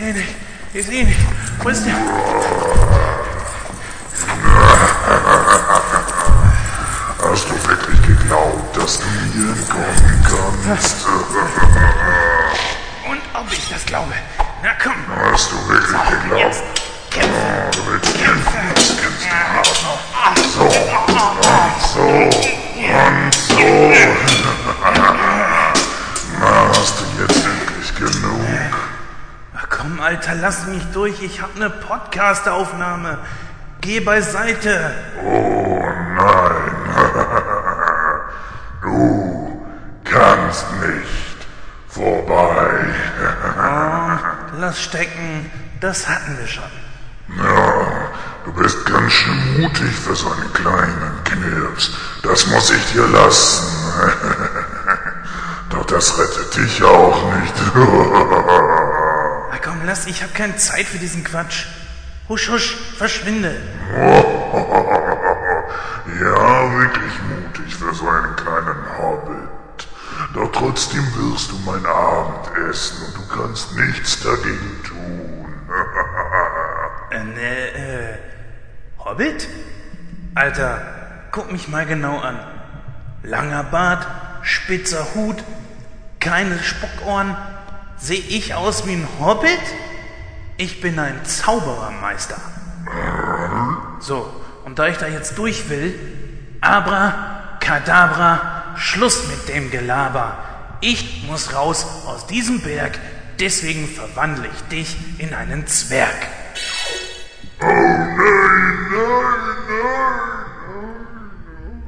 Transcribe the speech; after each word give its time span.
sehe 0.00 0.14
nicht. 0.14 0.34
Ich 0.72 0.86
sehe 0.86 1.04
nicht. 1.04 1.18
Wo 1.62 1.68
ist 1.68 1.84
der? 1.84 1.94
Hast 7.22 7.48
du 7.48 7.68
wirklich 7.68 8.02
geglaubt, 8.06 8.76
dass 8.76 8.98
du 8.98 9.06
mir 9.06 9.50
entkommen 9.50 10.64
kannst? 10.66 11.06
Und 13.08 13.20
ob 13.34 13.52
ich 13.52 13.68
das 13.68 13.84
glaube. 13.86 14.12
Na 14.62 14.70
komm. 14.82 14.94
Hast 15.32 15.52
du 15.52 15.68
wirklich 15.68 16.00
geglaubt? 16.22 16.40
Jetzt 16.40 16.62
kämpfe. 17.10 17.30
Oh, 17.30 17.70
du 17.72 17.92
willst 17.92 18.14
kämpfen. 18.18 18.52
Kämpfe. 18.52 19.28
So, 20.54 20.62
und 20.62 20.72
so, 21.92 22.02
und 22.76 23.34
so. 23.34 24.39
Komm, 30.00 30.06
Alter, 30.06 30.34
lass 30.34 30.66
mich 30.66 30.82
durch. 30.92 31.22
Ich 31.22 31.40
hab 31.40 31.56
ne 31.56 31.70
Podcast-Aufnahme. 31.70 33.18
Geh 33.80 34.00
beiseite. 34.00 34.92
Oh 35.24 35.82
nein. 36.16 36.70
Du 38.82 39.62
kannst 40.04 40.64
nicht 40.80 41.36
vorbei. 41.86 42.86
Lass 44.58 44.80
stecken. 44.80 45.50
Das 45.80 46.08
hatten 46.08 46.38
wir 46.38 46.46
schon. 46.46 46.64
Ja, 47.36 47.84
du 48.46 48.52
bist 48.54 48.86
ganz 48.86 49.12
schön 49.12 49.60
mutig 49.60 49.94
für 49.94 50.14
so 50.14 50.30
einen 50.30 50.52
kleinen 50.54 51.12
Knirps. 51.24 51.92
Das 52.22 52.46
muss 52.46 52.70
ich 52.70 52.92
dir 52.92 53.06
lassen. 53.06 53.66
Doch 55.70 55.84
das 55.84 56.18
rettet 56.18 56.56
dich 56.56 56.82
auch 56.82 57.22
nicht. 57.34 57.54
Lass. 59.90 60.06
Ich 60.06 60.22
hab 60.22 60.32
keine 60.36 60.54
Zeit 60.54 60.86
für 60.86 60.98
diesen 60.98 61.24
Quatsch. 61.24 61.66
Husch, 62.28 62.48
husch, 62.48 62.76
verschwinde. 62.96 63.56
Ja, 66.20 66.72
wirklich 66.72 67.12
mutig 67.28 67.74
für 67.74 67.94
so 67.94 68.06
einen 68.08 68.36
kleinen 68.36 68.98
Hobbit. 68.98 69.88
Doch 70.34 70.52
trotzdem 70.52 71.04
wirst 71.16 71.50
du 71.50 71.56
mein 71.64 71.84
Abendessen 71.86 72.98
und 73.06 73.16
du 73.16 73.26
kannst 73.34 73.74
nichts 73.76 74.22
dagegen 74.22 74.80
tun. 74.86 75.54
Äh, 77.10 77.24
ne, 77.24 77.70
äh, 77.72 78.18
Hobbit? 78.98 79.48
Alter, 80.36 80.80
guck 81.32 81.50
mich 81.50 81.66
mal 81.66 81.84
genau 81.86 82.20
an. 82.20 82.38
Langer 83.24 83.64
Bart, 83.64 84.06
spitzer 84.42 85.04
Hut, 85.14 85.42
keine 86.20 86.58
Spockohren. 86.60 87.36
Seh 88.00 88.14
ich 88.14 88.54
aus 88.54 88.86
wie 88.86 88.92
ein 88.92 89.06
Hobbit? 89.20 89.60
Ich 90.56 90.80
bin 90.80 90.98
ein 90.98 91.22
Zauberermeister. 91.24 92.40
So, 94.00 94.32
und 94.64 94.78
da 94.78 94.88
ich 94.88 94.96
da 94.96 95.06
jetzt 95.06 95.36
durch 95.36 95.68
will, 95.68 95.98
Abra, 96.62 97.58
Kadabra, 97.60 98.74
Schluss 98.76 99.28
mit 99.28 99.48
dem 99.48 99.70
Gelaber. 99.70 100.38
Ich 100.80 101.24
muss 101.26 101.54
raus 101.54 101.86
aus 102.06 102.26
diesem 102.26 102.62
Berg, 102.62 102.98
deswegen 103.38 103.86
verwandle 103.86 104.48
ich 104.48 104.62
dich 104.68 104.96
in 105.18 105.34
einen 105.34 105.66
Zwerg. 105.66 106.26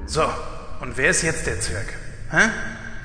So, 0.05 0.25
und 0.81 0.99
wer 0.99 1.09
ist 1.09 1.23
jetzt 1.23 1.47
der 1.47 1.59
Zwerg? 1.59 1.87
Hä? 2.31 2.51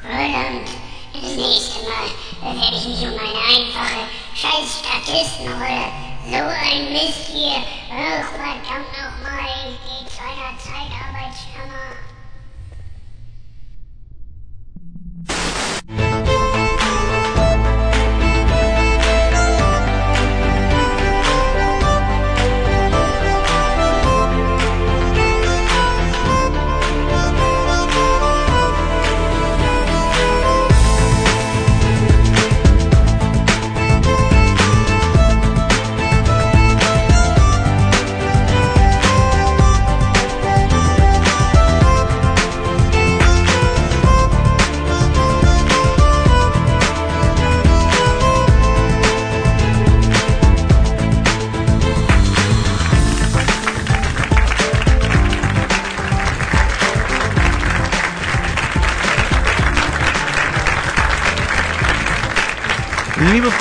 Verdammt, 0.02 0.70
das 1.14 1.36
nächste 1.36 1.84
Mal 1.84 2.27
werde 2.42 2.76
ich 2.76 2.88
mich 2.88 3.02
um 3.02 3.18
eine 3.18 3.42
einfache 3.56 4.08
scheiß 4.36 4.80
Statistenrolle. 4.80 5.92
So 6.30 6.36
ein 6.36 6.92
Mist 6.92 7.32
hier. 7.34 7.64
Ach, 7.90 8.26
verdammt 8.32 8.92
nochmal, 8.92 9.48
ich 9.70 9.80
gehe 9.88 10.06
zu 10.08 10.22
einer 10.22 10.54
Zeitarbeitsfirma. 10.60 11.07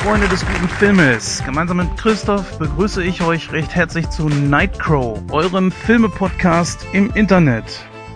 Freunde 0.07 0.29
des 0.29 0.47
guten 0.47 0.69
Filmes, 0.69 1.43
gemeinsam 1.45 1.79
mit 1.79 1.97
Christoph 1.97 2.61
begrüße 2.61 3.03
ich 3.03 3.23
euch 3.23 3.51
recht 3.51 3.75
herzlich 3.75 4.09
zu 4.09 4.29
Nightcrow, 4.29 5.21
eurem 5.33 5.73
Filme-Podcast 5.73 6.87
im 6.93 7.11
Internet. 7.15 7.65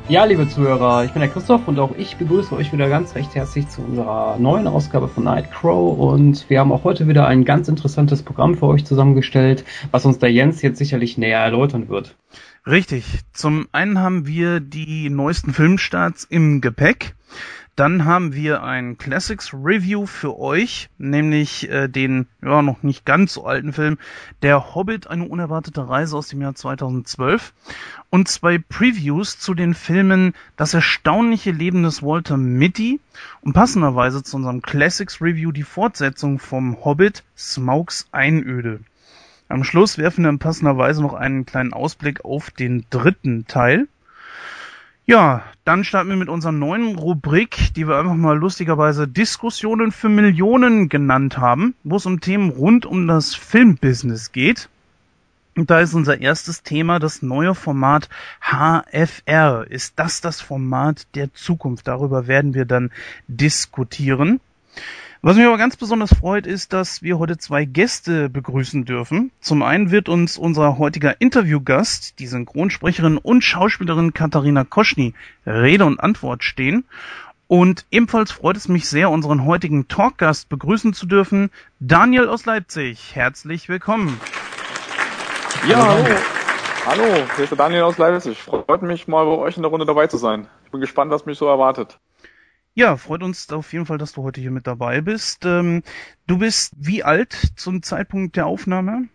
Ja, 0.08 0.22
liebe 0.24 0.48
Zuhörer, 0.48 1.04
ich 1.04 1.10
bin 1.10 1.18
der 1.18 1.28
Christoph 1.28 1.66
und 1.66 1.80
auch 1.80 1.96
ich 1.98 2.14
begrüße 2.14 2.54
euch 2.54 2.72
wieder 2.72 2.88
ganz 2.88 3.16
recht 3.16 3.34
herzlich 3.34 3.66
zu 3.68 3.82
unserer 3.82 4.36
neuen 4.38 4.68
Ausgabe 4.68 5.08
von 5.08 5.24
Nightcrow 5.24 5.98
und 5.98 6.48
wir 6.48 6.60
haben 6.60 6.70
auch 6.70 6.84
heute 6.84 7.08
wieder 7.08 7.26
ein 7.26 7.44
ganz 7.44 7.66
interessantes 7.66 8.22
Programm 8.22 8.56
für 8.56 8.68
euch 8.68 8.84
zusammengestellt, 8.84 9.64
was 9.90 10.06
uns 10.06 10.20
der 10.20 10.30
Jens 10.30 10.62
jetzt 10.62 10.78
sicherlich 10.78 11.18
näher 11.18 11.40
erläutern 11.40 11.88
wird. 11.88 12.14
Richtig. 12.68 13.04
Zum 13.32 13.66
einen 13.72 13.98
haben 13.98 14.28
wir 14.28 14.60
die 14.60 15.10
neuesten 15.10 15.52
Filmstarts 15.52 16.22
im 16.22 16.60
Gepäck. 16.60 17.16
Dann 17.80 18.04
haben 18.04 18.34
wir 18.34 18.62
ein 18.62 18.98
Classics 18.98 19.54
Review 19.54 20.04
für 20.04 20.38
euch, 20.38 20.90
nämlich 20.98 21.70
äh, 21.70 21.88
den 21.88 22.26
ja 22.42 22.60
noch 22.60 22.82
nicht 22.82 23.06
ganz 23.06 23.32
so 23.32 23.46
alten 23.46 23.72
Film 23.72 23.96
Der 24.42 24.74
Hobbit, 24.74 25.06
eine 25.06 25.26
unerwartete 25.26 25.88
Reise 25.88 26.18
aus 26.18 26.28
dem 26.28 26.42
Jahr 26.42 26.54
2012 26.54 27.54
und 28.10 28.28
zwei 28.28 28.58
Previews 28.58 29.38
zu 29.38 29.54
den 29.54 29.72
Filmen 29.72 30.34
Das 30.56 30.74
erstaunliche 30.74 31.52
Leben 31.52 31.82
des 31.82 32.02
Walter 32.02 32.36
Mitty 32.36 33.00
und 33.40 33.54
passenderweise 33.54 34.22
zu 34.22 34.36
unserem 34.36 34.60
Classics 34.60 35.22
Review 35.22 35.50
die 35.50 35.62
Fortsetzung 35.62 36.38
vom 36.38 36.84
Hobbit 36.84 37.24
Smaugs 37.34 38.08
Einöde. 38.12 38.80
Am 39.48 39.64
Schluss 39.64 39.96
werfen 39.96 40.24
wir 40.24 40.28
in 40.28 40.38
passenderweise 40.38 41.00
noch 41.00 41.14
einen 41.14 41.46
kleinen 41.46 41.72
Ausblick 41.72 42.26
auf 42.26 42.50
den 42.50 42.84
dritten 42.90 43.46
Teil. 43.46 43.88
Ja, 45.06 45.42
dann 45.64 45.82
starten 45.82 46.10
wir 46.10 46.16
mit 46.16 46.28
unserer 46.28 46.52
neuen 46.52 46.96
Rubrik, 46.96 47.74
die 47.74 47.88
wir 47.88 47.98
einfach 47.98 48.14
mal 48.14 48.36
lustigerweise 48.36 49.08
Diskussionen 49.08 49.92
für 49.92 50.08
Millionen 50.08 50.88
genannt 50.88 51.38
haben, 51.38 51.74
wo 51.82 51.96
es 51.96 52.06
um 52.06 52.20
Themen 52.20 52.50
rund 52.50 52.86
um 52.86 53.08
das 53.08 53.34
Filmbusiness 53.34 54.30
geht. 54.30 54.68
Und 55.56 55.70
da 55.70 55.80
ist 55.80 55.94
unser 55.94 56.20
erstes 56.20 56.62
Thema 56.62 56.98
das 57.00 57.22
neue 57.22 57.54
Format 57.54 58.08
HFR. 58.40 59.66
Ist 59.68 59.98
das 59.98 60.20
das 60.20 60.40
Format 60.40 61.06
der 61.14 61.34
Zukunft? 61.34 61.88
Darüber 61.88 62.28
werden 62.28 62.54
wir 62.54 62.64
dann 62.64 62.90
diskutieren. 63.26 64.40
Was 65.22 65.36
mich 65.36 65.44
aber 65.44 65.58
ganz 65.58 65.76
besonders 65.76 66.14
freut, 66.14 66.46
ist, 66.46 66.72
dass 66.72 67.02
wir 67.02 67.18
heute 67.18 67.36
zwei 67.36 67.66
Gäste 67.66 68.30
begrüßen 68.30 68.86
dürfen. 68.86 69.30
Zum 69.42 69.62
einen 69.62 69.90
wird 69.90 70.08
uns 70.08 70.38
unser 70.38 70.78
heutiger 70.78 71.20
Interviewgast, 71.20 72.18
die 72.18 72.26
Synchronsprecherin 72.26 73.18
und 73.18 73.44
Schauspielerin 73.44 74.14
Katharina 74.14 74.64
Koschny, 74.64 75.12
Rede 75.44 75.84
und 75.84 76.00
Antwort 76.00 76.42
stehen. 76.42 76.84
Und 77.48 77.84
ebenfalls 77.90 78.32
freut 78.32 78.56
es 78.56 78.68
mich 78.68 78.88
sehr, 78.88 79.10
unseren 79.10 79.44
heutigen 79.44 79.88
Talkgast 79.88 80.48
begrüßen 80.48 80.94
zu 80.94 81.04
dürfen, 81.04 81.50
Daniel 81.80 82.26
aus 82.26 82.46
Leipzig. 82.46 83.14
Herzlich 83.14 83.68
willkommen. 83.68 84.18
Ja, 85.68 85.86
hallo. 85.86 86.04
Hallo, 86.86 87.04
hier 87.36 87.44
ist 87.44 87.50
der 87.50 87.58
Daniel 87.58 87.82
aus 87.82 87.98
Leipzig. 87.98 88.42
Freut 88.42 88.80
mich 88.80 89.06
mal 89.06 89.26
bei 89.26 89.32
euch 89.32 89.56
in 89.58 89.62
der 89.62 89.70
Runde 89.70 89.84
dabei 89.84 90.06
zu 90.06 90.16
sein. 90.16 90.46
Ich 90.64 90.70
bin 90.70 90.80
gespannt, 90.80 91.10
was 91.10 91.26
mich 91.26 91.36
so 91.36 91.46
erwartet. 91.46 91.98
Ja, 92.74 92.96
freut 92.96 93.22
uns 93.22 93.50
auf 93.52 93.72
jeden 93.72 93.86
Fall, 93.86 93.98
dass 93.98 94.12
du 94.12 94.22
heute 94.22 94.40
hier 94.40 94.52
mit 94.52 94.66
dabei 94.66 95.00
bist. 95.00 95.44
Ähm, 95.44 95.82
du 96.26 96.38
bist 96.38 96.72
wie 96.76 97.02
alt 97.02 97.36
zum 97.56 97.82
Zeitpunkt 97.82 98.36
der 98.36 98.46
Aufnahme? 98.46 99.08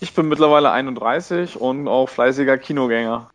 Ich 0.00 0.14
bin 0.14 0.28
mittlerweile 0.28 0.70
31 0.70 1.60
und 1.60 1.88
auch 1.88 2.08
fleißiger 2.08 2.56
Kinogänger. 2.56 3.30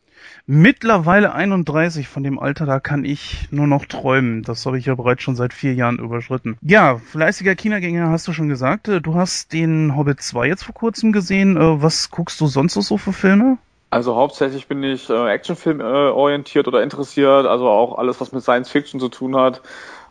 Mittlerweile 0.45 1.34
31, 1.34 2.07
von 2.07 2.24
dem 2.24 2.40
Alter, 2.40 2.66
da 2.66 2.80
kann 2.80 3.04
ich 3.04 3.48
nur 3.51 3.68
noch 3.68 3.86
träumen. 3.86 4.44
Das 4.44 4.66
habe 4.66 4.78
ich 4.78 4.86
ja 4.86 4.95
bereits 4.95 5.24
schon 5.24 5.36
seit 5.36 5.54
vier 5.54 5.74
Jahren 5.74 6.00
überschritten. 6.00 6.57
Ja, 6.62 6.98
fleißiger 6.98 7.56
Kinogänger 7.56 8.10
hast 8.10 8.28
du 8.28 8.34
schon 8.34 8.48
gesagt. 8.48 8.88
Äh, 8.88 9.01
du 9.01 9.16
hast 9.16 9.51
den 9.51 9.95
Hobbit 9.95 10.22
2 10.22 10.48
jetzt 10.48 10.63
vor 10.63 10.74
kurzem 10.74 11.12
gesehen. 11.12 11.57
Äh, 11.57 11.81
was 11.81 12.10
guckst 12.10 12.40
du 12.40 12.48
sonst 12.48 12.74
so 12.74 12.98
für 12.98 13.13
Filme? 13.13 13.57
Also 13.94 14.16
hauptsächlich 14.16 14.68
bin 14.68 14.84
ich 14.84 15.10
äh, 15.10 15.30
Actionfilm 15.30 15.80
äh, 15.80 15.84
orientiert 15.84 16.68
oder 16.68 16.81
interessiert, 16.81 17.45
also 17.45 17.69
auch 17.69 17.98
alles, 17.98 18.19
was 18.19 18.31
mit 18.31 18.42
Science 18.42 18.69
Fiction 18.69 19.00
zu 19.00 19.07
tun 19.07 19.36
hat. 19.36 19.62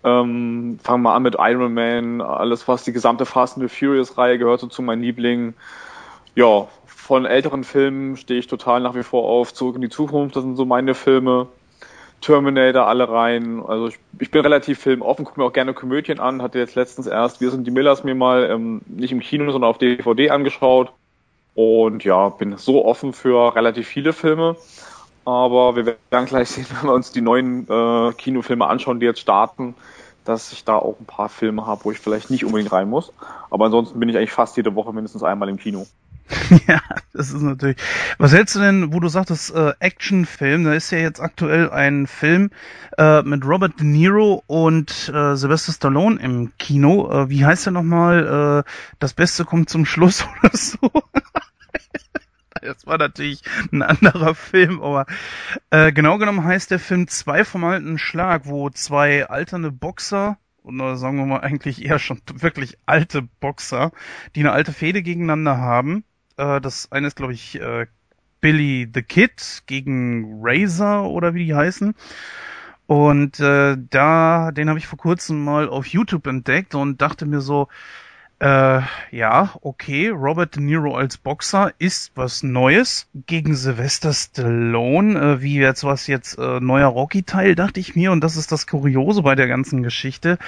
Ähm, 0.04 0.78
fangen 0.82 1.02
wir 1.02 1.14
an 1.14 1.22
mit 1.22 1.36
Iron 1.38 1.74
Man, 1.74 2.20
alles, 2.20 2.68
was 2.68 2.84
die 2.84 2.92
gesamte 2.92 3.26
Fast 3.26 3.56
and 3.56 3.68
the 3.68 3.74
Furious 3.74 4.16
Reihe 4.16 4.38
gehört 4.38 4.60
so 4.60 4.68
zu 4.68 4.82
meinen 4.82 5.02
Lieblingen. 5.02 5.54
Ja, 6.36 6.68
von 6.86 7.26
älteren 7.26 7.64
Filmen 7.64 8.16
stehe 8.16 8.38
ich 8.38 8.46
total 8.46 8.80
nach 8.80 8.94
wie 8.94 9.02
vor 9.02 9.24
auf. 9.24 9.52
Zurück 9.52 9.74
in 9.74 9.82
die 9.82 9.88
Zukunft, 9.88 10.36
das 10.36 10.44
sind 10.44 10.56
so 10.56 10.64
meine 10.64 10.94
Filme. 10.94 11.48
Terminator 12.20 12.86
alle 12.86 13.08
rein. 13.08 13.60
Also 13.66 13.88
ich, 13.88 13.98
ich 14.20 14.30
bin 14.30 14.42
relativ 14.42 14.78
filmoffen, 14.78 15.24
gucke 15.24 15.40
mir 15.40 15.46
auch 15.46 15.52
gerne 15.52 15.74
Komödien 15.74 16.20
an. 16.20 16.40
Hatte 16.40 16.60
jetzt 16.60 16.76
letztens 16.76 17.08
erst 17.08 17.40
Wir 17.40 17.50
sind 17.50 17.66
die 17.66 17.72
Millers 17.72 18.04
mir 18.04 18.14
mal 18.14 18.48
ähm, 18.48 18.80
nicht 18.86 19.10
im 19.10 19.18
Kino, 19.18 19.50
sondern 19.50 19.68
auf 19.68 19.78
DVD 19.78 20.30
angeschaut. 20.30 20.92
Und 21.54 22.04
ja, 22.04 22.28
bin 22.30 22.56
so 22.56 22.84
offen 22.84 23.12
für 23.12 23.54
relativ 23.54 23.86
viele 23.86 24.12
Filme. 24.12 24.56
Aber 25.24 25.76
wir 25.76 25.86
werden 25.86 26.26
gleich 26.26 26.50
sehen, 26.50 26.66
wenn 26.70 26.90
wir 26.90 26.94
uns 26.94 27.12
die 27.12 27.20
neuen 27.20 27.68
äh, 27.68 28.12
Kinofilme 28.12 28.66
anschauen, 28.66 29.00
die 29.00 29.06
jetzt 29.06 29.20
starten, 29.20 29.74
dass 30.24 30.52
ich 30.52 30.64
da 30.64 30.76
auch 30.76 30.98
ein 31.00 31.06
paar 31.06 31.28
Filme 31.28 31.66
habe, 31.66 31.84
wo 31.84 31.90
ich 31.90 31.98
vielleicht 31.98 32.30
nicht 32.30 32.44
unbedingt 32.44 32.72
rein 32.72 32.88
muss. 32.88 33.12
Aber 33.50 33.66
ansonsten 33.66 33.98
bin 33.98 34.08
ich 34.08 34.16
eigentlich 34.16 34.32
fast 34.32 34.56
jede 34.56 34.74
Woche 34.74 34.92
mindestens 34.92 35.22
einmal 35.22 35.48
im 35.48 35.58
Kino. 35.58 35.86
ja, 36.66 36.80
das 37.12 37.32
ist 37.32 37.42
natürlich. 37.42 37.76
Was 38.18 38.32
hältst 38.32 38.54
du 38.54 38.60
denn, 38.60 38.92
wo 38.92 39.00
du 39.00 39.08
sagtest, 39.08 39.54
äh, 39.54 39.72
Actionfilm? 39.80 40.64
Da 40.64 40.74
ist 40.74 40.90
ja 40.90 40.98
jetzt 40.98 41.20
aktuell 41.20 41.70
ein 41.70 42.06
Film 42.06 42.50
äh, 42.98 43.22
mit 43.22 43.44
Robert 43.44 43.78
De 43.80 43.86
Niro 43.86 44.42
und 44.46 45.08
äh, 45.08 45.36
Sylvester 45.36 45.72
Stallone 45.72 46.20
im 46.20 46.52
Kino. 46.58 47.10
Äh, 47.10 47.30
wie 47.30 47.44
heißt 47.44 47.66
der 47.66 47.72
nochmal? 47.72 48.64
Äh, 48.66 48.70
das 48.98 49.14
Beste 49.14 49.44
kommt 49.44 49.68
zum 49.68 49.84
Schluss 49.84 50.24
oder 50.42 50.56
so? 50.56 50.78
das 52.60 52.86
war 52.86 52.98
natürlich 52.98 53.42
ein 53.72 53.82
anderer 53.82 54.34
Film, 54.34 54.80
aber 54.80 55.06
äh, 55.70 55.92
genau 55.92 56.18
genommen 56.18 56.44
heißt 56.44 56.70
der 56.70 56.78
Film 56.78 57.08
Zwei 57.08 57.44
vom 57.44 57.64
alten 57.64 57.98
Schlag, 57.98 58.46
wo 58.46 58.70
zwei 58.70 59.26
alternde 59.28 59.72
Boxer 59.72 60.38
oder 60.62 60.96
sagen 60.96 61.16
wir 61.16 61.26
mal 61.26 61.40
eigentlich 61.40 61.84
eher 61.84 61.98
schon 61.98 62.20
wirklich 62.34 62.78
alte 62.86 63.22
Boxer, 63.22 63.92
die 64.34 64.40
eine 64.40 64.52
alte 64.52 64.72
Fehde 64.72 65.02
gegeneinander 65.02 65.58
haben. 65.58 66.04
Äh, 66.42 66.60
das 66.60 66.90
eine 66.90 67.06
ist, 67.06 67.16
glaube 67.16 67.32
ich, 67.32 67.60
äh, 67.60 67.86
Billy 68.40 68.88
the 68.92 69.02
Kid 69.02 69.62
gegen 69.66 70.40
Razor 70.42 71.10
oder 71.10 71.34
wie 71.34 71.46
die 71.46 71.54
heißen. 71.54 71.94
Und 72.86 73.40
äh, 73.40 73.76
da, 73.90 74.50
den 74.50 74.68
habe 74.68 74.78
ich 74.78 74.86
vor 74.86 74.98
kurzem 74.98 75.44
mal 75.44 75.68
auf 75.68 75.86
YouTube 75.86 76.26
entdeckt 76.26 76.74
und 76.74 77.00
dachte 77.00 77.26
mir 77.26 77.40
so, 77.40 77.68
äh, 78.40 78.80
ja, 79.12 79.54
okay, 79.62 80.08
Robert 80.08 80.56
De 80.56 80.62
Niro 80.62 80.96
als 80.96 81.16
Boxer 81.16 81.72
ist 81.78 82.10
was 82.16 82.42
Neues 82.42 83.08
gegen 83.26 83.54
Sylvester 83.54 84.12
Stallone, 84.12 85.18
äh, 85.18 85.42
wie 85.42 85.58
jetzt 85.58 85.84
was 85.84 86.08
jetzt 86.08 86.38
äh, 86.38 86.58
neuer 86.58 86.88
Rocky-Teil, 86.88 87.54
dachte 87.54 87.78
ich 87.78 87.94
mir, 87.94 88.10
und 88.10 88.22
das 88.22 88.36
ist 88.36 88.50
das 88.50 88.66
Kuriose 88.66 89.22
bei 89.22 89.36
der 89.36 89.46
ganzen 89.46 89.84
Geschichte. 89.84 90.38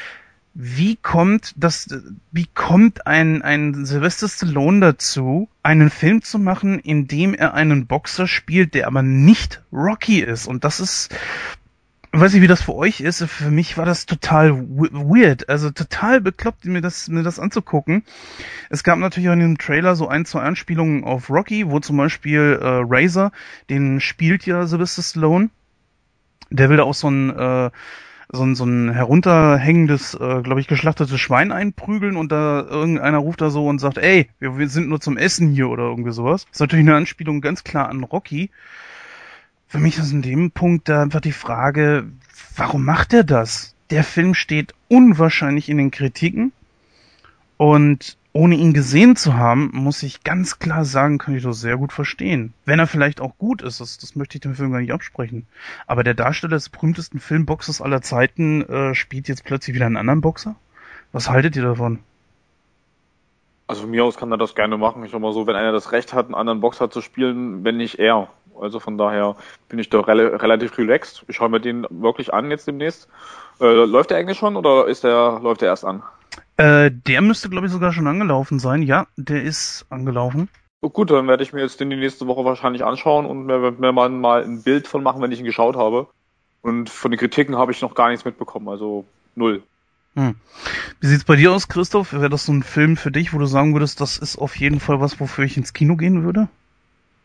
Wie 0.54 0.94
kommt 0.94 1.52
das, 1.56 1.88
wie 2.30 2.46
kommt 2.46 3.08
ein, 3.08 3.42
ein 3.42 3.84
Sylvester 3.84 4.28
Stallone 4.28 4.78
dazu, 4.80 5.48
einen 5.64 5.90
Film 5.90 6.22
zu 6.22 6.38
machen, 6.38 6.78
in 6.78 7.08
dem 7.08 7.34
er 7.34 7.54
einen 7.54 7.86
Boxer 7.86 8.28
spielt, 8.28 8.74
der 8.74 8.86
aber 8.86 9.02
nicht 9.02 9.62
Rocky 9.72 10.20
ist? 10.20 10.46
Und 10.46 10.62
das 10.62 10.78
ist, 10.78 11.12
weiß 12.12 12.32
nicht, 12.32 12.42
wie 12.42 12.46
das 12.46 12.62
für 12.62 12.76
euch 12.76 13.00
ist. 13.00 13.24
Für 13.24 13.50
mich 13.50 13.76
war 13.76 13.84
das 13.84 14.06
total 14.06 14.52
weird, 14.68 15.48
also 15.48 15.70
total 15.70 16.20
bekloppt, 16.20 16.66
mir 16.66 16.80
das, 16.80 17.08
mir 17.08 17.24
das 17.24 17.40
anzugucken. 17.40 18.04
Es 18.70 18.84
gab 18.84 19.00
natürlich 19.00 19.28
auch 19.28 19.34
in 19.34 19.40
dem 19.40 19.58
Trailer 19.58 19.96
so 19.96 20.06
ein, 20.06 20.24
zwei 20.24 20.42
Anspielungen 20.42 21.02
auf 21.02 21.30
Rocky, 21.30 21.68
wo 21.68 21.80
zum 21.80 21.96
Beispiel 21.96 22.60
äh, 22.62 22.82
Razor, 22.84 23.32
den 23.70 24.00
spielt 24.00 24.46
ja 24.46 24.68
Sylvester 24.68 25.02
Stallone. 25.02 25.50
Der 26.50 26.70
will 26.70 26.76
da 26.76 26.84
auch 26.84 26.94
so 26.94 27.10
ein, 27.10 27.30
äh, 27.30 27.70
so 28.32 28.42
ein, 28.42 28.54
so 28.54 28.64
ein 28.64 28.90
herunterhängendes, 28.90 30.14
äh, 30.14 30.42
glaube 30.42 30.60
ich, 30.60 30.66
geschlachtetes 30.66 31.20
Schwein 31.20 31.52
einprügeln 31.52 32.16
und 32.16 32.32
da 32.32 32.62
irgendeiner 32.62 33.18
ruft 33.18 33.40
da 33.40 33.50
so 33.50 33.66
und 33.66 33.78
sagt, 33.78 33.98
ey, 33.98 34.28
wir, 34.38 34.58
wir 34.58 34.68
sind 34.68 34.88
nur 34.88 35.00
zum 35.00 35.16
Essen 35.16 35.50
hier 35.50 35.68
oder 35.68 35.84
irgendwie 35.84 36.12
sowas. 36.12 36.44
Das 36.44 36.54
ist 36.54 36.60
natürlich 36.60 36.86
eine 36.86 36.96
Anspielung 36.96 37.40
ganz 37.40 37.64
klar 37.64 37.88
an 37.88 38.04
Rocky. 38.04 38.50
Für 39.66 39.78
mich 39.78 39.98
ist 39.98 40.12
in 40.12 40.22
dem 40.22 40.50
Punkt 40.50 40.88
da 40.88 41.02
einfach 41.02 41.20
die 41.20 41.32
Frage, 41.32 42.06
warum 42.56 42.84
macht 42.84 43.12
er 43.12 43.24
das? 43.24 43.74
Der 43.90 44.04
Film 44.04 44.34
steht 44.34 44.74
unwahrscheinlich 44.88 45.68
in 45.68 45.78
den 45.78 45.90
Kritiken 45.90 46.52
und 47.56 48.16
ohne 48.34 48.56
ihn 48.56 48.74
gesehen 48.74 49.14
zu 49.14 49.34
haben, 49.34 49.70
muss 49.72 50.02
ich 50.02 50.24
ganz 50.24 50.58
klar 50.58 50.84
sagen, 50.84 51.18
kann 51.18 51.36
ich 51.36 51.44
das 51.44 51.60
sehr 51.60 51.76
gut 51.76 51.92
verstehen. 51.92 52.52
Wenn 52.64 52.80
er 52.80 52.88
vielleicht 52.88 53.20
auch 53.20 53.38
gut 53.38 53.62
ist, 53.62 53.80
das, 53.80 53.96
das 53.96 54.16
möchte 54.16 54.36
ich 54.36 54.42
dem 54.42 54.56
Film 54.56 54.72
gar 54.72 54.80
nicht 54.80 54.92
absprechen. 54.92 55.46
Aber 55.86 56.02
der 56.02 56.14
Darsteller 56.14 56.56
des 56.56 56.68
berühmtesten 56.68 57.20
Filmboxers 57.20 57.80
aller 57.80 58.02
Zeiten 58.02 58.62
äh, 58.62 58.94
spielt 58.94 59.28
jetzt 59.28 59.44
plötzlich 59.44 59.76
wieder 59.76 59.86
einen 59.86 59.96
anderen 59.96 60.20
Boxer? 60.20 60.56
Was 61.12 61.30
haltet 61.30 61.54
ihr 61.54 61.62
davon? 61.62 62.00
Also 63.68 63.82
von 63.82 63.90
mir 63.92 64.04
aus 64.04 64.16
kann 64.16 64.32
er 64.32 64.36
das 64.36 64.56
gerne 64.56 64.76
machen. 64.76 65.04
Ich 65.04 65.12
sag 65.12 65.20
mal 65.20 65.32
so, 65.32 65.46
wenn 65.46 65.54
einer 65.54 65.72
das 65.72 65.92
Recht 65.92 66.12
hat, 66.12 66.26
einen 66.26 66.34
anderen 66.34 66.60
Boxer 66.60 66.90
zu 66.90 67.02
spielen, 67.02 67.62
wenn 67.62 67.76
nicht 67.76 68.00
er. 68.00 68.28
Also 68.60 68.80
von 68.80 68.98
daher 68.98 69.36
bin 69.68 69.78
ich 69.78 69.90
da 69.90 70.00
rel 70.00 70.34
relativ 70.34 70.76
relaxed. 70.76 71.24
Ich 71.28 71.36
schaue 71.36 71.50
mir 71.50 71.60
den 71.60 71.86
wirklich 71.88 72.34
an 72.34 72.50
jetzt 72.50 72.66
demnächst. 72.66 73.08
Äh, 73.60 73.84
läuft 73.84 74.10
der 74.10 74.18
eigentlich 74.18 74.38
schon 74.38 74.56
oder 74.56 74.88
ist 74.88 75.04
der, 75.04 75.38
läuft 75.40 75.60
der 75.60 75.68
erst 75.68 75.84
an? 75.84 76.02
Äh, 76.56 76.90
der 76.92 77.20
müsste, 77.20 77.48
glaube 77.48 77.66
ich, 77.66 77.72
sogar 77.72 77.92
schon 77.92 78.06
angelaufen 78.06 78.58
sein. 78.58 78.82
Ja, 78.82 79.06
der 79.16 79.42
ist 79.42 79.86
angelaufen. 79.90 80.48
Oh, 80.80 80.90
gut, 80.90 81.10
dann 81.10 81.26
werde 81.26 81.42
ich 81.42 81.52
mir 81.52 81.62
jetzt 81.62 81.80
den 81.80 81.90
die 81.90 81.96
nächste 81.96 82.26
Woche 82.26 82.44
wahrscheinlich 82.44 82.84
anschauen 82.84 83.26
und 83.26 83.46
mir, 83.46 83.72
mir 83.72 83.92
mal, 83.92 84.44
ein 84.44 84.62
Bild 84.62 84.86
von 84.86 85.02
machen, 85.02 85.22
wenn 85.22 85.32
ich 85.32 85.40
ihn 85.40 85.46
geschaut 85.46 85.76
habe. 85.76 86.08
Und 86.62 86.90
von 86.90 87.10
den 87.10 87.18
Kritiken 87.18 87.56
habe 87.56 87.72
ich 87.72 87.80
noch 87.80 87.94
gar 87.94 88.10
nichts 88.10 88.24
mitbekommen, 88.24 88.68
also 88.68 89.04
null. 89.34 89.62
Hm. 90.14 90.36
Wie 91.00 91.06
sieht's 91.06 91.24
bei 91.24 91.36
dir 91.36 91.52
aus, 91.52 91.68
Christoph? 91.68 92.12
Wäre 92.12 92.28
das 92.28 92.46
so 92.46 92.52
ein 92.52 92.62
Film 92.62 92.96
für 92.96 93.10
dich, 93.10 93.32
wo 93.32 93.38
du 93.38 93.46
sagen 93.46 93.72
würdest, 93.74 94.00
das 94.00 94.18
ist 94.18 94.36
auf 94.36 94.56
jeden 94.56 94.78
Fall 94.78 95.00
was, 95.00 95.18
wofür 95.20 95.44
ich 95.44 95.56
ins 95.56 95.72
Kino 95.72 95.96
gehen 95.96 96.22
würde? 96.22 96.48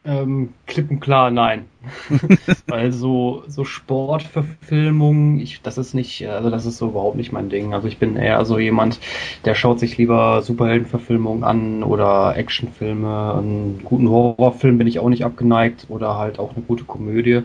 Ähm, 0.06 0.54
klipp 0.66 0.90
und 0.92 1.02
klar, 1.02 1.30
nein. 1.30 1.66
Weil 2.68 2.92
so, 2.92 3.44
so 3.48 3.66
Sportverfilmungen, 3.66 5.40
ich, 5.40 5.62
das 5.62 5.78
ist 5.78 5.94
nicht, 5.94 6.26
also 6.26 6.50
das 6.50 6.66
ist 6.66 6.78
so 6.78 6.90
überhaupt 6.90 7.18
nicht 7.18 7.34
mein 7.34 7.50
Ding. 7.50 7.74
Also 7.74 7.88
ich 7.88 7.98
bin 7.98 8.16
eher 8.16 8.44
so 8.46 8.60
jemand, 8.60 9.00
der 9.44 9.56
schaut 9.56 9.80
sich 9.80 9.98
lieber 9.98 10.42
Superheldenverfilmungen 10.42 11.44
an 11.44 11.84
oder 11.84 12.38
Actionfilme. 12.38 13.36
Einen 13.36 13.82
guten 13.84 14.10
Horrorfilm 14.10 14.78
bin 14.78 14.88
ich 14.88 15.00
auch 15.00 15.10
nicht 15.10 15.26
abgeneigt 15.26 15.88
oder 15.90 16.18
halt 16.18 16.40
auch 16.40 16.56
eine 16.56 16.64
gute 16.66 16.86
Komödie. 16.86 17.42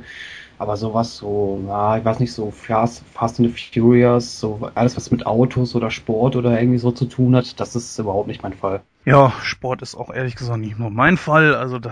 Aber 0.56 0.76
sowas 0.76 1.16
so, 1.16 1.60
na, 1.66 1.98
ich 1.98 2.04
weiß 2.04 2.20
nicht, 2.20 2.32
so 2.32 2.52
Fast, 2.52 3.02
Fast 3.12 3.40
and 3.40 3.50
the 3.50 3.80
Furious, 3.80 4.38
so 4.38 4.70
alles, 4.76 4.96
was 4.96 5.10
mit 5.10 5.26
Autos 5.26 5.74
oder 5.74 5.90
Sport 5.90 6.36
oder 6.36 6.58
irgendwie 6.58 6.78
so 6.78 6.92
zu 6.92 7.06
tun 7.06 7.34
hat, 7.34 7.58
das 7.58 7.74
ist 7.74 7.98
überhaupt 7.98 8.28
nicht 8.28 8.44
mein 8.44 8.52
Fall. 8.52 8.80
Ja, 9.04 9.32
Sport 9.42 9.82
ist 9.82 9.96
auch 9.96 10.14
ehrlich 10.14 10.36
gesagt 10.36 10.60
nicht 10.60 10.78
nur 10.78 10.90
mein 10.90 11.16
Fall, 11.16 11.56
also 11.56 11.80
da 11.80 11.90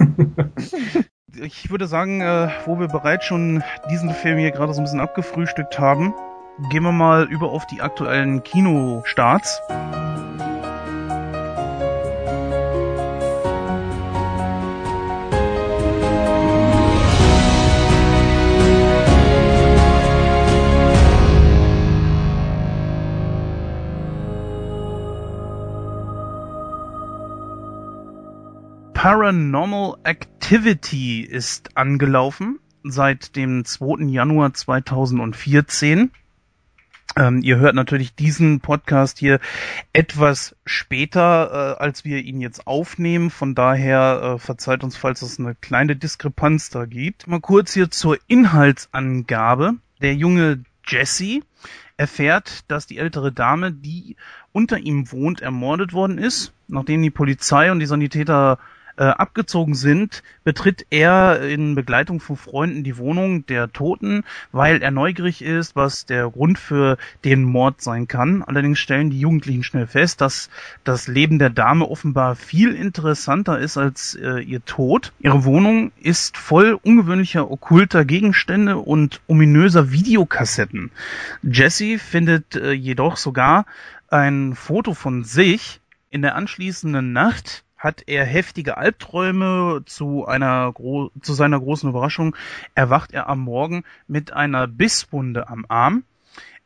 ich 1.34 1.70
würde 1.70 1.86
sagen, 1.86 2.20
äh, 2.20 2.48
wo 2.66 2.78
wir 2.78 2.88
bereits 2.88 3.24
schon 3.24 3.62
diesen 3.90 4.10
Film 4.10 4.38
hier 4.38 4.50
gerade 4.50 4.72
so 4.74 4.80
ein 4.80 4.84
bisschen 4.84 5.00
abgefrühstückt 5.00 5.78
haben, 5.78 6.14
gehen 6.70 6.82
wir 6.82 6.92
mal 6.92 7.24
über 7.24 7.50
auf 7.50 7.66
die 7.66 7.80
aktuellen 7.80 8.42
Kinostarts. 8.42 9.60
Paranormal 29.02 29.96
Activity 30.04 31.22
ist 31.22 31.74
angelaufen 31.74 32.58
seit 32.82 33.34
dem 33.34 33.64
2. 33.64 34.04
Januar 34.10 34.52
2014. 34.52 36.10
Ähm, 37.16 37.40
ihr 37.40 37.56
hört 37.56 37.74
natürlich 37.74 38.14
diesen 38.14 38.60
Podcast 38.60 39.18
hier 39.18 39.40
etwas 39.94 40.54
später, 40.66 41.78
äh, 41.78 41.82
als 41.82 42.04
wir 42.04 42.18
ihn 42.18 42.42
jetzt 42.42 42.66
aufnehmen. 42.66 43.30
Von 43.30 43.54
daher 43.54 44.34
äh, 44.34 44.38
verzeiht 44.38 44.84
uns, 44.84 44.98
falls 44.98 45.22
es 45.22 45.40
eine 45.40 45.54
kleine 45.54 45.96
Diskrepanz 45.96 46.68
da 46.68 46.84
gibt. 46.84 47.26
Mal 47.26 47.40
kurz 47.40 47.72
hier 47.72 47.90
zur 47.90 48.18
Inhaltsangabe. 48.26 49.76
Der 50.02 50.14
junge 50.14 50.62
Jesse 50.86 51.40
erfährt, 51.96 52.70
dass 52.70 52.86
die 52.86 52.98
ältere 52.98 53.32
Dame, 53.32 53.72
die 53.72 54.16
unter 54.52 54.76
ihm 54.76 55.10
wohnt, 55.10 55.40
ermordet 55.40 55.94
worden 55.94 56.18
ist, 56.18 56.52
nachdem 56.68 57.00
die 57.00 57.08
Polizei 57.08 57.72
und 57.72 57.80
die 57.80 57.86
Sanitäter 57.86 58.58
äh, 59.00 59.04
abgezogen 59.04 59.74
sind, 59.74 60.22
betritt 60.44 60.84
er 60.90 61.40
in 61.40 61.74
Begleitung 61.74 62.20
von 62.20 62.36
Freunden 62.36 62.84
die 62.84 62.98
Wohnung 62.98 63.46
der 63.46 63.72
Toten, 63.72 64.24
weil 64.52 64.82
er 64.82 64.90
neugierig 64.90 65.40
ist, 65.40 65.74
was 65.74 66.04
der 66.04 66.28
Grund 66.28 66.58
für 66.58 66.98
den 67.24 67.42
Mord 67.42 67.80
sein 67.80 68.08
kann. 68.08 68.42
Allerdings 68.42 68.78
stellen 68.78 69.08
die 69.08 69.18
Jugendlichen 69.18 69.62
schnell 69.62 69.86
fest, 69.86 70.20
dass 70.20 70.50
das 70.84 71.08
Leben 71.08 71.38
der 71.38 71.48
Dame 71.48 71.88
offenbar 71.88 72.36
viel 72.36 72.74
interessanter 72.74 73.58
ist 73.58 73.78
als 73.78 74.16
äh, 74.16 74.40
ihr 74.40 74.62
Tod. 74.66 75.14
Ihre 75.18 75.44
Wohnung 75.44 75.92
ist 76.02 76.36
voll 76.36 76.78
ungewöhnlicher 76.82 77.50
okkulter 77.50 78.04
Gegenstände 78.04 78.76
und 78.76 79.22
ominöser 79.26 79.92
Videokassetten. 79.92 80.90
Jesse 81.42 81.98
findet 81.98 82.54
äh, 82.54 82.72
jedoch 82.72 83.16
sogar 83.16 83.64
ein 84.08 84.54
Foto 84.54 84.92
von 84.92 85.24
sich. 85.24 85.80
In 86.12 86.22
der 86.22 86.34
anschließenden 86.34 87.12
Nacht 87.12 87.62
hat 87.80 88.04
er 88.06 88.24
heftige 88.24 88.76
Albträume. 88.76 89.82
Zu 89.86 90.26
einer 90.26 90.70
gro 90.72 91.10
zu 91.20 91.32
seiner 91.32 91.58
großen 91.58 91.88
Überraschung 91.88 92.36
erwacht 92.74 93.12
er 93.12 93.28
am 93.28 93.40
Morgen 93.40 93.82
mit 94.06 94.32
einer 94.32 94.68
Bisswunde 94.68 95.48
am 95.48 95.64
Arm. 95.68 96.04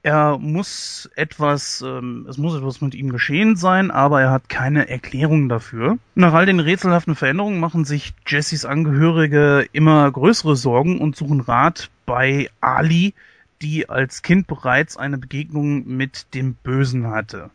Er 0.03 0.37
muss 0.37 1.09
etwas, 1.15 1.81
ähm, 1.81 2.27
es 2.29 2.37
muss 2.37 2.55
etwas 2.55 2.83
mit 2.83 2.95
ihm 2.95 3.09
geschehen 3.09 3.57
sein, 3.57 3.91
aber 3.91 4.21
er 4.21 4.31
hat 4.33 4.51
keine 4.51 4.91
Erklärung 4.91 5.49
dafür. 5.49 5.97
Nach 6.15 6.35
all 6.35 6.45
den 6.45 6.61
rätselhaften 6.61 7.15
Veränderungen 7.15 7.59
machen 7.59 7.87
sich 7.87 8.13
Jessys 8.27 8.67
Angehörige 8.67 9.67
immer 9.73 10.11
größere 10.11 10.57
Sorgen 10.57 11.01
und 11.01 11.17
suchen 11.17 11.41
Rat 11.41 11.91
bei 12.05 12.51
Ali, 12.61 13.15
die 13.63 13.89
als 13.89 14.21
Kind 14.21 14.47
bereits 14.47 14.99
eine 14.99 15.17
Begegnung 15.17 15.87
mit 15.87 16.35
dem 16.35 16.53
Bösen 16.53 17.07
hatte. 17.07 17.51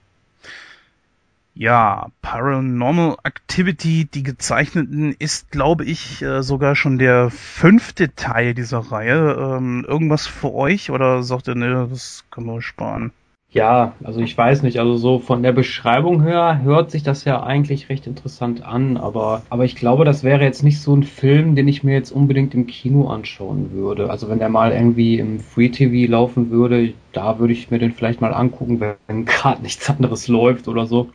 Ja, 1.59 2.07
Paranormal 2.21 3.17
Activity, 3.25 4.05
die 4.05 4.23
gezeichneten, 4.23 5.13
ist, 5.19 5.51
glaube 5.51 5.83
ich, 5.83 6.21
äh, 6.21 6.41
sogar 6.41 6.73
schon 6.77 6.97
der 6.97 7.29
fünfte 7.31 8.15
Teil 8.15 8.53
dieser 8.53 8.79
Reihe. 8.79 9.35
Ähm, 9.37 9.85
irgendwas 9.85 10.25
für 10.25 10.53
euch 10.53 10.89
oder 10.89 11.21
sagt 11.21 11.49
ihr, 11.49 11.55
ne, 11.55 11.85
das 11.91 12.23
können 12.31 12.47
wir 12.47 12.61
sparen? 12.61 13.11
Ja, 13.51 13.91
also 14.01 14.21
ich 14.21 14.37
weiß 14.37 14.63
nicht, 14.63 14.79
also 14.79 14.95
so 14.95 15.19
von 15.19 15.43
der 15.43 15.51
Beschreibung 15.51 16.23
her 16.23 16.61
hört 16.63 16.91
sich 16.91 17.03
das 17.03 17.25
ja 17.25 17.43
eigentlich 17.43 17.89
recht 17.89 18.07
interessant 18.07 18.63
an, 18.63 18.95
aber, 18.95 19.41
aber 19.49 19.65
ich 19.65 19.75
glaube, 19.75 20.05
das 20.05 20.23
wäre 20.23 20.45
jetzt 20.45 20.63
nicht 20.63 20.79
so 20.79 20.95
ein 20.95 21.03
Film, 21.03 21.55
den 21.55 21.67
ich 21.67 21.83
mir 21.83 21.93
jetzt 21.93 22.11
unbedingt 22.11 22.53
im 22.53 22.67
Kino 22.67 23.09
anschauen 23.09 23.71
würde. 23.73 24.09
Also 24.09 24.29
wenn 24.29 24.39
der 24.39 24.47
mal 24.47 24.71
irgendwie 24.71 25.19
im 25.19 25.41
Free 25.41 25.67
TV 25.67 26.09
laufen 26.09 26.51
würde, 26.51 26.93
da 27.11 27.37
würde 27.37 27.51
ich 27.51 27.69
mir 27.69 27.79
den 27.79 27.91
vielleicht 27.91 28.21
mal 28.21 28.33
angucken, 28.33 28.79
wenn 28.79 29.25
gerade 29.25 29.61
nichts 29.61 29.89
anderes 29.89 30.29
läuft 30.29 30.69
oder 30.69 30.85
so. 30.85 31.09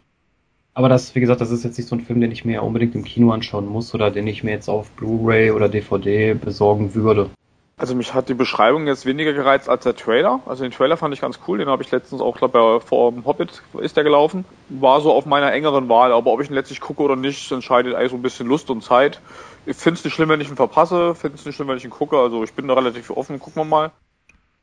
Aber 0.75 0.89
das, 0.89 1.15
wie 1.15 1.21
gesagt, 1.21 1.41
das 1.41 1.53
ist 1.53 1.65
jetzt 1.65 1.79
nicht 1.79 1.89
so 1.89 1.95
ein 1.95 2.01
Film, 2.01 2.21
den 2.21 2.33
ich 2.33 2.45
mir 2.45 2.63
unbedingt 2.63 2.97
im 2.97 3.05
Kino 3.05 3.31
anschauen 3.31 3.67
muss 3.67 3.95
oder 3.95 4.11
den 4.11 4.27
ich 4.27 4.43
mir 4.43 4.51
jetzt 4.51 4.69
auf 4.69 4.91
Blu-ray 4.91 5.53
oder 5.53 5.69
DVD 5.69 6.35
besorgen 6.35 6.95
würde. 6.95 7.31
Also 7.77 7.97
mich 7.97 8.15
hat 8.15 8.29
die 8.29 8.35
Beschreibung 8.35 8.87
jetzt 8.87 9.05
weniger 9.05 9.33
gereizt 9.33 9.69
als 9.69 9.83
der 9.83 9.97
Trailer. 9.97 10.41
Also 10.47 10.63
den 10.63 10.71
Trailer 10.71 10.97
fand 10.97 11.13
ich 11.13 11.21
ganz 11.21 11.41
cool, 11.47 11.59
den 11.59 11.69
habe 11.69 11.83
ich 11.83 11.91
letztens 11.91 12.21
auch, 12.21 12.37
glaube 12.37 12.79
ich, 12.79 12.89
vor 12.89 13.11
dem 13.11 13.25
Hobbit 13.25 13.63
ist 13.81 13.97
der 13.97 14.05
gelaufen. 14.05 14.45
War 14.69 15.01
so 15.01 15.13
auf 15.13 15.27
meiner 15.27 15.53
engeren 15.53 15.89
Wahl, 15.89 16.13
aber 16.13 16.33
ob 16.33 16.41
ich 16.41 16.51
ihn 16.51 16.55
letztlich 16.55 16.81
gucke 16.81 17.03
oder 17.03 17.17
nicht, 17.17 17.51
entscheidet 17.51 17.95
eigentlich 17.95 18.11
so 18.11 18.17
ein 18.17 18.23
bisschen 18.23 18.47
Lust 18.47 18.71
und 18.71 18.83
Zeit. 18.83 19.21
Ich 19.67 19.77
finde 19.77 19.99
es 19.99 20.05
nicht 20.05 20.15
schlimm, 20.15 20.29
wenn 20.29 20.41
ich 20.41 20.49
ihn 20.49 20.57
verpasse, 20.57 21.15
finde 21.15 21.37
es 21.37 21.47
nicht 21.47 21.57
schlimm, 21.57 21.69
wenn 21.69 21.77
ich 21.77 21.85
ihn 21.85 21.91
gucke, 21.91 22.17
also 22.17 22.45
ich 22.45 22.53
bin 22.53 22.69
da 22.69 22.75
relativ 22.75 23.11
offen, 23.11 23.41
gucken 23.41 23.63
wir 23.63 23.65
mal. 23.65 23.93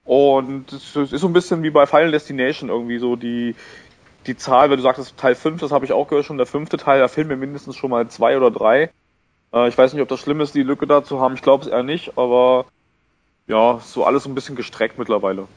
Und 0.03 0.71
es 0.73 0.95
ist 0.95 1.11
so 1.11 1.27
ein 1.27 1.33
bisschen 1.33 1.63
wie 1.63 1.69
bei 1.69 1.85
Final 1.85 2.11
Destination 2.11 2.69
irgendwie 2.69 2.97
so 2.97 3.15
die, 3.15 3.55
die 4.27 4.37
Zahl, 4.37 4.69
wenn 4.69 4.77
du 4.77 4.83
sagst, 4.83 5.17
Teil 5.17 5.35
5, 5.35 5.61
das 5.61 5.71
habe 5.71 5.85
ich 5.85 5.93
auch 5.93 6.07
gehört 6.07 6.25
schon, 6.25 6.37
der 6.37 6.45
fünfte 6.45 6.77
Teil, 6.77 6.99
da 6.99 7.07
fehlen 7.07 7.27
mir 7.27 7.37
mindestens 7.37 7.75
schon 7.75 7.89
mal 7.89 8.07
zwei 8.07 8.37
oder 8.37 8.51
drei. 8.51 8.91
Äh, 9.53 9.67
ich 9.67 9.77
weiß 9.77 9.93
nicht, 9.93 10.01
ob 10.01 10.09
das 10.09 10.19
schlimm 10.19 10.41
ist, 10.41 10.55
die 10.55 10.63
Lücke 10.63 10.87
da 10.87 11.03
zu 11.03 11.19
haben, 11.19 11.35
ich 11.35 11.41
glaube 11.41 11.63
es 11.65 11.69
eher 11.69 11.83
nicht, 11.83 12.17
aber 12.17 12.65
ja, 13.47 13.79
so 13.83 14.05
alles 14.05 14.25
ein 14.25 14.35
bisschen 14.35 14.55
gestreckt 14.55 14.97
mittlerweile. 14.97 15.47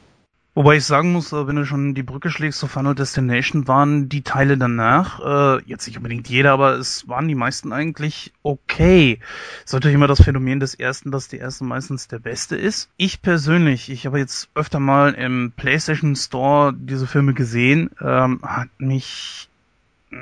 Wobei 0.57 0.77
ich 0.77 0.85
sagen 0.85 1.11
muss, 1.11 1.33
äh, 1.33 1.47
wenn 1.47 1.57
du 1.57 1.65
schon 1.65 1.95
die 1.95 2.03
Brücke 2.03 2.29
schlägst 2.29 2.59
zu 2.59 2.67
Final 2.67 2.95
Destination, 2.95 3.67
waren 3.67 4.07
die 4.07 4.21
Teile 4.21 4.57
danach, 4.57 5.19
äh, 5.19 5.61
jetzt 5.65 5.85
nicht 5.85 5.97
unbedingt 5.97 6.29
jeder, 6.29 6.53
aber 6.53 6.75
es 6.75 7.09
waren 7.09 7.27
die 7.27 7.35
meisten 7.35 7.73
eigentlich 7.73 8.31
okay. 8.41 9.19
Es 9.59 9.65
ist 9.65 9.73
natürlich 9.73 9.95
immer 9.95 10.07
das 10.07 10.23
Phänomen 10.23 10.61
des 10.61 10.73
ersten, 10.73 11.11
dass 11.11 11.27
der 11.27 11.41
erste 11.41 11.65
meistens 11.65 12.07
der 12.07 12.19
beste 12.19 12.55
ist. 12.55 12.89
Ich 12.95 13.21
persönlich, 13.21 13.89
ich 13.91 14.05
habe 14.05 14.17
jetzt 14.17 14.49
öfter 14.55 14.79
mal 14.79 15.13
im 15.13 15.51
PlayStation 15.57 16.15
Store 16.15 16.73
diese 16.73 17.05
Filme 17.05 17.33
gesehen, 17.33 17.89
ähm, 17.99 18.39
hat 18.41 18.69
mich 18.77 19.49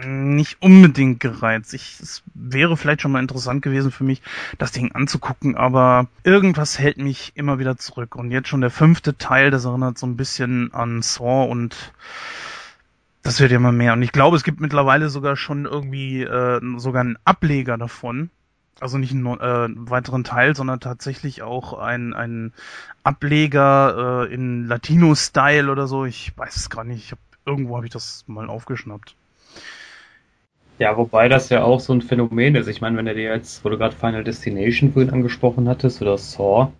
nicht 0.02 0.62
unbedingt 0.62 1.20
gereizt. 1.20 1.74
Ich, 1.74 2.00
es 2.02 2.24
wäre 2.34 2.78
vielleicht 2.78 3.02
schon 3.02 3.12
mal 3.12 3.22
interessant 3.22 3.62
gewesen 3.62 3.92
für 3.92 4.04
mich, 4.04 4.22
das 4.58 4.72
Ding 4.72 4.92
anzugucken, 4.92 5.56
aber 5.56 6.08
irgendwas 6.24 6.80
hält 6.80 6.98
mich 6.98 7.34
immer 7.36 7.60
wieder 7.60 7.78
zurück. 7.78 8.16
Und 8.16 8.32
jetzt 8.32 8.48
schon 8.48 8.62
der 8.62 8.72
fünfte 8.72 9.18
Teil, 9.18 9.52
das 9.52 9.66
erinnert 9.66 9.98
so 9.98 10.08
ein 10.08 10.18
bisschen 10.18 10.74
an 10.74 11.02
Saw 11.02 11.50
und 11.50 11.94
das 13.22 13.40
wird 13.40 13.52
immer 13.52 13.72
mehr. 13.72 13.94
Und 13.94 14.02
ich 14.02 14.12
glaube, 14.12 14.36
es 14.36 14.44
gibt 14.44 14.60
mittlerweile 14.60 15.10
sogar 15.10 15.36
schon 15.36 15.66
irgendwie 15.66 16.24
äh, 16.24 16.60
sogar 16.78 17.02
einen 17.02 17.18
Ableger 17.24 17.78
davon. 17.78 18.30
Also 18.80 18.98
nicht 18.98 19.14
einen, 19.14 19.26
äh, 19.26 19.70
weiteren 19.90 20.24
Teil, 20.24 20.56
sondern 20.56 20.80
tatsächlich 20.80 21.42
auch 21.42 21.78
ein, 21.78 22.14
ein 22.14 22.52
Ableger 23.04 24.26
äh, 24.28 24.34
in 24.34 24.66
Latino-Style 24.68 25.72
oder 25.72 25.88
so. 25.88 26.04
Ich 26.04 26.38
weiß 26.38 26.56
es 26.58 26.70
gar 26.70 26.84
nicht. 26.84 27.06
Ich 27.06 27.12
hab, 27.12 27.20
irgendwo 27.46 27.78
habe 27.78 27.86
ich 27.86 27.94
das 27.94 28.26
mal 28.28 28.50
aufgeschnappt. 28.50 29.16
Ja, 30.80 30.98
wobei 30.98 31.30
das 31.30 31.50
ja 31.50 31.63
auch 31.63 31.80
so 31.80 31.94
ein 31.94 32.01
Phänomen 32.01 32.56
ist. 32.56 32.68
Ich 32.68 32.82
meine, 32.82 32.98
wenn 32.98 33.06
du 33.06 33.13
dir 33.13 33.24
jetzt, 33.36 33.63
wo 33.63 33.70
du 33.70 33.77
gerade 33.77 33.96
Final 33.96 34.24
Destination 34.24 34.92
vorhin 34.92 35.13
angesprochen 35.13 35.70
hattest 35.70 36.01
oder 36.01 36.18
Saw, 36.18 36.74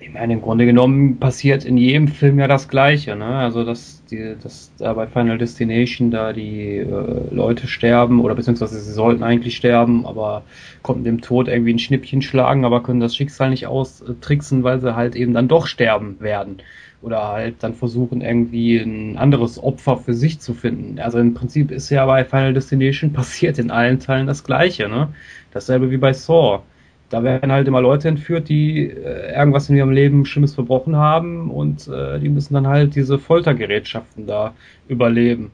ich 0.00 0.10
meine, 0.12 0.32
im 0.34 0.40
Grunde 0.42 0.64
genommen 0.66 1.18
passiert 1.20 1.64
in 1.64 1.76
jedem 1.76 2.08
Film 2.08 2.38
ja 2.38 2.48
das 2.48 2.68
Gleiche, 2.68 3.16
ne? 3.16 3.26
Also, 3.26 3.64
dass 3.64 4.02
die, 4.06 4.36
dass 4.42 4.72
da 4.78 4.94
bei 4.94 5.06
Final 5.06 5.38
Destination 5.38 6.10
da 6.10 6.32
die 6.32 6.78
äh, 6.78 7.34
Leute 7.34 7.68
sterben 7.68 8.20
oder 8.20 8.34
beziehungsweise 8.34 8.80
sie 8.80 8.92
sollten 8.92 9.22
eigentlich 9.22 9.56
sterben, 9.56 10.06
aber 10.06 10.44
konnten 10.82 11.04
dem 11.04 11.20
Tod 11.20 11.48
irgendwie 11.48 11.74
ein 11.74 11.78
Schnippchen 11.78 12.22
schlagen, 12.22 12.64
aber 12.64 12.82
können 12.82 13.00
das 13.00 13.14
Schicksal 13.16 13.50
nicht 13.50 13.66
austricksen, 13.66 14.62
weil 14.64 14.80
sie 14.80 14.96
halt 14.96 15.16
eben 15.16 15.34
dann 15.34 15.48
doch 15.48 15.66
sterben 15.66 16.18
werden 16.20 16.62
oder 17.02 17.28
halt 17.28 17.62
dann 17.62 17.74
versuchen 17.74 18.20
irgendwie 18.20 18.76
ein 18.76 19.16
anderes 19.16 19.62
Opfer 19.62 19.96
für 19.96 20.14
sich 20.14 20.40
zu 20.40 20.54
finden. 20.54 20.98
Also 20.98 21.18
im 21.18 21.34
Prinzip 21.34 21.70
ist 21.70 21.88
ja 21.90 22.04
bei 22.06 22.24
Final 22.24 22.52
Destination 22.54 23.12
passiert 23.14 23.58
in 23.58 23.70
allen 23.70 24.00
Teilen 24.00 24.26
das 24.26 24.44
Gleiche, 24.44 24.88
ne? 24.88 25.08
Dasselbe 25.52 25.90
wie 25.90 25.96
bei 25.96 26.12
Saw. 26.12 26.60
Da 27.08 27.24
werden 27.24 27.50
halt 27.50 27.66
immer 27.66 27.80
Leute 27.80 28.06
entführt, 28.08 28.48
die 28.48 28.88
äh, 28.88 29.34
irgendwas 29.34 29.68
in 29.68 29.76
ihrem 29.76 29.90
Leben 29.90 30.24
Schlimmes 30.24 30.54
verbrochen 30.54 30.94
haben 30.94 31.50
und 31.50 31.88
äh, 31.88 32.20
die 32.20 32.28
müssen 32.28 32.54
dann 32.54 32.68
halt 32.68 32.94
diese 32.94 33.18
Foltergerätschaften 33.18 34.26
da 34.26 34.54
überleben. 34.86 35.50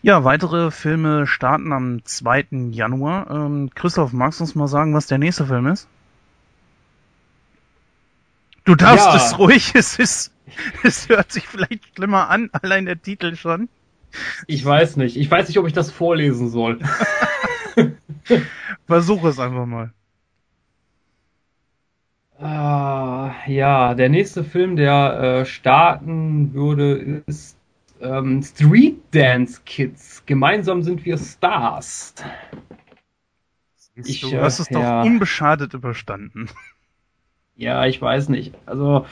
Ja, 0.00 0.24
weitere 0.24 0.72
Filme 0.72 1.28
starten 1.28 1.72
am 1.72 2.04
2. 2.04 2.46
Januar. 2.72 3.30
Ähm, 3.30 3.70
Christoph, 3.72 4.12
magst 4.12 4.40
du 4.40 4.44
uns 4.44 4.56
mal 4.56 4.66
sagen, 4.66 4.94
was 4.94 5.06
der 5.06 5.18
nächste 5.18 5.46
Film 5.46 5.68
ist? 5.68 5.86
Du 8.64 8.74
darfst 8.74 9.06
ja. 9.06 9.16
es 9.16 9.38
ruhig, 9.38 9.72
es 9.74 10.00
ist, 10.00 10.31
es 10.82 11.08
hört 11.08 11.32
sich 11.32 11.46
vielleicht 11.46 11.94
schlimmer 11.94 12.28
an, 12.28 12.50
allein 12.52 12.86
der 12.86 13.00
Titel 13.00 13.36
schon. 13.36 13.68
Ich 14.46 14.64
weiß 14.64 14.96
nicht. 14.96 15.16
Ich 15.16 15.30
weiß 15.30 15.48
nicht, 15.48 15.58
ob 15.58 15.66
ich 15.66 15.72
das 15.72 15.90
vorlesen 15.90 16.48
soll. 16.48 16.78
Versuche 18.86 19.28
es 19.28 19.38
einfach 19.38 19.66
mal. 19.66 19.92
Ah, 22.38 23.34
ja, 23.46 23.94
der 23.94 24.08
nächste 24.08 24.42
Film, 24.42 24.76
der 24.76 25.40
äh, 25.42 25.44
starten 25.46 26.52
würde, 26.52 27.22
ist 27.26 27.56
ähm, 28.00 28.42
Street 28.42 29.00
Dance 29.12 29.60
Kids. 29.64 30.24
Gemeinsam 30.26 30.82
sind 30.82 31.04
wir 31.04 31.16
Stars. 31.18 32.14
Ich, 33.94 34.20
du 34.22 34.40
hast 34.40 34.58
äh, 34.58 34.62
es 34.62 34.68
ja. 34.70 35.02
doch 35.02 35.06
unbeschadet 35.06 35.74
überstanden. 35.74 36.48
Ja, 37.56 37.86
ich 37.86 38.00
weiß 38.00 38.28
nicht. 38.30 38.54
Also 38.66 39.06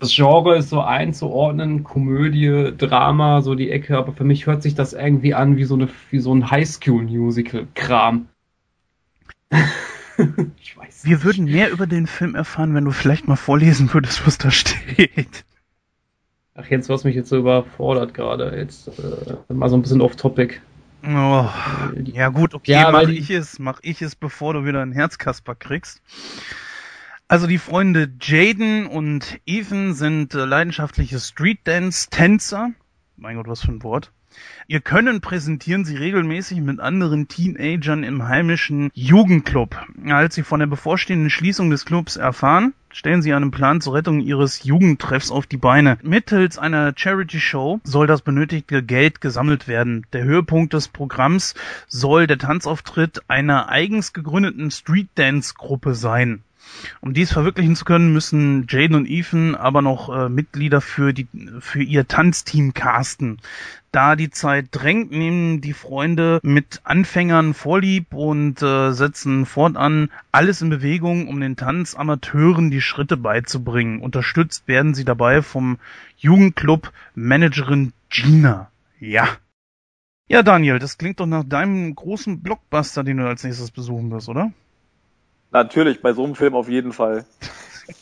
das 0.00 0.14
Genre 0.14 0.56
ist 0.56 0.68
so 0.68 0.80
einzuordnen, 0.80 1.84
Komödie, 1.84 2.72
Drama, 2.76 3.40
so 3.40 3.54
die 3.54 3.70
Ecke, 3.70 3.96
aber 3.96 4.12
für 4.12 4.24
mich 4.24 4.46
hört 4.46 4.62
sich 4.62 4.74
das 4.74 4.92
irgendwie 4.92 5.34
an 5.34 5.56
wie 5.56 5.64
so 5.64 5.74
eine 5.74 5.88
wie 6.10 6.18
so 6.18 6.34
ein 6.34 6.50
Highschool-Musical-Kram. 6.50 8.26
ich 10.60 10.76
weiß. 10.76 11.04
Wir 11.04 11.16
nicht. 11.16 11.24
würden 11.24 11.44
mehr 11.46 11.70
über 11.70 11.86
den 11.86 12.06
Film 12.06 12.34
erfahren, 12.34 12.74
wenn 12.74 12.84
du 12.84 12.90
vielleicht 12.90 13.28
mal 13.28 13.36
vorlesen 13.36 13.92
würdest, 13.94 14.26
was 14.26 14.38
da 14.38 14.50
steht. 14.50 15.44
Ach, 16.54 16.66
jetzt 16.68 16.88
was 16.88 17.04
mich 17.04 17.14
jetzt 17.14 17.28
so 17.28 17.36
überfordert 17.36 18.14
gerade. 18.14 18.56
Jetzt 18.56 18.88
äh, 18.88 19.52
mal 19.52 19.68
so 19.68 19.76
ein 19.76 19.82
bisschen 19.82 20.00
off-topic. 20.00 20.60
Oh, 21.04 21.48
ja 22.04 22.30
gut, 22.30 22.54
okay, 22.54 22.72
ja, 22.72 22.90
mach 22.90 23.08
ich 23.08 23.30
es, 23.30 23.58
mach 23.58 23.78
ich 23.82 24.02
es, 24.02 24.16
bevor 24.16 24.54
du 24.54 24.64
wieder 24.64 24.82
einen 24.82 24.92
Herzkasper 24.92 25.54
kriegst. 25.54 26.02
Also 27.28 27.48
die 27.48 27.58
Freunde 27.58 28.08
Jaden 28.20 28.86
und 28.86 29.40
Ethan 29.46 29.94
sind 29.94 30.32
äh, 30.34 30.44
leidenschaftliche 30.44 31.18
Street-Dance-Tänzer. 31.18 32.70
Mein 33.16 33.34
Gott, 33.34 33.48
was 33.48 33.62
für 33.62 33.72
ein 33.72 33.82
Wort. 33.82 34.12
Ihr 34.68 34.80
Können 34.80 35.20
präsentieren 35.20 35.84
sie 35.84 35.96
regelmäßig 35.96 36.60
mit 36.60 36.78
anderen 36.78 37.26
Teenagern 37.26 38.04
im 38.04 38.28
heimischen 38.28 38.90
Jugendclub. 38.94 39.76
Als 40.08 40.36
sie 40.36 40.44
von 40.44 40.60
der 40.60 40.68
bevorstehenden 40.68 41.30
Schließung 41.30 41.68
des 41.68 41.84
Clubs 41.84 42.14
erfahren, 42.14 42.74
stellen 42.92 43.22
sie 43.22 43.34
einen 43.34 43.50
Plan 43.50 43.80
zur 43.80 43.94
Rettung 43.94 44.20
ihres 44.20 44.62
Jugendtreffs 44.62 45.32
auf 45.32 45.48
die 45.48 45.56
Beine. 45.56 45.98
Mittels 46.02 46.58
einer 46.58 46.92
Charity-Show 46.94 47.80
soll 47.82 48.06
das 48.06 48.22
benötigte 48.22 48.84
Geld 48.84 49.20
gesammelt 49.20 49.66
werden. 49.66 50.06
Der 50.12 50.22
Höhepunkt 50.22 50.74
des 50.74 50.86
Programms 50.86 51.56
soll 51.88 52.28
der 52.28 52.38
Tanzauftritt 52.38 53.22
einer 53.26 53.68
eigens 53.68 54.12
gegründeten 54.12 54.70
Street-Dance-Gruppe 54.70 55.96
sein. 55.96 56.44
Um 57.00 57.14
dies 57.14 57.32
verwirklichen 57.32 57.76
zu 57.76 57.84
können, 57.84 58.12
müssen 58.12 58.66
Jaden 58.68 58.96
und 58.96 59.08
Ethan 59.08 59.54
aber 59.54 59.82
noch 59.82 60.14
äh, 60.14 60.28
Mitglieder 60.28 60.80
für, 60.80 61.12
die, 61.12 61.28
für 61.60 61.82
ihr 61.82 62.06
Tanzteam 62.08 62.74
casten. 62.74 63.38
Da 63.92 64.14
die 64.14 64.30
Zeit 64.30 64.68
drängt, 64.72 65.10
nehmen 65.10 65.60
die 65.60 65.72
Freunde 65.72 66.40
mit 66.42 66.80
Anfängern 66.84 67.54
Vorlieb 67.54 68.12
und 68.12 68.60
äh, 68.60 68.92
setzen 68.92 69.46
fortan 69.46 70.10
alles 70.32 70.60
in 70.60 70.68
Bewegung, 70.68 71.28
um 71.28 71.40
den 71.40 71.56
Tanzamateuren 71.56 72.70
die 72.70 72.82
Schritte 72.82 73.16
beizubringen. 73.16 74.00
Unterstützt 74.00 74.68
werden 74.68 74.94
sie 74.94 75.04
dabei 75.04 75.40
vom 75.40 75.78
Jugendclub 76.18 76.92
Managerin 77.14 77.92
Gina. 78.10 78.70
Ja. 79.00 79.28
Ja, 80.28 80.42
Daniel, 80.42 80.78
das 80.78 80.98
klingt 80.98 81.20
doch 81.20 81.26
nach 81.26 81.44
deinem 81.44 81.94
großen 81.94 82.42
Blockbuster, 82.42 83.04
den 83.04 83.18
du 83.18 83.28
als 83.28 83.44
nächstes 83.44 83.70
besuchen 83.70 84.10
wirst, 84.10 84.28
oder? 84.28 84.52
Natürlich, 85.56 86.02
bei 86.02 86.12
so 86.12 86.22
einem 86.22 86.34
Film 86.34 86.54
auf 86.54 86.68
jeden 86.68 86.92
Fall. 86.92 87.24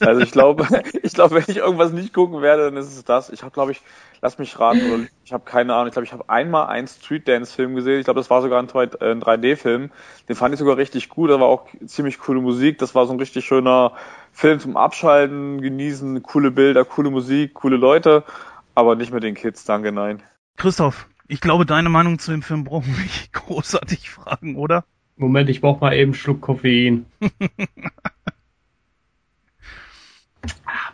Also 0.00 0.22
ich 0.22 0.32
glaube, 0.32 0.66
ich 1.04 1.12
glaube, 1.12 1.36
wenn 1.36 1.44
ich 1.46 1.58
irgendwas 1.58 1.92
nicht 1.92 2.12
gucken 2.12 2.42
werde, 2.42 2.64
dann 2.64 2.76
ist 2.76 2.88
es 2.88 3.04
das. 3.04 3.30
Ich 3.30 3.42
habe, 3.42 3.52
glaube 3.52 3.70
ich, 3.70 3.80
lass 4.20 4.38
mich 4.38 4.58
raten, 4.58 5.08
ich 5.24 5.32
habe 5.32 5.44
keine 5.44 5.72
Ahnung. 5.72 5.86
Ich 5.86 5.92
glaube, 5.92 6.04
ich 6.04 6.12
habe 6.12 6.28
einmal 6.28 6.66
einen 6.66 6.88
Street 6.88 7.28
Dance 7.28 7.54
Film 7.54 7.76
gesehen. 7.76 8.00
Ich 8.00 8.06
glaube, 8.06 8.18
das 8.18 8.28
war 8.28 8.42
sogar 8.42 8.60
ein, 8.60 8.66
3D-Film. 8.66 9.92
Den 10.28 10.34
fand 10.34 10.52
ich 10.52 10.58
sogar 10.58 10.78
richtig 10.78 11.08
gut. 11.08 11.30
Da 11.30 11.38
war 11.38 11.46
auch 11.46 11.68
ziemlich 11.86 12.18
coole 12.18 12.40
Musik. 12.40 12.78
Das 12.78 12.96
war 12.96 13.06
so 13.06 13.12
ein 13.12 13.20
richtig 13.20 13.44
schöner 13.44 13.92
Film 14.32 14.58
zum 14.58 14.76
Abschalten, 14.76 15.60
genießen, 15.60 16.24
coole 16.24 16.50
Bilder, 16.50 16.84
coole 16.84 17.10
Musik, 17.10 17.54
coole 17.54 17.76
Leute, 17.76 18.24
aber 18.74 18.96
nicht 18.96 19.12
mit 19.12 19.22
den 19.22 19.36
Kids. 19.36 19.64
Danke, 19.64 19.92
nein. 19.92 20.24
Christoph, 20.56 21.06
ich 21.28 21.40
glaube, 21.40 21.66
deine 21.66 21.88
Meinung 21.88 22.18
zu 22.18 22.32
dem 22.32 22.42
Film 22.42 22.64
brauchen 22.64 22.96
wir 22.96 23.04
nicht 23.04 23.32
großartig 23.32 24.10
fragen, 24.10 24.56
oder? 24.56 24.84
Moment, 25.16 25.48
ich 25.48 25.60
brauche 25.60 25.80
mal 25.80 25.94
eben 25.94 26.10
einen 26.10 26.14
Schluck 26.14 26.40
Koffein. 26.40 27.06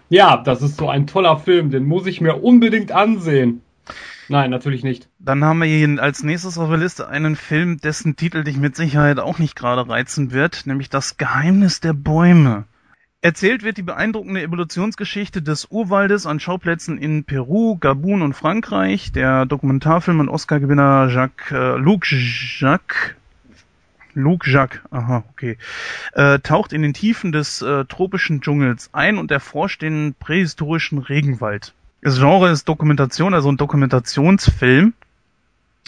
ja, 0.09 0.37
das 0.37 0.63
ist 0.63 0.77
so 0.77 0.89
ein 0.89 1.07
toller 1.07 1.39
Film, 1.39 1.71
den 1.71 1.85
muss 1.85 2.07
ich 2.07 2.21
mir 2.21 2.43
unbedingt 2.43 2.93
ansehen. 2.93 3.63
Nein, 4.29 4.51
natürlich 4.51 4.85
nicht. 4.85 5.09
Dann 5.19 5.43
haben 5.45 5.59
wir 5.59 5.67
hier 5.67 6.01
als 6.01 6.23
nächstes 6.23 6.57
auf 6.59 6.69
der 6.69 6.79
Liste 6.79 7.09
einen 7.09 7.35
Film, 7.35 7.79
dessen 7.79 8.15
Titel 8.15 8.45
dich 8.45 8.59
mit 8.59 8.77
Sicherheit 8.77 9.19
auch 9.19 9.39
nicht 9.41 9.57
gerade 9.57 9.89
reizen 9.89 10.31
wird, 10.33 10.67
nämlich 10.67 10.89
Das 10.89 11.17
Geheimnis 11.17 11.81
der 11.81 11.95
Bäume. 11.95 12.65
Erzählt 13.23 13.65
wird 13.65 13.77
die 13.77 13.83
beeindruckende 13.83 14.43
Evolutionsgeschichte 14.43 15.43
des 15.43 15.67
Urwaldes 15.71 16.27
an 16.27 16.41
Schauplätzen 16.41 16.97
in 16.97 17.25
Peru, 17.25 17.77
Gabun 17.77 18.23
und 18.23 18.35
Frankreich. 18.35 19.13
Der 19.13 19.47
Dokumentarfilm 19.47 20.21
und 20.21 20.29
Oscar-Gewinner 20.29 21.09
Jacques, 21.11 21.51
äh, 21.51 21.77
Luc 21.77 22.07
Jacques 22.11 23.17
Luke 24.15 24.49
Jacques, 24.49 24.81
aha, 24.91 25.25
okay, 25.31 25.57
äh, 26.13 26.39
taucht 26.41 26.73
in 26.73 26.83
den 26.83 26.95
Tiefen 26.95 27.33
des 27.33 27.63
äh, 27.63 27.85
tropischen 27.85 28.41
Dschungels 28.41 28.91
ein 28.93 29.19
und 29.19 29.31
erforscht 29.31 29.83
den 29.83 30.15
prähistorischen 30.19 30.99
Regenwald. 30.99 31.75
Das 32.03 32.19
Genre 32.19 32.51
ist 32.51 32.69
Dokumentation, 32.69 33.35
also 33.35 33.51
ein 33.51 33.57
Dokumentationsfilm. 33.57 34.95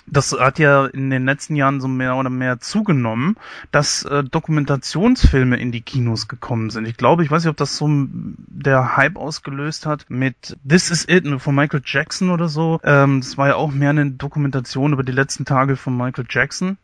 Das 0.07 0.33
hat 0.33 0.59
ja 0.59 0.87
in 0.87 1.11
den 1.11 1.25
letzten 1.25 1.55
Jahren 1.55 1.81
so 1.81 1.87
mehr 1.87 2.17
oder 2.17 2.29
mehr 2.29 2.59
zugenommen, 2.59 3.37
dass 3.71 4.05
äh, 4.05 4.25
Dokumentationsfilme 4.25 5.57
in 5.57 5.71
die 5.71 5.81
Kinos 5.81 6.26
gekommen 6.26 6.71
sind. 6.71 6.87
Ich 6.87 6.97
glaube, 6.97 7.23
ich 7.23 7.31
weiß 7.31 7.45
nicht, 7.45 7.50
ob 7.50 7.57
das 7.57 7.76
so 7.76 7.88
der 7.88 8.97
Hype 8.97 9.17
ausgelöst 9.17 9.87
hat 9.87 10.07
mit 10.09 10.57
This 10.69 10.91
Is 10.91 11.09
It 11.09 11.25
von 11.41 11.55
Michael 11.55 11.83
Jackson 11.85 12.31
oder 12.31 12.49
so. 12.49 12.81
Ähm, 12.83 13.21
das 13.21 13.38
war 13.38 13.49
ja 13.49 13.55
auch 13.55 13.71
mehr 13.71 13.91
eine 13.91 14.11
Dokumentation 14.11 14.93
über 14.93 15.05
die 15.05 15.12
letzten 15.12 15.45
Tage 15.45 15.76
von 15.76 15.97
Michael 15.97 16.26
Jackson. 16.29 16.79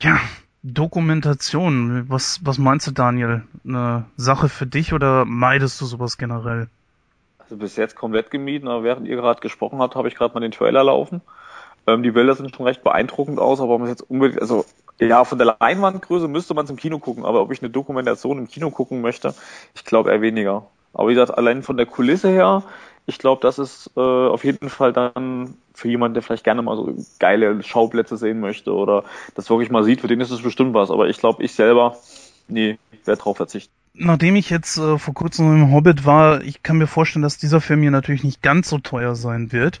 Ja, 0.00 0.20
Dokumentation, 0.68 2.06
was, 2.08 2.40
was 2.44 2.58
meinst 2.58 2.88
du, 2.88 2.90
Daniel? 2.90 3.42
Eine 3.64 4.06
Sache 4.16 4.48
für 4.48 4.66
dich 4.66 4.92
oder 4.92 5.24
meidest 5.24 5.80
du 5.80 5.86
sowas 5.86 6.18
generell? 6.18 6.66
Also 7.38 7.56
bis 7.56 7.76
jetzt 7.76 7.94
komplett 7.94 8.32
gemieden, 8.32 8.68
aber 8.68 8.82
während 8.82 9.06
ihr 9.06 9.14
gerade 9.14 9.40
gesprochen 9.40 9.78
habt, 9.78 9.94
habe 9.94 10.08
ich 10.08 10.16
gerade 10.16 10.34
mal 10.34 10.40
den 10.40 10.50
Trailer 10.50 10.82
laufen. 10.82 11.20
Ähm, 11.86 12.02
die 12.02 12.10
Bilder 12.10 12.34
sind 12.34 12.54
schon 12.54 12.66
recht 12.66 12.82
beeindruckend 12.82 13.38
aus, 13.38 13.60
aber 13.60 13.78
man 13.78 13.88
jetzt 13.88 14.10
unbedingt, 14.10 14.40
also 14.40 14.64
ja, 14.98 15.24
von 15.24 15.38
der 15.38 15.56
Leinwandgröße 15.60 16.26
müsste 16.26 16.54
man 16.54 16.64
es 16.64 16.70
im 16.70 16.76
Kino 16.76 16.98
gucken, 16.98 17.24
aber 17.24 17.42
ob 17.42 17.52
ich 17.52 17.62
eine 17.62 17.70
Dokumentation 17.70 18.38
im 18.38 18.48
Kino 18.48 18.70
gucken 18.70 19.02
möchte, 19.02 19.34
ich 19.74 19.84
glaube 19.84 20.10
eher 20.10 20.20
weniger. 20.20 20.66
Aber 20.94 21.08
wie 21.08 21.14
gesagt, 21.14 21.38
allein 21.38 21.62
von 21.62 21.76
der 21.76 21.86
Kulisse 21.86 22.28
her, 22.28 22.64
ich 23.06 23.18
glaube, 23.18 23.40
das 23.40 23.60
ist 23.60 23.92
äh, 23.96 24.00
auf 24.00 24.44
jeden 24.44 24.68
Fall 24.68 24.92
dann 24.92 25.54
für 25.76 25.88
jemanden, 25.88 26.14
der 26.14 26.22
vielleicht 26.22 26.44
gerne 26.44 26.62
mal 26.62 26.76
so 26.76 26.92
geile 27.18 27.62
Schauplätze 27.62 28.16
sehen 28.16 28.40
möchte 28.40 28.72
oder 28.72 29.04
das 29.34 29.50
wirklich 29.50 29.70
mal 29.70 29.84
sieht, 29.84 30.00
für 30.00 30.08
den 30.08 30.20
ist 30.20 30.30
es 30.30 30.42
bestimmt 30.42 30.74
was. 30.74 30.90
Aber 30.90 31.08
ich 31.08 31.18
glaube, 31.18 31.42
ich 31.44 31.52
selber, 31.52 31.96
nee, 32.48 32.78
werde 33.04 33.20
drauf 33.20 33.36
verzichten 33.36 33.72
nachdem 33.98 34.36
ich 34.36 34.50
jetzt 34.50 34.76
äh, 34.76 34.98
vor 34.98 35.14
kurzem 35.14 35.54
im 35.54 35.72
Hobbit 35.72 36.04
war, 36.04 36.42
ich 36.42 36.62
kann 36.62 36.78
mir 36.78 36.86
vorstellen, 36.86 37.22
dass 37.22 37.38
dieser 37.38 37.60
Film 37.60 37.82
hier 37.82 37.90
natürlich 37.90 38.24
nicht 38.24 38.42
ganz 38.42 38.68
so 38.68 38.78
teuer 38.78 39.14
sein 39.14 39.52
wird 39.52 39.80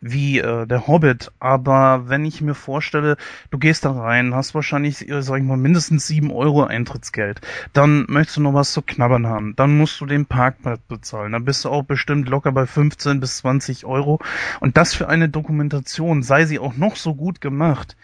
wie 0.00 0.38
äh, 0.38 0.66
der 0.66 0.86
Hobbit. 0.86 1.32
Aber 1.40 2.08
wenn 2.08 2.24
ich 2.24 2.40
mir 2.40 2.54
vorstelle, 2.54 3.16
du 3.50 3.58
gehst 3.58 3.84
da 3.84 3.92
rein, 3.92 4.34
hast 4.34 4.54
wahrscheinlich, 4.54 5.08
äh, 5.08 5.22
sag 5.22 5.38
ich 5.38 5.44
mal, 5.44 5.56
mindestens 5.56 6.06
sieben 6.06 6.30
Euro 6.30 6.64
Eintrittsgeld, 6.64 7.40
dann 7.72 8.04
möchtest 8.08 8.36
du 8.36 8.42
noch 8.42 8.54
was 8.54 8.72
zu 8.72 8.82
knabbern 8.82 9.26
haben, 9.26 9.56
dann 9.56 9.76
musst 9.76 10.00
du 10.00 10.06
den 10.06 10.26
Parkplatz 10.26 10.80
bezahlen, 10.88 11.32
dann 11.32 11.44
bist 11.44 11.64
du 11.64 11.70
auch 11.70 11.84
bestimmt 11.84 12.28
locker 12.28 12.52
bei 12.52 12.66
15 12.66 13.20
bis 13.20 13.38
20 13.38 13.86
Euro. 13.86 14.20
Und 14.60 14.76
das 14.76 14.94
für 14.94 15.08
eine 15.08 15.28
Dokumentation, 15.28 16.22
sei 16.22 16.44
sie 16.44 16.58
auch 16.58 16.76
noch 16.76 16.96
so 16.96 17.14
gut 17.14 17.40
gemacht, 17.40 17.96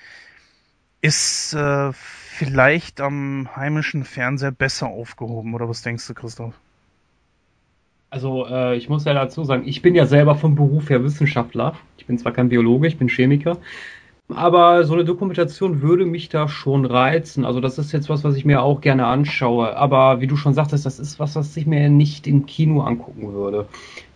ist 1.03 1.55
äh, 1.55 1.93
vielleicht 2.41 3.03
am 3.03 3.55
heimischen 3.55 4.03
Fernseher 4.03 4.51
besser 4.51 4.87
aufgehoben, 4.87 5.53
oder 5.53 5.69
was 5.69 5.83
denkst 5.83 6.07
du, 6.07 6.15
Christoph? 6.15 6.55
Also 8.09 8.47
äh, 8.47 8.77
ich 8.79 8.89
muss 8.89 9.05
ja 9.05 9.13
dazu 9.13 9.45
sagen, 9.45 9.65
ich 9.67 9.83
bin 9.83 9.95
ja 9.95 10.07
selber 10.07 10.35
vom 10.37 10.55
Beruf 10.55 10.89
her 10.89 11.05
Wissenschaftler. 11.05 11.75
Ich 11.99 12.07
bin 12.07 12.17
zwar 12.17 12.33
kein 12.33 12.49
Biologe, 12.49 12.89
ich 12.89 12.97
bin 12.97 13.11
Chemiker. 13.11 13.59
Aber 14.35 14.85
so 14.85 14.95
eine 14.95 15.05
Dokumentation 15.05 15.83
würde 15.83 16.07
mich 16.07 16.31
da 16.31 16.49
schon 16.49 16.87
reizen. 16.87 17.45
Also 17.45 17.61
das 17.61 17.77
ist 17.77 17.93
jetzt 17.93 18.09
was, 18.09 18.25
was 18.25 18.37
ich 18.37 18.47
mir 18.47 18.63
auch 18.63 18.81
gerne 18.81 19.05
anschaue. 19.05 19.77
Aber 19.77 20.23
wie 20.23 20.27
du 20.27 20.37
schon 20.37 20.55
sagtest, 20.55 20.87
das 20.87 20.99
ist 20.99 21.21
was, 21.21 21.37
was 21.37 21.55
ich 21.59 21.67
mir 21.67 21.91
nicht 21.91 22.27
im 22.27 22.47
Kino 22.47 22.81
angucken 22.81 23.35
würde. 23.35 23.69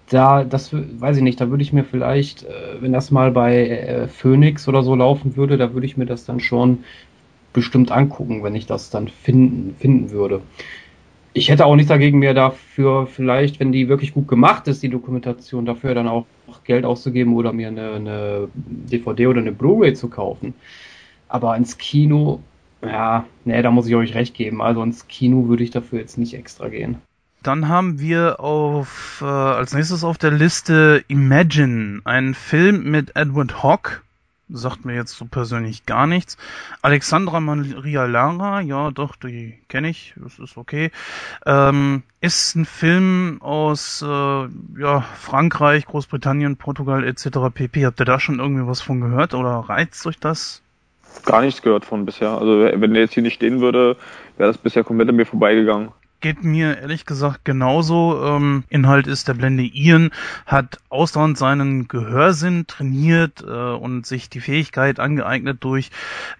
Da, 0.08 0.44
das 0.44 0.72
weiß 0.72 1.18
ich 1.18 1.22
nicht, 1.22 1.42
da 1.42 1.50
würde 1.50 1.62
ich 1.62 1.74
mir 1.74 1.84
vielleicht, 1.84 2.44
äh, 2.44 2.80
wenn 2.80 2.92
das 2.92 3.10
mal 3.10 3.32
bei 3.32 3.68
äh, 3.68 4.08
Phoenix 4.08 4.66
oder 4.66 4.82
so 4.82 4.94
laufen 4.94 5.36
würde, 5.36 5.58
da 5.58 5.74
würde 5.74 5.86
ich 5.86 5.98
mir 5.98 6.06
das 6.06 6.24
dann 6.24 6.40
schon 6.40 6.84
bestimmt 7.54 7.90
angucken, 7.90 8.42
wenn 8.42 8.54
ich 8.54 8.66
das 8.66 8.90
dann 8.90 9.08
finden, 9.08 9.74
finden 9.78 10.10
würde. 10.10 10.42
Ich 11.32 11.48
hätte 11.48 11.64
auch 11.64 11.74
nichts 11.74 11.88
dagegen, 11.88 12.18
mir 12.18 12.34
dafür 12.34 13.06
vielleicht, 13.06 13.58
wenn 13.58 13.72
die 13.72 13.88
wirklich 13.88 14.12
gut 14.12 14.28
gemacht 14.28 14.68
ist, 14.68 14.82
die 14.82 14.90
Dokumentation, 14.90 15.64
dafür 15.64 15.94
dann 15.94 16.06
auch 16.06 16.26
Geld 16.64 16.84
auszugeben 16.84 17.34
oder 17.34 17.52
mir 17.52 17.68
eine, 17.68 17.92
eine 17.94 18.48
DVD 18.54 19.26
oder 19.26 19.40
eine 19.40 19.52
Blu-ray 19.52 19.94
zu 19.94 20.08
kaufen. 20.08 20.54
Aber 21.28 21.56
ins 21.56 21.78
Kino, 21.78 22.40
ja, 22.82 23.24
nee, 23.44 23.60
da 23.62 23.70
muss 23.70 23.88
ich 23.88 23.96
euch 23.96 24.14
recht 24.14 24.34
geben. 24.34 24.62
Also 24.62 24.82
ins 24.82 25.08
Kino 25.08 25.48
würde 25.48 25.64
ich 25.64 25.70
dafür 25.70 25.98
jetzt 26.00 26.18
nicht 26.18 26.34
extra 26.34 26.68
gehen. 26.68 26.98
Dann 27.42 27.68
haben 27.68 28.00
wir 28.00 28.40
auf 28.40 29.18
äh, 29.20 29.26
als 29.26 29.74
nächstes 29.74 30.02
auf 30.04 30.16
der 30.16 30.30
Liste 30.30 31.04
Imagine, 31.08 32.00
ein 32.04 32.34
Film 32.34 32.90
mit 32.90 33.16
Edward 33.16 33.62
Hawke 33.62 34.03
sagt 34.48 34.84
mir 34.84 34.94
jetzt 34.94 35.12
so 35.12 35.24
persönlich 35.24 35.86
gar 35.86 36.06
nichts. 36.06 36.36
Alexandra 36.82 37.40
Maria 37.40 38.04
Lara, 38.04 38.60
ja 38.60 38.90
doch, 38.90 39.16
die 39.16 39.58
kenne 39.68 39.88
ich, 39.88 40.14
das 40.16 40.38
ist 40.38 40.56
okay. 40.56 40.90
Ähm, 41.46 42.02
ist 42.20 42.54
ein 42.54 42.66
Film 42.66 43.38
aus 43.40 44.02
äh, 44.02 44.06
ja, 44.06 45.00
Frankreich, 45.18 45.86
Großbritannien, 45.86 46.56
Portugal 46.56 47.04
etc. 47.04 47.28
pp. 47.52 47.86
Habt 47.86 48.00
ihr 48.00 48.06
da 48.06 48.20
schon 48.20 48.38
irgendwie 48.38 48.66
was 48.66 48.80
von 48.80 49.00
gehört 49.00 49.34
oder 49.34 49.50
reizt 49.68 50.06
euch 50.06 50.18
das? 50.18 50.62
Gar 51.24 51.42
nichts 51.42 51.62
gehört 51.62 51.84
von 51.84 52.04
bisher. 52.04 52.30
Also 52.30 52.60
wenn 52.60 52.92
der 52.92 53.02
jetzt 53.02 53.14
hier 53.14 53.22
nicht 53.22 53.34
stehen 53.34 53.60
würde, 53.60 53.96
wäre 54.36 54.50
das 54.50 54.58
bisher 54.58 54.84
komplett 54.84 55.08
an 55.08 55.16
mir 55.16 55.26
vorbeigegangen 55.26 55.90
geht 56.24 56.42
mir 56.42 56.78
ehrlich 56.78 57.04
gesagt 57.04 57.44
genauso. 57.44 58.24
Ähm, 58.24 58.64
Inhalt 58.70 59.06
ist, 59.06 59.28
der 59.28 59.34
Blende 59.34 59.62
Ian 59.62 60.10
hat 60.46 60.78
ausdauernd 60.88 61.36
seinen 61.36 61.86
Gehörsinn 61.86 62.66
trainiert 62.66 63.44
äh, 63.46 63.50
und 63.50 64.06
sich 64.06 64.30
die 64.30 64.40
Fähigkeit 64.40 65.00
angeeignet, 65.00 65.58
durch 65.60 65.90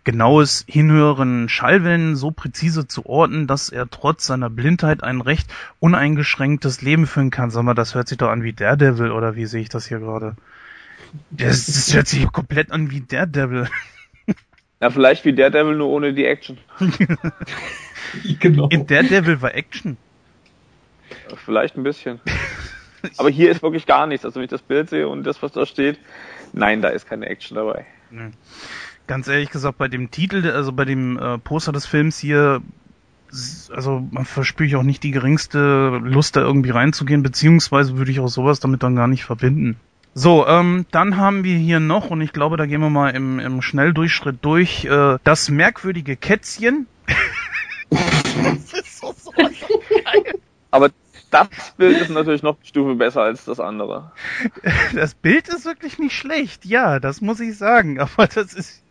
genaues 0.03 0.65
Hinhören 0.67 1.51
Schallwellen 1.51 2.17
so 2.17 2.31
präzise 2.31 2.89
zu 2.89 3.05
orten, 3.05 3.47
dass 3.47 3.69
er 3.69 3.91
trotz 3.91 4.25
seiner 4.25 4.49
Blindheit 4.49 5.05
ein 5.05 5.21
recht 5.21 5.53
uneingeschränktes 5.81 6.81
Leben 6.81 7.07
führen 7.07 7.31
kann. 7.31 7.51
Sag 7.51 7.65
mal, 7.65 7.75
das 7.75 7.95
hört 7.95 8.09
sich 8.09 8.17
doch 8.17 8.31
an 8.31 8.43
wie 8.43 8.55
Daredevil 8.55 9.11
oder 9.11 9.37
wie 9.37 9.45
sehe 9.45 9.61
ich 9.61 9.69
das 9.69 9.85
hier 9.85 9.99
gerade? 9.99 10.35
Das, 11.31 11.67
das 11.67 11.95
hört 11.95 12.07
sich 12.07 12.27
komplett 12.33 12.73
an 12.73 12.91
wie 12.91 13.03
Daredevil. 13.03 13.69
Ja, 14.81 14.89
vielleicht 14.89 15.27
wie 15.27 15.35
Daredevil, 15.35 15.77
nur 15.77 15.89
ohne 15.89 16.15
die 16.15 16.25
Action. 16.25 16.57
genau. 18.41 18.69
In 18.69 18.87
Daredevil 18.87 19.43
war 19.43 19.55
Action. 19.55 19.97
Vielleicht 21.45 21.77
ein 21.77 21.83
bisschen. 21.83 22.21
Aber 23.19 23.29
hier 23.29 23.51
ist 23.51 23.63
wirklich 23.63 23.87
gar 23.87 24.07
nichts. 24.07 24.25
Also 24.25 24.37
wenn 24.37 24.45
ich 24.45 24.51
das 24.51 24.63
Bild 24.63 24.91
sehe 24.91 25.09
und 25.09 25.25
das, 25.25 25.43
was 25.43 25.53
da 25.53 25.67
steht, 25.67 25.99
nein, 26.53 26.81
da 26.83 26.89
ist 26.89 27.07
keine 27.07 27.27
Action 27.27 27.57
dabei. 27.57 27.87
Ganz 29.07 29.29
ehrlich 29.29 29.51
gesagt, 29.51 29.79
bei 29.79 29.89
dem 29.89 30.11
Titel, 30.11 30.51
also 30.51 30.73
bei 30.73 30.85
dem 30.85 31.19
äh, 31.19 31.39
Poster 31.39 31.73
des 31.73 31.87
Films 31.87 32.19
hier, 32.19 32.63
also 33.75 34.07
man 34.11 34.25
verspüre 34.25 34.67
ich 34.67 34.77
auch 34.77 34.83
nicht 34.83 35.03
die 35.03 35.11
geringste 35.11 36.01
Lust, 36.03 36.37
da 36.37 36.41
irgendwie 36.41 36.71
reinzugehen, 36.71 37.23
beziehungsweise 37.23 37.99
würde 37.99 38.11
ich 38.11 38.21
auch 38.21 38.29
sowas 38.29 38.61
damit 38.61 38.83
dann 38.83 38.97
gar 38.97 39.09
nicht 39.09 39.25
verbinden. 39.25 39.77
So, 40.15 40.47
ähm, 40.47 40.87
dann 40.93 41.17
haben 41.17 41.43
wir 41.43 41.59
hier 41.59 41.81
noch, 41.81 42.11
und 42.11 42.21
ich 42.21 42.33
glaube, 42.33 42.57
da 42.57 42.67
gehen 42.67 42.81
wir 42.81 42.89
mal 42.89 43.11
im, 43.11 43.41
im 43.41 43.61
Schnelldurchschritt 43.61 44.39
durch, 44.43 44.85
äh, 44.85 45.19
das 45.25 45.51
merkwürdige 45.51 46.17
Kätzchen. 46.17 46.87
das 48.73 48.73
ist 48.73 48.99
so, 48.99 49.15
so 49.17 49.31
geil. 49.31 50.41
Aber 50.71 50.91
das 51.31 51.49
Bild 51.77 52.01
ist 52.01 52.11
natürlich 52.11 52.43
noch 52.43 52.57
eine 52.57 52.67
Stufe 52.67 52.95
besser 52.95 53.23
als 53.23 53.45
das 53.45 53.61
andere. 53.61 54.13
Das 54.95 55.15
Bild 55.15 55.49
ist 55.49 55.65
wirklich 55.65 55.99
nicht 55.99 56.17
schlecht, 56.17 56.65
ja, 56.65 57.01
das 57.01 57.21
muss 57.21 57.41
ich 57.41 57.57
sagen, 57.57 58.01
aber 58.01 58.27
das 58.27 58.55
ist 58.55 58.83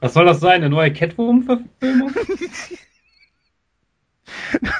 Was 0.00 0.14
soll 0.14 0.26
das 0.26 0.40
sein? 0.40 0.62
Eine 0.62 0.70
neue 0.70 0.92
Catwoman-Verfilmung? 0.92 2.12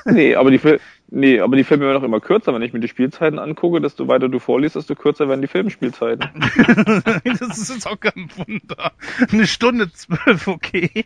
Nee, 0.05 0.35
aber 0.35 0.51
die, 0.51 0.61
nee, 1.09 1.41
aber 1.41 1.57
die 1.57 1.65
Filme 1.65 1.87
werden 1.87 1.99
auch 1.99 2.05
immer 2.05 2.21
kürzer. 2.21 2.55
Wenn 2.55 2.63
ich 2.63 2.73
mir 2.73 2.81
die 2.81 2.89
Spielzeiten 2.89 3.39
angucke, 3.39 3.81
desto 3.81 4.09
weiter 4.09 4.29
du 4.29 4.39
vorliest, 4.39 4.77
desto 4.77 4.95
kürzer 4.95 5.29
werden 5.29 5.43
die 5.43 5.49
Filmspielzeiten. 5.49 6.29
das 7.25 7.59
ist 7.59 7.71
jetzt 7.71 7.87
auch 7.87 8.01
kein 8.01 8.29
Wunder. 8.37 8.93
Eine 9.31 9.47
Stunde 9.47 9.93
zwölf, 9.93 10.49
okay. 10.49 11.05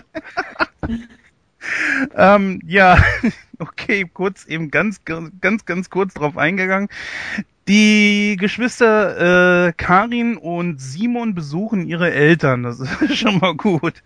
ähm, 2.16 2.60
ja, 2.66 3.02
okay, 3.58 4.08
kurz 4.12 4.46
eben 4.46 4.70
ganz, 4.70 5.04
ganz, 5.04 5.64
ganz 5.64 5.90
kurz 5.90 6.14
drauf 6.14 6.36
eingegangen. 6.36 6.88
Die 7.68 8.36
Geschwister 8.40 9.68
äh, 9.68 9.72
Karin 9.74 10.36
und 10.36 10.80
Simon 10.80 11.34
besuchen 11.34 11.86
ihre 11.86 12.10
Eltern. 12.10 12.64
Das 12.64 12.80
ist 12.80 13.16
schon 13.16 13.38
mal 13.38 13.54
gut. 13.54 14.02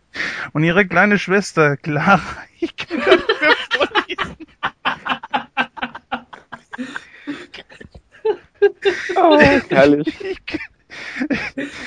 Und 0.53 0.63
ihre 0.63 0.87
kleine 0.87 1.19
Schwester 1.19 1.79
Clara, 1.79 2.21
ich 2.61 2.77
kann 2.77 2.99
nicht 2.99 3.41
mehr 3.41 3.57
vorlesen. 3.71 4.37
Oh, 9.17 9.39
herrlich. 9.69 10.15
Ich, 10.21 10.41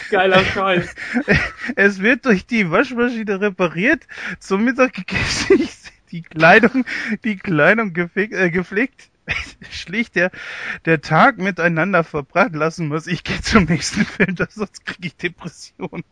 Geiler 0.10 0.44
Scheiß. 0.44 0.94
Es 1.76 2.00
wird 2.02 2.26
durch 2.26 2.46
die 2.46 2.70
Waschmaschine 2.70 3.42
repariert, 3.42 4.08
zum 4.40 4.66
Mittag 4.66 4.94
gegessen, 4.94 5.68
die 6.12 6.22
Kleidung, 6.22 6.86
die 7.24 7.38
Kleidung 7.38 7.94
gefeg, 7.94 8.34
äh, 8.34 8.50
gepflegt, 8.50 9.10
schlicht 9.70 10.16
der, 10.16 10.32
der 10.86 11.02
Tag 11.02 11.38
miteinander 11.38 12.04
verbracht 12.04 12.56
lassen 12.56 12.88
muss. 12.88 13.08
Ich 13.08 13.24
gehe 13.24 13.42
zum 13.42 13.66
nächsten 13.66 14.06
Film, 14.06 14.36
sonst 14.50 14.86
kriege 14.86 15.08
ich 15.08 15.16
Depression. 15.16 16.04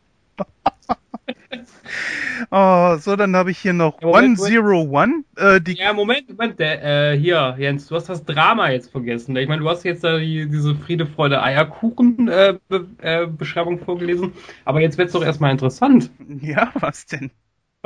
oh, 2.51 2.97
so, 2.97 3.15
dann 3.15 3.35
habe 3.35 3.51
ich 3.51 3.57
hier 3.57 3.73
noch 3.73 4.01
Moment, 4.01 4.39
101, 4.39 5.25
äh, 5.35 5.61
die 5.61 5.73
Ja, 5.73 5.93
Moment, 5.93 6.29
Moment, 6.29 6.59
der, 6.59 7.13
äh, 7.13 7.17
hier, 7.17 7.55
Jens, 7.57 7.87
du 7.87 7.95
hast 7.95 8.09
das 8.09 8.23
Drama 8.25 8.69
jetzt 8.69 8.91
vergessen. 8.91 9.35
Ich 9.35 9.47
meine, 9.47 9.61
du 9.61 9.69
hast 9.69 9.83
jetzt 9.83 10.03
da 10.03 10.17
die, 10.17 10.47
diese 10.49 10.75
Friede, 10.75 11.05
Freude, 11.05 11.41
Eierkuchen 11.41 12.27
äh, 12.27 12.57
Be 12.67 12.87
äh, 13.01 13.27
Beschreibung 13.27 13.79
vorgelesen, 13.79 14.33
aber 14.65 14.81
jetzt 14.81 14.97
wird's 14.97 15.13
doch 15.13 15.23
erstmal 15.23 15.51
interessant. 15.51 16.11
Ja, 16.41 16.71
was 16.75 17.05
denn? 17.05 17.31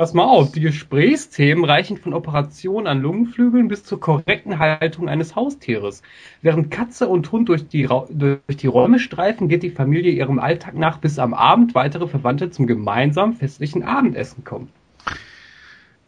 Pass 0.02 0.14
mal 0.14 0.24
auf, 0.24 0.50
die 0.50 0.60
Gesprächsthemen 0.60 1.64
reichen 1.64 1.96
von 1.96 2.12
Operationen 2.12 2.88
an 2.88 3.02
Lungenflügeln 3.02 3.68
bis 3.68 3.84
zur 3.84 4.00
korrekten 4.00 4.58
Haltung 4.58 5.08
eines 5.08 5.36
Haustieres. 5.36 6.02
Während 6.40 6.72
Katze 6.72 7.06
und 7.06 7.30
Hund 7.30 7.48
durch 7.48 7.68
die, 7.68 7.84
Ra 7.84 8.06
durch 8.10 8.40
die 8.48 8.66
Räume 8.66 8.98
streifen, 8.98 9.46
geht 9.46 9.62
die 9.62 9.70
Familie 9.70 10.10
ihrem 10.10 10.40
Alltag 10.40 10.74
nach, 10.74 10.98
bis 10.98 11.20
am 11.20 11.32
Abend 11.32 11.76
weitere 11.76 12.08
Verwandte 12.08 12.50
zum 12.50 12.66
gemeinsamen 12.66 13.34
festlichen 13.34 13.84
Abendessen 13.84 14.42
kommen. 14.42 14.70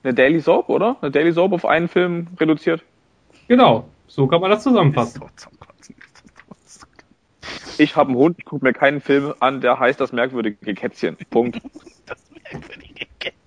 Eine 0.03 0.13
Daily 0.13 0.41
Soap, 0.41 0.71
oder? 0.71 0.97
Eine 1.01 1.13
Daily 1.13 1.31
Soap 1.31 1.53
auf 1.53 1.65
einen 1.65 1.87
Film 1.87 2.27
reduziert. 2.41 2.83
Genau, 3.47 3.85
so 4.09 4.27
kann 4.27 4.41
man 4.41 4.51
das 4.51 4.65
zusammenfassen. 4.65 5.23
Ich 7.79 7.95
habe 7.95 8.09
einen 8.09 8.19
Hund, 8.19 8.39
ich 8.41 8.45
gucke 8.45 8.65
mir 8.65 8.73
keinen 8.73 9.01
Film 9.01 9.35
an, 9.39 9.61
der 9.61 9.79
heißt 9.79 10.01
das 10.01 10.11
merkwürdige 10.11 10.75
Kätzchen. 10.75 11.17
Punkt. 11.31 11.61
Das 12.07 12.19
merkwürdige 12.51 13.07
Kätzchen. 13.21 13.44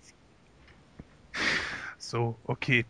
So, 2.07 2.37
okay. 2.45 2.85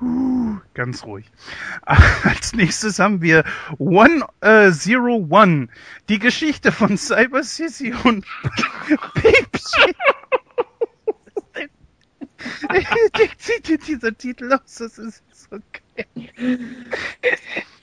Huh, 0.00 0.60
ganz 0.74 1.02
ruhig. 1.02 1.26
Als 1.82 2.52
nächstes 2.52 3.00
haben 3.00 3.20
wir 3.20 3.42
One 3.78 4.24
äh, 4.42 4.70
Zero 4.70 5.26
One. 5.28 5.66
Die 6.08 6.20
Geschichte 6.20 6.70
von 6.70 6.96
Cyber 6.96 7.42
Sissy 7.42 7.92
und 8.04 8.24
Pepsi. 9.14 9.92
Sieht 13.38 13.66
dir 13.66 13.78
dieser 13.78 14.16
Titel 14.16 14.52
aus? 14.52 14.76
Das 14.76 14.98
ist 14.98 15.24
so 15.32 15.58
geil. 15.96 16.60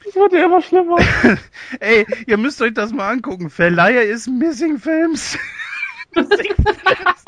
Das 0.06 0.16
wird 0.16 0.32
ja 0.32 0.46
immer 0.46 0.62
schlimmer. 0.62 1.00
Ey, 1.82 2.08
ihr 2.28 2.38
müsst 2.38 2.62
euch 2.62 2.74
das 2.74 2.94
mal 2.94 3.10
angucken. 3.10 3.50
Verleiher 3.50 4.04
ist 4.04 4.30
Missing 4.30 4.80
Films. 4.80 5.38
Missing 6.16 6.56
Films. 6.56 7.26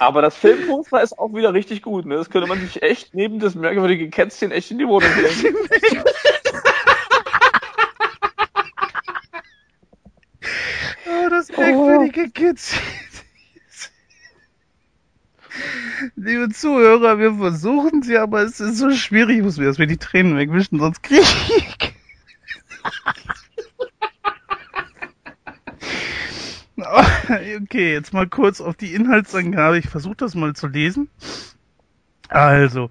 Aber 0.00 0.22
das 0.22 0.34
Filmposter 0.34 1.02
ist 1.02 1.18
auch 1.18 1.34
wieder 1.34 1.52
richtig 1.52 1.82
gut, 1.82 2.06
ne? 2.06 2.16
Das 2.16 2.30
könnte 2.30 2.48
man 2.48 2.58
sich 2.58 2.82
echt 2.82 3.14
neben 3.14 3.38
das 3.38 3.54
merkwürdige 3.54 4.08
Kätzchen 4.08 4.50
echt 4.50 4.70
in 4.70 4.78
die 4.78 4.88
Wohnung 4.88 5.10
legen. 5.14 5.56
Oh, 11.06 11.28
das 11.28 11.48
merkwürdige 11.50 12.30
Kids. 12.30 12.74
Liebe 16.16 16.48
Zuhörer, 16.48 17.18
wir 17.18 17.34
versuchen 17.34 18.02
sie, 18.02 18.16
aber 18.16 18.40
es 18.42 18.58
ist 18.58 18.78
so 18.78 18.90
schwierig. 18.92 19.36
Ich 19.36 19.42
muss 19.42 19.58
mir 19.58 19.66
erstmal 19.66 19.86
die 19.86 19.98
Tränen 19.98 20.38
wegwischen, 20.38 20.78
sonst 20.78 21.02
krieg 21.02 21.20
ich. 21.20 21.94
Oh, 26.69 26.69
Okay, 27.62 27.92
jetzt 27.92 28.12
mal 28.12 28.28
kurz 28.28 28.60
auf 28.60 28.76
die 28.76 28.94
Inhaltsangabe. 28.94 29.78
Ich 29.78 29.88
versuche 29.88 30.16
das 30.16 30.34
mal 30.34 30.54
zu 30.54 30.66
lesen. 30.66 31.08
Also, 32.28 32.90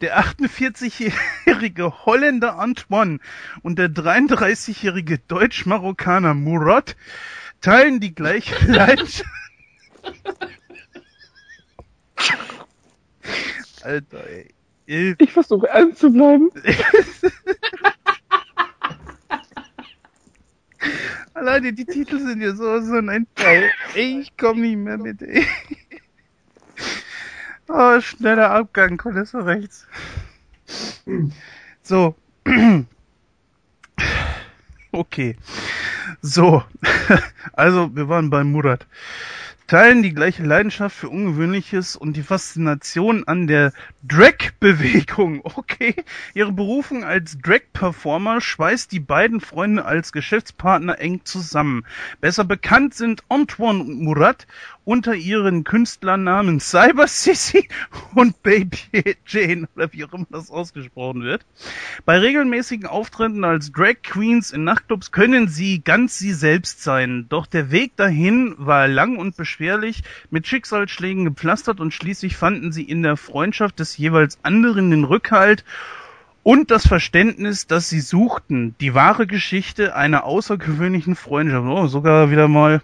der 0.00 0.18
48-jährige 0.20 2.06
Holländer 2.06 2.58
Antoine 2.58 3.18
und 3.62 3.78
der 3.78 3.88
33-jährige 3.88 5.18
Deutsch-Marokkaner 5.18 6.34
Murat 6.34 6.96
teilen 7.60 7.98
die 7.98 8.14
gleiche 8.14 8.54
Leidenschaft. 8.70 9.28
Alter, 13.82 14.24
ey. 14.28 15.16
Ich 15.18 15.32
versuche 15.32 15.66
ernst 15.68 15.98
zu 15.98 16.12
bleiben. 16.12 16.50
Alleine 21.36 21.74
die 21.74 21.84
Titel 21.84 22.18
sind 22.18 22.40
ja 22.40 22.54
so, 22.54 22.80
so 22.80 22.94
ein. 22.94 23.26
Ey, 23.94 24.20
ich 24.20 24.38
komm 24.38 24.62
nicht 24.62 24.78
mehr 24.78 24.96
mit, 24.96 25.20
ey. 25.20 25.46
Oh, 27.68 28.00
schneller 28.00 28.50
Abgang, 28.50 28.96
Kulisse 28.96 29.44
rechts. 29.44 29.86
So. 31.82 32.14
Okay. 34.92 35.36
So. 36.22 36.64
Also, 37.52 37.94
wir 37.94 38.08
waren 38.08 38.30
bei 38.30 38.42
Murat. 38.42 38.86
Teilen 39.66 40.04
die 40.04 40.14
gleiche 40.14 40.44
Leidenschaft 40.44 40.94
für 40.94 41.08
Ungewöhnliches 41.08 41.96
und 41.96 42.16
die 42.16 42.22
Faszination 42.22 43.24
an 43.26 43.48
der 43.48 43.72
Drag-Bewegung. 44.04 45.42
Okay. 45.56 45.96
Ihre 46.34 46.52
Berufung 46.52 47.02
als 47.02 47.38
Drag-Performer 47.38 48.40
schweißt 48.40 48.92
die 48.92 49.00
beiden 49.00 49.40
Freunde 49.40 49.84
als 49.84 50.12
Geschäftspartner 50.12 51.00
eng 51.00 51.22
zusammen. 51.24 51.84
Besser 52.20 52.44
bekannt 52.44 52.94
sind 52.94 53.22
Antoine 53.28 53.80
und 53.80 54.02
Murat 54.02 54.46
unter 54.84 55.14
ihren 55.14 55.64
Künstlernamen 55.64 56.60
Cyber 56.60 57.08
Sissy 57.08 57.68
und 58.14 58.42
Baby 58.42 59.16
Jane, 59.26 59.68
oder 59.74 59.92
wie 59.92 60.04
auch 60.04 60.12
immer 60.12 60.26
das 60.30 60.50
ausgesprochen 60.50 61.22
wird. 61.24 61.44
Bei 62.04 62.18
regelmäßigen 62.18 62.86
Auftritten 62.86 63.44
als 63.44 63.72
Drag 63.72 64.02
Queens 64.02 64.52
in 64.52 64.62
Nachtclubs 64.62 65.10
können 65.10 65.48
sie 65.48 65.82
ganz 65.82 66.18
sie 66.18 66.32
selbst 66.32 66.82
sein. 66.82 67.26
Doch 67.28 67.46
der 67.46 67.72
Weg 67.72 67.96
dahin 67.96 68.54
war 68.58 68.86
lang 68.86 69.16
und 69.16 69.36
beschwerlich, 69.36 69.55
mit 70.30 70.46
Schicksalsschlägen 70.46 71.24
gepflastert 71.24 71.80
und 71.80 71.92
schließlich 71.92 72.36
fanden 72.36 72.72
sie 72.72 72.84
in 72.84 73.02
der 73.02 73.16
Freundschaft 73.16 73.78
des 73.78 73.96
jeweils 73.96 74.38
anderen 74.42 74.90
den 74.90 75.04
Rückhalt 75.04 75.64
und 76.42 76.70
das 76.70 76.86
Verständnis, 76.86 77.66
dass 77.66 77.88
sie 77.88 78.00
suchten, 78.00 78.76
die 78.80 78.94
wahre 78.94 79.26
Geschichte 79.26 79.96
einer 79.96 80.22
außergewöhnlichen 80.22 81.16
Freundschaft, 81.16 81.66
oh, 81.66 81.86
sogar 81.88 82.30
wieder 82.30 82.46
mal 82.46 82.82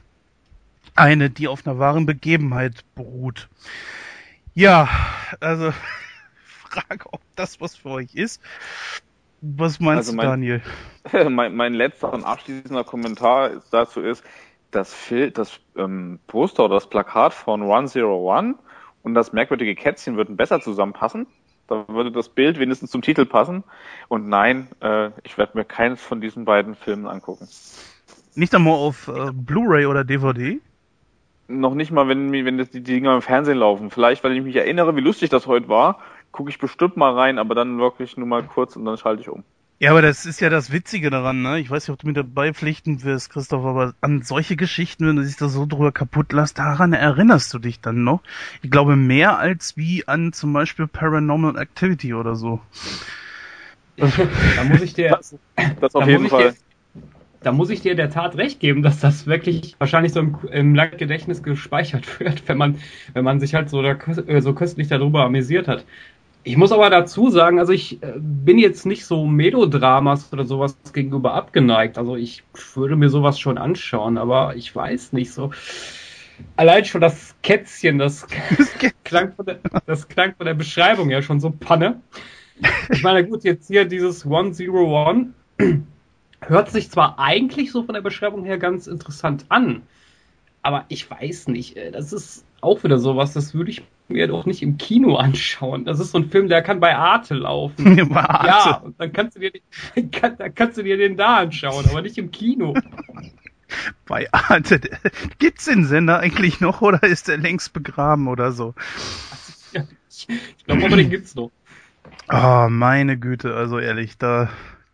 eine, 0.96 1.30
die 1.30 1.48
auf 1.48 1.66
einer 1.66 1.78
wahren 1.78 2.04
Begebenheit 2.04 2.84
beruht. 2.94 3.48
Ja, 4.54 4.88
also 5.40 5.72
Frage, 6.44 7.04
ob 7.12 7.20
das 7.36 7.60
was 7.60 7.76
für 7.76 7.90
euch 7.90 8.14
ist. 8.14 8.42
Was 9.40 9.80
meinst 9.80 10.08
also 10.08 10.14
mein, 10.14 10.24
du, 10.24 10.30
Daniel? 10.30 10.62
Mein, 11.30 11.56
mein 11.56 11.74
letzter 11.74 12.12
und 12.12 12.24
abschließender 12.24 12.84
Kommentar 12.84 13.62
dazu 13.72 14.00
ist, 14.00 14.22
das, 14.72 14.92
Fil 14.92 15.30
das 15.30 15.60
ähm, 15.76 16.18
Poster 16.26 16.64
oder 16.64 16.74
das 16.74 16.88
Plakat 16.88 17.32
von 17.32 17.62
101 17.62 18.56
und 19.02 19.14
das 19.14 19.32
merkwürdige 19.32 19.74
Kätzchen 19.74 20.16
würden 20.16 20.36
besser 20.36 20.60
zusammenpassen. 20.60 21.26
Da 21.68 21.86
würde 21.88 22.10
das 22.10 22.28
Bild 22.28 22.58
wenigstens 22.58 22.90
zum 22.90 23.02
Titel 23.02 23.24
passen. 23.24 23.62
Und 24.08 24.28
nein, 24.28 24.68
äh, 24.80 25.10
ich 25.22 25.38
werde 25.38 25.56
mir 25.56 25.64
keins 25.64 26.02
von 26.02 26.20
diesen 26.20 26.44
beiden 26.44 26.74
Filmen 26.74 27.06
angucken. 27.06 27.48
Nicht 28.34 28.54
einmal 28.54 28.74
auf 28.74 29.08
äh, 29.08 29.30
Blu-ray 29.32 29.86
oder 29.86 30.04
DVD? 30.04 30.60
Noch 31.48 31.74
nicht 31.74 31.90
mal, 31.90 32.08
wenn, 32.08 32.32
wenn 32.32 32.58
die 32.58 32.82
Dinger 32.82 33.14
im 33.14 33.22
Fernsehen 33.22 33.58
laufen. 33.58 33.90
Vielleicht, 33.90 34.24
weil 34.24 34.36
ich 34.36 34.42
mich 34.42 34.56
erinnere, 34.56 34.96
wie 34.96 35.00
lustig 35.00 35.30
das 35.30 35.46
heute 35.46 35.68
war, 35.68 35.98
gucke 36.30 36.50
ich 36.50 36.58
bestimmt 36.58 36.96
mal 36.96 37.12
rein, 37.12 37.38
aber 37.38 37.54
dann 37.54 37.78
wirklich 37.78 38.16
nur 38.16 38.26
mal 38.26 38.42
kurz 38.42 38.74
und 38.76 38.84
dann 38.84 38.96
schalte 38.96 39.22
ich 39.22 39.28
um. 39.28 39.44
Ja, 39.82 39.90
aber 39.90 40.00
das 40.00 40.26
ist 40.26 40.40
ja 40.40 40.48
das 40.48 40.70
Witzige 40.70 41.10
daran, 41.10 41.42
ne? 41.42 41.58
Ich 41.58 41.68
weiß 41.68 41.88
nicht, 41.88 41.92
ob 41.92 41.98
du 41.98 42.06
mir 42.06 42.12
dabei 42.12 42.52
pflichten 42.52 43.02
wirst, 43.02 43.30
Christoph, 43.30 43.64
aber 43.64 43.94
an 44.00 44.22
solche 44.22 44.54
Geschichten, 44.54 45.08
wenn 45.08 45.16
du 45.16 45.24
dich 45.24 45.36
da 45.36 45.48
so 45.48 45.66
drüber 45.66 45.90
kaputt 45.90 46.32
lässt, 46.32 46.60
daran 46.60 46.92
erinnerst 46.92 47.52
du 47.52 47.58
dich 47.58 47.80
dann 47.80 48.04
noch. 48.04 48.22
Ich 48.62 48.70
glaube 48.70 48.94
mehr 48.94 49.40
als 49.40 49.76
wie 49.76 50.06
an 50.06 50.32
zum 50.32 50.52
Beispiel 50.52 50.86
Paranormal 50.86 51.58
Activity 51.58 52.14
oder 52.14 52.36
so. 52.36 52.60
da 53.96 54.06
muss 54.70 54.82
ich 54.82 54.94
dir, 54.94 55.08
das, 55.16 55.34
das 55.80 55.94
auf 55.96 56.06
jeden 56.06 56.28
Fall. 56.28 56.52
Dir, 56.52 57.02
da 57.42 57.50
muss 57.50 57.70
ich 57.70 57.80
dir 57.80 57.96
der 57.96 58.08
Tat 58.08 58.36
recht 58.36 58.60
geben, 58.60 58.82
dass 58.82 59.00
das 59.00 59.26
wirklich 59.26 59.74
wahrscheinlich 59.80 60.12
so 60.12 60.20
im, 60.20 60.38
im 60.52 60.74
Gedächtnis 60.74 61.42
gespeichert 61.42 62.20
wird, 62.20 62.46
wenn 62.46 62.56
man, 62.56 62.78
wenn 63.14 63.24
man 63.24 63.40
sich 63.40 63.54
halt 63.54 63.68
so, 63.68 63.82
da, 63.82 63.96
so 64.40 64.54
köstlich 64.54 64.86
darüber 64.86 65.24
amüsiert 65.24 65.66
hat. 65.66 65.84
Ich 66.44 66.56
muss 66.56 66.72
aber 66.72 66.90
dazu 66.90 67.30
sagen, 67.30 67.60
also 67.60 67.72
ich 67.72 68.02
äh, 68.02 68.14
bin 68.16 68.58
jetzt 68.58 68.84
nicht 68.84 69.04
so 69.04 69.26
Melodramas 69.26 70.32
oder 70.32 70.44
sowas 70.44 70.76
gegenüber 70.92 71.34
abgeneigt. 71.34 71.98
Also 71.98 72.16
ich 72.16 72.42
würde 72.74 72.96
mir 72.96 73.10
sowas 73.10 73.38
schon 73.38 73.58
anschauen, 73.58 74.18
aber 74.18 74.56
ich 74.56 74.74
weiß 74.74 75.12
nicht 75.12 75.32
so. 75.32 75.52
Allein 76.56 76.84
schon 76.84 77.00
das 77.00 77.36
Kätzchen, 77.42 77.98
das, 77.98 78.26
klang, 79.04 79.32
von 79.32 79.46
der, 79.46 79.60
das 79.86 80.08
klang 80.08 80.34
von 80.34 80.46
der 80.46 80.54
Beschreibung 80.54 81.10
ja 81.10 81.22
schon 81.22 81.38
so 81.38 81.50
Panne. 81.50 82.00
Ich 82.90 83.02
meine, 83.02 83.26
gut, 83.26 83.44
jetzt 83.44 83.68
hier 83.68 83.84
dieses 83.84 84.24
101 84.24 85.28
hört 86.40 86.70
sich 86.70 86.90
zwar 86.90 87.18
eigentlich 87.20 87.70
so 87.70 87.84
von 87.84 87.94
der 87.94 88.02
Beschreibung 88.02 88.44
her 88.44 88.58
ganz 88.58 88.88
interessant 88.88 89.46
an, 89.48 89.82
aber 90.62 90.84
ich 90.88 91.08
weiß 91.08 91.48
nicht, 91.48 91.76
äh, 91.76 91.92
das 91.92 92.12
ist 92.12 92.44
auch 92.60 92.82
wieder 92.82 92.98
sowas, 92.98 93.32
das 93.32 93.54
würde 93.54 93.70
ich 93.70 93.82
mir 94.12 94.28
doch 94.28 94.46
nicht 94.46 94.62
im 94.62 94.78
Kino 94.78 95.16
anschauen. 95.16 95.84
Das 95.84 96.00
ist 96.00 96.12
so 96.12 96.18
ein 96.18 96.30
Film, 96.30 96.48
der 96.48 96.62
kann 96.62 96.80
bei 96.80 96.96
Arte 96.96 97.34
laufen. 97.34 98.08
bei 98.08 98.20
Arte. 98.20 98.46
Ja, 98.46 98.76
und 98.76 99.00
dann 99.00 99.12
kannst 99.12 99.36
du 99.36 99.40
dir 99.40 99.50
den, 99.50 100.10
kann, 100.10 100.36
dann 100.36 100.54
kannst 100.54 100.78
du 100.78 100.82
dir 100.82 100.96
den 100.96 101.16
da 101.16 101.38
anschauen, 101.38 101.86
aber 101.88 102.02
nicht 102.02 102.18
im 102.18 102.30
Kino. 102.30 102.74
Bei 104.04 104.30
Arte. 104.34 104.82
Gibt's 105.38 105.64
den 105.64 105.86
Sender 105.86 106.18
eigentlich 106.18 106.60
noch 106.60 106.82
oder 106.82 107.04
ist 107.04 107.28
der 107.28 107.38
längst 107.38 107.72
begraben 107.72 108.28
oder 108.28 108.52
so? 108.52 108.74
ich 109.72 110.26
glaube 110.66 110.84
aber 110.84 110.96
den 110.96 111.08
gibt's 111.08 111.34
noch. 111.34 111.50
Oh, 112.30 112.66
meine 112.68 113.18
Güte, 113.18 113.54
also 113.54 113.78
ehrlich, 113.78 114.18
da, 114.18 114.50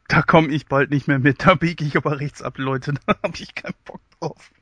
da 0.07 0.23
komme 0.23 0.49
ich 0.49 0.67
bald 0.67 0.91
nicht 0.91 1.09
mehr 1.09 1.19
mit. 1.19 1.45
Da 1.45 1.57
biege 1.57 1.85
ich 1.85 1.97
aber 1.97 2.21
rechts 2.21 2.41
ab, 2.41 2.57
Leute. 2.59 2.95
Da 3.07 3.17
habe 3.21 3.37
ich 3.37 3.57
keinen 3.57 3.75
Bock 3.85 4.01
drauf. 4.21 4.53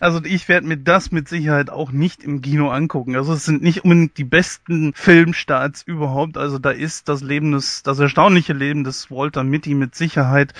Also 0.00 0.22
ich 0.24 0.48
werde 0.48 0.66
mir 0.66 0.76
das 0.76 1.10
mit 1.12 1.28
Sicherheit 1.28 1.70
auch 1.70 1.92
nicht 1.92 2.22
im 2.22 2.42
Kino 2.42 2.70
angucken. 2.70 3.16
Also 3.16 3.32
es 3.32 3.44
sind 3.44 3.62
nicht 3.62 3.84
unbedingt 3.84 4.18
die 4.18 4.24
besten 4.24 4.92
Filmstarts 4.94 5.82
überhaupt. 5.82 6.36
Also 6.36 6.58
da 6.58 6.70
ist 6.70 7.08
das 7.08 7.22
Leben 7.22 7.52
des, 7.52 7.82
das 7.82 7.98
erstaunliche 7.98 8.52
Leben 8.52 8.84
des 8.84 9.10
Walter 9.10 9.44
Mitty 9.44 9.74
mit 9.74 9.94
Sicherheit 9.94 10.52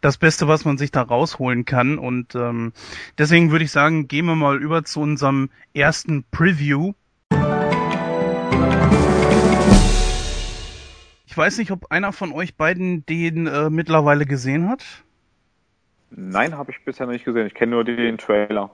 das 0.00 0.18
Beste, 0.18 0.48
was 0.48 0.64
man 0.64 0.78
sich 0.78 0.90
da 0.90 1.02
rausholen 1.02 1.64
kann. 1.64 1.98
Und 1.98 2.34
ähm, 2.34 2.72
deswegen 3.18 3.50
würde 3.50 3.64
ich 3.64 3.72
sagen, 3.72 4.08
gehen 4.08 4.26
wir 4.26 4.36
mal 4.36 4.60
über 4.60 4.84
zu 4.84 5.00
unserem 5.00 5.50
ersten 5.74 6.24
Preview. 6.30 6.92
Ich 11.26 11.36
weiß 11.38 11.56
nicht, 11.56 11.70
ob 11.70 11.90
einer 11.90 12.12
von 12.12 12.32
euch 12.32 12.56
beiden 12.56 13.06
den 13.06 13.46
äh, 13.46 13.70
mittlerweile 13.70 14.26
gesehen 14.26 14.68
hat. 14.68 14.84
Nein, 16.14 16.56
habe 16.56 16.70
ich 16.70 16.84
bisher 16.84 17.06
nicht 17.06 17.24
gesehen. 17.24 17.46
Ich 17.46 17.54
kenne 17.54 17.72
nur 17.72 17.84
den 17.84 18.18
Trailer. 18.18 18.70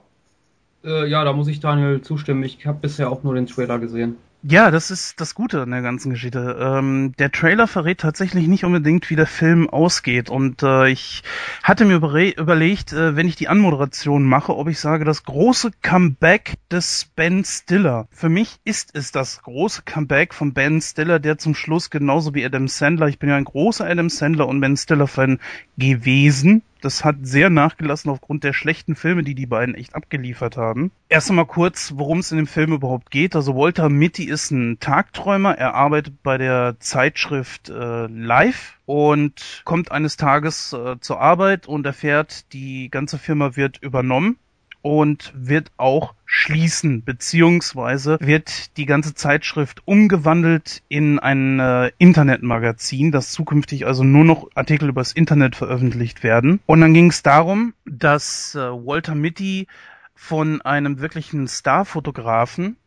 Äh, 0.83 1.07
ja, 1.07 1.23
da 1.23 1.33
muss 1.33 1.47
ich 1.47 1.59
Daniel 1.59 2.01
zustimmen. 2.01 2.43
Ich 2.43 2.65
habe 2.65 2.79
bisher 2.79 3.09
auch 3.11 3.23
nur 3.23 3.35
den 3.35 3.47
Trailer 3.47 3.79
gesehen. 3.79 4.17
Ja, 4.41 4.71
das 4.71 4.89
ist 4.89 5.19
das 5.19 5.35
Gute 5.35 5.63
an 5.63 5.71
der 5.71 5.81
ganzen 5.81 6.11
Geschichte. 6.11 6.57
Ähm, 6.57 7.11
der 7.19 7.29
Trailer 7.29 7.67
verrät 7.67 7.99
tatsächlich 7.99 8.47
nicht 8.47 8.63
unbedingt, 8.63 9.09
wie 9.09 9.17
der 9.17 9.27
Film 9.27 9.69
ausgeht. 9.69 10.29
Und 10.29 10.63
äh, 10.63 10.87
ich 10.87 11.23
hatte 11.61 11.83
mir 11.83 11.95
überlegt, 11.95 12.93
äh, 12.93 13.17
wenn 13.17 13.27
ich 13.27 13.35
die 13.35 13.49
Anmoderation 13.49 14.23
mache, 14.23 14.55
ob 14.55 14.69
ich 14.69 14.79
sage, 14.79 15.03
das 15.03 15.25
große 15.25 15.71
Comeback 15.81 16.53
des 16.71 17.11
Ben 17.17 17.43
Stiller. 17.43 18.07
Für 18.11 18.29
mich 18.29 18.59
ist 18.63 18.91
es 18.93 19.11
das 19.11 19.41
große 19.41 19.81
Comeback 19.83 20.33
von 20.33 20.53
Ben 20.53 20.79
Stiller, 20.79 21.19
der 21.19 21.37
zum 21.37 21.53
Schluss 21.53 21.89
genauso 21.89 22.33
wie 22.33 22.45
Adam 22.45 22.69
Sandler, 22.69 23.09
ich 23.09 23.19
bin 23.19 23.27
ja 23.27 23.35
ein 23.35 23.43
großer 23.43 23.85
Adam 23.85 24.09
Sandler 24.09 24.47
und 24.47 24.61
Ben 24.61 24.77
Stiller-Fan 24.77 25.39
gewesen, 25.77 26.61
das 26.81 27.03
hat 27.03 27.17
sehr 27.21 27.49
nachgelassen 27.49 28.11
aufgrund 28.11 28.43
der 28.43 28.53
schlechten 28.53 28.95
Filme, 28.95 29.23
die 29.23 29.35
die 29.35 29.45
beiden 29.45 29.75
echt 29.75 29.95
abgeliefert 29.95 30.57
haben. 30.57 30.91
Erst 31.09 31.29
einmal 31.29 31.45
kurz, 31.45 31.93
worum 31.95 32.19
es 32.19 32.31
in 32.31 32.37
dem 32.37 32.47
Film 32.47 32.73
überhaupt 32.73 33.11
geht. 33.11 33.35
Also 33.35 33.55
Walter 33.55 33.89
Mitty 33.89 34.25
ist 34.25 34.51
ein 34.51 34.79
Tagträumer. 34.79 35.57
Er 35.57 35.73
arbeitet 35.73 36.21
bei 36.23 36.37
der 36.37 36.75
Zeitschrift 36.79 37.69
äh, 37.69 38.07
Live 38.07 38.77
und 38.85 39.61
kommt 39.65 39.91
eines 39.91 40.17
Tages 40.17 40.73
äh, 40.73 40.99
zur 40.99 41.19
Arbeit 41.19 41.67
und 41.67 41.85
erfährt, 41.85 42.51
die 42.53 42.89
ganze 42.89 43.17
Firma 43.17 43.55
wird 43.55 43.77
übernommen 43.81 44.37
und 44.81 45.33
wird 45.35 45.71
auch 45.77 46.13
schließen, 46.25 47.03
beziehungsweise 47.03 48.17
wird 48.21 48.77
die 48.77 48.85
ganze 48.85 49.13
Zeitschrift 49.13 49.81
umgewandelt 49.85 50.83
in 50.87 51.19
ein 51.19 51.59
äh, 51.59 51.91
Internetmagazin, 51.97 53.11
das 53.11 53.31
zukünftig 53.31 53.85
also 53.85 54.03
nur 54.03 54.23
noch 54.23 54.47
Artikel 54.55 54.89
übers 54.89 55.11
Internet 55.11 55.55
veröffentlicht 55.55 56.23
werden. 56.23 56.59
Und 56.65 56.81
dann 56.81 56.93
ging 56.93 57.09
es 57.09 57.23
darum, 57.23 57.73
dass 57.85 58.55
äh, 58.55 58.59
Walter 58.59 59.15
Mitty 59.15 59.67
von 60.15 60.61
einem 60.61 60.99
wirklichen 60.99 61.47
Starfotografen 61.47 62.77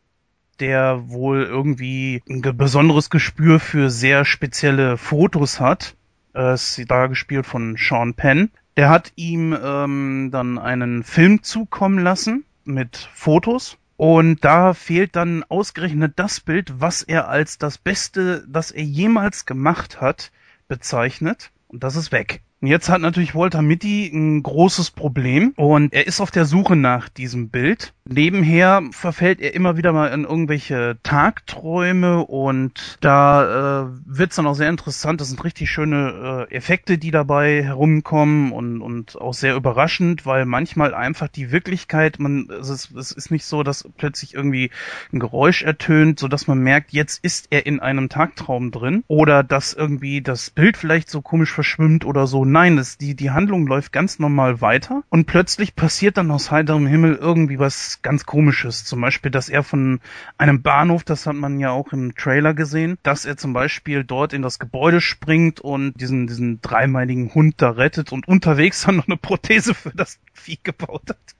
der 0.59 1.09
wohl 1.09 1.43
irgendwie 1.43 2.21
ein 2.29 2.41
besonderes 2.41 3.09
Gespür 3.09 3.59
für 3.59 3.89
sehr 3.89 4.23
spezielle 4.25 4.97
Fotos 4.97 5.59
hat. 5.59 5.95
Äh, 6.35 6.53
ist 6.53 6.83
da 6.87 7.07
gespielt 7.07 7.45
von 7.45 7.75
Sean 7.77 8.13
Penn. 8.13 8.51
Der 8.75 8.89
hat 8.89 9.13
ihm 9.15 9.55
ähm, 9.61 10.29
dann 10.31 10.57
einen 10.57 11.03
Film 11.03 11.43
zukommen 11.43 11.99
lassen 11.99 12.45
mit 12.63 13.09
Fotos. 13.13 13.77
Und 13.95 14.43
da 14.43 14.73
fehlt 14.73 15.15
dann 15.15 15.43
ausgerechnet 15.43 16.13
das 16.15 16.39
Bild, 16.39 16.81
was 16.81 17.03
er 17.03 17.29
als 17.29 17.57
das 17.59 17.77
Beste, 17.77 18.43
das 18.47 18.71
er 18.71 18.83
jemals 18.83 19.45
gemacht 19.45 20.01
hat, 20.01 20.31
bezeichnet. 20.67 21.51
Und 21.67 21.83
das 21.83 21.95
ist 21.95 22.11
weg. 22.11 22.41
Und 22.63 22.69
jetzt 22.69 22.87
hat 22.87 23.01
natürlich 23.01 23.35
Walter 23.35 23.61
Mitty 23.61 24.07
ein 24.07 24.41
großes 24.41 24.91
Problem 24.91 25.51
und 25.57 25.91
er 25.91 26.07
ist 26.07 26.21
auf 26.21 26.31
der 26.31 26.45
Suche 26.45 26.77
nach 26.77 27.09
diesem 27.09 27.49
Bild. 27.49 27.93
Nebenher 28.05 28.83
verfällt 28.91 29.41
er 29.41 29.53
immer 29.53 29.75
wieder 29.75 29.91
mal 29.91 30.07
in 30.07 30.23
irgendwelche 30.23 30.97
Tagträume 31.03 32.25
und 32.25 32.97
da 33.01 33.83
äh, 33.83 33.87
wird's 34.05 34.37
dann 34.37 34.47
auch 34.47 34.55
sehr 34.55 34.69
interessant. 34.69 35.19
Das 35.19 35.27
sind 35.27 35.43
richtig 35.43 35.69
schöne 35.69 36.47
äh, 36.49 36.55
Effekte, 36.55 36.97
die 36.97 37.11
dabei 37.11 37.63
herumkommen 37.63 38.53
und, 38.53 38.81
und 38.81 39.19
auch 39.19 39.33
sehr 39.33 39.55
überraschend, 39.55 40.25
weil 40.25 40.45
manchmal 40.45 40.93
einfach 40.93 41.27
die 41.27 41.51
Wirklichkeit, 41.51 42.17
man 42.19 42.49
es 42.49 42.69
ist, 42.69 42.95
es 42.95 43.11
ist 43.11 43.29
nicht 43.29 43.43
so, 43.43 43.63
dass 43.63 43.89
plötzlich 43.97 44.33
irgendwie 44.33 44.71
ein 45.11 45.19
Geräusch 45.19 45.63
ertönt, 45.63 46.17
so 46.17 46.29
dass 46.29 46.47
man 46.47 46.59
merkt, 46.59 46.93
jetzt 46.93 47.23
ist 47.25 47.47
er 47.49 47.65
in 47.65 47.81
einem 47.81 48.07
Tagtraum 48.07 48.71
drin 48.71 49.03
oder 49.07 49.43
dass 49.43 49.73
irgendwie 49.73 50.21
das 50.21 50.49
Bild 50.49 50.77
vielleicht 50.77 51.09
so 51.09 51.21
komisch 51.21 51.51
verschwimmt 51.51 52.05
oder 52.05 52.25
so 52.25 52.52
Nein, 52.53 52.77
das, 52.77 52.99
die, 52.99 53.15
die 53.15 53.31
Handlung 53.31 53.65
läuft 53.65 53.91
ganz 53.91 54.19
normal 54.19 54.61
weiter 54.61 55.01
und 55.09 55.25
plötzlich 55.25 55.75
passiert 55.75 56.17
dann 56.17 56.29
aus 56.29 56.51
heiterem 56.51 56.85
Himmel 56.85 57.15
irgendwie 57.15 57.57
was 57.57 58.03
ganz 58.03 58.27
komisches. 58.27 58.85
Zum 58.85 59.01
Beispiel, 59.01 59.31
dass 59.31 59.49
er 59.49 59.63
von 59.63 60.01
einem 60.37 60.61
Bahnhof, 60.61 61.03
das 61.03 61.25
hat 61.25 61.33
man 61.33 61.59
ja 61.59 61.71
auch 61.71 61.93
im 61.93 62.13
Trailer 62.13 62.53
gesehen, 62.53 62.99
dass 63.01 63.25
er 63.25 63.37
zum 63.37 63.53
Beispiel 63.53 64.03
dort 64.03 64.33
in 64.33 64.43
das 64.43 64.59
Gebäude 64.59 65.01
springt 65.01 65.61
und 65.61 65.99
diesen, 65.99 66.27
diesen 66.27 66.61
dreimeiligen 66.61 67.33
Hund 67.33 67.55
da 67.57 67.71
rettet 67.71 68.11
und 68.11 68.27
unterwegs 68.27 68.83
dann 68.83 68.97
noch 68.97 69.07
eine 69.07 69.17
Prothese 69.17 69.73
für 69.73 69.89
das 69.89 70.19
Vieh 70.33 70.59
gebaut 70.61 71.09
hat. 71.09 71.35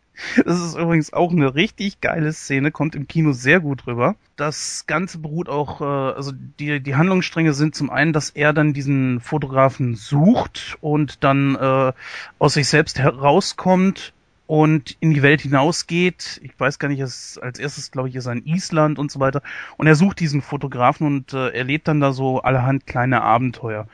Das 0.45 0.59
ist 0.59 0.75
übrigens 0.75 1.13
auch 1.13 1.31
eine 1.31 1.55
richtig 1.55 2.01
geile 2.01 2.33
Szene, 2.33 2.71
kommt 2.71 2.95
im 2.95 3.07
Kino 3.07 3.31
sehr 3.31 3.59
gut 3.59 3.87
rüber. 3.87 4.15
Das 4.35 4.85
Ganze 4.87 5.19
beruht 5.19 5.49
auch, 5.49 5.81
äh, 5.81 5.83
also 5.83 6.31
die, 6.59 6.79
die 6.79 6.95
Handlungsstränge 6.95 7.53
sind 7.53 7.75
zum 7.75 7.89
einen, 7.89 8.13
dass 8.13 8.29
er 8.29 8.53
dann 8.53 8.73
diesen 8.73 9.19
Fotografen 9.19 9.95
sucht 9.95 10.77
und 10.81 11.23
dann 11.23 11.55
äh, 11.55 11.93
aus 12.39 12.53
sich 12.53 12.67
selbst 12.67 12.99
herauskommt 12.99 14.13
und 14.45 14.97
in 14.99 15.13
die 15.13 15.21
Welt 15.21 15.41
hinausgeht. 15.41 16.41
Ich 16.43 16.59
weiß 16.59 16.77
gar 16.77 16.89
nicht, 16.89 17.01
als 17.01 17.37
erstes, 17.41 17.91
glaube 17.91 18.09
ich, 18.09 18.15
ist 18.15 18.25
er 18.25 18.33
in 18.33 18.45
Island 18.45 18.99
und 18.99 19.11
so 19.11 19.19
weiter. 19.19 19.41
Und 19.77 19.87
er 19.87 19.95
sucht 19.95 20.19
diesen 20.19 20.41
Fotografen 20.41 21.07
und 21.07 21.33
äh, 21.33 21.49
erlebt 21.49 21.87
dann 21.87 22.01
da 22.01 22.11
so 22.11 22.41
allerhand 22.41 22.85
kleine 22.85 23.21
Abenteuer. 23.21 23.87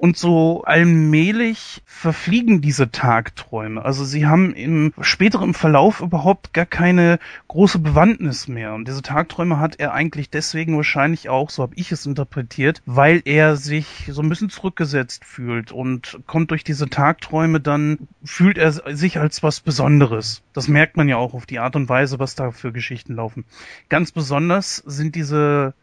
Und 0.00 0.16
so 0.16 0.62
allmählich 0.64 1.82
verfliegen 1.84 2.62
diese 2.62 2.90
Tagträume. 2.90 3.84
Also 3.84 4.02
sie 4.02 4.26
haben 4.26 4.54
im 4.54 4.94
späteren 5.02 5.52
Verlauf 5.52 6.00
überhaupt 6.00 6.54
gar 6.54 6.64
keine 6.64 7.18
große 7.48 7.80
Bewandtnis 7.80 8.48
mehr. 8.48 8.72
Und 8.72 8.88
diese 8.88 9.02
Tagträume 9.02 9.60
hat 9.60 9.78
er 9.78 9.92
eigentlich 9.92 10.30
deswegen 10.30 10.74
wahrscheinlich 10.74 11.28
auch, 11.28 11.50
so 11.50 11.62
habe 11.62 11.74
ich 11.76 11.92
es 11.92 12.06
interpretiert, 12.06 12.80
weil 12.86 13.20
er 13.26 13.56
sich 13.56 14.08
so 14.08 14.22
ein 14.22 14.30
bisschen 14.30 14.48
zurückgesetzt 14.48 15.26
fühlt 15.26 15.70
und 15.70 16.20
kommt 16.26 16.50
durch 16.50 16.64
diese 16.64 16.88
Tagträume 16.88 17.60
dann, 17.60 18.08
fühlt 18.24 18.56
er 18.56 18.72
sich 18.72 19.18
als 19.18 19.42
was 19.42 19.60
Besonderes. 19.60 20.42
Das 20.54 20.66
merkt 20.66 20.96
man 20.96 21.10
ja 21.10 21.18
auch 21.18 21.34
auf 21.34 21.44
die 21.44 21.58
Art 21.58 21.76
und 21.76 21.90
Weise, 21.90 22.18
was 22.18 22.34
da 22.34 22.52
für 22.52 22.72
Geschichten 22.72 23.16
laufen. 23.16 23.44
Ganz 23.90 24.12
besonders 24.12 24.76
sind 24.76 25.14
diese 25.14 25.74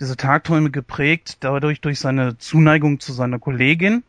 diese 0.00 0.16
Tagträume 0.16 0.70
geprägt, 0.70 1.38
dadurch 1.40 1.80
durch 1.80 2.00
seine 2.00 2.38
Zuneigung 2.38 3.00
zu 3.00 3.12
seiner 3.12 3.38
Kollegin, 3.38 4.02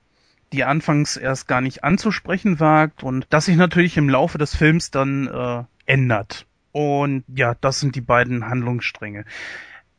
die 0.53 0.63
anfangs 0.63 1.17
erst 1.17 1.47
gar 1.47 1.61
nicht 1.61 1.83
anzusprechen 1.83 2.59
wagt 2.59 3.03
und 3.03 3.27
das 3.29 3.45
sich 3.45 3.57
natürlich 3.57 3.97
im 3.97 4.09
Laufe 4.09 4.37
des 4.37 4.55
Films 4.55 4.91
dann 4.91 5.27
äh, 5.27 5.63
ändert. 5.85 6.45
Und 6.71 7.25
ja, 7.27 7.55
das 7.59 7.81
sind 7.81 7.95
die 7.95 8.01
beiden 8.01 8.47
Handlungsstränge. 8.47 9.25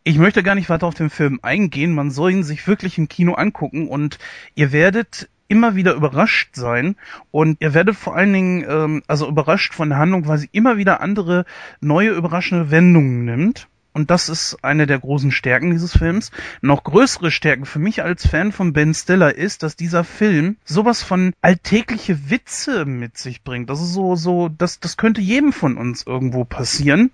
Ich 0.05 0.19
möchte 0.19 0.43
gar 0.43 0.55
nicht 0.55 0.71
weiter 0.71 0.87
auf 0.87 0.95
den 0.95 1.11
Film 1.11 1.39
eingehen, 1.43 1.95
man 1.95 2.11
soll 2.11 2.33
ihn 2.33 2.43
sich 2.43 2.67
wirklich 2.67 2.99
im 2.99 3.09
Kino 3.09 3.35
angucken 3.35 3.89
und 3.89 4.19
ihr 4.55 4.73
werdet 4.73 5.29
immer 5.49 5.77
wieder 5.77 5.93
überrascht 5.93 6.57
sein 6.57 6.97
und 7.31 7.61
ihr 7.61 7.75
werdet 7.75 7.95
vor 7.95 8.17
allen 8.17 8.33
Dingen 8.33 8.65
ähm, 8.67 9.03
also 9.07 9.29
überrascht 9.29 9.75
von 9.75 9.91
der 9.91 9.99
Handlung, 9.99 10.27
weil 10.27 10.39
sie 10.39 10.49
immer 10.51 10.79
wieder 10.79 11.03
andere 11.03 11.45
neue 11.81 12.11
überraschende 12.11 12.71
Wendungen 12.71 13.27
nimmt 13.27 13.69
und 13.93 14.11
das 14.11 14.29
ist 14.29 14.57
eine 14.63 14.87
der 14.87 14.99
großen 14.99 15.31
Stärken 15.31 15.71
dieses 15.71 15.97
Films. 15.97 16.31
Noch 16.61 16.85
größere 16.85 17.31
Stärken 17.31 17.67
für 17.67 17.79
mich 17.79 18.03
als 18.03 18.27
Fan 18.27 18.53
von 18.53 18.73
Ben 18.73 18.95
Stiller 18.95 19.35
ist, 19.35 19.63
dass 19.63 19.77
dieser 19.77 20.05
Film 20.05 20.57
sowas 20.65 21.03
von 21.03 21.35
alltägliche 21.43 22.31
Witze 22.31 22.85
mit 22.85 23.19
sich 23.19 23.43
bringt. 23.43 23.69
Das 23.69 23.81
ist 23.83 23.93
so, 23.93 24.17
so, 24.17 24.49
das, 24.49 24.81
das 24.81 24.97
könnte 24.97 25.21
jedem 25.21 25.53
von 25.53 25.77
uns 25.77 26.07
irgendwo 26.07 26.45
passieren. 26.45 27.11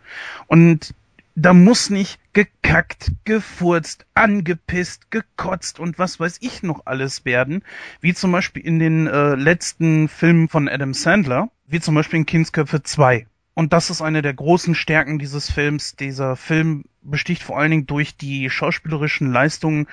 Und 0.46 0.94
da 1.34 1.52
muss 1.52 1.90
nicht 1.90 2.18
gekackt, 2.32 3.12
gefurzt, 3.24 4.06
angepisst, 4.14 5.10
gekotzt 5.10 5.78
und 5.78 5.98
was 5.98 6.18
weiß 6.18 6.38
ich 6.40 6.62
noch 6.62 6.86
alles 6.86 7.24
werden, 7.24 7.62
wie 8.00 8.12
zum 8.12 8.32
Beispiel 8.32 8.64
in 8.64 8.78
den 8.78 9.06
äh, 9.06 9.34
letzten 9.34 10.08
Filmen 10.08 10.48
von 10.48 10.68
Adam 10.68 10.94
Sandler, 10.94 11.50
wie 11.66 11.80
zum 11.80 11.94
Beispiel 11.94 12.20
in 12.20 12.26
Kindsköpfe 12.26 12.82
2. 12.82 13.26
Und 13.58 13.72
das 13.72 13.90
ist 13.90 14.02
eine 14.02 14.22
der 14.22 14.34
großen 14.34 14.76
Stärken 14.76 15.18
dieses 15.18 15.50
Films. 15.50 15.96
Dieser 15.96 16.36
Film 16.36 16.84
besticht 17.02 17.42
vor 17.42 17.58
allen 17.58 17.72
Dingen 17.72 17.86
durch 17.86 18.16
die 18.16 18.50
schauspielerischen 18.50 19.32
Leistungen 19.32 19.88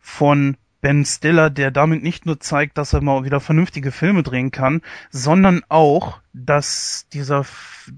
von 0.00 0.56
Ben 0.80 1.04
Stiller, 1.04 1.48
der 1.48 1.70
damit 1.70 2.02
nicht 2.02 2.26
nur 2.26 2.40
zeigt, 2.40 2.76
dass 2.76 2.92
er 2.92 3.02
mal 3.02 3.22
wieder 3.22 3.38
vernünftige 3.38 3.92
Filme 3.92 4.24
drehen 4.24 4.50
kann, 4.50 4.82
sondern 5.10 5.62
auch, 5.68 6.22
dass 6.32 7.06
dieser, 7.12 7.46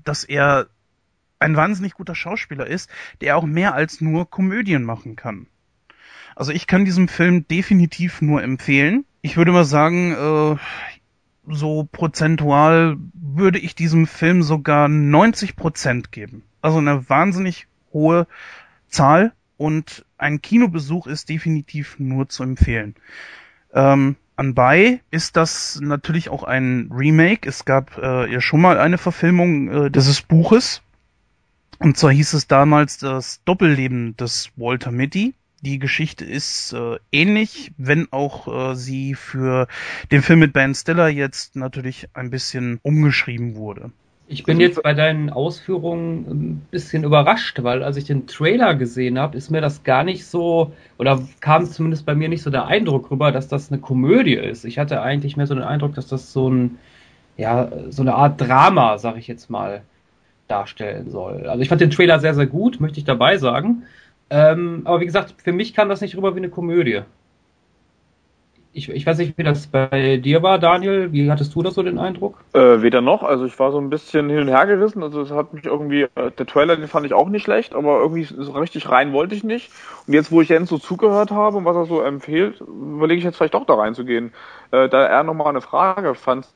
dass 0.05 0.23
er 0.23 0.67
ein 1.39 1.57
wahnsinnig 1.57 1.95
guter 1.95 2.15
Schauspieler 2.15 2.67
ist, 2.67 2.91
der 3.23 3.39
auch 3.39 3.47
mehr 3.47 3.73
als 3.73 4.03
nur 4.03 4.29
Komödien 4.29 4.85
machen 4.85 5.17
kann. 5.17 5.47
Also 6.35 6.53
ich 6.53 6.67
kann 6.67 6.85
diesem 6.85 7.09
Film 7.09 7.49
definitiv 7.49 8.21
nur 8.21 8.43
empfehlen. 8.43 9.07
Ich 9.23 9.39
würde 9.39 9.53
mal 9.53 9.65
sagen, 9.65 10.13
äh, 10.13 10.57
so 11.49 11.89
prozentual 11.91 12.97
würde 13.15 13.59
ich 13.59 13.75
diesem 13.75 14.07
Film 14.07 14.43
sogar 14.43 14.89
90 14.89 15.57
Prozent 15.57 16.13
geben. 16.13 16.43
Also 16.61 16.79
eine 16.79 17.09
wahnsinnig 17.09 17.67
hohe 17.93 18.27
Zahl 18.89 19.33
und 19.57 20.05
ein 20.19 20.43
Kinobesuch 20.43 21.07
ist 21.07 21.29
definitiv 21.29 21.99
nur 21.99 22.29
zu 22.29 22.43
empfehlen. 22.43 22.95
Ähm, 23.73 24.17
anbei 24.37 25.01
ist 25.11 25.37
das 25.37 25.79
natürlich 25.81 26.29
auch 26.29 26.43
ein 26.43 26.91
Remake. 26.93 27.49
Es 27.49 27.65
gab 27.65 27.99
äh, 27.99 28.31
ja 28.31 28.41
schon 28.41 28.61
mal 28.61 28.79
eine 28.79 28.99
Verfilmung 28.99 29.69
äh, 29.69 29.91
dieses 29.91 30.23
Buches. 30.23 30.83
Und 31.79 31.97
zwar 31.97 32.11
hieß 32.11 32.33
es 32.33 32.47
damals 32.47 32.99
das 32.99 33.43
Doppelleben 33.45 34.17
des 34.17 34.51
Walter 34.57 34.91
Mitty. 34.91 35.35
Die 35.67 35.81
Geschichte 35.81 36.25
ist 36.25 36.75
äh, 36.75 36.99
ähnlich, 37.11 37.73
wenn 37.77 38.07
auch 38.13 38.47
äh, 38.71 38.77
sie 38.77 39.15
für 39.15 39.67
den 40.13 40.23
Film 40.23 40.39
mit 40.39 40.53
Ben 40.53 40.77
Stiller 40.77 41.09
jetzt 41.09 41.57
natürlich 41.57 42.09
ein 42.15 42.31
bisschen 42.31 42.79
umgeschrieben 42.85 43.57
wurde. 43.57 43.91
Ich 44.29 44.45
bin 44.45 44.61
jetzt 44.61 44.81
bei 44.85 44.95
deinen 44.95 45.29
Ausführungen 45.29 46.27
ein 46.29 46.67
bisschen 46.71 47.03
überrascht, 47.03 47.65
weil 47.65 47.83
als 47.83 47.97
ich 47.97 48.05
den 48.05 48.29
Trailer 48.29 48.77
gesehen 48.77 49.19
habe, 49.19 49.37
ist 49.37 49.51
mir 49.51 49.61
das 49.61 49.83
gar 49.83 50.05
nicht 50.05 50.25
so, 50.25 50.73
oder 50.99 51.21
kam 51.41 51.67
zumindest 51.67 52.07
bei 52.07 52.15
mir 52.15 52.29
nicht 52.29 52.43
so 52.43 52.51
der 52.51 52.67
Eindruck 52.67 53.11
rüber, 53.11 53.33
dass 53.33 53.49
das 53.49 53.73
eine 53.73 53.81
Komödie 53.81 54.35
ist. 54.37 54.65
Ich 54.65 54.79
hatte 54.79 55.03
eigentlich 55.03 55.37
mehr 55.37 55.49
so 55.49 55.57
den 55.57 55.65
Eindruck, 55.65 55.95
dass 55.97 56.07
das 56.07 56.33
so 56.33 56.49
ein, 56.49 56.79
ja, 57.37 57.73
so 57.91 58.03
eine 58.03 58.15
Art 58.15 58.41
Drama, 58.41 58.99
sag 58.99 59.17
ich 59.17 59.27
jetzt 59.27 59.51
mal, 59.51 59.83
darstellen 60.47 61.11
soll. 61.11 61.49
Also 61.49 61.61
ich 61.61 61.69
fand 61.69 61.81
den 61.81 61.91
Trailer 61.91 62.21
sehr, 62.21 62.35
sehr 62.35 62.47
gut, 62.47 62.81
möchte 62.81 63.01
ich 63.01 63.05
dabei 63.05 63.37
sagen. 63.37 63.83
Ähm, 64.31 64.83
aber 64.85 65.01
wie 65.01 65.07
gesagt, 65.07 65.35
für 65.43 65.53
mich 65.53 65.75
kam 65.75 65.89
das 65.89 66.01
nicht 66.01 66.17
rüber 66.17 66.35
wie 66.35 66.41
eine 66.41 66.51
Komödie. 66.51 67.03
Ich, 68.77 68.91
ich 68.91 69.07
weiß 69.07 69.17
nicht, 69.17 69.39
wie 69.39 69.43
das 69.43 69.69
bei 69.69 70.19
dir 70.19 70.43
war, 70.43 70.59
Daniel. 70.59 71.11
Wie 71.11 71.31
hattest 71.31 71.55
du 71.55 71.63
da 71.63 71.71
so 71.71 71.83
den 71.83 71.99
Eindruck? 71.99 72.37
Äh, 72.53 72.83
weder 72.83 73.01
noch. 73.01 73.23
Also 73.23 73.47
ich 73.47 73.59
war 73.59 73.73
so 73.73 73.79
ein 73.79 73.89
bisschen 73.89 74.29
hin 74.29 74.41
und 74.41 74.49
her 74.49 74.67
gerissen. 74.67 75.03
Also 75.03 75.23
es 75.23 75.31
hat 75.31 75.55
mich 75.55 75.65
irgendwie, 75.65 76.03
äh, 76.03 76.31
der 76.37 76.45
Trailer, 76.45 76.77
den 76.77 76.87
fand 76.87 77.07
ich 77.07 77.15
auch 77.15 77.31
nicht 77.31 77.45
schlecht, 77.45 77.75
aber 77.75 78.01
irgendwie 78.01 78.25
so 78.25 78.53
richtig 78.53 78.91
rein 78.91 79.15
wollte 79.15 79.35
ich 79.35 79.45
nicht. 79.45 79.71
Und 80.07 80.13
jetzt, 80.13 80.31
wo 80.31 80.43
ich 80.43 80.51
Jens 80.51 80.69
so 80.69 80.77
zugehört 80.77 81.31
habe 81.31 81.57
und 81.57 81.65
was 81.65 81.75
er 81.75 81.87
so 81.87 82.03
empfiehlt, 82.03 82.61
überlege 82.61 83.17
ich 83.17 83.25
jetzt 83.25 83.39
vielleicht 83.39 83.55
doch 83.55 83.65
da 83.65 83.77
reinzugehen. 83.77 84.35
Äh, 84.73 84.91
da 84.91 85.07
er 85.07 85.23
nochmal 85.23 85.49
eine 85.49 85.63
Frage 85.63 86.15
fand. 86.15 86.47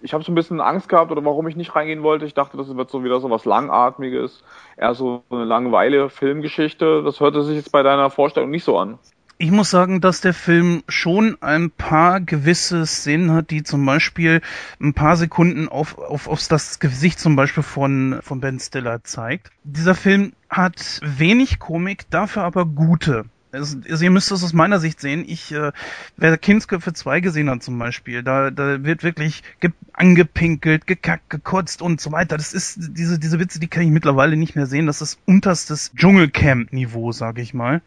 Ich 0.00 0.14
habe 0.14 0.22
so 0.22 0.30
ein 0.30 0.36
bisschen 0.36 0.60
Angst 0.60 0.88
gehabt 0.88 1.10
oder 1.10 1.24
warum 1.24 1.48
ich 1.48 1.56
nicht 1.56 1.74
reingehen 1.74 2.04
wollte. 2.04 2.24
Ich 2.24 2.34
dachte, 2.34 2.56
das 2.56 2.76
wird 2.76 2.88
so 2.88 3.02
wieder 3.02 3.18
so 3.18 3.30
was 3.30 3.46
Langatmiges, 3.46 4.44
eher 4.76 4.94
so 4.94 5.24
eine 5.28 5.42
Langeweile 5.42 6.08
Filmgeschichte. 6.08 7.02
Das 7.02 7.18
hörte 7.18 7.42
sich 7.42 7.56
jetzt 7.56 7.72
bei 7.72 7.82
deiner 7.82 8.10
Vorstellung 8.10 8.50
nicht 8.50 8.62
so 8.62 8.78
an 8.78 9.00
ich 9.38 9.50
muss 9.50 9.70
sagen, 9.70 10.00
dass 10.00 10.20
der 10.20 10.34
Film 10.34 10.82
schon 10.88 11.36
ein 11.40 11.70
paar 11.70 12.20
gewisse 12.20 12.86
Szenen 12.86 13.32
hat, 13.32 13.50
die 13.50 13.62
zum 13.62 13.84
Beispiel 13.84 14.40
ein 14.80 14.94
paar 14.94 15.16
Sekunden 15.16 15.68
auf, 15.68 15.98
auf, 15.98 16.28
auf 16.28 16.46
das 16.46 16.78
Gesicht 16.78 17.18
zum 17.18 17.34
Beispiel 17.36 17.62
von, 17.62 18.20
von 18.22 18.40
Ben 18.40 18.60
Stiller 18.60 19.02
zeigt. 19.02 19.50
Dieser 19.64 19.94
Film 19.94 20.32
hat 20.48 21.00
wenig 21.02 21.58
Komik, 21.58 22.08
dafür 22.10 22.44
aber 22.44 22.64
gute. 22.64 23.24
Also, 23.50 23.78
ihr 23.86 24.10
müsst 24.10 24.32
es 24.32 24.42
aus 24.42 24.52
meiner 24.52 24.80
Sicht 24.80 25.00
sehen. 25.00 25.24
Ich, 25.26 25.52
äh, 25.52 25.70
wer 26.16 26.36
Kindsköpfe 26.38 26.92
2 26.92 27.20
gesehen 27.20 27.48
hat 27.48 27.62
zum 27.62 27.78
Beispiel, 27.78 28.24
da, 28.24 28.50
da 28.50 28.82
wird 28.82 29.04
wirklich 29.04 29.44
angepinkelt, 29.92 30.88
gekackt, 30.88 31.30
gekotzt 31.30 31.80
und 31.80 32.00
so 32.00 32.10
weiter. 32.10 32.36
Das 32.36 32.52
ist, 32.52 32.78
diese, 32.80 33.20
diese 33.20 33.38
Witze, 33.38 33.60
die 33.60 33.68
kann 33.68 33.84
ich 33.84 33.90
mittlerweile 33.90 34.36
nicht 34.36 34.56
mehr 34.56 34.66
sehen. 34.66 34.86
Das 34.86 35.00
ist 35.00 35.20
unterstes 35.24 35.92
Dschungelcamp-Niveau, 35.94 37.12
sag 37.12 37.38
ich 37.38 37.54
mal 37.54 37.80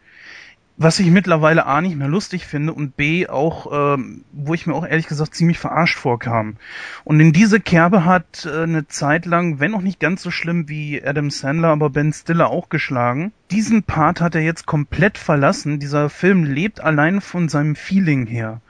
was 0.80 1.00
ich 1.00 1.10
mittlerweile 1.10 1.66
A 1.66 1.80
nicht 1.80 1.96
mehr 1.96 2.06
lustig 2.06 2.46
finde 2.46 2.72
und 2.72 2.96
B 2.96 3.26
auch, 3.26 3.96
ähm, 3.96 4.24
wo 4.32 4.54
ich 4.54 4.68
mir 4.68 4.74
auch 4.74 4.86
ehrlich 4.86 5.08
gesagt 5.08 5.34
ziemlich 5.34 5.58
verarscht 5.58 5.98
vorkam. 5.98 6.56
Und 7.02 7.18
in 7.18 7.32
diese 7.32 7.58
Kerbe 7.58 8.04
hat 8.04 8.46
äh, 8.46 8.62
eine 8.62 8.86
Zeit 8.86 9.26
lang, 9.26 9.58
wenn 9.58 9.74
auch 9.74 9.80
nicht 9.80 9.98
ganz 9.98 10.22
so 10.22 10.30
schlimm 10.30 10.68
wie 10.68 11.02
Adam 11.04 11.30
Sandler, 11.30 11.70
aber 11.70 11.90
Ben 11.90 12.12
Stiller 12.12 12.50
auch 12.50 12.68
geschlagen. 12.68 13.32
Diesen 13.50 13.82
Part 13.82 14.20
hat 14.20 14.36
er 14.36 14.42
jetzt 14.42 14.66
komplett 14.66 15.18
verlassen. 15.18 15.80
Dieser 15.80 16.08
Film 16.10 16.44
lebt 16.44 16.80
allein 16.80 17.20
von 17.20 17.48
seinem 17.48 17.74
Feeling 17.74 18.26
her. 18.26 18.60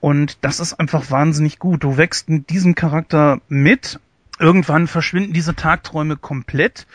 Und 0.00 0.38
das 0.40 0.58
ist 0.58 0.74
einfach 0.74 1.12
wahnsinnig 1.12 1.60
gut. 1.60 1.84
Du 1.84 1.96
wächst 1.96 2.28
mit 2.28 2.50
diesem 2.50 2.74
Charakter 2.74 3.40
mit. 3.48 4.00
Irgendwann 4.40 4.88
verschwinden 4.88 5.34
diese 5.34 5.54
Tagträume 5.54 6.16
komplett. 6.16 6.88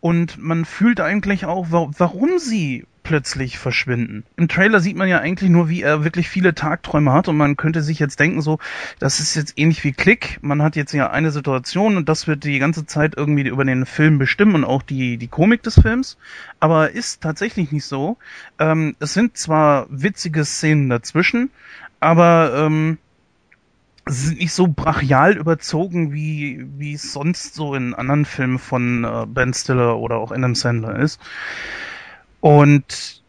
Und 0.00 0.38
man 0.38 0.64
fühlt 0.64 1.00
eigentlich 1.00 1.44
auch, 1.44 1.66
warum 1.70 2.38
sie 2.38 2.86
plötzlich 3.04 3.58
verschwinden. 3.58 4.24
Im 4.36 4.48
Trailer 4.48 4.80
sieht 4.80 4.96
man 4.96 5.08
ja 5.08 5.20
eigentlich 5.20 5.50
nur, 5.50 5.68
wie 5.68 5.82
er 5.82 6.02
wirklich 6.02 6.28
viele 6.28 6.54
Tagträume 6.54 7.12
hat 7.12 7.28
und 7.28 7.36
man 7.36 7.56
könnte 7.56 7.82
sich 7.82 8.00
jetzt 8.00 8.18
denken, 8.18 8.42
so, 8.42 8.58
das 8.98 9.20
ist 9.20 9.36
jetzt 9.36 9.52
ähnlich 9.56 9.84
wie 9.84 9.92
Klick. 9.92 10.38
Man 10.42 10.62
hat 10.62 10.74
jetzt 10.74 10.92
ja 10.92 11.10
eine 11.10 11.30
Situation 11.30 11.96
und 11.96 12.08
das 12.08 12.26
wird 12.26 12.42
die 12.42 12.58
ganze 12.58 12.86
Zeit 12.86 13.14
irgendwie 13.16 13.46
über 13.46 13.64
den 13.64 13.86
Film 13.86 14.18
bestimmen 14.18 14.56
und 14.56 14.64
auch 14.64 14.82
die, 14.82 15.18
die 15.18 15.28
Komik 15.28 15.62
des 15.62 15.80
Films. 15.80 16.16
Aber 16.58 16.90
ist 16.90 17.20
tatsächlich 17.20 17.70
nicht 17.70 17.84
so. 17.84 18.16
Ähm, 18.58 18.96
es 18.98 19.14
sind 19.14 19.36
zwar 19.36 19.86
witzige 19.90 20.44
Szenen 20.44 20.88
dazwischen, 20.88 21.50
aber 22.00 22.52
ähm, 22.56 22.98
sind 24.06 24.38
nicht 24.38 24.52
so 24.52 24.66
brachial 24.66 25.36
überzogen, 25.36 26.12
wie, 26.12 26.66
wie 26.78 26.94
es 26.94 27.12
sonst 27.12 27.54
so 27.54 27.74
in 27.74 27.94
anderen 27.94 28.24
Filmen 28.24 28.58
von 28.58 29.04
äh, 29.04 29.26
Ben 29.26 29.54
Stiller 29.54 29.98
oder 29.98 30.16
auch 30.16 30.32
Adam 30.32 30.54
Sandler 30.54 30.98
ist. 30.98 31.20
Und 32.44 33.22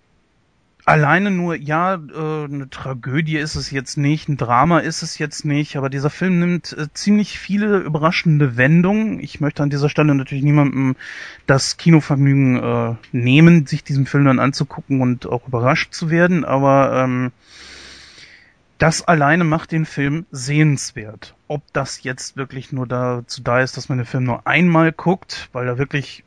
alleine 0.84 1.32
nur, 1.32 1.56
ja, 1.56 1.94
äh, 1.94 2.44
eine 2.44 2.70
Tragödie 2.70 3.38
ist 3.38 3.56
es 3.56 3.72
jetzt 3.72 3.98
nicht, 3.98 4.28
ein 4.28 4.36
Drama 4.36 4.80
ist 4.80 5.04
es 5.04 5.20
jetzt 5.20 5.46
nicht, 5.46 5.78
aber 5.78 5.90
dieser 5.90 6.10
Film 6.10 6.40
nimmt 6.40 6.74
äh, 6.74 6.88
ziemlich 6.94 7.40
viele 7.40 7.78
überraschende 7.78 8.58
Wendungen. 8.58 9.22
Ich 9.22 9.40
möchte 9.40 9.64
an 9.64 9.70
dieser 9.70 9.88
Stelle 9.88 10.14
natürlich 10.14 10.44
niemandem 10.44 10.98
das 11.48 11.78
Kinovergnügen 11.78 12.58
äh, 12.62 12.96
nehmen, 13.14 13.66
sich 13.68 13.86
diesen 13.86 14.06
Film 14.06 14.26
dann 14.26 14.40
anzugucken 14.40 15.00
und 15.00 15.28
auch 15.28 15.48
überrascht 15.48 15.94
zu 15.94 16.10
werden, 16.10 16.44
aber 16.44 17.06
ähm, 17.06 17.32
das 18.80 19.02
alleine 19.02 19.46
macht 19.46 19.72
den 19.72 19.86
Film 19.86 20.26
sehenswert. 20.32 21.36
Ob 21.48 21.62
das 21.72 22.04
jetzt 22.04 22.36
wirklich 22.36 22.74
nur 22.74 22.86
dazu 22.86 23.42
da 23.42 23.62
ist, 23.62 23.78
dass 23.78 23.88
man 23.88 23.98
den 23.98 24.08
Film 24.08 24.26
nur 24.26 24.46
einmal 24.46 24.92
guckt, 24.92 25.48
weil 25.54 25.68
da 25.68 25.78
wirklich 25.78 26.26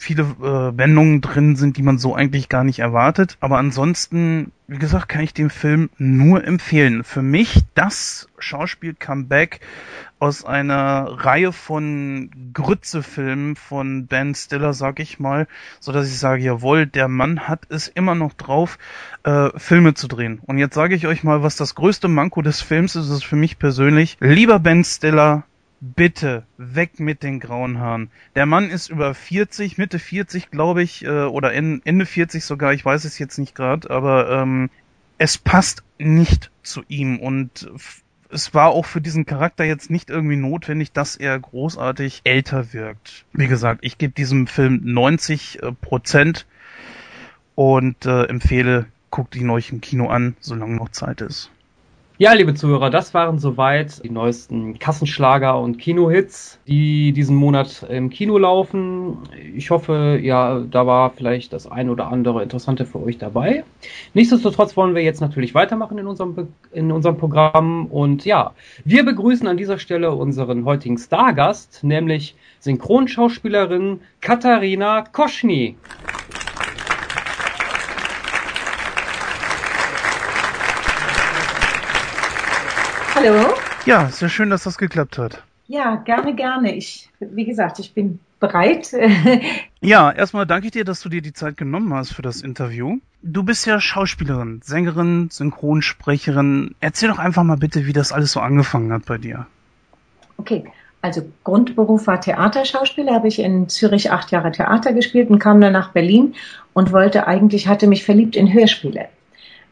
viele 0.00 0.22
äh, 0.22 0.78
Wendungen 0.78 1.20
drin 1.20 1.56
sind, 1.56 1.76
die 1.76 1.82
man 1.82 1.98
so 1.98 2.14
eigentlich 2.14 2.48
gar 2.48 2.64
nicht 2.64 2.78
erwartet. 2.78 3.36
Aber 3.40 3.58
ansonsten, 3.58 4.50
wie 4.66 4.78
gesagt, 4.78 5.08
kann 5.08 5.22
ich 5.22 5.34
den 5.34 5.50
Film 5.50 5.90
nur 5.98 6.42
empfehlen. 6.44 7.04
Für 7.04 7.22
mich 7.22 7.64
das 7.74 8.28
Schauspiel-Comeback 8.38 9.60
aus 10.18 10.44
einer 10.44 11.06
Reihe 11.24 11.52
von 11.52 12.30
Grützefilmen 12.52 13.56
von 13.56 14.06
Ben 14.06 14.34
Stiller, 14.34 14.72
sag 14.72 15.00
ich 15.00 15.18
mal, 15.18 15.46
so 15.80 15.92
dass 15.92 16.08
ich 16.08 16.18
sage, 16.18 16.42
jawohl, 16.42 16.86
der 16.86 17.08
Mann 17.08 17.48
hat 17.48 17.66
es 17.68 17.88
immer 17.88 18.14
noch 18.14 18.32
drauf, 18.34 18.78
äh, 19.24 19.48
Filme 19.56 19.94
zu 19.94 20.08
drehen. 20.08 20.40
Und 20.46 20.58
jetzt 20.58 20.74
sage 20.74 20.94
ich 20.94 21.06
euch 21.06 21.24
mal, 21.24 21.42
was 21.42 21.56
das 21.56 21.74
größte 21.74 22.08
Manko 22.08 22.42
des 22.42 22.62
Films 22.62 22.96
ist, 22.96 23.10
ist 23.10 23.24
für 23.24 23.36
mich 23.36 23.58
persönlich. 23.58 24.16
Lieber 24.20 24.58
Ben 24.58 24.84
Stiller, 24.84 25.44
bitte 25.80 26.44
weg 26.58 27.00
mit 27.00 27.22
den 27.22 27.40
grauen 27.40 27.78
Haaren. 27.78 28.10
Der 28.34 28.46
Mann 28.46 28.70
ist 28.70 28.90
über 28.90 29.14
40, 29.14 29.78
Mitte 29.78 29.98
40, 29.98 30.50
glaube 30.50 30.82
ich, 30.82 31.04
äh, 31.04 31.24
oder 31.24 31.52
Ende 31.52 32.06
40 32.06 32.44
sogar, 32.44 32.72
ich 32.72 32.84
weiß 32.84 33.04
es 33.04 33.18
jetzt 33.18 33.38
nicht 33.38 33.54
gerade, 33.54 33.90
aber 33.90 34.30
ähm, 34.30 34.70
es 35.18 35.38
passt 35.38 35.82
nicht 35.98 36.50
zu 36.62 36.82
ihm 36.88 37.18
und 37.18 37.70
es 38.30 38.54
war 38.54 38.70
auch 38.70 38.86
für 38.86 39.00
diesen 39.00 39.26
Charakter 39.26 39.64
jetzt 39.64 39.90
nicht 39.90 40.08
irgendwie 40.08 40.36
notwendig, 40.36 40.92
dass 40.92 41.16
er 41.16 41.38
großartig 41.38 42.20
älter 42.24 42.72
wirkt. 42.72 43.24
Wie 43.32 43.48
gesagt, 43.48 43.80
ich 43.82 43.98
gebe 43.98 44.12
diesem 44.12 44.46
Film 44.46 44.80
90 44.84 45.62
äh, 45.62 45.72
Prozent 45.72 46.46
und 47.54 48.06
äh, 48.06 48.24
empfehle, 48.24 48.86
guckt 49.10 49.34
ihn 49.34 49.50
euch 49.50 49.70
im 49.70 49.80
Kino 49.80 50.08
an, 50.08 50.36
solange 50.40 50.76
noch 50.76 50.90
Zeit 50.90 51.20
ist. 51.20 51.50
Ja, 52.20 52.34
liebe 52.34 52.52
Zuhörer, 52.52 52.90
das 52.90 53.14
waren 53.14 53.38
soweit 53.38 54.04
die 54.04 54.10
neuesten 54.10 54.78
Kassenschlager 54.78 55.58
und 55.58 55.78
Kinohits, 55.78 56.60
die 56.66 57.12
diesen 57.12 57.34
Monat 57.34 57.86
im 57.88 58.10
Kino 58.10 58.36
laufen. 58.36 59.16
Ich 59.54 59.70
hoffe, 59.70 60.20
ja, 60.22 60.60
da 60.60 60.86
war 60.86 61.12
vielleicht 61.12 61.54
das 61.54 61.66
ein 61.66 61.88
oder 61.88 62.08
andere 62.08 62.42
Interessante 62.42 62.84
für 62.84 63.02
euch 63.02 63.16
dabei. 63.16 63.64
Nichtsdestotrotz 64.12 64.76
wollen 64.76 64.94
wir 64.94 65.02
jetzt 65.02 65.22
natürlich 65.22 65.54
weitermachen 65.54 65.96
in 65.96 66.06
unserem, 66.06 66.48
in 66.72 66.92
unserem 66.92 67.16
Programm. 67.16 67.86
Und 67.86 68.26
ja, 68.26 68.52
wir 68.84 69.02
begrüßen 69.02 69.48
an 69.48 69.56
dieser 69.56 69.78
Stelle 69.78 70.12
unseren 70.12 70.66
heutigen 70.66 70.98
Stargast, 70.98 71.82
nämlich 71.84 72.36
Synchronschauspielerin 72.58 74.00
Katharina 74.20 75.04
Koschny. 75.10 75.74
Hallo. 83.14 83.54
Ja, 83.86 84.08
sehr 84.08 84.28
schön, 84.28 84.50
dass 84.50 84.64
das 84.64 84.78
geklappt 84.78 85.18
hat. 85.18 85.42
Ja, 85.66 85.96
gerne, 85.96 86.34
gerne. 86.34 86.74
Ich, 86.74 87.08
wie 87.18 87.44
gesagt, 87.44 87.78
ich 87.78 87.92
bin 87.92 88.20
bereit. 88.38 88.92
ja, 89.80 90.10
erstmal 90.10 90.46
danke 90.46 90.66
ich 90.66 90.72
dir, 90.72 90.84
dass 90.84 91.00
du 91.00 91.08
dir 91.08 91.20
die 91.20 91.32
Zeit 91.32 91.56
genommen 91.56 91.92
hast 91.92 92.12
für 92.12 92.22
das 92.22 92.40
Interview. 92.40 92.98
Du 93.22 93.42
bist 93.42 93.66
ja 93.66 93.80
Schauspielerin, 93.80 94.60
Sängerin, 94.64 95.28
Synchronsprecherin. 95.30 96.74
Erzähl 96.80 97.08
doch 97.08 97.18
einfach 97.18 97.42
mal 97.42 97.56
bitte, 97.56 97.86
wie 97.86 97.92
das 97.92 98.12
alles 98.12 98.32
so 98.32 98.40
angefangen 98.40 98.92
hat 98.92 99.06
bei 99.06 99.18
dir. 99.18 99.46
Okay. 100.38 100.64
Also 101.02 101.22
Grundberuf 101.44 102.06
war 102.06 102.20
Theaterschauspieler, 102.20 103.14
habe 103.14 103.28
ich 103.28 103.38
in 103.38 103.68
Zürich 103.68 104.10
acht 104.10 104.30
Jahre 104.32 104.52
Theater 104.52 104.92
gespielt 104.92 105.30
und 105.30 105.38
kam 105.38 105.60
dann 105.60 105.72
nach 105.72 105.92
Berlin 105.92 106.34
und 106.74 106.92
wollte 106.92 107.26
eigentlich, 107.26 107.68
hatte 107.68 107.86
mich 107.86 108.04
verliebt 108.04 108.36
in 108.36 108.52
Hörspiele. 108.52 109.06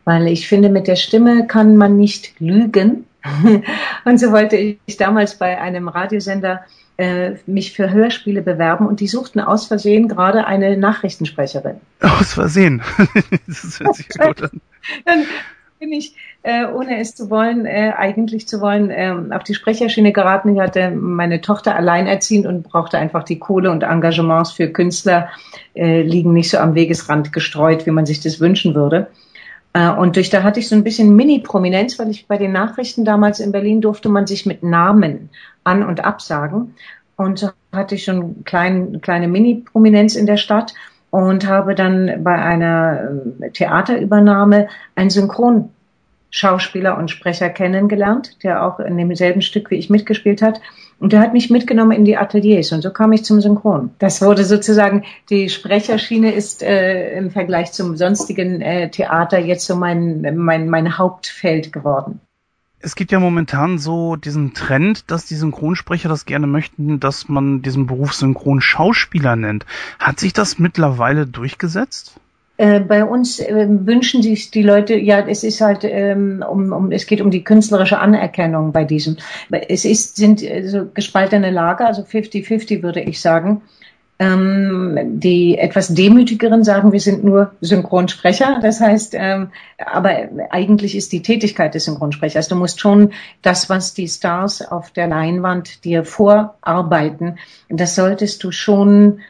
Weil 0.05 0.27
ich 0.29 0.49
finde, 0.49 0.71
mit 0.71 0.87
der 0.87 0.97
Stimme 0.97 1.47
kann 1.47 1.77
man 1.77 1.99
nicht 1.99 2.41
lügen 2.41 3.05
und 4.05 4.19
so 4.19 4.33
wollte 4.33 4.57
ich 4.57 4.97
damals 4.97 5.37
bei 5.37 5.61
einem 5.61 5.89
Radiosender 5.89 6.65
äh, 6.99 7.37
mich 7.47 7.73
für 7.73 7.91
Hörspiele 7.91 8.43
bewerben 8.43 8.87
und 8.87 9.01
die 9.01 9.09
suchten 9.09 9.41
aus 9.41 9.67
Versehen 9.67 10.09
gerade 10.09 10.47
eine 10.47 10.77
Nachrichtensprecherin. 10.77 11.81
Aus 12.01 12.35
Versehen? 12.35 12.83
das 13.47 13.81
hört 13.81 13.95
sich 13.95 14.09
gut 14.09 14.43
an. 14.43 14.61
Dann 15.05 15.25
bin 15.79 15.93
ich, 15.93 16.15
äh, 16.43 16.67
ohne 16.67 16.99
es 16.99 17.15
zu 17.15 17.31
wollen, 17.31 17.67
äh, 17.67 17.93
eigentlich 17.97 18.49
zu 18.49 18.61
wollen, 18.61 18.91
äh, 18.91 19.15
auf 19.31 19.45
die 19.45 19.55
Sprecherschiene 19.55 20.13
geraten. 20.13 20.55
Ich 20.55 20.61
hatte 20.61 20.91
meine 20.91 21.41
Tochter 21.41 21.77
alleinerziehend 21.77 22.47
und 22.47 22.65
brauchte 22.65 22.99
einfach 22.99 23.23
die 23.23 23.39
Kohle 23.39 23.71
und 23.71 23.85
Engagements 23.85 24.51
für 24.51 24.69
Künstler 24.69 25.29
äh, 25.75 26.03
liegen 26.03 26.33
nicht 26.33 26.51
so 26.51 26.59
am 26.59 26.75
Wegesrand 26.75 27.33
gestreut, 27.33 27.87
wie 27.87 27.93
man 27.93 28.07
sich 28.07 28.21
das 28.21 28.41
wünschen 28.41 28.75
würde. 28.75 29.09
Äh, 29.73 29.91
und 29.91 30.17
durch 30.17 30.31
da 30.31 30.43
hatte 30.43 30.61
ich 30.61 30.69
so 30.69 30.75
ein 30.75 30.85
bisschen 30.85 31.15
Mini-Prominenz, 31.15 31.99
weil 31.99 32.11
ich 32.11 32.27
bei 32.27 32.39
den 32.39 32.53
Nachrichten 32.53 33.05
damals 33.05 33.41
in 33.41 33.53
Berlin 33.53 33.81
durfte 33.81 34.09
man 34.09 34.27
sich 34.27 34.47
mit 34.47 34.63
Namen 34.63 35.31
an- 35.65 35.85
und 35.85 36.05
absagen. 36.05 36.75
Und 37.17 37.39
so 37.39 37.51
hatte 37.73 37.97
ich 37.97 38.05
schon 38.05 38.45
klein, 38.45 39.01
kleine 39.01 39.29
Mini-Prominenz 39.29 40.15
in 40.15 40.27
der 40.27 40.37
Stadt 40.37 40.75
und 41.11 41.47
habe 41.47 41.75
dann 41.75 42.23
bei 42.23 42.35
einer 42.35 43.11
äh, 43.41 43.51
Theaterübernahme 43.51 44.69
ein 44.95 45.11
Synchronschauspieler 45.11 46.97
und 46.97 47.11
Sprecher 47.11 47.49
kennengelernt, 47.49 48.43
der 48.43 48.65
auch 48.65 48.79
in 48.81 48.97
demselben 48.97 49.43
Stück 49.43 49.71
wie 49.71 49.77
ich 49.77 49.91
mitgespielt 49.91 50.43
hat. 50.43 50.61
Und 51.01 51.13
der 51.13 51.21
hat 51.21 51.33
mich 51.33 51.49
mitgenommen 51.49 51.93
in 51.93 52.05
die 52.05 52.17
Ateliers 52.17 52.73
und 52.73 52.83
so 52.83 52.91
kam 52.91 53.13
ich 53.13 53.25
zum 53.25 53.41
Synchron. 53.41 53.91
Das 53.99 54.21
wurde 54.21 54.45
sozusagen, 54.45 55.05
die 55.31 55.49
Sprecherschiene 55.49 56.33
ist 56.33 56.63
äh, 56.63 57.17
im 57.17 57.31
Vergleich 57.31 57.73
zum 57.73 57.97
sonstigen 57.97 58.61
äh, 58.61 58.91
Theater 58.91 59.39
jetzt 59.39 59.67
so 59.67 59.77
mein, 59.77 60.37
mein, 60.37 60.69
mein 60.69 60.99
Hauptfeld 60.99 61.73
geworden. 61.73 62.21
Es 62.81 62.95
gibt 62.95 63.11
ja 63.11 63.19
momentan 63.19 63.79
so 63.79 64.17
diesen 64.17 64.55
Trend, 64.55 65.11
dass 65.11 65.27
die 65.27 65.35
Synchronsprecher 65.35 66.09
das 66.09 66.27
gerne 66.27 66.47
möchten, 66.47 67.01
dass 67.01 67.29
man 67.29 67.63
diesen 67.63 67.87
Beruf 67.87 68.13
Synchronschauspieler 68.15 69.35
nennt. 69.35 69.67
Hat 69.99 70.21
sich 70.21 70.33
das 70.33 70.59
mittlerweile 70.59 71.27
durchgesetzt? 71.27 72.21
Äh, 72.59 72.81
bei 72.81 73.05
uns 73.05 73.39
äh, 73.39 73.67
wünschen 73.69 74.21
sich 74.21 74.51
die 74.51 74.65
Leute, 74.65 74.97
ja, 74.97 75.21
es 75.21 75.45
ist 75.45 75.61
halt, 75.61 75.85
ähm, 75.85 76.45
um, 76.47 76.73
um, 76.73 76.91
es 76.91 77.07
geht 77.07 77.21
um 77.21 77.31
die 77.31 77.45
künstlerische 77.45 78.01
Anerkennung 78.01 78.73
bei 78.73 78.85
diesem. 78.85 79.17
Es 79.69 79.85
ist, 79.85 80.17
sind 80.17 80.43
äh, 80.43 80.67
so 80.67 80.87
gespaltene 80.93 81.53
Lager, 81.53 81.87
also 81.87 82.03
50-50 82.03 82.83
würde 82.83 83.01
ich 83.01 83.21
sagen. 83.21 83.63
Ähm, 84.19 85.21
die 85.21 85.57
etwas 85.57 85.95
demütigeren 85.95 86.65
sagen, 86.65 86.91
wir 86.91 86.99
sind 86.99 87.23
nur 87.23 87.53
Synchronsprecher. 87.61 88.59
Das 88.61 88.81
heißt, 88.81 89.15
ähm, 89.17 89.51
aber 89.79 90.29
eigentlich 90.51 90.97
ist 90.97 91.13
die 91.13 91.23
Tätigkeit 91.23 91.77
des 91.77 91.85
Synchronsprechers. 91.85 92.49
Du 92.49 92.57
musst 92.57 92.81
schon 92.81 93.13
das, 93.43 93.71
was 93.71 93.95
die 93.95 94.09
Stars 94.09 94.63
auf 94.63 94.91
der 94.91 95.07
Leinwand 95.07 95.85
dir 95.85 96.05
vorarbeiten, 96.05 97.39
das 97.69 97.95
solltest 97.95 98.43
du 98.43 98.51
schon 98.51 99.21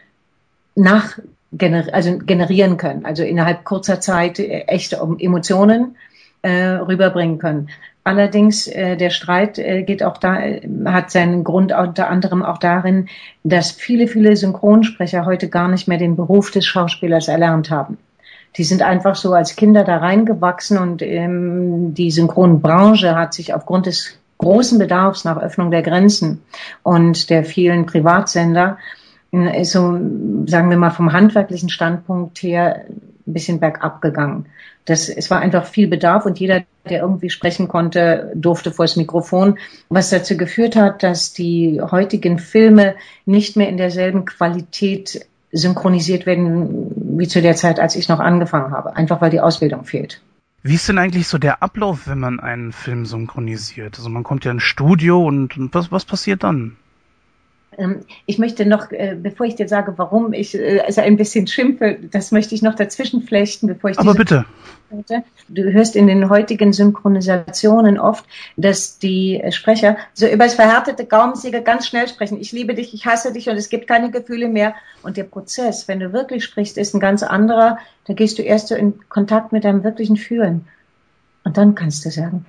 nach 0.74 1.18
gener 1.53 1.86
also 1.92 2.18
generieren 2.18 2.76
können, 2.76 3.05
also 3.05 3.22
innerhalb 3.22 3.64
kurzer 3.64 4.01
Zeit 4.01 4.38
äh, 4.38 4.64
echte 4.66 4.96
Emotionen 5.18 5.96
äh, 6.42 6.51
rüberbringen 6.51 7.38
können. 7.38 7.68
Allerdings 8.05 8.66
äh, 8.66 8.96
der 8.96 9.11
Streit 9.11 9.59
äh, 9.59 9.82
geht 9.82 10.03
auch 10.03 10.16
da, 10.16 10.40
äh, 10.40 10.66
hat 10.86 11.11
seinen 11.11 11.44
Grund 11.44 11.72
unter 11.72 12.09
anderem 12.09 12.42
auch 12.42 12.59
darin, 12.59 13.09
dass 13.44 13.70
viele, 13.70 14.09
viele 14.09 14.34
Synchronsprecher 14.34 15.26
heute 15.26 15.49
gar 15.49 15.68
nicht 15.68 15.88
mehr 15.88 15.99
den 15.99 16.16
Beruf 16.16 16.51
des 16.51 16.64
Schauspielers 16.64 17.28
erlernt 17.28 17.70
haben. 17.70 17.99
Die 18.57 18.64
sind 18.64 18.82
einfach 18.82 19.14
so 19.14 19.34
als 19.34 19.57
Kinder 19.57 19.84
da 19.84 19.99
reingewachsen 19.99 20.78
und 20.78 21.03
ähm, 21.03 21.92
die 21.92 22.11
Synchronbranche 22.11 23.14
hat 23.14 23.34
sich 23.34 23.53
aufgrund 23.53 23.84
des 23.84 24.18
großen 24.38 24.78
Bedarfs 24.78 25.24
nach 25.24 25.36
Öffnung 25.36 25.70
der 25.70 25.82
Grenzen 25.82 26.42
und 26.82 27.28
der 27.28 27.44
vielen 27.44 27.84
Privatsender 27.84 28.78
so, 29.31 29.99
sagen 30.47 30.70
wir 30.70 30.76
mal, 30.76 30.91
vom 30.91 31.12
handwerklichen 31.12 31.68
Standpunkt 31.68 32.43
her 32.43 32.85
ein 32.89 33.33
bisschen 33.33 33.61
bergab 33.61 34.01
gegangen. 34.01 34.47
Das, 34.87 35.11
es 35.11 35.31
war 35.31 35.41
einfach 35.41 35.66
viel 35.66 35.87
Bedarf 35.87 36.24
und 36.24 36.41
jeder, 36.41 36.62
der 36.89 37.03
irgendwie 37.03 37.29
sprechen 37.29 37.68
konnte, 37.68 38.33
durfte 38.35 38.72
vor 38.72 38.87
das 38.87 38.97
Mikrofon, 38.97 39.59
was 39.91 40.09
dazu 40.09 40.37
geführt 40.37 40.76
hat, 40.76 41.03
dass 41.03 41.35
die 41.35 41.81
heutigen 41.83 42.39
Filme 42.39 42.95
nicht 43.26 43.57
mehr 43.57 43.68
in 43.68 43.76
derselben 43.76 44.24
Qualität 44.24 45.26
synchronisiert 45.53 46.24
werden 46.24 47.18
wie 47.18 47.29
zu 47.29 47.43
der 47.43 47.55
Zeit, 47.55 47.81
als 47.81 47.97
ich 47.97 48.09
noch 48.09 48.20
angefangen 48.20 48.72
habe, 48.72 48.97
einfach 48.97 49.20
weil 49.20 49.31
die 49.31 49.41
Ausbildung 49.41 49.85
fehlt. 49.85 50.22
Wie 50.62 50.74
ist 50.74 50.89
denn 50.89 50.99
eigentlich 50.99 51.29
so 51.29 51.39
der 51.39 51.62
Ablauf, 51.62 52.09
wenn 52.09 52.18
man 52.18 52.41
einen 52.41 52.72
Film 52.72 53.07
synchronisiert? 53.07 53.97
Also 53.99 54.09
man 54.09 54.24
kommt 54.24 54.45
ja 54.45 54.51
ins 54.51 54.64
Studio 54.64 55.24
und, 55.24 55.57
und 55.57 55.74
was, 55.74 55.93
was 55.93 56.05
passiert 56.05 56.43
dann? 56.43 56.76
Ähm, 57.79 58.01
ich 58.26 58.39
möchte 58.39 58.66
noch, 58.66 58.91
äh, 58.91 59.16
bevor 59.20 59.47
ich 59.47 59.55
dir 59.55 59.68
sage, 59.68 59.95
warum 59.97 60.33
ich 60.33 60.59
also 60.85 61.01
ein 61.01 61.16
bisschen 61.16 61.47
schimpfe, 61.47 61.97
das 62.11 62.33
möchte 62.33 62.55
ich 62.55 62.62
noch 62.62 62.74
dazwischen 62.74 63.22
flechten, 63.22 63.68
bevor 63.68 63.91
ich 63.91 63.99
Aber 63.99 64.14
bitte. 64.14 64.45
Du 65.49 65.62
hörst 65.64 65.97
in 65.97 66.07
den 66.07 66.31
heutigen 66.31 66.72
Synchronisationen 66.72 67.99
oft, 67.99 68.24
dass 68.57 68.99
die 68.99 69.43
Sprecher 69.51 69.99
so 70.14 70.26
über 70.26 70.45
das 70.45 70.55
verhärtete 70.55 71.05
Gaumensäge 71.05 71.62
ganz 71.62 71.87
schnell 71.87 72.09
sprechen. 72.09 72.41
Ich 72.41 72.53
liebe 72.53 72.74
dich, 72.74 72.95
ich 72.95 73.05
hasse 73.05 73.33
dich 73.33 73.51
und 73.51 73.57
es 73.57 73.68
gibt 73.68 73.87
keine 73.87 74.11
Gefühle 74.11 74.49
mehr. 74.49 74.74
Und 75.03 75.18
der 75.18 75.24
Prozess, 75.24 75.89
wenn 75.89 76.01
du 76.01 76.14
wirklich 76.14 76.43
sprichst, 76.45 76.79
ist 76.79 76.95
ein 76.95 77.01
ganz 77.01 77.22
anderer. 77.22 77.79
Da 78.07 78.14
gehst 78.14 78.39
du 78.39 78.43
erst 78.43 78.68
so 78.68 78.74
in 78.74 78.95
Kontakt 79.11 79.53
mit 79.53 79.64
deinem 79.64 79.85
wirklichen 79.85 80.16
Fühlen. 80.16 80.66
Und 81.45 81.59
dann 81.59 81.74
kannst 81.74 82.05
du 82.07 82.11
sagen, 82.11 82.47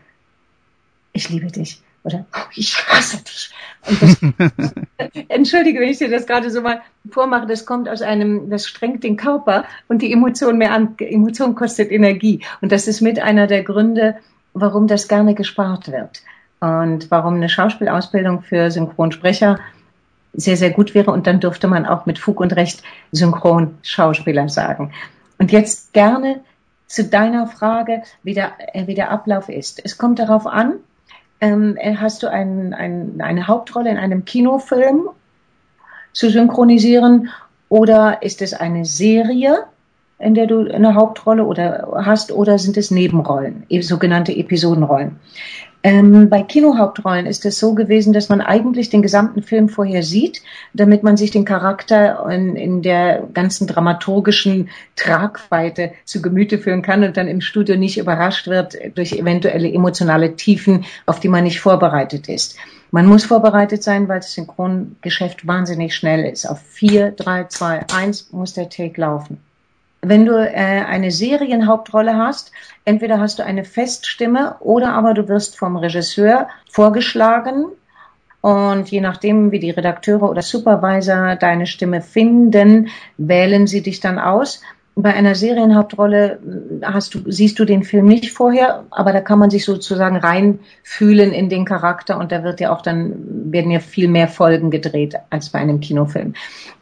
ich 1.12 1.30
liebe 1.30 1.48
dich 1.48 1.82
oder 2.04 2.26
oh, 2.34 2.50
ich 2.56 2.78
hasse 2.88 3.18
dich. 3.18 3.52
Das, 3.86 4.18
entschuldige, 5.30 5.80
wenn 5.80 5.90
ich 5.90 5.98
dir 5.98 6.10
das 6.10 6.26
gerade 6.26 6.50
so 6.52 6.62
mal 6.62 6.82
vormache, 7.10 7.48
das 7.48 7.66
kommt 7.66 7.88
aus 7.88 8.02
einem, 8.02 8.50
das 8.50 8.68
strengt 8.68 9.04
den 9.04 9.18
Körper 9.18 9.66
und 9.88 10.02
die 10.02 10.12
Emotion 10.12 10.58
mehr 10.58 10.74
an. 10.74 10.96
Emotion 11.00 11.56
kostet 11.56 11.92
Energie. 11.92 12.42
Und 12.62 12.72
das 12.72 12.88
ist 12.88 13.02
mit 13.02 13.20
einer 13.20 13.48
der 13.48 13.64
Gründe, 13.64 14.18
warum 14.54 14.88
das 14.88 15.08
gerne 15.08 15.36
gespart 15.36 15.92
wird. 15.92 16.22
Und 16.60 17.10
warum 17.10 17.36
eine 17.36 17.48
Schauspielausbildung 17.48 18.42
für 18.42 18.70
Synchronsprecher 18.70 19.60
sehr, 20.34 20.58
sehr 20.58 20.72
gut 20.72 20.94
wäre. 20.94 21.12
Und 21.12 21.26
dann 21.26 21.40
dürfte 21.40 21.68
man 21.68 21.86
auch 21.86 22.06
mit 22.06 22.20
Fug 22.20 22.40
und 22.40 22.56
Recht 22.56 22.84
Synchronschauspieler 23.12 24.50
sagen. 24.50 24.92
Und 25.38 25.52
jetzt 25.52 25.94
gerne 25.94 26.42
zu 26.88 27.06
deiner 27.06 27.48
Frage, 27.48 28.04
wie 28.24 28.34
der, 28.34 28.52
wie 28.74 28.96
der 28.96 29.12
Ablauf 29.12 29.48
ist. 29.48 29.82
Es 29.84 29.98
kommt 29.98 30.20
darauf 30.20 30.48
an, 30.48 30.74
ähm, 31.42 31.78
hast 31.98 32.24
du 32.24 32.28
ein, 32.28 32.74
ein, 32.74 33.22
eine 33.22 33.48
Hauptrolle 33.48 33.90
in 33.90 33.98
einem 33.98 34.26
Kinofilm 34.26 35.10
zu 36.14 36.30
synchronisieren 36.30 37.30
oder 37.70 38.22
ist 38.22 38.42
es 38.42 38.54
eine 38.54 38.86
Serie, 38.86 39.66
in 40.18 40.34
der 40.34 40.48
du 40.48 40.70
eine 40.70 40.96
Hauptrolle 40.96 41.46
oder 41.46 42.04
hast 42.04 42.32
oder 42.32 42.58
sind 42.60 42.76
es 42.78 42.92
Nebenrollen, 42.92 43.64
sogenannte 43.82 44.36
Episodenrollen? 44.36 45.20
Ähm, 45.82 46.30
bei 46.30 46.44
Kinohauptrollen 46.44 47.26
ist 47.26 47.46
es 47.46 47.58
so 47.58 47.74
gewesen, 47.74 48.12
dass 48.12 48.28
man 48.28 48.42
eigentlich 48.42 48.90
den 48.90 49.02
gesamten 49.02 49.42
Film 49.42 49.70
vorher 49.70 50.04
sieht, 50.04 50.42
damit 50.74 51.04
man 51.04 51.16
sich 51.16 51.32
den 51.32 51.46
Charakter 51.46 52.30
in, 52.30 52.58
in 52.58 52.82
der 52.82 53.24
ganzen 53.34 53.66
dramaturgischen 53.66 54.70
Tragweite 54.98 55.94
zu 56.04 56.22
Gemüte 56.22 56.58
führen 56.58 56.82
kann 56.82 57.04
und 57.04 57.16
dann 57.16 57.30
im 57.30 57.40
Studio 57.40 57.78
nicht 57.78 57.98
überrascht 57.98 58.48
wird 58.48 58.78
durch 58.96 59.14
eventuelle 59.14 59.72
emotionale 59.72 60.36
Tiefen, 60.36 60.84
auf 61.06 61.22
die 61.22 61.30
man 61.30 61.46
nicht 61.46 61.62
vorbereitet 61.62 62.28
ist. 62.28 62.58
Man 62.92 63.06
muss 63.06 63.24
vorbereitet 63.24 63.82
sein, 63.82 64.10
weil 64.10 64.20
das 64.20 64.34
Synchrongeschäft 64.34 65.48
wahnsinnig 65.48 65.96
schnell 65.96 66.26
ist. 66.26 66.46
Auf 66.46 66.60
vier, 66.60 67.12
drei, 67.12 67.46
zwei, 67.46 67.86
eins 67.94 68.32
muss 68.32 68.54
der 68.54 68.70
Take 68.70 69.00
laufen 69.00 69.38
wenn 70.02 70.26
du 70.26 70.34
äh, 70.34 70.54
eine 70.54 71.12
Serienhauptrolle 71.12 72.18
hast, 72.18 72.52
entweder 72.86 73.20
hast 73.20 73.40
du 73.40 73.44
eine 73.44 73.66
Feststimme 73.66 74.56
oder 74.60 74.94
aber 74.94 75.14
du 75.14 75.28
wirst 75.28 75.58
vom 75.58 75.76
Regisseur 75.76 76.48
vorgeschlagen. 76.70 77.66
Und 78.42 78.90
je 78.90 79.02
nachdem, 79.02 79.52
wie 79.52 79.60
die 79.60 79.72
Redakteure 79.72 80.30
oder 80.30 80.42
Supervisor 80.42 81.36
deine 81.36 81.68
Stimme 81.68 82.02
finden, 82.02 82.88
wählen 83.18 83.68
sie 83.68 83.84
dich 83.84 84.00
dann 84.00 84.18
aus 84.18 84.62
bei 85.02 85.14
einer 85.14 85.36
Serienhauptrolle 85.36 86.40
äh, 86.82 86.86
hast 86.86 87.14
du, 87.14 87.20
siehst 87.32 87.60
du 87.60 87.66
den 87.66 87.84
Film 87.84 88.06
nicht 88.06 88.32
vorher, 88.32 88.86
aber 88.92 89.14
da 89.14 89.22
kann 89.22 89.40
man 89.40 89.50
sich 89.50 89.66
sozusagen 89.66 90.18
reinfühlen 90.18 91.32
in 91.32 91.50
den 91.50 91.66
Charakter 91.66 92.18
und 92.18 92.32
da 92.32 92.44
wird 92.44 92.60
ja 92.60 92.74
auch 92.74 92.82
dann, 92.82 93.52
werden 93.52 93.72
ja 93.72 93.80
viel 93.80 94.08
mehr 94.08 94.28
Folgen 94.28 94.72
gedreht 94.72 95.16
als 95.30 95.50
bei 95.50 95.60
einem 95.60 95.80
Kinofilm. 95.80 96.34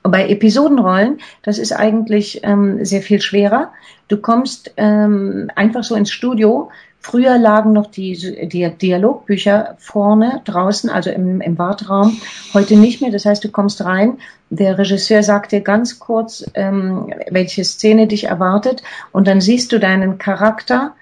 Und 0.03 0.11
bei 0.11 0.27
Episodenrollen, 0.29 1.19
das 1.43 1.57
ist 1.57 1.71
eigentlich 1.71 2.41
ähm, 2.43 2.83
sehr 2.85 3.01
viel 3.01 3.21
schwerer. 3.21 3.71
Du 4.07 4.17
kommst 4.17 4.71
ähm, 4.77 5.51
einfach 5.55 5.83
so 5.83 5.95
ins 5.95 6.11
Studio, 6.11 6.69
Früher 6.99 7.37
lagen 7.37 7.73
noch 7.73 7.87
die, 7.87 8.47
die 8.49 8.69
Dialogbücher 8.69 9.75
vorne 9.79 10.41
draußen, 10.43 10.89
also 10.89 11.09
im, 11.09 11.39
im 11.39 11.57
Wartraum. 11.57 12.19
Heute 12.53 12.75
nicht 12.75 13.01
mehr. 13.01 13.11
Das 13.11 13.25
heißt, 13.25 13.43
du 13.43 13.49
kommst 13.49 13.83
rein. 13.85 14.17
Der 14.49 14.77
Regisseur 14.77 15.23
sagt 15.23 15.51
dir 15.51 15.61
ganz 15.61 15.99
kurz, 15.99 16.45
ähm, 16.53 17.13
welche 17.29 17.63
Szene 17.63 18.07
dich 18.07 18.25
erwartet. 18.25 18.83
Und 19.11 19.27
dann 19.27 19.39
siehst 19.39 19.71
du 19.71 19.79
deinen 19.79 20.17
Charakter 20.17 20.95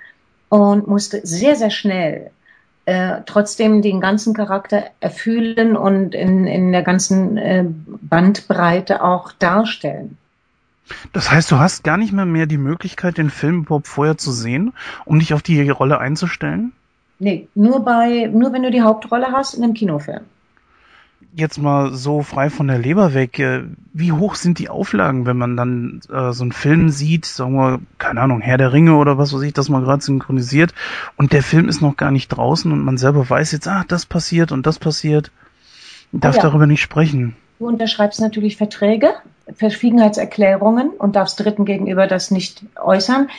und 0.50 0.88
musst 0.88 1.18
sehr, 1.24 1.56
sehr 1.56 1.72
schnell 1.72 2.30
äh, 2.86 3.22
trotzdem 3.26 3.82
den 3.82 4.00
ganzen 4.00 4.36
Charakter 4.36 4.84
erfühlen 5.00 5.76
und 5.76 6.14
in, 6.14 6.46
in 6.46 6.72
der 6.72 6.84
ganzen 6.84 7.38
äh, 7.38 7.66
Bandbreite 7.68 9.04
auch 9.04 9.32
darstellen. 9.32 10.18
Das 11.14 11.32
heißt, 11.32 11.52
du 11.52 11.58
hast 11.58 11.84
gar 11.84 11.98
nicht 11.98 12.14
mehr 12.14 12.26
mehr 12.26 12.46
die 12.46 12.58
Möglichkeit, 12.58 13.18
den 13.18 13.30
Film 13.30 13.62
überhaupt 13.62 13.88
vorher 13.88 14.18
zu 14.18 14.32
sehen, 14.32 14.74
um 15.06 15.20
dich 15.20 15.34
auf 15.34 15.42
die 15.42 15.70
Rolle 15.70 16.00
einzustellen? 16.00 16.74
Nee, 17.20 17.48
nur 17.56 17.84
bei, 17.84 18.30
nur 18.32 18.54
wenn 18.54 18.64
du 18.64 18.72
die 18.72 18.82
Hauptrolle 18.82 19.28
hast 19.32 19.54
in 19.54 19.64
einem 19.64 19.74
Kinofilm. 19.74 20.22
Jetzt 21.34 21.58
mal 21.58 21.94
so 21.94 22.22
frei 22.22 22.50
von 22.50 22.68
der 22.68 22.78
Leber 22.78 23.14
weg, 23.14 23.40
äh, 23.40 23.64
wie 23.94 24.12
hoch 24.14 24.36
sind 24.36 24.60
die 24.60 24.70
Auflagen, 24.70 25.26
wenn 25.26 25.38
man 25.38 25.58
dann 25.58 26.02
äh, 26.10 26.32
so 26.32 26.44
einen 26.44 26.54
Film 26.54 26.90
sieht, 26.90 27.26
sagen 27.26 27.56
wir, 27.56 27.80
keine 27.98 28.22
Ahnung, 28.22 28.42
Herr 28.42 28.58
der 28.58 28.72
Ringe 28.72 28.96
oder 28.96 29.18
was 29.18 29.34
weiß 29.34 29.42
ich, 29.42 29.54
das 29.54 29.68
mal 29.68 29.82
gerade 29.82 30.04
synchronisiert 30.04 30.74
und 31.18 31.34
der 31.34 31.44
Film 31.44 31.68
ist 31.68 31.82
noch 31.82 31.98
gar 31.98 32.12
nicht 32.12 32.30
draußen 32.30 32.72
und 32.72 32.84
man 32.84 32.98
selber 32.98 33.30
weiß 33.30 33.52
jetzt, 33.52 33.68
ah, 33.68 33.84
das 33.88 34.06
passiert 34.06 34.54
und 34.54 34.66
das 34.66 34.80
passiert, 34.80 35.32
darf 36.14 36.36
oh 36.36 36.38
ja. 36.38 36.44
darüber 36.44 36.68
nicht 36.68 36.82
sprechen. 36.82 37.36
Du 37.58 37.68
unterschreibst 37.68 38.20
natürlich 38.20 38.58
Verträge, 38.58 39.14
Verschwiegenheitserklärungen 39.53 40.89
und 40.89 41.16
darfst 41.16 41.39
Dritten 41.39 41.64
gegenüber 41.64 42.06
das 42.06 42.30
nicht 42.32 42.64
äußern. 42.84 43.30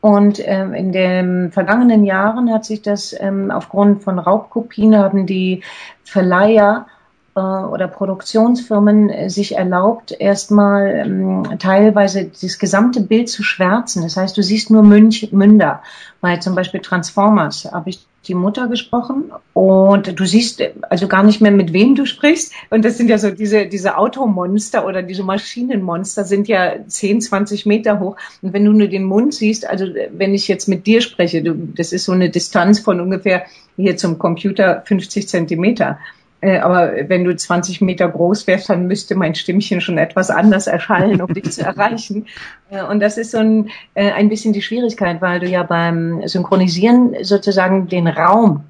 Und 0.00 0.40
ähm, 0.46 0.72
in 0.72 0.92
den 0.92 1.52
vergangenen 1.52 2.04
Jahren 2.04 2.52
hat 2.52 2.64
sich 2.64 2.80
das 2.80 3.14
ähm, 3.18 3.50
aufgrund 3.50 4.02
von 4.02 4.18
Raubkopien 4.18 4.96
haben 4.96 5.26
die 5.26 5.62
Verleiher 6.04 6.86
äh, 7.34 7.40
oder 7.40 7.86
Produktionsfirmen 7.86 9.10
äh, 9.10 9.28
sich 9.28 9.56
erlaubt, 9.56 10.14
erstmal 10.18 10.88
ähm, 10.88 11.58
teilweise 11.58 12.30
das 12.40 12.58
gesamte 12.58 13.02
Bild 13.02 13.28
zu 13.28 13.42
schwärzen. 13.42 14.02
Das 14.02 14.16
heißt, 14.16 14.36
du 14.36 14.42
siehst 14.42 14.70
nur 14.70 14.82
Münch, 14.82 15.28
Münder. 15.32 15.82
Bei 16.22 16.38
zum 16.38 16.54
Beispiel 16.54 16.80
Transformers 16.80 17.68
habe 17.70 17.90
ich 17.90 18.06
die 18.28 18.34
Mutter 18.34 18.68
gesprochen 18.68 19.32
und 19.54 20.18
du 20.18 20.24
siehst 20.24 20.62
also 20.88 21.08
gar 21.08 21.22
nicht 21.22 21.40
mehr, 21.40 21.50
mit 21.50 21.72
wem 21.72 21.94
du 21.94 22.06
sprichst. 22.06 22.52
Und 22.70 22.84
das 22.84 22.98
sind 22.98 23.08
ja 23.08 23.18
so 23.18 23.30
diese, 23.30 23.66
diese 23.66 23.96
Automonster 23.96 24.86
oder 24.86 25.02
diese 25.02 25.22
Maschinenmonster 25.22 26.24
sind 26.24 26.48
ja 26.48 26.74
10, 26.86 27.20
20 27.20 27.66
Meter 27.66 28.00
hoch. 28.00 28.16
Und 28.42 28.52
wenn 28.52 28.64
du 28.64 28.72
nur 28.72 28.88
den 28.88 29.04
Mund 29.04 29.34
siehst, 29.34 29.66
also 29.66 29.86
wenn 30.10 30.34
ich 30.34 30.48
jetzt 30.48 30.68
mit 30.68 30.86
dir 30.86 31.00
spreche, 31.00 31.42
du, 31.42 31.54
das 31.54 31.92
ist 31.92 32.04
so 32.04 32.12
eine 32.12 32.30
Distanz 32.30 32.80
von 32.80 33.00
ungefähr 33.00 33.46
hier 33.76 33.96
zum 33.96 34.18
Computer 34.18 34.82
50 34.86 35.28
Zentimeter. 35.28 35.98
Äh, 36.46 36.60
aber 36.60 36.92
wenn 37.08 37.24
du 37.24 37.34
20 37.34 37.80
Meter 37.80 38.08
groß 38.08 38.46
wärst, 38.46 38.70
dann 38.70 38.86
müsste 38.86 39.16
mein 39.16 39.34
Stimmchen 39.34 39.80
schon 39.80 39.98
etwas 39.98 40.30
anders 40.30 40.68
erschallen, 40.68 41.20
um 41.20 41.34
dich 41.34 41.50
zu 41.50 41.62
erreichen. 41.64 42.26
Äh, 42.70 42.84
und 42.84 43.00
das 43.00 43.18
ist 43.18 43.32
so 43.32 43.38
ein, 43.38 43.70
äh, 43.94 44.12
ein 44.12 44.28
bisschen 44.28 44.52
die 44.52 44.62
Schwierigkeit, 44.62 45.20
weil 45.20 45.40
du 45.40 45.48
ja 45.48 45.64
beim 45.64 46.22
Synchronisieren 46.28 47.16
sozusagen 47.22 47.88
den 47.88 48.06
Raum, 48.06 48.62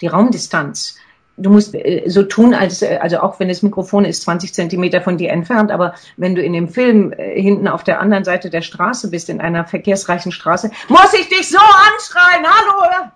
die 0.00 0.06
Raumdistanz, 0.06 0.96
du 1.36 1.50
musst 1.50 1.76
so 2.06 2.22
tun, 2.24 2.54
als, 2.54 2.82
also 2.82 3.20
auch 3.20 3.38
wenn 3.38 3.48
das 3.48 3.62
Mikrofon 3.62 4.04
ist 4.04 4.22
20 4.22 4.54
Zentimeter 4.54 5.02
von 5.02 5.18
dir 5.18 5.30
entfernt, 5.30 5.70
aber 5.70 5.94
wenn 6.16 6.34
du 6.34 6.42
in 6.42 6.52
dem 6.52 6.68
Film 6.68 7.12
hinten 7.16 7.68
auf 7.68 7.84
der 7.84 8.00
anderen 8.00 8.24
Seite 8.24 8.50
der 8.50 8.62
Straße 8.62 9.08
bist, 9.08 9.28
in 9.28 9.40
einer 9.40 9.64
verkehrsreichen 9.64 10.32
Straße, 10.32 10.68
muss 10.88 11.14
ich 11.14 11.28
dich 11.28 11.48
so 11.48 11.58
anschreien, 11.58 12.44
hallo! 12.44 13.10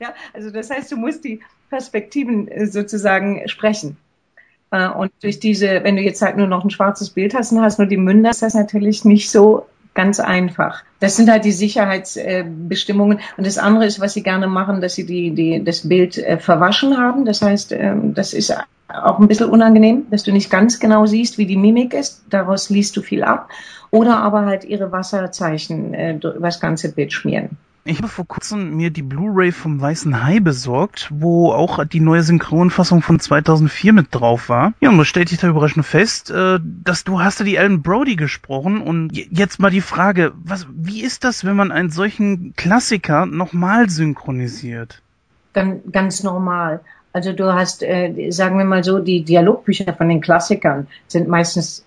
Ja, 0.00 0.12
also 0.34 0.50
das 0.50 0.68
heißt, 0.68 0.92
du 0.92 0.96
musst 0.96 1.24
die 1.24 1.40
Perspektiven 1.72 2.48
äh, 2.48 2.66
sozusagen 2.66 3.48
sprechen. 3.48 3.96
Äh, 4.70 4.88
und 4.88 5.10
durch 5.22 5.40
diese, 5.40 5.82
wenn 5.82 5.96
du 5.96 6.02
jetzt 6.02 6.20
halt 6.20 6.36
nur 6.36 6.46
noch 6.46 6.64
ein 6.64 6.70
schwarzes 6.70 7.08
Bild 7.10 7.34
hast 7.34 7.50
und 7.50 7.62
hast 7.62 7.78
nur 7.78 7.88
die 7.88 7.96
Münder, 7.96 8.30
ist 8.30 8.42
das 8.42 8.52
natürlich 8.52 9.06
nicht 9.06 9.30
so 9.30 9.64
ganz 9.94 10.20
einfach. 10.20 10.82
Das 11.00 11.16
sind 11.16 11.30
halt 11.30 11.46
die 11.46 11.52
Sicherheitsbestimmungen. 11.52 13.20
Und 13.38 13.46
das 13.46 13.56
andere 13.56 13.86
ist, 13.86 14.00
was 14.00 14.12
sie 14.12 14.22
gerne 14.22 14.48
machen, 14.48 14.82
dass 14.82 14.94
sie 14.94 15.06
die, 15.06 15.30
die, 15.30 15.64
das 15.64 15.88
Bild 15.88 16.18
äh, 16.18 16.38
verwaschen 16.38 16.98
haben. 16.98 17.24
Das 17.24 17.40
heißt, 17.40 17.72
ähm, 17.72 18.12
das 18.12 18.34
ist 18.34 18.54
auch 18.88 19.18
ein 19.18 19.28
bisschen 19.28 19.48
unangenehm, 19.48 20.04
dass 20.10 20.24
du 20.24 20.32
nicht 20.32 20.50
ganz 20.50 20.78
genau 20.78 21.06
siehst, 21.06 21.38
wie 21.38 21.46
die 21.46 21.56
Mimik 21.56 21.94
ist. 21.94 22.22
Daraus 22.28 22.68
liest 22.68 22.98
du 22.98 23.00
viel 23.00 23.22
ab. 23.22 23.48
Oder 23.90 24.18
aber 24.18 24.44
halt 24.44 24.64
ihre 24.64 24.92
Wasserzeichen 24.92 25.94
über 26.18 26.48
das 26.48 26.60
ganze 26.60 26.92
Bild 26.92 27.12
schmieren. 27.12 27.56
Ich 27.84 27.98
habe 27.98 28.08
vor 28.08 28.26
kurzem 28.28 28.76
mir 28.76 28.90
die 28.90 29.02
Blu-ray 29.02 29.50
vom 29.50 29.80
Weißen 29.80 30.24
Hai 30.24 30.38
besorgt, 30.38 31.08
wo 31.12 31.50
auch 31.50 31.84
die 31.84 31.98
neue 31.98 32.22
Synchronfassung 32.22 33.02
von 33.02 33.18
2004 33.18 33.92
mit 33.92 34.06
drauf 34.12 34.48
war. 34.48 34.72
Ja, 34.80 34.90
und 34.90 34.98
da 34.98 35.04
stellte 35.04 35.34
ich 35.34 35.40
da 35.40 35.48
überraschend 35.48 35.84
fest, 35.84 36.30
äh, 36.30 36.60
dass 36.62 37.02
du 37.02 37.20
hast 37.20 37.40
ja 37.40 37.44
die 37.44 37.56
Ellen 37.56 37.82
Brody 37.82 38.14
gesprochen 38.14 38.80
und 38.80 39.10
jetzt 39.12 39.58
mal 39.58 39.70
die 39.70 39.80
Frage, 39.80 40.32
was, 40.44 40.68
wie 40.72 41.02
ist 41.02 41.24
das, 41.24 41.44
wenn 41.44 41.56
man 41.56 41.72
einen 41.72 41.90
solchen 41.90 42.54
Klassiker 42.54 43.26
nochmal 43.26 43.90
synchronisiert? 43.90 45.02
Ganz, 45.52 45.82
ganz 45.90 46.22
normal. 46.22 46.80
Also 47.12 47.32
du 47.32 47.52
hast, 47.52 47.82
äh, 47.82 48.30
sagen 48.30 48.58
wir 48.58 48.64
mal 48.64 48.84
so, 48.84 49.00
die 49.00 49.24
Dialogbücher 49.24 49.92
von 49.92 50.08
den 50.08 50.20
Klassikern 50.20 50.86
sind 51.08 51.26
meistens 51.26 51.84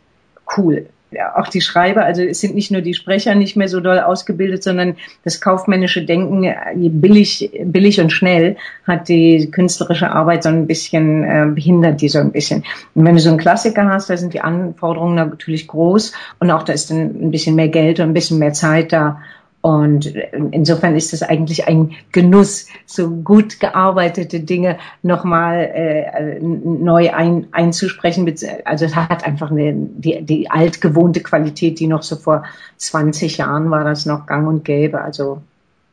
cool 0.58 0.90
auch 1.36 1.48
die 1.48 1.62
Schreiber, 1.62 2.04
also 2.04 2.22
es 2.24 2.42
sind 2.42 2.56
nicht 2.56 2.72
nur 2.72 2.82
die 2.82 2.94
Sprecher 2.94 3.36
nicht 3.36 3.56
mehr 3.56 3.68
so 3.68 3.80
doll 3.80 4.00
ausgebildet, 4.00 4.64
sondern 4.64 4.96
das 5.24 5.40
kaufmännische 5.40 6.04
Denken 6.04 6.44
äh, 6.44 6.56
billig, 6.76 7.52
billig 7.64 8.02
und 8.02 8.12
schnell 8.12 8.58
hat 8.86 9.08
die 9.08 9.50
künstlerische 9.52 10.12
Arbeit 10.12 10.44
so 10.44 10.50
ein 10.50 10.68
bisschen 10.68 11.24
äh, 11.24 11.46
behindert 11.48 12.02
die 12.02 12.10
so 12.10 12.20
ein 12.20 12.32
bisschen. 12.32 12.64
Und 12.96 13.06
wenn 13.06 13.16
du 13.16 13.22
so 13.22 13.30
einen 13.30 13.38
Klassiker 13.38 13.86
hast, 13.86 14.10
da 14.10 14.18
sind 14.18 14.34
die 14.34 14.42
Anforderungen 14.42 15.16
natürlich 15.16 15.68
groß 15.68 16.14
und 16.40 16.52
auch 16.52 16.64
da 16.64 16.74
ist 16.74 16.90
dann 16.90 17.28
ein 17.28 17.32
bisschen 17.32 17.56
mehr 17.56 17.70
Geld 17.70 18.00
und 18.00 18.08
ein 18.10 18.14
bisschen 18.14 18.40
mehr 18.40 18.54
Zeit 18.54 18.92
da. 18.92 19.22
Und 19.66 20.06
insofern 20.52 20.96
ist 20.96 21.12
es 21.12 21.24
eigentlich 21.24 21.68
ein 21.68 21.96
Genuss, 22.12 22.68
so 22.86 23.10
gut 23.10 23.60
gearbeitete 23.60 24.42
Dinge 24.42 24.78
nochmal 25.02 25.72
äh, 25.74 26.40
neu 26.40 27.12
ein, 27.12 27.48
einzusprechen. 27.52 28.32
Also 28.64 28.86
es 28.86 28.96
hat 28.96 29.26
einfach 29.26 29.50
eine, 29.50 29.74
die, 29.74 30.24
die 30.24 30.52
altgewohnte 30.52 31.22
Qualität, 31.22 31.80
die 31.80 31.88
noch 31.88 32.04
so 32.04 32.16
vor 32.16 32.44
20 32.78 33.38
Jahren 33.38 33.72
war 33.72 33.84
das 33.84 34.06
noch 34.06 34.28
gang 34.28 34.48
und 34.48 34.66
gäbe. 34.66 35.02
Also 35.02 35.42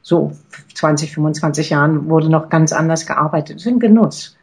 so 0.03 0.33
20, 0.75 1.15
25 1.15 1.71
Jahren 1.71 2.11
wurde 2.11 2.29
noch 2.29 2.51
ganz 2.51 2.75
anders 2.75 3.07
gearbeitet. 3.07 3.57
Das 3.57 3.65
ist 3.65 3.73
ein 3.73 3.81
Genuss. 3.81 4.37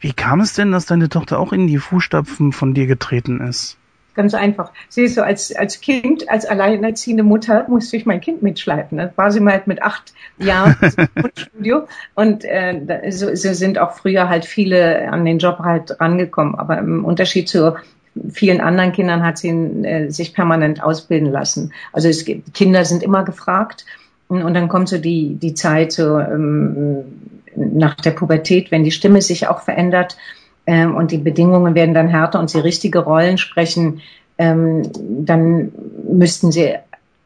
Wie 0.00 0.12
kam 0.12 0.40
es 0.40 0.54
denn, 0.54 0.72
dass 0.72 0.86
deine 0.86 1.08
Tochter 1.08 1.38
auch 1.38 1.52
in 1.52 1.68
die 1.68 1.78
Fußstapfen 1.78 2.50
von 2.50 2.74
dir 2.74 2.88
getreten 2.88 3.46
ist? 3.46 3.78
Ganz 4.14 4.34
einfach. 4.34 4.72
Sie 4.88 5.04
ist 5.04 5.14
so 5.14 5.22
als, 5.22 5.54
als 5.56 5.80
Kind, 5.80 6.28
als 6.28 6.44
alleinerziehende 6.44 7.22
Mutter, 7.22 7.66
musste 7.68 7.96
ich 7.96 8.04
mein 8.04 8.20
Kind 8.20 8.42
mitschleifen. 8.42 8.98
Da 8.98 9.10
war 9.16 9.30
sie 9.30 9.40
mal 9.40 9.54
halt 9.54 9.66
mit 9.66 9.82
acht 9.82 10.12
Jahren 10.38 10.76
im 11.14 11.30
Studio 11.36 11.86
und 12.14 12.44
äh, 12.44 13.10
so, 13.10 13.34
so 13.34 13.54
sind 13.54 13.78
auch 13.78 13.92
früher 13.92 14.28
halt 14.28 14.44
viele 14.44 15.10
an 15.10 15.24
den 15.24 15.38
Job 15.38 15.60
halt 15.60 15.98
rangekommen. 15.98 16.54
Aber 16.56 16.78
im 16.78 17.04
Unterschied 17.04 17.48
zu 17.48 17.76
vielen 18.30 18.60
anderen 18.60 18.92
Kindern 18.92 19.24
hat 19.24 19.38
sie 19.38 19.48
äh, 19.48 20.10
sich 20.10 20.34
permanent 20.34 20.82
ausbilden 20.82 21.30
lassen. 21.30 21.72
Also 21.92 22.08
es 22.08 22.24
gibt, 22.24 22.52
Kinder 22.52 22.84
sind 22.84 23.02
immer 23.02 23.24
gefragt 23.24 23.86
und 24.28 24.54
dann 24.54 24.68
kommt 24.68 24.88
so 24.88 24.98
die, 24.98 25.34
die 25.34 25.54
Zeit 25.54 25.92
so 25.92 26.18
ähm, 26.18 27.04
nach 27.54 27.94
der 27.94 28.12
Pubertät, 28.12 28.70
wenn 28.70 28.84
die 28.84 28.90
Stimme 28.90 29.22
sich 29.22 29.48
auch 29.48 29.60
verändert 29.60 30.16
ähm, 30.66 30.94
und 30.94 31.10
die 31.10 31.18
Bedingungen 31.18 31.74
werden 31.74 31.94
dann 31.94 32.08
härter 32.08 32.38
und 32.40 32.50
sie 32.50 32.60
richtige 32.60 33.00
Rollen 33.00 33.38
sprechen, 33.38 34.00
ähm, 34.38 34.82
dann 35.24 35.72
müssten 36.10 36.52
sie 36.52 36.74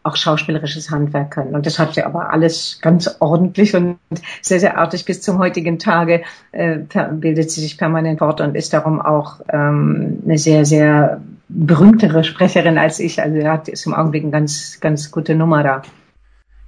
auch 0.06 0.16
schauspielerisches 0.16 0.90
Handwerk 0.90 1.32
können. 1.32 1.54
Und 1.54 1.66
das 1.66 1.78
hat 1.78 1.94
sie 1.94 2.02
aber 2.02 2.30
alles 2.30 2.78
ganz 2.80 3.16
ordentlich 3.18 3.74
und 3.74 3.98
sehr, 4.40 4.60
sehr 4.60 4.78
artig 4.78 5.04
bis 5.04 5.20
zum 5.20 5.38
heutigen 5.38 5.78
Tage 5.78 6.22
äh, 6.52 6.78
bildet 7.10 7.50
sie 7.50 7.60
sich 7.60 7.76
permanent 7.76 8.20
fort 8.20 8.40
und 8.40 8.54
ist 8.54 8.72
darum 8.72 9.00
auch 9.00 9.40
ähm, 9.48 10.22
eine 10.24 10.38
sehr, 10.38 10.64
sehr 10.64 11.20
berühmtere 11.48 12.22
Sprecherin 12.22 12.78
als 12.78 13.00
ich. 13.00 13.20
Also 13.20 13.36
er 13.36 13.52
hat 13.52 13.68
ist 13.68 13.86
im 13.86 13.94
Augenblick 13.94 14.22
eine 14.22 14.32
ganz, 14.32 14.78
ganz 14.80 15.10
gute 15.10 15.34
Nummer 15.34 15.62
da. 15.62 15.82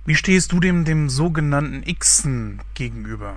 Wie 0.05 0.14
stehst 0.14 0.53
du 0.53 0.59
dem, 0.59 0.85
dem 0.85 1.09
sogenannten 1.09 1.85
Xen 1.99 2.61
gegenüber? 2.75 3.37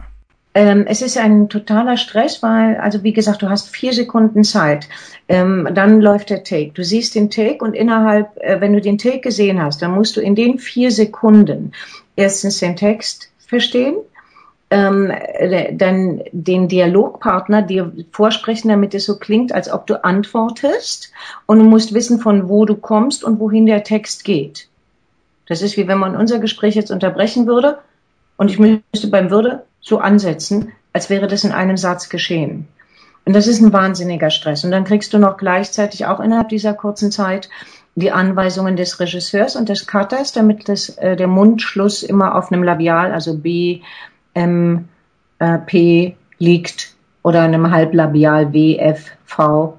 Ähm, 0.54 0.86
es 0.86 1.02
ist 1.02 1.18
ein 1.18 1.47
totaler 1.47 1.95
Stress, 1.95 2.43
weil, 2.43 2.76
also 2.78 3.04
wie 3.04 3.14
gesagt, 3.14 3.41
du 3.41 3.49
hast 3.49 3.70
vier 3.70 3.93
Sekunden 3.93 4.43
Zeit. 4.43 4.89
Ähm, 5.30 5.70
dann 5.74 6.02
läuft 6.02 6.30
der 6.30 6.43
Take. 6.43 6.72
Du 6.74 6.84
siehst 6.84 7.16
den 7.16 7.30
Take 7.30 7.64
und 7.64 7.74
innerhalb, 7.74 8.38
äh, 8.38 8.60
wenn 8.60 8.74
du 8.74 8.82
den 8.82 8.97
Take 8.97 9.20
gesehen 9.20 9.62
hast, 9.62 9.82
dann 9.82 9.91
musst 9.91 10.18
du 10.18 10.22
in 10.22 10.36
den 10.36 10.60
vier 10.60 10.91
Sekunden 10.91 11.72
erstens 12.18 12.60
den 12.60 12.76
Text 12.76 13.32
verstehen, 13.47 13.95
ähm, 14.70 15.12
dann 15.74 16.22
den 16.32 16.68
Dialogpartner 16.68 17.62
dir 17.62 17.91
vorsprechen, 18.12 18.70
damit 18.70 18.93
es 18.93 19.06
so 19.06 19.18
klingt, 19.20 19.54
als 19.54 19.72
ob 19.72 19.88
du 19.88 20.04
antwortest 20.04 21.12
und 21.45 21.60
du 21.60 21.66
musst 21.66 21.93
wissen, 21.93 22.20
von 22.20 22.49
wo 22.49 22.66
du 22.66 22.76
kommst 22.76 23.24
und 23.24 23.39
wohin 23.39 23.66
der 23.66 23.84
Text 23.84 24.26
geht. 24.26 24.68
Das 25.47 25.62
ist 25.62 25.78
wie 25.78 25.88
wenn 25.88 25.97
man 25.97 26.16
unser 26.16 26.39
Gespräch 26.39 26.76
jetzt 26.76 26.91
unterbrechen 26.91 27.47
würde 27.47 27.80
und 28.38 28.49
ich 28.49 28.60
müsste 28.60 29.08
beim 29.10 29.30
Würde 29.30 29.64
so 29.82 30.00
ansetzen, 30.00 30.72
als 30.94 31.10
wäre 31.10 31.28
das 31.28 31.44
in 31.44 31.52
einem 31.52 31.78
Satz 31.78 32.10
geschehen. 32.10 32.68
Und 33.26 33.36
das 33.36 33.48
ist 33.48 33.62
ein 33.62 33.74
wahnsinniger 33.74 34.30
Stress. 34.30 34.64
Und 34.64 34.72
dann 34.72 34.84
kriegst 34.84 35.14
du 35.14 35.20
noch 35.20 35.38
gleichzeitig 35.38 36.06
auch 36.06 36.20
innerhalb 36.20 36.50
dieser 36.50 36.74
kurzen 36.74 37.12
Zeit 37.12 37.50
die 37.96 38.12
Anweisungen 38.12 38.78
des 38.78 39.00
Regisseurs 39.00 39.56
und 39.56 39.70
des 39.70 39.86
Cutters, 39.86 40.32
damit 40.32 40.70
das, 40.70 40.90
äh, 40.98 41.16
der 41.16 41.28
Mundschluss 41.28 42.04
immer 42.04 42.36
auf 42.36 42.52
einem 42.52 42.64
Labial, 42.64 43.12
also 43.12 43.38
B, 43.38 43.82
M, 44.34 44.88
äh, 45.40 45.58
P 45.58 46.16
liegt 46.40 46.96
oder 47.22 47.42
einem 47.42 47.70
Halblabial 47.70 48.54
W, 48.54 48.78
F, 48.78 49.12
V. 49.26 49.78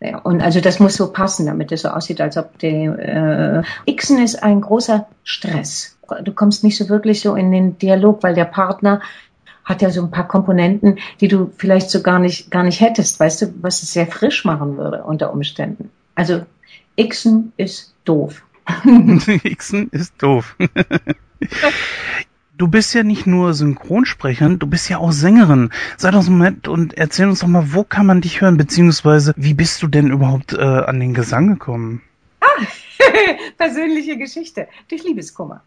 Ja, 0.00 0.18
und 0.18 0.42
also 0.42 0.60
das 0.60 0.78
muss 0.78 0.96
so 0.96 1.12
passen, 1.12 1.46
damit 1.46 1.72
es 1.72 1.82
so 1.82 1.88
aussieht, 1.88 2.20
als 2.20 2.36
ob 2.36 2.58
der 2.58 3.62
äh, 3.86 3.92
Xen 3.92 4.22
ist 4.22 4.42
ein 4.42 4.60
großer 4.60 5.06
Stress. 5.24 5.96
Du 6.22 6.32
kommst 6.32 6.62
nicht 6.64 6.76
so 6.76 6.88
wirklich 6.88 7.20
so 7.20 7.34
in 7.34 7.50
den 7.50 7.78
Dialog, 7.78 8.22
weil 8.22 8.34
der 8.34 8.44
Partner 8.44 9.00
hat 9.66 9.82
ja 9.82 9.90
so 9.90 10.00
ein 10.00 10.10
paar 10.10 10.28
Komponenten, 10.28 10.98
die 11.20 11.28
du 11.28 11.52
vielleicht 11.58 11.90
so 11.90 12.00
gar 12.00 12.20
nicht, 12.20 12.50
gar 12.50 12.62
nicht 12.62 12.80
hättest, 12.80 13.20
weißt 13.20 13.42
du, 13.42 13.54
was 13.60 13.82
es 13.82 13.92
sehr 13.92 14.06
frisch 14.06 14.44
machen 14.44 14.78
würde 14.78 15.02
unter 15.02 15.32
Umständen. 15.32 15.90
Also 16.14 16.46
Xen 16.96 17.52
ist 17.58 17.94
doof. 18.04 18.42
Xen 19.56 19.88
ist 19.90 20.14
doof. 20.22 20.56
du 22.56 22.68
bist 22.68 22.94
ja 22.94 23.02
nicht 23.02 23.26
nur 23.26 23.54
Synchronsprecherin, 23.54 24.60
du 24.60 24.68
bist 24.68 24.88
ja 24.88 24.98
auch 24.98 25.12
Sängerin. 25.12 25.70
Sei 25.96 26.12
doch 26.12 26.22
so 26.22 26.32
nett 26.32 26.68
und 26.68 26.96
erzähl 26.96 27.28
uns 27.28 27.40
doch 27.40 27.48
mal, 27.48 27.74
wo 27.74 27.82
kann 27.82 28.06
man 28.06 28.20
dich 28.20 28.40
hören, 28.40 28.56
beziehungsweise 28.56 29.34
wie 29.36 29.54
bist 29.54 29.82
du 29.82 29.88
denn 29.88 30.10
überhaupt 30.10 30.52
äh, 30.52 30.62
an 30.62 31.00
den 31.00 31.12
Gesang 31.12 31.48
gekommen? 31.48 32.02
Ah, 32.40 32.46
persönliche 33.58 34.16
Geschichte. 34.16 34.68
Durch 34.88 35.02
Liebeskummer. 35.02 35.62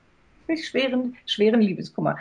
Durch 0.48 0.68
schweren, 0.68 1.18
schweren 1.26 1.62
Liebeskummer. 1.62 2.16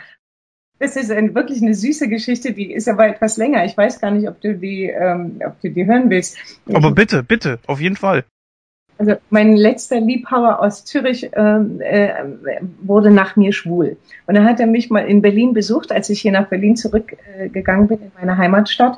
Das 0.79 0.95
ist 0.95 1.11
ein, 1.11 1.35
wirklich 1.35 1.61
eine 1.61 1.73
süße 1.73 2.07
Geschichte, 2.07 2.53
die 2.53 2.71
ist 2.71 2.87
aber 2.87 3.07
etwas 3.07 3.37
länger. 3.37 3.65
Ich 3.65 3.75
weiß 3.75 3.99
gar 3.99 4.11
nicht, 4.11 4.27
ob 4.27 4.39
du 4.41 4.55
die, 4.55 4.85
ähm, 4.85 5.41
ob 5.45 5.59
du 5.61 5.69
die 5.69 5.85
hören 5.85 6.09
willst. 6.09 6.37
Aber 6.73 6.91
bitte, 6.91 7.21
bitte, 7.21 7.59
auf 7.67 7.81
jeden 7.81 7.97
Fall. 7.97 8.23
Also 8.97 9.15
mein 9.29 9.55
letzter 9.55 9.99
Liebhaber 9.99 10.61
aus 10.61 10.83
Zürich 10.83 11.29
ähm, 11.33 11.79
äh, 11.79 12.11
wurde 12.81 13.11
nach 13.11 13.37
mir 13.37 13.53
schwul. 13.53 13.97
Und 14.27 14.35
dann 14.35 14.45
hat 14.45 14.59
er 14.59 14.67
mich 14.67 14.89
mal 14.89 15.05
in 15.07 15.21
Berlin 15.21 15.53
besucht, 15.53 15.91
als 15.91 16.09
ich 16.09 16.19
hier 16.19 16.33
nach 16.33 16.47
Berlin 16.47 16.75
zurückgegangen 16.75 17.85
äh, 17.85 17.87
bin, 17.87 18.01
in 18.01 18.11
meine 18.17 18.37
Heimatstadt. 18.37 18.97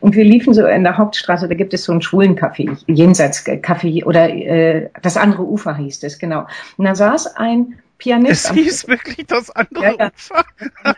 Und 0.00 0.14
wir 0.14 0.24
liefen 0.24 0.54
so 0.54 0.66
in 0.66 0.84
der 0.84 0.98
Hauptstraße, 0.98 1.48
da 1.48 1.54
gibt 1.54 1.74
es 1.74 1.84
so 1.84 1.92
einen 1.92 2.02
schwulen 2.02 2.36
Café, 2.36 2.76
jenseits 2.86 3.44
Café 3.44 4.04
oder 4.04 4.28
äh, 4.28 4.90
das 5.02 5.16
andere 5.16 5.44
Ufer 5.44 5.76
hieß 5.76 6.02
es, 6.04 6.18
genau. 6.18 6.46
Und 6.76 6.84
da 6.84 6.94
saß 6.94 7.36
ein 7.36 7.74
Pianist. 7.98 8.46
Es 8.46 8.52
hieß 8.52 8.88
wirklich 8.88 9.26
das 9.26 9.50
andere 9.50 9.84
ja, 9.84 9.94
ja. 9.98 10.10
Ufer. 10.14 10.44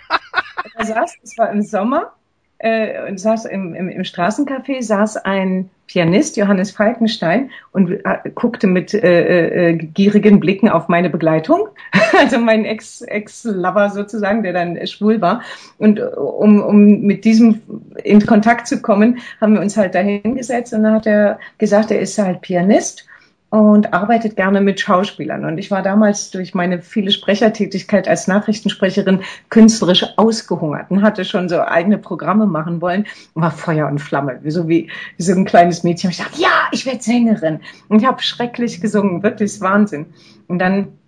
da 0.76 0.84
saß, 0.84 1.16
es 1.22 1.38
war 1.38 1.50
im 1.50 1.62
Sommer, 1.62 2.12
äh, 2.60 3.08
und 3.08 3.18
saß 3.18 3.46
im, 3.46 3.74
im, 3.74 3.88
im 3.88 4.02
Straßencafé, 4.02 4.82
saß 4.82 5.16
ein 5.18 5.70
Pianist, 5.86 6.36
Johannes 6.36 6.70
Falkenstein, 6.70 7.50
und 7.72 7.90
äh, 7.90 8.30
guckte 8.34 8.66
mit 8.66 8.92
äh, 8.94 9.70
äh, 9.70 9.74
gierigen 9.74 10.40
Blicken 10.40 10.68
auf 10.68 10.88
meine 10.88 11.10
Begleitung, 11.10 11.68
also 12.18 12.38
mein 12.38 12.64
Ex-Ex-Lover 12.64 13.90
sozusagen, 13.90 14.42
der 14.42 14.52
dann 14.52 14.86
schwul 14.86 15.20
war. 15.20 15.42
Und 15.78 15.98
äh, 15.98 16.02
um, 16.02 16.62
um 16.62 17.00
mit 17.00 17.24
diesem 17.24 17.62
in 18.04 18.24
Kontakt 18.26 18.68
zu 18.68 18.82
kommen, 18.82 19.18
haben 19.40 19.54
wir 19.54 19.60
uns 19.60 19.76
halt 19.76 19.94
dahingesetzt 19.94 20.74
und 20.74 20.82
dann 20.82 20.94
hat 20.94 21.06
er 21.06 21.40
gesagt, 21.58 21.90
er 21.90 22.00
ist 22.00 22.18
halt 22.18 22.42
Pianist 22.42 23.06
und 23.50 23.92
arbeitet 23.92 24.36
gerne 24.36 24.60
mit 24.60 24.80
Schauspielern. 24.80 25.44
Und 25.44 25.58
ich 25.58 25.70
war 25.70 25.82
damals 25.82 26.30
durch 26.30 26.54
meine 26.54 26.80
viele 26.80 27.10
Sprechertätigkeit 27.10 28.06
als 28.06 28.28
Nachrichtensprecherin 28.28 29.22
künstlerisch 29.48 30.06
ausgehungert 30.16 30.90
und 30.90 31.02
hatte 31.02 31.24
schon 31.24 31.48
so 31.48 31.60
eigene 31.60 31.98
Programme 31.98 32.46
machen 32.46 32.80
wollen 32.80 33.06
und 33.34 33.42
war 33.42 33.50
Feuer 33.50 33.88
und 33.88 33.98
Flamme, 33.98 34.40
so 34.46 34.68
wie, 34.68 34.88
wie 35.16 35.22
so 35.22 35.32
ein 35.32 35.44
kleines 35.44 35.82
Mädchen. 35.82 36.10
Ich 36.10 36.18
dachte, 36.18 36.40
ja, 36.40 36.68
ich 36.70 36.86
werde 36.86 37.02
Sängerin. 37.02 37.60
Und 37.88 38.00
ich 38.00 38.06
habe 38.06 38.22
schrecklich 38.22 38.80
gesungen, 38.80 39.24
wirklich 39.24 39.60
Wahnsinn. 39.60 40.06
Und 40.46 40.60
dann 40.60 40.99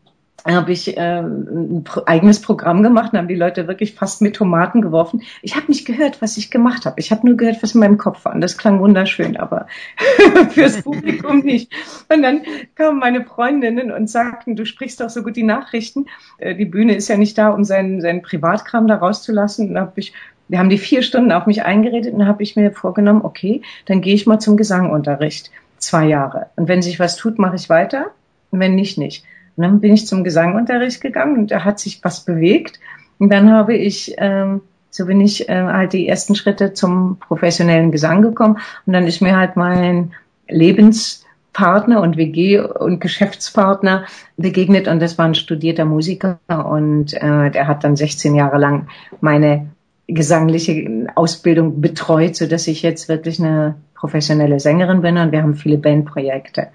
habe 0.44 0.72
ich 0.72 0.96
äh, 0.96 1.20
ein 1.20 1.84
eigenes 2.06 2.40
Programm 2.40 2.82
gemacht 2.82 3.12
und 3.12 3.18
haben 3.18 3.28
die 3.28 3.36
Leute 3.36 3.68
wirklich 3.68 3.94
fast 3.94 4.22
mit 4.22 4.34
Tomaten 4.34 4.82
geworfen. 4.82 5.22
Ich 5.40 5.54
habe 5.54 5.68
nicht 5.68 5.86
gehört, 5.86 6.20
was 6.20 6.36
ich 6.36 6.50
gemacht 6.50 6.84
habe. 6.84 6.98
Ich 6.98 7.12
habe 7.12 7.26
nur 7.26 7.36
gehört, 7.36 7.62
was 7.62 7.74
in 7.74 7.80
meinem 7.80 7.98
Kopf 7.98 8.24
war. 8.24 8.34
Und 8.34 8.40
das 8.40 8.58
klang 8.58 8.80
wunderschön, 8.80 9.36
aber 9.36 9.66
fürs 10.50 10.82
Publikum 10.82 11.40
nicht. 11.40 11.72
Und 12.12 12.22
dann 12.22 12.42
kamen 12.74 12.98
meine 12.98 13.24
Freundinnen 13.24 13.92
und 13.92 14.10
sagten, 14.10 14.56
du 14.56 14.64
sprichst 14.64 15.00
doch 15.00 15.10
so 15.10 15.22
gut 15.22 15.36
die 15.36 15.44
Nachrichten. 15.44 16.06
Äh, 16.38 16.56
die 16.56 16.64
Bühne 16.64 16.96
ist 16.96 17.08
ja 17.08 17.16
nicht 17.16 17.38
da, 17.38 17.50
um 17.50 17.62
seinen, 17.62 18.00
seinen 18.00 18.22
Privatkram 18.22 18.88
da 18.88 18.96
rauszulassen. 18.96 19.70
Und 19.70 19.78
habe 19.78 19.92
ich 20.00 20.12
wir 20.48 20.58
haben 20.58 20.68
die 20.68 20.78
vier 20.78 21.02
Stunden 21.02 21.32
auf 21.32 21.46
mich 21.46 21.62
eingeredet 21.62 22.12
und 22.12 22.26
habe 22.26 22.42
ich 22.42 22.56
mir 22.56 22.72
vorgenommen, 22.72 23.22
okay, 23.24 23.62
dann 23.86 24.02
gehe 24.02 24.14
ich 24.14 24.26
mal 24.26 24.38
zum 24.38 24.58
Gesangunterricht. 24.58 25.50
Zwei 25.78 26.06
Jahre. 26.06 26.46
Und 26.56 26.68
wenn 26.68 26.82
sich 26.82 27.00
was 27.00 27.16
tut, 27.16 27.38
mache 27.38 27.56
ich 27.56 27.70
weiter. 27.70 28.10
Und 28.50 28.60
wenn 28.60 28.74
nicht, 28.74 28.98
nicht. 28.98 29.24
Und 29.56 29.64
dann 29.64 29.80
bin 29.80 29.92
ich 29.92 30.06
zum 30.06 30.24
Gesangunterricht 30.24 31.00
gegangen 31.00 31.36
und 31.36 31.50
da 31.50 31.64
hat 31.64 31.78
sich 31.78 32.02
was 32.02 32.24
bewegt. 32.24 32.80
Und 33.18 33.32
dann 33.32 33.50
habe 33.52 33.74
ich, 33.74 34.14
ähm, 34.18 34.62
so 34.90 35.06
bin 35.06 35.20
ich 35.20 35.48
äh, 35.48 35.62
halt 35.62 35.92
die 35.92 36.08
ersten 36.08 36.34
Schritte 36.34 36.72
zum 36.72 37.18
professionellen 37.18 37.92
Gesang 37.92 38.22
gekommen. 38.22 38.58
Und 38.86 38.92
dann 38.92 39.06
ist 39.06 39.20
mir 39.20 39.36
halt 39.36 39.56
mein 39.56 40.12
Lebenspartner 40.48 42.00
und 42.00 42.16
WG 42.16 42.60
und 42.60 43.00
Geschäftspartner 43.00 44.06
begegnet 44.36 44.88
und 44.88 45.00
das 45.00 45.18
war 45.18 45.26
ein 45.26 45.34
studierter 45.34 45.84
Musiker 45.84 46.38
und 46.48 47.14
äh, 47.14 47.50
der 47.50 47.66
hat 47.68 47.84
dann 47.84 47.96
16 47.96 48.34
Jahre 48.34 48.58
lang 48.58 48.88
meine 49.20 49.68
gesangliche 50.08 51.06
Ausbildung 51.14 51.80
betreut, 51.80 52.36
so 52.36 52.46
dass 52.46 52.66
ich 52.66 52.82
jetzt 52.82 53.08
wirklich 53.08 53.40
eine 53.40 53.76
professionelle 53.94 54.60
Sängerin 54.60 55.00
bin 55.00 55.16
und 55.16 55.32
wir 55.32 55.42
haben 55.42 55.54
viele 55.54 55.78
Bandprojekte. 55.78 56.68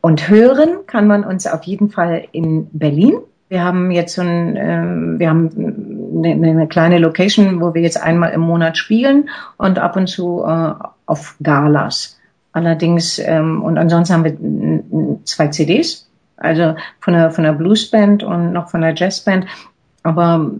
Und 0.00 0.28
hören 0.28 0.86
kann 0.86 1.06
man 1.06 1.24
uns 1.24 1.46
auf 1.46 1.64
jeden 1.64 1.90
Fall 1.90 2.24
in 2.32 2.68
Berlin. 2.72 3.14
Wir 3.48 3.64
haben 3.64 3.90
jetzt 3.90 4.14
so 4.14 4.22
ein, 4.22 4.56
äh, 4.56 5.18
wir 5.18 5.28
haben 5.28 6.22
eine, 6.24 6.48
eine, 6.50 6.68
kleine 6.68 6.98
Location, 6.98 7.60
wo 7.60 7.74
wir 7.74 7.82
jetzt 7.82 8.00
einmal 8.00 8.32
im 8.32 8.40
Monat 8.40 8.76
spielen 8.76 9.30
und 9.56 9.78
ab 9.78 9.96
und 9.96 10.06
zu 10.06 10.44
äh, 10.46 10.74
auf 11.06 11.36
Galas. 11.42 12.18
Allerdings, 12.52 13.18
ähm, 13.18 13.62
und 13.62 13.78
ansonsten 13.78 14.14
haben 14.14 14.24
wir 14.24 15.20
zwei 15.24 15.48
CDs, 15.48 16.08
also 16.36 16.74
von 17.00 17.14
der, 17.14 17.30
von 17.30 17.44
der 17.44 17.52
Bluesband 17.52 18.22
und 18.22 18.52
noch 18.52 18.70
von 18.70 18.82
der 18.82 18.94
Jazzband. 18.94 19.46
Aber 20.02 20.50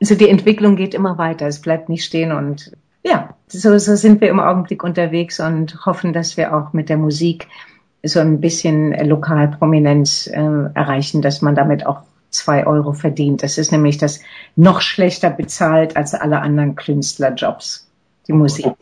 also 0.00 0.14
die 0.14 0.28
Entwicklung 0.28 0.76
geht 0.76 0.94
immer 0.94 1.18
weiter, 1.18 1.46
es 1.46 1.60
bleibt 1.60 1.88
nicht 1.88 2.04
stehen 2.04 2.32
und 2.32 2.72
ja, 3.02 3.34
so, 3.46 3.78
so 3.78 3.96
sind 3.96 4.20
wir 4.20 4.28
im 4.28 4.40
Augenblick 4.40 4.84
unterwegs 4.84 5.40
und 5.40 5.86
hoffen, 5.86 6.12
dass 6.12 6.36
wir 6.36 6.54
auch 6.54 6.72
mit 6.72 6.88
der 6.88 6.98
Musik 6.98 7.48
so 8.02 8.20
ein 8.20 8.40
bisschen 8.40 8.92
Lokalprominenz 9.06 10.26
äh, 10.26 10.40
erreichen, 10.74 11.22
dass 11.22 11.42
man 11.42 11.54
damit 11.54 11.86
auch 11.86 12.02
zwei 12.30 12.66
Euro 12.66 12.92
verdient. 12.92 13.42
Das 13.42 13.58
ist 13.58 13.72
nämlich 13.72 13.98
das 13.98 14.20
noch 14.56 14.80
schlechter 14.80 15.30
bezahlt 15.30 15.96
als 15.96 16.14
alle 16.14 16.40
anderen 16.40 16.76
Künstlerjobs, 16.76 17.88
die 18.28 18.32
Musik. 18.32 18.72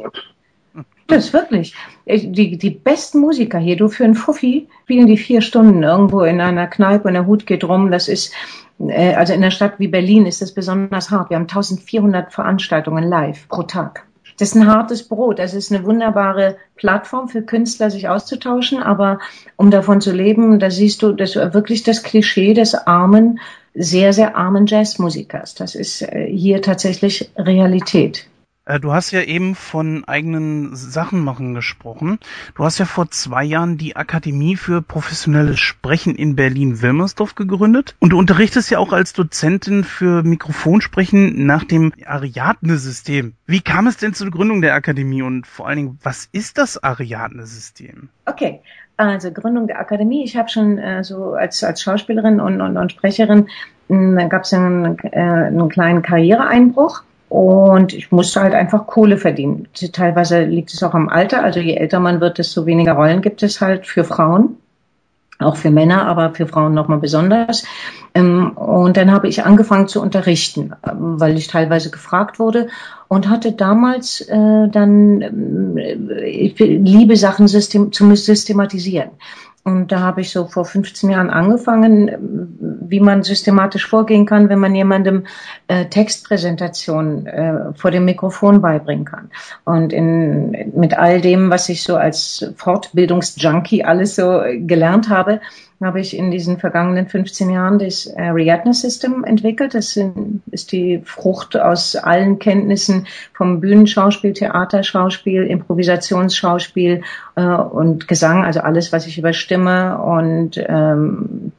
Das 1.08 1.26
ist 1.26 1.32
wirklich. 1.32 1.74
Die, 2.06 2.58
die 2.58 2.70
besten 2.70 3.20
Musiker 3.20 3.58
hier, 3.58 3.76
du 3.76 3.88
für 3.88 4.04
einen 4.04 4.14
Fuffi 4.14 4.68
spielen 4.84 5.06
die 5.06 5.16
vier 5.16 5.40
Stunden 5.40 5.82
irgendwo 5.82 6.20
in 6.22 6.40
einer 6.40 6.66
Kneipe 6.66 7.08
und 7.08 7.14
der 7.14 7.26
Hut 7.26 7.46
geht 7.46 7.64
rum. 7.64 7.90
Das 7.90 8.08
ist, 8.08 8.32
äh, 8.78 9.14
also 9.14 9.32
in 9.32 9.42
einer 9.42 9.50
Stadt 9.50 9.74
wie 9.78 9.88
Berlin 9.88 10.26
ist 10.26 10.42
das 10.42 10.52
besonders 10.52 11.10
hart. 11.10 11.30
Wir 11.30 11.36
haben 11.36 11.44
1400 11.44 12.32
Veranstaltungen 12.32 13.04
live 13.04 13.48
pro 13.48 13.62
Tag 13.62 14.04
das 14.38 14.50
ist 14.50 14.54
ein 14.54 14.66
hartes 14.68 15.02
Brot. 15.02 15.40
Das 15.40 15.52
ist 15.52 15.72
eine 15.72 15.84
wunderbare 15.84 16.56
Plattform 16.76 17.28
für 17.28 17.42
Künstler, 17.42 17.90
sich 17.90 18.08
auszutauschen. 18.08 18.82
Aber 18.82 19.18
um 19.56 19.70
davon 19.70 20.00
zu 20.00 20.12
leben, 20.12 20.58
da 20.60 20.70
siehst 20.70 21.02
du 21.02 21.12
das 21.12 21.34
wirklich 21.34 21.82
das 21.82 22.04
Klischee 22.04 22.54
des 22.54 22.74
armen, 22.74 23.40
sehr, 23.74 24.12
sehr 24.12 24.36
armen 24.36 24.66
Jazzmusikers. 24.66 25.54
Das 25.54 25.74
ist 25.74 26.02
äh, 26.02 26.26
hier 26.30 26.62
tatsächlich 26.62 27.30
Realität. 27.36 28.26
Äh, 28.68 28.78
du 28.78 28.92
hast 28.92 29.10
ja 29.10 29.22
eben 29.22 29.54
von 29.54 30.04
eigenen 30.06 30.76
Sachen 30.76 31.24
machen 31.24 31.54
gesprochen. 31.54 32.18
Du 32.54 32.64
hast 32.64 32.78
ja 32.78 32.84
vor 32.84 33.10
zwei 33.10 33.42
Jahren 33.42 33.78
die 33.78 33.96
Akademie 33.96 34.56
für 34.56 34.82
professionelles 34.82 35.58
Sprechen 35.58 36.14
in 36.14 36.36
Berlin-Wilmersdorf 36.36 37.34
gegründet 37.34 37.96
und 37.98 38.10
du 38.10 38.18
unterrichtest 38.18 38.70
ja 38.70 38.78
auch 38.78 38.92
als 38.92 39.14
Dozentin 39.14 39.84
für 39.84 40.22
Mikrofonsprechen 40.22 41.46
nach 41.46 41.64
dem 41.64 41.92
Ariadne-System. 42.04 43.32
Wie 43.46 43.60
kam 43.60 43.86
es 43.86 43.96
denn 43.96 44.12
zur 44.12 44.30
Gründung 44.30 44.60
der 44.60 44.74
Akademie 44.74 45.22
und 45.22 45.46
vor 45.46 45.66
allen 45.66 45.76
Dingen, 45.76 45.98
was 46.02 46.28
ist 46.32 46.58
das 46.58 46.82
Ariadne-System? 46.82 48.10
Okay, 48.26 48.60
also 48.98 49.32
Gründung 49.32 49.66
der 49.66 49.80
Akademie. 49.80 50.24
Ich 50.24 50.36
habe 50.36 50.50
schon 50.50 50.76
äh, 50.76 51.02
so 51.02 51.32
als, 51.32 51.64
als 51.64 51.82
Schauspielerin 51.82 52.40
und, 52.40 52.60
und, 52.60 52.76
und 52.76 52.92
Sprecherin, 52.92 53.48
hm, 53.88 54.16
da 54.16 54.26
gab 54.26 54.42
es 54.42 54.52
einen, 54.52 54.98
äh, 54.98 55.18
einen 55.18 55.70
kleinen 55.70 56.02
Karriereeinbruch 56.02 57.02
und 57.28 57.92
ich 57.92 58.10
musste 58.10 58.40
halt 58.40 58.54
einfach 58.54 58.86
Kohle 58.86 59.18
verdienen. 59.18 59.68
Teilweise 59.92 60.44
liegt 60.44 60.72
es 60.72 60.82
auch 60.82 60.94
am 60.94 61.08
Alter. 61.08 61.42
Also 61.42 61.60
je 61.60 61.74
älter 61.74 62.00
man 62.00 62.20
wird, 62.20 62.38
desto 62.38 62.64
weniger 62.64 62.94
Rollen 62.94 63.20
gibt 63.20 63.42
es 63.42 63.60
halt 63.60 63.86
für 63.86 64.04
Frauen. 64.04 64.56
Auch 65.40 65.54
für 65.54 65.70
Männer, 65.70 66.06
aber 66.06 66.34
für 66.34 66.48
Frauen 66.48 66.74
nochmal 66.74 66.98
besonders. 66.98 67.64
Ähm, 68.12 68.52
und 68.56 68.96
dann 68.96 69.12
habe 69.12 69.28
ich 69.28 69.44
angefangen 69.44 69.86
zu 69.86 70.02
unterrichten, 70.02 70.72
weil 70.82 71.36
ich 71.36 71.46
teilweise 71.46 71.90
gefragt 71.90 72.40
wurde 72.40 72.68
und 73.06 73.28
hatte 73.28 73.52
damals 73.52 74.20
äh, 74.22 74.68
dann, 74.68 75.76
äh, 75.76 76.24
ich 76.24 76.58
liebe 76.58 77.16
Sachen 77.16 77.46
system, 77.46 77.92
zu 77.92 78.12
systematisieren. 78.16 79.10
Und 79.68 79.92
da 79.92 80.00
habe 80.00 80.22
ich 80.22 80.30
so 80.30 80.46
vor 80.46 80.64
15 80.64 81.10
Jahren 81.10 81.28
angefangen, 81.28 82.48
wie 82.88 83.00
man 83.00 83.22
systematisch 83.22 83.86
vorgehen 83.86 84.24
kann, 84.24 84.48
wenn 84.48 84.58
man 84.58 84.74
jemandem 84.74 85.26
äh, 85.66 85.84
Textpräsentation 85.84 87.26
äh, 87.26 87.74
vor 87.74 87.90
dem 87.90 88.06
Mikrofon 88.06 88.62
beibringen 88.62 89.04
kann. 89.04 89.30
Und 89.64 89.92
in, 89.92 90.72
mit 90.74 90.96
all 90.96 91.20
dem, 91.20 91.50
was 91.50 91.68
ich 91.68 91.82
so 91.82 91.96
als 91.96 92.50
Fortbildungsjunkie 92.56 93.84
alles 93.84 94.16
so 94.16 94.40
gelernt 94.56 95.10
habe, 95.10 95.40
habe 95.80 96.00
ich 96.00 96.16
in 96.16 96.30
diesen 96.30 96.58
vergangenen 96.58 97.06
15 97.06 97.50
Jahren 97.50 97.78
das 97.78 98.12
Ariadne 98.16 98.74
System 98.74 99.22
entwickelt. 99.24 99.74
Das 99.74 99.98
ist 100.50 100.72
die 100.72 101.00
Frucht 101.04 101.56
aus 101.56 101.94
allen 101.94 102.40
Kenntnissen 102.40 103.06
vom 103.32 103.60
Bühnenschauspiel, 103.60 104.32
Theaterschauspiel, 104.32 105.44
Improvisationsschauspiel 105.44 107.02
äh, 107.36 107.42
und 107.42 108.08
Gesang, 108.08 108.44
also 108.44 108.60
alles, 108.60 108.92
was 108.92 109.06
ich 109.06 109.18
über 109.18 109.32
Stimme 109.32 109.98
und 109.98 110.56
ähm, 110.56 111.52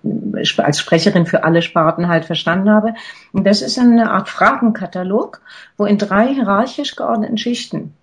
als 0.58 0.80
Sprecherin 0.80 1.26
für 1.26 1.46
alle 1.46 1.62
Sparten 1.62 2.10
halt 2.10 2.26
verstanden 2.26 2.70
habe. 2.70 2.96
Und 3.32 3.48
das 3.48 3.62
ist 3.62 3.80
eine 3.80 4.12
Art 4.12 4.28
Fragenkatalog, 4.28 5.42
wo 5.78 5.86
in 5.86 5.98
drei 5.98 6.34
hierarchisch 6.34 6.96
geordneten 6.98 7.38
Schichten 7.38 7.94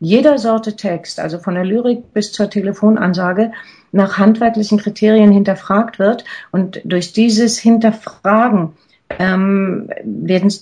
jeder 0.00 0.38
Sorte 0.38 0.76
Text, 0.76 1.20
also 1.20 1.38
von 1.38 1.54
der 1.54 1.64
Lyrik 1.64 2.12
bis 2.12 2.32
zur 2.32 2.50
Telefonansage, 2.50 3.52
nach 3.92 4.18
handwerklichen 4.18 4.78
Kriterien 4.78 5.32
hinterfragt 5.32 5.98
wird. 5.98 6.24
Und 6.50 6.80
durch 6.84 7.12
dieses 7.12 7.58
Hinterfragen 7.58 8.74
ähm, 9.18 9.90
werden, 10.04 10.52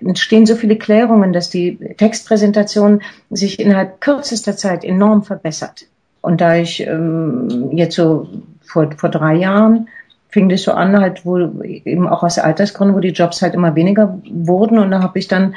entstehen 0.00 0.46
so 0.46 0.54
viele 0.54 0.76
Klärungen, 0.76 1.32
dass 1.32 1.50
die 1.50 1.76
Textpräsentation 1.96 3.02
sich 3.30 3.58
innerhalb 3.58 4.00
kürzester 4.00 4.56
Zeit 4.56 4.84
enorm 4.84 5.24
verbessert. 5.24 5.86
Und 6.20 6.40
da 6.40 6.56
ich 6.56 6.80
ähm, 6.80 7.70
jetzt 7.72 7.96
so 7.96 8.28
vor, 8.64 8.90
vor 8.96 9.10
drei 9.10 9.34
Jahren 9.34 9.88
fing 10.28 10.48
das 10.48 10.62
so 10.62 10.72
an, 10.72 10.98
halt 11.00 11.24
wohl 11.24 11.64
eben 11.64 12.08
auch 12.08 12.22
aus 12.22 12.38
Altersgründen, 12.38 12.96
wo 12.96 13.00
die 13.00 13.08
Jobs 13.08 13.42
halt 13.42 13.54
immer 13.54 13.74
weniger 13.74 14.20
wurden. 14.30 14.78
Und 14.78 14.90
da 14.90 15.02
habe 15.02 15.18
ich 15.18 15.28
dann, 15.28 15.54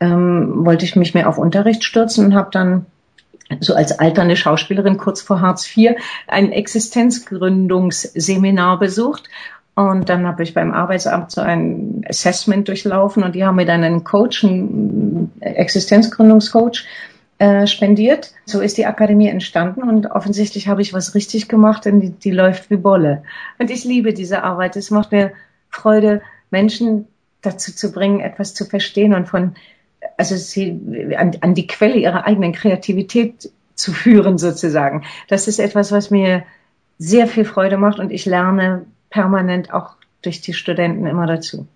ähm, 0.00 0.64
wollte 0.64 0.84
ich 0.84 0.96
mich 0.96 1.14
mehr 1.14 1.28
auf 1.28 1.38
Unterricht 1.38 1.84
stürzen 1.84 2.26
und 2.26 2.34
habe 2.34 2.50
dann 2.50 2.86
so 3.60 3.74
als 3.74 3.96
alternde 3.98 4.36
Schauspielerin 4.36 4.96
kurz 4.96 5.22
vor 5.22 5.40
Hartz 5.40 5.76
IV 5.76 5.96
ein 6.28 6.52
Existenzgründungsseminar 6.52 8.78
besucht. 8.78 9.28
Und 9.74 10.08
dann 10.08 10.26
habe 10.26 10.42
ich 10.42 10.54
beim 10.54 10.72
Arbeitsamt 10.72 11.30
so 11.30 11.40
ein 11.40 12.04
Assessment 12.08 12.66
durchlaufen 12.68 13.22
und 13.22 13.34
die 13.34 13.44
haben 13.44 13.56
mir 13.56 13.66
dann 13.66 13.82
einen 13.82 14.04
Coach, 14.04 14.44
einen 14.44 15.32
Existenzgründungscoach, 15.40 16.86
äh, 17.38 17.66
spendiert. 17.66 18.32
So 18.44 18.60
ist 18.60 18.76
die 18.76 18.84
Akademie 18.84 19.28
entstanden 19.28 19.82
und 19.82 20.10
offensichtlich 20.10 20.68
habe 20.68 20.82
ich 20.82 20.92
was 20.92 21.14
richtig 21.14 21.48
gemacht, 21.48 21.86
denn 21.86 22.00
die, 22.00 22.10
die 22.10 22.32
läuft 22.32 22.70
wie 22.70 22.76
Bolle. 22.76 23.22
Und 23.58 23.70
ich 23.70 23.84
liebe 23.84 24.12
diese 24.12 24.42
Arbeit. 24.42 24.76
Es 24.76 24.90
macht 24.90 25.12
mir 25.12 25.32
Freude, 25.70 26.20
Menschen 26.50 27.06
dazu 27.40 27.74
zu 27.74 27.92
bringen, 27.92 28.20
etwas 28.20 28.52
zu 28.52 28.66
verstehen 28.66 29.14
und 29.14 29.26
von 29.26 29.54
also 30.16 30.36
sie 30.36 31.14
an, 31.16 31.36
an 31.40 31.54
die 31.54 31.66
Quelle 31.66 31.96
ihrer 31.96 32.26
eigenen 32.26 32.52
Kreativität 32.52 33.50
zu 33.74 33.92
führen 33.92 34.38
sozusagen. 34.38 35.04
Das 35.28 35.48
ist 35.48 35.58
etwas, 35.58 35.92
was 35.92 36.10
mir 36.10 36.44
sehr 36.98 37.26
viel 37.26 37.44
Freude 37.44 37.78
macht 37.78 37.98
und 37.98 38.10
ich 38.10 38.26
lerne 38.26 38.84
permanent 39.08 39.72
auch 39.72 39.96
durch 40.22 40.40
die 40.40 40.52
Studenten 40.52 41.06
immer 41.06 41.26
dazu. 41.26 41.66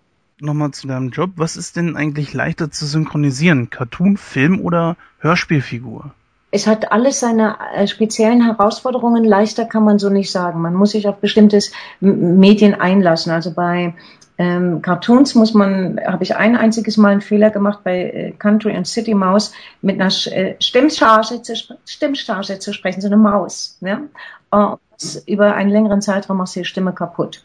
Nochmal 0.40 0.72
zu 0.72 0.86
deinem 0.86 1.10
Job. 1.10 1.30
Was 1.36 1.56
ist 1.56 1.76
denn 1.76 1.96
eigentlich 1.96 2.34
leichter 2.34 2.70
zu 2.70 2.86
synchronisieren? 2.86 3.70
Cartoon, 3.70 4.16
Film 4.16 4.60
oder 4.60 4.96
Hörspielfigur? 5.20 6.12
es 6.54 6.68
hat 6.68 6.92
alles 6.92 7.18
seine 7.18 7.56
äh, 7.74 7.88
speziellen 7.88 8.44
Herausforderungen. 8.44 9.24
Leichter 9.24 9.64
kann 9.64 9.82
man 9.82 9.98
so 9.98 10.08
nicht 10.08 10.30
sagen. 10.30 10.62
Man 10.62 10.74
muss 10.74 10.92
sich 10.92 11.08
auf 11.08 11.16
bestimmtes 11.16 11.72
Medien 11.98 12.74
einlassen. 12.74 13.32
Also 13.32 13.50
bei 13.50 13.94
ähm, 14.36 14.82
Cartoons 14.82 15.34
muss 15.36 15.54
man, 15.54 16.00
habe 16.04 16.24
ich 16.24 16.34
ein 16.34 16.56
einziges 16.56 16.96
Mal 16.96 17.12
einen 17.12 17.20
Fehler 17.20 17.50
gemacht 17.50 17.80
bei 17.84 18.02
äh, 18.02 18.30
Country 18.32 18.74
and 18.74 18.86
City 18.86 19.14
Maus 19.14 19.52
mit 19.80 20.00
einer 20.00 20.12
äh, 20.32 20.56
Stimmcharge 20.58 21.42
zu, 21.42 21.54
Stimmcharge 21.86 22.58
zu 22.58 22.72
sprechen, 22.72 23.00
so 23.00 23.06
eine 23.06 23.16
Maus. 23.16 23.78
Ne? 23.80 24.08
Und 24.50 24.78
über 25.26 25.54
einen 25.54 25.70
längeren 25.70 26.02
Zeitraum 26.02 26.38
macht 26.38 26.54
die 26.56 26.64
Stimme 26.64 26.92
kaputt. 26.92 27.44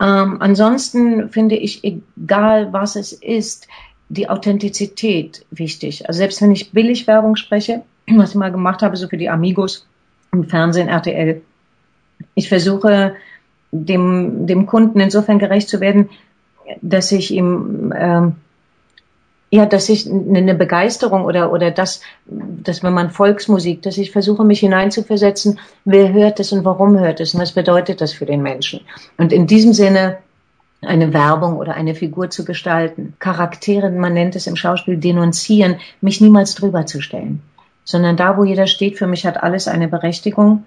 Ähm, 0.00 0.40
ansonsten 0.40 1.28
finde 1.30 1.56
ich, 1.56 1.82
egal 1.82 2.72
was 2.72 2.94
es 2.94 3.12
ist, 3.12 3.66
die 4.08 4.28
Authentizität 4.28 5.44
wichtig. 5.50 6.06
Also 6.08 6.18
selbst 6.18 6.40
wenn 6.40 6.52
ich 6.52 6.70
Billigwerbung 6.70 7.34
spreche, 7.34 7.82
was 8.06 8.30
ich 8.30 8.36
mal 8.36 8.52
gemacht 8.52 8.82
habe, 8.82 8.96
so 8.96 9.08
für 9.08 9.16
die 9.16 9.28
Amigos 9.28 9.86
im 10.30 10.44
Fernsehen, 10.44 10.88
RTL, 10.88 11.42
ich 12.34 12.48
versuche 12.48 13.16
dem, 13.70 14.46
dem 14.46 14.66
Kunden 14.66 15.00
insofern 15.00 15.38
gerecht 15.38 15.68
zu 15.68 15.80
werden, 15.80 16.08
dass 16.82 17.12
ich 17.12 17.32
ihm 17.32 17.92
ähm, 17.96 18.36
ja, 19.50 19.64
dass 19.64 19.88
ich 19.88 20.06
eine 20.06 20.54
Begeisterung 20.54 21.24
oder 21.24 21.50
oder 21.52 21.70
das, 21.70 22.02
dass 22.26 22.82
wenn 22.82 22.92
man 22.92 23.10
Volksmusik, 23.10 23.82
dass 23.82 23.96
ich 23.96 24.10
versuche 24.10 24.44
mich 24.44 24.60
hineinzuversetzen, 24.60 25.58
wer 25.84 26.12
hört 26.12 26.38
es 26.40 26.52
und 26.52 26.64
warum 26.64 26.98
hört 26.98 27.20
es 27.20 27.34
und 27.34 27.40
was 27.40 27.52
bedeutet 27.52 28.00
das 28.00 28.12
für 28.12 28.26
den 28.26 28.42
Menschen. 28.42 28.80
Und 29.16 29.32
in 29.32 29.46
diesem 29.46 29.72
Sinne 29.72 30.18
eine 30.82 31.12
Werbung 31.12 31.56
oder 31.56 31.74
eine 31.74 31.94
Figur 31.94 32.30
zu 32.30 32.44
gestalten, 32.44 33.14
Charaktere, 33.18 33.90
man 33.90 34.12
nennt 34.12 34.36
es 34.36 34.46
im 34.46 34.54
Schauspiel 34.54 34.98
denunzieren, 34.98 35.76
mich 36.00 36.20
niemals 36.20 36.54
drüber 36.54 36.84
zu 36.84 37.00
stellen, 37.00 37.42
sondern 37.84 38.16
da, 38.16 38.36
wo 38.36 38.44
jeder 38.44 38.66
steht, 38.66 38.98
für 38.98 39.06
mich 39.06 39.24
hat 39.26 39.42
alles 39.42 39.66
eine 39.66 39.88
Berechtigung 39.88 40.66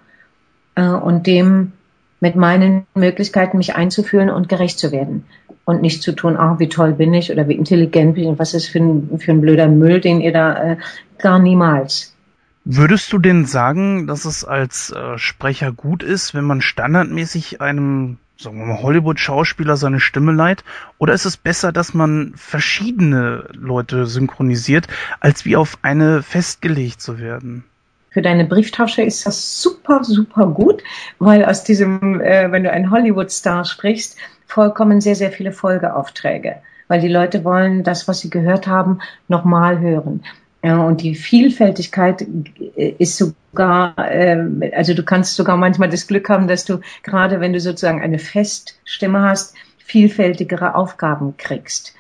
äh, 0.76 0.88
und 0.88 1.28
dem 1.28 1.74
mit 2.22 2.36
meinen 2.38 2.86
Möglichkeiten 2.96 3.58
mich 3.58 3.76
einzuführen 3.76 4.30
und 4.30 4.48
gerecht 4.48 4.80
zu 4.80 4.94
werden. 4.94 5.26
Und 5.66 5.82
nicht 5.82 6.02
zu 6.02 6.14
tun, 6.14 6.38
ah, 6.38 6.56
wie 6.60 6.70
toll 6.70 6.94
bin 6.94 7.14
ich 7.14 7.32
oder 7.32 7.48
wie 7.48 7.56
intelligent 7.56 8.16
bin 8.16 8.24
ich 8.24 8.30
und 8.30 8.40
was 8.40 8.54
ist 8.54 8.68
für 8.68 8.80
ein, 8.80 9.20
für 9.20 9.32
ein 9.32 9.42
blöder 9.42 9.68
Müll, 9.68 10.00
den 10.00 10.22
ihr 10.22 10.32
da 10.32 10.72
äh, 10.72 10.78
gar 11.20 11.40
niemals. 11.40 12.16
Würdest 12.64 13.12
du 13.12 13.18
denn 13.18 13.46
sagen, 13.46 14.06
dass 14.06 14.26
es 14.26 14.46
als 14.46 14.92
äh, 14.92 15.18
Sprecher 15.18 15.72
gut 15.72 16.04
ist, 16.04 16.36
wenn 16.36 16.46
man 16.46 16.62
standardmäßig 16.62 17.60
einem, 17.60 18.18
sagen 18.38 18.60
wir 18.60 18.66
mal, 18.66 18.84
Hollywood-Schauspieler 18.84 19.78
seine 19.78 20.00
Stimme 20.00 20.32
leiht? 20.32 20.64
Oder 21.00 21.14
ist 21.14 21.26
es 21.26 21.38
besser, 21.38 21.72
dass 21.72 21.96
man 21.96 22.34
verschiedene 22.36 23.46
Leute 23.54 24.06
synchronisiert, 24.06 24.88
als 25.20 25.46
wie 25.46 25.56
auf 25.56 25.80
eine 25.82 26.22
festgelegt 26.22 27.02
zu 27.02 27.18
werden? 27.20 27.64
Für 28.12 28.22
deine 28.22 28.46
Brieftasche 28.46 29.02
ist 29.02 29.26
das 29.26 29.62
super, 29.62 30.04
super 30.04 30.48
gut, 30.48 30.84
weil 31.18 31.46
aus 31.46 31.64
diesem, 31.64 32.20
äh, 32.20 32.52
wenn 32.52 32.64
du 32.64 32.72
einen 32.72 32.92
Hollywood-Star 32.92 33.64
sprichst, 33.64 34.18
vollkommen 34.46 35.00
sehr, 35.00 35.16
sehr 35.16 35.32
viele 35.32 35.54
Folgeaufträge, 35.54 36.58
weil 36.90 37.00
die 37.00 37.08
Leute 37.08 37.46
wollen 37.46 37.84
das, 37.84 38.10
was 38.10 38.20
sie 38.20 38.30
gehört 38.30 38.68
haben, 38.68 39.00
nochmal 39.30 39.80
hören. 39.80 40.24
Ja, 40.62 40.80
und 40.84 41.02
die 41.02 41.16
Vielfältigkeit 41.16 42.28
äh, 42.76 42.96
ist 43.00 43.18
sogar, 43.18 43.96
äh, 43.98 44.72
also 44.76 44.94
du 44.94 45.04
kannst 45.04 45.36
sogar 45.36 45.56
manchmal 45.56 45.90
das 45.90 46.06
Glück 46.06 46.30
haben, 46.30 46.50
dass 46.50 46.66
du 46.66 46.82
gerade, 47.04 47.40
wenn 47.40 47.54
du 47.54 47.62
sozusagen 47.62 48.02
eine 48.02 48.20
Feststimme 48.20 49.22
hast, 49.22 49.56
vielfältigere 49.78 50.76
Aufgaben 50.76 51.36
kriegst. 51.38 51.96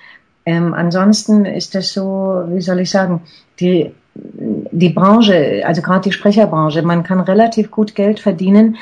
Ähm, 0.45 0.73
ansonsten 0.73 1.45
ist 1.45 1.73
das 1.73 1.93
so, 1.93 2.43
wie 2.47 2.61
soll 2.61 2.81
ich 2.81 2.89
sagen, 2.89 3.21
die 3.61 3.93
die 4.71 4.89
Branche, 4.89 5.63
also 5.65 5.81
gerade 5.81 6.01
die 6.01 6.11
Sprecherbranche, 6.11 6.81
man 6.81 7.03
kann 7.03 7.19
relativ 7.19 7.71
gut 7.71 7.95
Geld 7.95 8.19
verdienen, 8.19 8.77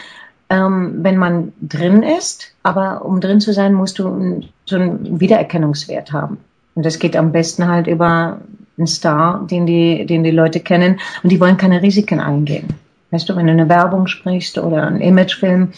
ähm, 0.50 1.00
wenn 1.02 1.18
man 1.18 1.54
drin 1.62 2.04
ist, 2.04 2.54
aber 2.64 3.06
um 3.06 3.22
drin 3.22 3.40
zu 3.40 3.54
sein, 3.54 3.74
musst 3.74 4.00
du 4.00 4.42
so 4.66 4.76
einen 4.76 5.20
Wiedererkennungswert 5.20 6.12
haben. 6.12 6.38
Und 6.76 6.86
das 6.86 7.00
geht 7.00 7.16
am 7.16 7.32
besten 7.32 7.68
halt 7.68 7.88
über 7.88 8.40
einen 8.78 8.88
Star, 8.88 9.46
den 9.50 9.66
die, 9.66 10.06
den 10.06 10.24
die 10.24 10.32
Leute 10.32 10.60
kennen 10.60 11.00
und 11.24 11.32
die 11.32 11.40
wollen 11.40 11.58
keine 11.58 11.82
Risiken 11.82 12.20
eingehen. 12.20 12.68
Weißt 13.12 13.28
du, 13.28 13.36
wenn 13.36 13.48
du 13.48 13.52
eine 13.52 13.70
Werbung 13.70 14.08
sprichst 14.08 14.58
oder 14.58 14.88
einen 14.88 15.02
Imagefilm, 15.02 15.70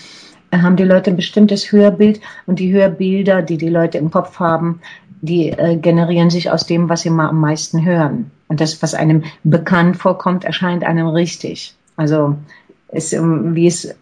äh, 0.52 0.58
haben 0.58 0.76
die 0.76 0.84
Leute 0.84 1.12
ein 1.12 1.16
bestimmtes 1.16 1.72
Hörbild 1.72 2.22
und 2.46 2.60
die 2.60 2.72
Hörbilder, 2.72 3.42
die 3.42 3.58
die 3.58 3.70
Leute 3.70 3.98
im 3.98 4.12
Kopf 4.12 4.40
haben, 4.40 4.82
die 5.22 5.50
äh, 5.50 5.78
generieren 5.78 6.30
sich 6.30 6.52
aus 6.52 6.66
dem, 6.66 6.90
was 6.90 7.02
sie 7.02 7.10
mal 7.10 7.30
am 7.30 7.40
meisten 7.40 7.86
hören. 7.86 8.32
Und 8.52 8.60
das, 8.60 8.84
was 8.84 8.94
einem 8.94 9.24
bekannt 9.46 9.96
vorkommt, 9.96 10.44
erscheint 10.44 10.84
einem 10.84 11.08
richtig. 11.08 11.74
Also 11.96 12.36
es, 12.92 13.14
ähm, 13.14 13.56
wie 13.56 13.68
es, 13.68 13.96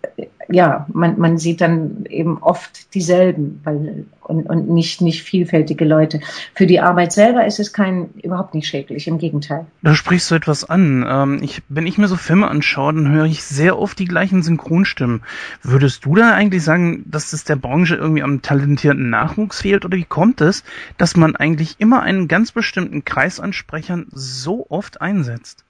ja, 0.50 0.88
man, 0.92 1.20
man 1.20 1.38
sieht 1.38 1.62
dann 1.62 2.06
eben 2.10 2.40
oft 2.40 2.94
dieselben 2.96 3.62
weil, 3.64 4.06
und, 4.22 4.48
und 4.48 4.70
nicht, 4.70 5.02
nicht 5.02 5.24
vielfältige 5.24 5.86
Leute. 5.86 6.20
Für 6.56 6.66
die 6.66 6.80
Arbeit 6.80 7.14
selber 7.14 7.46
ist 7.46 7.60
es 7.60 7.72
kein, 7.72 8.10
überhaupt 8.22 8.56
nicht 8.56 8.68
schädlich, 8.68 9.08
im 9.08 9.20
Gegenteil. 9.20 9.66
Da 9.82 9.96
sprichst 9.96 10.30
du 10.30 10.36
etwas 10.36 10.68
an. 10.68 11.06
Ähm, 11.08 11.40
ich, 11.44 11.62
wenn 11.70 11.88
ich 11.88 11.98
mir 11.98 12.08
so 12.08 12.16
Filme 12.16 12.48
anschaue, 12.48 12.94
dann 12.94 13.12
höre 13.12 13.26
ich 13.26 13.44
sehr 13.44 13.78
oft 13.78 13.98
die 14.00 14.06
gleichen 14.06 14.42
Synchronstimmen. 14.42 15.22
Würdest 15.62 16.06
du 16.06 16.16
da 16.16 16.34
eigentlich 16.34 16.64
sagen, 16.64 17.04
dass 17.08 17.34
es 17.34 17.44
der 17.44 17.56
Branche 17.56 17.96
irgendwie 17.96 18.24
am 18.24 18.42
talentierten 18.42 19.10
Nachwuchs 19.10 19.62
fehlt? 19.62 19.86
Oder 19.86 19.98
wie 19.98 20.06
kommt 20.06 20.42
es, 20.42 20.64
dass 20.98 21.16
man 21.16 21.36
eigentlich 21.36 21.76
immer 21.80 22.02
einen 22.02 22.28
ganz 22.28 22.52
bestimmten 22.52 23.06
Kreis 23.06 23.40
an 23.40 23.54
Sprechern 23.54 24.08
so 24.12 24.66
oft 24.70 25.02
einsetzt? 25.02 25.66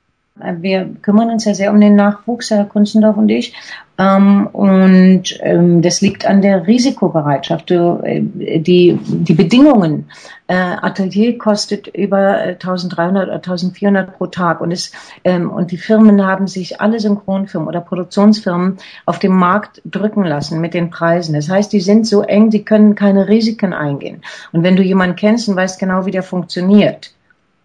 Wir 0.59 0.89
kümmern 1.01 1.29
uns 1.29 1.45
ja 1.45 1.53
sehr 1.53 1.71
um 1.71 1.79
den 1.79 1.95
Nachwuchs, 1.95 2.51
Herr 2.51 2.65
Kunzendorf 2.65 3.17
und 3.17 3.29
ich. 3.29 3.53
Ähm, 3.99 4.47
und 4.47 5.23
ähm, 5.41 5.81
das 5.81 5.99
liegt 5.99 6.25
an 6.25 6.41
der 6.41 6.65
Risikobereitschaft. 6.65 7.69
Du, 7.69 7.99
äh, 8.03 8.21
die, 8.21 8.97
die 9.03 9.33
Bedingungen. 9.33 10.09
Äh, 10.47 10.55
Atelier 10.55 11.37
kostet 11.37 11.87
über 11.87 12.37
1300 12.37 13.27
oder 13.27 13.35
1400 13.35 14.17
pro 14.17 14.27
Tag. 14.27 14.61
Und, 14.61 14.71
es, 14.71 14.93
ähm, 15.25 15.51
und 15.51 15.71
die 15.71 15.77
Firmen 15.77 16.25
haben 16.25 16.47
sich, 16.47 16.79
alle 16.79 16.99
Synchronfirmen 17.01 17.67
oder 17.67 17.81
Produktionsfirmen, 17.81 18.77
auf 19.05 19.19
dem 19.19 19.35
Markt 19.35 19.81
drücken 19.83 20.23
lassen 20.23 20.61
mit 20.61 20.73
den 20.73 20.89
Preisen. 20.89 21.35
Das 21.35 21.49
heißt, 21.49 21.73
die 21.73 21.81
sind 21.81 22.07
so 22.07 22.21
eng, 22.21 22.49
die 22.49 22.63
können 22.63 22.95
keine 22.95 23.27
Risiken 23.27 23.73
eingehen. 23.73 24.21
Und 24.53 24.63
wenn 24.63 24.77
du 24.77 24.81
jemanden 24.81 25.17
kennst 25.17 25.49
und 25.49 25.57
weißt 25.57 25.77
genau, 25.77 26.05
wie 26.05 26.11
der 26.11 26.23
funktioniert, 26.23 27.11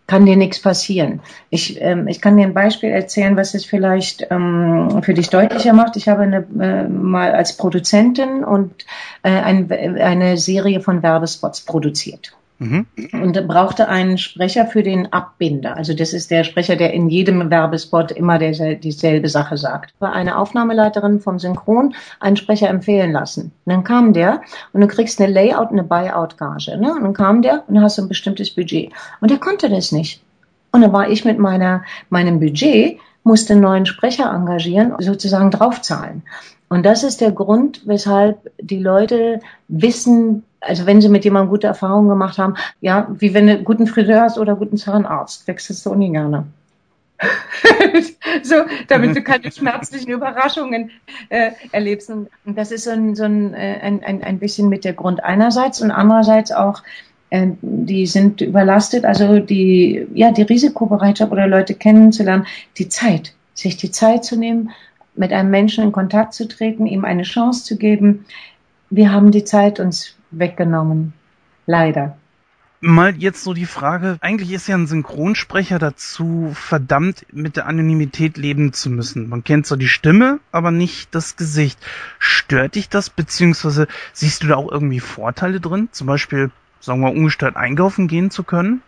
kann 0.07 0.27
dir 0.27 0.37
nichts 0.37 0.61
passieren. 0.61 1.21
Ich, 1.51 1.81
ähm, 1.81 2.09
ich 2.09 2.21
kann 2.21 2.37
dir 2.37 2.45
ein 2.45 2.55
Beispiel 2.55 2.91
erzählen, 2.91 3.37
was 3.37 3.55
es 3.55 3.65
vielleicht 3.65 4.27
ähm, 4.31 5.01
für 5.03 5.15
dich 5.15 5.31
deutlicher 5.31 5.73
macht. 5.73 5.97
Ich 5.97 6.09
habe 6.09 6.23
eine, 6.23 6.47
äh, 6.61 6.89
mal 6.89 7.33
als 7.33 7.57
Produzentin 7.57 8.45
und 8.45 8.85
äh, 9.23 9.31
ein, 9.31 9.73
eine 9.73 10.37
Serie 10.37 10.81
von 10.81 11.03
Werbespots 11.03 11.63
produziert. 11.63 12.37
Mhm. 12.59 12.87
Und 13.13 13.49
brauchte 13.49 13.89
einen 13.89 14.17
Sprecher 14.17 14.67
für 14.67 14.83
den 14.83 15.13
Abbinder. 15.13 15.77
Also 15.77 15.93
das 15.93 16.13
ist 16.13 16.31
der 16.31 16.45
Sprecher, 16.45 16.77
der 16.77 16.93
in 16.93 17.09
jedem 17.09 17.51
Werbespot 17.51 18.13
immer 18.13 18.39
der, 18.39 18.77
dieselbe 18.77 19.29
Sache 19.29 19.57
sagt. 19.57 19.93
War 19.99 20.13
eine 20.13 20.39
Aufnahmeleiterin 20.39 21.21
vom 21.21 21.39
Synchron 21.39 21.95
einen 22.21 22.37
Sprecher 22.37 22.69
empfehlen 22.69 23.13
lassen. 23.13 23.53
Und 23.65 23.73
dann 23.73 23.85
kam 23.85 24.13
der 24.13 24.43
und 24.73 24.81
du 24.81 24.87
kriegst 24.87 25.21
eine 25.21 25.33
Layout, 25.33 25.71
eine 25.71 25.83
Buyout-Gage. 25.83 26.79
Ne? 26.79 26.95
Und 26.95 27.03
dann 27.03 27.15
kam 27.15 27.43
der 27.43 27.65
und 27.67 27.81
hast 27.81 27.99
ein 27.99 28.09
bestimmtes 28.09 28.51
Budget. 28.55 28.93
Und 29.21 29.33
er 29.33 29.39
konnte 29.39 29.69
das 29.69 29.91
nicht. 29.91 30.23
Und 30.71 30.83
dann 30.83 30.93
war 30.93 31.09
ich 31.09 31.25
mit 31.25 31.39
meiner, 31.39 31.85
meinem 32.09 32.39
Budget, 32.39 32.99
musste 33.25 33.55
einen 33.55 33.63
neuen 33.63 33.87
Sprecher 33.87 34.31
engagieren, 34.33 34.95
sozusagen 35.01 35.51
draufzahlen. 35.51 36.23
Und 36.69 36.85
das 36.85 37.05
ist 37.05 37.21
der 37.21 37.31
Grund, 37.31 37.83
weshalb 37.87 38.51
die 38.61 38.79
Leute 38.79 39.41
wissen, 39.69 40.45
also 40.67 40.87
wenn 40.87 41.01
sie 41.01 41.09
mit 41.09 41.25
jemandem 41.25 41.51
gute 41.51 41.67
Erfahrungen 41.67 42.09
gemacht 42.09 42.39
haben, 42.39 42.55
ja, 42.81 43.09
wie 43.19 43.35
wenn 43.35 43.47
du 43.47 43.55
einen 43.55 43.65
guten 43.65 43.87
Friseur 43.87 44.23
hast 44.23 44.39
oder 44.39 44.53
einen 44.53 44.59
guten 44.59 44.77
Zahnarzt, 44.77 45.47
wechselst 45.47 45.87
du 45.87 45.95
gerne. 45.95 46.47
so, 48.43 48.57
damit 48.89 49.17
du 49.17 49.23
keine 49.23 49.51
schmerzlichen 49.53 50.11
Überraschungen 50.11 50.91
äh, 51.29 51.53
erlebst. 51.73 52.11
Und 52.11 52.29
das 52.45 52.73
ist 52.73 52.85
so 52.85 52.91
ein, 52.91 53.15
so 53.15 53.25
ein, 53.25 53.55
äh, 53.55 53.79
ein, 53.83 54.03
ein, 54.03 54.23
ein 54.23 54.39
bisschen 54.39 54.69
mit 54.69 54.85
der 54.85 54.93
Grund 54.93 55.23
einerseits 55.23 55.81
und 55.81 55.91
andererseits 55.91 56.53
auch, 56.53 56.83
äh, 57.31 57.49
die 57.61 58.07
sind 58.07 58.41
überlastet, 58.41 59.05
also 59.05 59.39
die, 59.39 60.07
ja, 60.15 60.33
die 60.33 60.43
Risikobereitschaft 60.43 61.33
oder 61.33 61.47
Leute 61.47 61.75
kennenzulernen, 61.75 62.47
die 62.79 62.89
Zeit, 62.89 63.35
sich 63.55 63.77
die 63.77 63.91
Zeit 63.91 64.25
zu 64.25 64.37
nehmen, 64.37 64.71
mit 65.15 65.33
einem 65.33 65.51
Menschen 65.51 65.85
in 65.85 65.93
Kontakt 65.93 66.35
zu 66.35 66.49
treten, 66.49 66.87
ihm 66.87 67.05
eine 67.05 67.23
Chance 67.23 67.65
zu 67.65 67.77
geben. 67.77 68.25
Wir 68.91 69.13
haben 69.13 69.31
die 69.31 69.45
Zeit 69.45 69.79
uns 69.79 70.17
weggenommen. 70.39 71.13
Leider. 71.67 72.17
Mal 72.81 73.17
jetzt 73.17 73.43
so 73.43 73.55
die 73.55 73.65
Frage, 73.65 74.19
eigentlich 74.21 74.53
ist 74.53 74.69
ja 74.69 74.77
ein 74.77 74.87
Synchronsprecher 74.87 75.79
dazu 75.79 76.51
verdammt, 76.53 77.25
mit 77.33 77.57
der 77.57 77.67
Anonymität 77.67 78.37
leben 78.37 78.75
zu 78.75 78.91
müssen. 78.91 79.31
Man 79.31 79.43
kennt 79.43 79.67
zwar 79.67 79.79
die 79.79 79.89
Stimme, 79.89 80.39
aber 80.53 80.71
nicht 80.71 81.15
das 81.15 81.37
Gesicht. 81.37 81.79
Stört 82.19 82.75
dich 82.75 82.91
das, 82.91 83.09
beziehungsweise 83.09 83.89
siehst 84.13 84.43
du 84.43 84.49
da 84.49 84.57
auch 84.57 84.71
irgendwie 84.71 85.01
Vorteile 85.01 85.61
drin? 85.61 85.89
Zum 85.93 86.07
Beispiel, 86.07 86.51
sagen 86.81 87.01
wir, 87.01 87.11
ungestört 87.11 87.57
einkaufen 87.57 88.07
gehen 88.07 88.31
zu 88.31 88.43
können? 88.43 88.83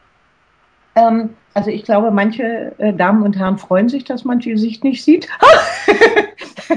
Ähm, 0.97 1.37
also 1.55 1.71
ich 1.71 1.85
glaube, 1.85 2.11
manche 2.11 2.75
äh, 2.79 2.93
Damen 2.93 3.23
und 3.23 3.39
Herren 3.39 3.59
freuen 3.59 3.89
sich, 3.89 4.03
dass 4.05 4.25
man 4.25 4.41
die 4.41 4.51
Gesicht 4.51 4.83
nicht 4.83 5.05
sieht. 5.05 5.29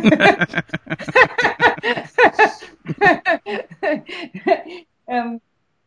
ähm, 5.07 5.41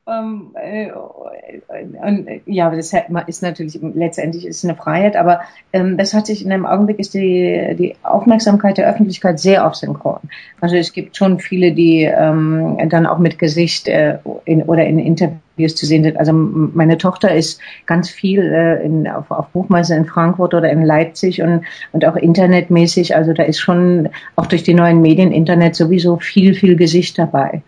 ähm, 0.04 0.50
äh, 0.60 0.90
und, 0.90 2.28
ja, 2.46 2.74
das 2.74 2.92
ist 3.28 3.42
natürlich 3.42 3.78
letztendlich 3.94 4.44
ist 4.46 4.64
eine 4.64 4.74
Freiheit, 4.74 5.14
aber 5.14 5.42
ähm, 5.72 5.96
das 5.96 6.12
hat 6.12 6.26
sich 6.26 6.44
in 6.44 6.50
einem 6.50 6.66
Augenblick 6.66 6.98
ist 6.98 7.14
die 7.14 7.76
die 7.78 7.94
Aufmerksamkeit 8.02 8.78
der 8.78 8.88
Öffentlichkeit 8.90 9.38
sehr 9.38 9.64
auf 9.64 9.76
Synchron. 9.76 10.18
Also 10.60 10.74
es 10.74 10.92
gibt 10.92 11.16
schon 11.16 11.38
viele, 11.38 11.70
die 11.70 12.02
ähm, 12.02 12.78
dann 12.88 13.06
auch 13.06 13.18
mit 13.18 13.38
Gesicht 13.38 13.86
äh, 13.86 14.18
in, 14.44 14.64
oder 14.64 14.84
in 14.84 14.98
Interviews 14.98 15.76
zu 15.76 15.86
sehen 15.86 16.02
sind. 16.02 16.16
Also 16.16 16.32
meine 16.32 16.98
Tochter 16.98 17.32
ist 17.32 17.60
ganz 17.86 18.10
viel 18.10 18.40
äh, 18.40 18.84
in, 18.84 19.06
auf, 19.06 19.30
auf 19.30 19.50
Buchmesse 19.50 19.94
in 19.94 20.06
Frankfurt 20.06 20.52
oder 20.54 20.68
in 20.68 20.82
Leipzig 20.82 21.42
und 21.42 21.62
und 21.92 22.04
auch 22.04 22.16
internetmäßig. 22.16 23.14
Also 23.14 23.34
da 23.34 23.44
ist 23.44 23.60
schon 23.60 24.08
auch 24.34 24.46
durch 24.46 24.64
die 24.64 24.74
neuen 24.74 25.00
Medien 25.00 25.30
Internet 25.30 25.76
sowieso 25.76 26.16
viel 26.16 26.54
viel 26.54 26.74
Gesicht 26.74 27.20
dabei. 27.20 27.62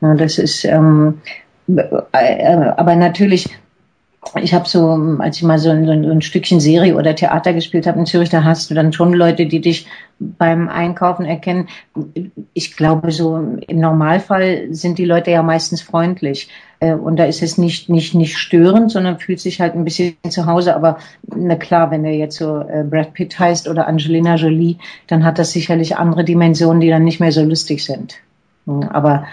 Ja, 0.00 0.14
das 0.14 0.38
ist 0.38 0.64
ähm, 0.64 1.20
äh, 1.24 1.43
aber 1.66 2.96
natürlich, 2.96 3.48
ich 4.40 4.54
habe 4.54 4.68
so, 4.68 5.16
als 5.18 5.36
ich 5.36 5.42
mal 5.42 5.58
so 5.58 5.70
ein, 5.70 5.86
so 5.86 5.92
ein, 5.92 6.22
Stückchen 6.22 6.60
Serie 6.60 6.96
oder 6.96 7.14
Theater 7.14 7.52
gespielt 7.52 7.86
habe 7.86 7.98
in 7.98 8.06
Zürich, 8.06 8.30
da 8.30 8.44
hast 8.44 8.70
du 8.70 8.74
dann 8.74 8.92
schon 8.92 9.12
Leute, 9.12 9.46
die 9.46 9.60
dich 9.60 9.86
beim 10.18 10.68
Einkaufen 10.68 11.24
erkennen. 11.24 11.68
Ich 12.52 12.76
glaube, 12.76 13.12
so 13.12 13.36
im 13.36 13.80
Normalfall 13.80 14.68
sind 14.70 14.98
die 14.98 15.04
Leute 15.04 15.30
ja 15.30 15.42
meistens 15.42 15.82
freundlich. 15.82 16.48
Äh, 16.80 16.94
und 16.94 17.16
da 17.16 17.24
ist 17.24 17.42
es 17.42 17.58
nicht, 17.58 17.88
nicht, 17.88 18.14
nicht 18.14 18.36
störend, 18.36 18.90
sondern 18.90 19.18
fühlt 19.18 19.40
sich 19.40 19.60
halt 19.60 19.74
ein 19.74 19.84
bisschen 19.84 20.16
zu 20.28 20.46
Hause. 20.46 20.74
Aber 20.74 20.98
na 21.34 21.56
klar, 21.56 21.90
wenn 21.90 22.04
er 22.04 22.14
jetzt 22.14 22.36
so 22.36 22.60
äh, 22.60 22.84
Brad 22.84 23.14
Pitt 23.14 23.38
heißt 23.38 23.68
oder 23.68 23.86
Angelina 23.86 24.36
Jolie, 24.36 24.78
dann 25.06 25.24
hat 25.24 25.38
das 25.38 25.52
sicherlich 25.52 25.96
andere 25.96 26.24
Dimensionen, 26.24 26.80
die 26.80 26.90
dann 26.90 27.04
nicht 27.04 27.20
mehr 27.20 27.32
so 27.32 27.42
lustig 27.42 27.84
sind. 27.84 28.16
Aber 28.66 29.26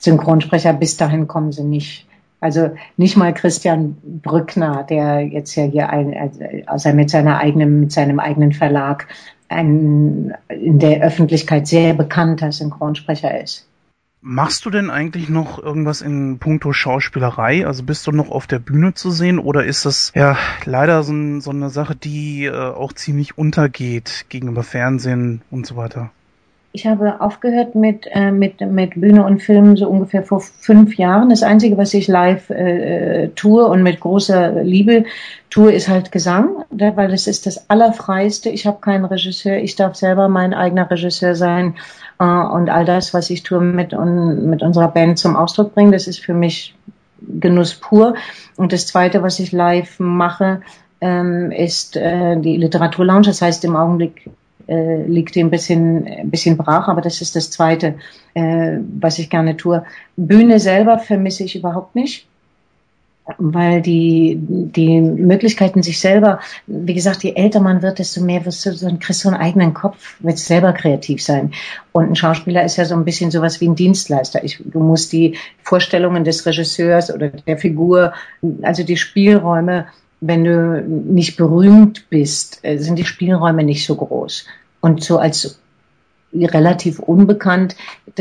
Synchronsprecher, 0.00 0.72
bis 0.72 0.96
dahin 0.96 1.28
kommen 1.28 1.52
sie 1.52 1.64
nicht. 1.64 2.06
Also 2.40 2.70
nicht 2.96 3.16
mal 3.16 3.34
Christian 3.34 3.96
Brückner, 4.02 4.84
der 4.88 5.20
jetzt 5.20 5.54
ja 5.54 5.64
hier 5.64 5.90
ein, 5.90 6.64
also 6.66 6.92
mit 6.92 7.10
seiner 7.10 7.38
eigenen, 7.38 7.80
mit 7.80 7.92
seinem 7.92 8.18
eigenen 8.18 8.52
Verlag 8.52 9.06
ein 9.48 10.32
in 10.48 10.78
der 10.78 11.02
Öffentlichkeit 11.02 11.66
sehr 11.66 11.92
bekannter 11.92 12.50
Synchronsprecher 12.50 13.40
ist. 13.42 13.66
Machst 14.22 14.66
du 14.66 14.70
denn 14.70 14.90
eigentlich 14.90 15.30
noch 15.30 15.62
irgendwas 15.62 16.02
in 16.02 16.38
puncto 16.38 16.72
Schauspielerei? 16.72 17.66
Also 17.66 17.84
bist 17.84 18.06
du 18.06 18.12
noch 18.12 18.30
auf 18.30 18.46
der 18.46 18.58
Bühne 18.58 18.92
zu 18.92 19.10
sehen 19.10 19.38
oder 19.38 19.64
ist 19.64 19.86
das 19.86 20.12
ja 20.14 20.36
leider 20.66 21.02
so, 21.02 21.40
so 21.40 21.50
eine 21.50 21.70
Sache, 21.70 21.96
die 21.96 22.44
äh, 22.44 22.52
auch 22.52 22.92
ziemlich 22.92 23.38
untergeht 23.38 24.26
gegenüber 24.28 24.62
Fernsehen 24.62 25.40
und 25.50 25.66
so 25.66 25.76
weiter? 25.76 26.10
Ich 26.72 26.86
habe 26.86 27.20
aufgehört 27.20 27.74
mit, 27.74 28.06
äh, 28.12 28.30
mit, 28.30 28.60
mit 28.60 29.00
Bühne 29.00 29.24
und 29.24 29.42
Film 29.42 29.76
so 29.76 29.88
ungefähr 29.88 30.22
vor 30.22 30.40
fünf 30.40 30.96
Jahren. 30.96 31.30
Das 31.30 31.42
Einzige, 31.42 31.76
was 31.76 31.92
ich 31.94 32.06
live 32.06 32.48
äh, 32.50 33.28
tue 33.34 33.66
und 33.66 33.82
mit 33.82 33.98
großer 33.98 34.62
Liebe 34.62 35.04
tue, 35.50 35.72
ist 35.72 35.88
halt 35.88 36.12
Gesang, 36.12 36.64
weil 36.70 37.08
das 37.08 37.26
ist 37.26 37.46
das 37.46 37.68
Allerfreiste. 37.68 38.50
Ich 38.50 38.66
habe 38.66 38.80
keinen 38.80 39.04
Regisseur, 39.04 39.56
ich 39.56 39.74
darf 39.74 39.96
selber 39.96 40.28
mein 40.28 40.54
eigener 40.54 40.88
Regisseur 40.88 41.34
sein 41.34 41.74
äh, 42.20 42.24
und 42.24 42.70
all 42.70 42.84
das, 42.84 43.12
was 43.12 43.30
ich 43.30 43.42
tue, 43.42 43.60
mit, 43.60 43.92
und, 43.92 44.48
mit 44.48 44.62
unserer 44.62 44.88
Band 44.88 45.18
zum 45.18 45.34
Ausdruck 45.34 45.74
bringen, 45.74 45.90
das 45.90 46.06
ist 46.06 46.20
für 46.20 46.34
mich 46.34 46.76
Genuss 47.20 47.74
pur. 47.74 48.14
Und 48.56 48.72
das 48.72 48.86
Zweite, 48.86 49.24
was 49.24 49.40
ich 49.40 49.50
live 49.50 49.98
mache, 49.98 50.62
ähm, 51.00 51.50
ist 51.50 51.96
äh, 51.96 52.38
die 52.38 52.56
Literaturlounge. 52.56 53.26
Das 53.26 53.42
heißt, 53.42 53.64
im 53.64 53.74
Augenblick 53.74 54.30
äh, 54.70 55.02
liegt 55.02 55.36
ein 55.36 55.50
bisschen, 55.50 56.06
ein 56.06 56.30
bisschen 56.30 56.56
brach, 56.56 56.88
aber 56.88 57.00
das 57.00 57.20
ist 57.20 57.36
das 57.36 57.50
Zweite, 57.50 57.96
äh, 58.34 58.78
was 59.00 59.18
ich 59.18 59.28
gerne 59.28 59.56
tue. 59.56 59.84
Bühne 60.16 60.60
selber 60.60 60.98
vermisse 60.98 61.44
ich 61.44 61.56
überhaupt 61.56 61.94
nicht 61.94 62.26
weil 63.38 63.82
die, 63.82 64.36
die 64.40 65.00
Möglichkeiten 65.00 65.82
sich 65.82 66.00
selber, 66.00 66.40
wie 66.66 66.94
gesagt, 66.94 67.22
je 67.22 67.34
älter 67.34 67.60
man 67.60 67.82
wird, 67.82 67.98
desto 67.98 68.22
mehr 68.22 68.44
wirst 68.44 68.64
du, 68.66 68.72
so 68.72 68.88
kriegst 68.98 69.24
du 69.24 69.28
einen 69.28 69.40
eigenen 69.40 69.74
Kopf, 69.74 70.16
willst 70.20 70.46
selber 70.46 70.72
kreativ 70.72 71.22
sein. 71.22 71.52
Und 71.92 72.10
ein 72.10 72.16
Schauspieler 72.16 72.64
ist 72.64 72.76
ja 72.76 72.84
so 72.84 72.94
ein 72.94 73.04
bisschen 73.04 73.30
sowas 73.30 73.60
wie 73.60 73.68
ein 73.68 73.74
Dienstleister. 73.74 74.42
Ich, 74.44 74.62
du 74.64 74.80
musst 74.80 75.12
die 75.12 75.36
Vorstellungen 75.62 76.24
des 76.24 76.44
Regisseurs 76.46 77.12
oder 77.12 77.28
der 77.28 77.58
Figur, 77.58 78.12
also 78.62 78.82
die 78.82 78.96
Spielräume, 78.96 79.86
wenn 80.20 80.44
du 80.44 80.82
nicht 80.82 81.36
berühmt 81.36 82.06
bist, 82.10 82.60
äh, 82.62 82.78
sind 82.78 82.98
die 82.98 83.04
Spielräume 83.04 83.64
nicht 83.64 83.86
so 83.86 83.96
groß. 83.96 84.44
Und 84.80 85.02
so 85.02 85.18
als 85.18 85.58
relativ 86.32 87.00
unbekannte 87.00 87.74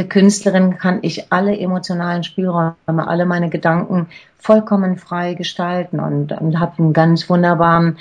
Künstlerin 0.08 0.78
kann 0.78 1.00
ich 1.02 1.32
alle 1.32 1.58
emotionalen 1.58 2.24
Spielräume, 2.24 2.76
alle 2.88 3.26
meine 3.26 3.50
Gedanken 3.50 4.08
vollkommen 4.38 4.98
frei 4.98 5.36
gestalten 5.36 6.00
und, 6.00 6.32
und 6.32 6.60
habe 6.60 6.80
einen 6.80 6.94
ganz 6.94 7.30
wunderbaren 7.30 7.98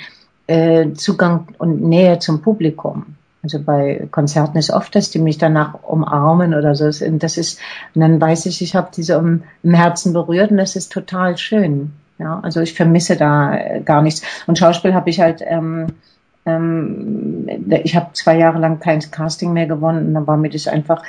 äh, 0.47 0.93
Zugang 0.93 1.47
und 1.59 1.81
Nähe 1.81 2.19
zum 2.19 2.41
Publikum. 2.41 3.15
Also 3.41 3.61
bei 3.61 4.07
Konzerten 4.11 4.57
ist 4.57 4.71
oft, 4.71 4.95
dass 4.95 5.11
die 5.11 5.19
mich 5.19 5.37
danach 5.37 5.75
umarmen 5.83 6.53
oder 6.53 6.75
so. 6.75 6.85
Das 6.85 7.37
ist, 7.37 7.59
und 7.95 8.01
dann 8.01 8.19
weiß 8.19 8.47
ich, 8.47 8.61
ich 8.61 8.75
habe 8.75 8.89
diese 8.95 9.17
um, 9.17 9.43
im 9.63 9.73
Herzen 9.73 10.11
berührt 10.11 10.51
und 10.51 10.57
das 10.57 10.75
ist 10.75 10.91
total 10.91 11.37
schön. 11.37 11.93
Ja, 12.17 12.39
also 12.41 12.59
ich 12.59 12.73
vermisse 12.73 13.15
da 13.15 13.55
äh, 13.55 13.81
gar 13.81 14.01
nichts. 14.01 14.23
Und 14.45 14.57
Schauspiel 14.57 14.93
habe 14.93 15.09
ich 15.09 15.21
halt 15.21 15.41
ähm, 15.45 15.87
ähm, 16.45 17.47
ich 17.83 17.95
habe 17.95 18.13
zwei 18.13 18.37
Jahre 18.37 18.59
lang 18.59 18.79
kein 18.79 18.99
Casting 18.99 19.53
mehr 19.53 19.67
gewonnen 19.67 20.07
und 20.07 20.13
dann 20.13 20.27
war 20.27 20.37
mir 20.37 20.49
das 20.49 20.67
einfach 20.67 21.03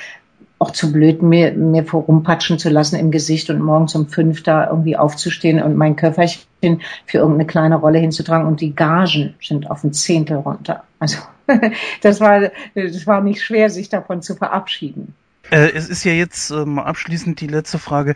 auch 0.60 0.72
zu 0.72 0.92
blöd, 0.92 1.22
mir, 1.22 1.52
mir 1.52 1.84
vorumpatschen 1.84 2.58
zu 2.58 2.68
lassen 2.68 2.96
im 2.96 3.10
Gesicht 3.10 3.48
und 3.48 3.60
morgens 3.60 3.94
um 3.94 4.08
fünf 4.08 4.42
da 4.42 4.68
irgendwie 4.68 4.94
aufzustehen 4.94 5.60
und 5.62 5.74
mein 5.74 5.96
Köfferchen 5.96 6.82
für 7.06 7.18
irgendeine 7.18 7.46
kleine 7.46 7.76
Rolle 7.76 7.98
hinzutragen 7.98 8.46
und 8.46 8.60
die 8.60 8.74
Gagen 8.74 9.34
sind 9.40 9.70
auf 9.70 9.82
ein 9.84 9.94
Zehntel 9.94 10.36
runter. 10.36 10.84
Also 10.98 11.16
das 12.02 12.20
war, 12.20 12.50
das 12.74 13.06
war 13.06 13.22
nicht 13.22 13.42
schwer, 13.42 13.70
sich 13.70 13.88
davon 13.88 14.20
zu 14.20 14.34
verabschieden. 14.34 15.14
Äh, 15.50 15.70
es 15.72 15.88
ist 15.88 16.04
ja 16.04 16.12
jetzt 16.12 16.50
ähm, 16.50 16.78
abschließend 16.78 17.40
die 17.40 17.46
letzte 17.46 17.78
Frage. 17.78 18.14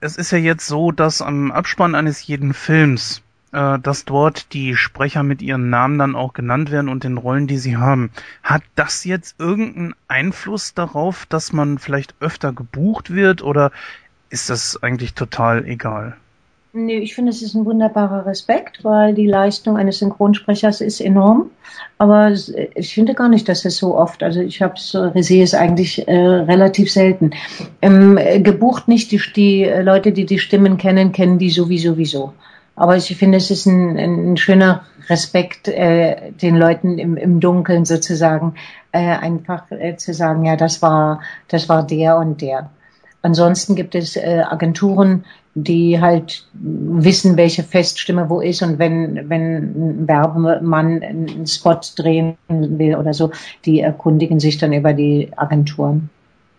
Es 0.00 0.16
ist 0.16 0.30
ja 0.30 0.38
jetzt 0.38 0.66
so, 0.66 0.92
dass 0.92 1.22
am 1.22 1.50
Abspann 1.50 1.94
eines 1.94 2.26
jeden 2.26 2.52
Films 2.52 3.22
dass 3.52 4.04
dort 4.04 4.52
die 4.54 4.76
Sprecher 4.76 5.22
mit 5.22 5.42
ihren 5.42 5.68
Namen 5.70 5.98
dann 5.98 6.16
auch 6.16 6.32
genannt 6.32 6.70
werden 6.70 6.88
und 6.88 7.04
den 7.04 7.18
Rollen, 7.18 7.46
die 7.46 7.58
sie 7.58 7.76
haben. 7.76 8.10
Hat 8.42 8.62
das 8.74 9.04
jetzt 9.04 9.38
irgendeinen 9.38 9.94
Einfluss 10.08 10.74
darauf, 10.74 11.26
dass 11.26 11.52
man 11.52 11.78
vielleicht 11.78 12.14
öfter 12.20 12.52
gebucht 12.52 13.14
wird 13.14 13.42
oder 13.42 13.70
ist 14.30 14.48
das 14.48 14.82
eigentlich 14.82 15.14
total 15.14 15.66
egal? 15.66 16.16
Nee, 16.74 17.00
ich 17.00 17.14
finde, 17.14 17.30
es 17.30 17.42
ist 17.42 17.54
ein 17.54 17.66
wunderbarer 17.66 18.24
Respekt, 18.24 18.82
weil 18.82 19.12
die 19.12 19.26
Leistung 19.26 19.76
eines 19.76 19.98
Synchronsprechers 19.98 20.80
ist 20.80 21.02
enorm. 21.02 21.50
Aber 21.98 22.32
ich 22.74 22.94
finde 22.94 23.12
gar 23.12 23.28
nicht, 23.28 23.46
dass 23.46 23.66
es 23.66 23.76
so 23.76 23.94
oft, 23.94 24.22
also 24.22 24.40
ich 24.40 24.62
habe 24.62 24.74
es, 24.76 24.96
sehe 25.16 25.44
es 25.44 25.52
eigentlich 25.52 26.08
äh, 26.08 26.14
relativ 26.14 26.90
selten. 26.90 27.32
Ähm, 27.82 28.18
gebucht 28.42 28.88
nicht 28.88 29.12
die, 29.12 29.20
die 29.36 29.64
Leute, 29.82 30.12
die 30.12 30.24
die 30.24 30.38
Stimmen 30.38 30.78
kennen, 30.78 31.12
kennen 31.12 31.38
die 31.38 31.50
sowieso 31.50 31.90
sowieso. 31.90 32.32
Aber 32.74 32.96
ich 32.96 33.14
finde, 33.16 33.38
es 33.38 33.50
ist 33.50 33.66
ein, 33.66 33.98
ein 33.98 34.36
schöner 34.36 34.84
Respekt, 35.08 35.68
äh, 35.68 36.32
den 36.32 36.56
Leuten 36.56 36.98
im, 36.98 37.16
im 37.16 37.40
Dunkeln 37.40 37.84
sozusagen 37.84 38.54
äh, 38.92 38.98
einfach 38.98 39.70
äh, 39.70 39.96
zu 39.96 40.14
sagen, 40.14 40.44
ja, 40.44 40.56
das 40.56 40.80
war, 40.80 41.20
das 41.48 41.68
war 41.68 41.86
der 41.86 42.16
und 42.16 42.40
der. 42.40 42.70
Ansonsten 43.20 43.74
gibt 43.74 43.94
es 43.94 44.16
äh, 44.16 44.42
Agenturen, 44.48 45.24
die 45.54 46.00
halt 46.00 46.46
wissen, 46.54 47.36
welche 47.36 47.62
Feststimme 47.62 48.30
wo 48.30 48.40
ist 48.40 48.62
und 48.62 48.78
wenn, 48.78 49.28
wenn 49.28 49.56
ein 49.56 50.08
Werbemann 50.08 51.02
einen 51.02 51.46
Spot 51.46 51.78
drehen 51.96 52.36
will 52.48 52.96
oder 52.96 53.12
so, 53.12 53.32
die 53.66 53.80
erkundigen 53.80 54.40
sich 54.40 54.56
dann 54.56 54.72
über 54.72 54.94
die 54.94 55.30
Agenturen. 55.36 56.08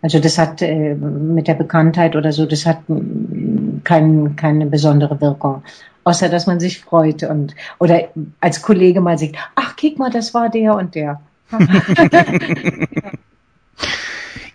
Also 0.00 0.20
das 0.20 0.38
hat 0.38 0.62
äh, 0.62 0.94
mit 0.94 1.48
der 1.48 1.54
Bekanntheit 1.54 2.14
oder 2.14 2.30
so, 2.30 2.46
das 2.46 2.66
hat 2.66 2.78
kein, 3.82 4.36
keine 4.36 4.66
besondere 4.66 5.20
Wirkung 5.20 5.62
außer 6.04 6.28
dass 6.28 6.46
man 6.46 6.60
sich 6.60 6.80
freut 6.80 7.22
und 7.24 7.54
oder 7.78 8.08
als 8.40 8.62
Kollege 8.62 9.00
mal 9.00 9.18
sagt, 9.18 9.36
ach, 9.54 9.76
kick 9.76 9.98
mal, 9.98 10.10
das 10.10 10.34
war 10.34 10.48
der 10.48 10.74
und 10.76 10.94
der. 10.94 11.20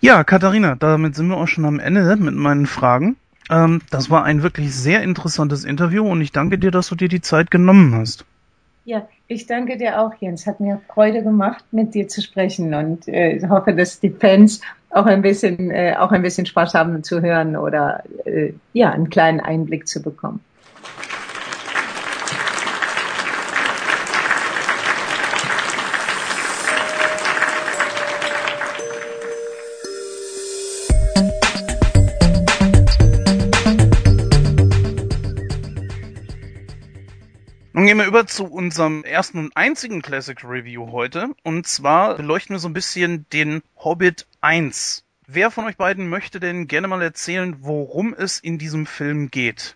ja, 0.01 0.23
Katharina, 0.23 0.75
damit 0.75 1.15
sind 1.15 1.27
wir 1.27 1.37
auch 1.37 1.47
schon 1.47 1.65
am 1.65 1.79
Ende 1.79 2.15
mit 2.15 2.35
meinen 2.35 2.65
Fragen. 2.65 3.17
Ähm, 3.49 3.81
das 3.89 4.09
war 4.09 4.23
ein 4.23 4.43
wirklich 4.43 4.73
sehr 4.73 5.01
interessantes 5.01 5.65
Interview 5.65 6.07
und 6.07 6.21
ich 6.21 6.31
danke 6.31 6.57
dir, 6.57 6.71
dass 6.71 6.89
du 6.89 6.95
dir 6.95 7.09
die 7.09 7.21
Zeit 7.21 7.51
genommen 7.51 7.95
hast. 7.95 8.25
Ja, 8.85 9.07
ich 9.27 9.45
danke 9.45 9.77
dir 9.77 10.01
auch, 10.01 10.13
Jens. 10.19 10.47
Hat 10.47 10.59
mir 10.59 10.81
Freude 10.91 11.21
gemacht, 11.21 11.63
mit 11.71 11.93
dir 11.93 12.07
zu 12.07 12.21
sprechen 12.21 12.73
und 12.73 13.07
äh, 13.07 13.39
hoffe, 13.47 13.73
dass 13.73 13.99
die 13.99 14.09
Fans 14.09 14.61
auch 14.89 15.05
ein 15.05 15.21
bisschen, 15.21 15.69
äh, 15.69 15.95
auch 15.97 16.11
ein 16.11 16.23
bisschen 16.23 16.45
Spaß 16.45 16.73
haben 16.73 17.03
zu 17.03 17.21
hören 17.21 17.55
oder 17.55 18.03
äh, 18.25 18.53
ja, 18.73 18.89
einen 18.91 19.09
kleinen 19.09 19.39
Einblick 19.39 19.87
zu 19.87 20.01
bekommen. 20.01 20.39
Gehen 37.89 37.97
wir 37.97 38.05
über 38.05 38.27
zu 38.27 38.45
unserem 38.45 39.03
ersten 39.03 39.39
und 39.39 39.57
einzigen 39.57 40.03
Classic 40.03 40.37
Review 40.43 40.91
heute. 40.91 41.29
Und 41.41 41.65
zwar 41.65 42.13
beleuchten 42.17 42.53
wir 42.53 42.59
so 42.59 42.69
ein 42.69 42.73
bisschen 42.73 43.25
den 43.33 43.63
Hobbit 43.77 44.27
1. 44.41 45.03
Wer 45.25 45.49
von 45.49 45.65
euch 45.65 45.75
beiden 45.75 46.07
möchte 46.07 46.39
denn 46.39 46.67
gerne 46.67 46.87
mal 46.87 47.01
erzählen, 47.01 47.55
worum 47.61 48.13
es 48.13 48.37
in 48.39 48.59
diesem 48.59 48.85
Film 48.85 49.31
geht? 49.31 49.75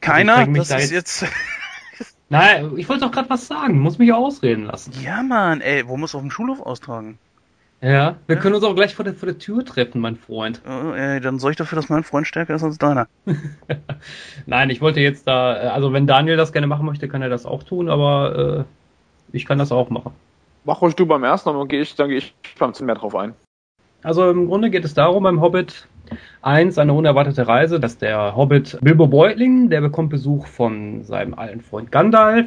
Keiner, 0.00 0.36
Also 0.36 0.50
ich 0.52 0.56
das 0.60 0.68
da 0.68 0.76
ist 0.78 0.90
jetzt- 0.92 1.20
jetzt. 1.20 1.32
Nein, 2.30 2.72
ich 2.78 2.88
wollte 2.88 3.04
doch 3.04 3.12
gerade 3.12 3.28
was 3.28 3.46
sagen. 3.46 3.78
Muss 3.78 3.98
mich 3.98 4.14
ausreden 4.14 4.64
lassen. 4.64 4.94
ja, 5.02 5.22
Mann, 5.22 5.60
ey, 5.60 5.86
wo 5.86 5.98
muss 5.98 6.14
auf 6.14 6.22
dem 6.22 6.30
Schulhof 6.30 6.60
austragen? 6.60 7.18
Ja, 7.82 8.14
wir 8.28 8.36
Ja. 8.36 8.40
können 8.42 8.54
uns 8.54 8.64
auch 8.64 8.76
gleich 8.76 8.94
vor 8.94 9.04
der, 9.04 9.12
vor 9.14 9.26
der 9.26 9.38
Tür 9.38 9.64
treffen, 9.64 10.00
mein 10.00 10.14
Freund. 10.16 10.62
Äh, 10.64 11.14
ey, 11.16 11.20
dann 11.20 11.40
sorge 11.40 11.52
ich 11.52 11.56
dafür, 11.58 11.76
dass 11.76 11.88
mein 11.88 12.04
Freund 12.04 12.28
stärker 12.28 12.54
ist 12.54 12.62
als 12.62 12.78
deiner. 12.78 13.08
Nein, 14.46 14.70
ich 14.70 14.80
wollte 14.80 15.00
jetzt 15.00 15.26
da, 15.26 15.64
äh, 15.64 15.66
also 15.66 15.92
wenn 15.92 16.06
Daniel 16.06 16.36
das 16.36 16.52
gerne 16.52 16.68
machen 16.68 16.86
möchte, 16.86 17.08
kann 17.08 17.22
er 17.22 17.28
das 17.28 17.44
auch 17.44 17.64
tun, 17.64 17.88
aber 17.88 18.64
äh, 19.32 19.36
ich 19.36 19.46
kann 19.46 19.58
das 19.58 19.72
auch 19.72 19.90
machen. 19.90 20.12
Mach 20.64 20.80
ruhig 20.80 20.94
du 20.94 21.06
beim 21.06 21.24
ersten, 21.24 21.52
dann 21.52 21.66
gehe 21.66 21.80
ich, 21.80 21.96
dann 21.96 22.08
gehe 22.08 22.18
ich 22.18 22.34
beim 22.56 22.72
mehr 22.82 22.94
drauf 22.94 23.16
ein. 23.16 23.34
Also 24.04 24.30
im 24.30 24.46
Grunde 24.46 24.70
geht 24.70 24.84
es 24.84 24.94
darum 24.94 25.24
beim 25.24 25.40
Hobbit 25.40 25.88
1, 26.42 26.78
eine 26.78 26.92
unerwartete 26.92 27.48
Reise, 27.48 27.80
dass 27.80 27.98
der 27.98 28.36
Hobbit 28.36 28.78
Bilbo 28.80 29.08
Beutling, 29.08 29.70
der 29.70 29.80
bekommt 29.80 30.10
Besuch 30.10 30.46
von 30.46 31.02
seinem 31.02 31.34
alten 31.34 31.60
Freund 31.60 31.90
Gandalf 31.90 32.46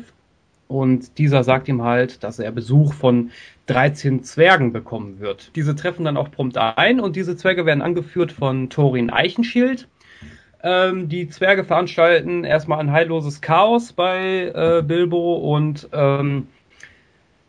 und 0.68 1.18
dieser 1.18 1.44
sagt 1.44 1.68
ihm 1.68 1.84
halt, 1.84 2.24
dass 2.24 2.40
er 2.40 2.52
Besuch 2.52 2.94
von 2.94 3.32
13 3.68 4.24
Zwergen 4.24 4.74
bekommen 4.74 5.20
wird. 5.20 5.52
Diese 5.56 5.76
treffen 5.76 6.06
dann 6.06 6.18
auch 6.18 6.32
prompt 6.32 6.58
ein 6.58 7.00
und 7.00 7.16
diese 7.16 7.36
Zwerge 7.36 7.66
werden 7.66 7.82
angeführt 7.82 8.32
von 8.32 8.70
Thorin 8.70 9.10
Eichenschild. 9.10 9.88
Ähm, 10.64 11.10
die 11.10 11.30
Zwerge 11.30 11.64
veranstalten 11.64 12.44
erstmal 12.44 12.80
ein 12.80 12.92
heilloses 12.92 13.42
Chaos 13.42 13.94
bei 13.94 14.52
äh, 14.54 14.82
Bilbo 14.82 15.36
und 15.36 15.88
ähm, 15.94 16.48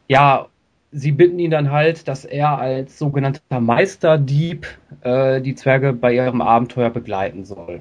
ja, 0.08 0.48
sie 0.92 1.12
bitten 1.12 1.38
ihn 1.38 1.50
dann 1.50 1.70
halt, 1.70 2.08
dass 2.08 2.24
er 2.24 2.58
als 2.58 2.98
sogenannter 2.98 3.60
Meisterdieb 3.60 4.66
äh, 5.02 5.40
die 5.40 5.54
Zwerge 5.54 5.92
bei 5.92 6.14
ihrem 6.14 6.40
Abenteuer 6.40 6.90
begleiten 6.90 7.44
soll. 7.44 7.80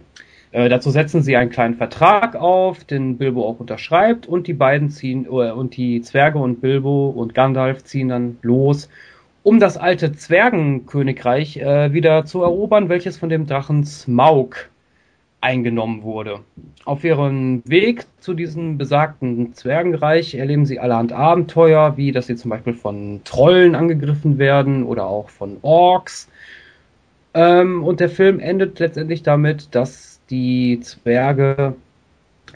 Äh, 0.56 0.70
dazu 0.70 0.89
setzen 0.89 1.22
sie 1.22 1.36
einen 1.36 1.49
kleinen 1.49 1.76
Vertrag 1.76 2.38
auf, 2.38 2.86
den 2.86 3.18
Bilbo 3.18 3.45
auch 3.45 3.60
unterschreibt 3.60 4.26
und 4.26 4.47
die 4.47 4.53
beiden 4.53 4.89
ziehen 4.89 5.26
äh, 5.26 5.51
und 5.51 5.76
die 5.76 5.99
Zwerge 6.01 6.39
und 6.39 6.62
Bilbo 6.62 7.10
und 7.10 7.34
Gandalf 7.36 7.84
ziehen 7.84 8.08
dann 8.08 8.38
los, 8.41 8.88
um 9.43 9.60
das 9.60 9.76
alte 9.76 10.14
Zwergenkönigreich 10.14 11.58
äh, 11.58 11.91
wieder 11.91 12.24
zu 12.24 12.41
erobern, 12.41 12.88
welches 12.88 13.18
von 13.18 13.28
dem 13.28 13.47
Drachen 13.47 13.84
Smaug 13.84 14.70
eingenommen 15.41 16.03
wurde. 16.03 16.39
Auf 16.86 17.03
ihrem 17.03 17.62
Weg 17.66 18.06
zu 18.22 18.34
diesem 18.34 18.78
besagten 18.78 19.53
Zwergenreich 19.56 20.36
erleben 20.36 20.66
sie 20.66 20.80
allerhand 20.80 21.12
Abenteuer, 21.12 21.97
wie 21.97 22.14
dass 22.14 22.28
sie 22.28 22.38
zum 22.38 22.51
Beispiel 22.51 22.76
von 22.76 23.20
Trollen 23.26 23.76
angegriffen 23.76 24.38
werden 24.38 24.84
oder 24.84 25.06
auch 25.06 25.28
von 25.28 25.58
Orks. 25.64 26.30
Ähm, 27.34 27.84
und 27.84 27.99
der 27.99 28.10
Film 28.10 28.39
endet 28.39 28.80
letztendlich 28.80 29.22
damit, 29.22 29.76
dass 29.76 30.14
die 30.30 30.80
Zwerge 30.82 31.76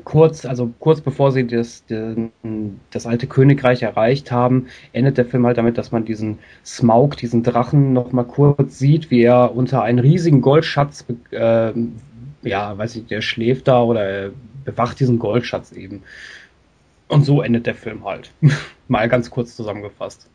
kurz, 0.03 0.45
also 0.45 0.71
kurz 0.79 1.01
bevor 1.01 1.31
sie 1.31 1.45
das, 1.45 1.83
das 2.91 3.05
alte 3.05 3.27
Königreich 3.27 3.81
erreicht 3.81 4.31
haben, 4.31 4.67
endet 4.93 5.17
der 5.17 5.25
Film 5.25 5.45
halt 5.45 5.57
damit, 5.57 5.77
dass 5.77 5.91
man 5.91 6.05
diesen 6.05 6.39
Smaug, 6.65 7.17
diesen 7.17 7.43
Drachen, 7.43 7.93
noch 7.93 8.11
mal 8.11 8.23
kurz 8.23 8.79
sieht, 8.79 9.11
wie 9.11 9.23
er 9.23 9.55
unter 9.55 9.81
einen 9.81 9.99
riesigen 9.99 10.41
Goldschatz 10.41 11.05
äh, 11.31 11.73
ja, 12.41 12.77
weiß 12.77 12.95
ich, 12.95 13.07
der 13.07 13.21
schläft 13.21 13.67
da 13.67 13.81
oder 13.81 14.03
er 14.03 14.31
bewacht 14.65 14.99
diesen 14.99 15.19
Goldschatz 15.19 15.71
eben. 15.71 16.03
Und 17.07 17.23
so 17.23 17.41
endet 17.41 17.65
der 17.65 17.75
Film 17.75 18.05
halt. 18.05 18.31
Mal 18.87 19.09
ganz 19.09 19.29
kurz 19.29 19.55
zusammengefasst. 19.55 20.29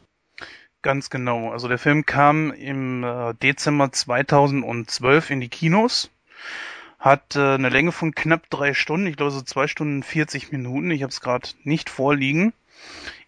Ganz 0.83 1.09
genau. 1.09 1.51
Also 1.51 1.69
der 1.69 1.79
Film 1.79 2.05
kam 2.05 2.53
im 2.53 3.05
äh, 3.05 3.33
Dezember 3.43 3.91
2012 3.91 5.31
in 5.31 5.41
die 5.41 5.49
Kinos, 5.49 6.11
hat 7.05 7.37
äh, 7.37 7.55
eine 7.55 7.69
Länge 7.69 7.93
von 7.93 8.15
knapp 8.15 8.49
drei 8.49 8.73
Stunden, 8.73 9.07
ich 9.07 9.17
glaube 9.19 9.31
so 9.31 9.43
zwei 9.43 9.67
Stunden 9.67 10.03
40 10.03 10.53
Minuten. 10.53 10.91
Ich 10.91 11.03
habe 11.03 11.11
es 11.11 11.21
gerade 11.21 11.51
nicht 11.63 11.91
vorliegen. 11.91 12.55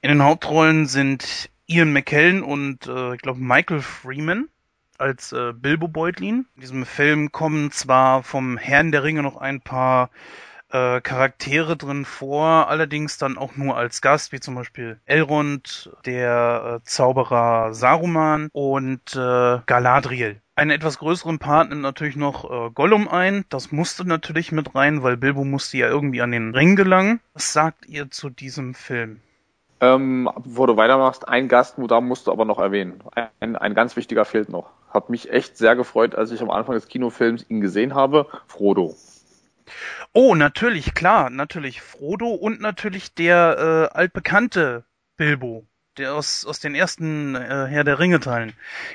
In 0.01 0.09
den 0.09 0.23
Hauptrollen 0.23 0.87
sind 0.87 1.51
Ian 1.67 1.93
McKellen 1.93 2.43
und 2.43 2.87
äh, 2.87 3.15
ich 3.15 3.21
glaube 3.21 3.39
Michael 3.39 3.83
Freeman 3.83 4.49
als 4.97 5.33
äh, 5.33 5.53
Bilbo 5.53 5.89
Beutlin. 5.89 6.47
In 6.55 6.61
diesem 6.63 6.87
Film 6.87 7.33
kommen 7.33 7.71
zwar 7.71 8.23
vom 8.23 8.57
Herrn 8.57 8.93
der 8.93 9.05
Ringe 9.05 9.23
noch 9.23 9.37
ein 9.37 9.61
paar 9.61 10.09
äh, 10.71 11.01
Charaktere 11.01 11.77
drin 11.77 12.05
vor, 12.05 12.69
allerdings 12.69 13.19
dann 13.19 13.39
auch 13.39 13.57
nur 13.57 13.77
als 13.77 14.01
Gast, 14.01 14.33
wie 14.33 14.41
zum 14.41 14.55
Beispiel 14.55 15.01
Elrond, 15.05 15.91
der 16.05 16.81
äh, 16.81 16.85
Zauberer 16.85 17.75
Saruman 17.75 18.49
und 18.53 19.15
äh, 19.15 19.59
Galadriel. 19.67 20.41
Einen 20.59 20.71
etwas 20.71 20.99
größeren 20.99 21.39
Part 21.39 21.69
nimmt 21.69 21.83
natürlich 21.83 22.17
noch 22.17 22.51
äh, 22.51 22.71
Gollum 22.71 23.09
ein. 23.09 23.45
Das 23.51 23.73
musste 23.73 24.07
natürlich 24.09 24.53
mit 24.53 24.75
rein, 24.75 25.03
weil 25.03 25.19
Bilbo 25.19 25.45
musste 25.45 25.77
ja 25.77 25.89
irgendwie 25.89 26.23
an 26.23 26.33
den 26.33 26.55
Ring 26.55 26.77
gelangen. 26.77 27.21
Was 27.35 27.53
sagt 27.53 27.87
ihr 27.87 28.11
zu 28.11 28.31
diesem 28.31 28.75
Film? 28.75 29.21
Ähm, 29.83 30.31
bevor 30.43 30.67
du 30.67 30.77
weitermachst, 30.79 31.29
ein 31.29 31.49
Gast, 31.49 31.75
da 31.77 32.01
musst 32.01 32.27
du 32.27 32.33
aber 32.33 32.47
noch 32.47 32.59
erwähnen. 32.59 33.03
Ein, 33.41 33.57
ein 33.57 33.75
ganz 33.75 33.97
wichtiger 33.97 34.25
fehlt 34.25 34.49
noch. 34.49 34.71
Hat 34.89 35.11
mich 35.11 35.31
echt 35.31 35.59
sehr 35.59 35.77
gefreut, 35.77 36.15
als 36.15 36.31
ich 36.31 36.41
am 36.41 36.51
Anfang 36.51 36.75
des 36.75 36.89
Kinofilms 36.89 37.45
ihn 37.51 37.61
gesehen 37.61 37.95
habe. 37.95 38.27
Frodo. 38.47 38.95
Oh, 40.13 40.35
natürlich, 40.35 40.95
klar, 40.95 41.31
natürlich 41.31 41.83
Frodo 41.83 42.29
und 42.29 42.61
natürlich 42.61 43.15
der 43.15 43.91
äh, 43.93 43.97
altbekannte 43.97 44.85
Bilbo, 45.17 45.67
der 45.99 46.15
aus, 46.15 46.47
aus 46.47 46.61
den 46.61 46.75
ersten 46.75 47.35
äh, 47.35 47.67
Herr 47.69 47.85
der 47.85 47.99
Ringe 47.99 48.21
Teilen. 48.21 48.53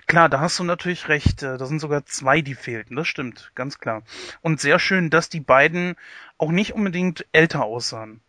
Klar, 0.07 0.29
da 0.29 0.39
hast 0.39 0.59
du 0.59 0.63
natürlich 0.63 1.07
recht, 1.09 1.43
äh, 1.43 1.57
da 1.57 1.65
sind 1.65 1.79
sogar 1.79 2.05
zwei, 2.05 2.41
die 2.41 2.55
fehlten, 2.55 2.95
das 2.95 3.07
stimmt, 3.07 3.51
ganz 3.55 3.79
klar. 3.79 4.03
Und 4.41 4.59
sehr 4.59 4.79
schön, 4.79 5.09
dass 5.09 5.29
die 5.29 5.41
beiden 5.41 5.95
auch 6.37 6.51
nicht 6.51 6.73
unbedingt 6.73 7.25
älter 7.31 7.63
aussahen. 7.63 8.21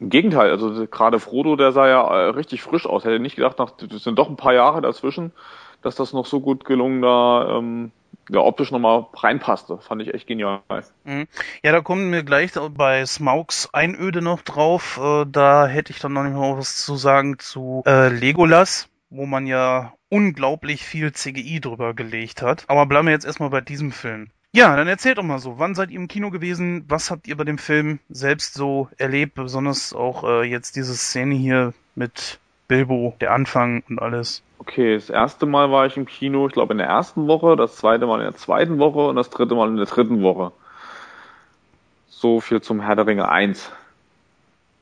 Im 0.00 0.08
Gegenteil, 0.08 0.50
also 0.50 0.86
gerade 0.86 1.20
Frodo, 1.20 1.56
der 1.56 1.72
sah 1.72 1.86
ja 1.86 2.02
äh, 2.08 2.30
richtig 2.30 2.62
frisch 2.62 2.86
aus. 2.86 3.04
Hätte 3.04 3.20
nicht 3.20 3.36
gedacht, 3.36 3.58
nach, 3.58 3.72
das 3.72 4.02
sind 4.02 4.18
doch 4.18 4.30
ein 4.30 4.36
paar 4.36 4.54
Jahre 4.54 4.80
dazwischen, 4.80 5.32
dass 5.82 5.94
das 5.94 6.14
noch 6.14 6.24
so 6.24 6.40
gut 6.40 6.64
gelungen 6.64 7.02
da 7.02 7.58
ähm, 7.58 7.92
ja, 8.28 8.40
optisch 8.40 8.70
nochmal 8.70 9.06
reinpasste. 9.14 9.78
Fand 9.78 10.02
ich 10.02 10.14
echt 10.14 10.26
genial. 10.26 10.60
Mhm. 11.04 11.26
Ja, 11.62 11.72
da 11.72 11.80
kommen 11.80 12.12
wir 12.12 12.22
gleich 12.22 12.52
bei 12.74 13.04
Smaugs 13.06 13.68
Einöde 13.72 14.22
noch 14.22 14.42
drauf. 14.42 15.00
Äh, 15.02 15.26
da 15.26 15.66
hätte 15.66 15.92
ich 15.92 15.98
dann 15.98 16.12
noch 16.12 16.24
nicht 16.24 16.34
mal 16.34 16.58
was 16.58 16.84
zu 16.84 16.96
sagen 16.96 17.38
zu 17.38 17.82
äh, 17.86 18.08
Legolas, 18.08 18.88
wo 19.10 19.26
man 19.26 19.46
ja 19.46 19.94
unglaublich 20.08 20.84
viel 20.84 21.12
CGI 21.12 21.60
drüber 21.60 21.94
gelegt 21.94 22.42
hat. 22.42 22.64
Aber 22.68 22.86
bleiben 22.86 23.06
wir 23.06 23.12
jetzt 23.12 23.26
erstmal 23.26 23.50
bei 23.50 23.60
diesem 23.60 23.92
Film. 23.92 24.30
Ja, 24.52 24.74
dann 24.74 24.88
erzählt 24.88 25.18
doch 25.18 25.22
mal 25.22 25.38
so, 25.38 25.60
wann 25.60 25.76
seid 25.76 25.90
ihr 25.90 25.96
im 25.96 26.08
Kino 26.08 26.30
gewesen? 26.30 26.84
Was 26.88 27.10
habt 27.10 27.28
ihr 27.28 27.36
bei 27.36 27.44
dem 27.44 27.58
Film 27.58 28.00
selbst 28.08 28.54
so 28.54 28.88
erlebt? 28.98 29.34
Besonders 29.34 29.92
auch 29.92 30.24
äh, 30.24 30.42
jetzt 30.42 30.74
diese 30.74 30.94
Szene 30.94 31.36
hier 31.36 31.72
mit 31.94 32.40
Bilbo, 32.70 33.14
der 33.20 33.32
Anfang 33.32 33.82
und 33.88 34.00
alles. 34.00 34.44
Okay, 34.58 34.94
das 34.94 35.10
erste 35.10 35.44
Mal 35.44 35.72
war 35.72 35.86
ich 35.86 35.96
im 35.96 36.06
Kino, 36.06 36.46
ich 36.46 36.52
glaube 36.52 36.72
in 36.72 36.78
der 36.78 36.86
ersten 36.86 37.26
Woche, 37.26 37.56
das 37.56 37.74
zweite 37.74 38.06
Mal 38.06 38.20
in 38.20 38.26
der 38.26 38.36
zweiten 38.36 38.78
Woche 38.78 39.08
und 39.08 39.16
das 39.16 39.28
dritte 39.28 39.56
Mal 39.56 39.68
in 39.68 39.76
der 39.76 39.86
dritten 39.86 40.22
Woche. 40.22 40.52
So 42.08 42.40
viel 42.40 42.60
zum 42.60 42.80
Herr 42.80 42.94
der 42.94 43.08
Ringe 43.08 43.28
1. 43.28 43.72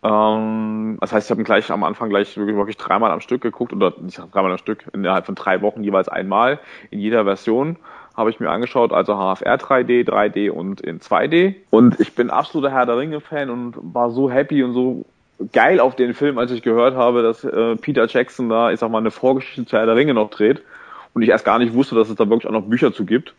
Ähm, 0.02 0.98
das 1.00 1.14
heißt, 1.14 1.28
ich 1.28 1.30
habe 1.30 1.44
gleich 1.44 1.70
am 1.70 1.82
Anfang 1.82 2.10
gleich 2.10 2.36
wirklich, 2.36 2.56
wirklich 2.58 2.76
dreimal 2.76 3.10
am 3.10 3.22
Stück 3.22 3.40
geguckt, 3.40 3.72
oder 3.72 3.94
nicht 4.02 4.20
dreimal 4.32 4.52
am 4.52 4.58
Stück, 4.58 4.84
innerhalb 4.92 5.24
von 5.24 5.34
drei 5.34 5.62
Wochen 5.62 5.82
jeweils 5.82 6.10
einmal, 6.10 6.60
in 6.90 7.00
jeder 7.00 7.24
Version 7.24 7.76
habe 8.14 8.28
ich 8.28 8.38
mir 8.38 8.50
angeschaut, 8.50 8.92
also 8.92 9.14
HFR 9.14 9.56
3D, 9.56 10.06
3D 10.06 10.50
und 10.50 10.82
in 10.82 11.00
2D. 11.00 11.54
Und 11.70 12.00
ich 12.00 12.14
bin 12.14 12.28
absoluter 12.28 12.70
Herr 12.70 12.84
der 12.84 12.98
Ringe-Fan 12.98 13.48
und 13.48 13.76
war 13.80 14.10
so 14.10 14.30
happy 14.30 14.62
und 14.62 14.74
so 14.74 15.06
geil 15.52 15.80
auf 15.80 15.96
den 15.96 16.14
Film, 16.14 16.38
als 16.38 16.50
ich 16.50 16.62
gehört 16.62 16.94
habe, 16.94 17.22
dass 17.22 17.44
äh, 17.44 17.76
Peter 17.76 18.06
Jackson 18.06 18.48
da, 18.48 18.72
ich 18.72 18.80
sag 18.80 18.90
mal, 18.90 18.98
eine 18.98 19.10
Vorgeschichte 19.10 19.66
zu 19.66 19.76
Herr 19.76 19.86
der 19.86 19.96
Ringe 19.96 20.14
noch 20.14 20.30
dreht. 20.30 20.62
Und 21.14 21.22
ich 21.22 21.28
erst 21.28 21.44
gar 21.44 21.58
nicht 21.58 21.74
wusste, 21.74 21.94
dass 21.94 22.08
es 22.08 22.16
da 22.16 22.28
wirklich 22.28 22.46
auch 22.46 22.52
noch 22.52 22.66
Bücher 22.66 22.92
zu 22.92 23.04
gibt. 23.04 23.34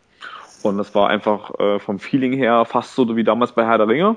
Und 0.62 0.78
das 0.78 0.94
war 0.94 1.08
einfach 1.08 1.58
äh, 1.58 1.78
vom 1.78 1.98
Feeling 1.98 2.32
her 2.32 2.64
fast 2.64 2.94
so 2.94 3.16
wie 3.16 3.24
damals 3.24 3.52
bei 3.52 3.64
Herr 3.64 3.78
der 3.78 3.88
Ringe. 3.88 4.16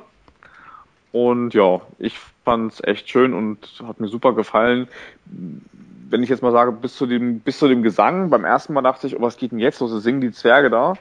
Und 1.12 1.54
ja, 1.54 1.82
ich 2.00 2.18
fand's 2.44 2.82
echt 2.84 3.10
schön 3.10 3.34
und 3.34 3.60
hat 3.88 4.00
mir 4.00 4.08
super 4.08 4.34
gefallen. 4.34 4.88
Wenn 5.26 6.24
ich 6.24 6.30
jetzt 6.30 6.42
mal 6.42 6.52
sage, 6.52 6.72
bis 6.72 6.96
zu 6.96 7.06
dem, 7.06 7.40
bis 7.40 7.60
zu 7.60 7.68
dem 7.68 7.84
Gesang, 7.84 8.30
beim 8.30 8.46
ersten 8.46 8.74
Mal 8.74 8.82
dachte 8.82 9.08
ich, 9.08 9.18
oh, 9.18 9.22
was 9.22 9.38
geht 9.38 9.52
denn 9.52 9.60
jetzt 9.60 9.80
los? 9.80 9.92
Singen 10.04 10.22
die 10.22 10.32
Zwerge 10.32 10.70
da? 10.70 10.94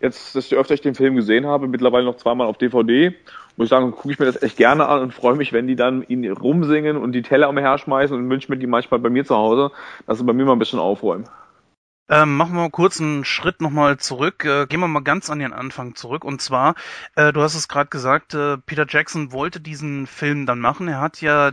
Jetzt, 0.00 0.34
desto 0.34 0.56
öfter 0.56 0.74
ich 0.74 0.80
den 0.80 0.94
Film 0.94 1.16
gesehen 1.16 1.46
habe, 1.46 1.66
mittlerweile 1.66 2.04
noch 2.04 2.16
zweimal 2.16 2.46
auf 2.46 2.56
DVD, 2.56 3.14
muss 3.58 3.66
ich 3.66 3.70
sagen, 3.70 3.90
gucke 3.90 4.12
ich 4.12 4.20
mir 4.20 4.26
das 4.26 4.40
echt 4.40 4.56
gerne 4.56 4.86
an 4.86 5.02
und 5.02 5.12
freue 5.12 5.34
mich, 5.34 5.52
wenn 5.52 5.66
die 5.66 5.74
dann 5.74 6.04
ihn 6.04 6.30
rumsingen 6.30 6.96
und 6.96 7.10
die 7.10 7.22
Teller 7.22 7.48
umher 7.48 7.76
schmeißen 7.76 8.16
und 8.16 8.30
wünsche 8.30 8.50
mir 8.52 8.58
die 8.58 8.68
manchmal 8.68 9.00
bei 9.00 9.10
mir 9.10 9.24
zu 9.24 9.36
Hause, 9.36 9.72
dass 10.06 10.18
sie 10.18 10.24
bei 10.24 10.32
mir 10.32 10.44
mal 10.44 10.52
ein 10.52 10.60
bisschen 10.60 10.78
aufräumen. 10.78 11.28
Ähm, 12.08 12.36
machen 12.36 12.54
wir 12.54 12.62
mal 12.62 12.70
kurz 12.70 13.00
einen 13.00 13.24
Schritt 13.24 13.60
nochmal 13.60 13.98
zurück. 13.98 14.44
Äh, 14.44 14.66
gehen 14.66 14.80
wir 14.80 14.88
mal 14.88 15.02
ganz 15.02 15.28
an 15.28 15.40
den 15.40 15.52
Anfang 15.52 15.96
zurück. 15.96 16.24
Und 16.24 16.40
zwar, 16.40 16.76
äh, 17.16 17.32
du 17.32 17.42
hast 17.42 17.56
es 17.56 17.68
gerade 17.68 17.90
gesagt, 17.90 18.32
äh, 18.32 18.58
Peter 18.58 18.86
Jackson 18.88 19.32
wollte 19.32 19.60
diesen 19.60 20.06
Film 20.06 20.46
dann 20.46 20.60
machen. 20.60 20.88
Er 20.88 21.00
hat 21.00 21.20
ja 21.20 21.50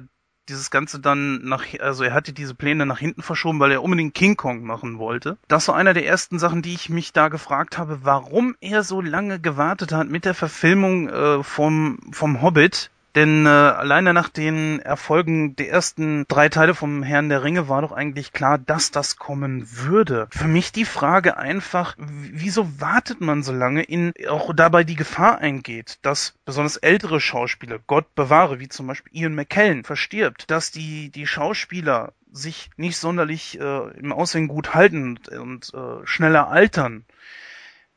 dieses 0.50 0.72
Ganze 0.72 1.00
dann 1.00 1.44
nach, 1.44 1.66
also 1.80 2.04
er 2.04 2.14
hatte 2.14 2.34
diese 2.34 2.56
Pläne 2.56 2.86
nach 2.86 3.00
hinten 3.00 3.22
verschoben, 3.22 3.60
weil 3.60 3.72
er 3.72 3.84
unbedingt 3.84 4.14
King 4.14 4.36
Kong 4.36 4.64
machen 4.64 4.98
wollte. 4.98 5.38
Das 5.48 5.68
war 5.68 5.76
einer 5.76 5.94
der 5.94 6.06
ersten 6.06 6.40
Sachen, 6.40 6.62
die 6.62 6.74
ich 6.74 6.90
mich 6.90 7.14
da 7.14 7.30
gefragt 7.30 7.78
habe, 7.78 8.00
warum 8.04 8.56
er 8.62 8.84
so 8.84 9.02
lange 9.02 9.40
gewartet 9.40 9.92
hat 9.92 10.10
mit 10.10 10.26
der 10.26 10.34
Verfilmung 10.34 11.10
äh, 11.10 11.44
vom, 11.44 12.00
vom 12.12 12.42
Hobbit. 12.42 12.92
Denn 13.16 13.46
äh, 13.46 13.50
alleine 13.50 14.14
nach 14.14 14.28
den 14.28 14.80
Erfolgen 14.80 15.56
der 15.56 15.70
ersten 15.70 16.26
drei 16.28 16.50
Teile 16.50 16.76
vom 16.76 17.02
Herrn 17.02 17.30
der 17.30 17.44
Ringe 17.44 17.70
war 17.70 17.82
doch 17.82 17.94
eigentlich 17.94 18.34
klar, 18.34 18.58
dass 18.58 18.92
das 18.92 19.16
kommen 19.16 19.66
würde. 19.72 20.28
Für 20.32 20.50
mich 20.50 20.74
die 20.74 20.84
Frage 20.84 21.38
einfach, 21.38 21.96
wieso 21.98 22.82
wartet 22.82 23.22
man 23.22 23.42
so 23.42 23.54
lange, 23.54 23.84
in 23.84 24.12
auch 24.28 24.54
dabei 24.54 24.84
die 24.84 24.98
Gefahr 24.98 25.38
eingeht, 25.38 25.98
dass 26.02 26.34
besonders 26.44 26.76
ältere 26.76 27.22
Schauspieler, 27.22 27.80
Gott 27.88 28.14
bewahre, 28.16 28.60
wie 28.60 28.68
zum 28.68 28.88
Beispiel 28.88 29.16
Ian 29.16 29.34
McKellen, 29.34 29.86
verstirbt, 29.86 30.52
dass 30.52 30.72
die, 30.72 31.10
die 31.10 31.26
Schauspieler 31.26 32.12
sich 32.34 32.70
nicht 32.76 32.98
sonderlich 32.98 33.58
äh, 33.62 33.92
im 33.98 34.12
Aussehen 34.12 34.50
gut 34.50 34.74
halten 34.74 35.04
und, 35.04 35.30
und 35.30 35.74
äh, 35.74 36.06
schneller 36.06 36.50
altern 36.50 37.06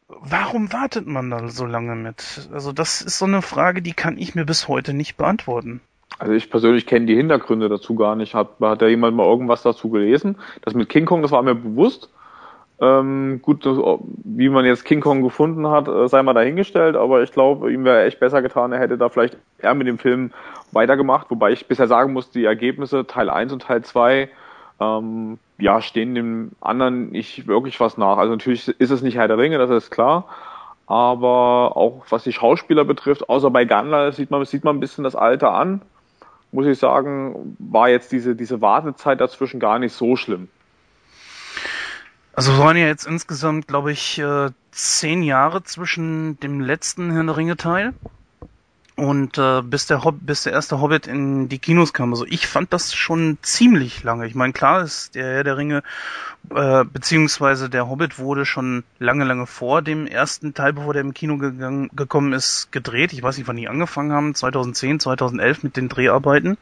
warum 0.09 0.73
wartet 0.73 1.07
man 1.07 1.31
da 1.31 1.49
so 1.49 1.67
lange 1.67 1.95
mit? 1.95 2.49
Also 2.53 2.73
das 2.73 3.03
ist 3.03 3.19
so 3.19 3.27
eine 3.27 3.43
Frage, 3.43 3.83
die 3.83 3.93
kann 3.93 4.19
ich 4.19 4.35
mir 4.35 4.45
bis 4.45 4.69
heute 4.69 4.95
nicht 4.95 5.17
beantworten. 5.17 5.81
Also 6.19 6.33
ich 6.33 6.51
persönlich 6.51 6.87
kenne 6.87 7.07
die 7.07 7.17
Hintergründe 7.17 7.69
dazu 7.69 7.95
gar 7.95 8.17
nicht. 8.17 8.35
Hat, 8.35 8.49
hat 8.61 8.83
da 8.83 8.87
jemand 8.87 9.17
mal 9.17 9.27
irgendwas 9.27 9.63
dazu 9.63 9.91
gelesen? 9.91 10.37
Das 10.63 10.75
mit 10.75 10.89
King 10.89 11.07
Kong, 11.07 11.23
das 11.23 11.31
war 11.31 11.43
mir 11.43 11.55
bewusst. 11.55 12.11
Ähm, 12.81 13.41
gut, 13.43 13.65
wie 13.65 14.49
man 14.49 14.65
jetzt 14.65 14.85
King 14.85 15.01
Kong 15.01 15.23
gefunden 15.23 15.67
hat, 15.67 15.89
äh, 15.89 16.07
sei 16.09 16.23
mal 16.23 16.33
dahingestellt, 16.33 16.95
aber 16.95 17.25
ich 17.25 17.33
glaube, 17.33 17.73
ihm 17.73 17.85
wäre 17.85 18.05
echt 18.05 18.21
besser 18.21 18.41
getan, 18.41 18.71
er 18.71 18.79
hätte 18.79 18.97
da 18.97 19.09
vielleicht 19.09 19.37
eher 19.59 19.75
mit 19.75 19.89
dem 19.89 19.99
Film 19.99 20.31
weitergemacht, 20.71 21.29
wobei 21.29 21.51
ich 21.51 21.67
bisher 21.67 21.89
sagen 21.89 22.13
muss, 22.13 22.31
die 22.31 22.45
Ergebnisse 22.45 23.05
Teil 23.05 23.31
1 23.31 23.53
und 23.53 23.63
Teil 23.63 23.83
2 23.83 24.29
ähm, 24.81 25.39
ja, 25.59 25.81
stehen 25.81 26.15
dem 26.15 26.53
anderen 26.61 27.11
nicht 27.11 27.47
wirklich 27.47 27.81
was 27.81 27.99
nach. 27.99 28.17
Also 28.17 28.33
natürlich 28.33 28.69
ist 28.69 28.91
es 28.91 29.03
nicht 29.03 29.17
Herr 29.17 29.29
der 29.29 29.39
Ringe, 29.39 29.59
das 29.59 29.71
ist 29.71 29.91
klar. 29.91 30.25
Aber 30.87 31.77
auch 31.77 32.07
was 32.09 32.25
die 32.25 32.33
Schauspieler 32.33 32.85
betrifft, 32.85 33.29
außer 33.29 33.51
bei 33.51 33.65
Gandalf 33.65 34.17
sieht 34.17 34.31
man, 34.31 34.45
sieht 34.45 34.65
man 34.65 34.77
ein 34.77 34.81
bisschen 34.81 35.05
das 35.05 35.17
Alter 35.17 35.53
an. 35.53 35.83
Muss 36.51 36.67
ich 36.67 36.79
sagen, 36.79 37.57
war 37.59 37.91
jetzt 37.91 38.11
diese, 38.11 38.35
diese 38.35 38.63
Wartezeit 38.63 39.21
dazwischen 39.21 39.61
gar 39.61 39.79
nicht 39.79 39.93
so 39.93 40.17
schlimm. 40.17 40.49
Also 42.33 42.53
es 42.53 42.59
waren 42.59 42.77
ja 42.77 42.87
jetzt 42.87 43.07
insgesamt, 43.07 43.67
glaube 43.67 43.93
ich, 43.93 44.19
äh, 44.19 44.51
zehn 44.71 45.23
Jahre 45.23 45.65
zwischen 45.65 46.39
dem 46.41 46.61
letzten 46.61 47.11
Herr 47.11 47.25
der 47.25 47.37
Ringe 47.37 47.57
Teil 47.57 47.93
und 48.99 49.39
äh, 49.39 49.63
bis 49.63 49.87
der 49.87 50.03
Hob 50.03 50.17
bis 50.21 50.43
der 50.43 50.53
erste 50.53 50.81
Hobbit 50.81 51.07
in 51.07 51.49
die 51.49 51.61
Kinos 51.61 51.93
kam. 51.93 52.13
Also 52.13 52.27
ich 52.27 52.49
fand 52.49 52.73
das 52.73 52.93
schon 52.95 53.39
ziemlich 53.43 54.03
lange. 54.03 54.27
Ich 54.27 54.35
meine, 54.35 54.53
klar 54.53 54.83
ist 54.83 55.15
der 55.15 55.35
Herr 55.35 55.45
der 55.45 55.57
Ringe 55.57 55.85
äh, 56.55 56.85
beziehungsweise 56.85 57.71
der 57.71 57.89
Hobbit 57.89 58.19
wurde 58.19 58.45
schon 58.45 58.83
lange, 58.99 59.25
lange 59.25 59.47
vor 59.47 59.83
dem 59.83 60.07
ersten 60.07 60.53
Teil, 60.53 60.73
bevor 60.73 60.95
der 60.95 61.03
im 61.03 61.15
Kino 61.15 61.37
gegangen, 61.37 61.91
gekommen 61.95 62.33
ist, 62.33 62.73
gedreht. 62.73 63.13
Ich 63.13 63.23
weiß 63.23 63.39
nicht, 63.39 63.47
wann 63.47 63.57
die 63.57 63.69
angefangen 63.69 64.13
haben, 64.13 64.35
2010, 64.35 64.99
2011 64.99 65.63
mit 65.63 65.77
den 65.77 65.89
Dreharbeiten. 65.89 66.57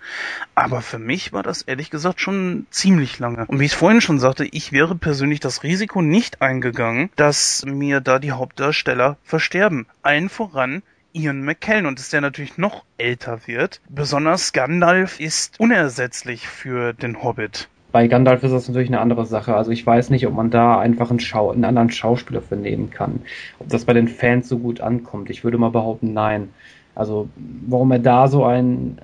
Aber 0.55 0.83
für 0.83 0.99
mich 0.99 1.33
war 1.33 1.43
das 1.43 1.63
ehrlich 1.63 1.91
gesagt 1.91 2.21
schon 2.21 2.67
ziemlich 2.71 3.19
lange. 3.19 3.47
Und 3.47 3.61
wie 3.61 3.67
ich 3.67 3.77
vorhin 3.77 4.03
schon 4.03 4.19
sagte, 4.19 4.45
ich 4.45 4.73
wäre 4.73 4.95
persönlich 4.95 5.41
das 5.41 5.63
Risiko 5.63 6.03
nicht 6.03 6.43
eingegangen, 6.43 7.11
dass 7.17 7.65
mir 7.65 8.01
da 8.01 8.19
die 8.19 8.33
Hauptdarsteller 8.33 9.17
versterben. 9.25 9.87
Allen 10.03 10.29
voran 10.29 10.83
Ian 11.17 11.43
McKellen 11.43 11.87
und 11.87 11.99
dass 11.99 12.11
der 12.11 12.21
natürlich 12.21 12.59
noch 12.59 12.85
älter 12.99 13.47
wird. 13.47 13.81
Besonders 13.89 14.53
Gandalf 14.53 15.19
ist 15.19 15.59
unersetzlich 15.59 16.47
für 16.47 16.93
den 16.93 17.23
Hobbit. 17.23 17.69
Bei 17.91 18.07
Gandalf 18.07 18.43
ist 18.43 18.53
das 18.53 18.69
natürlich 18.69 18.91
eine 18.91 19.01
andere 19.01 19.25
Sache. 19.25 19.57
Also 19.57 19.71
ich 19.71 19.87
weiß 19.87 20.11
nicht, 20.11 20.27
ob 20.27 20.35
man 20.35 20.51
da 20.51 20.79
einfach 20.79 21.09
einen, 21.09 21.21
Schau 21.21 21.51
einen 21.51 21.65
anderen 21.65 21.91
Schauspieler 21.91 22.43
für 22.43 22.57
nehmen 22.57 22.91
kann. 22.91 23.21
Ob 23.59 23.71
das 23.71 23.87
bei 23.87 23.95
den 23.95 24.09
Fans 24.09 24.49
so 24.49 24.59
gut 24.59 24.83
ankommt. 24.83 25.31
Ich 25.31 25.43
würde 25.43 25.57
mal 25.57 25.71
behaupten, 25.71 26.13
nein. 26.13 26.51
Also 26.97 27.29
warum 27.69 27.93
er 27.93 27.99
da 28.01 28.27
so 28.27 28.45
ein 28.45 28.99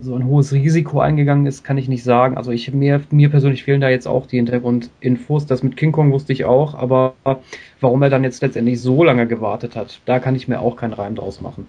so 0.00 0.14
ein 0.14 0.26
hohes 0.26 0.52
Risiko 0.52 1.00
eingegangen 1.00 1.46
ist, 1.46 1.64
kann 1.64 1.78
ich 1.78 1.88
nicht 1.88 2.04
sagen. 2.04 2.36
Also 2.36 2.50
ich 2.50 2.72
mir 2.72 3.02
mir 3.10 3.30
persönlich 3.30 3.64
fehlen 3.64 3.80
da 3.80 3.88
jetzt 3.88 4.06
auch 4.06 4.26
die 4.26 4.36
Hintergrundinfos. 4.36 5.46
Das 5.46 5.62
mit 5.62 5.76
King 5.76 5.92
Kong 5.92 6.12
wusste 6.12 6.32
ich 6.32 6.44
auch, 6.44 6.74
aber 6.74 7.14
warum 7.80 8.02
er 8.02 8.10
dann 8.10 8.24
jetzt 8.24 8.42
letztendlich 8.42 8.80
so 8.80 9.02
lange 9.04 9.26
gewartet 9.26 9.74
hat, 9.74 10.00
da 10.04 10.18
kann 10.20 10.36
ich 10.36 10.48
mir 10.48 10.60
auch 10.60 10.76
keinen 10.76 10.92
Reim 10.92 11.14
draus 11.14 11.40
machen. 11.40 11.66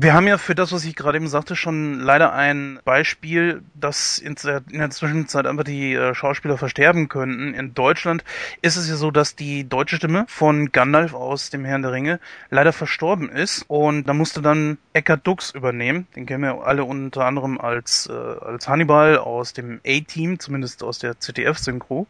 Wir 0.00 0.14
haben 0.14 0.28
ja 0.28 0.38
für 0.38 0.54
das, 0.54 0.70
was 0.70 0.84
ich 0.84 0.94
gerade 0.94 1.18
eben 1.18 1.26
sagte, 1.26 1.56
schon 1.56 1.98
leider 1.98 2.32
ein 2.32 2.78
Beispiel, 2.84 3.62
dass 3.74 4.20
in 4.20 4.36
der, 4.36 4.90
Zwischenzeit 4.90 5.44
einfach 5.44 5.64
die 5.64 5.92
äh, 5.94 6.14
Schauspieler 6.14 6.56
versterben 6.56 7.08
könnten. 7.08 7.52
In 7.52 7.74
Deutschland 7.74 8.22
ist 8.62 8.76
es 8.76 8.88
ja 8.88 8.94
so, 8.94 9.10
dass 9.10 9.34
die 9.34 9.68
deutsche 9.68 9.96
Stimme 9.96 10.24
von 10.28 10.70
Gandalf 10.70 11.14
aus 11.14 11.50
dem 11.50 11.64
Herrn 11.64 11.82
der 11.82 11.90
Ringe 11.90 12.20
leider 12.48 12.72
verstorben 12.72 13.28
ist 13.28 13.64
und 13.66 14.04
da 14.04 14.14
musste 14.14 14.40
dann 14.40 14.78
Eckhard 14.92 15.26
Dux 15.26 15.50
übernehmen. 15.50 16.06
Den 16.14 16.26
kennen 16.26 16.44
wir 16.44 16.64
alle 16.64 16.84
unter 16.84 17.24
anderem 17.24 17.60
als, 17.60 18.08
äh, 18.08 18.12
als 18.12 18.68
Hannibal 18.68 19.18
aus 19.18 19.52
dem 19.52 19.80
A-Team, 19.84 20.38
zumindest 20.38 20.84
aus 20.84 21.00
der 21.00 21.18
ZDF-Synchro. 21.18 22.06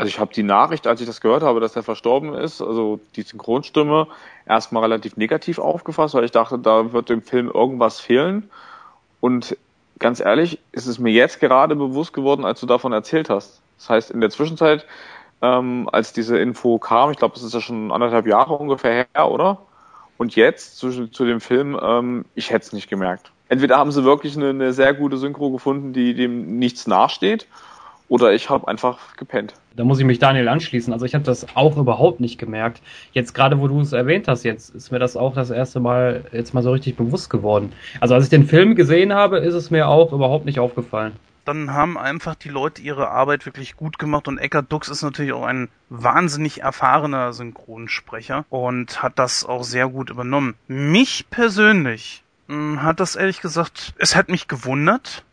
Also 0.00 0.08
ich 0.08 0.18
habe 0.18 0.32
die 0.32 0.42
Nachricht, 0.42 0.86
als 0.86 1.02
ich 1.02 1.06
das 1.06 1.20
gehört 1.20 1.42
habe, 1.42 1.60
dass 1.60 1.76
er 1.76 1.82
verstorben 1.82 2.32
ist, 2.32 2.62
also 2.62 3.00
die 3.16 3.22
Synchronstimme, 3.22 4.06
erstmal 4.46 4.84
relativ 4.84 5.18
negativ 5.18 5.58
aufgefasst, 5.58 6.14
weil 6.14 6.24
ich 6.24 6.30
dachte, 6.30 6.58
da 6.58 6.94
wird 6.94 7.10
dem 7.10 7.20
Film 7.20 7.50
irgendwas 7.52 8.00
fehlen. 8.00 8.48
Und 9.20 9.58
ganz 9.98 10.20
ehrlich, 10.20 10.58
ist 10.72 10.86
es 10.86 10.98
mir 10.98 11.12
jetzt 11.12 11.38
gerade 11.38 11.76
bewusst 11.76 12.14
geworden, 12.14 12.46
als 12.46 12.60
du 12.60 12.66
davon 12.66 12.94
erzählt 12.94 13.28
hast. 13.28 13.60
Das 13.76 13.90
heißt, 13.90 14.10
in 14.10 14.22
der 14.22 14.30
Zwischenzeit, 14.30 14.86
ähm, 15.42 15.86
als 15.92 16.14
diese 16.14 16.38
Info 16.38 16.78
kam, 16.78 17.10
ich 17.10 17.18
glaube, 17.18 17.34
das 17.34 17.42
ist 17.42 17.52
ja 17.52 17.60
schon 17.60 17.92
anderthalb 17.92 18.26
Jahre 18.26 18.54
ungefähr 18.54 19.06
her, 19.14 19.30
oder? 19.30 19.58
Und 20.16 20.34
jetzt 20.34 20.78
zu, 20.78 21.08
zu 21.08 21.26
dem 21.26 21.42
Film, 21.42 21.78
ähm, 21.78 22.24
ich 22.34 22.48
hätte 22.48 22.64
es 22.64 22.72
nicht 22.72 22.88
gemerkt. 22.88 23.32
Entweder 23.50 23.76
haben 23.76 23.92
sie 23.92 24.02
wirklich 24.02 24.34
eine, 24.34 24.48
eine 24.48 24.72
sehr 24.72 24.94
gute 24.94 25.18
Synchro 25.18 25.50
gefunden, 25.50 25.92
die 25.92 26.14
dem 26.14 26.58
nichts 26.58 26.86
nachsteht, 26.86 27.46
oder 28.10 28.32
ich 28.32 28.50
habe 28.50 28.66
einfach 28.66 29.16
gepennt. 29.16 29.54
Da 29.76 29.84
muss 29.84 30.00
ich 30.00 30.04
mich 30.04 30.18
Daniel 30.18 30.48
anschließen. 30.48 30.92
Also 30.92 31.06
ich 31.06 31.14
habe 31.14 31.22
das 31.22 31.46
auch 31.54 31.76
überhaupt 31.76 32.18
nicht 32.18 32.38
gemerkt. 32.38 32.82
Jetzt 33.12 33.34
gerade, 33.34 33.60
wo 33.60 33.68
du 33.68 33.80
es 33.80 33.92
erwähnt 33.92 34.26
hast, 34.26 34.42
jetzt 34.42 34.74
ist 34.74 34.90
mir 34.90 34.98
das 34.98 35.16
auch 35.16 35.32
das 35.32 35.50
erste 35.50 35.78
Mal 35.78 36.24
jetzt 36.32 36.52
mal 36.52 36.62
so 36.64 36.72
richtig 36.72 36.96
bewusst 36.96 37.30
geworden. 37.30 37.72
Also 38.00 38.14
als 38.14 38.24
ich 38.24 38.30
den 38.30 38.46
Film 38.46 38.74
gesehen 38.74 39.14
habe, 39.14 39.38
ist 39.38 39.54
es 39.54 39.70
mir 39.70 39.86
auch 39.86 40.12
überhaupt 40.12 40.44
nicht 40.44 40.58
aufgefallen. 40.58 41.12
Dann 41.44 41.72
haben 41.72 41.96
einfach 41.96 42.34
die 42.34 42.48
Leute 42.48 42.82
ihre 42.82 43.10
Arbeit 43.10 43.46
wirklich 43.46 43.76
gut 43.76 43.96
gemacht 43.96 44.26
und 44.26 44.38
Eckhard 44.38 44.72
Dux 44.72 44.88
ist 44.88 45.02
natürlich 45.02 45.32
auch 45.32 45.44
ein 45.44 45.68
wahnsinnig 45.88 46.62
erfahrener 46.62 47.32
Synchronsprecher 47.32 48.44
und 48.50 49.04
hat 49.04 49.20
das 49.20 49.44
auch 49.44 49.62
sehr 49.62 49.88
gut 49.88 50.10
übernommen. 50.10 50.56
Mich 50.66 51.26
persönlich 51.30 52.24
hm, 52.48 52.82
hat 52.82 52.98
das 52.98 53.14
ehrlich 53.14 53.40
gesagt, 53.40 53.94
es 53.98 54.16
hat 54.16 54.28
mich 54.28 54.48
gewundert, 54.48 55.24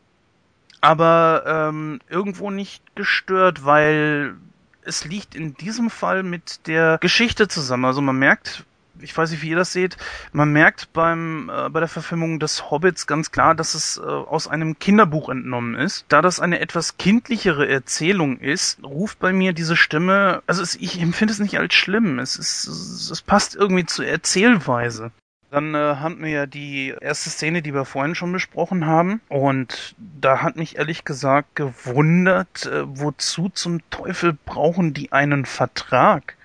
aber 0.82 1.44
ähm, 1.45 1.99
irgendwo 2.10 2.52
nicht 2.52 2.95
gestört, 2.95 3.66
weil 3.66 4.36
es 4.84 5.06
liegt 5.06 5.36
in 5.36 5.54
diesem 5.56 5.90
Fall 5.90 6.24
mit 6.24 6.68
der 6.68 6.98
Geschichte 7.02 7.48
zusammen. 7.48 7.86
Also 7.86 8.02
man 8.02 8.18
merkt, 8.18 8.66
ich 9.02 9.16
weiß 9.16 9.32
nicht, 9.32 9.41
wie 9.41 9.49
ihr 9.49 9.56
das 9.56 9.74
seht, 9.74 9.98
man 10.32 10.52
merkt 10.52 10.94
beim 10.94 11.52
äh, 11.54 11.70
bei 11.70 11.80
der 11.80 11.90
Verfilmung 11.90 12.40
des 12.40 12.72
Hobbits 12.72 13.08
ganz 13.08 13.32
klar, 13.32 13.56
dass 13.56 13.74
es 13.74 13.98
äh, 13.98 14.02
aus 14.02 14.48
einem 14.48 14.80
Kinderbuch 14.80 15.30
entnommen 15.30 15.76
ist. 15.76 16.06
Da 16.10 16.22
das 16.22 16.40
eine 16.40 16.60
etwas 16.60 16.98
kindlichere 16.98 17.68
Erzählung 17.68 18.40
ist, 18.40 18.84
ruft 18.84 19.20
bei 19.20 19.34
mir 19.34 19.54
diese 19.54 19.76
Stimme, 19.76 20.41
also 20.48 20.64
es, 20.64 20.76
ich 20.76 21.02
empfinde 21.02 21.34
es 21.34 21.40
nicht 21.40 21.60
als 21.60 21.74
schlimm. 21.74 22.20
Es 22.20 22.36
ist 22.36 22.68
es 22.68 23.22
passt 23.22 23.56
irgendwie 23.56 23.86
zur 23.86 24.06
Erzählweise. 24.06 25.12
Dann 25.49 25.74
äh, 25.76 25.78
haben 25.78 26.22
wir 26.22 26.30
ja 26.30 26.45
die 26.45 26.94
erste 26.99 27.30
Szene, 27.30 27.61
die 27.61 27.74
wir 27.74 27.86
vorhin 27.86 28.15
schon 28.15 28.34
besprochen 28.34 28.86
haben. 28.86 29.22
Und 29.30 29.95
da 29.98 30.41
hat 30.41 30.57
mich 30.57 30.78
ehrlich 30.78 31.06
gesagt 31.06 31.56
gewundert, 31.56 32.65
äh, 32.65 32.84
wozu 32.86 33.49
zum 33.49 33.80
Teufel 33.90 34.38
brauchen 34.45 34.94
die 34.94 35.14
einen 35.14 35.45
Vertrag? 35.45 36.36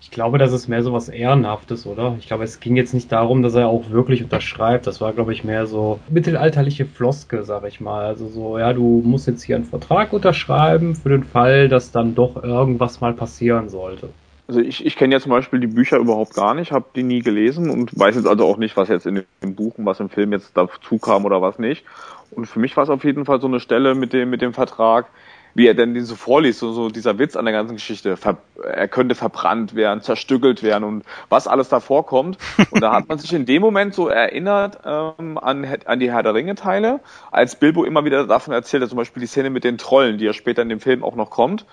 Ich 0.00 0.10
glaube, 0.10 0.36
das 0.36 0.52
ist 0.52 0.68
mehr 0.68 0.82
so 0.82 0.92
was 0.92 1.08
Ehrenhaftes, 1.08 1.86
oder? 1.86 2.16
Ich 2.18 2.26
glaube, 2.26 2.44
es 2.44 2.60
ging 2.60 2.76
jetzt 2.76 2.92
nicht 2.92 3.10
darum, 3.10 3.42
dass 3.42 3.54
er 3.54 3.68
auch 3.68 3.88
wirklich 3.90 4.22
unterschreibt. 4.22 4.86
Das 4.86 5.00
war, 5.00 5.12
glaube 5.12 5.32
ich, 5.32 5.44
mehr 5.44 5.66
so 5.66 5.98
mittelalterliche 6.08 6.84
Floske, 6.84 7.42
sag 7.44 7.64
ich 7.64 7.80
mal. 7.80 8.04
Also 8.04 8.28
so, 8.28 8.58
ja, 8.58 8.72
du 8.72 9.00
musst 9.04 9.26
jetzt 9.26 9.42
hier 9.42 9.56
einen 9.56 9.64
Vertrag 9.64 10.12
unterschreiben 10.12 10.94
für 10.94 11.08
den 11.08 11.24
Fall, 11.24 11.68
dass 11.68 11.90
dann 11.90 12.14
doch 12.14 12.42
irgendwas 12.42 13.00
mal 13.00 13.14
passieren 13.14 13.70
sollte. 13.70 14.10
Also 14.46 14.60
ich, 14.60 14.84
ich 14.84 14.96
kenne 14.96 15.14
ja 15.14 15.20
zum 15.20 15.30
Beispiel 15.30 15.60
die 15.60 15.66
Bücher 15.66 15.96
überhaupt 15.96 16.34
gar 16.34 16.54
nicht, 16.54 16.70
habe 16.70 16.86
die 16.94 17.02
nie 17.02 17.22
gelesen 17.22 17.70
und 17.70 17.98
weiß 17.98 18.16
jetzt 18.16 18.26
also 18.26 18.44
auch 18.44 18.58
nicht, 18.58 18.76
was 18.76 18.88
jetzt 18.88 19.06
in 19.06 19.24
dem 19.42 19.54
Buch 19.54 19.78
und 19.78 19.86
was 19.86 20.00
im 20.00 20.10
Film 20.10 20.32
jetzt 20.32 20.54
dazu 20.54 20.98
kam 20.98 21.24
oder 21.24 21.40
was 21.40 21.58
nicht. 21.58 21.84
Und 22.30 22.46
für 22.46 22.58
mich 22.58 22.76
war 22.76 22.84
es 22.84 22.90
auf 22.90 23.04
jeden 23.04 23.24
Fall 23.24 23.40
so 23.40 23.46
eine 23.46 23.60
Stelle 23.60 23.94
mit 23.94 24.12
dem, 24.12 24.28
mit 24.28 24.42
dem 24.42 24.52
Vertrag, 24.52 25.06
wie 25.54 25.66
er 25.66 25.74
denn 25.74 25.94
den 25.94 26.04
so 26.04 26.16
vorliest, 26.16 26.58
so, 26.58 26.72
so 26.72 26.90
dieser 26.90 27.18
Witz 27.18 27.36
an 27.36 27.44
der 27.44 27.54
ganzen 27.54 27.74
Geschichte, 27.74 28.16
ver 28.16 28.38
er 28.62 28.88
könnte 28.88 29.14
verbrannt 29.14 29.74
werden, 29.74 30.00
zerstückelt 30.02 30.62
werden 30.62 30.84
und 30.84 31.04
was 31.28 31.46
alles 31.46 31.68
da 31.68 31.80
vorkommt. 31.80 32.38
Und 32.70 32.80
da 32.80 32.92
hat 32.92 33.08
man 33.08 33.18
sich 33.18 33.32
in 33.32 33.46
dem 33.46 33.62
Moment 33.62 33.94
so 33.94 34.08
erinnert 34.08 34.80
ähm, 34.84 35.38
an, 35.38 35.66
an 35.84 36.00
die 36.00 36.10
Herr 36.10 36.22
der 36.22 36.34
Ringe-Teile, 36.34 37.00
als 37.30 37.56
Bilbo 37.56 37.84
immer 37.84 38.04
wieder 38.04 38.26
davon 38.26 38.52
erzählt, 38.52 38.88
zum 38.88 38.98
Beispiel 38.98 39.20
die 39.20 39.26
Szene 39.26 39.50
mit 39.50 39.64
den 39.64 39.78
Trollen, 39.78 40.18
die 40.18 40.24
ja 40.24 40.32
später 40.32 40.62
in 40.62 40.68
dem 40.68 40.80
Film 40.80 41.04
auch 41.04 41.14
noch 41.14 41.30
kommt. 41.30 41.64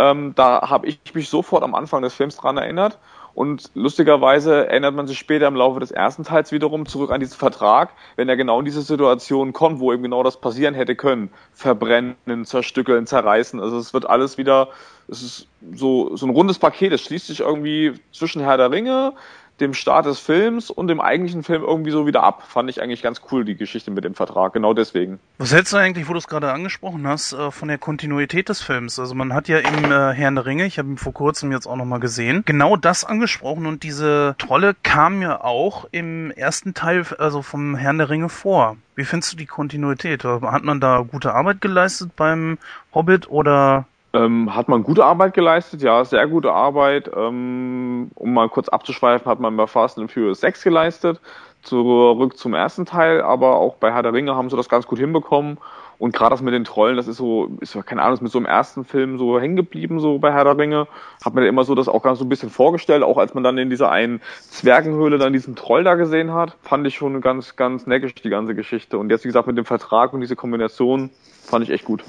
Ähm, 0.00 0.32
da 0.34 0.70
habe 0.70 0.86
ich 0.86 0.98
mich 1.12 1.28
sofort 1.28 1.62
am 1.62 1.74
Anfang 1.74 2.00
des 2.00 2.14
Films 2.14 2.36
dran 2.36 2.56
erinnert 2.56 2.98
und 3.34 3.70
lustigerweise 3.74 4.66
erinnert 4.66 4.94
man 4.94 5.06
sich 5.06 5.18
später 5.18 5.46
im 5.46 5.54
Laufe 5.54 5.78
des 5.78 5.90
ersten 5.90 6.24
Teils 6.24 6.52
wiederum 6.52 6.86
zurück 6.86 7.10
an 7.10 7.20
diesen 7.20 7.36
Vertrag, 7.36 7.90
wenn 8.16 8.28
er 8.28 8.36
genau 8.36 8.60
in 8.60 8.64
diese 8.64 8.80
Situation 8.80 9.52
kommt, 9.52 9.78
wo 9.78 9.92
eben 9.92 10.02
genau 10.02 10.22
das 10.22 10.40
passieren 10.40 10.74
hätte 10.74 10.96
können. 10.96 11.30
Verbrennen, 11.52 12.16
zerstückeln, 12.44 13.06
zerreißen. 13.06 13.60
Also 13.60 13.76
es 13.76 13.92
wird 13.92 14.08
alles 14.08 14.38
wieder, 14.38 14.68
es 15.08 15.22
ist 15.22 15.48
so, 15.74 16.16
so 16.16 16.26
ein 16.26 16.30
rundes 16.30 16.58
Paket. 16.58 16.92
Es 16.92 17.02
schließt 17.02 17.26
sich 17.26 17.40
irgendwie 17.40 17.92
zwischen 18.10 18.40
Herr 18.40 18.56
der 18.56 18.70
Ringe, 18.70 19.12
dem 19.60 19.74
Start 19.74 20.06
des 20.06 20.18
Films 20.18 20.70
und 20.70 20.88
dem 20.88 21.00
eigentlichen 21.00 21.42
Film 21.42 21.62
irgendwie 21.62 21.90
so 21.90 22.06
wieder 22.06 22.22
ab. 22.22 22.44
Fand 22.46 22.70
ich 22.70 22.82
eigentlich 22.82 23.02
ganz 23.02 23.20
cool, 23.30 23.44
die 23.44 23.56
Geschichte 23.56 23.90
mit 23.90 24.04
dem 24.04 24.14
Vertrag, 24.14 24.52
genau 24.52 24.74
deswegen. 24.74 25.20
Was 25.38 25.52
hältst 25.52 25.72
du 25.72 25.76
eigentlich, 25.76 26.08
wo 26.08 26.12
du 26.12 26.18
es 26.18 26.28
gerade 26.28 26.52
angesprochen 26.52 27.06
hast, 27.06 27.32
äh, 27.32 27.50
von 27.50 27.68
der 27.68 27.78
Kontinuität 27.78 28.48
des 28.48 28.62
Films? 28.62 28.98
Also 28.98 29.14
man 29.14 29.34
hat 29.34 29.48
ja 29.48 29.58
im 29.58 29.84
äh, 29.84 30.12
Herrn 30.12 30.34
der 30.34 30.46
Ringe, 30.46 30.66
ich 30.66 30.78
habe 30.78 30.88
ihn 30.88 30.98
vor 30.98 31.12
kurzem 31.12 31.52
jetzt 31.52 31.66
auch 31.66 31.76
nochmal 31.76 32.00
gesehen, 32.00 32.42
genau 32.46 32.76
das 32.76 33.04
angesprochen 33.04 33.66
und 33.66 33.82
diese 33.82 34.34
Trolle 34.38 34.74
kamen 34.82 35.22
ja 35.22 35.42
auch 35.42 35.86
im 35.90 36.30
ersten 36.30 36.74
Teil, 36.74 37.04
also 37.18 37.42
vom 37.42 37.76
Herrn 37.76 37.98
der 37.98 38.10
Ringe 38.10 38.28
vor. 38.28 38.76
Wie 38.96 39.04
findest 39.04 39.32
du 39.32 39.36
die 39.36 39.46
Kontinuität? 39.46 40.24
Hat 40.24 40.64
man 40.64 40.80
da 40.80 41.00
gute 41.00 41.34
Arbeit 41.34 41.60
geleistet 41.60 42.16
beim 42.16 42.58
Hobbit 42.92 43.30
oder 43.30 43.86
ähm, 44.12 44.54
hat 44.54 44.68
man 44.68 44.82
gute 44.82 45.04
Arbeit 45.04 45.34
geleistet, 45.34 45.82
ja, 45.82 46.04
sehr 46.04 46.26
gute 46.26 46.52
Arbeit. 46.52 47.10
Ähm, 47.14 48.10
um 48.14 48.32
mal 48.32 48.48
kurz 48.48 48.68
abzuschweifen, 48.68 49.30
hat 49.30 49.40
man 49.40 49.56
bei 49.56 49.66
Fast 49.66 49.98
and 49.98 50.10
Furious 50.10 50.40
6 50.40 50.64
geleistet, 50.64 51.20
zurück 51.62 52.36
zum 52.36 52.54
ersten 52.54 52.86
Teil, 52.86 53.20
aber 53.20 53.56
auch 53.56 53.76
bei 53.76 53.92
Herr 53.92 54.02
der 54.02 54.12
Ringe 54.12 54.34
haben 54.34 54.50
sie 54.50 54.56
das 54.56 54.68
ganz 54.68 54.86
gut 54.86 54.98
hinbekommen. 54.98 55.58
Und 55.98 56.14
gerade 56.14 56.30
das 56.30 56.40
mit 56.40 56.54
den 56.54 56.64
Trollen, 56.64 56.96
das 56.96 57.08
ist 57.08 57.18
so, 57.18 57.50
ist 57.60 57.74
ja 57.74 57.82
keine 57.82 58.00
Ahnung, 58.00 58.14
ist 58.14 58.22
mit 58.22 58.32
so 58.32 58.38
einem 58.38 58.46
ersten 58.46 58.86
Film 58.86 59.18
so 59.18 59.38
hängen 59.38 59.54
geblieben, 59.54 60.00
so 60.00 60.18
bei 60.18 60.32
Herr 60.32 60.44
der 60.44 60.56
Ringe. 60.56 60.88
Hat 61.22 61.34
man 61.34 61.44
immer 61.44 61.62
so 61.62 61.74
das 61.74 61.88
auch 61.88 62.02
ganz 62.02 62.18
so 62.18 62.24
ein 62.24 62.30
bisschen 62.30 62.48
vorgestellt, 62.48 63.02
auch 63.02 63.18
als 63.18 63.34
man 63.34 63.44
dann 63.44 63.58
in 63.58 63.68
dieser 63.68 63.90
einen 63.90 64.22
Zwergenhöhle 64.48 65.18
dann 65.18 65.34
diesen 65.34 65.56
Troll 65.56 65.84
da 65.84 65.96
gesehen 65.96 66.32
hat, 66.32 66.56
fand 66.62 66.86
ich 66.86 66.94
schon 66.94 67.20
ganz, 67.20 67.54
ganz 67.54 67.86
neckisch 67.86 68.14
die 68.14 68.30
ganze 68.30 68.54
Geschichte. 68.54 68.96
Und 68.96 69.10
jetzt, 69.10 69.24
wie 69.24 69.28
gesagt, 69.28 69.46
mit 69.46 69.58
dem 69.58 69.66
Vertrag 69.66 70.14
und 70.14 70.22
diese 70.22 70.36
Kombination 70.36 71.10
fand 71.42 71.64
ich 71.64 71.70
echt 71.70 71.84
gut. 71.84 72.02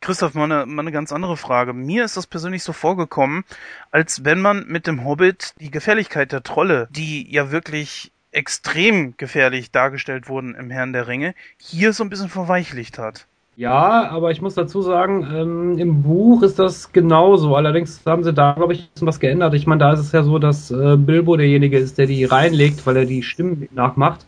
Christoph, 0.00 0.34
mal 0.34 0.44
eine, 0.44 0.66
mal 0.66 0.80
eine 0.80 0.92
ganz 0.92 1.12
andere 1.12 1.36
Frage. 1.36 1.74
Mir 1.74 2.04
ist 2.04 2.16
das 2.16 2.26
persönlich 2.26 2.62
so 2.62 2.72
vorgekommen, 2.72 3.44
als 3.90 4.24
wenn 4.24 4.40
man 4.40 4.66
mit 4.66 4.86
dem 4.86 5.04
Hobbit 5.04 5.52
die 5.60 5.70
Gefährlichkeit 5.70 6.32
der 6.32 6.42
Trolle, 6.42 6.88
die 6.90 7.30
ja 7.30 7.50
wirklich 7.50 8.10
extrem 8.32 9.16
gefährlich 9.16 9.72
dargestellt 9.72 10.28
wurden 10.28 10.54
im 10.54 10.70
Herrn 10.70 10.92
der 10.92 11.06
Ringe, 11.06 11.34
hier 11.58 11.92
so 11.92 12.02
ein 12.02 12.10
bisschen 12.10 12.30
verweichlicht 12.30 12.98
hat. 12.98 13.26
Ja, 13.56 14.08
aber 14.08 14.30
ich 14.30 14.40
muss 14.40 14.54
dazu 14.54 14.80
sagen, 14.80 15.26
ähm, 15.34 15.78
im 15.78 16.02
Buch 16.02 16.42
ist 16.42 16.58
das 16.58 16.92
genauso. 16.92 17.56
Allerdings 17.56 18.00
haben 18.06 18.24
sie 18.24 18.32
da, 18.32 18.52
glaube 18.52 18.72
ich, 18.72 18.88
was 19.00 19.20
geändert. 19.20 19.52
Ich 19.52 19.66
meine, 19.66 19.80
da 19.80 19.92
ist 19.92 20.00
es 20.00 20.12
ja 20.12 20.22
so, 20.22 20.38
dass 20.38 20.70
äh, 20.70 20.96
Bilbo 20.96 21.36
derjenige 21.36 21.76
ist, 21.76 21.98
der 21.98 22.06
die 22.06 22.24
reinlegt, 22.24 22.86
weil 22.86 22.96
er 22.96 23.04
die 23.04 23.22
Stimmen 23.22 23.68
nachmacht. 23.72 24.24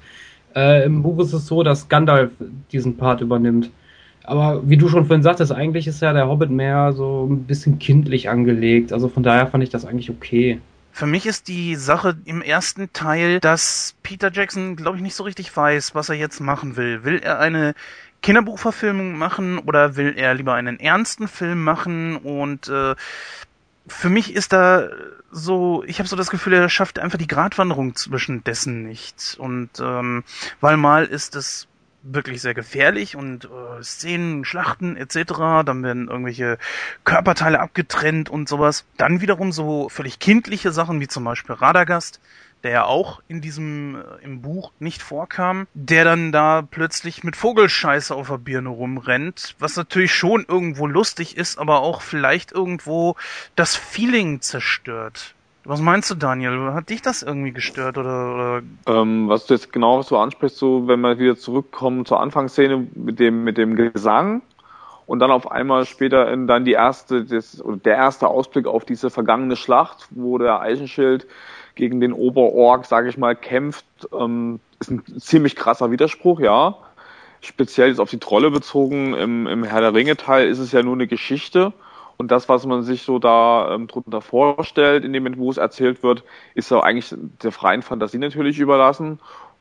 Äh, 0.54 0.84
Im 0.84 1.02
Buch 1.02 1.18
ist 1.20 1.32
es 1.32 1.46
so, 1.46 1.62
dass 1.62 1.88
Gandalf 1.88 2.30
diesen 2.72 2.98
Part 2.98 3.22
übernimmt. 3.22 3.70
Aber 4.24 4.68
wie 4.68 4.76
du 4.76 4.88
schon 4.88 5.06
vorhin 5.06 5.22
sagtest, 5.22 5.52
eigentlich 5.52 5.86
ist 5.86 6.00
ja 6.00 6.12
der 6.12 6.28
Hobbit 6.28 6.50
mehr 6.50 6.92
so 6.92 7.26
ein 7.30 7.44
bisschen 7.44 7.78
kindlich 7.78 8.28
angelegt. 8.28 8.92
Also 8.92 9.08
von 9.08 9.22
daher 9.22 9.46
fand 9.46 9.64
ich 9.64 9.70
das 9.70 9.84
eigentlich 9.84 10.10
okay. 10.10 10.60
Für 10.92 11.06
mich 11.06 11.26
ist 11.26 11.48
die 11.48 11.74
Sache 11.74 12.16
im 12.26 12.42
ersten 12.42 12.92
Teil, 12.92 13.40
dass 13.40 13.94
Peter 14.02 14.30
Jackson, 14.30 14.76
glaube 14.76 14.98
ich, 14.98 15.02
nicht 15.02 15.14
so 15.14 15.24
richtig 15.24 15.54
weiß, 15.56 15.94
was 15.94 16.10
er 16.10 16.16
jetzt 16.16 16.40
machen 16.40 16.76
will. 16.76 17.02
Will 17.04 17.18
er 17.18 17.38
eine 17.38 17.74
Kinderbuchverfilmung 18.20 19.16
machen 19.16 19.58
oder 19.58 19.96
will 19.96 20.14
er 20.16 20.34
lieber 20.34 20.54
einen 20.54 20.78
ernsten 20.78 21.28
Film 21.28 21.64
machen? 21.64 22.16
Und 22.16 22.68
äh, 22.68 22.94
für 23.86 24.10
mich 24.10 24.34
ist 24.34 24.52
da 24.52 24.88
so, 25.30 25.82
ich 25.86 25.98
habe 25.98 26.08
so 26.08 26.14
das 26.14 26.30
Gefühl, 26.30 26.52
er 26.52 26.68
schafft 26.68 26.98
einfach 26.98 27.18
die 27.18 27.26
Gratwanderung 27.26 27.96
zwischen 27.96 28.44
dessen 28.44 28.84
nicht. 28.84 29.36
Und 29.38 29.70
ähm, 29.80 30.24
weil 30.60 30.76
mal 30.76 31.06
ist 31.06 31.34
es 31.36 31.68
wirklich 32.02 32.42
sehr 32.42 32.54
gefährlich 32.54 33.16
und 33.16 33.44
äh, 33.44 33.82
Szenen, 33.82 34.44
Schlachten 34.44 34.96
etc. 34.96 35.64
Dann 35.64 35.82
werden 35.82 36.08
irgendwelche 36.08 36.58
Körperteile 37.04 37.60
abgetrennt 37.60 38.28
und 38.28 38.48
sowas. 38.48 38.84
Dann 38.96 39.20
wiederum 39.20 39.52
so 39.52 39.88
völlig 39.88 40.18
kindliche 40.18 40.72
Sachen 40.72 41.00
wie 41.00 41.08
zum 41.08 41.24
Beispiel 41.24 41.54
Radagast, 41.54 42.20
der 42.62 42.70
ja 42.70 42.84
auch 42.84 43.22
in 43.28 43.40
diesem 43.40 43.96
äh, 43.96 44.24
im 44.24 44.42
Buch 44.42 44.72
nicht 44.78 45.02
vorkam, 45.02 45.66
der 45.74 46.04
dann 46.04 46.32
da 46.32 46.62
plötzlich 46.62 47.24
mit 47.24 47.36
Vogelscheiße 47.36 48.14
auf 48.14 48.28
der 48.28 48.38
Birne 48.38 48.68
rumrennt, 48.68 49.54
was 49.58 49.76
natürlich 49.76 50.14
schon 50.14 50.44
irgendwo 50.46 50.86
lustig 50.86 51.36
ist, 51.36 51.58
aber 51.58 51.80
auch 51.80 52.02
vielleicht 52.02 52.52
irgendwo 52.52 53.16
das 53.56 53.76
Feeling 53.76 54.40
zerstört. 54.40 55.34
Was 55.64 55.80
meinst 55.80 56.10
du, 56.10 56.16
Daniel? 56.16 56.72
Hat 56.72 56.88
dich 56.88 57.02
das 57.02 57.22
irgendwie 57.22 57.52
gestört 57.52 57.96
oder? 57.96 58.34
oder? 58.34 58.62
Ähm, 58.86 59.28
was 59.28 59.46
du 59.46 59.54
jetzt 59.54 59.72
genau 59.72 60.02
so 60.02 60.18
ansprichst, 60.18 60.58
so 60.58 60.88
wenn 60.88 61.00
wir 61.00 61.18
wieder 61.18 61.36
zurückkommen 61.36 62.04
zur 62.04 62.20
Anfangsszene 62.20 62.88
mit 62.94 63.20
dem 63.20 63.44
mit 63.44 63.58
dem 63.58 63.76
Gesang 63.76 64.42
und 65.06 65.20
dann 65.20 65.30
auf 65.30 65.50
einmal 65.52 65.86
später 65.86 66.32
in 66.32 66.48
dann 66.48 66.64
die 66.64 66.72
erste 66.72 67.24
das, 67.24 67.62
oder 67.62 67.76
der 67.76 67.94
erste 67.94 68.26
Ausblick 68.26 68.66
auf 68.66 68.84
diese 68.84 69.10
vergangene 69.10 69.54
Schlacht, 69.54 70.08
wo 70.10 70.36
der 70.38 70.60
Eichenschild 70.60 71.28
gegen 71.76 72.00
den 72.00 72.12
Oberorg, 72.12 72.84
sage 72.84 73.08
ich 73.08 73.16
mal, 73.16 73.36
kämpft, 73.36 73.86
ähm, 74.12 74.58
ist 74.80 74.90
ein 74.90 75.04
ziemlich 75.20 75.54
krasser 75.54 75.90
Widerspruch, 75.90 76.40
ja. 76.40 76.76
Speziell 77.40 77.88
jetzt 77.88 78.00
auf 78.00 78.10
die 78.10 78.18
Trolle 78.18 78.50
bezogen, 78.50 79.14
im, 79.14 79.46
im 79.46 79.64
Herr 79.64 79.80
der 79.80 79.94
Ringe 79.94 80.16
Teil 80.16 80.48
ist 80.48 80.58
es 80.58 80.72
ja 80.72 80.82
nur 80.82 80.94
eine 80.94 81.06
Geschichte 81.06 81.72
und 82.22 82.30
das, 82.30 82.48
was 82.48 82.66
man 82.66 82.84
sich 82.84 83.02
so 83.02 83.18
da 83.18 83.74
ähm, 83.74 83.88
drunter 83.88 84.20
vorstellt, 84.20 85.04
in 85.04 85.12
dem 85.12 85.26
es 85.50 85.56
erzählt 85.56 86.04
wird, 86.04 86.22
ist 86.54 86.70
ja 86.70 86.78
eigentlich 86.78 87.12
der 87.42 87.50
freien 87.50 87.82
Fantasie 87.82 88.18
natürlich 88.18 88.60
überlassen. 88.60 89.18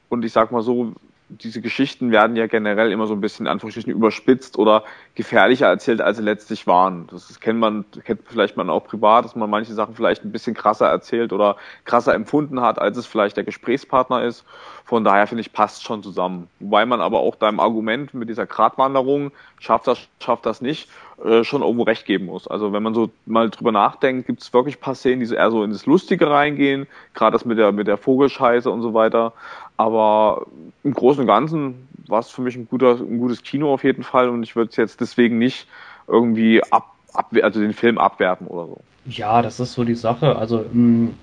Und 0.10 0.24
ich 0.24 0.32
sag 0.32 0.52
mal 0.52 0.62
so, 0.62 0.94
diese 1.40 1.62
Geschichten 1.62 2.12
werden 2.12 2.36
ja 2.36 2.48
generell 2.48 2.92
immer 2.92 3.08
so 3.08 3.14
ein 3.14 3.22
bisschen 3.22 3.46
in 3.46 3.52
Anführungsstrichen 3.52 3.92
überspitzt 3.92 4.58
oder 4.58 4.84
gefährlicher 5.16 5.68
erzählt, 5.68 6.02
als 6.02 6.18
sie 6.18 6.24
letztlich 6.24 6.68
waren. 6.68 7.08
Das, 7.10 7.40
kennt 7.40 7.60
man, 7.60 7.86
kennt 8.04 8.22
vielleicht 8.26 8.58
man 8.58 8.70
auch 8.70 8.84
privat, 8.84 9.24
dass 9.26 9.36
man 9.36 9.50
manche 9.50 9.74
Sachen 9.74 9.96
vielleicht 9.96 10.26
ein 10.26 10.32
bisschen 10.32 10.54
krasser 10.54 10.88
erzählt 10.88 11.32
oder 11.32 11.56
krasser 11.86 12.14
empfunden 12.14 12.62
hat, 12.62 12.80
als 12.80 12.98
es 12.98 13.06
vielleicht 13.06 13.38
der 13.38 13.44
Gesprächspartner 13.44 14.24
ist. 14.24 14.44
Von 14.84 15.04
daher 15.04 15.28
finde 15.28 15.42
ich, 15.42 15.54
passt 15.54 15.84
schon 15.84 16.04
zusammen. 16.04 16.50
Wobei 16.60 16.86
man 16.86 17.00
aber 17.00 17.20
auch 17.20 17.36
deinem 17.36 17.60
Argument 17.60 18.14
mit 18.14 18.28
dieser 18.28 18.46
Gratwanderung, 18.46 19.32
schafft 19.60 19.88
das, 19.88 20.00
schafft 20.20 20.46
das 20.46 20.62
nicht, 20.62 20.90
äh, 21.24 21.44
schon 21.44 21.62
irgendwo 21.62 21.84
recht 21.84 22.06
geben 22.06 22.26
muss. 22.26 22.48
Also 22.48 22.74
wenn 22.74 22.82
man 22.82 22.94
so 22.94 23.12
mal 23.26 23.50
drüber 23.50 23.72
nachdenkt, 23.72 24.28
gibt 24.28 24.42
es 24.42 24.54
wirklich 24.54 24.80
paar 24.80 24.96
Szenen, 24.96 25.20
die 25.20 25.28
so 25.28 25.36
eher 25.36 25.52
so 25.52 25.64
in 25.64 25.72
das 25.72 25.86
Lustige 25.86 26.30
reingehen, 26.30 26.88
gerade 27.14 27.34
das 27.34 27.46
mit 27.46 27.58
der, 27.58 27.72
mit 27.72 27.88
der 27.88 27.98
Vogelscheiße 27.98 28.70
und 28.70 28.82
so 28.82 28.94
weiter. 28.94 29.34
Aber 29.82 30.46
im 30.84 30.94
Großen 30.94 31.22
und 31.22 31.28
Ganzen 31.28 31.88
war 32.08 32.20
es 32.20 32.30
für 32.30 32.44
mich 32.44 32.56
ein, 32.56 32.68
guter, 32.68 33.00
ein 33.00 33.18
gutes 33.18 33.42
Kino 33.42 33.74
auf 33.74 33.84
jeden 33.84 34.04
Fall 34.04 34.30
und 34.30 34.44
ich 34.44 34.56
würde 34.56 34.70
es 34.70 34.78
jetzt 34.78 35.02
deswegen 35.02 35.40
nicht 35.40 35.68
irgendwie 36.08 36.62
ab, 36.72 36.94
ab, 37.14 37.34
also 37.42 37.60
den 37.60 37.74
Film 37.74 37.98
abwerten 37.98 38.46
oder 38.46 38.68
so. 38.68 38.82
Ja, 39.08 39.42
das 39.42 39.60
ist 39.60 39.74
so 39.74 39.84
die 39.84 39.96
Sache. 39.96 40.36
Also 40.36 40.66
mh, 40.72 41.08
mm, 41.08 41.14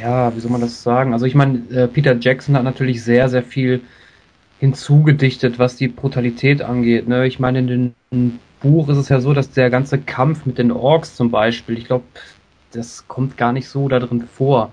ja, 0.00 0.34
wie 0.34 0.40
soll 0.40 0.50
man 0.50 0.62
das 0.62 0.82
sagen? 0.82 1.12
Also 1.12 1.26
ich 1.26 1.34
meine, 1.34 1.58
äh, 1.70 1.88
Peter 1.88 2.16
Jackson 2.18 2.56
hat 2.56 2.64
natürlich 2.64 3.04
sehr, 3.04 3.28
sehr 3.28 3.42
viel 3.42 3.82
hinzugedichtet, 4.58 5.58
was 5.58 5.76
die 5.76 5.88
Brutalität 5.88 6.62
angeht. 6.62 7.06
Ne? 7.06 7.26
Ich 7.26 7.38
meine, 7.38 7.58
in 7.58 7.94
dem 8.10 8.38
Buch 8.62 8.88
ist 8.88 8.96
es 8.96 9.10
ja 9.10 9.20
so, 9.20 9.34
dass 9.34 9.50
der 9.50 9.68
ganze 9.68 9.98
Kampf 9.98 10.46
mit 10.46 10.56
den 10.56 10.72
Orks 10.72 11.16
zum 11.16 11.30
Beispiel, 11.30 11.76
ich 11.76 11.84
glaube, 11.84 12.04
das 12.72 13.06
kommt 13.08 13.36
gar 13.36 13.52
nicht 13.52 13.68
so 13.68 13.88
da 13.88 13.98
drin 13.98 14.22
vor 14.22 14.72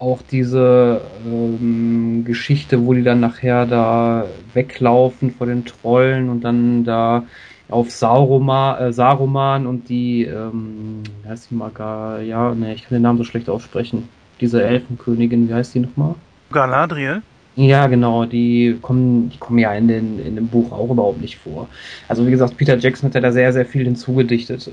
auch 0.00 0.20
diese 0.22 1.02
ähm, 1.26 2.24
Geschichte, 2.24 2.84
wo 2.84 2.94
die 2.94 3.02
dann 3.02 3.20
nachher 3.20 3.66
da 3.66 4.24
weglaufen 4.54 5.30
vor 5.30 5.46
den 5.46 5.64
Trollen 5.64 6.30
und 6.30 6.40
dann 6.40 6.84
da 6.84 7.24
auf 7.68 7.90
Saruman, 7.90 8.80
äh, 8.80 8.92
Saruman 8.92 9.66
und 9.66 9.88
die, 9.88 10.24
ähm, 10.24 11.02
wie 11.22 11.28
heißt 11.28 11.50
die 11.50 11.54
mal 11.54 11.70
gar, 11.70 12.20
ja, 12.20 12.54
ne, 12.54 12.74
ich 12.74 12.82
kann 12.82 12.96
den 12.96 13.02
Namen 13.02 13.18
so 13.18 13.24
schlecht 13.24 13.48
aussprechen. 13.48 14.08
Diese 14.40 14.64
Elfenkönigin, 14.64 15.48
wie 15.48 15.54
heißt 15.54 15.74
die 15.74 15.80
nochmal? 15.80 16.14
Galadriel? 16.50 17.22
Ja, 17.56 17.86
genau, 17.86 18.24
die 18.24 18.78
kommen, 18.80 19.28
die 19.28 19.36
kommen 19.36 19.58
ja 19.58 19.74
in, 19.74 19.86
den, 19.86 20.24
in 20.24 20.34
dem 20.34 20.48
Buch 20.48 20.72
auch 20.72 20.90
überhaupt 20.90 21.20
nicht 21.20 21.36
vor. 21.36 21.68
Also 22.08 22.26
wie 22.26 22.30
gesagt, 22.30 22.56
Peter 22.56 22.78
Jackson 22.78 23.08
hat 23.08 23.14
ja 23.14 23.20
da 23.20 23.32
sehr, 23.32 23.52
sehr 23.52 23.66
viel 23.66 23.84
hinzugedichtet 23.84 24.70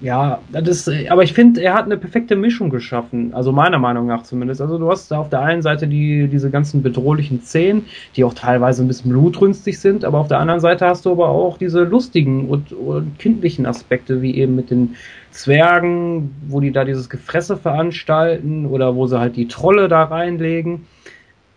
ja, 0.00 0.40
das 0.52 0.86
ist, 0.86 1.10
aber 1.10 1.22
ich 1.22 1.32
finde, 1.32 1.60
er 1.60 1.74
hat 1.74 1.84
eine 1.84 1.96
perfekte 1.96 2.36
Mischung 2.36 2.70
geschaffen, 2.70 3.34
also 3.34 3.52
meiner 3.52 3.78
Meinung 3.78 4.06
nach 4.06 4.22
zumindest. 4.22 4.60
Also 4.60 4.78
du 4.78 4.90
hast 4.90 5.10
da 5.10 5.18
auf 5.18 5.30
der 5.30 5.40
einen 5.40 5.62
Seite 5.62 5.86
die, 5.86 6.28
diese 6.28 6.50
ganzen 6.50 6.82
bedrohlichen 6.82 7.42
Szenen, 7.42 7.86
die 8.16 8.24
auch 8.24 8.34
teilweise 8.34 8.84
ein 8.84 8.88
bisschen 8.88 9.10
blutrünstig 9.10 9.78
sind, 9.78 10.04
aber 10.04 10.18
auf 10.18 10.28
der 10.28 10.38
anderen 10.38 10.60
Seite 10.60 10.86
hast 10.86 11.04
du 11.06 11.12
aber 11.12 11.28
auch 11.28 11.58
diese 11.58 11.82
lustigen 11.82 12.48
und, 12.48 12.72
und 12.72 13.18
kindlichen 13.18 13.66
Aspekte, 13.66 14.22
wie 14.22 14.36
eben 14.36 14.54
mit 14.54 14.70
den 14.70 14.96
Zwergen, 15.30 16.34
wo 16.46 16.60
die 16.60 16.70
da 16.70 16.84
dieses 16.84 17.10
Gefresse 17.10 17.56
veranstalten 17.56 18.66
oder 18.66 18.94
wo 18.94 19.06
sie 19.06 19.18
halt 19.18 19.36
die 19.36 19.48
Trolle 19.48 19.88
da 19.88 20.04
reinlegen. 20.04 20.86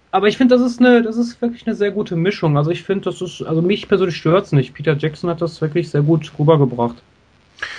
Aber 0.09 0.27
ich 0.27 0.37
finde, 0.37 0.55
das 0.55 0.65
ist 0.65 0.79
eine, 0.79 1.03
das 1.03 1.17
ist 1.17 1.41
wirklich 1.41 1.67
eine 1.67 1.75
sehr 1.75 1.91
gute 1.91 2.15
Mischung. 2.15 2.57
Also 2.57 2.71
ich 2.71 2.81
finde, 2.81 3.05
das 3.05 3.21
ist, 3.21 3.43
also 3.43 3.61
mich 3.61 3.87
persönlich 3.87 4.15
stört's 4.15 4.51
nicht. 4.51 4.73
Peter 4.73 4.97
Jackson 4.97 5.29
hat 5.29 5.41
das 5.41 5.61
wirklich 5.61 5.89
sehr 5.89 6.01
gut 6.01 6.31
rübergebracht. 6.39 6.95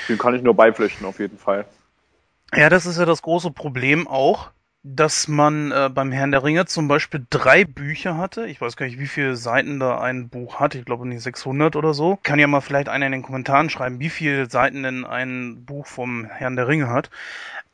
Den 0.09 0.19
kann 0.19 0.35
ich 0.35 0.43
nur 0.43 0.55
beipflichten, 0.55 1.07
auf 1.07 1.19
jeden 1.19 1.39
Fall. 1.39 1.65
Ja, 2.55 2.69
das 2.69 2.87
ist 2.87 2.99
ja 2.99 3.05
das 3.05 3.23
große 3.23 3.51
Problem 3.51 4.09
auch, 4.09 4.51
dass 4.83 5.29
man 5.29 5.71
äh, 5.71 5.91
beim 5.93 6.13
Herrn 6.13 6.31
der 6.31 6.45
Ringe 6.45 6.65
zum 6.67 6.89
Beispiel 6.89 7.27
drei 7.29 7.65
Bücher 7.65 8.17
hatte. 8.17 8.47
Ich 8.47 8.61
weiß 8.61 8.77
gar 8.77 8.87
nicht, 8.87 8.99
wie 8.99 9.07
viele 9.07 9.37
Seiten 9.37 9.81
da 9.81 10.01
ein 10.01 10.29
Buch 10.29 10.61
hat. 10.61 10.75
Ich 10.75 10.85
glaube 10.85 11.07
nicht 11.07 11.23
600 11.23 11.77
oder 11.77 11.93
so. 11.93 12.19
Kann 12.23 12.39
ja 12.39 12.47
mal 12.47 12.61
vielleicht 12.61 12.89
einer 12.89 13.07
in 13.07 13.13
den 13.13 13.23
Kommentaren 13.23 13.71
schreiben, 13.71 14.01
wie 14.01 14.09
viele 14.09 14.49
Seiten 14.49 14.83
denn 14.85 15.05
ein 15.05 15.65
Buch 15.65 15.87
vom 15.87 16.25
Herrn 16.25 16.57
der 16.57 16.69
Ringe 16.69 16.89
hat. 16.89 17.11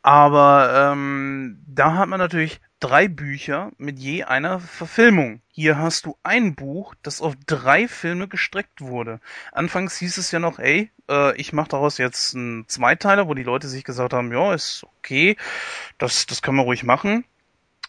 Aber 0.03 0.93
ähm, 0.93 1.63
da 1.67 1.95
hat 1.95 2.09
man 2.09 2.19
natürlich 2.19 2.61
drei 2.81 3.09
Bücher 3.09 3.71
mit 3.79 3.99
je 3.99 4.25
einer 4.25 4.61
Verfilmung. 4.61 5.41
Hier 5.49 5.79
hast 5.79 6.05
du 6.05 6.17
ein 6.23 6.55
Buch, 6.55 6.95
das 7.03 7.23
auf 7.23 7.35
drei 7.47 7.89
Filme 7.89 8.29
gestreckt 8.29 8.81
wurde. 8.81 9.21
Anfangs 9.53 9.97
hieß 9.97 10.19
es 10.19 10.31
ja 10.33 10.41
noch, 10.41 10.59
ey, 10.59 10.91
äh, 11.09 11.37
ich 11.37 11.53
mache 11.53 11.71
daraus 11.71 11.99
jetzt 11.99 12.35
einen 12.35 12.69
Zweiteiler, 12.69 13.29
wo 13.29 13.35
die 13.35 13.43
Leute 13.43 13.69
sich 13.69 13.85
gesagt 13.85 14.13
haben, 14.13 14.33
ja, 14.33 14.55
ist 14.55 14.85
okay, 14.99 15.37
das, 15.99 16.27
das 16.27 16.43
können 16.43 16.57
wir 16.57 16.65
ruhig 16.65 16.85
machen. 16.85 17.25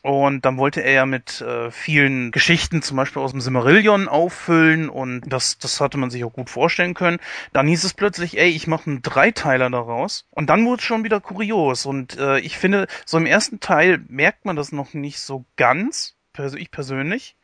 Und 0.05 0.45
dann 0.45 0.57
wollte 0.57 0.81
er 0.81 0.91
ja 0.93 1.05
mit 1.07 1.41
äh, 1.41 1.71
vielen 1.71 2.29
Geschichten, 2.29 2.83
zum 2.83 2.95
Beispiel 2.95 3.23
aus 3.23 3.31
dem 3.31 3.41
Simmerillion, 3.41 4.07
auffüllen 4.07 4.87
und 4.87 5.21
das, 5.21 5.57
das 5.57 5.81
hatte 5.81 5.97
man 5.97 6.11
sich 6.11 6.23
auch 6.23 6.33
gut 6.33 6.51
vorstellen 6.51 6.93
können. 6.93 7.17
Dann 7.53 7.65
hieß 7.65 7.83
es 7.83 7.95
plötzlich, 7.95 8.37
ey, 8.37 8.49
ich 8.49 8.67
mache 8.67 8.87
einen 8.87 9.01
Dreiteiler 9.01 9.67
daraus. 9.71 10.27
Und 10.29 10.51
dann 10.51 10.63
wurde 10.67 10.81
es 10.81 10.85
schon 10.85 11.03
wieder 11.03 11.21
kurios. 11.21 11.87
Und 11.87 12.19
äh, 12.19 12.37
ich 12.41 12.59
finde, 12.59 12.85
so 13.03 13.17
im 13.17 13.25
ersten 13.25 13.59
Teil 13.59 14.05
merkt 14.07 14.45
man 14.45 14.55
das 14.55 14.71
noch 14.71 14.93
nicht 14.93 15.19
so 15.19 15.43
ganz, 15.55 16.15
ich 16.55 16.69
persönlich. 16.69 17.35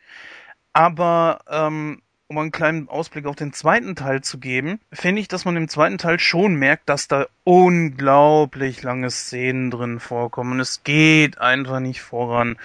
Aber 0.72 1.40
ähm, 1.50 2.04
um 2.32 2.38
einen 2.38 2.54
kleinen 2.54 2.88
Ausblick 2.88 3.26
auf 3.26 3.36
den 3.36 3.52
zweiten 3.52 3.94
Teil 3.94 4.22
zu 4.22 4.40
geben, 4.40 4.80
finde 4.94 5.20
ich, 5.20 5.28
dass 5.28 5.44
man 5.44 5.58
im 5.58 5.68
zweiten 5.68 5.98
Teil 5.98 6.18
schon 6.18 6.56
merkt, 6.56 6.88
dass 6.88 7.10
da 7.10 7.28
unglaublich 7.44 8.84
lange 8.84 9.12
Szenen 9.12 9.70
drin 9.70 10.00
vorkommen. 10.00 10.62
Es 10.62 10.86
geht 10.86 11.40
einfach 11.40 11.82
nicht 11.82 12.02
voran. 12.02 12.58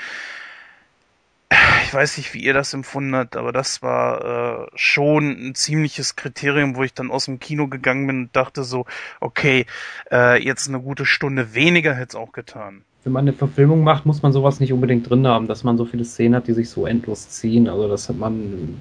Ich 1.82 1.92
weiß 1.92 2.16
nicht, 2.18 2.32
wie 2.32 2.44
ihr 2.44 2.54
das 2.54 2.74
empfunden 2.74 3.16
habt, 3.16 3.34
aber 3.34 3.50
das 3.50 3.82
war 3.82 4.66
äh, 4.66 4.66
schon 4.76 5.48
ein 5.48 5.54
ziemliches 5.56 6.14
Kriterium, 6.14 6.76
wo 6.76 6.84
ich 6.84 6.94
dann 6.94 7.10
aus 7.10 7.24
dem 7.24 7.40
Kino 7.40 7.66
gegangen 7.66 8.06
bin 8.06 8.18
und 8.20 8.36
dachte 8.36 8.62
so, 8.62 8.86
okay, 9.18 9.66
äh, 10.12 10.40
jetzt 10.40 10.68
eine 10.68 10.80
gute 10.80 11.06
Stunde 11.06 11.54
weniger 11.54 11.92
hätte 11.92 12.10
es 12.10 12.14
auch 12.14 12.30
getan 12.30 12.84
wenn 13.06 13.12
man 13.12 13.22
eine 13.22 13.32
Verfilmung 13.32 13.84
macht, 13.84 14.04
muss 14.04 14.22
man 14.22 14.32
sowas 14.32 14.58
nicht 14.58 14.72
unbedingt 14.72 15.08
drin 15.08 15.28
haben, 15.28 15.46
dass 15.46 15.62
man 15.62 15.78
so 15.78 15.84
viele 15.84 16.04
Szenen 16.04 16.34
hat, 16.34 16.48
die 16.48 16.54
sich 16.54 16.68
so 16.68 16.86
endlos 16.86 17.28
ziehen. 17.28 17.68
Also 17.68 17.86
das 17.86 18.08
hat 18.08 18.18
man 18.18 18.76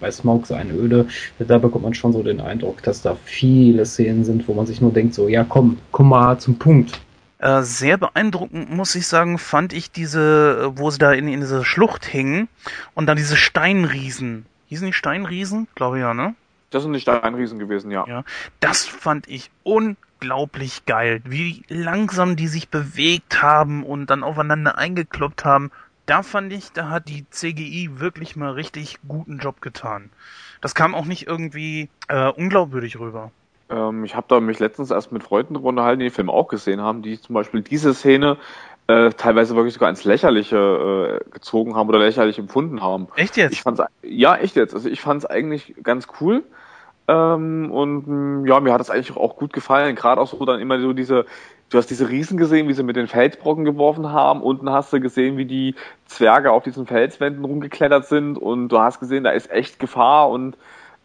bei 0.00 0.10
Smokes 0.10 0.50
eine 0.50 0.72
Öde, 0.72 1.06
da 1.38 1.58
bekommt 1.58 1.84
man 1.84 1.94
schon 1.94 2.12
so 2.12 2.24
den 2.24 2.40
Eindruck, 2.40 2.82
dass 2.82 3.02
da 3.02 3.16
viele 3.24 3.86
Szenen 3.86 4.24
sind, 4.24 4.48
wo 4.48 4.54
man 4.54 4.66
sich 4.66 4.80
nur 4.80 4.92
denkt, 4.92 5.14
so, 5.14 5.28
ja 5.28 5.44
komm, 5.44 5.78
komm 5.92 6.08
mal 6.08 6.40
zum 6.40 6.58
Punkt. 6.58 7.00
Äh, 7.38 7.62
sehr 7.62 7.98
beeindruckend, 7.98 8.68
muss 8.68 8.96
ich 8.96 9.06
sagen, 9.06 9.38
fand 9.38 9.72
ich 9.72 9.92
diese, 9.92 10.72
wo 10.74 10.90
sie 10.90 10.98
da 10.98 11.12
in, 11.12 11.28
in 11.28 11.38
dieser 11.38 11.64
Schlucht 11.64 12.04
hingen 12.04 12.48
und 12.94 13.06
dann 13.06 13.16
diese 13.16 13.36
Steinriesen. 13.36 14.46
Hießen 14.66 14.88
die 14.88 14.92
Steinriesen? 14.92 15.68
Glaube 15.76 16.00
ja, 16.00 16.14
ne? 16.14 16.34
Das 16.70 16.82
sind 16.82 16.94
die 16.94 17.00
Steinriesen 17.00 17.60
gewesen, 17.60 17.92
ja. 17.92 18.04
Ja, 18.08 18.24
das 18.58 18.84
fand 18.84 19.28
ich 19.28 19.52
unglaublich 19.62 20.07
unglaublich 20.20 20.84
geil, 20.86 21.20
wie 21.24 21.62
langsam 21.68 22.36
die 22.36 22.48
sich 22.48 22.68
bewegt 22.68 23.42
haben 23.42 23.84
und 23.84 24.10
dann 24.10 24.24
aufeinander 24.24 24.76
eingekloppt 24.76 25.44
haben. 25.44 25.70
Da 26.06 26.22
fand 26.22 26.52
ich, 26.52 26.72
da 26.72 26.88
hat 26.90 27.08
die 27.08 27.26
CGI 27.30 28.00
wirklich 28.00 28.34
mal 28.34 28.52
richtig 28.52 28.98
guten 29.06 29.38
Job 29.38 29.60
getan. 29.60 30.10
Das 30.60 30.74
kam 30.74 30.94
auch 30.94 31.04
nicht 31.04 31.26
irgendwie 31.26 31.88
äh, 32.08 32.28
unglaubwürdig 32.30 32.98
rüber. 32.98 33.30
Ähm, 33.70 34.04
ich 34.04 34.16
habe 34.16 34.26
da 34.28 34.40
mich 34.40 34.58
letztens 34.58 34.90
erst 34.90 35.12
mit 35.12 35.22
Freunden 35.22 35.54
darüber 35.54 35.68
unterhalten, 35.68 36.00
die 36.00 36.06
den 36.06 36.14
Film 36.14 36.30
auch 36.30 36.48
gesehen 36.48 36.80
haben, 36.80 37.02
die 37.02 37.20
zum 37.20 37.34
Beispiel 37.34 37.62
diese 37.62 37.94
Szene 37.94 38.38
äh, 38.88 39.10
teilweise 39.10 39.54
wirklich 39.54 39.74
sogar 39.74 39.90
ins 39.90 40.04
Lächerliche 40.04 41.20
äh, 41.26 41.30
gezogen 41.30 41.76
haben 41.76 41.88
oder 41.88 41.98
lächerlich 41.98 42.38
empfunden 42.38 42.82
haben. 42.82 43.08
Echt 43.14 43.36
jetzt? 43.36 43.52
Ich 43.52 43.62
fand's, 43.62 43.82
ja, 44.02 44.34
echt 44.36 44.56
jetzt. 44.56 44.74
Also 44.74 44.88
ich 44.88 45.00
fand 45.00 45.22
es 45.22 45.30
eigentlich 45.30 45.74
ganz 45.82 46.08
cool. 46.20 46.42
Ähm, 47.08 47.70
und 47.72 48.06
mm, 48.06 48.46
ja, 48.46 48.60
mir 48.60 48.72
hat 48.72 48.80
das 48.80 48.90
eigentlich 48.90 49.16
auch 49.16 49.36
gut 49.36 49.52
gefallen. 49.52 49.96
Gerade 49.96 50.20
auch 50.20 50.28
so 50.28 50.44
dann 50.44 50.60
immer 50.60 50.78
so 50.78 50.92
diese, 50.92 51.24
du 51.70 51.78
hast 51.78 51.88
diese 51.90 52.08
Riesen 52.08 52.36
gesehen, 52.36 52.68
wie 52.68 52.74
sie 52.74 52.82
mit 52.82 52.96
den 52.96 53.08
Felsbrocken 53.08 53.64
geworfen 53.64 54.12
haben. 54.12 54.42
Unten 54.42 54.70
hast 54.70 54.92
du 54.92 55.00
gesehen, 55.00 55.38
wie 55.38 55.46
die 55.46 55.74
Zwerge 56.06 56.52
auf 56.52 56.62
diesen 56.62 56.86
Felswänden 56.86 57.44
rumgeklettert 57.44 58.06
sind. 58.06 58.36
Und 58.36 58.68
du 58.68 58.78
hast 58.78 59.00
gesehen, 59.00 59.24
da 59.24 59.30
ist 59.30 59.50
echt 59.50 59.78
Gefahr 59.78 60.28
und 60.28 60.56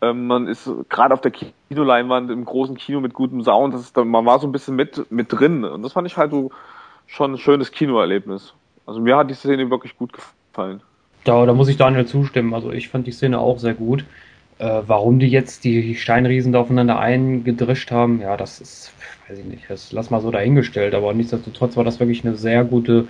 ähm, 0.02 0.28
man 0.28 0.48
ist 0.48 0.70
gerade 0.90 1.14
auf 1.14 1.22
der 1.22 1.32
Kinoleinwand 1.70 2.30
im 2.30 2.44
großen 2.44 2.76
Kino 2.76 3.00
mit 3.00 3.14
gutem 3.14 3.42
Sound. 3.42 3.74
Das 3.74 3.82
ist, 3.82 3.96
man 3.96 4.26
war 4.26 4.40
so 4.40 4.48
ein 4.48 4.52
bisschen 4.52 4.76
mit, 4.76 5.10
mit 5.10 5.32
drin. 5.32 5.64
Und 5.64 5.84
das 5.84 5.94
fand 5.94 6.06
ich 6.06 6.18
halt 6.18 6.32
so 6.32 6.52
schon 7.08 7.34
ein 7.34 7.38
schönes 7.38 7.72
Kinoerlebnis. 7.72 8.54
Also 8.86 9.00
mir 9.00 9.16
hat 9.16 9.30
die 9.30 9.36
Szene 9.36 9.70
wirklich 9.70 9.98
gut 9.98 10.12
gefallen. 10.12 10.82
Da, 11.24 11.46
da 11.46 11.54
muss 11.54 11.70
ich 11.70 11.78
Daniel 11.78 12.06
zustimmen. 12.06 12.54
Also 12.54 12.72
ich 12.72 12.90
fand 12.90 13.08
die 13.08 13.12
Szene 13.12 13.40
auch 13.40 13.60
sehr 13.60 13.74
gut. 13.74 14.04
Äh, 14.60 14.82
warum 14.88 15.20
die 15.20 15.28
jetzt 15.28 15.64
die 15.64 15.96
Steinriesen 15.96 16.54
da 16.54 16.60
aufeinander 16.60 17.00
eingedrischt 17.00 17.92
haben, 17.92 18.22
ja, 18.22 18.38
das 18.38 18.62
ist, 18.62 18.94
weiß 19.28 19.40
ich 19.40 19.46
nicht, 19.46 19.70
das 19.70 19.92
lass 19.92 20.10
mal 20.10 20.22
so 20.22 20.32
dahingestellt, 20.32 20.94
aber 20.94 21.14
nichtsdestotrotz 21.14 21.76
war 21.76 21.84
das 21.84 22.00
wirklich 22.00 22.24
eine 22.26 22.36
sehr 22.36 22.64
gute 22.64 23.08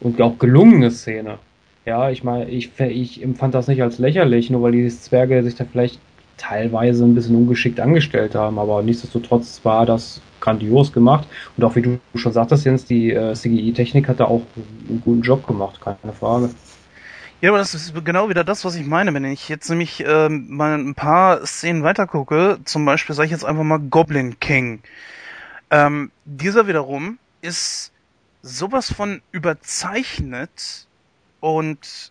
und 0.00 0.20
auch 0.20 0.38
gelungene 0.38 0.90
Szene. 0.90 1.38
Ja, 1.86 2.10
ich 2.10 2.24
meine, 2.24 2.50
ich, 2.50 2.78
ich 2.80 3.22
empfand 3.22 3.54
das 3.54 3.68
nicht 3.68 3.82
als 3.82 3.98
lächerlich, 3.98 4.50
nur 4.50 4.62
weil 4.62 4.72
die 4.72 4.88
Zwerge 4.88 5.42
sich 5.42 5.54
da 5.54 5.64
vielleicht 5.64 6.00
teilweise 6.36 7.04
ein 7.04 7.14
bisschen 7.14 7.36
ungeschickt 7.36 7.80
angestellt 7.80 8.34
haben, 8.34 8.58
aber 8.58 8.82
nichtsdestotrotz 8.82 9.60
war 9.64 9.86
das 9.86 10.20
grandios 10.40 10.92
gemacht 10.92 11.26
und 11.56 11.64
auch 11.64 11.74
wie 11.76 11.82
du 11.82 11.98
schon 12.14 12.32
sagtest, 12.32 12.64
Jens, 12.64 12.84
die 12.84 13.12
äh, 13.12 13.32
CGI-Technik 13.34 14.08
hat 14.08 14.20
da 14.20 14.26
auch 14.26 14.42
einen 14.88 15.00
guten 15.04 15.22
Job 15.22 15.46
gemacht, 15.46 15.80
keine 15.80 16.12
Frage. 16.12 16.50
Ja, 17.42 17.50
aber 17.50 17.58
das 17.58 17.74
ist 17.74 17.92
genau 18.04 18.30
wieder 18.30 18.44
das, 18.44 18.64
was 18.64 18.76
ich 18.76 18.86
meine. 18.86 19.12
Wenn 19.12 19.24
ich 19.24 19.48
jetzt 19.48 19.68
nämlich 19.68 20.02
ähm, 20.06 20.46
mal 20.48 20.74
ein 20.78 20.94
paar 20.94 21.44
Szenen 21.46 21.82
weiter 21.82 22.06
gucke, 22.06 22.58
zum 22.64 22.84
Beispiel 22.86 23.14
sage 23.14 23.26
ich 23.26 23.32
jetzt 23.32 23.44
einfach 23.44 23.62
mal 23.62 23.78
Goblin 23.78 24.40
King. 24.40 24.82
Ähm, 25.70 26.10
dieser 26.24 26.66
wiederum 26.66 27.18
ist 27.42 27.92
sowas 28.42 28.90
von 28.92 29.20
überzeichnet 29.32 30.86
und 31.40 32.10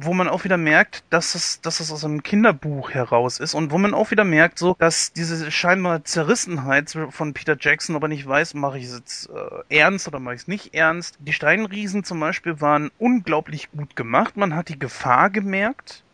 wo 0.00 0.12
man 0.14 0.28
auch 0.28 0.44
wieder 0.44 0.56
merkt, 0.56 1.04
dass 1.10 1.34
es, 1.34 1.60
dass 1.60 1.80
es 1.80 1.90
aus 1.90 2.04
einem 2.04 2.22
Kinderbuch 2.22 2.90
heraus 2.90 3.40
ist 3.40 3.54
und 3.54 3.70
wo 3.70 3.78
man 3.78 3.94
auch 3.94 4.10
wieder 4.10 4.24
merkt, 4.24 4.58
so, 4.58 4.76
dass 4.78 5.12
diese 5.12 5.50
scheinbar 5.50 6.04
Zerrissenheit 6.04 6.96
von 7.10 7.34
Peter 7.34 7.56
Jackson 7.58 7.96
aber 7.96 8.08
nicht 8.08 8.26
weiß, 8.26 8.54
mache 8.54 8.78
ich 8.78 8.84
es 8.84 8.94
jetzt 8.94 9.30
äh, 9.30 9.76
ernst 9.78 10.08
oder 10.08 10.20
mache 10.20 10.34
ich 10.34 10.42
es 10.42 10.48
nicht 10.48 10.74
ernst. 10.74 11.16
Die 11.20 11.32
Steinriesen 11.32 12.04
zum 12.04 12.20
Beispiel 12.20 12.60
waren 12.60 12.90
unglaublich 12.98 13.70
gut 13.72 13.96
gemacht. 13.96 14.36
Man 14.36 14.54
hat 14.54 14.68
die 14.68 14.78
Gefahr 14.78 15.30
gemerkt. 15.30 16.04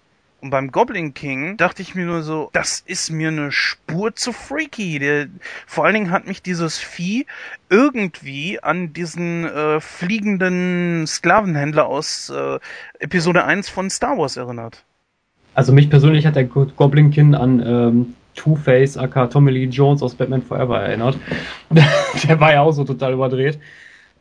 Und 0.40 0.50
beim 0.50 0.70
Goblin 0.70 1.14
King 1.14 1.56
dachte 1.56 1.82
ich 1.82 1.96
mir 1.96 2.06
nur 2.06 2.22
so, 2.22 2.48
das 2.52 2.84
ist 2.86 3.10
mir 3.10 3.28
eine 3.28 3.50
Spur 3.50 4.14
zu 4.14 4.32
freaky. 4.32 5.00
Der, 5.00 5.26
vor 5.66 5.84
allen 5.84 5.94
Dingen 5.94 6.10
hat 6.12 6.28
mich 6.28 6.42
dieses 6.42 6.78
Vieh 6.78 7.26
irgendwie 7.70 8.62
an 8.62 8.92
diesen 8.92 9.44
äh, 9.46 9.80
fliegenden 9.80 11.06
Sklavenhändler 11.08 11.86
aus 11.86 12.30
äh, 12.30 12.60
Episode 13.00 13.44
1 13.44 13.68
von 13.68 13.90
Star 13.90 14.16
Wars 14.16 14.36
erinnert. 14.36 14.84
Also 15.54 15.72
mich 15.72 15.90
persönlich 15.90 16.24
hat 16.24 16.36
der 16.36 16.44
Goblin 16.44 17.10
King 17.10 17.34
an 17.34 17.60
ähm, 17.66 18.14
Two-Face 18.36 18.96
aka 18.96 19.26
Tommy 19.26 19.50
Lee 19.50 19.64
Jones 19.64 20.02
aus 20.04 20.14
Batman 20.14 20.42
Forever 20.42 20.80
erinnert. 20.80 21.18
der 22.28 22.38
war 22.38 22.52
ja 22.52 22.60
auch 22.60 22.70
so 22.70 22.84
total 22.84 23.14
überdreht. 23.14 23.58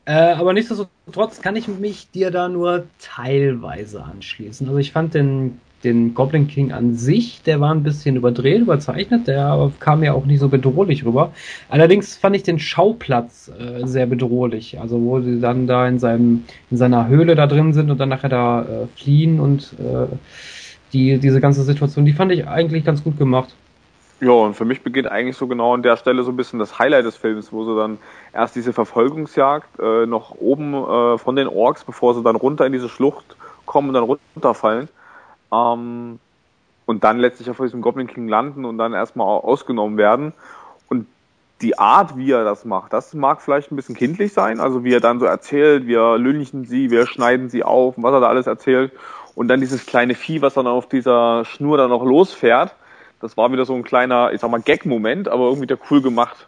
Äh, 0.05 0.13
aber 0.13 0.53
nichtsdestotrotz 0.53 1.41
kann 1.41 1.55
ich 1.55 1.67
mich 1.67 2.09
dir 2.09 2.31
da 2.31 2.49
nur 2.49 2.87
teilweise 2.97 4.03
anschließen. 4.03 4.67
Also 4.67 4.79
ich 4.79 4.91
fand 4.91 5.13
den 5.13 5.59
den 5.87 6.13
Goblin 6.13 6.47
King 6.47 6.71
an 6.71 6.95
sich, 6.95 7.41
der 7.43 7.59
war 7.59 7.73
ein 7.73 7.83
bisschen 7.83 8.15
überdreht, 8.15 8.61
überzeichnet, 8.61 9.27
der 9.27 9.71
kam 9.79 10.03
ja 10.03 10.13
auch 10.13 10.25
nicht 10.25 10.39
so 10.39 10.49
bedrohlich 10.49 11.05
rüber. 11.05 11.31
Allerdings 11.69 12.17
fand 12.17 12.35
ich 12.35 12.43
den 12.43 12.59
Schauplatz 12.59 13.49
äh, 13.57 13.85
sehr 13.87 14.05
bedrohlich, 14.05 14.79
also 14.79 15.01
wo 15.01 15.21
sie 15.21 15.39
dann 15.39 15.67
da 15.67 15.87
in 15.87 15.99
seinem 15.99 16.43
in 16.69 16.77
seiner 16.77 17.07
Höhle 17.07 17.35
da 17.35 17.47
drin 17.47 17.73
sind 17.73 17.89
und 17.89 17.99
dann 17.99 18.09
nachher 18.09 18.29
da 18.29 18.61
äh, 18.61 18.87
fliehen 18.95 19.39
und 19.39 19.73
äh, 19.79 20.07
die 20.93 21.17
diese 21.17 21.41
ganze 21.41 21.63
Situation, 21.63 22.05
die 22.05 22.13
fand 22.13 22.31
ich 22.31 22.47
eigentlich 22.47 22.83
ganz 22.83 23.03
gut 23.03 23.17
gemacht. 23.17 23.53
Ja, 24.19 24.31
und 24.31 24.55
für 24.55 24.65
mich 24.65 24.81
beginnt 24.81 25.11
eigentlich 25.11 25.37
so 25.37 25.45
genau 25.45 25.75
an 25.75 25.83
der 25.83 25.95
Stelle 25.95 26.23
so 26.23 26.31
ein 26.31 26.37
bisschen 26.37 26.57
das 26.57 26.79
Highlight 26.79 27.05
des 27.05 27.15
Films, 27.15 27.53
wo 27.53 27.63
sie 27.65 27.75
dann 27.79 27.99
erst 28.33 28.55
diese 28.55 28.73
Verfolgungsjagd 28.73 29.79
äh, 29.79 30.07
noch 30.07 30.31
oben 30.39 30.73
äh, 30.73 31.17
von 31.19 31.35
den 31.35 31.47
Orks, 31.47 31.83
bevor 31.83 32.15
sie 32.15 32.23
dann 32.23 32.35
runter 32.35 32.65
in 32.65 32.73
diese 32.73 32.89
Schlucht 32.89 33.35
kommen 33.67 33.89
und 33.89 33.93
dann 33.93 34.03
runterfallen. 34.03 34.89
Ähm, 35.51 36.19
und 36.85 37.03
dann 37.03 37.19
letztlich 37.19 37.49
auf 37.49 37.57
diesem 37.57 37.81
Goblin 37.81 38.07
King 38.07 38.27
landen 38.27 38.65
und 38.65 38.77
dann 38.77 38.93
erstmal 38.93 39.27
ausgenommen 39.27 39.97
werden. 39.97 40.33
Und 40.87 41.05
die 41.61 41.77
Art, 41.77 42.15
wie 42.15 42.31
er 42.31 42.43
das 42.43 42.65
macht, 42.65 42.93
das 42.93 43.13
mag 43.13 43.41
vielleicht 43.41 43.71
ein 43.71 43.75
bisschen 43.75 43.95
kindlich 43.95 44.31
sein, 44.31 44.59
also 44.59 44.83
wie 44.83 44.93
er 44.93 45.01
dann 45.01 45.19
so 45.19 45.25
erzählt, 45.25 45.87
wir 45.87 46.17
lünchen 46.17 46.65
sie, 46.65 46.91
wir 46.91 47.07
schneiden 47.07 47.49
sie 47.49 47.63
auf, 47.63 47.95
was 47.97 48.13
er 48.13 48.21
da 48.21 48.27
alles 48.27 48.47
erzählt. 48.47 48.91
Und 49.35 49.49
dann 49.49 49.59
dieses 49.59 49.85
kleine 49.85 50.15
Vieh, 50.15 50.41
was 50.41 50.53
dann 50.53 50.67
auf 50.67 50.87
dieser 50.87 51.45
Schnur 51.45 51.77
dann 51.77 51.89
noch 51.89 52.03
losfährt 52.03 52.73
das 53.19 53.37
war 53.37 53.51
wieder 53.51 53.65
so 53.65 53.73
ein 53.73 53.83
kleiner, 53.83 54.31
ich 54.33 54.41
sag 54.41 54.51
mal, 54.51 54.61
Gag-Moment, 54.61 55.27
aber 55.27 55.45
irgendwie 55.45 55.67
der 55.67 55.79
cool 55.89 56.01
gemacht. 56.01 56.47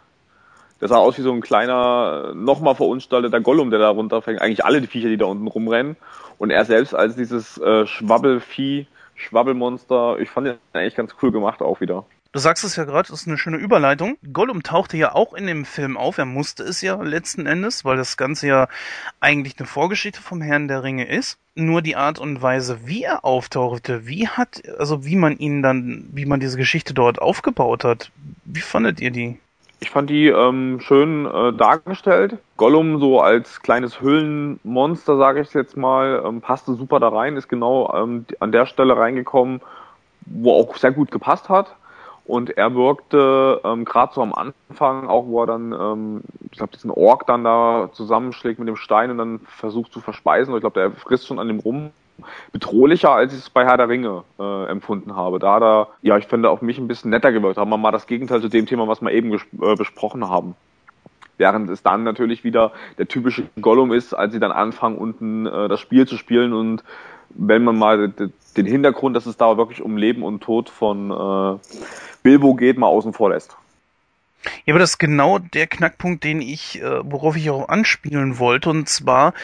Der 0.80 0.88
sah 0.88 0.96
aus 0.96 1.18
wie 1.18 1.22
so 1.22 1.32
ein 1.32 1.40
kleiner, 1.40 2.32
nochmal 2.34 2.74
verunstalteter 2.74 3.40
Gollum, 3.40 3.70
der 3.70 3.78
da 3.78 3.90
runterfängt. 3.90 4.40
Eigentlich 4.40 4.64
alle 4.64 4.80
die 4.80 4.86
Viecher, 4.86 5.08
die 5.08 5.18
da 5.18 5.26
unten 5.26 5.46
rumrennen. 5.46 5.96
Und 6.38 6.50
er 6.50 6.64
selbst 6.64 6.94
als 6.94 7.16
dieses 7.16 7.58
äh, 7.58 7.86
Schwabbelvieh, 7.86 8.86
Schwabbelmonster, 9.14 10.18
ich 10.18 10.30
fand 10.30 10.46
den 10.46 10.56
eigentlich 10.72 10.96
ganz 10.96 11.14
cool 11.22 11.32
gemacht 11.32 11.60
auch 11.60 11.80
wieder. 11.80 12.06
Du 12.32 12.38
sagst 12.38 12.62
es 12.62 12.76
ja 12.76 12.84
gerade, 12.84 13.08
das 13.08 13.22
ist 13.22 13.26
eine 13.26 13.38
schöne 13.38 13.56
Überleitung. 13.56 14.16
Gollum 14.32 14.62
tauchte 14.62 14.96
ja 14.96 15.16
auch 15.16 15.34
in 15.34 15.48
dem 15.48 15.64
Film 15.64 15.96
auf. 15.96 16.16
Er 16.16 16.26
musste 16.26 16.62
es 16.62 16.80
ja 16.80 16.94
letzten 17.02 17.44
Endes, 17.44 17.84
weil 17.84 17.96
das 17.96 18.16
Ganze 18.16 18.46
ja 18.46 18.68
eigentlich 19.18 19.58
eine 19.58 19.66
Vorgeschichte 19.66 20.22
vom 20.22 20.40
Herrn 20.40 20.68
der 20.68 20.84
Ringe 20.84 21.08
ist. 21.08 21.38
Nur 21.56 21.82
die 21.82 21.96
Art 21.96 22.20
und 22.20 22.40
Weise, 22.40 22.86
wie 22.86 23.02
er 23.02 23.24
auftauchte, 23.24 24.06
wie 24.06 24.28
hat, 24.28 24.62
also 24.78 25.04
wie 25.04 25.16
man 25.16 25.38
ihn 25.38 25.60
dann, 25.60 26.08
wie 26.12 26.24
man 26.24 26.38
diese 26.38 26.56
Geschichte 26.56 26.94
dort 26.94 27.20
aufgebaut 27.20 27.82
hat, 27.82 28.12
wie 28.44 28.60
fandet 28.60 29.00
ihr 29.00 29.10
die? 29.10 29.40
Ich 29.80 29.90
fand 29.90 30.10
die 30.10 30.28
ähm, 30.28 30.78
schön 30.80 31.26
äh, 31.26 31.52
dargestellt. 31.54 32.36
Gollum 32.58 33.00
so 33.00 33.20
als 33.20 33.62
kleines 33.62 34.00
Höhlenmonster, 34.00 35.16
sage 35.16 35.40
ich 35.40 35.52
jetzt 35.54 35.76
mal, 35.76 36.22
ähm, 36.24 36.42
passte 36.42 36.74
super 36.74 37.00
da 37.00 37.08
rein, 37.08 37.36
ist 37.36 37.48
genau 37.48 37.92
ähm, 37.94 38.26
an 38.40 38.52
der 38.52 38.66
Stelle 38.66 38.96
reingekommen, 38.96 39.62
wo 40.26 40.52
auch 40.52 40.76
sehr 40.76 40.92
gut 40.92 41.10
gepasst 41.10 41.48
hat 41.48 41.74
und 42.30 42.56
er 42.56 42.76
wirkte 42.76 43.60
ähm, 43.64 43.84
gerade 43.84 44.14
so 44.14 44.22
am 44.22 44.32
Anfang, 44.32 45.08
auch 45.08 45.26
wo 45.26 45.42
er 45.42 45.46
dann, 45.46 45.72
ähm, 45.72 46.20
ich 46.52 46.58
glaube, 46.58 46.72
diesen 46.72 46.92
Ork 46.92 47.26
dann 47.26 47.42
da 47.42 47.90
zusammenschlägt 47.92 48.60
mit 48.60 48.68
dem 48.68 48.76
Stein 48.76 49.10
und 49.10 49.18
dann 49.18 49.40
versucht 49.40 49.92
zu 49.92 50.00
verspeisen. 50.00 50.54
Ich 50.54 50.60
glaube, 50.60 50.78
der 50.78 50.92
frisst 50.92 51.26
schon 51.26 51.40
an 51.40 51.48
dem 51.48 51.58
rum. 51.58 51.90
Bedrohlicher, 52.52 53.10
als 53.10 53.32
ich 53.32 53.40
es 53.40 53.50
bei 53.50 53.64
Herr 53.64 53.76
der 53.76 53.88
Ringe 53.88 54.24
äh, 54.38 54.66
empfunden 54.66 55.16
habe. 55.16 55.38
Da 55.38 55.54
hat 55.54 55.62
er, 55.62 55.88
ja, 56.02 56.16
ich 56.16 56.26
finde, 56.26 56.50
auf 56.50 56.62
mich 56.62 56.78
ein 56.78 56.88
bisschen 56.88 57.10
netter 57.10 57.32
gewirkt. 57.32 57.58
Haben 57.58 57.70
wir 57.70 57.76
mal 57.76 57.90
das 57.90 58.06
Gegenteil 58.06 58.40
zu 58.40 58.48
dem 58.48 58.66
Thema, 58.66 58.88
was 58.88 59.00
wir 59.00 59.12
eben 59.12 59.32
äh, 59.32 59.74
besprochen 59.76 60.28
haben. 60.28 60.54
Während 61.38 61.70
es 61.70 61.82
dann 61.82 62.04
natürlich 62.04 62.44
wieder 62.44 62.72
der 62.98 63.08
typische 63.08 63.44
Gollum 63.60 63.92
ist, 63.92 64.12
als 64.12 64.32
sie 64.32 64.40
dann 64.40 64.52
anfangen, 64.52 64.98
unten 64.98 65.46
äh, 65.46 65.68
das 65.68 65.80
Spiel 65.80 66.06
zu 66.06 66.16
spielen 66.16 66.52
und 66.52 66.84
wenn 67.30 67.64
man 67.64 67.78
mal 67.78 68.12
den 68.56 68.66
Hintergrund, 68.66 69.16
dass 69.16 69.26
es 69.26 69.36
da 69.36 69.56
wirklich 69.56 69.82
um 69.82 69.96
Leben 69.96 70.22
und 70.22 70.42
Tod 70.42 70.68
von 70.68 71.10
äh, 71.10 71.58
Bilbo 72.22 72.54
geht, 72.54 72.76
mal 72.76 72.88
außen 72.88 73.12
vor 73.12 73.30
lässt. 73.30 73.56
Ja, 74.64 74.72
aber 74.72 74.78
das 74.78 74.90
ist 74.90 74.98
genau 74.98 75.38
der 75.38 75.66
Knackpunkt, 75.66 76.24
den 76.24 76.40
ich, 76.40 76.80
äh, 76.80 77.00
worauf 77.04 77.36
ich 77.36 77.50
auch 77.50 77.68
anspielen 77.68 78.38
wollte, 78.38 78.70
und 78.70 78.88
zwar, 78.88 79.34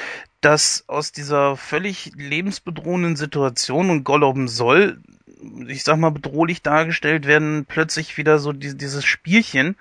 dass 0.47 0.85
aus 0.87 1.11
dieser 1.11 1.57
völlig 1.57 2.13
lebensbedrohenden 2.15 3.17
Situation 3.17 3.91
und 3.91 4.05
Gollum 4.05 4.47
soll, 4.47 5.01
ich 5.67 5.83
sag 5.83 5.97
mal, 5.97 6.13
bedrohlich 6.13 6.63
dargestellt 6.63 7.27
werden, 7.27 7.67
plötzlich 7.67 8.17
wieder 8.17 8.39
so 8.39 8.53
die, 8.53 8.77
dieses 8.77 9.05
Spielchen, 9.05 9.75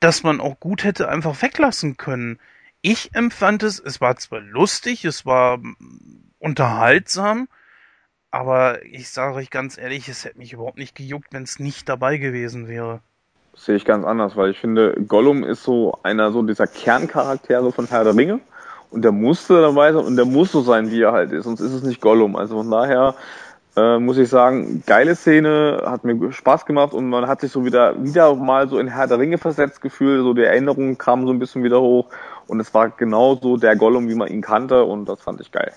dass 0.00 0.24
man 0.24 0.40
auch 0.40 0.58
gut 0.58 0.82
hätte 0.82 1.08
einfach 1.08 1.40
weglassen 1.40 1.98
können. 1.98 2.40
Ich 2.80 3.14
empfand 3.14 3.62
es, 3.62 3.78
es 3.78 4.00
war 4.00 4.16
zwar 4.16 4.40
lustig, 4.40 5.04
es 5.04 5.24
war 5.24 5.60
unterhaltsam, 6.40 7.46
aber 8.32 8.84
ich 8.84 9.08
sage 9.08 9.36
euch 9.36 9.50
ganz 9.50 9.78
ehrlich, 9.78 10.08
es 10.08 10.24
hätte 10.24 10.38
mich 10.38 10.52
überhaupt 10.52 10.78
nicht 10.78 10.96
gejuckt, 10.96 11.28
wenn 11.30 11.44
es 11.44 11.60
nicht 11.60 11.88
dabei 11.88 12.16
gewesen 12.16 12.66
wäre. 12.66 13.02
Das 13.52 13.66
sehe 13.66 13.76
ich 13.76 13.84
ganz 13.84 14.04
anders, 14.04 14.34
weil 14.34 14.50
ich 14.50 14.58
finde, 14.58 14.96
Gollum 15.06 15.44
ist 15.44 15.62
so 15.62 15.96
einer 16.02 16.32
so 16.32 16.42
dieser 16.42 16.66
Kerncharaktere 16.66 17.70
von 17.70 17.86
Herr 17.86 18.02
der 18.02 18.16
Ringe 18.16 18.40
und 18.92 19.02
der 19.02 19.12
musste 19.12 19.60
dabei 19.60 19.92
sein 19.92 20.04
und 20.04 20.16
der 20.16 20.24
muss 20.24 20.52
so 20.52 20.60
sein, 20.60 20.90
wie 20.90 21.02
er 21.02 21.12
halt 21.12 21.32
ist, 21.32 21.44
sonst 21.44 21.60
ist 21.60 21.72
es 21.72 21.82
nicht 21.82 22.00
Gollum. 22.00 22.36
Also 22.36 22.56
von 22.56 22.70
daher 22.70 23.14
äh, 23.76 23.98
muss 23.98 24.18
ich 24.18 24.28
sagen, 24.28 24.82
geile 24.86 25.16
Szene, 25.16 25.82
hat 25.86 26.04
mir 26.04 26.30
Spaß 26.30 26.66
gemacht 26.66 26.92
und 26.92 27.08
man 27.08 27.26
hat 27.26 27.40
sich 27.40 27.50
so 27.50 27.64
wieder 27.64 28.02
wieder 28.04 28.34
mal 28.34 28.68
so 28.68 28.78
in 28.78 28.88
Herr 28.88 29.06
der 29.06 29.18
Ringe 29.18 29.38
versetzt 29.38 29.80
gefühlt, 29.80 30.22
so 30.22 30.34
die 30.34 30.42
Erinnerungen 30.42 30.98
kamen 30.98 31.26
so 31.26 31.32
ein 31.32 31.38
bisschen 31.38 31.64
wieder 31.64 31.80
hoch 31.80 32.08
und 32.46 32.60
es 32.60 32.74
war 32.74 32.90
genau 32.90 33.36
so 33.36 33.56
der 33.56 33.76
Gollum, 33.76 34.08
wie 34.08 34.14
man 34.14 34.28
ihn 34.28 34.42
kannte 34.42 34.84
und 34.84 35.08
das 35.08 35.22
fand 35.22 35.40
ich 35.40 35.50
geil. 35.50 35.72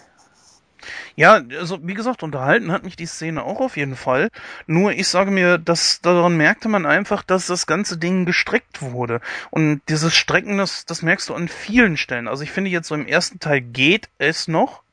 Ja, 1.16 1.41
also 1.57 1.80
wie 1.82 1.94
gesagt, 1.94 2.24
unterhalten 2.24 2.72
hat 2.72 2.84
mich 2.84 2.95
die 2.95 3.06
Szene 3.06 3.44
auch 3.44 3.60
auf 3.60 3.78
jeden 3.78 3.95
Fall. 3.95 4.30
Nur 4.68 4.91
ich 4.91 5.07
sage 5.07 5.32
mir, 5.32 5.57
dass 5.57 6.02
daran 6.02 6.38
merkte 6.38 6.70
man 6.70 6.86
einfach, 6.86 7.24
dass 7.24 7.48
das 7.48 7.68
ganze 7.68 7.98
Ding 7.98 8.26
gestreckt 8.26 8.82
wurde. 8.82 9.22
Und 9.49 9.82
dieses 9.90 10.16
Strecken, 10.16 10.57
das, 10.57 10.86
das 10.86 11.02
merkst 11.02 11.30
du 11.30 11.36
an 11.36 11.48
vielen 11.48 11.98
Stellen. 11.98 12.28
Also 12.28 12.44
ich 12.44 12.52
finde 12.52 12.70
jetzt 12.70 12.88
so 12.88 12.95
im 12.95 13.07
ersten 13.07 13.40
Teil 13.40 13.62
geht 13.62 14.10
es 14.18 14.48
noch, 14.48 14.84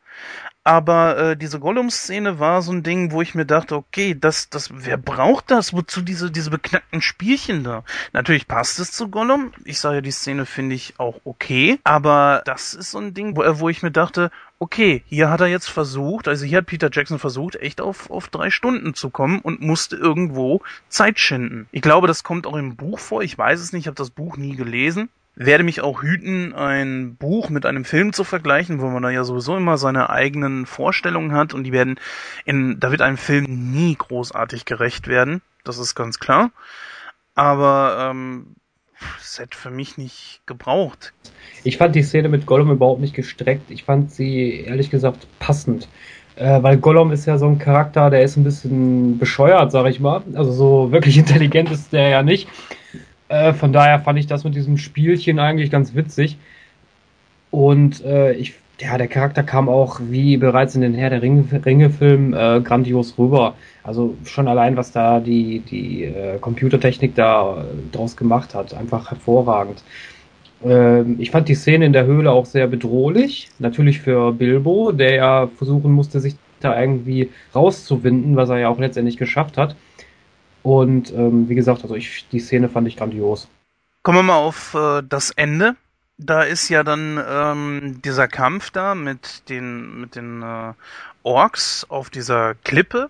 aber 0.65 1.19
äh, 1.19 1.37
diese 1.37 1.59
Gollum-Szene 1.59 2.39
war 2.39 2.63
so 2.63 2.73
ein 2.73 2.85
Ding, 2.85 3.11
wo 3.11 3.21
ich 3.21 3.35
mir 3.35 3.47
dachte, 3.47 3.75
okay, 3.75 4.17
das, 4.19 4.49
das, 4.49 4.71
wer 4.73 4.97
braucht 4.97 5.51
das? 5.51 5.73
Wozu 5.73 6.03
diese, 6.03 6.31
diese 6.31 6.51
beknackten 6.51 7.03
Spielchen 7.03 7.65
da? 7.65 7.83
Natürlich 8.13 8.47
passt 8.47 8.79
es 8.79 8.93
zu 8.93 9.09
Gollum. 9.09 9.53
Ich 9.65 9.81
sage 9.81 9.97
ja, 9.97 10.01
die 10.03 10.13
Szene 10.13 10.47
finde 10.47 10.77
ich 10.77 10.95
auch 11.01 11.21
okay. 11.25 11.81
Aber 11.83 12.43
das 12.45 12.75
ist 12.75 12.93
so 12.93 12.99
ein 12.99 13.13
Ding, 13.13 13.37
wo, 13.37 13.43
wo 13.59 13.69
ich 13.69 13.83
mir 13.83 13.91
dachte, 13.91 14.31
okay, 14.63 15.03
hier 15.07 15.29
hat 15.29 15.41
er 15.41 15.49
jetzt 15.49 15.69
versucht, 15.69 16.29
also 16.29 16.45
hier 16.45 16.59
hat 16.59 16.67
Peter 16.67 16.89
Jackson 16.91 17.19
versucht, 17.19 17.57
echt 17.57 17.81
auf, 17.81 18.11
auf 18.11 18.29
drei 18.29 18.49
Stunden 18.49 18.95
zu 18.95 19.11
kommen 19.11 19.41
und 19.41 19.61
musste 19.61 19.97
irgendwo 19.97 20.63
Zeit 20.89 21.19
schinden. 21.19 21.67
Ich 21.73 21.83
glaube, 21.83 22.07
das 22.07 22.23
kommt 22.23 22.47
auch 22.47 22.55
im 22.55 22.77
Buch 22.77 23.01
vor. 23.01 23.23
Ich 23.23 23.37
weiß 23.37 23.59
es 23.59 23.73
nicht, 23.73 23.83
ich 23.83 23.87
habe 23.89 23.97
das 23.97 24.11
Buch 24.11 24.37
nie 24.37 24.55
gelesen 24.55 25.09
werde 25.35 25.65
mich 25.65 25.81
auch 25.81 26.03
hüten, 26.03 26.53
ein 26.53 27.17
Buch 27.17 27.49
mit 27.49 27.65
einem 27.65 27.87
Film 27.87 28.13
zu 28.13 28.23
vergleichen, 28.23 28.81
wo 28.81 28.91
man 28.91 29.03
da 29.03 29.09
ja 29.09 29.25
sowieso 29.25 29.57
immer 29.57 29.79
seine 29.79 30.11
eigenen 30.11 30.67
Vorstellungen 30.67 31.33
hat 31.33 31.55
und 31.55 31.65
die 31.65 31.73
werden 31.73 31.99
in, 32.45 32.79
da 32.79 32.91
wird 32.91 33.01
einem 33.01 33.17
Film 33.17 33.73
nie 33.73 33.97
großartig 33.97 34.67
gerecht 34.67 35.09
werden. 35.09 35.41
Das 35.65 35.79
ist 35.79 35.95
ganz 35.95 36.19
klar. 36.19 36.51
Aber 37.35 38.11
ähm, 38.11 38.57
es 39.21 39.39
hätte 39.39 39.57
für 39.57 39.71
mich 39.71 39.99
nicht 39.99 40.41
gebraucht. 40.47 41.13
Ich 41.65 41.77
fand 41.77 41.95
die 41.95 42.03
Szene 42.03 42.29
mit 42.29 42.47
Gollum 42.47 42.71
überhaupt 42.71 43.01
nicht 43.01 43.15
gestreckt. 43.15 43.71
Ich 43.71 43.85
fand 43.85 44.11
sie 44.11 44.61
ehrlich 44.61 44.91
gesagt 44.91 45.27
passend. 45.39 45.89
Äh, 46.37 46.63
weil 46.63 46.79
Gollum 46.79 47.13
ist 47.13 47.27
ja 47.27 47.39
so 47.39 47.47
ein 47.47 47.59
Charakter, 47.59 48.11
der 48.11 48.23
ist 48.23 48.37
ein 48.37 48.45
bisschen 48.45 49.19
bescheuert, 49.19 49.71
sag 49.73 49.87
ich 49.87 50.01
mal. 50.01 50.23
Also 50.35 50.53
so 50.53 50.93
wirklich 50.93 51.19
intelligent 51.25 51.71
ist 51.71 51.93
der 51.93 52.09
ja 52.09 52.23
nicht. 52.23 52.49
Äh, 53.29 53.53
von 53.53 53.73
daher 53.73 54.01
fand 54.01 54.19
ich 54.19 54.27
das 54.27 54.45
mit 54.45 54.55
diesem 54.55 54.79
Spielchen 54.79 55.39
eigentlich 55.39 55.71
ganz 55.71 55.95
witzig. 55.95 56.39
Und 57.51 58.03
äh, 58.05 58.33
ich, 58.33 58.55
ja, 58.81 58.97
der 58.99 59.09
Charakter 59.09 59.43
kam 59.43 59.69
auch, 59.69 60.01
wie 60.03 60.37
bereits 60.37 60.75
in 60.75 60.81
den 60.81 60.95
Herr 60.95 61.11
der 61.11 61.23
Ringe-Filmen, 61.23 62.33
äh, 62.33 62.61
grandios 62.63 63.19
rüber. 63.19 63.55
Also 63.85 64.17
schon 64.25 64.49
allein, 64.49 64.77
was 64.77 64.93
da 64.93 65.19
die, 65.19 65.61
die 65.61 66.05
äh, 66.05 66.39
Computertechnik 66.39 67.15
da 67.15 67.63
äh, 67.63 67.65
draus 67.91 68.17
gemacht 68.17 68.55
hat, 68.55 68.75
einfach 68.75 69.11
hervorragend. 69.11 69.83
Ähm, 70.65 71.17
ich 71.19 71.31
fand 71.31 71.49
die 71.49 71.55
Szene 71.55 71.87
in 71.87 71.93
der 71.93 72.07
Höhle 72.07 72.31
auch 72.31 72.47
sehr 72.47 72.69
bedrohlich. 72.69 73.51
Natürlich 73.59 74.01
für 74.01 74.33
Bilbo, 74.33 74.93
der 74.93 75.15
ja 75.15 75.47
versuchen 75.57 75.93
musste, 75.93 76.21
sich 76.21 76.37
da 76.61 76.81
irgendwie 76.81 77.31
rauszuwinden, 77.55 78.37
was 78.37 78.51
er 78.51 78.59
ja 78.59 78.69
auch 78.69 78.79
letztendlich 78.79 79.17
geschafft 79.17 79.59
hat. 79.59 79.75
Und 80.63 81.13
ähm, 81.13 81.49
wie 81.49 81.57
gesagt, 81.57 81.83
also 81.83 81.97
ich, 81.97 82.29
die 82.31 82.39
Szene 82.39 82.69
fand 82.69 82.87
ich 82.87 82.97
grandios. 82.97 83.49
Kommen 84.05 84.19
wir 84.19 84.23
mal 84.23 84.37
auf 84.37 84.75
äh, 84.75 85.03
das 85.09 85.31
Ende. 85.31 85.75
Da 86.19 86.43
ist 86.43 86.69
ja 86.69 86.85
dann 86.85 87.21
ähm, 87.29 88.01
dieser 88.05 88.29
Kampf 88.29 88.71
da 88.71 88.95
mit 88.95 89.49
den 89.49 90.01
mit 90.01 90.15
den 90.15 90.43
äh, 90.43 90.73
Orks 91.25 91.85
auf 91.89 92.11
dieser 92.11 92.55
Klippe 92.55 93.09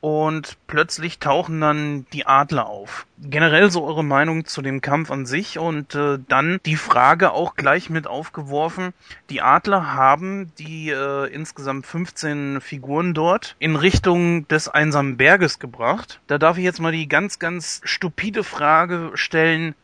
und 0.00 0.56
plötzlich 0.66 1.18
tauchen 1.18 1.60
dann 1.60 2.06
die 2.12 2.26
Adler 2.26 2.66
auf. 2.66 3.06
Generell 3.18 3.70
so 3.70 3.84
eure 3.84 4.04
Meinung 4.04 4.46
zu 4.46 4.62
dem 4.62 4.80
Kampf 4.80 5.10
an 5.10 5.26
sich 5.26 5.58
und 5.58 5.94
äh, 5.94 6.18
dann 6.28 6.58
die 6.64 6.76
Frage 6.76 7.32
auch 7.32 7.54
gleich 7.54 7.90
mit 7.90 8.06
aufgeworfen. 8.06 8.94
Die 9.28 9.42
Adler 9.42 9.92
haben 9.92 10.52
die 10.58 10.90
äh, 10.90 11.26
insgesamt 11.32 11.86
15 11.86 12.60
Figuren 12.62 13.12
dort 13.12 13.56
in 13.58 13.76
Richtung 13.76 14.48
des 14.48 14.68
einsamen 14.68 15.18
Berges 15.18 15.58
gebracht. 15.58 16.20
Da 16.26 16.38
darf 16.38 16.56
ich 16.56 16.64
jetzt 16.64 16.80
mal 16.80 16.92
die 16.92 17.08
ganz, 17.08 17.38
ganz 17.38 17.82
stupide 17.84 18.42
Frage 18.42 19.10
stellen. 19.14 19.74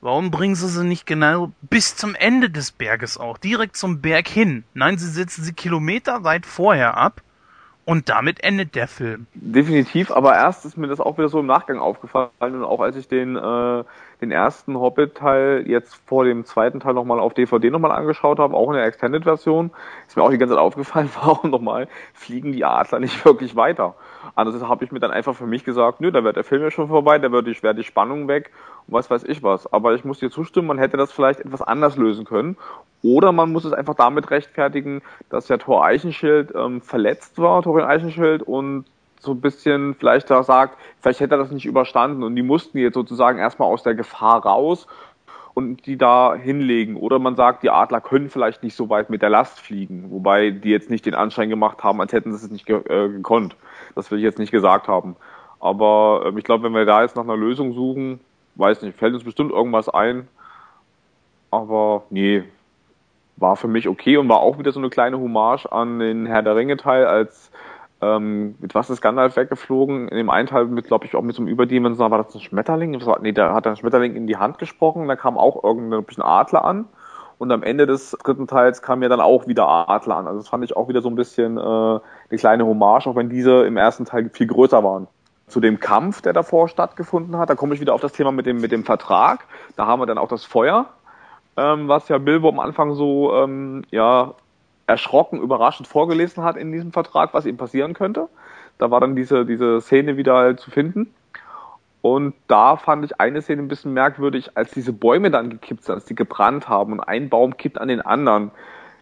Warum 0.00 0.30
bringen 0.30 0.54
sie 0.54 0.68
sie 0.68 0.84
nicht 0.84 1.06
genau 1.06 1.52
bis 1.62 1.96
zum 1.96 2.14
Ende 2.14 2.48
des 2.48 2.70
Berges 2.70 3.18
auch, 3.18 3.38
direkt 3.38 3.76
zum 3.76 4.00
Berg 4.00 4.28
hin? 4.28 4.64
Nein, 4.72 4.98
sie 4.98 5.08
setzen 5.08 5.42
sie 5.42 5.52
kilometerweit 5.52 6.46
vorher 6.46 6.96
ab 6.96 7.22
Und 7.88 8.08
damit 8.08 8.42
endet 8.42 8.74
der 8.74 8.88
Film. 8.88 9.28
Definitiv, 9.34 10.10
aber 10.10 10.34
erst 10.34 10.64
ist 10.64 10.76
mir 10.76 10.88
das 10.88 10.98
auch 10.98 11.18
wieder 11.18 11.28
so 11.28 11.38
im 11.38 11.46
Nachgang 11.46 11.78
aufgefallen 11.78 12.30
und 12.40 12.64
auch 12.64 12.80
als 12.80 12.96
ich 12.96 13.06
den, 13.06 13.36
äh, 13.36 13.84
den 14.20 14.32
ersten 14.32 14.76
Hobbit-Teil 14.76 15.62
jetzt 15.68 15.94
vor 16.04 16.24
dem 16.24 16.44
zweiten 16.44 16.80
Teil 16.80 16.94
nochmal 16.94 17.20
auf 17.20 17.32
DVD 17.32 17.70
nochmal 17.70 17.92
angeschaut 17.92 18.40
habe, 18.40 18.56
auch 18.56 18.70
in 18.70 18.74
der 18.74 18.86
Extended-Version, 18.86 19.70
ist 20.08 20.16
mir 20.16 20.24
auch 20.24 20.30
die 20.30 20.38
ganze 20.38 20.56
Zeit 20.56 20.62
aufgefallen, 20.62 21.08
warum 21.22 21.50
nochmal 21.50 21.86
fliegen 22.12 22.50
die 22.50 22.64
Adler 22.64 22.98
nicht 22.98 23.24
wirklich 23.24 23.54
weiter. 23.54 23.94
Also 24.34 24.68
habe 24.68 24.84
ich 24.84 24.90
mir 24.90 24.98
dann 24.98 25.12
einfach 25.12 25.36
für 25.36 25.46
mich 25.46 25.62
gesagt, 25.62 26.00
nö, 26.00 26.10
da 26.10 26.24
wird 26.24 26.34
der 26.34 26.42
Film 26.42 26.62
ja 26.62 26.72
schon 26.72 26.88
vorbei, 26.88 27.20
da 27.20 27.30
wird 27.30 27.46
die, 27.46 27.62
wär 27.62 27.72
die 27.72 27.84
Spannung 27.84 28.26
weg 28.26 28.50
was 28.86 29.10
weiß 29.10 29.24
ich 29.24 29.42
was. 29.42 29.72
Aber 29.72 29.94
ich 29.94 30.04
muss 30.04 30.18
dir 30.18 30.30
zustimmen, 30.30 30.68
man 30.68 30.78
hätte 30.78 30.96
das 30.96 31.12
vielleicht 31.12 31.40
etwas 31.40 31.62
anders 31.62 31.96
lösen 31.96 32.24
können. 32.24 32.56
Oder 33.02 33.32
man 33.32 33.52
muss 33.52 33.64
es 33.64 33.72
einfach 33.72 33.94
damit 33.94 34.30
rechtfertigen, 34.30 35.02
dass 35.30 35.46
der 35.46 35.58
Tor 35.58 35.84
Eichenschild 35.84 36.52
ähm, 36.54 36.80
verletzt 36.80 37.38
war, 37.38 37.62
Torin 37.62 37.84
Eichenschild, 37.84 38.42
und 38.42 38.84
so 39.20 39.32
ein 39.32 39.40
bisschen 39.40 39.94
vielleicht 39.94 40.30
da 40.30 40.42
sagt, 40.42 40.78
vielleicht 41.00 41.20
hätte 41.20 41.34
er 41.34 41.38
das 41.38 41.50
nicht 41.50 41.66
überstanden 41.66 42.22
und 42.22 42.36
die 42.36 42.42
mussten 42.42 42.78
jetzt 42.78 42.94
sozusagen 42.94 43.38
erstmal 43.38 43.68
aus 43.68 43.82
der 43.82 43.94
Gefahr 43.94 44.44
raus 44.44 44.86
und 45.54 45.86
die 45.86 45.96
da 45.96 46.34
hinlegen. 46.34 46.96
Oder 46.96 47.18
man 47.18 47.34
sagt, 47.34 47.62
die 47.62 47.70
Adler 47.70 48.00
können 48.00 48.28
vielleicht 48.28 48.62
nicht 48.62 48.76
so 48.76 48.90
weit 48.90 49.08
mit 49.10 49.22
der 49.22 49.30
Last 49.30 49.58
fliegen, 49.58 50.10
wobei 50.10 50.50
die 50.50 50.70
jetzt 50.70 50.90
nicht 50.90 51.06
den 51.06 51.14
Anschein 51.14 51.48
gemacht 51.48 51.82
haben, 51.82 52.00
als 52.00 52.12
hätten 52.12 52.32
sie 52.32 52.44
es 52.44 52.50
nicht 52.50 52.66
ge 52.66 52.76
äh, 52.88 53.08
gekonnt. 53.08 53.56
Das 53.94 54.10
will 54.10 54.18
ich 54.18 54.24
jetzt 54.24 54.38
nicht 54.38 54.52
gesagt 54.52 54.86
haben. 54.86 55.16
Aber 55.58 56.24
äh, 56.26 56.38
ich 56.38 56.44
glaube, 56.44 56.64
wenn 56.64 56.74
wir 56.74 56.84
da 56.84 57.02
jetzt 57.02 57.16
nach 57.16 57.24
einer 57.24 57.36
Lösung 57.36 57.72
suchen, 57.72 58.20
weiß 58.56 58.82
nicht, 58.82 58.98
fällt 58.98 59.14
uns 59.14 59.24
bestimmt 59.24 59.52
irgendwas 59.52 59.88
ein. 59.88 60.28
Aber 61.50 62.04
nee, 62.10 62.44
war 63.36 63.56
für 63.56 63.68
mich 63.68 63.88
okay 63.88 64.16
und 64.16 64.28
war 64.28 64.40
auch 64.40 64.58
wieder 64.58 64.72
so 64.72 64.80
eine 64.80 64.90
kleine 64.90 65.18
Hommage 65.18 65.66
an 65.70 65.98
den 65.98 66.26
Herr 66.26 66.42
der 66.42 66.56
Ringe 66.56 66.76
Teil, 66.76 67.06
als 67.06 67.50
ähm, 68.02 68.56
mit 68.60 68.74
was 68.74 68.90
ist 68.90 69.00
Gandalf 69.00 69.36
weggeflogen? 69.36 70.08
In 70.08 70.16
dem 70.16 70.30
einen 70.30 70.48
Teil 70.48 70.66
mit, 70.66 70.86
glaube 70.86 71.06
ich, 71.06 71.14
auch 71.14 71.22
mit 71.22 71.34
so 71.34 71.42
einem 71.42 71.48
Überdimensional, 71.48 72.10
war 72.10 72.22
das 72.22 72.34
ein 72.34 72.40
Schmetterling? 72.40 73.00
Nee, 73.20 73.32
da 73.32 73.54
hat 73.54 73.66
er 73.66 73.72
ein 73.72 73.76
Schmetterling 73.76 74.16
in 74.16 74.26
die 74.26 74.36
Hand 74.36 74.58
gesprochen, 74.58 75.08
da 75.08 75.16
kam 75.16 75.38
auch 75.38 75.62
irgendein 75.64 76.04
bisschen 76.04 76.22
Adler 76.22 76.64
an. 76.64 76.86
Und 77.38 77.52
am 77.52 77.62
Ende 77.62 77.86
des 77.86 78.12
dritten 78.22 78.46
Teils 78.46 78.80
kam 78.80 79.02
ja 79.02 79.10
dann 79.10 79.20
auch 79.20 79.46
wieder 79.46 79.68
Adler 79.68 80.16
an. 80.16 80.26
Also 80.26 80.40
das 80.40 80.48
fand 80.48 80.64
ich 80.64 80.74
auch 80.74 80.88
wieder 80.88 81.02
so 81.02 81.10
ein 81.10 81.16
bisschen 81.16 81.58
äh, 81.58 81.60
eine 81.60 82.38
kleine 82.38 82.66
Hommage, 82.66 83.06
auch 83.06 83.16
wenn 83.16 83.28
diese 83.28 83.64
im 83.64 83.76
ersten 83.76 84.06
Teil 84.06 84.30
viel 84.32 84.46
größer 84.46 84.82
waren. 84.82 85.06
Zu 85.48 85.60
dem 85.60 85.78
Kampf, 85.78 86.22
der 86.22 86.32
davor 86.32 86.68
stattgefunden 86.68 87.36
hat, 87.38 87.48
da 87.50 87.54
komme 87.54 87.74
ich 87.74 87.80
wieder 87.80 87.94
auf 87.94 88.00
das 88.00 88.12
Thema 88.12 88.32
mit 88.32 88.46
dem, 88.46 88.60
mit 88.60 88.72
dem 88.72 88.84
Vertrag. 88.84 89.44
Da 89.76 89.86
haben 89.86 90.00
wir 90.00 90.06
dann 90.06 90.18
auch 90.18 90.28
das 90.28 90.44
Feuer, 90.44 90.86
ähm, 91.56 91.88
was 91.88 92.08
ja 92.08 92.18
Bilbo 92.18 92.48
am 92.48 92.58
Anfang 92.58 92.94
so 92.94 93.32
ähm, 93.34 93.84
ja 93.90 94.34
erschrocken, 94.86 95.40
überraschend 95.40 95.88
vorgelesen 95.88 96.42
hat 96.42 96.56
in 96.56 96.72
diesem 96.72 96.92
Vertrag, 96.92 97.34
was 97.34 97.46
ihm 97.46 97.56
passieren 97.56 97.94
könnte. 97.94 98.28
Da 98.78 98.90
war 98.90 99.00
dann 99.00 99.16
diese, 99.16 99.46
diese 99.46 99.80
Szene 99.80 100.16
wieder 100.16 100.56
zu 100.56 100.70
finden. 100.70 101.12
Und 102.02 102.34
da 102.46 102.76
fand 102.76 103.04
ich 103.04 103.20
eine 103.20 103.42
Szene 103.42 103.62
ein 103.62 103.68
bisschen 103.68 103.92
merkwürdig, 103.92 104.56
als 104.56 104.70
diese 104.70 104.92
Bäume 104.92 105.30
dann 105.30 105.50
gekippt 105.50 105.84
sind, 105.84 105.96
als 105.96 106.04
die 106.04 106.14
gebrannt 106.14 106.68
haben 106.68 106.92
und 106.92 107.00
ein 107.00 107.28
Baum 107.28 107.56
kippt 107.56 107.80
an 107.80 107.88
den 107.88 108.00
anderen. 108.00 108.52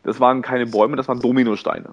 Das 0.04 0.20
waren 0.20 0.40
keine 0.40 0.66
Bäume, 0.66 0.96
das 0.96 1.08
waren 1.08 1.20
Dominosteine. 1.20 1.90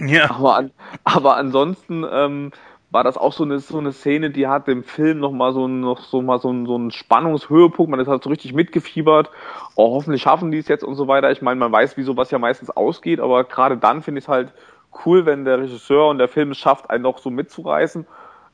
Ja. 0.00 0.30
Aber, 0.30 0.56
an, 0.56 0.70
aber 1.04 1.36
ansonsten 1.36 2.06
ähm, 2.10 2.50
war 2.92 3.04
das 3.04 3.16
auch 3.16 3.32
so 3.32 3.44
eine, 3.44 3.58
so 3.58 3.78
eine 3.78 3.92
Szene, 3.92 4.30
die 4.30 4.46
hat 4.46 4.68
dem 4.68 4.84
Film 4.84 5.18
noch 5.18 5.32
mal 5.32 5.54
so, 5.54 5.66
noch 5.66 6.00
so 6.00 6.20
mal 6.20 6.38
so, 6.38 6.50
ein, 6.52 6.66
so 6.66 6.74
einen 6.74 6.90
Spannungshöhepunkt. 6.90 7.90
Man 7.90 8.00
ist 8.00 8.06
halt 8.06 8.22
so 8.22 8.28
richtig 8.28 8.52
mitgefiebert. 8.52 9.30
Oh, 9.76 9.94
hoffentlich 9.94 10.20
schaffen 10.20 10.50
die 10.50 10.58
es 10.58 10.68
jetzt 10.68 10.84
und 10.84 10.94
so 10.94 11.08
weiter. 11.08 11.30
Ich 11.30 11.40
meine, 11.40 11.58
man 11.58 11.72
weiß, 11.72 11.96
wie 11.96 12.02
sowas 12.02 12.30
ja 12.30 12.38
meistens 12.38 12.68
ausgeht, 12.68 13.18
aber 13.18 13.44
gerade 13.44 13.78
dann 13.78 14.02
finde 14.02 14.18
ich 14.18 14.26
es 14.26 14.28
halt 14.28 14.52
cool, 15.06 15.24
wenn 15.24 15.46
der 15.46 15.58
Regisseur 15.58 16.08
und 16.08 16.18
der 16.18 16.28
Film 16.28 16.50
es 16.50 16.58
schafft, 16.58 16.90
einen 16.90 17.02
noch 17.02 17.16
so 17.16 17.30
mitzureißen. 17.30 18.06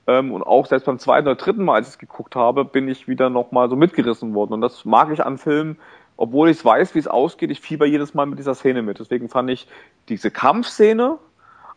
Ähm, 0.07 0.33
und 0.33 0.45
auch 0.45 0.67
selbst 0.67 0.87
beim 0.87 1.01
zweiten 1.01 1.27
oder 1.27 1.35
dritten 1.37 1.65
Mal, 1.65 1.75
als 1.75 1.89
ich 1.89 1.95
es 1.95 1.99
geguckt 1.99 2.37
habe, 2.37 2.65
bin 2.65 2.87
ich 2.87 3.09
wieder 3.09 3.31
noch 3.31 3.51
mal 3.51 3.69
so 3.69 3.75
mitgerissen 3.75 4.35
worden. 4.35 4.53
Und 4.53 4.61
das 4.61 4.85
mag 4.85 5.11
ich 5.11 5.25
an 5.25 5.39
Filmen, 5.39 5.79
obwohl 6.17 6.49
ich 6.49 6.65
weiß, 6.65 6.95
wie 6.95 7.01
es 7.01 7.09
ausgeht. 7.09 7.51
Ich 7.51 7.61
fieber 7.61 7.87
jedes 7.87 8.15
Mal 8.15 8.27
mit 8.27 8.39
dieser 8.39 8.55
Szene 8.55 8.83
mit. 8.83 9.01
Deswegen 9.01 9.29
fand 9.29 9.51
ich 9.51 9.67
diese 10.09 10.31
Kampfszene 10.31 11.19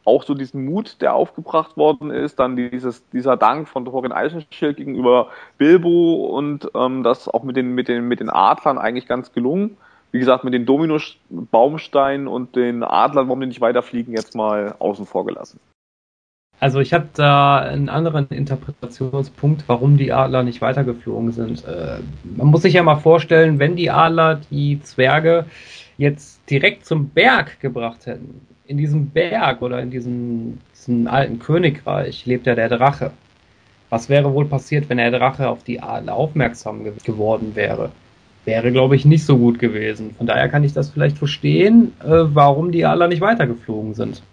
auch 0.03 0.23
so 0.23 0.33
diesen 0.33 0.65
Mut, 0.65 1.01
der 1.01 1.13
aufgebracht 1.13 1.77
worden 1.77 2.09
ist, 2.11 2.39
dann 2.39 2.55
dieses, 2.55 3.07
dieser 3.09 3.37
Dank 3.37 3.67
von 3.67 3.85
Thorin 3.85 4.11
Eichenschild 4.11 4.77
gegenüber 4.77 5.27
Bilbo 5.57 6.25
und 6.25 6.69
ähm, 6.75 7.03
das 7.03 7.27
auch 7.27 7.43
mit 7.43 7.55
den, 7.55 7.73
mit, 7.73 7.87
den, 7.87 8.07
mit 8.07 8.19
den 8.19 8.29
Adlern 8.29 8.77
eigentlich 8.77 9.07
ganz 9.07 9.31
gelungen. 9.31 9.77
Wie 10.11 10.19
gesagt, 10.19 10.43
mit 10.43 10.53
den 10.53 10.65
Domino-Baumsteinen 10.65 12.27
und 12.27 12.55
den 12.55 12.83
Adlern, 12.83 13.27
warum 13.27 13.39
die 13.39 13.47
nicht 13.47 13.61
weiterfliegen, 13.61 14.13
jetzt 14.13 14.35
mal 14.35 14.75
außen 14.79 15.05
vor 15.05 15.25
gelassen. 15.25 15.59
Also 16.59 16.79
ich 16.79 16.93
habe 16.93 17.07
da 17.15 17.57
einen 17.57 17.89
anderen 17.89 18.27
Interpretationspunkt, 18.29 19.63
warum 19.67 19.97
die 19.97 20.13
Adler 20.13 20.43
nicht 20.43 20.61
weitergeflogen 20.61 21.31
sind. 21.31 21.65
Äh, 21.65 21.99
man 22.23 22.47
muss 22.47 22.61
sich 22.61 22.73
ja 22.73 22.83
mal 22.83 22.97
vorstellen, 22.97 23.57
wenn 23.57 23.75
die 23.75 23.89
Adler 23.89 24.41
die 24.51 24.79
Zwerge 24.81 25.45
jetzt 25.97 26.41
direkt 26.49 26.85
zum 26.85 27.09
Berg 27.09 27.59
gebracht 27.61 28.05
hätten, 28.05 28.45
in 28.71 28.77
diesem 28.77 29.09
Berg 29.09 29.61
oder 29.61 29.81
in 29.81 29.91
diesem, 29.91 30.59
diesem 30.73 31.05
alten 31.07 31.39
Königreich 31.39 32.25
lebt 32.25 32.47
ja 32.47 32.55
der 32.55 32.69
Drache. 32.69 33.11
Was 33.89 34.07
wäre 34.07 34.33
wohl 34.33 34.45
passiert, 34.45 34.87
wenn 34.87 34.97
der 34.97 35.11
Drache 35.11 35.49
auf 35.49 35.65
die 35.65 35.81
Adler 35.81 36.15
aufmerksam 36.15 36.85
ge 36.85 36.93
geworden 37.03 37.51
wäre? 37.53 37.91
Wäre, 38.45 38.71
glaube 38.71 38.95
ich, 38.95 39.03
nicht 39.03 39.25
so 39.25 39.37
gut 39.37 39.59
gewesen. 39.59 40.15
Von 40.17 40.25
daher 40.25 40.47
kann 40.47 40.63
ich 40.63 40.71
das 40.71 40.89
vielleicht 40.89 41.17
verstehen, 41.17 41.91
äh, 42.01 42.07
warum 42.07 42.71
die 42.71 42.85
Adler 42.85 43.09
nicht 43.09 43.19
weitergeflogen 43.19 43.93
sind. 43.93 44.23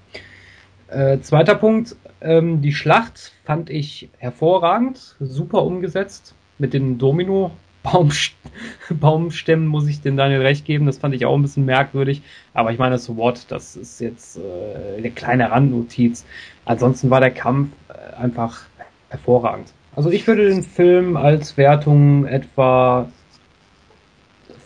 Äh, 0.86 1.18
zweiter 1.18 1.56
Punkt, 1.56 1.96
ähm, 2.20 2.62
die 2.62 2.72
Schlacht 2.72 3.32
fand 3.44 3.70
ich 3.70 4.08
hervorragend, 4.18 5.16
super 5.18 5.64
umgesetzt 5.64 6.32
mit 6.58 6.72
den 6.74 6.96
Domino 6.96 7.50
Baum, 7.82 8.10
Baumstämmen 8.90 9.66
muss 9.66 9.86
ich 9.86 10.00
den 10.00 10.16
Daniel 10.16 10.42
recht 10.42 10.64
geben. 10.64 10.86
Das 10.86 10.98
fand 10.98 11.14
ich 11.14 11.26
auch 11.26 11.34
ein 11.34 11.42
bisschen 11.42 11.64
merkwürdig. 11.64 12.22
Aber 12.54 12.72
ich 12.72 12.78
meine, 12.78 12.98
so 12.98 13.16
what, 13.16 13.46
das 13.48 13.76
ist 13.76 14.00
jetzt 14.00 14.38
äh, 14.38 14.98
eine 14.98 15.10
kleine 15.10 15.50
Randnotiz. 15.50 16.24
Ansonsten 16.64 17.10
war 17.10 17.20
der 17.20 17.30
Kampf 17.30 17.70
äh, 17.88 18.16
einfach 18.16 18.62
hervorragend. 19.10 19.72
Also 19.96 20.10
ich 20.10 20.26
würde 20.26 20.48
den 20.48 20.62
Film 20.62 21.16
als 21.16 21.56
Wertung 21.56 22.26
etwa 22.26 23.08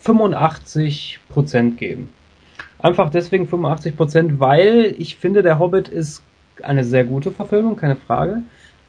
85% 0.03 1.75
geben. 1.75 2.09
Einfach 2.79 3.09
deswegen 3.09 3.47
85% 3.47 4.39
weil 4.39 4.93
ich 4.97 5.15
finde, 5.15 5.41
der 5.41 5.57
Hobbit 5.57 5.87
ist 5.87 6.21
eine 6.61 6.83
sehr 6.83 7.05
gute 7.05 7.31
Verfilmung, 7.31 7.77
keine 7.77 7.95
Frage. 7.95 8.43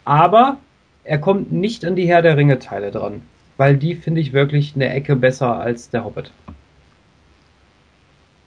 Aber 0.05 0.59
er 1.05 1.19
kommt 1.19 1.53
nicht 1.53 1.85
an 1.85 1.95
die 1.95 2.09
Herr 2.09 2.21
der 2.21 2.37
Ringe 2.37 2.59
Teile 2.59 2.91
dran 2.91 3.23
weil 3.57 3.77
die 3.77 3.95
finde 3.95 4.21
ich 4.21 4.33
wirklich 4.33 4.73
eine 4.75 4.93
Ecke 4.93 5.17
besser 5.17 5.59
als 5.59 5.91
der 5.91 6.05
Hobbit. 6.05 6.33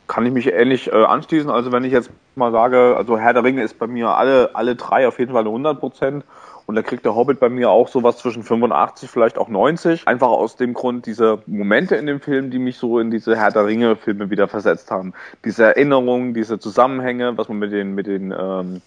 Kann 0.08 0.26
ich 0.26 0.32
mich 0.32 0.52
ähnlich 0.52 0.92
äh, 0.92 1.04
anschließen. 1.04 1.50
Also 1.50 1.72
wenn 1.72 1.84
ich 1.84 1.92
jetzt 1.92 2.10
mal 2.36 2.52
sage, 2.52 2.96
also 2.96 3.18
Herr 3.18 3.34
der 3.34 3.44
Ringe 3.44 3.64
ist 3.64 3.78
bei 3.78 3.88
mir 3.88 4.10
alle, 4.10 4.52
alle 4.54 4.76
drei 4.76 5.08
auf 5.08 5.20
jeden 5.20 5.32
Fall 5.32 5.42
eine 5.42 5.50
100 5.50 5.80
Prozent. 5.80 6.24
Und 6.66 6.76
da 6.76 6.82
kriegt 6.82 7.06
der 7.06 7.16
Hobbit 7.16 7.40
bei 7.40 7.48
mir 7.48 7.70
auch 7.70 7.88
sowas 7.88 8.18
zwischen 8.18 8.44
85, 8.44 9.10
vielleicht 9.10 9.38
auch 9.38 9.48
90. 9.48 10.06
Einfach 10.06 10.28
aus 10.28 10.58
dem 10.58 10.74
Grund, 10.74 11.06
diese 11.06 11.42
Momente 11.46 11.96
in 11.96 12.06
dem 12.06 12.20
Film, 12.20 12.52
die 12.52 12.60
mich 12.60 12.78
so 12.78 13.00
in 13.00 13.10
diese 13.10 13.38
Herr 13.38 13.52
der 13.52 13.66
Ringe-Filme 13.66 14.30
wieder 14.30 14.50
versetzt 14.50 14.92
haben. 14.92 15.14
Diese 15.46 15.64
Erinnerungen, 15.64 16.34
diese 16.34 16.60
Zusammenhänge, 16.60 17.38
was 17.38 17.48
man 17.48 17.60
mit 17.60 17.72
den, 17.72 17.96
mit 17.96 18.06
den 18.06 18.36
ähm, 18.38 18.82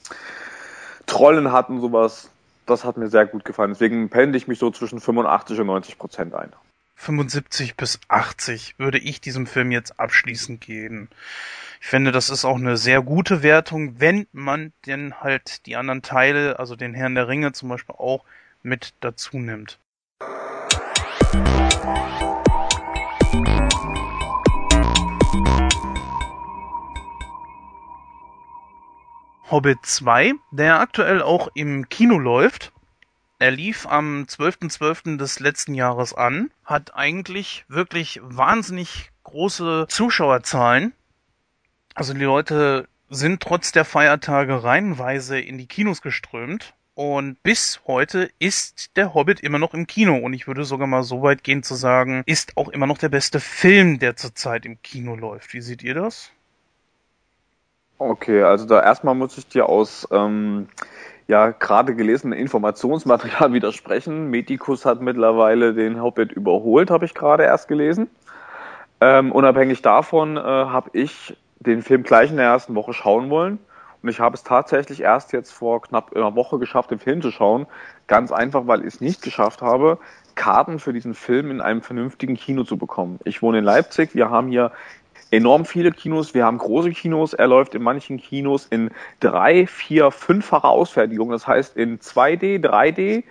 Trollen 1.07 1.53
hat 1.53 1.71
und 1.71 1.81
sowas, 1.81 2.31
das 2.71 2.85
hat 2.85 2.97
mir 2.97 3.09
sehr 3.09 3.27
gut 3.27 3.45
gefallen. 3.45 3.71
Deswegen 3.73 4.09
pendle 4.09 4.37
ich 4.37 4.49
mich 4.49 4.59
so 4.59 4.71
zwischen 4.71 5.01
85 5.01 5.61
und 5.61 5.67
90 5.67 5.99
Prozent 5.99 6.35
ein. 6.35 6.53
75 6.97 7.77
bis 7.77 7.99
80 8.09 8.79
würde 8.79 8.99
ich 8.99 9.21
diesem 9.21 9.47
Film 9.47 9.71
jetzt 9.71 9.99
abschließend 9.99 10.61
geben. 10.61 11.09
Ich 11.81 11.87
finde, 11.87 12.13
das 12.13 12.29
ist 12.29 12.45
auch 12.45 12.57
eine 12.57 12.77
sehr 12.77 13.01
gute 13.01 13.43
Wertung, 13.43 13.99
wenn 14.01 14.27
man 14.33 14.73
denn 14.87 15.15
halt 15.21 15.65
die 15.65 15.77
anderen 15.77 16.03
Teile, 16.03 16.59
also 16.59 16.77
den 16.77 16.93
Herrn 16.93 17.15
der 17.15 17.27
Ringe 17.27 17.53
zum 17.53 17.71
Beispiel 17.71 17.95
auch 17.97 18.25
mit 18.63 18.93
dazu 19.01 19.39
nimmt. 19.39 19.79
Hobbit 29.51 29.79
2, 29.83 30.35
der 30.53 30.79
aktuell 30.79 31.23
auch 31.23 31.49
im 31.55 31.89
Kino 31.89 32.19
läuft. 32.19 32.73
Er 33.41 33.51
lief 33.51 33.85
am 33.89 34.23
12.12. 34.23 34.79
.12. 34.79 35.17
des 35.17 35.41
letzten 35.41 35.75
Jahres 35.75 36.15
an, 36.15 36.53
hat 36.65 36.95
eigentlich 36.95 37.65
wirklich 37.67 38.21
wahnsinnig 38.23 39.11
große 39.25 39.87
Zuschauerzahlen. 39.89 40.93
Also 41.95 42.15
die 42.15 42.21
Leute 42.21 42.89
sind 43.09 43.43
trotz 43.43 43.73
der 43.73 43.85
Feiertage 43.85 44.63
reihenweise 44.63 45.41
in 45.41 45.59
die 45.59 45.67
Kinos 45.67 46.01
geströmt. 46.01 46.75
Und 46.95 47.43
bis 47.43 47.81
heute 47.89 48.31
ist 48.39 48.97
der 48.97 49.15
Hobbit 49.15 49.41
immer 49.41 49.59
noch 49.59 49.75
im 49.75 49.89
Kino. 49.89 50.17
Und 50.17 50.33
ich 50.33 50.47
würde 50.47 50.65
sogar 50.65 50.87
mal 50.87 51.03
so 51.03 51.23
weit 51.23 51.43
gehen 51.43 51.65
zu 51.65 51.75
sagen, 51.75 52.23
ist 52.27 52.57
auch 52.57 52.69
immer 52.69 52.87
noch 52.87 52.99
der 52.99 53.09
beste 53.09 53.41
Film, 53.41 53.99
der 53.99 54.15
zurzeit 54.15 54.65
im 54.65 54.81
Kino 54.83 55.17
läuft. 55.17 55.55
Wie 55.55 55.61
seht 55.61 55.83
ihr 55.83 55.95
das? 55.95 56.31
Okay, 58.01 58.43
also 58.43 58.65
da 58.65 58.83
erstmal 58.83 59.15
muss 59.15 59.37
ich 59.37 59.47
dir 59.47 59.69
aus 59.69 60.09
ähm, 60.11 60.69
ja 61.29 61.51
gerade 61.51 61.95
gelesenen 61.95 62.39
Informationsmaterial 62.39 63.53
widersprechen. 63.53 64.31
Medikus 64.31 64.87
hat 64.87 65.03
mittlerweile 65.03 65.75
den 65.75 66.01
Hobbit 66.01 66.33
überholt, 66.33 66.91
habe 66.91 67.05
ich 67.05 67.13
gerade 67.13 67.43
erst 67.43 67.69
gelesen. 67.69 68.09
Ähm, 69.03 69.31
unabhängig 69.33 69.83
davon 69.83 70.39
äh, 70.39 70.41
habe 70.41 70.89
ich 70.95 71.37
den 71.59 71.83
Film 71.83 72.03
gleich 72.03 72.31
in 72.31 72.39
der 72.39 72.47
ersten 72.47 72.75
Woche 72.75 72.95
schauen 72.95 73.29
wollen. 73.29 73.59
Und 74.03 74.09
ich 74.09 74.19
habe 74.19 74.35
es 74.35 74.45
tatsächlich 74.45 75.03
erst 75.03 75.35
jetzt 75.35 75.53
vor 75.53 75.83
knapp 75.83 76.17
einer 76.17 76.35
Woche 76.35 76.59
geschafft, 76.59 76.91
den 76.91 77.01
Film 77.01 77.21
zu 77.21 77.31
schauen. 77.31 77.67
Ganz 78.07 78.33
einfach, 78.33 78.67
weil 78.67 78.81
ich 78.81 78.95
es 78.95 79.01
nicht 79.03 79.21
geschafft 79.21 79.61
habe, 79.61 79.99
Karten 80.37 80.79
für 80.79 80.95
diesen 80.95 81.13
Film 81.13 81.51
in 81.51 81.61
einem 81.61 81.83
vernünftigen 81.83 82.35
Kino 82.35 82.65
zu 82.65 82.79
bekommen. 82.79 83.19
Ich 83.25 83.43
wohne 83.43 83.59
in 83.59 83.65
Leipzig. 83.65 84.15
Wir 84.15 84.31
haben 84.31 84.49
hier 84.49 84.73
enorm 85.31 85.65
viele 85.65 85.93
Kinos. 85.93 86.35
Wir 86.35 86.45
haben 86.45 86.59
große 86.59 86.91
Kinos. 86.91 87.35
Er 87.35 87.47
läuft 87.47 87.75
in 87.75 87.83
manchen 87.83 88.19
Kinos 88.19 88.67
in 88.67 88.91
drei, 89.21 89.67
vier, 89.67 90.11
fünffacher 90.11 90.69
Ausfertigung. 90.69 91.31
Das 91.31 91.47
heißt 91.47 91.77
in 91.77 91.99
2D, 91.99 92.61
3D, 92.61 93.25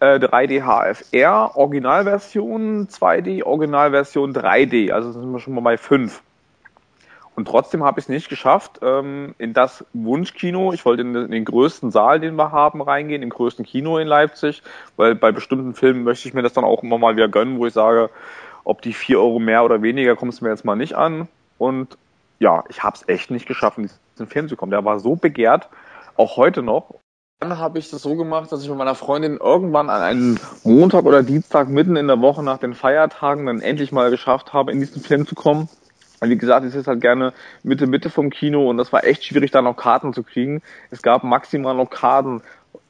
äh, 0.00 0.18
3D 0.18 0.62
HFR, 0.62 1.56
Originalversion 1.56 2.88
2D, 2.88 3.44
Originalversion 3.44 4.34
3D. 4.34 4.92
Also 4.92 5.12
sind 5.12 5.30
wir 5.30 5.40
schon 5.40 5.54
mal 5.54 5.60
bei 5.60 5.76
fünf. 5.76 6.22
Und 7.36 7.46
trotzdem 7.46 7.84
habe 7.84 8.00
ich 8.00 8.06
es 8.06 8.08
nicht 8.08 8.30
geschafft, 8.30 8.80
ähm, 8.82 9.34
in 9.36 9.52
das 9.52 9.84
Wunschkino, 9.92 10.72
ich 10.72 10.86
wollte 10.86 11.02
in 11.02 11.12
den, 11.12 11.24
in 11.26 11.30
den, 11.32 11.44
größten 11.44 11.90
Saal, 11.90 12.18
den 12.18 12.34
wir 12.34 12.50
haben, 12.50 12.80
reingehen, 12.80 13.22
im 13.22 13.28
größten 13.28 13.64
Kino 13.66 13.98
in 13.98 14.08
Leipzig, 14.08 14.62
weil 14.96 15.14
bei 15.14 15.32
bestimmten 15.32 15.74
Filmen 15.74 16.02
möchte 16.02 16.26
ich 16.26 16.34
mir 16.34 16.40
das 16.40 16.54
dann 16.54 16.64
auch 16.64 16.82
immer 16.82 16.96
mal 16.96 17.14
wieder 17.14 17.28
gönnen, 17.28 17.58
wo 17.58 17.66
ich 17.66 17.74
sage, 17.74 18.08
ob 18.66 18.82
die 18.82 18.92
vier 18.92 19.20
Euro 19.20 19.38
mehr 19.38 19.64
oder 19.64 19.80
weniger, 19.80 20.16
kommt 20.16 20.32
es 20.32 20.40
mir 20.40 20.50
jetzt 20.50 20.64
mal 20.64 20.74
nicht 20.74 20.94
an. 20.94 21.28
Und 21.56 21.96
ja, 22.40 22.64
ich 22.68 22.82
habe 22.82 22.96
es 22.96 23.08
echt 23.08 23.30
nicht 23.30 23.46
geschafft, 23.46 23.78
in 23.78 23.88
diesen 24.14 24.26
Film 24.26 24.48
zu 24.48 24.56
kommen. 24.56 24.72
Der 24.72 24.84
war 24.84 24.98
so 24.98 25.14
begehrt, 25.14 25.68
auch 26.16 26.36
heute 26.36 26.62
noch. 26.62 26.94
Dann 27.38 27.58
habe 27.58 27.78
ich 27.78 27.90
das 27.90 28.02
so 28.02 28.16
gemacht, 28.16 28.50
dass 28.50 28.62
ich 28.62 28.68
mit 28.68 28.76
meiner 28.76 28.96
Freundin 28.96 29.36
irgendwann 29.36 29.88
an 29.88 30.02
einem 30.02 30.38
Montag 30.64 31.04
oder 31.04 31.22
Dienstag 31.22 31.68
mitten 31.68 31.94
in 31.94 32.08
der 32.08 32.20
Woche 32.20 32.42
nach 32.42 32.58
den 32.58 32.74
Feiertagen 32.74 33.46
dann 33.46 33.60
endlich 33.60 33.92
mal 33.92 34.10
geschafft 34.10 34.52
habe, 34.52 34.72
in 34.72 34.80
diesen 34.80 35.00
Film 35.00 35.26
zu 35.26 35.36
kommen. 35.36 35.68
Wie 36.20 36.36
gesagt, 36.36 36.66
ich 36.66 36.72
sitze 36.72 36.90
halt 36.90 37.02
gerne 37.02 37.34
Mitte, 37.62 37.86
Mitte 37.86 38.10
vom 38.10 38.30
Kino 38.30 38.68
und 38.68 38.78
das 38.78 38.92
war 38.92 39.04
echt 39.04 39.22
schwierig, 39.24 39.52
da 39.52 39.62
noch 39.62 39.76
Karten 39.76 40.12
zu 40.12 40.24
kriegen. 40.24 40.62
Es 40.90 41.02
gab 41.02 41.22
maximal 41.22 41.74
noch 41.74 41.90
Karten, 41.90 42.42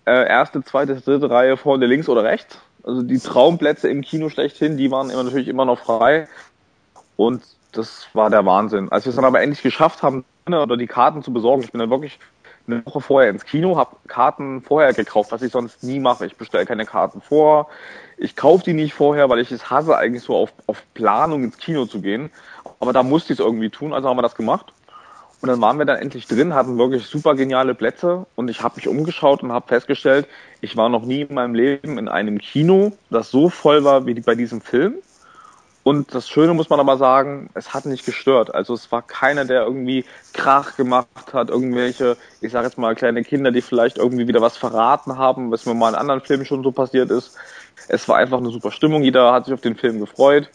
äh, 0.06 0.26
erste, 0.26 0.62
zweite, 0.62 0.94
dritte 0.94 1.28
Reihe 1.28 1.56
vorne 1.56 1.86
links 1.86 2.08
oder 2.08 2.24
rechts. 2.24 2.60
Also 2.86 3.02
die 3.02 3.18
Traumplätze 3.18 3.88
im 3.88 4.00
Kino 4.00 4.28
schlechthin, 4.28 4.76
die 4.76 4.90
waren 4.90 5.10
immer, 5.10 5.24
natürlich 5.24 5.48
immer 5.48 5.64
noch 5.64 5.80
frei. 5.80 6.28
Und 7.16 7.42
das 7.72 8.06
war 8.12 8.30
der 8.30 8.46
Wahnsinn. 8.46 8.90
Als 8.90 9.04
wir 9.04 9.10
es 9.10 9.16
dann 9.16 9.24
aber 9.24 9.42
endlich 9.42 9.62
geschafft 9.62 10.02
haben, 10.02 10.24
oder 10.46 10.76
die 10.76 10.86
Karten 10.86 11.22
zu 11.22 11.32
besorgen, 11.32 11.64
ich 11.64 11.72
bin 11.72 11.80
dann 11.80 11.90
wirklich 11.90 12.20
eine 12.68 12.86
Woche 12.86 13.00
vorher 13.00 13.30
ins 13.30 13.44
Kino, 13.44 13.76
habe 13.76 13.96
Karten 14.06 14.62
vorher 14.62 14.92
gekauft, 14.92 15.32
was 15.32 15.42
ich 15.42 15.52
sonst 15.52 15.82
nie 15.82 15.98
mache. 15.98 16.26
Ich 16.26 16.36
bestelle 16.36 16.66
keine 16.66 16.86
Karten 16.86 17.20
vor, 17.20 17.68
ich 18.16 18.36
kaufe 18.36 18.64
die 18.64 18.72
nicht 18.72 18.94
vorher, 18.94 19.28
weil 19.28 19.40
ich 19.40 19.50
es 19.50 19.68
hasse, 19.68 19.96
eigentlich 19.96 20.22
so 20.22 20.36
auf, 20.36 20.52
auf 20.66 20.82
Planung 20.94 21.44
ins 21.44 21.58
Kino 21.58 21.86
zu 21.86 22.00
gehen. 22.00 22.30
Aber 22.78 22.92
da 22.92 23.02
musste 23.02 23.32
ich 23.32 23.40
es 23.40 23.44
irgendwie 23.44 23.70
tun, 23.70 23.92
also 23.92 24.08
haben 24.08 24.16
wir 24.16 24.22
das 24.22 24.34
gemacht. 24.36 24.72
Und 25.40 25.48
dann 25.50 25.60
waren 25.60 25.78
wir 25.78 25.84
dann 25.84 25.98
endlich 25.98 26.26
drin, 26.26 26.54
hatten 26.54 26.78
wirklich 26.78 27.06
super 27.06 27.34
geniale 27.34 27.74
Plätze 27.74 28.26
und 28.36 28.48
ich 28.48 28.62
habe 28.62 28.76
mich 28.76 28.88
umgeschaut 28.88 29.42
und 29.42 29.52
habe 29.52 29.68
festgestellt, 29.68 30.26
ich 30.60 30.76
war 30.76 30.88
noch 30.88 31.04
nie 31.04 31.22
in 31.22 31.34
meinem 31.34 31.54
Leben 31.54 31.98
in 31.98 32.08
einem 32.08 32.38
Kino, 32.38 32.92
das 33.10 33.30
so 33.30 33.50
voll 33.50 33.84
war 33.84 34.06
wie 34.06 34.14
bei 34.14 34.34
diesem 34.34 34.60
Film. 34.60 34.94
Und 35.86 36.12
das 36.16 36.28
Schöne 36.28 36.52
muss 36.52 36.68
man 36.68 36.80
aber 36.80 36.96
sagen, 36.96 37.48
es 37.54 37.72
hat 37.72 37.86
nicht 37.86 38.04
gestört. 38.04 38.52
Also 38.52 38.74
es 38.74 38.90
war 38.90 39.02
keiner, 39.02 39.44
der 39.44 39.62
irgendwie 39.62 40.04
Krach 40.32 40.76
gemacht 40.76 41.32
hat, 41.32 41.48
irgendwelche, 41.48 42.16
ich 42.40 42.50
sage 42.50 42.66
jetzt 42.66 42.76
mal, 42.76 42.96
kleine 42.96 43.22
Kinder, 43.22 43.52
die 43.52 43.62
vielleicht 43.62 43.96
irgendwie 43.98 44.26
wieder 44.26 44.40
was 44.40 44.56
verraten 44.56 45.16
haben, 45.16 45.52
was 45.52 45.64
mir 45.64 45.74
mal 45.74 45.90
in 45.90 45.94
anderen 45.94 46.22
Filmen 46.22 46.44
schon 46.44 46.64
so 46.64 46.72
passiert 46.72 47.12
ist. 47.12 47.36
Es 47.86 48.08
war 48.08 48.16
einfach 48.16 48.38
eine 48.38 48.50
super 48.50 48.72
Stimmung, 48.72 49.04
jeder 49.04 49.32
hat 49.32 49.44
sich 49.44 49.54
auf 49.54 49.60
den 49.60 49.76
Film 49.76 50.00
gefreut. 50.00 50.50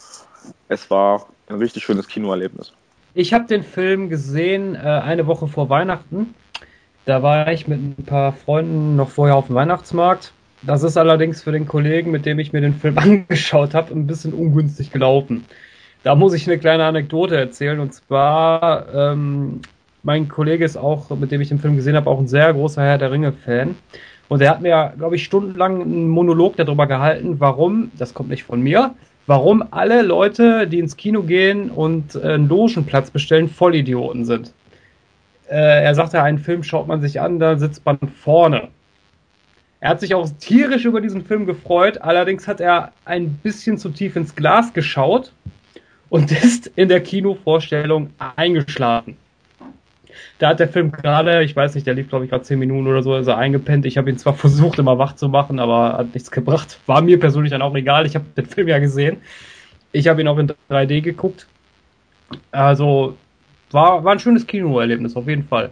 Es 0.68 0.90
war 0.90 1.28
ein 1.48 1.56
richtig 1.56 1.82
schönes 1.84 2.08
Kinoerlebnis. 2.08 2.74
Ich 3.14 3.34
habe 3.34 3.44
den 3.44 3.62
Film 3.62 4.08
gesehen 4.08 4.74
äh, 4.74 4.78
eine 4.78 5.26
Woche 5.26 5.46
vor 5.46 5.68
Weihnachten. 5.68 6.34
Da 7.04 7.22
war 7.22 7.52
ich 7.52 7.68
mit 7.68 7.78
ein 7.78 8.04
paar 8.06 8.32
Freunden 8.32 8.96
noch 8.96 9.10
vorher 9.10 9.36
auf 9.36 9.48
dem 9.48 9.56
Weihnachtsmarkt. 9.56 10.32
Das 10.62 10.82
ist 10.82 10.96
allerdings 10.96 11.42
für 11.42 11.52
den 11.52 11.66
Kollegen, 11.66 12.10
mit 12.10 12.24
dem 12.24 12.38
ich 12.38 12.54
mir 12.54 12.62
den 12.62 12.74
Film 12.74 12.96
angeschaut 12.98 13.74
habe, 13.74 13.92
ein 13.92 14.06
bisschen 14.06 14.32
ungünstig 14.32 14.92
gelaufen. 14.92 15.44
Da 16.04 16.14
muss 16.14 16.32
ich 16.32 16.48
eine 16.48 16.58
kleine 16.58 16.84
Anekdote 16.84 17.36
erzählen. 17.36 17.80
Und 17.80 17.92
zwar, 17.92 18.86
ähm, 18.94 19.60
mein 20.02 20.28
Kollege 20.28 20.64
ist 20.64 20.78
auch, 20.78 21.10
mit 21.10 21.30
dem 21.32 21.42
ich 21.42 21.50
den 21.50 21.58
Film 21.58 21.76
gesehen 21.76 21.96
habe, 21.96 22.08
auch 22.08 22.18
ein 22.18 22.28
sehr 22.28 22.50
großer 22.54 22.82
Herr 22.82 22.96
der 22.96 23.10
Ringe-Fan. 23.10 23.74
Und 24.30 24.40
er 24.40 24.48
hat 24.48 24.62
mir, 24.62 24.94
glaube 24.96 25.16
ich, 25.16 25.24
stundenlang 25.24 25.82
einen 25.82 26.08
Monolog 26.08 26.56
darüber 26.56 26.86
gehalten, 26.86 27.40
warum, 27.40 27.90
das 27.98 28.14
kommt 28.14 28.30
nicht 28.30 28.44
von 28.44 28.62
mir, 28.62 28.94
warum 29.26 29.64
alle 29.70 30.02
Leute, 30.02 30.66
die 30.66 30.78
ins 30.78 30.96
Kino 30.96 31.22
gehen 31.22 31.70
und 31.70 32.14
äh, 32.14 32.34
einen 32.34 32.48
Logenplatz 32.48 33.10
bestellen, 33.10 33.48
Vollidioten 33.48 34.24
sind. 34.24 34.52
Äh, 35.48 35.84
er 35.84 35.94
sagte, 35.94 36.22
einen 36.22 36.38
Film 36.38 36.62
schaut 36.62 36.88
man 36.88 37.00
sich 37.00 37.20
an, 37.20 37.38
da 37.38 37.56
sitzt 37.56 37.84
man 37.84 37.98
vorne. 38.22 38.68
Er 39.80 39.90
hat 39.90 40.00
sich 40.00 40.14
auch 40.14 40.28
tierisch 40.38 40.84
über 40.84 41.00
diesen 41.00 41.24
Film 41.24 41.44
gefreut, 41.44 42.00
allerdings 42.00 42.46
hat 42.46 42.60
er 42.60 42.92
ein 43.04 43.34
bisschen 43.42 43.78
zu 43.78 43.88
tief 43.88 44.14
ins 44.14 44.34
Glas 44.34 44.72
geschaut 44.72 45.32
und 46.08 46.30
ist 46.44 46.68
in 46.76 46.88
der 46.88 47.00
Kinovorstellung 47.02 48.10
eingeschlafen. 48.36 49.16
Da 50.42 50.48
hat 50.48 50.58
der 50.58 50.68
Film 50.68 50.90
gerade, 50.90 51.44
ich 51.44 51.54
weiß 51.54 51.76
nicht, 51.76 51.86
der 51.86 51.94
lief 51.94 52.08
glaube 52.08 52.24
ich 52.24 52.30
gerade 52.32 52.42
zehn 52.42 52.58
Minuten 52.58 52.88
oder 52.88 53.04
so, 53.04 53.16
ist 53.16 53.28
er 53.28 53.38
eingepennt. 53.38 53.86
Ich 53.86 53.96
habe 53.96 54.10
ihn 54.10 54.18
zwar 54.18 54.34
versucht 54.36 54.76
immer 54.80 54.98
wach 54.98 55.14
zu 55.14 55.28
machen, 55.28 55.60
aber 55.60 55.92
hat 55.98 56.14
nichts 56.14 56.32
gebracht. 56.32 56.80
War 56.86 57.00
mir 57.00 57.20
persönlich 57.20 57.52
dann 57.52 57.62
auch 57.62 57.76
egal. 57.76 58.06
Ich 58.06 58.16
habe 58.16 58.24
den 58.36 58.46
Film 58.46 58.66
ja 58.66 58.80
gesehen. 58.80 59.18
Ich 59.92 60.08
habe 60.08 60.20
ihn 60.20 60.26
auch 60.26 60.38
in 60.38 60.52
3D 60.68 61.00
geguckt. 61.00 61.46
Also 62.50 63.16
war, 63.70 64.02
war 64.02 64.14
ein 64.14 64.18
schönes 64.18 64.44
Kinoerlebnis 64.44 65.14
auf 65.14 65.28
jeden 65.28 65.46
Fall. 65.46 65.70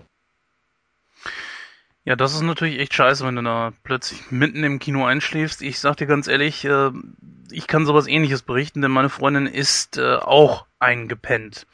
Ja, 2.04 2.14
das 2.14 2.34
ist 2.34 2.42
natürlich 2.42 2.78
echt 2.78 2.94
scheiße, 2.94 3.26
wenn 3.26 3.34
du 3.34 3.42
da 3.42 3.72
plötzlich 3.82 4.30
mitten 4.30 4.62
im 4.62 4.78
Kino 4.78 5.04
einschläfst. 5.04 5.62
Ich 5.62 5.80
sag 5.80 5.96
dir 5.96 6.06
ganz 6.06 6.28
ehrlich, 6.28 6.64
äh, 6.64 6.92
ich 7.50 7.66
kann 7.66 7.86
sowas 7.86 8.06
ähnliches 8.06 8.42
berichten, 8.42 8.82
denn 8.82 8.92
meine 8.92 9.08
Freundin 9.08 9.46
ist 9.46 9.98
äh, 9.98 10.14
auch 10.14 10.66
eingepennt. 10.78 11.66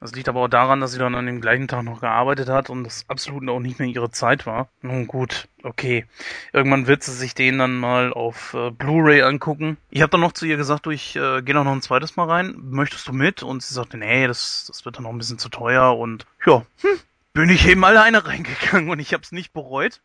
Das 0.00 0.12
liegt 0.12 0.28
aber 0.28 0.40
auch 0.40 0.48
daran, 0.48 0.80
dass 0.80 0.92
sie 0.92 0.98
dann 0.98 1.14
an 1.14 1.26
dem 1.26 1.40
gleichen 1.40 1.66
Tag 1.66 1.82
noch 1.82 2.00
gearbeitet 2.00 2.48
hat 2.48 2.70
und 2.70 2.84
das 2.84 3.04
absolut 3.08 3.48
auch 3.48 3.58
nicht 3.58 3.78
mehr 3.78 3.88
ihre 3.88 4.10
Zeit 4.10 4.46
war. 4.46 4.68
Nun 4.80 5.06
gut, 5.08 5.48
okay. 5.64 6.06
Irgendwann 6.52 6.86
wird 6.86 7.02
sie 7.02 7.12
sich 7.12 7.34
den 7.34 7.58
dann 7.58 7.76
mal 7.76 8.12
auf 8.12 8.54
äh, 8.54 8.70
Blu-ray 8.70 9.22
angucken. 9.22 9.76
Ich 9.90 10.00
habe 10.02 10.10
dann 10.10 10.20
noch 10.20 10.32
zu 10.32 10.46
ihr 10.46 10.56
gesagt, 10.56 10.86
du, 10.86 10.90
ich 10.90 11.16
äh, 11.16 11.42
gehe 11.42 11.54
noch 11.54 11.66
ein 11.66 11.82
zweites 11.82 12.16
Mal 12.16 12.28
rein. 12.28 12.54
Möchtest 12.58 13.08
du 13.08 13.12
mit? 13.12 13.42
Und 13.42 13.62
sie 13.62 13.74
sagte, 13.74 13.96
nee, 13.96 14.26
das, 14.26 14.66
das 14.68 14.84
wird 14.84 14.96
dann 14.96 15.02
noch 15.02 15.10
ein 15.10 15.18
bisschen 15.18 15.38
zu 15.38 15.48
teuer. 15.48 15.98
Und 15.98 16.26
ja, 16.46 16.64
hm, 16.80 17.00
bin 17.32 17.48
ich 17.50 17.66
eben 17.66 17.84
alleine 17.84 18.24
reingegangen 18.26 18.90
und 18.90 19.00
ich 19.00 19.12
habe 19.12 19.22
es 19.22 19.32
nicht 19.32 19.52
bereut. 19.52 20.00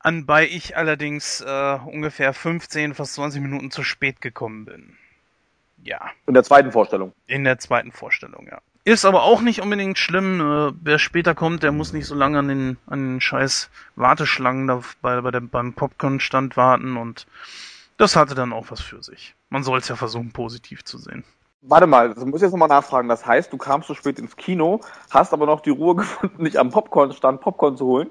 Anbei 0.00 0.46
ich 0.46 0.76
allerdings 0.76 1.40
äh, 1.40 1.78
ungefähr 1.86 2.32
15, 2.32 2.94
fast 2.94 3.14
20 3.14 3.42
Minuten 3.42 3.70
zu 3.70 3.82
spät 3.82 4.20
gekommen 4.20 4.64
bin. 4.64 4.96
Ja. 5.82 6.10
In 6.26 6.34
der 6.34 6.44
zweiten 6.44 6.72
Vorstellung. 6.72 7.12
In 7.26 7.44
der 7.44 7.58
zweiten 7.58 7.92
Vorstellung, 7.92 8.48
ja. 8.50 8.60
Ist 8.88 9.04
aber 9.04 9.22
auch 9.22 9.42
nicht 9.42 9.60
unbedingt 9.60 9.98
schlimm. 9.98 10.40
Äh, 10.40 10.72
wer 10.80 10.98
später 10.98 11.34
kommt, 11.34 11.62
der 11.62 11.72
muss 11.72 11.92
nicht 11.92 12.06
so 12.06 12.14
lange 12.14 12.38
an 12.38 12.48
den, 12.48 12.78
an 12.86 13.16
den 13.16 13.20
scheiß 13.20 13.68
Warteschlangen 13.96 14.66
da 14.66 14.80
bei, 15.02 15.20
bei 15.20 15.30
dem, 15.30 15.50
beim 15.50 15.74
Popcorn-Stand 15.74 16.56
warten 16.56 16.96
und 16.96 17.26
das 17.98 18.16
hatte 18.16 18.34
dann 18.34 18.54
auch 18.54 18.70
was 18.70 18.80
für 18.80 19.02
sich. 19.02 19.34
Man 19.50 19.62
soll 19.62 19.80
es 19.80 19.88
ja 19.88 19.96
versuchen, 19.96 20.32
positiv 20.32 20.84
zu 20.84 20.96
sehen. 20.96 21.22
Warte 21.60 21.86
mal, 21.86 22.14
das 22.14 22.24
muss 22.24 22.36
ich 22.36 22.44
jetzt 22.44 22.52
nochmal 22.52 22.68
nachfragen. 22.68 23.10
Das 23.10 23.26
heißt, 23.26 23.52
du 23.52 23.58
kamst 23.58 23.88
so 23.88 23.94
spät 23.94 24.18
ins 24.18 24.36
Kino, 24.36 24.80
hast 25.10 25.34
aber 25.34 25.44
noch 25.44 25.60
die 25.60 25.68
Ruhe 25.68 25.94
gefunden, 25.96 26.42
nicht 26.42 26.56
am 26.56 26.70
Popcorn-Stand 26.70 27.42
Popcorn 27.42 27.76
zu 27.76 27.84
holen? 27.84 28.08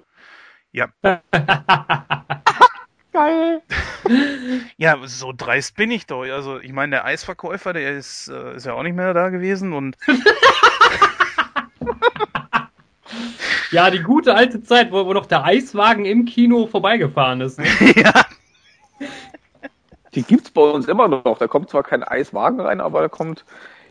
Ja. 0.73 0.89
Geil. 3.17 3.61
Ja, 4.77 4.95
so 5.05 5.33
dreist 5.35 5.75
bin 5.75 5.91
ich 5.91 6.05
doch. 6.05 6.21
Also, 6.21 6.59
ich 6.59 6.71
meine, 6.71 6.91
der 6.91 7.05
Eisverkäufer, 7.05 7.73
der 7.73 7.97
ist, 7.97 8.29
äh, 8.29 8.55
ist 8.55 8.65
ja 8.65 8.73
auch 8.73 8.83
nicht 8.83 8.95
mehr 8.95 9.13
da 9.13 9.29
gewesen 9.29 9.73
und. 9.73 9.97
ja, 13.71 13.89
die 13.89 14.03
gute 14.03 14.35
alte 14.35 14.61
Zeit, 14.63 14.91
wo, 14.91 15.05
wo 15.05 15.13
noch 15.13 15.25
der 15.25 15.43
Eiswagen 15.43 16.05
im 16.05 16.25
Kino 16.25 16.67
vorbeigefahren 16.67 17.41
ist. 17.41 17.59
Ne? 17.59 17.65
ja. 17.95 18.13
Die 20.13 20.23
gibt's 20.23 20.51
bei 20.51 20.61
uns 20.61 20.87
immer 20.87 21.07
noch. 21.07 21.37
Da 21.39 21.47
kommt 21.47 21.69
zwar 21.69 21.83
kein 21.83 22.03
Eiswagen 22.03 22.61
rein, 22.61 22.79
aber 22.79 23.01
da 23.01 23.09
kommt 23.09 23.43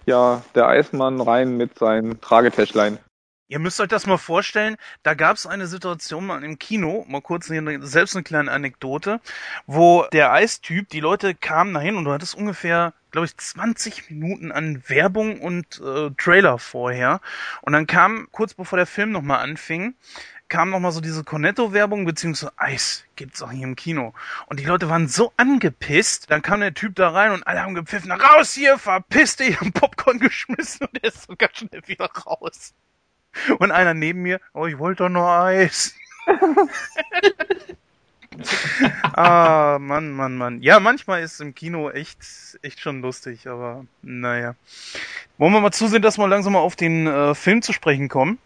ja 0.07 0.43
der 0.55 0.69
Eismann 0.69 1.20
rein 1.20 1.57
mit 1.57 1.78
seinem 1.78 2.20
Tragetäschlein. 2.20 2.98
Ihr 3.48 3.60
müsst 3.60 3.81
euch 3.81 3.86
das 3.86 4.06
mal 4.06 4.18
vorstellen, 4.18 4.77
da 5.05 5.14
gab 5.14 5.36
es 5.36 5.47
eine 5.47 5.68
Situation 5.68 6.27
mal 6.27 6.43
im 6.43 6.59
Kino, 6.59 7.05
mal 7.09 7.23
kurz 7.23 7.48
eine, 7.48 7.86
selbst 7.86 8.16
eine 8.16 8.24
kleine 8.24 8.51
Anekdote, 8.51 9.20
wo 9.66 10.05
der 10.12 10.32
Eistyp, 10.32 10.89
die 10.89 10.98
Leute 10.98 11.32
kamen 11.32 11.73
dahin 11.73 11.97
und 11.97 12.06
du 12.06 12.12
hattest 12.12 12.35
ungefähr, 12.35 12.93
glaube 13.12 13.27
ich, 13.27 13.36
20 13.36 14.10
Minuten 14.10 14.51
an 14.51 14.82
Werbung 14.89 15.40
und 15.40 15.81
äh, 15.81 16.10
Trailer 16.18 16.59
vorher. 16.59 17.20
Und 17.62 17.73
dann 17.73 17.86
kam, 17.86 18.27
kurz 18.32 18.55
bevor 18.55 18.78
der 18.78 18.86
Film 18.86 19.12
nochmal 19.12 19.39
anfing, 19.39 19.94
kam 20.48 20.70
nochmal 20.70 20.90
so 20.90 21.01
diese 21.01 21.23
Cornetto-Werbung, 21.23 22.05
beziehungsweise 22.05 22.52
Eis 22.56 23.05
gibt's 23.14 23.43
auch 23.43 23.52
hier 23.52 23.62
im 23.62 23.77
Kino. 23.77 24.12
Und 24.47 24.59
die 24.59 24.64
Leute 24.64 24.89
waren 24.89 25.06
so 25.06 25.32
angepisst, 25.36 26.32
dann 26.32 26.43
kam 26.43 26.60
der 26.60 26.74
Typ 26.74 26.97
da 26.97 27.10
rein 27.10 27.31
und 27.31 27.47
alle 27.47 27.62
haben 27.62 27.74
gepfiffen, 27.74 28.10
raus 28.10 28.55
hier, 28.55 28.77
verpiss 28.77 29.36
dich, 29.36 29.60
haben 29.60 29.73
Popcorn 29.73 30.18
geschmissen 30.18 30.86
und 30.86 31.01
der 31.01 31.12
ist 31.12 31.28
so 31.28 31.36
ganz 31.36 31.59
schnell 31.59 31.86
wieder 31.86 32.06
raus. 32.06 32.74
Und 33.58 33.70
einer 33.70 33.94
neben 33.94 34.22
mir, 34.22 34.40
oh, 34.52 34.66
ich 34.66 34.78
wollte 34.78 35.04
doch 35.04 35.10
nur 35.10 35.28
Eis. 35.28 35.94
ah, 39.12 39.78
Mann, 39.80 40.10
Mann, 40.10 40.36
Mann. 40.36 40.62
Ja, 40.62 40.80
manchmal 40.80 41.22
ist 41.22 41.40
im 41.40 41.54
Kino 41.54 41.90
echt, 41.90 42.18
echt 42.62 42.80
schon 42.80 43.00
lustig, 43.00 43.46
aber 43.46 43.86
naja. 44.02 44.54
Wollen 45.38 45.52
wir 45.52 45.60
mal 45.60 45.72
zusehen, 45.72 46.02
dass 46.02 46.18
wir 46.18 46.28
langsam 46.28 46.54
mal 46.54 46.60
auf 46.60 46.76
den 46.76 47.06
äh, 47.06 47.34
Film 47.34 47.62
zu 47.62 47.72
sprechen 47.72 48.08
kommen? 48.08 48.38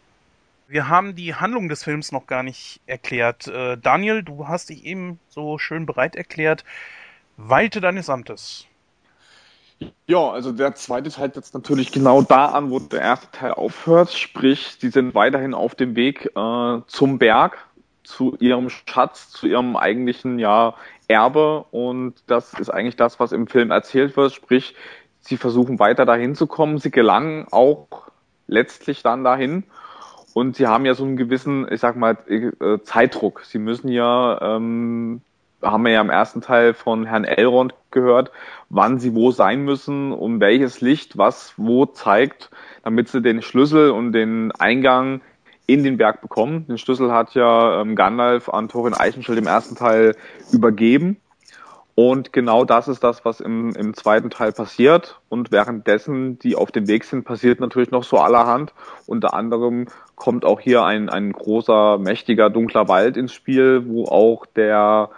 Wir 0.68 0.88
haben 0.88 1.16
die 1.16 1.34
Handlung 1.34 1.68
des 1.68 1.82
Films 1.82 2.12
noch 2.12 2.26
gar 2.26 2.42
nicht 2.42 2.80
erklärt. 2.86 3.48
Äh, 3.48 3.76
Daniel, 3.76 4.22
du 4.22 4.46
hast 4.46 4.70
dich 4.70 4.84
eben 4.84 5.18
so 5.28 5.58
schön 5.58 5.84
bereit 5.84 6.14
erklärt. 6.14 6.64
Weite 7.36 7.80
deines 7.80 8.08
Amtes. 8.08 8.66
Ja, 10.06 10.30
also 10.30 10.52
der 10.52 10.74
zweite 10.74 11.10
Teil 11.10 11.32
setzt 11.32 11.54
natürlich 11.54 11.92
genau 11.92 12.22
da 12.22 12.46
an, 12.46 12.70
wo 12.70 12.78
der 12.80 13.00
erste 13.00 13.30
Teil 13.30 13.52
aufhört. 13.52 14.12
Sprich, 14.12 14.76
sie 14.78 14.90
sind 14.90 15.14
weiterhin 15.14 15.54
auf 15.54 15.74
dem 15.74 15.94
Weg 15.94 16.30
äh, 16.34 16.78
zum 16.86 17.18
Berg, 17.18 17.58
zu 18.02 18.36
ihrem 18.40 18.70
Schatz, 18.70 19.30
zu 19.30 19.46
ihrem 19.46 19.76
eigentlichen 19.76 20.38
ja, 20.38 20.74
Erbe. 21.06 21.64
Und 21.70 22.14
das 22.26 22.54
ist 22.54 22.70
eigentlich 22.70 22.96
das, 22.96 23.20
was 23.20 23.32
im 23.32 23.46
Film 23.46 23.70
erzählt 23.70 24.16
wird. 24.16 24.32
Sprich, 24.32 24.74
sie 25.20 25.36
versuchen 25.36 25.78
weiter 25.78 26.04
dahin 26.04 26.34
zu 26.34 26.46
kommen. 26.46 26.78
Sie 26.78 26.90
gelangen 26.90 27.46
auch 27.50 27.86
letztlich 28.48 29.02
dann 29.02 29.24
dahin. 29.24 29.64
Und 30.34 30.56
sie 30.56 30.66
haben 30.66 30.86
ja 30.86 30.94
so 30.94 31.04
einen 31.04 31.16
gewissen, 31.16 31.70
ich 31.70 31.80
sag 31.80 31.96
mal, 31.96 32.18
äh, 32.28 32.78
Zeitdruck. 32.82 33.42
Sie 33.44 33.58
müssen 33.58 33.88
ja 33.88 34.56
ähm, 34.56 35.22
haben 35.62 35.84
wir 35.84 35.92
ja 35.92 36.00
im 36.00 36.10
ersten 36.10 36.40
Teil 36.40 36.74
von 36.74 37.06
Herrn 37.06 37.24
Elrond 37.24 37.74
gehört, 37.90 38.30
wann 38.68 38.98
sie 38.98 39.14
wo 39.14 39.30
sein 39.30 39.62
müssen 39.62 40.12
und 40.12 40.40
welches 40.40 40.80
Licht 40.80 41.18
was 41.18 41.54
wo 41.56 41.86
zeigt, 41.86 42.50
damit 42.82 43.08
sie 43.08 43.22
den 43.22 43.42
Schlüssel 43.42 43.90
und 43.90 44.12
den 44.12 44.52
Eingang 44.52 45.20
in 45.66 45.84
den 45.84 45.98
Berg 45.98 46.20
bekommen. 46.20 46.66
Den 46.66 46.78
Schlüssel 46.78 47.12
hat 47.12 47.34
ja 47.34 47.80
ähm, 47.80 47.94
Gandalf 47.94 48.48
an 48.48 48.68
Thorin 48.68 48.94
Eichenschild 48.94 49.38
im 49.38 49.46
ersten 49.46 49.76
Teil 49.76 50.16
übergeben. 50.52 51.20
Und 51.94 52.32
genau 52.32 52.64
das 52.64 52.88
ist 52.88 53.04
das, 53.04 53.24
was 53.24 53.40
im, 53.40 53.74
im 53.76 53.94
zweiten 53.94 54.30
Teil 54.30 54.52
passiert. 54.52 55.20
Und 55.28 55.52
währenddessen, 55.52 56.38
die 56.38 56.56
auf 56.56 56.72
dem 56.72 56.88
Weg 56.88 57.04
sind, 57.04 57.24
passiert 57.24 57.60
natürlich 57.60 57.90
noch 57.90 58.04
so 58.04 58.18
allerhand. 58.18 58.72
Unter 59.06 59.34
anderem 59.34 59.86
kommt 60.16 60.44
auch 60.44 60.60
hier 60.60 60.82
ein, 60.84 61.10
ein 61.10 61.32
großer, 61.32 61.98
mächtiger, 61.98 62.48
dunkler 62.48 62.88
Wald 62.88 63.16
ins 63.16 63.34
Spiel, 63.34 63.84
wo 63.86 64.06
auch 64.06 64.46
der 64.46 65.10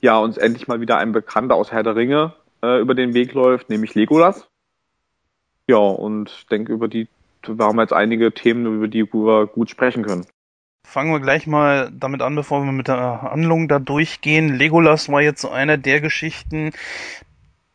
ja 0.00 0.18
uns 0.18 0.36
endlich 0.36 0.68
mal 0.68 0.80
wieder 0.80 0.98
ein 0.98 1.12
Bekannter 1.12 1.54
aus 1.54 1.72
Herr 1.72 1.82
der 1.82 1.96
Ringe 1.96 2.34
äh, 2.62 2.80
über 2.80 2.94
den 2.94 3.14
Weg 3.14 3.32
läuft, 3.32 3.70
nämlich 3.70 3.94
Legolas. 3.94 4.48
Ja, 5.68 5.78
und 5.78 6.30
ich 6.30 6.46
denke, 6.46 6.72
über 6.72 6.88
die 6.88 7.08
wir 7.46 7.64
haben 7.64 7.80
jetzt 7.80 7.92
einige 7.92 8.32
Themen, 8.32 8.66
über 8.66 8.88
die 8.88 9.04
wir 9.12 9.46
gut 9.46 9.70
sprechen 9.70 10.04
können. 10.04 10.26
Fangen 10.86 11.12
wir 11.12 11.20
gleich 11.20 11.46
mal 11.46 11.90
damit 11.92 12.20
an, 12.22 12.34
bevor 12.34 12.64
wir 12.64 12.72
mit 12.72 12.88
der 12.88 13.22
Handlung 13.22 13.68
da 13.68 13.78
durchgehen. 13.78 14.56
Legolas 14.56 15.08
war 15.08 15.22
jetzt 15.22 15.40
so 15.40 15.50
einer 15.50 15.76
der 15.76 16.00
Geschichten, 16.00 16.72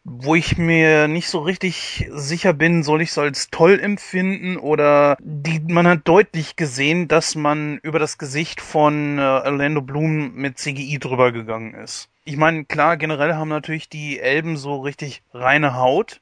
wo 0.03 0.35
ich 0.35 0.57
mir 0.57 1.07
nicht 1.07 1.30
so 1.30 1.39
richtig 1.39 2.07
sicher 2.11 2.53
bin, 2.53 2.84
soll 2.84 3.02
ich 3.02 3.10
es 3.10 3.18
als 3.18 3.49
toll 3.49 3.80
empfinden 3.80 4.57
oder 4.57 5.18
die, 5.19 5.61
man 5.68 5.88
hat 5.88 6.02
deutlich 6.07 6.56
gesehen, 6.56 7.07
dass 7.07 7.35
man 7.35 7.80
über 7.81 7.97
das 7.97 8.18
Gesicht 8.18 8.61
von 8.61 9.18
äh, 9.18 9.22
Orlando 9.22 9.81
Bloom 9.81 10.35
mit 10.35 10.60
CGI 10.60 10.99
drüber 10.99 11.31
gegangen 11.31 11.73
ist. 11.73 12.10
Ich 12.26 12.38
meine, 12.38 12.65
klar, 12.65 12.97
generell 12.97 13.35
haben 13.35 13.49
natürlich 13.49 13.88
die 13.88 14.19
Elben 14.19 14.57
so 14.57 14.81
richtig 14.81 15.22
reine 15.31 15.76
Haut, 15.76 16.22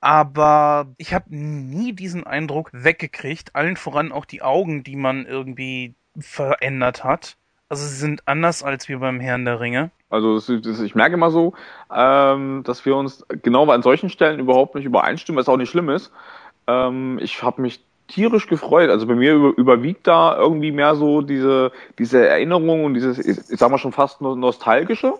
aber 0.00 0.88
ich 0.98 1.14
habe 1.14 1.34
nie 1.34 1.94
diesen 1.94 2.24
Eindruck 2.24 2.68
weggekriegt, 2.72 3.56
allen 3.56 3.76
voran 3.76 4.12
auch 4.12 4.26
die 4.26 4.42
Augen, 4.42 4.84
die 4.84 4.96
man 4.96 5.24
irgendwie 5.24 5.94
verändert 6.18 7.02
hat. 7.02 7.38
Also 7.70 7.86
sie 7.86 7.96
sind 7.96 8.28
anders 8.28 8.62
als 8.62 8.90
wir 8.90 8.98
beim 8.98 9.20
Herrn 9.20 9.46
der 9.46 9.58
Ringe. 9.58 9.90
Also 10.10 10.34
das, 10.34 10.52
das, 10.62 10.80
ich 10.80 10.94
merke 10.94 11.14
immer 11.14 11.30
so, 11.30 11.54
ähm, 11.90 12.62
dass 12.64 12.84
wir 12.84 12.94
uns 12.94 13.24
genau 13.42 13.66
an 13.70 13.82
solchen 13.82 14.10
Stellen 14.10 14.38
überhaupt 14.38 14.74
nicht 14.74 14.84
übereinstimmen, 14.84 15.40
was 15.40 15.48
auch 15.48 15.56
nicht 15.56 15.70
schlimm 15.70 15.88
ist. 15.88 16.12
Ähm, 16.66 17.18
ich 17.22 17.42
habe 17.42 17.62
mich 17.62 17.82
tierisch 18.12 18.46
gefreut. 18.46 18.90
Also 18.90 19.06
bei 19.06 19.14
mir 19.14 19.34
über, 19.34 19.56
überwiegt 19.56 20.06
da 20.06 20.36
irgendwie 20.36 20.72
mehr 20.72 20.94
so 20.94 21.22
diese, 21.22 21.72
diese 21.98 22.26
Erinnerung 22.26 22.84
und 22.84 22.94
dieses, 22.94 23.18
ich, 23.18 23.38
ich 23.50 23.58
sag 23.58 23.70
mal 23.70 23.78
schon 23.78 23.92
fast 23.92 24.20
nostalgische. 24.20 25.14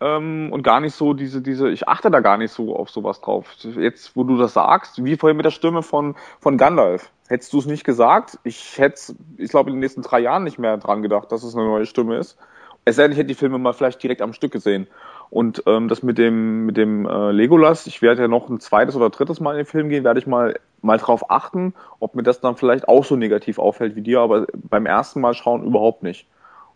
Ähm, 0.00 0.50
und 0.52 0.62
gar 0.62 0.80
nicht 0.80 0.94
so 0.94 1.12
diese, 1.12 1.42
diese, 1.42 1.70
ich 1.70 1.88
achte 1.88 2.10
da 2.10 2.20
gar 2.20 2.36
nicht 2.36 2.52
so 2.52 2.76
auf 2.76 2.90
sowas 2.90 3.20
drauf. 3.20 3.46
Jetzt, 3.76 4.14
wo 4.14 4.22
du 4.22 4.36
das 4.36 4.52
sagst, 4.52 5.04
wie 5.04 5.16
vorhin 5.16 5.36
mit 5.36 5.46
der 5.46 5.50
Stimme 5.50 5.82
von, 5.82 6.14
von 6.40 6.56
Gandalf. 6.56 7.10
Hättest 7.28 7.52
du 7.52 7.58
es 7.58 7.66
nicht 7.66 7.84
gesagt, 7.84 8.38
ich 8.44 8.78
hätte, 8.78 9.14
ich 9.36 9.50
glaube, 9.50 9.70
in 9.70 9.76
den 9.76 9.80
nächsten 9.80 10.02
drei 10.02 10.20
Jahren 10.20 10.44
nicht 10.44 10.58
mehr 10.58 10.76
dran 10.78 11.02
gedacht, 11.02 11.32
dass 11.32 11.42
es 11.42 11.56
eine 11.56 11.64
neue 11.64 11.84
Stimme 11.84 12.16
ist. 12.16 12.38
Es 12.84 12.96
sei 12.96 13.02
denn, 13.02 13.12
ich 13.12 13.18
hätte 13.18 13.26
die 13.28 13.34
Filme 13.34 13.58
mal 13.58 13.74
vielleicht 13.74 14.02
direkt 14.02 14.22
am 14.22 14.32
Stück 14.32 14.52
gesehen. 14.52 14.86
Und 15.30 15.62
ähm, 15.66 15.88
das 15.88 16.02
mit 16.02 16.16
dem 16.16 16.66
mit 16.66 16.76
dem 16.76 17.06
äh, 17.06 17.32
Legolas, 17.32 17.86
ich 17.86 18.00
werde 18.00 18.22
ja 18.22 18.28
noch 18.28 18.48
ein 18.48 18.60
zweites 18.60 18.96
oder 18.96 19.10
drittes 19.10 19.40
Mal 19.40 19.52
in 19.52 19.58
den 19.58 19.66
Film 19.66 19.88
gehen, 19.88 20.04
werde 20.04 20.20
ich 20.20 20.26
mal 20.26 20.58
mal 20.80 20.98
drauf 20.98 21.30
achten, 21.30 21.74
ob 22.00 22.14
mir 22.14 22.22
das 22.22 22.40
dann 22.40 22.56
vielleicht 22.56 22.88
auch 22.88 23.04
so 23.04 23.16
negativ 23.16 23.58
auffällt 23.58 23.96
wie 23.96 24.00
dir, 24.00 24.20
aber 24.20 24.46
beim 24.54 24.86
ersten 24.86 25.20
Mal 25.20 25.34
schauen 25.34 25.64
überhaupt 25.64 26.02
nicht. 26.02 26.26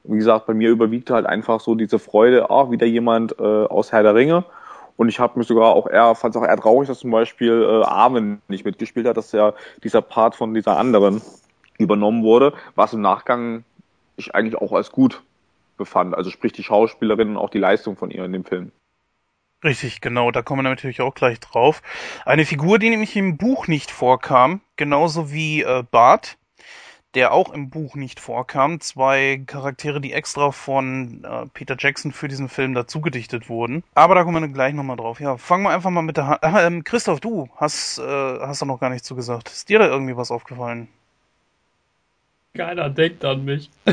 Und 0.04 0.14
wie 0.14 0.18
gesagt, 0.18 0.46
bei 0.46 0.54
mir 0.54 0.70
überwiegt 0.70 1.10
halt 1.10 1.26
einfach 1.26 1.60
so 1.60 1.74
diese 1.74 1.98
Freude, 1.98 2.50
ah, 2.50 2.70
wieder 2.70 2.86
jemand 2.86 3.38
äh, 3.38 3.42
aus 3.42 3.92
Herr 3.92 4.02
der 4.02 4.14
Ringe. 4.14 4.44
Und 4.96 5.08
ich 5.08 5.18
habe 5.18 5.38
mich 5.38 5.48
sogar 5.48 5.70
auch 5.70 5.88
eher, 5.88 6.14
fand 6.14 6.34
es 6.34 6.40
auch 6.40 6.46
eher 6.46 6.56
traurig, 6.56 6.88
dass 6.88 6.98
zum 6.98 7.10
Beispiel 7.10 7.62
äh, 7.62 7.84
Arwen 7.84 8.42
nicht 8.48 8.64
mitgespielt 8.64 9.06
hat, 9.06 9.16
dass 9.16 9.32
ja 9.32 9.54
dieser 9.82 10.02
Part 10.02 10.34
von 10.34 10.52
dieser 10.54 10.76
anderen 10.76 11.22
übernommen 11.78 12.22
wurde, 12.22 12.52
was 12.74 12.92
im 12.92 13.00
Nachgang 13.00 13.64
ich 14.16 14.34
eigentlich 14.34 14.56
auch 14.56 14.72
als 14.72 14.92
gut 14.92 15.22
befand. 15.76 16.14
Also 16.14 16.30
sprich 16.30 16.52
die 16.52 16.62
Schauspielerin 16.62 17.30
und 17.30 17.36
auch 17.36 17.50
die 17.50 17.58
Leistung 17.58 17.96
von 17.96 18.10
ihr 18.10 18.24
in 18.24 18.32
dem 18.32 18.44
Film. 18.44 18.72
Richtig, 19.64 20.00
genau, 20.00 20.32
da 20.32 20.42
kommen 20.42 20.64
wir 20.64 20.70
natürlich 20.70 21.00
auch 21.02 21.14
gleich 21.14 21.38
drauf. 21.38 21.82
Eine 22.24 22.44
Figur, 22.44 22.80
die 22.80 22.90
nämlich 22.90 23.16
im 23.16 23.36
Buch 23.36 23.68
nicht 23.68 23.92
vorkam, 23.92 24.60
genauso 24.74 25.32
wie 25.32 25.62
äh, 25.62 25.84
Bart, 25.88 26.36
der 27.14 27.32
auch 27.32 27.52
im 27.52 27.70
Buch 27.70 27.94
nicht 27.94 28.18
vorkam. 28.18 28.80
Zwei 28.80 29.40
Charaktere, 29.46 30.00
die 30.00 30.12
extra 30.12 30.50
von 30.50 31.22
äh, 31.22 31.46
Peter 31.54 31.76
Jackson 31.78 32.10
für 32.10 32.26
diesen 32.26 32.48
Film 32.48 32.74
dazugedichtet 32.74 33.48
wurden. 33.48 33.84
Aber 33.94 34.16
da 34.16 34.24
kommen 34.24 34.42
wir 34.42 34.48
gleich 34.48 34.74
nochmal 34.74 34.96
drauf. 34.96 35.20
Ja, 35.20 35.36
fangen 35.36 35.62
wir 35.62 35.70
einfach 35.70 35.90
mal 35.90 36.02
mit 36.02 36.16
der 36.16 36.26
Hand. 36.26 36.40
Ähm, 36.62 36.84
Christoph, 36.84 37.20
du 37.20 37.48
hast, 37.56 37.98
äh, 37.98 38.02
hast 38.02 38.62
da 38.62 38.66
noch 38.66 38.80
gar 38.80 38.90
nichts 38.90 39.06
zugesagt. 39.06 39.48
Ist 39.48 39.68
dir 39.68 39.78
da 39.78 39.86
irgendwie 39.86 40.16
was 40.16 40.30
aufgefallen? 40.30 40.88
Keiner 42.54 42.90
denkt 42.90 43.24
an 43.24 43.46
mich. 43.46 43.70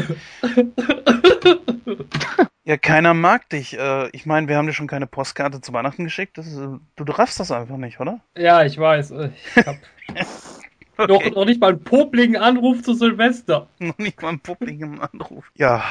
ja, 2.65 2.77
keiner 2.77 3.13
mag 3.13 3.47
dich. 3.49 3.77
Äh, 3.77 4.09
ich 4.11 4.25
meine, 4.25 4.49
wir 4.49 4.57
haben 4.57 4.67
dir 4.67 4.73
schon 4.73 4.87
keine 4.87 5.07
Postkarte 5.07 5.61
zu 5.61 5.71
Weihnachten 5.71 6.03
geschickt. 6.03 6.37
Ist, 6.37 6.57
du 6.57 7.03
raffst 7.07 7.39
das 7.39 7.53
einfach 7.53 7.77
nicht, 7.77 8.01
oder? 8.01 8.19
Ja, 8.37 8.63
ich 8.63 8.77
weiß. 8.77 9.11
Äh, 9.11 9.29
ich 9.33 9.65
hab 9.65 9.77
okay. 10.97 11.07
noch, 11.07 11.35
noch 11.35 11.45
nicht 11.45 11.61
mal 11.61 11.69
einen 11.69 11.83
popligen 11.85 12.35
Anruf 12.35 12.81
zu 12.81 12.93
Silvester. 12.93 13.67
noch 13.79 13.97
nicht 13.97 14.21
mal 14.21 14.29
einen 14.29 14.41
popligen 14.41 14.99
Anruf. 14.99 15.49
Ja, 15.55 15.85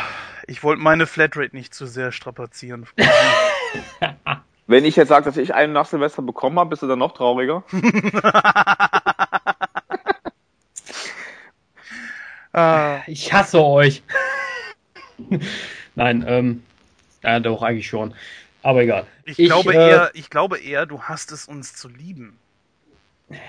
ich 0.47 0.63
wollte 0.63 0.83
meine 0.83 1.07
Flatrate 1.07 1.57
nicht 1.57 1.73
zu 1.73 1.87
sehr 1.87 2.13
strapazieren. 2.13 2.87
Wenn 4.67 4.85
ich 4.85 4.97
jetzt 4.97 5.09
sage, 5.09 5.25
dass 5.25 5.39
ich 5.39 5.55
einen 5.55 5.73
nach 5.73 5.87
Silvester 5.87 6.21
bekommen 6.21 6.59
habe, 6.59 6.69
bist 6.69 6.83
du 6.83 6.87
dann 6.87 6.99
noch 6.99 7.13
trauriger? 7.13 7.65
Ah. 12.53 13.01
Ich 13.07 13.33
hasse 13.33 13.63
euch. 13.63 14.03
Nein, 15.95 16.25
ähm, 16.27 16.63
ja, 17.23 17.41
doch, 17.41 17.63
eigentlich 17.63 17.89
schon. 17.89 18.15
Aber 18.63 18.83
egal. 18.83 19.07
Ich, 19.25 19.39
ich 19.39 19.47
glaube 19.49 19.75
äh, 19.75 19.89
eher, 19.89 20.11
ich 20.15 20.31
glaube 20.31 20.59
eher, 20.59 20.87
du 20.87 21.03
hast 21.03 21.33
es 21.33 21.47
uns 21.47 21.75
zu 21.75 21.89
lieben. 21.89 22.39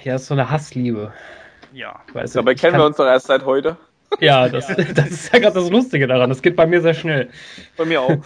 Ja, 0.04 0.14
das 0.14 0.24
ist 0.24 0.28
so 0.28 0.34
eine 0.34 0.50
Hassliebe. 0.50 1.14
Ja. 1.74 2.02
Weißt 2.14 2.36
Dabei 2.36 2.56
kennen 2.56 2.74
kann... 2.74 2.82
wir 2.82 2.86
uns 2.86 2.98
doch 2.98 3.06
erst 3.06 3.28
seit 3.28 3.46
heute. 3.46 3.78
Ja, 4.20 4.50
das, 4.50 4.66
das 4.66 5.12
ist 5.12 5.32
ja 5.32 5.38
gerade 5.38 5.60
das 5.60 5.70
Lustige 5.70 6.08
daran. 6.08 6.32
Das 6.32 6.42
geht 6.42 6.56
bei 6.56 6.66
mir 6.66 6.82
sehr 6.82 6.96
schnell. 6.96 7.30
Bei 7.78 7.86
mir 7.86 8.02
auch. 8.02 8.18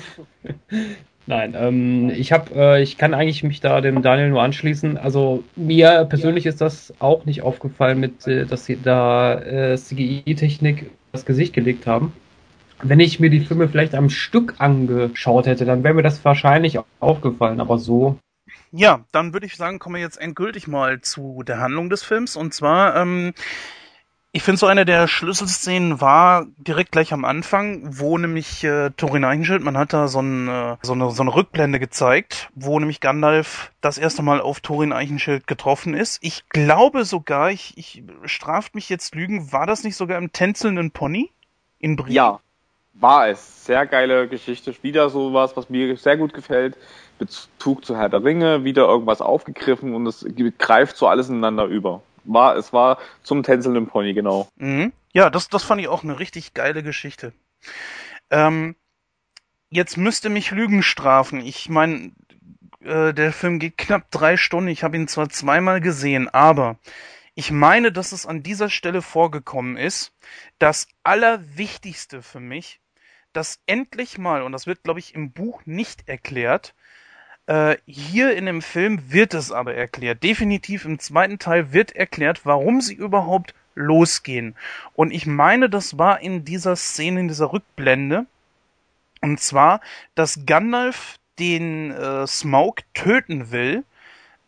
Nein, 1.25 1.55
ähm, 1.57 2.09
ich 2.09 2.33
habe, 2.33 2.53
äh, 2.53 2.83
ich 2.83 2.97
kann 2.97 3.13
eigentlich 3.13 3.43
mich 3.43 3.61
da 3.61 3.79
dem 3.79 4.01
Daniel 4.01 4.29
nur 4.29 4.41
anschließen. 4.41 4.97
Also 4.97 5.43
mir 5.55 6.05
persönlich 6.09 6.45
ist 6.45 6.59
das 6.59 6.93
auch 6.99 7.25
nicht 7.25 7.41
aufgefallen, 7.41 7.99
mit, 7.99 8.27
äh, 8.27 8.45
dass 8.45 8.65
sie 8.65 8.77
da 8.81 9.39
äh, 9.39 9.77
CGI-Technik 9.77 10.91
das 11.13 11.25
Gesicht 11.25 11.53
gelegt 11.53 11.87
haben. 11.87 12.11
Wenn 12.81 12.99
ich 12.99 13.21
mir 13.21 13.29
die 13.29 13.39
Filme 13.39 13.69
vielleicht 13.69 13.95
am 13.95 14.09
Stück 14.09 14.55
angeschaut 14.57 15.45
hätte, 15.45 15.63
dann 15.63 15.83
wäre 15.85 15.93
mir 15.93 16.03
das 16.03 16.25
wahrscheinlich 16.25 16.79
aufgefallen. 16.99 17.61
Aber 17.61 17.77
so 17.77 18.17
Ja, 18.71 19.05
dann 19.13 19.31
würde 19.31 19.45
ich 19.45 19.55
sagen, 19.55 19.79
kommen 19.79 19.95
wir 19.95 20.01
jetzt 20.01 20.19
endgültig 20.19 20.67
mal 20.67 20.99
zu 20.99 21.43
der 21.47 21.59
Handlung 21.59 21.89
des 21.89 22.03
Films. 22.03 22.35
Und 22.35 22.53
zwar, 22.53 22.97
ähm, 22.97 23.33
ich 24.35 24.41
finde 24.41 24.57
so 24.57 24.65
eine 24.65 24.83
der 24.83 25.07
Schlüsselszenen 25.07 26.01
war 26.01 26.47
direkt 26.57 26.91
gleich 26.91 27.13
am 27.13 27.23
Anfang, 27.23 27.83
wo 27.99 28.17
nämlich 28.17 28.63
äh, 28.63 28.89
Thorin 28.97 29.23
Eichenschild, 29.23 29.61
man 29.61 29.77
hat 29.77 29.93
da 29.93 30.07
so, 30.07 30.21
ein, 30.21 30.47
äh, 30.47 30.75
so, 30.81 30.93
eine, 30.93 31.11
so 31.11 31.21
eine 31.21 31.35
Rückblende 31.35 31.79
gezeigt, 31.79 32.49
wo 32.55 32.79
nämlich 32.79 32.99
Gandalf 32.99 33.71
das 33.79 33.99
erste 33.99 34.23
Mal 34.23 34.41
auf 34.41 34.59
Thorin 34.59 34.91
Eichenschild 34.91 35.45
getroffen 35.45 35.93
ist. 35.93 36.17
Ich 36.23 36.49
glaube 36.49 37.05
sogar, 37.05 37.51
ich, 37.51 37.77
ich 37.77 38.03
straft 38.25 38.73
mich 38.73 38.89
jetzt 38.89 39.13
Lügen, 39.13 39.51
war 39.51 39.67
das 39.67 39.83
nicht 39.83 39.95
sogar 39.95 40.17
im 40.17 40.31
tänzelnden 40.31 40.89
Pony 40.89 41.29
in 41.77 41.95
Brie? 41.95 42.13
Ja, 42.13 42.39
war 42.95 43.27
es. 43.27 43.65
Sehr 43.65 43.85
geile 43.85 44.27
Geschichte. 44.27 44.73
Wieder 44.81 45.11
sowas, 45.11 45.55
was 45.55 45.69
mir 45.69 45.95
sehr 45.95 46.17
gut 46.17 46.33
gefällt. 46.33 46.75
Bezug 47.19 47.85
zu 47.85 47.95
Herr 47.95 48.09
der 48.09 48.23
Ringe, 48.23 48.63
wieder 48.63 48.87
irgendwas 48.87 49.21
aufgegriffen 49.21 49.93
und 49.93 50.07
es 50.07 50.25
greift 50.57 50.97
so 50.97 51.07
alles 51.07 51.29
ineinander 51.29 51.65
über. 51.65 52.01
War, 52.23 52.55
es 52.55 52.73
war 52.73 52.99
zum 53.23 53.43
tänzelnden 53.43 53.87
Pony, 53.87 54.13
genau. 54.13 54.47
Mhm. 54.55 54.93
Ja, 55.13 55.29
das, 55.29 55.49
das 55.49 55.63
fand 55.63 55.81
ich 55.81 55.87
auch 55.87 56.03
eine 56.03 56.19
richtig 56.19 56.53
geile 56.53 56.83
Geschichte. 56.83 57.33
Ähm, 58.29 58.75
jetzt 59.69 59.97
müsste 59.97 60.29
mich 60.29 60.51
Lügen 60.51 60.83
strafen. 60.83 61.39
Ich 61.41 61.69
meine, 61.69 62.11
äh, 62.81 63.13
der 63.13 63.31
Film 63.33 63.59
geht 63.59 63.77
knapp 63.77 64.09
drei 64.11 64.37
Stunden. 64.37 64.69
Ich 64.69 64.83
habe 64.83 64.97
ihn 64.97 65.07
zwar 65.07 65.29
zweimal 65.29 65.81
gesehen, 65.81 66.29
aber 66.29 66.77
ich 67.35 67.51
meine, 67.51 67.91
dass 67.91 68.11
es 68.11 68.25
an 68.25 68.43
dieser 68.43 68.69
Stelle 68.69 69.01
vorgekommen 69.01 69.77
ist. 69.77 70.13
Das 70.59 70.87
Allerwichtigste 71.03 72.21
für 72.21 72.39
mich, 72.39 72.79
dass 73.33 73.59
endlich 73.65 74.17
mal, 74.17 74.43
und 74.43 74.51
das 74.51 74.67
wird, 74.67 74.83
glaube 74.83 74.99
ich, 74.99 75.15
im 75.15 75.31
Buch 75.31 75.61
nicht 75.65 76.07
erklärt, 76.07 76.75
äh, 77.47 77.77
hier 77.85 78.35
in 78.35 78.45
dem 78.45 78.61
Film 78.61 79.11
wird 79.11 79.33
es 79.33 79.51
aber 79.51 79.75
erklärt. 79.75 80.23
Definitiv 80.23 80.85
im 80.85 80.99
zweiten 80.99 81.39
Teil 81.39 81.73
wird 81.73 81.95
erklärt, 81.95 82.45
warum 82.45 82.81
sie 82.81 82.93
überhaupt 82.93 83.53
losgehen. 83.75 84.55
Und 84.93 85.11
ich 85.11 85.25
meine, 85.25 85.69
das 85.69 85.97
war 85.97 86.21
in 86.21 86.45
dieser 86.45 86.75
Szene, 86.75 87.21
in 87.21 87.27
dieser 87.27 87.51
Rückblende. 87.51 88.25
Und 89.21 89.39
zwar, 89.39 89.81
dass 90.15 90.45
Gandalf 90.45 91.17
den 91.39 91.91
äh, 91.91 92.27
Smaug 92.27 92.81
töten 92.93 93.51
will, 93.51 93.83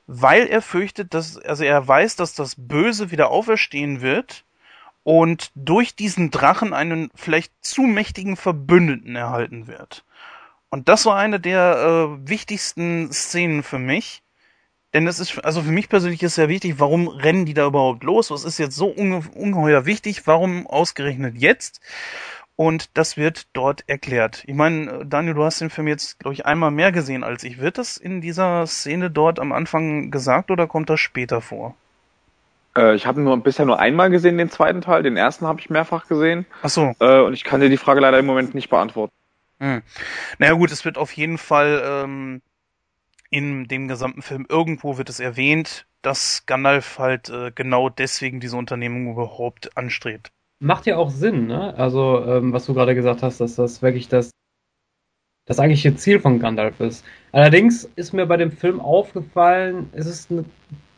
weil 0.07 0.47
er 0.47 0.61
fürchtet, 0.61 1.13
dass, 1.13 1.37
also 1.37 1.63
er 1.63 1.87
weiß, 1.87 2.15
dass 2.15 2.35
das 2.35 2.55
Böse 2.57 3.09
wieder 3.09 3.29
auferstehen 3.31 4.01
wird 4.01 4.43
und 5.03 5.51
durch 5.55 5.95
diesen 5.95 6.29
Drachen 6.29 6.73
einen 6.73 7.09
vielleicht 7.15 7.53
zu 7.61 7.83
mächtigen 7.83 8.37
Verbündeten 8.37 9.15
erhalten 9.15 9.67
wird. 9.67 10.03
Und 10.75 10.89
das 10.89 11.05
war 11.05 11.15
eine 11.15 11.39
der 11.39 11.77
äh, 12.19 12.29
wichtigsten 12.29 13.09
Szenen 13.13 13.63
für 13.63 13.79
mich. 13.79 14.23
Denn 14.93 15.07
es 15.07 15.21
ist, 15.21 15.39
also 15.45 15.61
für 15.61 15.71
mich 15.71 15.87
persönlich 15.87 16.21
ist 16.21 16.35
sehr 16.35 16.49
wichtig, 16.49 16.81
warum 16.81 17.07
rennen 17.07 17.45
die 17.45 17.53
da 17.53 17.65
überhaupt 17.65 18.03
los? 18.03 18.29
Was 18.29 18.43
ist 18.43 18.57
jetzt 18.57 18.75
so 18.75 18.87
unge 18.87 19.23
ungeheuer 19.35 19.85
wichtig? 19.85 20.27
Warum 20.27 20.67
ausgerechnet 20.67 21.35
jetzt? 21.37 21.79
Und 22.57 22.97
das 22.97 23.15
wird 23.15 23.47
dort 23.53 23.85
erklärt. 23.87 24.43
Ich 24.47 24.53
meine, 24.53 25.05
Daniel, 25.05 25.35
du 25.35 25.45
hast 25.45 25.61
den 25.61 25.69
Film 25.69 25.87
jetzt, 25.87 26.19
glaube 26.19 26.33
ich, 26.33 26.45
einmal 26.45 26.71
mehr 26.71 26.91
gesehen 26.91 27.23
als 27.23 27.45
ich. 27.45 27.61
Wird 27.61 27.77
das 27.77 27.95
in 27.95 28.19
dieser 28.19 28.67
Szene 28.67 29.09
dort 29.09 29.39
am 29.39 29.53
Anfang 29.53 30.11
gesagt 30.11 30.51
oder 30.51 30.67
kommt 30.67 30.89
das 30.89 30.99
später 30.99 31.39
vor? 31.39 31.73
Äh, 32.77 32.95
ich 32.95 33.07
habe 33.07 33.21
nur 33.21 33.37
bisher 33.37 33.65
nur 33.65 33.79
einmal 33.79 34.09
gesehen, 34.09 34.37
den 34.37 34.49
zweiten 34.49 34.81
Teil. 34.81 35.03
Den 35.03 35.15
ersten 35.15 35.47
habe 35.47 35.61
ich 35.61 35.69
mehrfach 35.69 36.09
gesehen. 36.09 36.45
Ach 36.63 36.69
so. 36.69 36.93
Äh, 36.99 37.21
und 37.21 37.31
ich 37.33 37.45
kann 37.45 37.61
dir 37.61 37.69
die 37.69 37.77
Frage 37.77 38.01
leider 38.01 38.19
im 38.19 38.25
Moment 38.25 38.53
nicht 38.53 38.69
beantworten. 38.69 39.13
Hm. 39.59 39.81
Naja 40.39 40.53
gut, 40.53 40.71
es 40.71 40.85
wird 40.85 40.97
auf 40.97 41.11
jeden 41.13 41.37
Fall 41.37 41.81
ähm, 41.85 42.41
in 43.29 43.67
dem 43.67 43.87
gesamten 43.87 44.21
Film 44.21 44.45
irgendwo 44.49 44.97
wird 44.97 45.09
es 45.09 45.19
erwähnt, 45.19 45.87
dass 46.01 46.45
Gandalf 46.45 46.99
halt 46.99 47.29
äh, 47.29 47.51
genau 47.53 47.89
deswegen 47.89 48.39
diese 48.39 48.57
Unternehmung 48.57 49.11
überhaupt 49.11 49.75
anstrebt. 49.77 50.31
macht 50.59 50.85
ja 50.85 50.97
auch 50.97 51.09
Sinn, 51.09 51.47
ne? 51.47 51.73
Also, 51.77 52.23
ähm, 52.25 52.53
was 52.53 52.65
du 52.65 52.73
gerade 52.73 52.95
gesagt 52.95 53.23
hast, 53.23 53.39
dass 53.41 53.55
das 53.55 53.81
wirklich 53.81 54.07
das, 54.09 54.31
das 55.45 55.59
eigentliche 55.59 55.95
Ziel 55.95 56.19
von 56.19 56.39
Gandalf 56.39 56.79
ist. 56.79 57.05
Allerdings 57.31 57.85
ist 57.95 58.13
mir 58.13 58.25
bei 58.25 58.37
dem 58.37 58.51
Film 58.51 58.79
aufgefallen, 58.79 59.89
es 59.93 60.07
ist, 60.07 60.31
eine, 60.31 60.45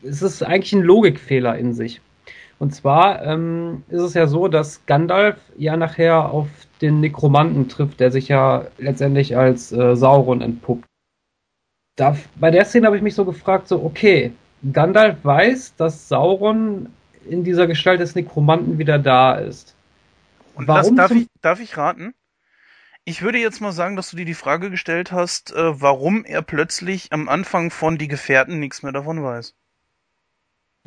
es 0.03 0.21
ist 0.21 0.43
eigentlich 0.43 0.73
ein 0.73 0.84
Logikfehler 0.84 1.57
in 1.57 1.73
sich. 1.73 2.01
Und 2.59 2.73
zwar 2.73 3.23
ähm, 3.23 3.84
ist 3.89 4.01
es 4.01 4.13
ja 4.13 4.27
so, 4.27 4.47
dass 4.47 4.85
Gandalf 4.85 5.38
ja 5.57 5.77
nachher 5.77 6.31
auf 6.31 6.47
den 6.81 6.99
Nekromanten 7.01 7.69
trifft, 7.69 7.99
der 7.99 8.11
sich 8.11 8.27
ja 8.27 8.65
letztendlich 8.77 9.38
als 9.38 9.71
äh, 9.71 9.95
Sauron 9.95 10.41
entpuppt. 10.41 10.85
Da, 11.95 12.15
bei 12.35 12.51
der 12.51 12.65
Szene 12.65 12.88
habe 12.88 12.97
ich 12.97 13.03
mich 13.03 13.15
so 13.15 13.25
gefragt, 13.25 13.67
so, 13.67 13.84
okay, 13.84 14.31
Gandalf 14.71 15.17
weiß, 15.23 15.75
dass 15.75 16.07
Sauron 16.07 16.89
in 17.27 17.43
dieser 17.43 17.67
Gestalt 17.67 17.99
des 17.99 18.15
Nekromanten 18.15 18.77
wieder 18.77 18.97
da 18.97 19.35
ist. 19.35 19.75
Und 20.55 20.67
Warum 20.67 20.95
das, 20.95 21.09
darf, 21.09 21.17
ich, 21.17 21.27
darf 21.41 21.59
ich 21.59 21.77
raten? 21.77 22.13
Ich 23.05 23.21
würde 23.21 23.38
jetzt 23.38 23.61
mal 23.61 23.71
sagen, 23.71 23.95
dass 23.95 24.09
du 24.09 24.17
dir 24.17 24.25
die 24.25 24.34
Frage 24.34 24.69
gestellt 24.69 25.11
hast, 25.11 25.53
äh, 25.53 25.81
warum 25.81 26.25
er 26.25 26.41
plötzlich 26.41 27.13
am 27.13 27.29
Anfang 27.29 27.69
von 27.69 27.97
Die 27.97 28.07
Gefährten 28.07 28.59
nichts 28.59 28.84
mehr 28.84 28.91
davon 28.91 29.23
weiß. 29.23 29.53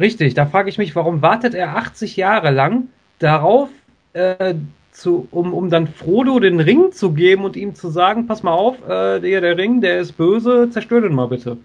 Richtig, 0.00 0.34
da 0.34 0.46
frage 0.46 0.70
ich 0.70 0.78
mich, 0.78 0.96
warum 0.96 1.22
wartet 1.22 1.54
er 1.54 1.76
80 1.76 2.16
Jahre 2.16 2.50
lang 2.50 2.88
darauf, 3.18 3.68
äh, 4.14 4.54
zu, 4.92 5.28
um, 5.30 5.52
um 5.54 5.70
dann 5.70 5.86
Frodo 5.86 6.40
den 6.40 6.58
Ring 6.58 6.90
zu 6.92 7.12
geben 7.12 7.44
und 7.44 7.54
ihm 7.56 7.74
zu 7.74 7.90
sagen, 7.90 8.26
pass 8.26 8.42
mal 8.42 8.52
auf, 8.52 8.76
äh, 8.88 9.20
der, 9.20 9.40
der 9.40 9.56
Ring, 9.56 9.80
der 9.80 10.00
ist 10.00 10.12
böse, 10.16 10.68
zerstör 10.70 11.02
den 11.02 11.14
mal 11.14 11.28
bitte. 11.28 11.58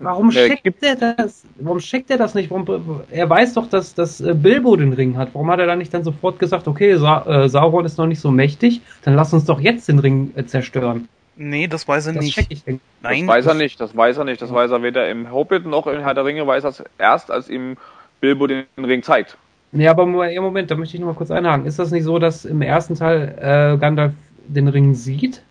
Warum 0.00 0.30
Äh, 0.30 0.56
gibt- 0.62 0.82
er 0.82 0.96
das? 0.96 1.44
Warum 1.58 1.78
checkt 1.78 2.10
er 2.10 2.18
das 2.18 2.34
nicht? 2.34 2.50
Warum, 2.50 3.00
er 3.10 3.30
weiß 3.30 3.54
doch, 3.54 3.68
dass, 3.68 3.94
dass 3.94 4.20
äh, 4.20 4.34
Bilbo 4.34 4.76
den 4.76 4.92
Ring 4.92 5.16
hat. 5.16 5.30
Warum 5.32 5.50
hat 5.50 5.60
er 5.60 5.66
dann 5.66 5.78
nicht 5.78 5.94
dann 5.94 6.04
sofort 6.04 6.38
gesagt, 6.38 6.68
okay, 6.68 6.96
Sa 6.96 7.24
äh, 7.44 7.48
Sauron 7.48 7.84
ist 7.84 7.96
noch 7.96 8.06
nicht 8.06 8.20
so 8.20 8.30
mächtig, 8.30 8.82
dann 9.02 9.14
lass 9.14 9.32
uns 9.32 9.44
doch 9.44 9.60
jetzt 9.60 9.88
den 9.88 9.98
Ring 10.00 10.32
äh, 10.36 10.44
zerstören. 10.44 11.08
Nee, 11.36 11.66
das 11.66 11.86
weiß 11.88 12.06
er 12.06 12.12
Das 12.14 12.24
nicht. 12.24 12.46
ich. 12.48 12.64
Nein, 12.66 12.80
das 13.02 13.26
weiß 13.26 13.46
er 13.46 13.54
nicht, 13.54 13.80
das 13.80 13.96
weiß 13.96 14.18
er 14.18 14.24
nicht. 14.24 14.40
Das 14.40 14.52
weiß 14.52 14.70
er 14.70 14.82
weder 14.82 15.08
im 15.08 15.32
Hobbit 15.32 15.66
noch 15.66 15.86
in 15.86 16.00
Herr 16.00 16.14
der 16.14 16.24
Ringe, 16.24 16.46
weiß 16.46 16.64
er 16.64 16.70
es 16.70 16.84
erst, 16.98 17.30
als 17.30 17.48
ihm 17.48 17.76
Bilbo 18.20 18.46
den 18.46 18.64
Ring 18.78 19.02
zeigt. 19.02 19.36
Ja, 19.72 19.90
aber 19.90 20.06
Moment, 20.06 20.70
da 20.70 20.76
möchte 20.76 20.96
ich 20.96 21.00
noch 21.00 21.08
mal 21.08 21.14
kurz 21.14 21.32
einhaken. 21.32 21.66
Ist 21.66 21.80
das 21.80 21.90
nicht 21.90 22.04
so, 22.04 22.18
dass 22.20 22.44
im 22.44 22.62
ersten 22.62 22.94
Teil 22.94 23.36
äh, 23.40 23.76
Gandalf 23.78 24.12
den 24.46 24.68
Ring 24.68 24.94
sieht? 24.94 25.42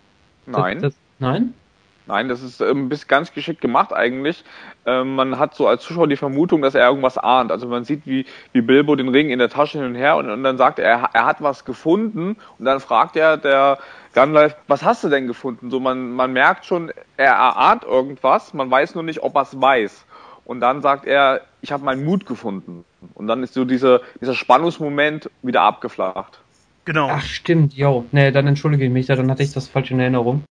Nein. 0.46 0.80
Das, 0.80 0.94
das, 0.94 1.00
nein? 1.18 1.52
Nein, 2.06 2.28
das 2.28 2.42
ist 2.42 2.60
ähm, 2.60 2.88
bis 2.90 3.06
ganz 3.08 3.32
geschickt 3.32 3.62
gemacht 3.62 3.92
eigentlich. 3.92 4.44
Ähm, 4.84 5.14
man 5.14 5.38
hat 5.38 5.54
so 5.54 5.66
als 5.66 5.82
Zuschauer 5.82 6.06
die 6.06 6.16
Vermutung, 6.16 6.60
dass 6.60 6.74
er 6.74 6.86
irgendwas 6.86 7.16
ahnt. 7.16 7.50
Also 7.50 7.66
man 7.66 7.84
sieht, 7.84 8.06
wie, 8.06 8.26
wie 8.52 8.60
Bilbo 8.60 8.94
den 8.94 9.08
Ring 9.08 9.30
in 9.30 9.38
der 9.38 9.48
Tasche 9.48 9.78
hin 9.78 9.86
und 9.86 9.94
her 9.94 10.16
und, 10.16 10.28
und 10.28 10.42
dann 10.42 10.58
sagt 10.58 10.78
er, 10.78 10.86
er, 10.86 11.10
er 11.14 11.24
hat 11.24 11.42
was 11.42 11.64
gefunden 11.64 12.36
und 12.58 12.64
dann 12.64 12.80
fragt 12.80 13.16
er 13.16 13.38
der 13.38 13.78
Gandalf, 14.14 14.56
was 14.68 14.82
hast 14.82 15.04
du 15.04 15.08
denn 15.08 15.26
gefunden? 15.26 15.70
So 15.70 15.80
man, 15.80 16.12
man 16.12 16.32
merkt 16.32 16.64
schon, 16.64 16.92
er 17.16 17.32
erahnt 17.32 17.84
irgendwas, 17.84 18.54
man 18.54 18.70
weiß 18.70 18.94
nur 18.94 19.04
nicht, 19.04 19.22
ob 19.22 19.34
er 19.34 19.42
es 19.42 19.60
weiß. 19.60 20.06
Und 20.44 20.60
dann 20.60 20.82
sagt 20.82 21.06
er, 21.06 21.42
ich 21.60 21.72
habe 21.72 21.84
meinen 21.84 22.04
Mut 22.04 22.24
gefunden. 22.26 22.84
Und 23.14 23.26
dann 23.26 23.42
ist 23.42 23.54
so 23.54 23.64
diese, 23.64 24.02
dieser 24.20 24.34
Spannungsmoment 24.34 25.30
wieder 25.42 25.62
abgeflacht. 25.62 26.40
Genau. 26.84 27.08
Ach, 27.10 27.22
stimmt, 27.22 27.74
jo. 27.74 28.04
Nee, 28.12 28.30
dann 28.30 28.46
entschuldige 28.46 28.84
ich 28.84 28.90
mich, 28.90 29.06
da, 29.06 29.16
dann 29.16 29.30
hatte 29.30 29.42
ich 29.42 29.52
das 29.52 29.68
falsch 29.68 29.90
in 29.90 30.00
Erinnerung. 30.00 30.44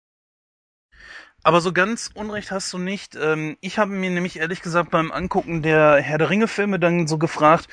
Aber 1.43 1.59
so 1.59 1.73
ganz 1.73 2.11
Unrecht 2.13 2.51
hast 2.51 2.71
du 2.71 2.77
nicht. 2.77 3.15
Ähm, 3.15 3.57
ich 3.61 3.79
habe 3.79 3.91
mir 3.91 4.11
nämlich 4.11 4.39
ehrlich 4.39 4.61
gesagt 4.61 4.91
beim 4.91 5.11
Angucken 5.11 5.63
der 5.63 5.97
Herr 5.97 6.19
der 6.19 6.29
Ringe-Filme 6.29 6.79
dann 6.79 7.07
so 7.07 7.17
gefragt, 7.17 7.67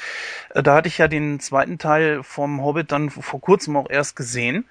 äh, 0.54 0.62
da 0.62 0.74
hatte 0.74 0.88
ich 0.88 0.98
ja 0.98 1.06
den 1.06 1.38
zweiten 1.38 1.78
Teil 1.78 2.22
vom 2.22 2.62
Hobbit 2.62 2.90
dann 2.92 3.10
vor 3.10 3.40
kurzem 3.40 3.76
auch 3.76 3.90
erst 3.90 4.16
gesehen. 4.16 4.64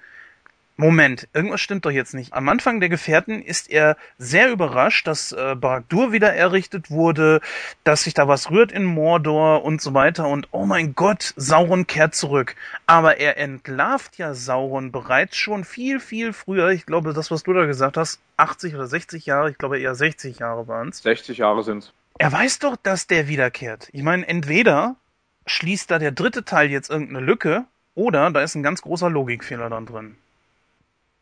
Moment, 0.80 1.26
irgendwas 1.32 1.60
stimmt 1.60 1.84
doch 1.86 1.90
jetzt 1.90 2.14
nicht. 2.14 2.32
Am 2.34 2.48
Anfang 2.48 2.78
der 2.78 2.88
Gefährten 2.88 3.42
ist 3.42 3.68
er 3.68 3.96
sehr 4.16 4.48
überrascht, 4.52 5.08
dass 5.08 5.32
äh, 5.32 5.56
Barad-dûr 5.56 6.12
wieder 6.12 6.32
errichtet 6.32 6.88
wurde, 6.88 7.40
dass 7.82 8.04
sich 8.04 8.14
da 8.14 8.28
was 8.28 8.52
rührt 8.52 8.70
in 8.70 8.84
Mordor 8.84 9.64
und 9.64 9.82
so 9.82 9.92
weiter 9.92 10.28
und 10.28 10.46
oh 10.52 10.66
mein 10.66 10.94
Gott, 10.94 11.34
Sauron 11.34 11.88
kehrt 11.88 12.14
zurück. 12.14 12.54
Aber 12.86 13.16
er 13.16 13.38
entlarvt 13.38 14.18
ja 14.18 14.34
Sauron 14.34 14.92
bereits 14.92 15.36
schon 15.36 15.64
viel, 15.64 15.98
viel 15.98 16.32
früher. 16.32 16.68
Ich 16.68 16.86
glaube, 16.86 17.12
das, 17.12 17.32
was 17.32 17.42
du 17.42 17.52
da 17.54 17.66
gesagt 17.66 17.96
hast, 17.96 18.20
80 18.36 18.76
oder 18.76 18.86
60 18.86 19.26
Jahre, 19.26 19.50
ich 19.50 19.58
glaube 19.58 19.80
eher 19.80 19.96
60 19.96 20.38
Jahre 20.38 20.68
waren 20.68 20.90
es. 20.90 20.98
60 20.98 21.38
Jahre 21.38 21.64
sind's. 21.64 21.92
Er 22.18 22.30
weiß 22.30 22.60
doch, 22.60 22.76
dass 22.76 23.08
der 23.08 23.26
wiederkehrt. 23.26 23.88
Ich 23.90 24.04
meine, 24.04 24.28
entweder 24.28 24.94
schließt 25.46 25.90
da 25.90 25.98
der 25.98 26.12
dritte 26.12 26.44
Teil 26.44 26.70
jetzt 26.70 26.88
irgendeine 26.88 27.26
Lücke 27.26 27.64
oder 27.96 28.30
da 28.30 28.42
ist 28.42 28.54
ein 28.54 28.62
ganz 28.62 28.80
großer 28.82 29.10
Logikfehler 29.10 29.70
dann 29.70 29.84
drin. 29.84 30.16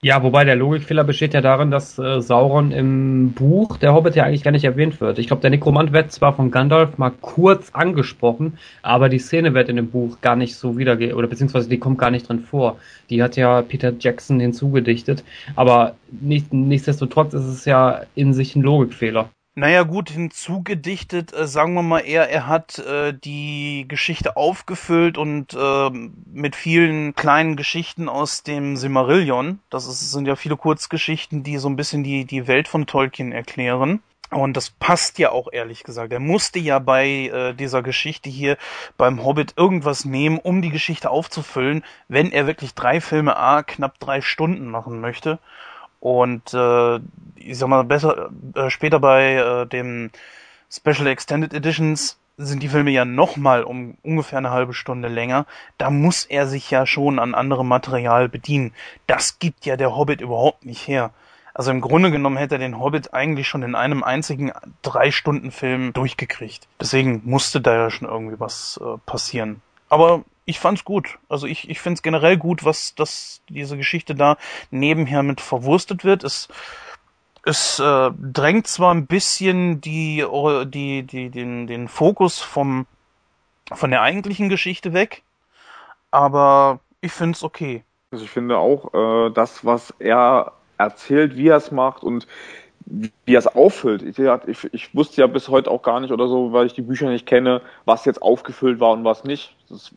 Ja, 0.03 0.23
wobei 0.23 0.45
der 0.45 0.57
Logikfehler 0.57 1.05
besteht 1.05 1.33
ja 1.33 1.41
darin, 1.41 1.71
dass 1.71 1.99
äh, 1.99 2.21
Sauron 2.21 2.71
im 2.71 3.33
Buch 3.33 3.79
der 3.79 3.95
Hobbit 3.95 4.15
ja 4.15 4.25
eigentlich 4.25 4.43
gar 4.43 4.51
nicht 4.51 4.65
erwähnt 4.65 5.01
wird. 5.01 5.19
Ich 5.19 5.27
glaube, 5.27 5.41
der 5.41 5.49
Nekromant 5.49 5.93
wird 5.93 6.13
zwar 6.13 6.35
von 6.37 6.51
Gandalf 6.51 6.99
mal 6.99 7.11
kurz 7.11 7.71
angesprochen, 7.73 8.59
aber 8.83 9.09
die 9.09 9.19
Szene 9.19 9.55
wird 9.55 9.71
in 9.71 9.77
dem 9.77 9.91
Buch 9.91 10.21
gar 10.21 10.37
nicht 10.37 10.55
so 10.57 10.77
wiedergegeben, 10.77 11.17
oder 11.17 11.29
beziehungsweise 11.29 11.71
die 11.71 11.79
kommt 11.79 11.99
gar 11.99 12.11
nicht 12.11 12.29
drin 12.29 12.41
vor. 12.41 12.79
Die 13.09 13.23
hat 13.23 13.37
ja 13.37 13.63
Peter 13.63 13.93
Jackson 13.99 14.39
hinzugedichtet, 14.39 15.25
aber 15.57 15.97
nicht, 16.11 16.53
nichtsdestotrotz 16.53 17.33
ist 17.33 17.47
es 17.47 17.65
ja 17.65 18.03
in 18.15 18.35
sich 18.35 18.55
ein 18.55 18.63
Logikfehler. 18.63 19.31
Naja, 19.59 19.85
gut, 19.85 20.11
hinzugedichtet, 20.11 21.33
äh, 21.33 21.47
sagen 21.47 21.73
wir 21.73 21.83
mal 21.83 22.01
eher, 22.01 22.29
er 22.29 22.47
hat 22.47 22.79
äh, 22.79 23.15
die 23.15 23.87
Geschichte 23.89 24.37
aufgefüllt 24.37 25.17
und 25.17 25.55
äh, 25.55 25.89
mit 26.31 26.55
vielen 26.55 27.15
kleinen 27.15 27.57
Geschichten 27.57 28.11
aus 28.11 28.43
dem 28.43 28.77
Simmerillion. 28.77 29.61
Das 29.71 29.87
ist, 29.87 30.13
sind 30.13 30.27
ja 30.29 30.37
viele 30.37 30.59
Kurzgeschichten, 30.59 31.43
die 31.43 31.57
so 31.57 31.71
ein 31.71 31.77
bisschen 31.77 32.05
die, 32.05 32.27
die 32.27 32.47
Welt 32.47 32.69
von 32.69 32.87
Tolkien 32.87 33.33
erklären. 33.33 34.03
Und 34.31 34.59
das 34.59 34.69
passt 34.69 35.19
ja 35.19 35.31
auch 35.31 35.49
ehrlich 35.51 35.85
gesagt. 35.85 36.13
Er 36.13 36.21
musste 36.21 36.59
ja 36.59 36.79
bei 36.79 37.07
äh, 37.07 37.55
dieser 37.55 37.83
Geschichte 37.83 38.29
hier 38.29 38.59
beim 38.99 39.25
Hobbit 39.25 39.55
irgendwas 39.57 40.05
nehmen, 40.05 40.39
um 40.39 40.61
die 40.61 40.71
Geschichte 40.71 41.09
aufzufüllen, 41.09 41.83
wenn 42.09 42.31
er 42.31 42.47
wirklich 42.47 42.75
drei 42.75 43.01
Filme 43.01 43.37
A 43.39 43.63
knapp 43.63 43.99
drei 44.01 44.21
Stunden 44.21 44.67
machen 44.67 45.01
möchte. 45.01 45.39
Und 46.01 46.55
äh, 46.55 46.97
ich 47.37 47.59
sag 47.59 47.69
mal, 47.69 47.85
besser 47.85 48.31
äh, 48.55 48.71
später 48.71 49.01
bei 49.01 49.35
äh, 49.35 49.67
dem 49.67 50.11
Special 50.71 51.07
Extended 51.07 51.55
Editions 51.55 52.19
sind 52.39 52.63
die 52.63 52.69
Filme 52.69 52.91
ja 52.91 53.05
nochmal 53.05 53.65
um 53.65 53.97
ungefähr 54.03 54.39
eine 54.39 54.51
halbe 54.51 54.75
Stunde 54.75 55.09
länger. 55.09 55.47
Da 55.79 55.91
muss 55.91 56.25
er 56.25 56.47
sich 56.47 56.71
ja 56.71 56.87
schon 56.87 57.19
an 57.19 57.35
anderem 57.35 57.67
Material 57.67 58.29
bedienen. 58.29 58.75
Das 59.07 59.39
gibt 59.39 59.65
ja 59.65 59.77
der 59.77 59.97
Hobbit 59.97 60.21
überhaupt 60.21 60.67
nicht 60.67 60.87
her. 60.87 61.13
Also 61.55 61.71
im 61.71 61.81
Grunde 61.81 62.11
genommen 62.11 62.37
hätte 62.37 62.57
er 62.57 62.59
den 62.59 62.79
Hobbit 62.79 63.15
eigentlich 63.15 63.49
schon 63.49 63.63
in 63.63 63.75
einem 63.75 64.05
einzigen 64.05 64.53
drei 64.83 65.11
Stunden 65.11 65.51
Film 65.51 65.95
durchgekriegt. 65.95 66.69
Deswegen 66.79 67.23
musste 67.25 67.63
da 67.63 67.75
ja 67.75 67.91
schon 67.91 68.07
irgendwie 68.07 68.39
was 68.39 68.79
äh, 68.85 68.99
passieren. 69.07 69.63
Aber 69.89 70.25
ich 70.47 70.61
fand's 70.61 70.85
gut. 70.85 71.19
Also 71.29 71.47
ich, 71.47 71.69
ich 71.69 71.81
find's 71.81 72.03
generell 72.03 72.39
gut, 72.39 72.65
was 72.65 72.95
das, 72.95 73.43
diese 73.49 73.77
Geschichte 73.77 74.15
da 74.15 74.39
nebenher 74.71 75.23
mit 75.23 75.41
verwurstet 75.41 76.05
wird. 76.05 76.25
Es, 76.25 76.49
es 77.45 77.79
äh, 77.81 78.11
drängt 78.19 78.67
zwar 78.69 78.95
ein 78.95 79.07
bisschen 79.07 79.81
die, 79.81 80.25
die, 80.67 81.03
die, 81.03 81.31
den, 81.31 81.67
den 81.67 81.89
Fokus 81.89 82.41
vom, 82.41 82.87
von 83.73 83.91
der 83.91 84.03
eigentlichen 84.03 84.49
Geschichte 84.49 84.93
weg, 84.93 85.23
aber 86.11 86.81
ich 87.01 87.13
find's 87.13 87.43
okay. 87.43 87.83
Also 88.13 88.25
ich 88.25 88.31
finde 88.31 88.59
auch, 88.59 88.95
äh, 88.95 89.31
das, 89.31 89.65
was 89.65 89.93
er 89.99 90.53
erzählt, 90.79 91.37
wie 91.37 91.49
er 91.49 91.57
es 91.57 91.73
macht 91.73 92.05
und 92.05 92.27
wie 92.87 93.35
er 93.35 93.41
es 93.41 93.49
auffüllt. 93.49 94.03
Ich, 94.03 94.19
ich, 94.19 94.73
ich, 94.73 94.95
wusste 94.95 95.21
ja 95.21 95.27
bis 95.27 95.49
heute 95.49 95.73
auch 95.73 95.83
gar 95.83 95.99
nicht 95.99 96.13
oder 96.13 96.29
so, 96.29 96.53
weil 96.53 96.67
ich 96.67 96.73
die 96.73 96.83
Bücher 96.83 97.11
nicht 97.11 97.27
kenne, 97.27 97.63
was 97.85 98.05
jetzt 98.05 98.23
aufgefüllt 98.23 98.79
war 98.79 98.93
und 98.93 99.05
was 99.05 99.25
nicht. 99.25 99.57
Das 99.69 99.91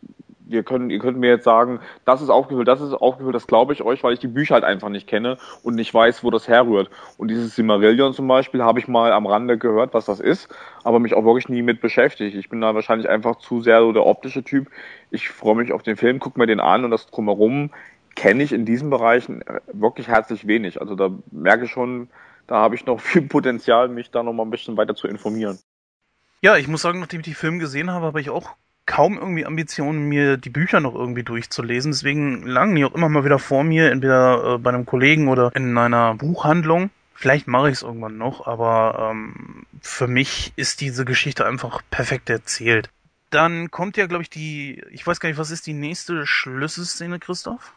wir 0.49 0.63
können, 0.63 0.89
ihr 0.89 0.99
könnt 0.99 1.17
mir 1.17 1.29
jetzt 1.29 1.43
sagen, 1.43 1.79
das 2.05 2.21
ist 2.21 2.29
aufgefüllt, 2.29 2.67
das 2.67 2.81
ist 2.81 2.93
aufgefüllt, 2.93 3.35
das 3.35 3.47
glaube 3.47 3.73
ich 3.73 3.83
euch, 3.83 4.03
weil 4.03 4.13
ich 4.13 4.19
die 4.19 4.27
Bücher 4.27 4.55
halt 4.55 4.63
einfach 4.63 4.89
nicht 4.89 5.07
kenne 5.07 5.37
und 5.63 5.75
nicht 5.75 5.93
weiß, 5.93 6.23
wo 6.23 6.31
das 6.31 6.47
herrührt. 6.47 6.89
Und 7.17 7.29
dieses 7.29 7.55
Simmerillion 7.55 8.13
zum 8.13 8.27
Beispiel 8.27 8.63
habe 8.63 8.79
ich 8.79 8.87
mal 8.87 9.11
am 9.11 9.25
Rande 9.25 9.57
gehört, 9.57 9.93
was 9.93 10.05
das 10.05 10.19
ist, 10.19 10.49
aber 10.83 10.99
mich 10.99 11.13
auch 11.13 11.23
wirklich 11.23 11.49
nie 11.49 11.61
mit 11.61 11.81
beschäftigt. 11.81 12.35
Ich 12.35 12.49
bin 12.49 12.61
da 12.61 12.75
wahrscheinlich 12.75 13.09
einfach 13.09 13.37
zu 13.37 13.61
sehr 13.61 13.81
so 13.81 13.91
der 13.91 14.05
optische 14.05 14.43
Typ. 14.43 14.67
Ich 15.11 15.29
freue 15.29 15.55
mich 15.55 15.71
auf 15.71 15.83
den 15.83 15.97
Film, 15.97 16.19
gucke 16.19 16.39
mir 16.39 16.47
den 16.47 16.59
an 16.59 16.83
und 16.83 16.91
das 16.91 17.07
drumherum 17.07 17.71
kenne 18.15 18.43
ich 18.43 18.51
in 18.51 18.65
diesen 18.65 18.89
Bereichen 18.89 19.43
wirklich 19.71 20.07
herzlich 20.07 20.47
wenig. 20.47 20.81
Also 20.81 20.95
da 20.95 21.09
merke 21.31 21.65
ich 21.65 21.71
schon, 21.71 22.09
da 22.47 22.55
habe 22.55 22.75
ich 22.75 22.85
noch 22.85 22.99
viel 22.99 23.21
Potenzial, 23.21 23.87
mich 23.87 24.11
da 24.11 24.23
noch 24.23 24.33
ein 24.33 24.49
bisschen 24.49 24.77
weiter 24.77 24.95
zu 24.95 25.07
informieren. 25.07 25.59
Ja, 26.41 26.55
ich 26.57 26.67
muss 26.67 26.81
sagen, 26.81 26.99
nachdem 26.99 27.19
ich 27.19 27.25
die 27.25 27.33
Film 27.33 27.59
gesehen 27.59 27.91
habe, 27.91 28.05
habe 28.05 28.21
ich 28.21 28.29
auch 28.29 28.55
kaum 28.89 29.19
irgendwie 29.19 29.45
Ambitionen, 29.45 30.09
mir 30.09 30.37
die 30.37 30.49
Bücher 30.49 30.79
noch 30.79 30.95
irgendwie 30.95 31.21
durchzulesen. 31.21 31.91
Deswegen 31.91 32.41
lagen 32.41 32.73
die 32.75 32.83
auch 32.83 32.95
immer 32.95 33.07
mal 33.07 33.23
wieder 33.23 33.37
vor 33.37 33.63
mir, 33.63 33.91
entweder 33.91 34.55
äh, 34.55 34.57
bei 34.57 34.71
einem 34.71 34.87
Kollegen 34.87 35.27
oder 35.27 35.55
in 35.55 35.77
einer 35.77 36.15
Buchhandlung. 36.15 36.89
Vielleicht 37.13 37.47
mache 37.47 37.69
ich 37.69 37.75
es 37.75 37.81
irgendwann 37.83 38.17
noch, 38.17 38.47
aber 38.47 39.11
ähm, 39.11 39.67
für 39.79 40.07
mich 40.07 40.53
ist 40.55 40.81
diese 40.81 41.05
Geschichte 41.05 41.45
einfach 41.45 41.83
perfekt 41.91 42.31
erzählt. 42.31 42.89
Dann 43.29 43.69
kommt 43.69 43.95
ja, 43.95 44.07
glaube 44.07 44.23
ich, 44.23 44.31
die, 44.31 44.81
ich 44.91 45.05
weiß 45.05 45.19
gar 45.19 45.29
nicht, 45.29 45.37
was 45.37 45.51
ist 45.51 45.67
die 45.67 45.73
nächste 45.73 46.25
Schlüsselszene, 46.25 47.19
Christoph? 47.19 47.73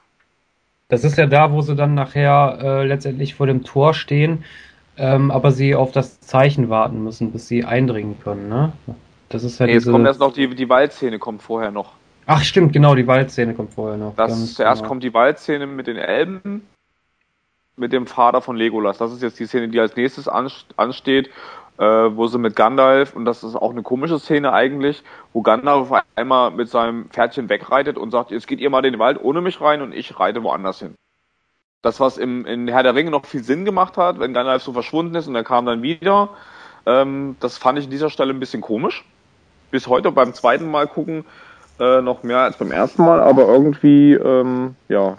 Das 0.88 1.04
ist 1.04 1.18
ja 1.18 1.26
da, 1.26 1.52
wo 1.52 1.60
sie 1.60 1.76
dann 1.76 1.92
nachher 1.92 2.58
äh, 2.62 2.86
letztendlich 2.86 3.34
vor 3.34 3.46
dem 3.46 3.64
Tor 3.64 3.92
stehen, 3.92 4.44
ähm, 4.96 5.30
aber 5.30 5.52
sie 5.52 5.74
auf 5.74 5.92
das 5.92 6.20
Zeichen 6.20 6.70
warten 6.70 7.04
müssen, 7.04 7.32
bis 7.32 7.48
sie 7.48 7.66
eindringen 7.66 8.18
können, 8.20 8.48
ne? 8.48 8.72
Das 9.32 9.44
ist 9.44 9.58
halt 9.58 9.68
nee, 9.68 9.74
jetzt 9.74 9.84
diese... 9.84 9.92
kommt 9.92 10.06
erst 10.06 10.20
noch 10.20 10.32
die, 10.32 10.54
die 10.54 10.68
Waldszene 10.68 11.18
kommt 11.18 11.42
vorher 11.42 11.70
noch. 11.70 11.92
Ach 12.26 12.42
stimmt, 12.42 12.72
genau, 12.72 12.94
die 12.94 13.06
Waldszene 13.06 13.54
kommt 13.54 13.72
vorher 13.72 13.96
noch. 13.96 14.14
Das, 14.14 14.54
zuerst 14.54 14.82
genau. 14.82 14.88
kommt 14.88 15.02
die 15.02 15.14
Waldszene 15.14 15.66
mit 15.66 15.86
den 15.86 15.96
Elben, 15.96 16.66
mit 17.76 17.92
dem 17.92 18.06
Vater 18.06 18.42
von 18.42 18.56
Legolas. 18.56 18.98
Das 18.98 19.12
ist 19.12 19.22
jetzt 19.22 19.40
die 19.40 19.46
Szene, 19.46 19.68
die 19.68 19.80
als 19.80 19.96
nächstes 19.96 20.28
ansteht, 20.28 21.30
äh, 21.78 21.84
wo 21.84 22.26
sie 22.26 22.38
mit 22.38 22.54
Gandalf, 22.54 23.16
und 23.16 23.24
das 23.24 23.42
ist 23.42 23.56
auch 23.56 23.70
eine 23.70 23.82
komische 23.82 24.18
Szene 24.18 24.52
eigentlich, 24.52 25.02
wo 25.32 25.40
Gandalf 25.40 25.90
auf 25.90 26.02
einmal 26.14 26.50
mit 26.50 26.68
seinem 26.68 27.08
Pferdchen 27.08 27.48
wegreitet 27.48 27.96
und 27.96 28.10
sagt, 28.10 28.30
jetzt 28.30 28.46
geht 28.46 28.60
ihr 28.60 28.68
mal 28.68 28.84
in 28.84 28.92
den 28.92 28.98
Wald 29.00 29.18
ohne 29.20 29.40
mich 29.40 29.60
rein 29.60 29.80
und 29.80 29.92
ich 29.92 30.20
reite 30.20 30.42
woanders 30.42 30.78
hin. 30.78 30.94
Das, 31.80 31.98
was 31.98 32.18
im, 32.18 32.44
in 32.44 32.68
Herr 32.68 32.82
der 32.82 32.94
Ringe 32.94 33.10
noch 33.10 33.24
viel 33.24 33.42
Sinn 33.42 33.64
gemacht 33.64 33.96
hat, 33.96 34.20
wenn 34.20 34.34
Gandalf 34.34 34.62
so 34.62 34.72
verschwunden 34.72 35.14
ist 35.16 35.26
und 35.26 35.34
er 35.34 35.42
kam 35.42 35.66
dann 35.66 35.82
wieder, 35.82 36.28
ähm, 36.86 37.36
das 37.40 37.58
fand 37.58 37.78
ich 37.78 37.86
an 37.86 37.90
dieser 37.90 38.10
Stelle 38.10 38.32
ein 38.32 38.38
bisschen 38.38 38.60
komisch 38.60 39.04
bis 39.72 39.88
heute 39.88 40.12
beim 40.12 40.34
zweiten 40.34 40.70
Mal 40.70 40.86
gucken 40.86 41.24
äh, 41.80 42.00
noch 42.00 42.22
mehr 42.22 42.38
als 42.38 42.56
beim 42.56 42.70
ersten 42.70 43.02
Mal, 43.04 43.20
aber 43.20 43.48
irgendwie, 43.48 44.12
ähm, 44.12 44.76
ja, 44.88 45.16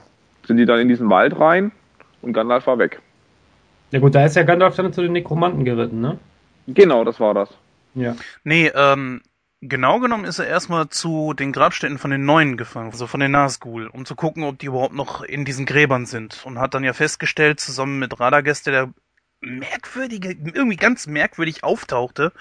sind 0.48 0.58
die 0.58 0.66
dann 0.66 0.80
in 0.80 0.88
diesen 0.88 1.10
Wald 1.10 1.38
rein 1.38 1.74
und 2.22 2.32
Gandalf 2.32 2.68
war 2.68 2.78
weg. 2.78 3.02
Ja 3.92 4.00
gut, 4.00 4.16
da 4.16 4.24
ist 4.26 4.36
ja 4.36 4.44
Gandalf 4.44 4.76
dann 4.76 4.94
zu 4.94 5.02
den 5.02 5.12
Nekromanten 5.12 5.66
geritten, 5.66 6.00
ne? 6.00 6.18
Genau, 6.68 7.04
das 7.04 7.20
war 7.20 7.34
das. 7.34 7.50
Ja. 7.96 8.16
Nee, 8.44 8.72
ähm, 8.74 9.22
genau 9.62 10.00
genommen 10.00 10.26
ist 10.26 10.40
er 10.40 10.48
erstmal 10.48 10.90
zu 10.90 11.34
den 11.34 11.52
Grabstätten 11.52 11.98
von 11.98 12.12
den 12.12 12.26
Neuen 12.26 12.58
gefangen, 12.58 12.92
also 12.92 13.08
von 13.08 13.20
den 13.20 13.32
Nazgul, 13.32 13.88
um 13.88 14.06
zu 14.06 14.16
gucken, 14.16 14.44
ob 14.44 14.60
die 14.60 14.68
überhaupt 14.68 14.96
noch 14.96 15.22
in 15.22 15.46
diesen 15.46 15.66
Gräbern 15.66 16.06
sind. 16.06 16.46
Und 16.46 16.60
hat 16.60 16.74
dann 16.74 16.84
ja 16.84 16.94
festgestellt, 16.94 17.60
zusammen 17.60 18.00
mit 18.00 18.20
Radagast, 18.20 18.68
der 18.68 18.94
merkwürdige, 19.42 20.30
irgendwie 20.54 20.78
ganz 20.78 21.08
merkwürdig 21.08 21.64
auftauchte, 21.64 22.32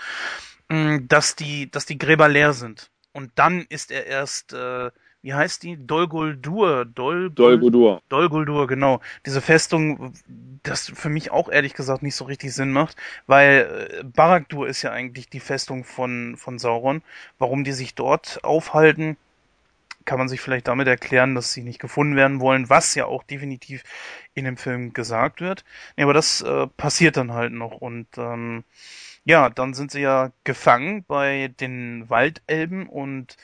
dass 1.09 1.37
die, 1.37 1.71
dass 1.71 1.87
die 1.87 1.99
Gräber 1.99 2.29
leer 2.29 2.53
sind. 2.53 2.91
Und 3.13 3.31
dann 3.35 3.67
ist 3.69 3.91
er 3.91 4.07
erst, 4.07 4.53
äh, 4.53 4.91
wie 5.21 5.35
heißt 5.35 5.63
die? 5.63 5.77
Dolguldur. 5.87 6.85
Dol 6.85 7.31
Dolguldur. 7.31 8.01
Dolguldur, 8.09 8.67
genau. 8.67 9.01
Diese 9.27 9.41
Festung, 9.41 10.15
das 10.63 10.91
für 10.95 11.11
mich 11.11 11.31
auch 11.31 11.49
ehrlich 11.49 11.75
gesagt 11.75 12.03
nicht 12.03 12.17
so 12.17 12.25
richtig 12.25 12.55
Sinn 12.55 12.73
macht, 12.73 12.97
weil 13.27 14.01
äh, 14.01 14.05
Baragdur 14.05 14.67
ist 14.67 14.83
ja 14.83 14.93
eigentlich 14.93 15.29
die 15.29 15.41
Festung 15.41 15.85
von, 15.85 16.37
von 16.37 16.59
Sauron. 16.59 17.03
Warum 17.39 17.65
die 17.65 17.73
sich 17.73 17.95
dort 17.95 18.43
aufhalten, 18.43 19.17
kann 20.05 20.19
man 20.19 20.29
sich 20.29 20.41
vielleicht 20.41 20.69
damit 20.69 20.89
erklären, 20.89 21.35
dass 21.35 21.53
sie 21.53 21.63
nicht 21.63 21.79
gefunden 21.79 22.17
werden 22.17 22.41
wollen, 22.41 22.69
was 22.69 22.95
ja 22.95 23.07
auch 23.07 23.23
definitiv 23.23 23.85
in 24.35 24.45
dem 24.45 24.57
Film 24.57 24.93
gesagt 24.93 25.41
wird. 25.41 25.65
Nee, 25.97 26.05
aber 26.05 26.15
das 26.15 26.41
äh, 26.41 26.67
passiert 26.67 27.17
dann 27.17 27.33
halt 27.33 27.53
noch 27.53 27.73
und 27.73 28.07
ähm, 28.17 28.65
ja, 29.25 29.51
dann 29.51 29.75
sind 29.75 29.91
sie 29.91 30.01
ja 30.01 30.33
gefangen 30.45 31.05
bei 31.05 31.49
den 31.61 32.09
Waldelben 32.11 32.89
und 32.89 33.37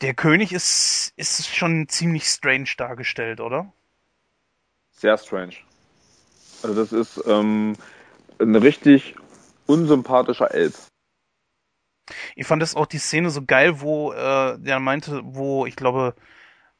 der 0.00 0.14
König 0.14 0.52
ist, 0.52 1.12
ist 1.16 1.54
schon 1.54 1.88
ziemlich 1.88 2.26
strange 2.26 2.70
dargestellt, 2.76 3.40
oder? 3.40 3.72
Sehr 4.90 5.16
strange. 5.16 5.54
Also 6.62 6.74
das 6.74 6.92
ist 6.92 7.22
ähm, 7.26 7.76
ein 8.38 8.54
richtig 8.56 9.16
unsympathischer 9.66 10.52
Elb. 10.52 10.74
Ich 12.34 12.46
fand 12.46 12.62
das 12.62 12.74
auch 12.74 12.86
die 12.86 12.98
Szene 12.98 13.30
so 13.30 13.44
geil, 13.44 13.80
wo 13.80 14.12
äh, 14.12 14.58
der 14.58 14.80
meinte, 14.80 15.20
wo 15.24 15.66
ich 15.66 15.76
glaube, 15.76 16.14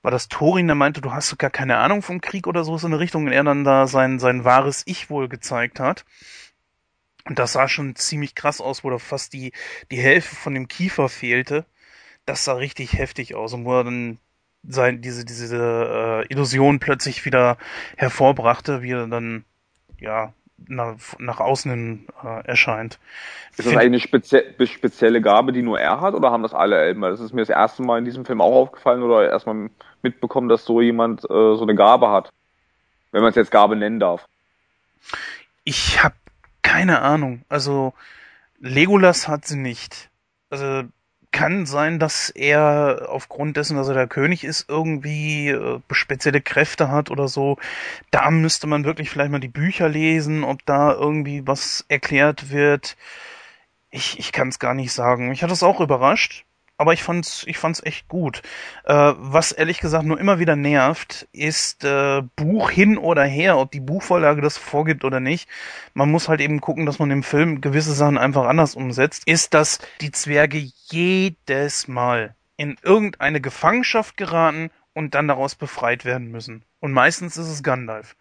war 0.02 0.10
das 0.10 0.28
Thorin, 0.28 0.66
der 0.66 0.74
meinte, 0.74 1.00
du 1.00 1.12
hast 1.12 1.28
so 1.28 1.36
gar 1.36 1.50
keine 1.50 1.78
Ahnung 1.78 2.02
vom 2.02 2.20
Krieg 2.20 2.46
oder 2.46 2.64
so, 2.64 2.76
so 2.76 2.88
eine 2.88 2.98
Richtung, 2.98 3.26
und 3.26 3.32
er 3.32 3.44
dann 3.44 3.64
da 3.64 3.86
sein, 3.86 4.18
sein 4.18 4.44
wahres 4.44 4.82
Ich 4.86 5.10
wohl 5.10 5.28
gezeigt 5.28 5.78
hat. 5.78 6.04
Und 7.24 7.38
das 7.38 7.52
sah 7.52 7.68
schon 7.68 7.94
ziemlich 7.94 8.34
krass 8.34 8.60
aus, 8.60 8.84
wo 8.84 8.90
da 8.90 8.98
fast 8.98 9.32
die, 9.32 9.52
die 9.90 10.00
Hälfte 10.00 10.34
von 10.34 10.54
dem 10.54 10.68
Kiefer 10.68 11.08
fehlte. 11.08 11.64
Das 12.26 12.44
sah 12.44 12.54
richtig 12.54 12.94
heftig 12.98 13.34
aus 13.34 13.52
und 13.52 13.64
wo 13.64 13.78
er 13.78 13.84
dann 13.84 14.18
sein, 14.64 15.00
diese, 15.02 15.24
diese 15.24 16.24
äh, 16.28 16.32
Illusion 16.32 16.78
plötzlich 16.78 17.24
wieder 17.24 17.58
hervorbrachte, 17.96 18.82
wie 18.82 18.92
er 18.92 19.06
dann, 19.06 19.44
ja, 19.98 20.32
nach, 20.68 20.96
nach 21.18 21.40
außen 21.40 21.70
hin 21.70 22.06
äh, 22.22 22.46
erscheint. 22.46 22.98
Ist 23.56 23.66
das 23.66 23.76
eigentlich 23.76 23.82
eine 23.82 24.22
spezie 24.22 24.66
spezielle 24.66 25.20
Gabe, 25.20 25.52
die 25.52 25.62
nur 25.62 25.80
er 25.80 26.00
hat, 26.00 26.14
oder 26.14 26.30
haben 26.30 26.42
das 26.42 26.54
alle 26.54 26.76
Elben? 26.76 27.02
Das 27.02 27.20
ist 27.20 27.32
mir 27.32 27.42
das 27.42 27.48
erste 27.48 27.82
Mal 27.82 27.98
in 27.98 28.04
diesem 28.04 28.24
Film 28.24 28.40
auch 28.40 28.54
aufgefallen 28.54 29.02
oder 29.02 29.28
erstmal 29.28 29.70
mitbekommen, 30.02 30.48
dass 30.48 30.64
so 30.64 30.80
jemand 30.80 31.24
äh, 31.24 31.56
so 31.56 31.62
eine 31.62 31.74
Gabe 31.74 32.10
hat. 32.10 32.30
Wenn 33.10 33.22
man 33.22 33.30
es 33.30 33.36
jetzt 33.36 33.50
Gabe 33.50 33.76
nennen 33.76 34.00
darf. 34.00 34.26
Ich 35.64 36.02
habe 36.02 36.14
keine 36.72 37.02
Ahnung. 37.02 37.44
Also 37.50 37.92
Legolas 38.58 39.28
hat 39.28 39.44
sie 39.46 39.58
nicht. 39.58 40.10
Also 40.48 40.84
kann 41.30 41.66
sein, 41.66 41.98
dass 41.98 42.30
er 42.30 43.08
aufgrund 43.10 43.58
dessen, 43.58 43.76
dass 43.76 43.88
er 43.88 43.94
der 43.94 44.06
König 44.06 44.42
ist, 44.42 44.70
irgendwie 44.70 45.48
äh, 45.48 45.80
spezielle 45.90 46.40
Kräfte 46.40 46.90
hat 46.90 47.10
oder 47.10 47.28
so. 47.28 47.58
Da 48.10 48.30
müsste 48.30 48.66
man 48.66 48.84
wirklich 48.84 49.10
vielleicht 49.10 49.30
mal 49.30 49.38
die 49.38 49.48
Bücher 49.48 49.88
lesen, 49.88 50.44
ob 50.44 50.64
da 50.64 50.92
irgendwie 50.92 51.46
was 51.46 51.84
erklärt 51.88 52.50
wird. 52.50 52.96
Ich, 53.90 54.18
ich 54.18 54.32
kann 54.32 54.48
es 54.48 54.58
gar 54.58 54.74
nicht 54.74 54.92
sagen. 54.92 55.28
Mich 55.28 55.42
hat 55.42 55.50
das 55.50 55.62
auch 55.62 55.80
überrascht 55.80 56.46
aber 56.82 56.92
ich 56.92 57.04
fand's, 57.04 57.44
ich 57.46 57.58
fand's 57.58 57.80
echt 57.84 58.08
gut. 58.08 58.42
Äh, 58.82 59.12
was 59.16 59.52
ehrlich 59.52 59.78
gesagt 59.78 60.04
nur 60.04 60.18
immer 60.18 60.40
wieder 60.40 60.56
nervt, 60.56 61.28
ist 61.32 61.84
äh, 61.84 62.22
Buch 62.34 62.70
hin 62.70 62.98
oder 62.98 63.22
her, 63.22 63.56
ob 63.56 63.70
die 63.70 63.78
Buchvorlage 63.78 64.40
das 64.40 64.58
vorgibt 64.58 65.04
oder 65.04 65.20
nicht. 65.20 65.48
Man 65.94 66.10
muss 66.10 66.28
halt 66.28 66.40
eben 66.40 66.60
gucken, 66.60 66.84
dass 66.84 66.98
man 66.98 67.12
im 67.12 67.22
Film 67.22 67.60
gewisse 67.60 67.92
Sachen 67.92 68.18
einfach 68.18 68.46
anders 68.46 68.74
umsetzt. 68.74 69.22
Ist, 69.26 69.54
dass 69.54 69.78
die 70.00 70.10
Zwerge 70.10 70.58
jedes 70.90 71.86
Mal 71.86 72.34
in 72.56 72.76
irgendeine 72.82 73.40
Gefangenschaft 73.40 74.16
geraten 74.16 74.70
und 74.92 75.14
dann 75.14 75.28
daraus 75.28 75.54
befreit 75.54 76.04
werden 76.04 76.32
müssen. 76.32 76.64
Und 76.80 76.90
meistens 76.90 77.36
ist 77.36 77.46
es 77.46 77.62
Gandalf. 77.62 78.16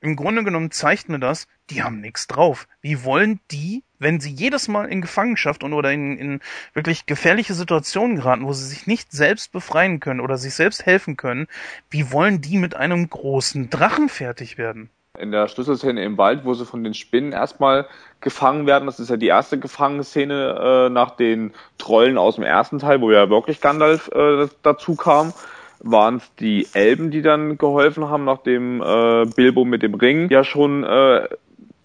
Im 0.00 0.16
Grunde 0.16 0.42
genommen 0.42 0.70
zeigt 0.70 1.10
mir 1.10 1.18
das, 1.18 1.48
die 1.68 1.82
haben 1.82 2.00
nichts 2.00 2.26
drauf. 2.28 2.66
Wie 2.80 3.04
wollen 3.04 3.40
die, 3.50 3.84
wenn 3.98 4.20
sie 4.20 4.30
jedes 4.30 4.68
Mal 4.68 4.86
in 4.86 5.00
Gefangenschaft 5.00 5.64
und 5.64 5.72
oder 5.72 5.92
in, 5.92 6.16
in 6.16 6.40
wirklich 6.74 7.06
gefährliche 7.06 7.54
Situationen 7.54 8.16
geraten, 8.16 8.46
wo 8.46 8.52
sie 8.52 8.66
sich 8.66 8.86
nicht 8.86 9.12
selbst 9.12 9.52
befreien 9.52 10.00
können 10.00 10.20
oder 10.20 10.36
sich 10.36 10.54
selbst 10.54 10.86
helfen 10.86 11.16
können, 11.16 11.46
wie 11.90 12.12
wollen 12.12 12.40
die 12.40 12.58
mit 12.58 12.76
einem 12.76 13.08
großen 13.08 13.70
Drachen 13.70 14.08
fertig 14.08 14.58
werden? 14.58 14.90
In 15.18 15.32
der 15.32 15.48
Schlüsselszene 15.48 16.04
im 16.04 16.18
Wald, 16.18 16.44
wo 16.44 16.52
sie 16.52 16.66
von 16.66 16.84
den 16.84 16.92
Spinnen 16.92 17.32
erstmal 17.32 17.86
gefangen 18.20 18.66
werden, 18.66 18.84
das 18.84 19.00
ist 19.00 19.08
ja 19.08 19.16
die 19.16 19.28
erste 19.28 19.58
Gefangenszene 19.58 20.88
äh, 20.88 20.90
nach 20.90 21.16
den 21.16 21.54
Trollen 21.78 22.18
aus 22.18 22.34
dem 22.34 22.44
ersten 22.44 22.78
Teil, 22.78 23.00
wo 23.00 23.10
ja 23.10 23.30
wirklich 23.30 23.62
Gandalf 23.62 24.10
äh, 24.14 24.48
dazu 24.62 24.94
kam 24.94 25.32
waren 25.80 26.16
es 26.16 26.34
die 26.36 26.66
Elben, 26.72 27.10
die 27.10 27.22
dann 27.22 27.58
geholfen 27.58 28.08
haben, 28.08 28.24
nachdem 28.24 28.82
äh, 28.82 29.26
Bilbo 29.26 29.64
mit 29.64 29.82
dem 29.82 29.94
Ring 29.94 30.28
ja 30.30 30.44
schon 30.44 30.84
äh, 30.84 31.28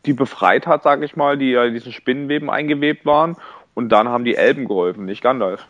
die 0.06 0.14
befreit 0.14 0.68
hat, 0.68 0.84
sag 0.84 1.02
ich 1.04 1.16
mal, 1.16 1.38
die 1.38 1.52
ja 1.52 1.66
in 1.66 1.74
diesen 1.74 1.92
Spinnenweben 1.92 2.50
eingewebt 2.50 3.06
waren. 3.06 3.38
Und 3.74 3.90
dann 3.90 4.10
haben 4.10 4.26
die 4.26 4.36
Elben 4.36 4.68
geholfen, 4.68 5.06
nicht 5.06 5.22
Gandalf. 5.22 5.68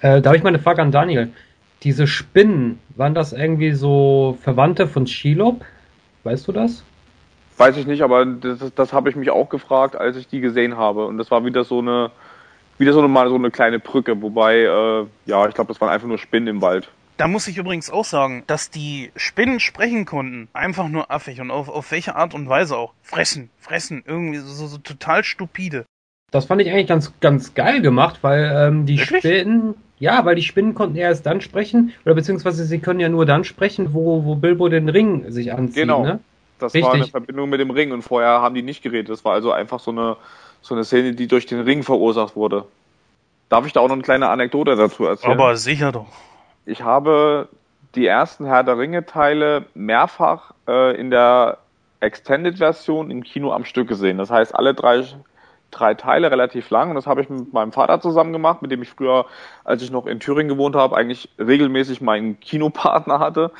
Äh, 0.00 0.20
da 0.20 0.30
habe 0.30 0.36
ich 0.36 0.42
mal 0.42 0.48
eine 0.48 0.58
Frage 0.58 0.82
an 0.82 0.90
Daniel. 0.90 1.32
Diese 1.82 2.06
Spinnen, 2.06 2.78
waren 2.96 3.14
das 3.14 3.32
irgendwie 3.32 3.72
so 3.72 4.38
Verwandte 4.42 4.86
von 4.86 5.06
Shelob? 5.06 5.64
Weißt 6.24 6.48
du 6.48 6.52
das? 6.52 6.84
Weiß 7.56 7.76
ich 7.76 7.86
nicht, 7.86 8.02
aber 8.02 8.24
das, 8.26 8.74
das 8.74 8.92
habe 8.92 9.10
ich 9.10 9.16
mich 9.16 9.30
auch 9.30 9.48
gefragt, 9.48 9.94
als 9.94 10.16
ich 10.16 10.26
die 10.26 10.40
gesehen 10.40 10.76
habe. 10.76 11.06
Und 11.06 11.18
das 11.18 11.30
war 11.30 11.44
wieder 11.44 11.64
so 11.64 11.78
eine, 11.78 12.10
wieder 12.78 12.92
so 12.92 12.98
eine, 12.98 13.08
mal 13.08 13.28
so 13.28 13.36
eine 13.36 13.50
kleine 13.50 13.78
Brücke, 13.78 14.20
wobei, 14.20 14.60
äh, 14.60 15.06
ja, 15.26 15.46
ich 15.46 15.54
glaube, 15.54 15.68
das 15.68 15.80
waren 15.80 15.90
einfach 15.90 16.08
nur 16.08 16.18
Spinnen 16.18 16.48
im 16.48 16.62
Wald. 16.62 16.88
Da 17.16 17.28
muss 17.28 17.46
ich 17.46 17.58
übrigens 17.58 17.90
auch 17.90 18.04
sagen, 18.04 18.42
dass 18.46 18.70
die 18.70 19.12
Spinnen 19.14 19.60
sprechen 19.60 20.04
konnten, 20.04 20.48
einfach 20.52 20.88
nur 20.88 21.12
affig 21.12 21.40
und 21.40 21.50
auf, 21.50 21.68
auf 21.68 21.90
welche 21.92 22.16
Art 22.16 22.34
und 22.34 22.48
Weise 22.48 22.76
auch. 22.76 22.92
Fressen, 23.02 23.50
fressen, 23.58 24.02
irgendwie 24.04 24.38
so, 24.38 24.66
so 24.66 24.78
total 24.78 25.22
stupide. 25.22 25.84
Das 26.32 26.46
fand 26.46 26.60
ich 26.60 26.70
eigentlich 26.70 26.88
ganz, 26.88 27.12
ganz 27.20 27.54
geil 27.54 27.80
gemacht, 27.82 28.18
weil 28.22 28.52
ähm, 28.52 28.86
die 28.86 28.98
Wirklich? 28.98 29.20
Spinnen, 29.20 29.74
ja, 30.00 30.24
weil 30.24 30.34
die 30.34 30.42
Spinnen 30.42 30.74
konnten 30.74 30.96
erst 30.96 31.24
dann 31.26 31.40
sprechen, 31.40 31.92
oder 32.04 32.16
beziehungsweise 32.16 32.64
sie 32.64 32.80
können 32.80 32.98
ja 32.98 33.08
nur 33.08 33.26
dann 33.26 33.44
sprechen, 33.44 33.94
wo, 33.94 34.24
wo 34.24 34.34
Bilbo 34.34 34.68
den 34.68 34.88
Ring 34.88 35.30
sich 35.30 35.52
anzieht. 35.52 35.82
Genau. 35.82 36.02
Ne? 36.02 36.18
Das 36.58 36.74
Richtig. 36.74 36.88
war 36.88 36.94
eine 36.94 37.06
Verbindung 37.06 37.48
mit 37.48 37.60
dem 37.60 37.70
Ring 37.70 37.92
und 37.92 38.02
vorher 38.02 38.40
haben 38.42 38.56
die 38.56 38.62
nicht 38.62 38.82
geredet. 38.82 39.10
Das 39.10 39.24
war 39.24 39.34
also 39.34 39.52
einfach 39.52 39.78
so 39.78 39.92
eine, 39.92 40.16
so 40.62 40.74
eine 40.74 40.82
Szene, 40.82 41.14
die 41.14 41.28
durch 41.28 41.46
den 41.46 41.60
Ring 41.60 41.84
verursacht 41.84 42.34
wurde. 42.34 42.64
Darf 43.48 43.66
ich 43.66 43.72
da 43.72 43.80
auch 43.80 43.88
noch 43.88 43.94
eine 43.94 44.02
kleine 44.02 44.28
Anekdote 44.28 44.74
dazu 44.74 45.04
erzählen? 45.04 45.32
Aber 45.32 45.56
sicher 45.56 45.92
doch. 45.92 46.06
Ich 46.66 46.82
habe 46.82 47.48
die 47.94 48.06
ersten 48.06 48.46
Herr 48.46 48.64
der 48.64 48.78
Ringe 48.78 49.06
Teile 49.06 49.66
mehrfach 49.74 50.52
äh, 50.66 50.98
in 50.98 51.10
der 51.10 51.58
Extended 52.00 52.58
Version 52.58 53.10
im 53.10 53.22
Kino 53.22 53.52
am 53.52 53.64
Stück 53.64 53.88
gesehen. 53.88 54.18
Das 54.18 54.30
heißt, 54.30 54.54
alle 54.54 54.74
drei, 54.74 55.04
drei 55.70 55.94
Teile 55.94 56.30
relativ 56.30 56.70
lang. 56.70 56.90
Und 56.90 56.96
das 56.96 57.06
habe 57.06 57.22
ich 57.22 57.28
mit 57.28 57.52
meinem 57.52 57.72
Vater 57.72 58.00
zusammen 58.00 58.32
gemacht, 58.32 58.62
mit 58.62 58.70
dem 58.70 58.82
ich 58.82 58.90
früher, 58.90 59.26
als 59.64 59.82
ich 59.82 59.90
noch 59.90 60.06
in 60.06 60.20
Thüringen 60.20 60.48
gewohnt 60.48 60.76
habe, 60.76 60.96
eigentlich 60.96 61.28
regelmäßig 61.38 62.00
meinen 62.00 62.40
Kinopartner 62.40 63.18
hatte. 63.18 63.50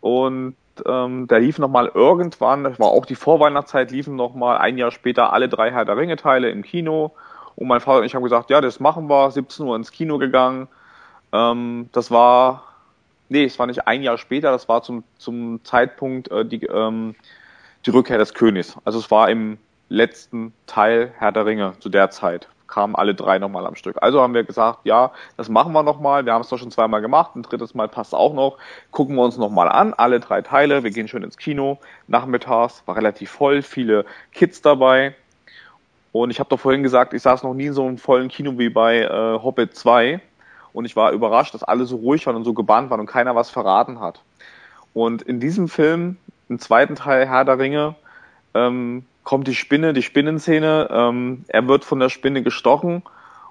Und 0.00 0.56
ähm, 0.86 1.28
der 1.28 1.40
lief 1.40 1.58
nochmal 1.58 1.90
irgendwann, 1.92 2.64
das 2.64 2.80
war 2.80 2.88
auch 2.88 3.06
die 3.06 3.14
Vorweihnachtszeit, 3.14 3.90
liefen 3.90 4.16
nochmal 4.16 4.58
ein 4.58 4.78
Jahr 4.78 4.90
später 4.90 5.32
alle 5.32 5.48
drei 5.48 5.70
Herr 5.70 5.84
der 5.84 5.96
Ringe 5.96 6.16
Teile 6.16 6.50
im 6.50 6.62
Kino. 6.62 7.12
Und 7.56 7.68
mein 7.68 7.80
Vater 7.80 7.98
und 7.98 8.04
ich 8.04 8.14
haben 8.14 8.22
gesagt, 8.22 8.50
ja, 8.50 8.60
das 8.60 8.80
machen 8.80 9.08
wir, 9.08 9.30
17 9.30 9.66
Uhr 9.66 9.76
ins 9.76 9.92
Kino 9.92 10.18
gegangen. 10.18 10.68
Ähm, 11.32 11.88
das 11.92 12.10
war, 12.10 12.64
nee, 13.28 13.44
es 13.44 13.58
war 13.58 13.66
nicht 13.66 13.86
ein 13.86 14.02
Jahr 14.02 14.18
später, 14.18 14.50
das 14.50 14.68
war 14.68 14.82
zum, 14.82 15.04
zum 15.18 15.64
Zeitpunkt 15.64 16.30
äh, 16.30 16.44
die, 16.44 16.64
ähm, 16.66 17.14
die 17.86 17.90
Rückkehr 17.90 18.18
des 18.18 18.34
Königs. 18.34 18.76
Also 18.84 18.98
es 18.98 19.10
war 19.10 19.30
im 19.30 19.58
letzten 19.88 20.52
Teil 20.66 21.12
Herr 21.18 21.32
der 21.32 21.46
Ringe 21.46 21.74
zu 21.80 21.88
der 21.88 22.10
Zeit 22.10 22.48
kamen 22.72 22.96
alle 22.96 23.14
drei 23.14 23.38
nochmal 23.38 23.66
am 23.66 23.74
Stück. 23.74 23.98
Also 24.00 24.22
haben 24.22 24.32
wir 24.32 24.44
gesagt, 24.44 24.80
ja, 24.84 25.12
das 25.36 25.50
machen 25.50 25.74
wir 25.74 25.82
nochmal. 25.82 26.24
Wir 26.24 26.32
haben 26.32 26.40
es 26.40 26.48
doch 26.48 26.56
schon 26.56 26.70
zweimal 26.70 27.02
gemacht. 27.02 27.36
Ein 27.36 27.42
drittes 27.42 27.74
Mal 27.74 27.86
passt 27.86 28.14
auch 28.14 28.32
noch. 28.32 28.56
Gucken 28.90 29.14
wir 29.16 29.22
uns 29.22 29.36
nochmal 29.36 29.68
an, 29.68 29.92
alle 29.92 30.20
drei 30.20 30.40
Teile. 30.40 30.82
Wir 30.82 30.90
gehen 30.90 31.06
schon 31.06 31.22
ins 31.22 31.36
Kino. 31.36 31.78
Nachmittags 32.08 32.82
war 32.86 32.96
relativ 32.96 33.30
voll, 33.30 33.60
viele 33.60 34.06
Kids 34.32 34.62
dabei. 34.62 35.14
Und 36.12 36.30
ich 36.30 36.40
habe 36.40 36.48
doch 36.48 36.60
vorhin 36.60 36.82
gesagt, 36.82 37.12
ich 37.12 37.20
saß 37.20 37.42
noch 37.42 37.52
nie 37.52 37.66
in 37.66 37.74
so 37.74 37.86
einem 37.86 37.98
vollen 37.98 38.28
Kino 38.28 38.58
wie 38.58 38.70
bei 38.70 39.00
äh, 39.00 39.38
Hobbit 39.42 39.76
2. 39.76 40.20
Und 40.72 40.84
ich 40.84 40.96
war 40.96 41.12
überrascht, 41.12 41.54
dass 41.54 41.62
alle 41.62 41.84
so 41.84 41.96
ruhig 41.96 42.26
waren 42.26 42.36
und 42.36 42.44
so 42.44 42.54
gebannt 42.54 42.90
waren 42.90 43.00
und 43.00 43.06
keiner 43.06 43.34
was 43.34 43.50
verraten 43.50 44.00
hat. 44.00 44.20
Und 44.94 45.22
in 45.22 45.40
diesem 45.40 45.68
Film, 45.68 46.16
im 46.48 46.58
zweiten 46.58 46.96
Teil 46.96 47.26
Herr 47.26 47.44
der 47.44 47.58
Ringe, 47.58 47.94
ähm, 48.54 49.04
kommt 49.24 49.48
die 49.48 49.54
Spinne, 49.54 49.92
die 49.92 50.02
Spinnenszene. 50.02 50.88
Ähm, 50.90 51.44
er 51.48 51.66
wird 51.68 51.84
von 51.84 52.00
der 52.00 52.08
Spinne 52.08 52.42
gestochen 52.42 53.02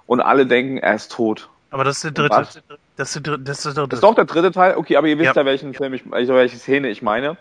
und 0.06 0.19
alle 0.22 0.45
denken, 0.45 0.77
er 0.77 0.95
ist 0.95 1.11
tot. 1.11 1.49
Aber 1.69 1.84
das 1.84 2.03
ist 2.03 2.18
der 2.18 2.27
dritte. 2.27 2.61
Das 2.98 3.15
ist, 3.15 3.26
der, 3.26 3.38
das 3.38 3.65
ist 3.65 3.65
der 3.65 3.73
dritte. 3.73 3.89
Das 3.89 3.98
ist 3.98 4.03
doch 4.03 4.15
der 4.15 4.26
dritte 4.26 4.52
Teil. 4.52 4.76
Okay, 4.76 4.98
aber 4.98 5.07
ihr 5.07 5.18
wisst 5.18 5.35
ja, 5.35 5.41
ja 5.41 5.45
welchen 5.45 5.73
Film 5.73 5.93
ich, 5.93 6.03
also 6.11 6.34
welche 6.34 6.57
Szene 6.57 6.89
ich 6.89 7.02
meine. 7.02 7.38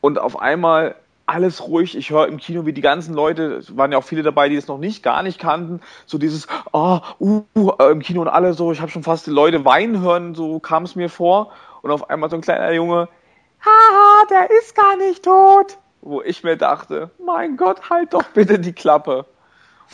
Und 0.00 0.18
auf 0.18 0.38
einmal 0.40 0.94
alles 1.30 1.66
ruhig. 1.66 1.96
Ich 1.96 2.10
höre 2.10 2.28
im 2.28 2.38
Kino, 2.38 2.66
wie 2.66 2.72
die 2.72 2.80
ganzen 2.80 3.14
Leute, 3.14 3.54
es 3.54 3.76
waren 3.76 3.92
ja 3.92 3.98
auch 3.98 4.04
viele 4.04 4.22
dabei, 4.22 4.48
die 4.48 4.56
es 4.56 4.68
noch 4.68 4.78
nicht, 4.78 5.02
gar 5.02 5.22
nicht 5.22 5.38
kannten, 5.38 5.80
so 6.06 6.18
dieses, 6.18 6.46
ah, 6.72 7.02
uh, 7.18 7.42
uh, 7.56 7.70
im 7.90 8.00
Kino 8.00 8.20
und 8.20 8.28
alle 8.28 8.52
so, 8.54 8.72
ich 8.72 8.80
habe 8.80 8.90
schon 8.90 9.02
fast 9.02 9.26
die 9.26 9.30
Leute 9.30 9.64
weinen 9.64 10.00
hören, 10.00 10.34
so 10.34 10.60
kam 10.60 10.84
es 10.84 10.96
mir 10.96 11.08
vor. 11.08 11.52
Und 11.82 11.90
auf 11.90 12.10
einmal 12.10 12.28
so 12.28 12.36
ein 12.36 12.42
kleiner 12.42 12.72
Junge, 12.72 13.08
haha, 13.64 14.26
der 14.28 14.50
ist 14.50 14.74
gar 14.74 14.96
nicht 14.96 15.24
tot 15.24 15.78
wo 16.02 16.22
ich 16.22 16.42
mir 16.42 16.56
dachte, 16.56 17.10
mein 17.24 17.56
Gott, 17.56 17.90
halt 17.90 18.14
doch 18.14 18.24
bitte 18.24 18.58
die 18.58 18.72
Klappe. 18.72 19.26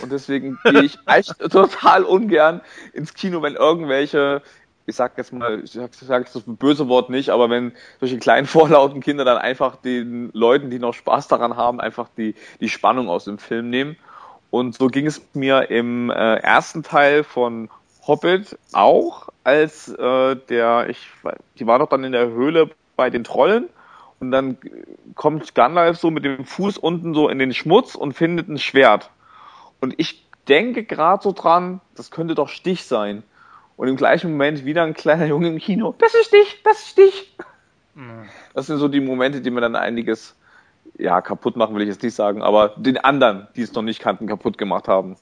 Und 0.03 0.13
deswegen 0.13 0.59
gehe 0.65 0.83
ich 0.83 0.99
echt 1.07 1.39
total 1.51 2.05
ungern 2.05 2.61
ins 2.93 3.15
Kino, 3.15 3.43
wenn 3.43 3.55
irgendwelche, 3.55 4.43
ich 4.87 4.95
sag 4.95 5.19
jetzt 5.19 5.33
mal, 5.33 5.63
ich 5.65 5.73
sag, 5.73 5.93
sag 5.95 6.23
jetzt 6.23 6.37
das 6.37 6.45
böse 6.47 6.89
Wort 6.89 7.11
nicht, 7.11 7.31
aber 7.31 7.51
wenn 7.51 7.73
solche 8.01 8.19
kleinen 8.19 8.47
vorlauten 8.47 9.01
Kinder 9.01 9.25
dann 9.25 9.39
einfach 9.39 9.77
den 9.77 10.31
Leuten, 10.33 10.71
die 10.71 10.79
noch 10.79 10.95
Spaß 10.95 11.29
daran 11.29 11.57
haben, 11.57 11.81
einfach 11.81 12.09
die, 12.17 12.35
die 12.61 12.69
Spannung 12.69 13.09
aus 13.09 13.25
dem 13.25 13.39
Film 13.39 13.71
nehmen. 13.71 13.97
Und 14.51 14.77
so 14.77 14.87
ging 14.87 15.07
es 15.07 15.21
mir 15.35 15.71
im 15.71 16.11
äh, 16.11 16.37
ersten 16.37 16.83
Teil 16.83 17.25
von 17.25 17.69
Hobbit 18.07 18.57
auch, 18.73 19.29
als 19.43 19.89
äh, 19.89 20.37
der, 20.37 20.89
ich, 20.89 21.09
die 21.59 21.67
war 21.67 21.81
doch 21.81 21.89
dann 21.89 22.05
in 22.05 22.13
der 22.13 22.29
Höhle 22.29 22.71
bei 22.95 23.11
den 23.11 23.25
Trollen 23.25 23.69
und 24.21 24.31
dann 24.31 24.57
kommt 25.15 25.55
Gandalf 25.55 25.99
so 25.99 26.11
mit 26.11 26.25
dem 26.25 26.45
Fuß 26.45 26.79
unten 26.79 27.15
so 27.15 27.29
in 27.29 27.39
den 27.39 27.53
Schmutz 27.53 27.97
und 27.97 28.13
findet 28.13 28.49
ein 28.49 28.59
Schwert. 28.59 29.11
Und 29.81 29.95
ich 29.99 30.25
denke 30.49 30.85
gerade 30.85 31.23
so 31.23 31.33
dran, 31.33 31.81
das 31.97 32.11
könnte 32.11 32.35
doch 32.35 32.49
Stich 32.49 32.85
sein. 32.85 33.25
Und 33.77 33.89
im 33.89 33.97
gleichen 33.97 34.31
Moment 34.31 34.65
wieder 34.65 34.83
ein 34.85 34.95
kleiner 34.95 35.27
Junge 35.27 35.49
im 35.49 35.59
Kino. 35.59 35.95
Das 35.99 36.15
ist 36.15 36.27
Stich, 36.27 36.63
das 36.65 36.79
ist 36.79 36.89
Stich. 36.89 37.37
Mhm. 37.95 38.29
Das 38.55 38.67
sind 38.67 38.79
so 38.79 38.89
die 38.89 39.01
Momente, 39.01 39.41
die 39.41 39.51
mir 39.51 39.61
dann 39.61 39.77
einiges, 39.77 40.37
ja, 40.99 41.21
kaputt 41.21 41.57
machen 41.57 41.75
will 41.75 41.83
ich 41.83 41.89
jetzt 41.89 42.03
nicht 42.03 42.15
sagen, 42.15 42.43
aber 42.43 42.71
den 42.77 42.99
anderen, 42.99 43.49
die 43.55 43.63
es 43.63 43.73
noch 43.73 43.83
nicht 43.83 44.01
kannten, 44.01 44.27
kaputt 44.27 44.57
gemacht 44.59 44.89
haben 44.89 45.17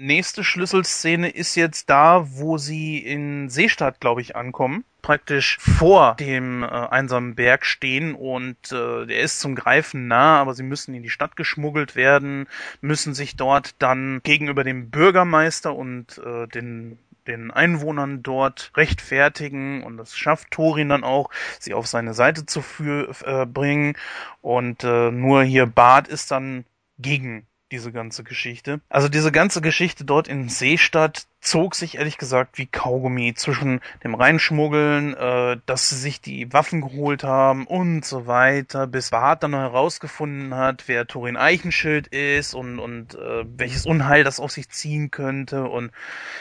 nächste 0.00 0.42
Schlüsselszene 0.42 1.28
ist 1.28 1.54
jetzt 1.54 1.90
da, 1.90 2.26
wo 2.26 2.58
sie 2.58 2.98
in 2.98 3.48
Seestadt, 3.48 4.00
glaube 4.00 4.22
ich, 4.22 4.34
ankommen. 4.34 4.84
Praktisch 5.02 5.58
vor 5.58 6.16
dem 6.18 6.62
äh, 6.62 6.66
einsamen 6.66 7.34
Berg 7.34 7.64
stehen 7.64 8.14
und 8.14 8.56
äh, 8.72 9.06
der 9.06 9.20
ist 9.20 9.40
zum 9.40 9.54
Greifen 9.54 10.08
nah, 10.08 10.40
aber 10.40 10.54
sie 10.54 10.62
müssen 10.62 10.94
in 10.94 11.02
die 11.02 11.10
Stadt 11.10 11.36
geschmuggelt 11.36 11.96
werden, 11.96 12.46
müssen 12.80 13.14
sich 13.14 13.36
dort 13.36 13.74
dann 13.80 14.20
gegenüber 14.22 14.64
dem 14.64 14.90
Bürgermeister 14.90 15.74
und 15.74 16.18
äh, 16.18 16.46
den 16.48 16.98
den 17.26 17.50
Einwohnern 17.50 18.22
dort 18.22 18.72
rechtfertigen 18.76 19.82
und 19.82 19.96
das 19.98 20.16
schafft 20.16 20.50
Thorin 20.50 20.88
dann 20.88 21.04
auch, 21.04 21.30
sie 21.58 21.74
auf 21.74 21.86
seine 21.86 22.14
Seite 22.14 22.46
zu 22.46 22.62
äh, 22.88 23.46
bringen 23.46 23.94
und 24.40 24.84
äh, 24.84 25.10
nur 25.10 25.42
hier 25.42 25.66
Bart 25.66 26.08
ist 26.08 26.30
dann 26.30 26.64
gegen 26.98 27.46
diese 27.70 27.92
ganze 27.92 28.24
Geschichte. 28.24 28.80
Also 28.88 29.08
diese 29.08 29.32
ganze 29.32 29.60
Geschichte 29.60 30.04
dort 30.04 30.28
in 30.28 30.48
Seestadt 30.48 31.26
zog 31.40 31.74
sich 31.74 31.96
ehrlich 31.96 32.18
gesagt 32.18 32.58
wie 32.58 32.66
Kaugummi 32.66 33.34
zwischen 33.34 33.80
dem 34.04 34.14
Reinschmuggeln, 34.14 35.14
äh, 35.14 35.56
dass 35.64 35.88
sie 35.88 35.96
sich 35.96 36.20
die 36.20 36.52
Waffen 36.52 36.82
geholt 36.82 37.24
haben 37.24 37.66
und 37.66 38.04
so 38.04 38.26
weiter, 38.26 38.86
bis 38.86 39.10
Bart 39.10 39.42
dann 39.42 39.54
herausgefunden 39.54 40.54
hat, 40.54 40.84
wer 40.86 41.06
Thorin 41.06 41.36
Eichenschild 41.36 42.08
ist 42.08 42.54
und, 42.54 42.78
und 42.78 43.14
äh, 43.14 43.44
welches 43.56 43.86
Unheil 43.86 44.22
das 44.22 44.38
auf 44.38 44.52
sich 44.52 44.68
ziehen 44.68 45.10
könnte. 45.10 45.64
Und 45.64 45.92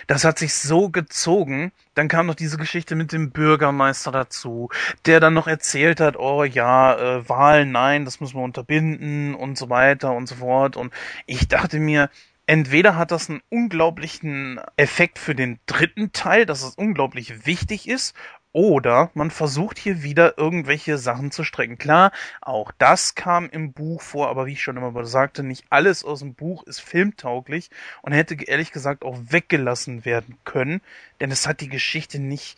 das 0.07 0.25
hat 0.25 0.37
sich 0.37 0.53
so 0.53 0.89
gezogen. 0.89 1.71
Dann 1.93 2.09
kam 2.09 2.25
noch 2.25 2.35
diese 2.35 2.57
Geschichte 2.57 2.95
mit 2.95 3.11
dem 3.13 3.31
Bürgermeister 3.31 4.11
dazu, 4.11 4.69
der 5.05 5.19
dann 5.19 5.33
noch 5.33 5.47
erzählt 5.47 6.01
hat, 6.01 6.17
oh 6.17 6.43
ja, 6.43 6.97
äh, 6.97 7.29
Wahlen, 7.29 7.71
nein, 7.71 8.05
das 8.05 8.19
müssen 8.19 8.35
wir 8.35 8.43
unterbinden 8.43 9.33
und 9.33 9.57
so 9.57 9.69
weiter 9.69 10.11
und 10.11 10.27
so 10.27 10.35
fort. 10.35 10.75
Und 10.75 10.93
ich 11.25 11.47
dachte 11.47 11.79
mir, 11.79 12.09
entweder 12.49 12.95
hat 12.95 13.11
das 13.11 13.29
einen 13.29 13.43
unglaublichen 13.49 14.59
Effekt 14.75 15.19
für 15.19 15.35
den 15.35 15.59
dritten 15.67 16.13
Teil, 16.13 16.47
dass 16.47 16.63
es 16.63 16.73
unglaublich 16.73 17.45
wichtig 17.45 17.87
ist, 17.87 18.15
oder 18.51 19.11
man 19.13 19.29
versucht 19.29 19.77
hier 19.77 20.01
wieder 20.01 20.39
irgendwelche 20.39 20.97
Sachen 20.97 21.29
zu 21.29 21.43
strecken. 21.43 21.77
Klar, 21.77 22.11
auch 22.41 22.71
das 22.79 23.13
kam 23.13 23.47
im 23.51 23.71
Buch 23.71 24.01
vor, 24.01 24.29
aber 24.29 24.47
wie 24.47 24.53
ich 24.53 24.63
schon 24.63 24.77
immer 24.77 25.05
sagte, 25.05 25.43
nicht 25.43 25.65
alles 25.69 26.03
aus 26.03 26.21
dem 26.21 26.33
Buch 26.33 26.63
ist 26.63 26.79
filmtauglich 26.79 27.69
und 28.01 28.13
hätte 28.13 28.43
ehrlich 28.43 28.71
gesagt 28.71 29.03
auch 29.03 29.19
weggelassen 29.29 30.03
werden 30.03 30.35
können, 30.43 30.81
denn 31.21 31.29
es 31.29 31.45
hat 31.45 31.61
die 31.61 31.69
Geschichte 31.69 32.17
nicht 32.17 32.57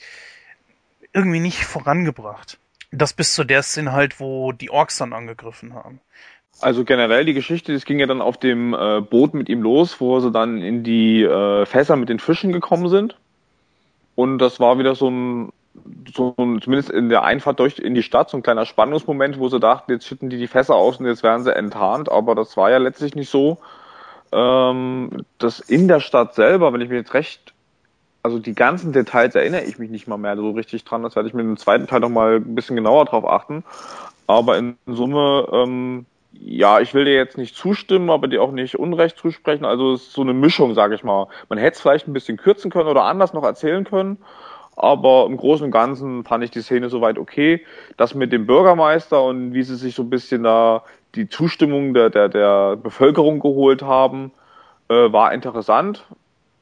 irgendwie 1.12 1.42
nicht 1.42 1.66
vorangebracht. 1.66 2.60
Das 2.92 3.12
bis 3.12 3.34
zu 3.34 3.44
der 3.44 3.62
Szene 3.62 3.92
halt, 3.92 4.22
wo 4.22 4.54
die 4.54 4.70
Orks 4.70 4.98
dann 5.00 5.12
angegriffen 5.12 5.74
haben. 5.74 6.00
Also 6.60 6.84
generell 6.84 7.26
die 7.26 7.34
Geschichte, 7.34 7.74
das 7.74 7.86
ging 7.86 8.00
ja 8.00 8.06
dann 8.06 8.22
auf 8.22 8.38
dem 8.38 8.74
äh, 8.74 9.02
Boot 9.02 9.34
mit 9.34 9.50
ihm 9.50 9.62
los, 9.62 10.00
wo 10.00 10.20
sie 10.20 10.32
dann 10.32 10.62
in 10.62 10.84
die 10.84 11.24
äh, 11.24 11.66
Fässer 11.66 11.96
mit 11.96 12.10
den 12.10 12.20
Fischen 12.20 12.52
gekommen 12.52 12.90
sind. 12.90 13.16
Und 14.16 14.38
das 14.40 14.60
war 14.60 14.78
wieder 14.78 14.94
so 14.94 15.10
ein, 15.10 15.54
so 16.14 16.36
ein, 16.38 16.62
zumindest 16.62 16.92
in 16.92 17.10
der 17.10 17.24
Einfahrt 17.24 17.60
durch 17.60 17.80
in 17.80 17.96
die 17.96 18.04
Stadt, 18.04 18.30
so 18.30 18.38
ein 18.38 18.44
kleiner 18.44 18.66
Spannungsmoment, 18.66 19.40
wo 19.40 19.50
sie 19.50 19.60
dachten, 19.60 19.92
jetzt 19.92 20.06
schütten 20.06 20.30
die 20.30 20.38
die 20.38 20.48
Fässer 20.48 20.76
aus 20.76 20.98
und 20.98 21.08
jetzt 21.08 21.24
werden 21.24 21.44
sie 21.44 21.56
enttarnt. 21.56 22.12
Aber 22.12 22.36
das 22.36 22.56
war 22.58 22.70
ja 22.70 22.78
letztlich 22.78 23.16
nicht 23.16 23.30
so. 23.30 23.58
Ähm, 24.32 25.26
das 25.40 25.60
in 25.60 25.88
der 25.88 26.00
Stadt 26.00 26.36
selber, 26.36 26.74
wenn 26.74 26.82
ich 26.82 26.90
mich 26.90 26.98
jetzt 26.98 27.14
recht, 27.14 27.54
also 28.24 28.38
die 28.38 28.54
ganzen 28.54 28.94
Details 28.94 29.34
erinnere 29.34 29.64
ich 29.64 29.80
mich 29.80 29.90
nicht 29.90 30.08
mal 30.08 30.18
mehr 30.18 30.36
so 30.36 30.52
richtig 30.52 30.84
dran. 30.84 31.04
Das 31.04 31.16
werde 31.16 31.28
ich 31.28 31.34
mir 31.34 31.42
im 31.42 31.58
zweiten 31.58 31.88
Teil 31.88 32.02
noch 32.02 32.10
mal 32.10 32.36
ein 32.36 32.56
bisschen 32.56 32.76
genauer 32.76 33.06
drauf 33.06 33.26
achten. 33.26 33.64
Aber 34.28 34.58
in 34.58 34.78
Summe 34.86 35.48
ähm, 35.52 36.06
ja, 36.34 36.80
ich 36.80 36.94
will 36.94 37.06
dir 37.06 37.14
jetzt 37.14 37.38
nicht 37.38 37.56
zustimmen, 37.56 38.10
aber 38.10 38.28
dir 38.28 38.42
auch 38.42 38.52
nicht 38.52 38.80
Unrecht 38.80 39.18
zusprechen. 39.18 39.66
Also 39.66 39.94
es 39.94 40.04
ist 40.04 40.14
so 40.14 40.22
eine 40.22 40.34
Mischung, 40.34 40.74
sage 40.74 40.96
ich 40.96 41.04
mal. 41.04 41.28
Man 41.50 41.60
hätte 41.60 41.76
es 41.76 41.82
vielleicht 41.82 42.08
ein 42.08 42.14
bisschen 42.14 42.38
kürzen 42.38 42.72
können 42.72 42.90
oder 42.90 43.04
anders 43.04 43.34
noch 43.34 43.44
erzählen 43.44 43.84
können. 43.84 44.18
Aber 44.76 45.26
im 45.28 45.38
Großen 45.38 45.66
und 45.66 45.72
Ganzen 45.72 46.24
fand 46.24 46.44
ich 46.44 46.52
die 46.52 46.62
Szene 46.62 46.90
soweit 46.90 47.20
okay. 47.20 47.66
Das 47.98 48.16
mit 48.16 48.32
dem 48.32 48.48
Bürgermeister 48.48 49.24
und 49.24 49.54
wie 49.54 49.64
sie 49.64 49.76
sich 49.76 49.96
so 49.96 50.04
ein 50.04 50.10
bisschen 50.10 50.44
da 50.44 50.84
die 51.16 51.28
Zustimmung 51.28 51.94
der, 51.94 52.10
der, 52.10 52.30
der 52.30 52.78
Bevölkerung 52.78 53.40
geholt 53.40 53.82
haben, 53.82 54.32
äh, 54.88 55.12
war 55.12 55.34
interessant 55.34 56.06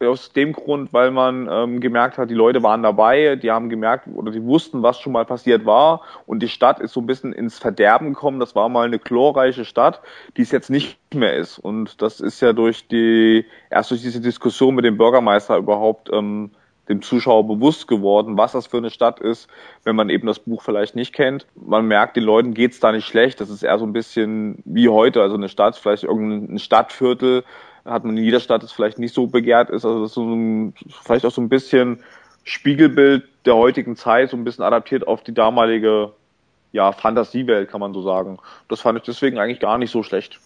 aus 0.02 0.32
dem 0.32 0.54
Grund, 0.54 0.94
weil 0.94 1.12
man 1.12 1.50
ähm, 1.52 1.80
gemerkt 1.80 2.18
hat, 2.18 2.30
die 2.30 2.36
Leute 2.36 2.64
waren 2.64 2.84
dabei, 2.84 3.36
die 3.36 3.52
haben 3.52 3.70
gemerkt 3.70 4.08
oder 4.14 4.32
die 4.32 4.44
wussten, 4.44 4.82
was 4.82 5.00
schon 5.00 5.14
mal 5.14 5.26
passiert 5.26 5.66
war 5.66 6.02
und 6.26 6.42
die 6.42 6.48
Stadt 6.48 6.80
ist 6.80 6.94
so 6.94 7.02
ein 7.02 7.06
bisschen 7.06 7.34
ins 7.34 7.60
Verderben 7.60 8.14
gekommen. 8.14 8.40
Das 8.40 8.56
war 8.56 8.70
mal 8.70 8.86
eine 8.86 9.00
chlorreiche 9.00 9.66
Stadt, 9.66 10.02
die 10.38 10.44
es 10.44 10.52
jetzt 10.52 10.70
nicht 10.70 10.98
mehr 11.14 11.36
ist. 11.36 11.60
Und 11.60 12.02
das 12.02 12.20
ist 12.20 12.42
ja 12.42 12.54
durch 12.54 12.88
die, 12.88 13.46
erst 13.70 13.92
durch 13.92 14.02
diese 14.02 14.22
Diskussion 14.22 14.76
mit 14.76 14.86
dem 14.86 14.98
Bürgermeister 14.98 15.58
überhaupt 15.58 16.10
ähm, 16.14 16.52
dem 16.90 17.02
Zuschauer 17.02 17.48
bewusst 17.48 17.88
geworden, 17.88 18.38
was 18.38 18.54
das 18.54 18.68
für 18.68 18.78
eine 18.78 18.90
Stadt 18.90 19.20
ist, 19.20 19.48
wenn 19.84 19.96
man 19.96 20.10
eben 20.10 20.28
das 20.28 20.40
Buch 20.40 20.62
vielleicht 20.62 20.96
nicht 20.96 21.14
kennt. 21.14 21.46
Man 21.56 21.88
merkt, 21.88 22.18
den 22.18 22.24
Leuten 22.24 22.54
geht's 22.54 22.80
da 22.80 22.92
nicht 22.92 23.06
schlecht. 23.06 23.40
Das 23.40 23.50
ist 23.50 23.64
eher 23.64 23.78
so 23.78 23.86
ein 23.86 23.94
bisschen 23.94 24.62
wie 24.66 24.90
heute, 24.90 25.22
also 25.22 25.36
eine 25.36 25.50
Stadt, 25.50 25.78
vielleicht 25.78 26.04
irgendein 26.04 26.58
Stadtviertel, 26.58 27.44
hat 27.86 28.04
man 28.04 28.18
in 28.18 28.24
jeder 28.24 28.40
Stadt, 28.40 28.64
das 28.64 28.72
vielleicht 28.72 29.00
nicht 29.00 29.14
so 29.14 29.28
begehrt 29.28 29.70
ist. 29.70 29.86
Also 29.86 30.02
das 30.02 30.12
ist 30.12 30.16
so 30.16 30.24
ein, 30.24 30.74
vielleicht 31.02 31.26
auch 31.26 31.32
so 31.32 31.42
ein 31.42 31.50
bisschen 31.50 32.04
Spiegelbild 32.44 33.24
der 33.46 33.56
heutigen 33.56 33.96
Zeit, 33.96 34.30
so 34.30 34.38
ein 34.38 34.44
bisschen 34.44 34.64
adaptiert 34.64 35.08
auf 35.08 35.24
die 35.24 35.34
damalige 35.34 36.12
ja, 36.72 36.92
Fantasiewelt, 36.92 37.70
kann 37.70 37.80
man 37.80 37.94
so 37.94 38.02
sagen. 38.02 38.40
Das 38.68 38.82
fand 38.82 38.98
ich 39.00 39.04
deswegen 39.04 39.40
eigentlich 39.40 39.60
gar 39.60 39.78
nicht 39.78 39.92
so 39.92 40.04
schlecht. 40.04 40.40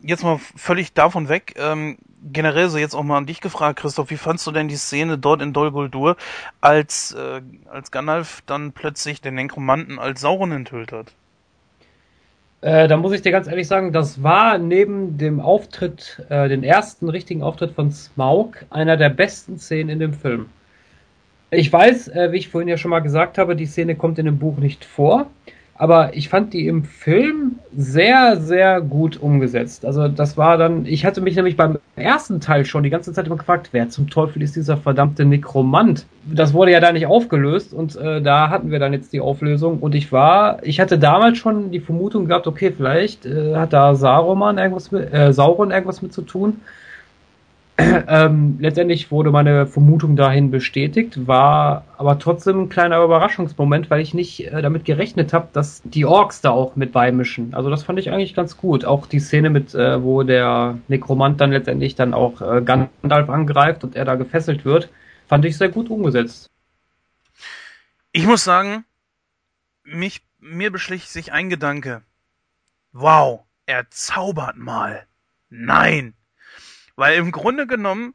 Jetzt 0.00 0.22
mal 0.22 0.38
völlig 0.38 0.92
davon 0.92 1.28
weg, 1.28 1.54
ähm, 1.56 1.96
generell 2.22 2.68
so 2.68 2.78
jetzt 2.78 2.94
auch 2.94 3.02
mal 3.02 3.16
an 3.16 3.26
dich 3.26 3.40
gefragt, 3.40 3.80
Christoph, 3.80 4.10
wie 4.10 4.16
fandst 4.16 4.46
du 4.46 4.52
denn 4.52 4.68
die 4.68 4.76
Szene 4.76 5.18
dort 5.18 5.42
in 5.42 5.52
Dol 5.52 5.72
Guldur, 5.72 6.16
als, 6.60 7.12
äh, 7.12 7.40
als 7.70 7.90
Gandalf 7.90 8.42
dann 8.46 8.72
plötzlich 8.72 9.20
den 9.20 9.34
Nekromanten 9.34 9.98
als 9.98 10.20
Sauron 10.20 10.52
enthüllt 10.52 10.92
hat? 10.92 11.12
Äh, 12.64 12.88
da 12.88 12.96
muss 12.96 13.12
ich 13.12 13.20
dir 13.20 13.30
ganz 13.30 13.46
ehrlich 13.46 13.68
sagen, 13.68 13.92
das 13.92 14.22
war 14.22 14.56
neben 14.56 15.18
dem 15.18 15.38
Auftritt, 15.38 16.24
äh, 16.30 16.48
den 16.48 16.64
ersten 16.64 17.10
richtigen 17.10 17.42
Auftritt 17.42 17.72
von 17.72 17.90
Smaug, 17.90 18.64
einer 18.70 18.96
der 18.96 19.10
besten 19.10 19.58
Szenen 19.58 19.90
in 19.90 19.98
dem 19.98 20.14
Film. 20.14 20.46
Ich 21.50 21.70
weiß, 21.70 22.08
äh, 22.08 22.32
wie 22.32 22.38
ich 22.38 22.48
vorhin 22.48 22.68
ja 22.68 22.78
schon 22.78 22.90
mal 22.90 23.00
gesagt 23.00 23.36
habe, 23.36 23.54
die 23.54 23.66
Szene 23.66 23.96
kommt 23.96 24.18
in 24.18 24.24
dem 24.24 24.38
Buch 24.38 24.56
nicht 24.56 24.86
vor. 24.86 25.26
Aber 25.76 26.14
ich 26.16 26.28
fand 26.28 26.52
die 26.52 26.68
im 26.68 26.84
Film 26.84 27.56
sehr, 27.76 28.36
sehr 28.36 28.80
gut 28.80 29.20
umgesetzt. 29.20 29.84
Also 29.84 30.06
das 30.06 30.36
war 30.36 30.56
dann, 30.56 30.86
ich 30.86 31.04
hatte 31.04 31.20
mich 31.20 31.34
nämlich 31.34 31.56
beim 31.56 31.78
ersten 31.96 32.40
Teil 32.40 32.64
schon 32.64 32.84
die 32.84 32.90
ganze 32.90 33.12
Zeit 33.12 33.26
immer 33.26 33.36
gefragt, 33.36 33.70
wer 33.72 33.88
zum 33.88 34.08
Teufel 34.08 34.40
ist 34.42 34.54
dieser 34.54 34.76
verdammte 34.76 35.24
Nekromant? 35.24 36.06
Das 36.24 36.54
wurde 36.54 36.70
ja 36.70 36.78
da 36.78 36.92
nicht 36.92 37.06
aufgelöst 37.06 37.74
und 37.74 37.96
äh, 37.96 38.22
da 38.22 38.50
hatten 38.50 38.70
wir 38.70 38.78
dann 38.78 38.92
jetzt 38.92 39.12
die 39.12 39.20
Auflösung 39.20 39.80
und 39.80 39.96
ich 39.96 40.12
war, 40.12 40.62
ich 40.62 40.78
hatte 40.78 40.96
damals 40.98 41.38
schon 41.38 41.72
die 41.72 41.80
Vermutung 41.80 42.28
gehabt, 42.28 42.46
okay, 42.46 42.72
vielleicht 42.74 43.26
äh, 43.26 43.56
hat 43.56 43.72
da 43.72 43.96
Saruman 43.96 44.58
irgendwas 44.58 44.92
mit, 44.92 45.12
äh, 45.12 45.32
Sauron 45.32 45.72
irgendwas 45.72 46.02
mit 46.02 46.12
zu 46.12 46.22
tun 46.22 46.60
ähm, 47.78 48.56
letztendlich 48.60 49.10
wurde 49.10 49.32
meine 49.32 49.66
Vermutung 49.66 50.14
dahin 50.14 50.52
bestätigt, 50.52 51.26
war 51.26 51.84
aber 51.96 52.20
trotzdem 52.20 52.60
ein 52.60 52.68
kleiner 52.68 53.02
Überraschungsmoment, 53.02 53.90
weil 53.90 54.00
ich 54.00 54.14
nicht 54.14 54.46
äh, 54.46 54.62
damit 54.62 54.84
gerechnet 54.84 55.32
habe, 55.32 55.48
dass 55.52 55.82
die 55.82 56.04
Orks 56.04 56.40
da 56.40 56.50
auch 56.50 56.76
mit 56.76 56.92
beimischen. 56.92 57.52
Also 57.52 57.70
das 57.70 57.82
fand 57.82 57.98
ich 57.98 58.10
eigentlich 58.10 58.34
ganz 58.34 58.56
gut. 58.56 58.84
Auch 58.84 59.06
die 59.06 59.18
Szene 59.18 59.50
mit, 59.50 59.74
äh, 59.74 60.00
wo 60.00 60.22
der 60.22 60.78
Nekromant 60.86 61.40
dann 61.40 61.50
letztendlich 61.50 61.96
dann 61.96 62.14
auch 62.14 62.40
äh, 62.40 62.62
Gandalf 62.62 63.28
angreift 63.28 63.82
und 63.82 63.96
er 63.96 64.04
da 64.04 64.14
gefesselt 64.14 64.64
wird, 64.64 64.88
fand 65.26 65.44
ich 65.44 65.56
sehr 65.56 65.68
gut 65.68 65.90
umgesetzt. 65.90 66.52
Ich 68.12 68.24
muss 68.24 68.44
sagen, 68.44 68.84
mich, 69.82 70.22
mir 70.38 70.70
beschlich 70.70 71.08
sich 71.08 71.32
ein 71.32 71.50
Gedanke. 71.50 72.02
Wow, 72.92 73.40
er 73.66 73.90
zaubert 73.90 74.56
mal. 74.56 75.06
Nein, 75.48 76.14
weil 76.96 77.16
im 77.16 77.32
Grunde 77.32 77.66
genommen, 77.66 78.14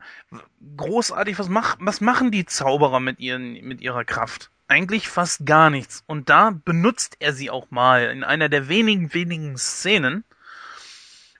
großartig, 0.77 1.37
was, 1.39 1.49
mach, 1.49 1.77
was 1.79 2.01
machen 2.01 2.31
die 2.31 2.45
Zauberer 2.45 2.99
mit, 2.99 3.19
ihren, 3.19 3.53
mit 3.65 3.81
ihrer 3.81 4.05
Kraft? 4.05 4.51
Eigentlich 4.67 5.09
fast 5.09 5.45
gar 5.45 5.69
nichts. 5.69 6.03
Und 6.05 6.29
da 6.29 6.51
benutzt 6.51 7.17
er 7.19 7.33
sie 7.33 7.49
auch 7.49 7.71
mal 7.71 8.05
in 8.05 8.23
einer 8.23 8.49
der 8.49 8.69
wenigen, 8.69 9.13
wenigen 9.13 9.57
Szenen. 9.57 10.23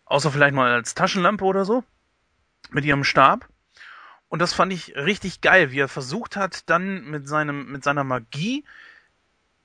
Außer 0.05 0.31
vielleicht 0.31 0.55
mal 0.55 0.71
als 0.71 0.95
Taschenlampe 0.95 1.45
oder 1.45 1.63
so. 1.63 1.83
Mit 2.71 2.85
ihrem 2.85 3.03
Stab. 3.03 3.47
Und 4.27 4.39
das 4.39 4.53
fand 4.53 4.73
ich 4.73 4.95
richtig 4.95 5.41
geil, 5.41 5.71
wie 5.71 5.79
er 5.79 5.87
versucht 5.87 6.35
hat, 6.35 6.69
dann 6.69 7.09
mit 7.09 7.27
seinem, 7.27 7.71
mit 7.71 7.83
seiner 7.83 8.03
Magie 8.03 8.63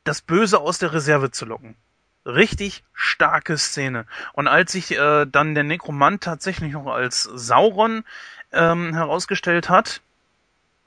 das 0.04 0.22
Böse 0.22 0.60
aus 0.60 0.78
der 0.78 0.92
Reserve 0.92 1.30
zu 1.30 1.44
locken 1.44 1.76
richtig 2.24 2.84
starke 2.92 3.58
Szene. 3.58 4.06
Und 4.32 4.48
als 4.48 4.72
sich 4.72 4.92
äh, 4.92 5.26
dann 5.26 5.54
der 5.54 5.64
Nekromant 5.64 6.22
tatsächlich 6.22 6.72
noch 6.72 6.86
als 6.86 7.22
Sauron 7.22 8.04
ähm, 8.52 8.94
herausgestellt 8.94 9.68
hat, 9.68 10.00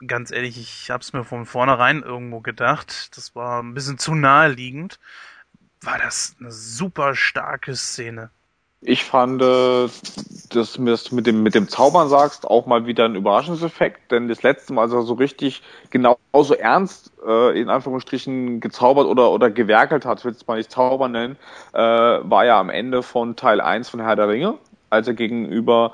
ganz 0.06 0.30
ehrlich, 0.30 0.58
ich 0.58 0.90
hab's 0.90 1.12
mir 1.12 1.24
von 1.24 1.46
vornherein 1.46 2.02
irgendwo 2.02 2.40
gedacht, 2.40 3.16
das 3.16 3.34
war 3.34 3.62
ein 3.62 3.74
bisschen 3.74 3.98
zu 3.98 4.14
naheliegend, 4.14 4.98
war 5.82 5.98
das 5.98 6.36
eine 6.40 6.50
super 6.50 7.14
starke 7.14 7.74
Szene. 7.76 8.30
Ich 8.80 9.04
fand, 9.04 9.42
äh, 9.42 9.88
dass 10.50 10.72
du 10.74 10.82
mir 10.82 10.92
das 10.92 11.10
mit 11.10 11.26
dem, 11.26 11.42
mit 11.42 11.56
dem 11.56 11.68
Zaubern 11.68 12.08
sagst, 12.08 12.46
auch 12.46 12.66
mal 12.66 12.86
wieder 12.86 13.06
ein 13.06 13.16
Überraschungseffekt, 13.16 14.12
denn 14.12 14.28
das 14.28 14.44
letzte 14.44 14.72
Mal, 14.72 14.82
als 14.82 14.92
er 14.92 15.02
so 15.02 15.14
richtig 15.14 15.62
genauso 15.90 16.54
ernst, 16.54 17.10
äh, 17.26 17.60
in 17.60 17.70
Anführungsstrichen, 17.70 18.60
gezaubert 18.60 19.06
oder, 19.06 19.32
oder 19.32 19.50
gewerkelt 19.50 20.06
hat, 20.06 20.24
will 20.24 20.30
es 20.30 20.46
mal 20.46 20.58
nicht 20.58 20.70
zaubern 20.70 21.10
nennen, 21.10 21.36
äh, 21.72 21.78
war 21.78 22.44
ja 22.44 22.60
am 22.60 22.70
Ende 22.70 23.02
von 23.02 23.34
Teil 23.34 23.60
1 23.60 23.88
von 23.88 24.00
Herr 24.00 24.14
der 24.14 24.28
Ringe, 24.28 24.54
als 24.90 25.08
er 25.08 25.14
gegenüber 25.14 25.92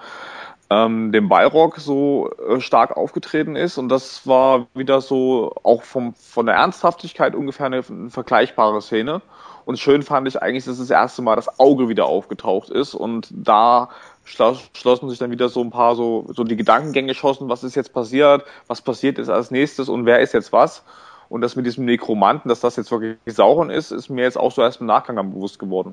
ähm, 0.69 1.11
dem 1.11 1.31
Balrog 1.31 1.79
so 1.79 2.31
äh, 2.49 2.61
stark 2.61 2.99
aufgetreten 2.99 3.57
ist. 3.57 3.79
Und 3.79 3.89
das 3.89 4.27
war 4.27 4.67
wieder 4.75 5.01
so 5.01 5.55
auch 5.63 5.85
vom, 5.85 6.15
von 6.15 6.45
der 6.45 6.57
Ernsthaftigkeit 6.57 7.35
ungefähr 7.35 7.67
eine, 7.67 7.83
eine 7.89 8.11
vergleichbare 8.11 8.83
Szene. 8.83 9.23
Und 9.65 9.79
schön 9.79 10.03
fand 10.03 10.29
ich 10.29 10.41
eigentlich, 10.41 10.65
dass 10.65 10.79
das 10.79 10.91
erste 10.91 11.23
Mal 11.23 11.37
das 11.37 11.59
Auge 11.59 11.89
wieder 11.89 12.07
aufgetaucht 12.07 12.71
ist. 12.71 12.95
Und 12.95 13.29
da 13.31 13.89
schloss, 14.25 14.71
schlossen 14.77 15.09
sich 15.09 15.19
dann 15.19 15.31
wieder 15.31 15.49
so 15.49 15.63
ein 15.63 15.71
paar 15.71 15.97
so, 15.97 16.27
so 16.35 16.45
die 16.45 16.57
Gedankengänge 16.57 17.09
geschossen, 17.09 17.49
was 17.49 17.65
ist 17.65 17.75
jetzt 17.75 17.93
passiert, 17.93 18.45
was 18.67 18.83
passiert 18.83 19.19
jetzt 19.19 19.31
als 19.31 19.51
nächstes 19.51 19.89
und 19.89 20.07
wer 20.07 20.21
ist 20.21 20.35
jetzt 20.35 20.53
was. 20.53 20.85
Und 21.29 21.41
das 21.41 21.57
mit 21.57 21.67
diesem 21.67 21.87
Nekromanten, 21.87 22.49
dass 22.49 22.61
das 22.61 22.77
jetzt 22.77 22.91
wirklich 22.91 23.17
Sauron 23.27 23.71
ist, 23.71 23.91
ist 23.91 24.11
mir 24.11 24.23
jetzt 24.23 24.39
auch 24.39 24.53
so 24.53 24.63
erst 24.63 24.81
im 24.81 24.87
Nachgang 24.87 25.19
am 25.19 25.33
bewusst 25.33 25.59
geworden. 25.59 25.93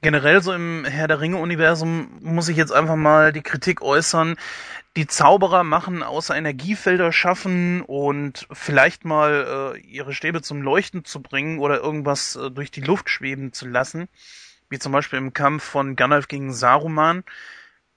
Generell 0.00 0.40
so 0.42 0.52
im 0.52 0.84
Herr 0.84 1.08
der 1.08 1.20
Ringe-Universum 1.20 2.18
muss 2.20 2.48
ich 2.48 2.56
jetzt 2.56 2.72
einfach 2.72 2.94
mal 2.94 3.32
die 3.32 3.42
Kritik 3.42 3.82
äußern. 3.82 4.36
Die 4.96 5.08
Zauberer 5.08 5.64
machen 5.64 6.04
außer 6.04 6.36
Energiefelder 6.36 7.12
schaffen 7.12 7.82
und 7.82 8.46
vielleicht 8.52 9.04
mal 9.04 9.74
äh, 9.76 9.80
ihre 9.80 10.12
Stäbe 10.12 10.40
zum 10.40 10.62
Leuchten 10.62 11.04
zu 11.04 11.20
bringen 11.20 11.58
oder 11.58 11.80
irgendwas 11.80 12.36
äh, 12.36 12.50
durch 12.50 12.70
die 12.70 12.80
Luft 12.80 13.10
schweben 13.10 13.52
zu 13.52 13.66
lassen, 13.66 14.08
wie 14.70 14.78
zum 14.78 14.92
Beispiel 14.92 15.18
im 15.18 15.32
Kampf 15.32 15.64
von 15.64 15.96
Gandalf 15.96 16.28
gegen 16.28 16.52
Saruman, 16.52 17.24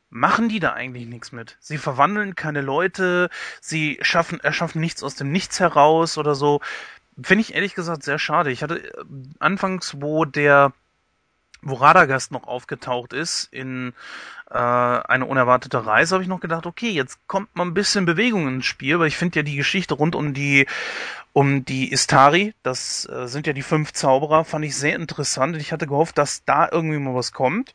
machen 0.09 0.49
die 0.49 0.59
da 0.59 0.73
eigentlich 0.73 1.05
nichts 1.05 1.31
mit. 1.31 1.57
Sie 1.59 1.77
verwandeln 1.77 2.33
keine 2.35 2.61
Leute, 2.61 3.29
sie 3.61 3.99
schaffen, 4.01 4.39
erschaffen 4.39 4.81
nichts 4.81 5.03
aus 5.03 5.15
dem 5.15 5.31
Nichts 5.31 5.59
heraus 5.59 6.17
oder 6.17 6.33
so. 6.33 6.61
Finde 7.21 7.41
ich 7.41 7.53
ehrlich 7.53 7.75
gesagt 7.75 8.03
sehr 8.03 8.19
schade. 8.19 8.51
Ich 8.51 8.63
hatte 8.63 8.77
äh, 8.79 9.03
anfangs, 9.39 10.01
wo 10.01 10.25
der 10.25 10.73
wo 11.61 11.75
Radagast 11.75 12.31
noch 12.31 12.47
aufgetaucht 12.47 13.13
ist 13.13 13.47
in 13.51 13.93
äh, 14.49 14.57
eine 14.57 15.25
unerwartete 15.25 15.85
Reise, 15.85 16.15
habe 16.15 16.23
ich 16.23 16.29
noch 16.29 16.39
gedacht, 16.39 16.65
okay, 16.65 16.89
jetzt 16.89 17.19
kommt 17.27 17.55
mal 17.55 17.65
ein 17.65 17.73
bisschen 17.73 18.05
Bewegung 18.05 18.47
ins 18.47 18.65
Spiel, 18.65 18.99
weil 18.99 19.07
ich 19.07 19.17
finde 19.17 19.39
ja 19.39 19.43
die 19.43 19.55
Geschichte 19.55 19.93
rund 19.93 20.15
um 20.15 20.33
die 20.33 20.67
um 21.33 21.63
die 21.63 21.91
Istari, 21.91 22.53
das 22.61 23.07
äh, 23.09 23.27
sind 23.27 23.47
ja 23.47 23.53
die 23.53 23.61
fünf 23.61 23.93
Zauberer, 23.93 24.43
fand 24.43 24.65
ich 24.65 24.75
sehr 24.75 24.97
interessant. 24.97 25.55
Ich 25.55 25.71
hatte 25.71 25.87
gehofft, 25.87 26.17
dass 26.17 26.43
da 26.43 26.67
irgendwie 26.69 26.99
mal 26.99 27.15
was 27.15 27.31
kommt. 27.31 27.73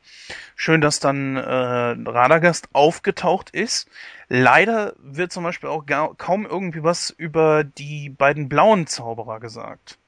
Schön, 0.57 0.83
dass 0.83 1.01
dann 1.01 1.37
äh, 1.37 1.41
Radagast 1.41 2.69
aufgetaucht 2.75 3.51
ist. 3.51 3.89
Leider 4.29 4.95
wird 4.99 5.33
zum 5.33 5.45
Beispiel 5.45 5.71
auch 5.71 5.87
gar, 5.87 6.15
kaum 6.17 6.45
irgendwie 6.45 6.83
was 6.83 7.09
über 7.09 7.65
die 7.65 8.11
beiden 8.11 8.51
blauen 8.51 8.87
Zauberer 8.87 9.41
gesagt. 9.41 9.99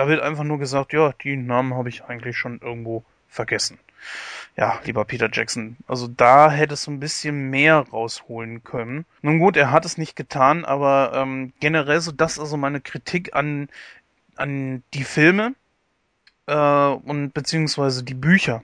Da 0.00 0.08
wird 0.08 0.22
einfach 0.22 0.44
nur 0.44 0.58
gesagt, 0.58 0.94
ja, 0.94 1.12
die 1.12 1.36
Namen 1.36 1.74
habe 1.74 1.90
ich 1.90 2.04
eigentlich 2.04 2.38
schon 2.38 2.58
irgendwo 2.62 3.04
vergessen. 3.28 3.78
Ja, 4.56 4.80
lieber 4.84 5.04
Peter 5.04 5.28
Jackson, 5.30 5.76
also 5.86 6.08
da 6.08 6.50
hättest 6.50 6.86
du 6.86 6.92
ein 6.92 7.00
bisschen 7.00 7.50
mehr 7.50 7.80
rausholen 7.80 8.64
können. 8.64 9.04
Nun 9.20 9.38
gut, 9.38 9.58
er 9.58 9.70
hat 9.70 9.84
es 9.84 9.98
nicht 9.98 10.16
getan, 10.16 10.64
aber 10.64 11.12
ähm, 11.14 11.52
generell 11.60 12.00
so 12.00 12.12
das 12.12 12.38
also 12.38 12.56
meine 12.56 12.80
Kritik 12.80 13.34
an 13.34 13.68
an 14.36 14.82
die 14.94 15.04
Filme 15.04 15.54
äh, 16.46 16.54
und 16.54 17.34
beziehungsweise 17.34 18.02
die 18.02 18.14
Bücher. 18.14 18.62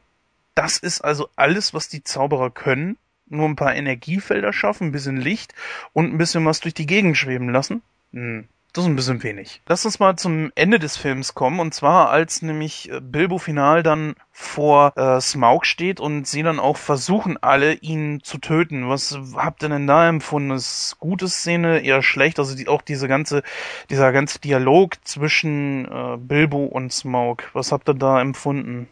Das 0.55 0.79
ist 0.79 1.03
also 1.03 1.29
alles, 1.37 1.75
was 1.75 1.91
die 1.91 2.03
Zauberer 2.03 2.49
können. 2.49 2.97
Nur 3.27 3.47
ein 3.47 3.57
paar 3.57 3.75
Energiefelder 3.75 4.55
schaffen, 4.55 4.87
ein 4.87 4.93
bisschen 4.93 5.19
Licht 5.19 5.53
und 5.93 6.15
ein 6.15 6.17
bisschen 6.17 6.47
was 6.47 6.61
durch 6.61 6.73
die 6.73 6.87
Gegend 6.87 7.19
schweben 7.19 7.51
lassen. 7.51 7.83
Hm, 8.15 8.49
das 8.77 8.85
ist 8.85 8.91
ein 8.91 8.97
bisschen 8.97 9.23
wenig. 9.23 9.63
Lass 9.67 9.87
uns 9.87 9.99
mal 10.01 10.17
zum 10.17 10.53
Ende 10.55 10.79
des 10.79 10.99
Films 10.99 11.35
kommen. 11.35 11.61
Und 11.61 11.73
zwar, 11.73 12.11
als 12.11 12.43
nämlich 12.43 12.91
äh, 12.91 13.01
Bilbo 13.01 13.39
final 13.39 13.83
dann 13.83 14.17
vor 14.33 14.93
äh, 14.97 15.19
Smaug 15.19 15.65
steht 15.65 15.99
und 15.99 16.27
sie 16.27 16.43
dann 16.43 16.59
auch 16.59 16.77
versuchen, 16.77 17.39
alle 17.41 17.73
ihn 17.75 18.21
zu 18.23 18.37
töten. 18.37 18.89
Was 18.89 19.19
habt 19.35 19.63
ihr 19.63 19.71
denn 19.71 19.87
da 19.87 20.07
empfunden? 20.07 20.51
Ist 20.51 20.97
gute 20.99 21.27
Szene, 21.27 21.81
eher 21.81 22.03
schlecht? 22.03 22.39
Also 22.39 22.55
die, 22.55 22.69
auch 22.69 22.83
diese 22.83 23.09
ganze, 23.09 23.43
dieser 23.89 24.13
ganze 24.13 24.41
Dialog 24.41 24.97
zwischen 25.05 25.87
äh, 25.87 26.19
Bilbo 26.19 26.67
und 26.67 26.93
Smaug. 26.93 27.45
Was 27.55 27.73
habt 27.73 27.89
ihr 27.89 27.95
da 27.95 28.21
empfunden? 28.21 28.89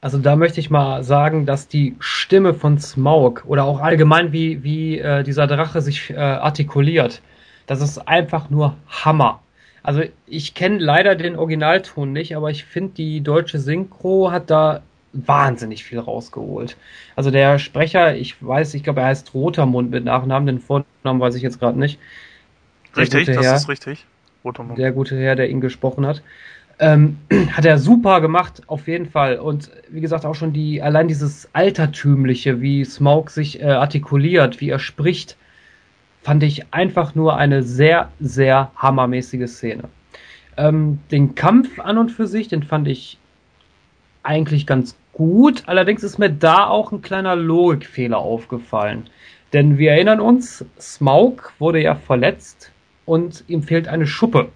Also 0.00 0.18
da 0.18 0.34
möchte 0.34 0.58
ich 0.58 0.70
mal 0.70 1.04
sagen, 1.04 1.46
dass 1.46 1.68
die 1.68 1.94
Stimme 2.00 2.54
von 2.54 2.78
Smaug 2.80 3.44
oder 3.46 3.64
auch 3.64 3.80
allgemein 3.80 4.32
wie, 4.32 4.64
wie 4.64 4.98
äh, 4.98 5.22
dieser 5.22 5.46
Drache 5.46 5.82
sich 5.82 6.10
äh, 6.10 6.16
artikuliert, 6.16 7.22
das 7.70 7.80
ist 7.80 7.98
einfach 8.08 8.50
nur 8.50 8.76
Hammer. 8.88 9.40
Also 9.84 10.02
ich 10.26 10.54
kenne 10.54 10.78
leider 10.78 11.14
den 11.14 11.36
Originalton 11.36 12.12
nicht, 12.12 12.34
aber 12.34 12.50
ich 12.50 12.64
finde, 12.64 12.94
die 12.94 13.20
deutsche 13.20 13.60
Synchro 13.60 14.32
hat 14.32 14.50
da 14.50 14.82
wahnsinnig 15.12 15.84
viel 15.84 16.00
rausgeholt. 16.00 16.76
Also 17.14 17.30
der 17.30 17.60
Sprecher, 17.60 18.16
ich 18.16 18.34
weiß, 18.44 18.74
ich 18.74 18.82
glaube, 18.82 19.02
er 19.02 19.06
heißt 19.06 19.34
Rotermund 19.34 19.92
mit 19.92 20.04
Nachnamen, 20.04 20.46
den 20.46 20.58
Vornamen 20.58 21.20
weiß 21.20 21.36
ich 21.36 21.42
jetzt 21.42 21.60
gerade 21.60 21.78
nicht. 21.78 22.00
Der 22.96 23.02
richtig, 23.02 23.26
das 23.26 23.36
Herr, 23.36 23.54
ist 23.54 23.68
richtig. 23.68 24.04
Rotermund. 24.44 24.76
Der 24.76 24.90
gute 24.90 25.16
Herr, 25.16 25.36
der 25.36 25.48
ihn 25.48 25.60
gesprochen 25.60 26.04
hat. 26.06 26.22
Ähm, 26.80 27.18
hat 27.52 27.64
er 27.64 27.78
super 27.78 28.20
gemacht, 28.20 28.62
auf 28.66 28.88
jeden 28.88 29.08
Fall. 29.08 29.38
Und 29.38 29.70
wie 29.88 30.00
gesagt, 30.00 30.26
auch 30.26 30.34
schon 30.34 30.52
die, 30.52 30.82
allein 30.82 31.06
dieses 31.06 31.48
Altertümliche, 31.52 32.60
wie 32.60 32.84
Smaug 32.84 33.30
sich 33.30 33.62
äh, 33.62 33.66
artikuliert, 33.66 34.60
wie 34.60 34.70
er 34.70 34.80
spricht, 34.80 35.36
fand 36.22 36.42
ich 36.42 36.72
einfach 36.72 37.14
nur 37.14 37.36
eine 37.36 37.62
sehr, 37.62 38.10
sehr 38.20 38.70
hammermäßige 38.76 39.48
Szene. 39.48 39.84
Ähm, 40.56 41.00
den 41.10 41.34
Kampf 41.34 41.80
an 41.80 41.98
und 41.98 42.10
für 42.10 42.26
sich, 42.26 42.48
den 42.48 42.62
fand 42.62 42.88
ich 42.88 43.18
eigentlich 44.22 44.66
ganz 44.66 44.96
gut. 45.12 45.62
Allerdings 45.66 46.02
ist 46.02 46.18
mir 46.18 46.30
da 46.30 46.66
auch 46.66 46.92
ein 46.92 47.02
kleiner 47.02 47.36
Logikfehler 47.36 48.18
aufgefallen. 48.18 49.08
Denn 49.52 49.78
wir 49.78 49.92
erinnern 49.92 50.20
uns, 50.20 50.64
Smaug 50.78 51.52
wurde 51.58 51.82
ja 51.82 51.94
verletzt 51.94 52.70
und 53.04 53.44
ihm 53.48 53.62
fehlt 53.62 53.88
eine 53.88 54.06
Schuppe. 54.06 54.48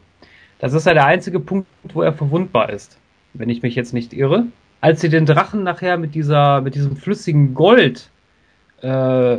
Das 0.58 0.72
ist 0.72 0.86
ja 0.86 0.94
der 0.94 1.06
einzige 1.06 1.40
Punkt, 1.40 1.66
wo 1.92 2.02
er 2.02 2.12
verwundbar 2.12 2.70
ist. 2.70 2.98
Wenn 3.32 3.48
ich 3.48 3.62
mich 3.62 3.74
jetzt 3.74 3.92
nicht 3.92 4.12
irre. 4.12 4.46
Als 4.80 5.00
sie 5.00 5.08
den 5.08 5.26
Drachen 5.26 5.64
nachher 5.64 5.96
mit 5.96 6.14
dieser, 6.14 6.60
mit 6.60 6.74
diesem 6.74 6.96
flüssigen 6.96 7.54
Gold 7.54 8.10
äh, 8.84 9.38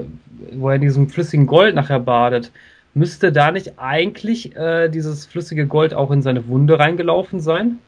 wo 0.53 0.69
er 0.69 0.75
in 0.75 0.81
diesem 0.81 1.07
flüssigen 1.07 1.45
Gold 1.45 1.75
nachher 1.75 1.99
badet, 1.99 2.51
müsste 2.93 3.31
da 3.31 3.51
nicht 3.51 3.77
eigentlich 3.77 4.55
äh, 4.55 4.89
dieses 4.89 5.25
flüssige 5.25 5.67
Gold 5.67 5.93
auch 5.93 6.11
in 6.11 6.21
seine 6.21 6.47
Wunde 6.47 6.79
reingelaufen 6.79 7.39
sein? 7.39 7.79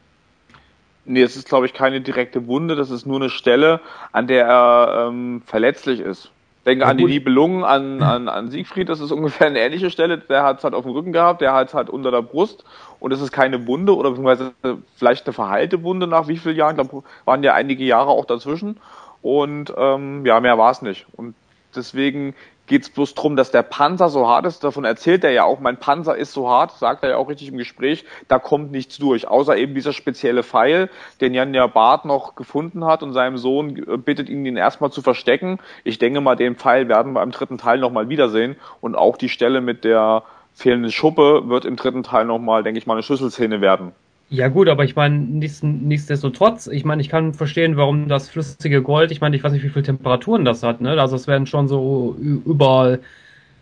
Nee, 1.04 1.22
es 1.22 1.36
ist, 1.36 1.48
glaube 1.48 1.66
ich, 1.66 1.72
keine 1.72 2.00
direkte 2.00 2.46
Wunde, 2.46 2.76
das 2.76 2.90
ist 2.90 3.06
nur 3.06 3.16
eine 3.16 3.30
Stelle, 3.30 3.80
an 4.12 4.26
der 4.26 4.46
er 4.46 5.08
ähm, 5.08 5.42
verletzlich 5.46 6.00
ist. 6.00 6.30
Denke 6.66 6.84
ja, 6.84 6.90
an 6.90 6.98
die 6.98 7.06
Nibelungen, 7.06 7.64
an, 7.64 8.02
an, 8.02 8.28
an 8.28 8.50
Siegfried, 8.50 8.88
das 8.88 9.00
ist 9.00 9.10
ungefähr 9.10 9.46
eine 9.46 9.58
ähnliche 9.58 9.90
Stelle. 9.90 10.18
Der 10.18 10.44
hat 10.44 10.58
es 10.58 10.64
halt 10.64 10.74
auf 10.74 10.84
dem 10.84 10.92
Rücken 10.92 11.12
gehabt, 11.12 11.40
der 11.40 11.54
hat 11.54 11.68
es 11.68 11.74
halt 11.74 11.88
unter 11.88 12.10
der 12.10 12.22
Brust 12.22 12.64
und 13.00 13.12
es 13.12 13.20
ist 13.20 13.32
keine 13.32 13.66
Wunde 13.66 13.96
oder 13.96 14.10
beziehungsweise 14.10 14.52
vielleicht 14.96 15.26
eine 15.26 15.32
verheilte 15.32 15.82
Wunde 15.82 16.06
nach 16.06 16.28
wie 16.28 16.36
vielen 16.36 16.56
Jahren, 16.56 16.76
glaube, 16.76 17.02
waren 17.24 17.42
ja 17.42 17.54
einige 17.54 17.84
Jahre 17.84 18.10
auch 18.10 18.26
dazwischen. 18.26 18.76
Und 19.22 19.72
ähm, 19.76 20.24
ja, 20.26 20.38
mehr 20.40 20.58
war 20.58 20.70
es 20.70 20.82
nicht. 20.82 21.06
Und 21.16 21.34
Deswegen 21.74 22.34
geht 22.68 22.82
es 22.82 22.90
bloß 22.90 23.14
darum, 23.14 23.34
dass 23.34 23.50
der 23.50 23.62
Panzer 23.62 24.08
so 24.08 24.28
hart 24.28 24.46
ist. 24.46 24.62
Davon 24.62 24.84
erzählt 24.84 25.24
er 25.24 25.30
ja 25.30 25.44
auch, 25.44 25.58
mein 25.58 25.78
Panzer 25.78 26.16
ist 26.16 26.32
so 26.32 26.48
hart, 26.48 26.72
sagt 26.72 27.02
er 27.02 27.10
ja 27.10 27.16
auch 27.16 27.28
richtig 27.28 27.48
im 27.48 27.56
Gespräch, 27.56 28.04
da 28.28 28.38
kommt 28.38 28.70
nichts 28.70 28.98
durch, 28.98 29.26
außer 29.26 29.56
eben 29.56 29.74
dieser 29.74 29.92
spezielle 29.92 30.42
Pfeil, 30.42 30.90
den 31.20 31.34
Jan 31.34 31.54
ja 31.54 31.66
Barth 31.66 32.04
noch 32.04 32.36
gefunden 32.36 32.84
hat 32.84 33.02
und 33.02 33.12
seinem 33.12 33.38
Sohn 33.38 33.74
bittet 34.04 34.28
ihn, 34.28 34.44
den 34.44 34.56
erstmal 34.56 34.92
zu 34.92 35.02
verstecken. 35.02 35.58
Ich 35.82 35.98
denke 35.98 36.20
mal, 36.20 36.36
den 36.36 36.56
Pfeil 36.56 36.88
werden 36.88 37.14
wir 37.14 37.22
im 37.22 37.32
dritten 37.32 37.58
Teil 37.58 37.78
nochmal 37.78 38.08
wiedersehen 38.08 38.56
und 38.80 38.94
auch 38.94 39.16
die 39.16 39.30
Stelle 39.30 39.60
mit 39.60 39.84
der 39.84 40.22
fehlenden 40.54 40.92
Schuppe 40.92 41.48
wird 41.48 41.64
im 41.64 41.76
dritten 41.76 42.02
Teil 42.02 42.24
nochmal, 42.24 42.62
denke 42.62 42.78
ich 42.78 42.86
mal, 42.86 42.94
eine 42.94 43.02
Schlüsselszene 43.02 43.60
werden. 43.60 43.92
Ja 44.30 44.48
gut, 44.48 44.68
aber 44.68 44.84
ich 44.84 44.94
meine, 44.94 45.16
nichts, 45.18 45.62
nichtsdestotrotz, 45.62 46.66
ich 46.66 46.84
meine, 46.84 47.00
ich 47.00 47.08
kann 47.08 47.32
verstehen, 47.32 47.78
warum 47.78 48.08
das 48.08 48.28
flüssige 48.28 48.82
Gold, 48.82 49.10
ich 49.10 49.22
meine, 49.22 49.34
ich 49.36 49.42
weiß 49.42 49.52
nicht, 49.52 49.62
wie 49.64 49.70
viele 49.70 49.84
Temperaturen 49.84 50.44
das 50.44 50.62
hat, 50.62 50.82
ne? 50.82 51.00
Also 51.00 51.16
es 51.16 51.26
werden 51.26 51.46
schon 51.46 51.66
so 51.66 52.14
über 52.18 52.98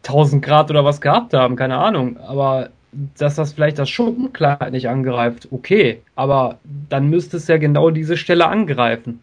1000 0.02 0.44
Grad 0.44 0.70
oder 0.70 0.84
was 0.84 1.00
gehabt 1.00 1.34
haben, 1.34 1.54
keine 1.56 1.78
Ahnung. 1.78 2.16
Aber 2.18 2.70
dass 3.16 3.36
das 3.36 3.52
vielleicht 3.52 3.78
das 3.78 3.90
Schuppenkleid 3.90 4.72
nicht 4.72 4.88
angreift, 4.88 5.48
okay. 5.52 6.02
Aber 6.16 6.58
dann 6.88 7.10
müsste 7.10 7.36
es 7.36 7.46
ja 7.48 7.58
genau 7.58 7.90
diese 7.90 8.16
Stelle 8.16 8.48
angreifen 8.48 9.20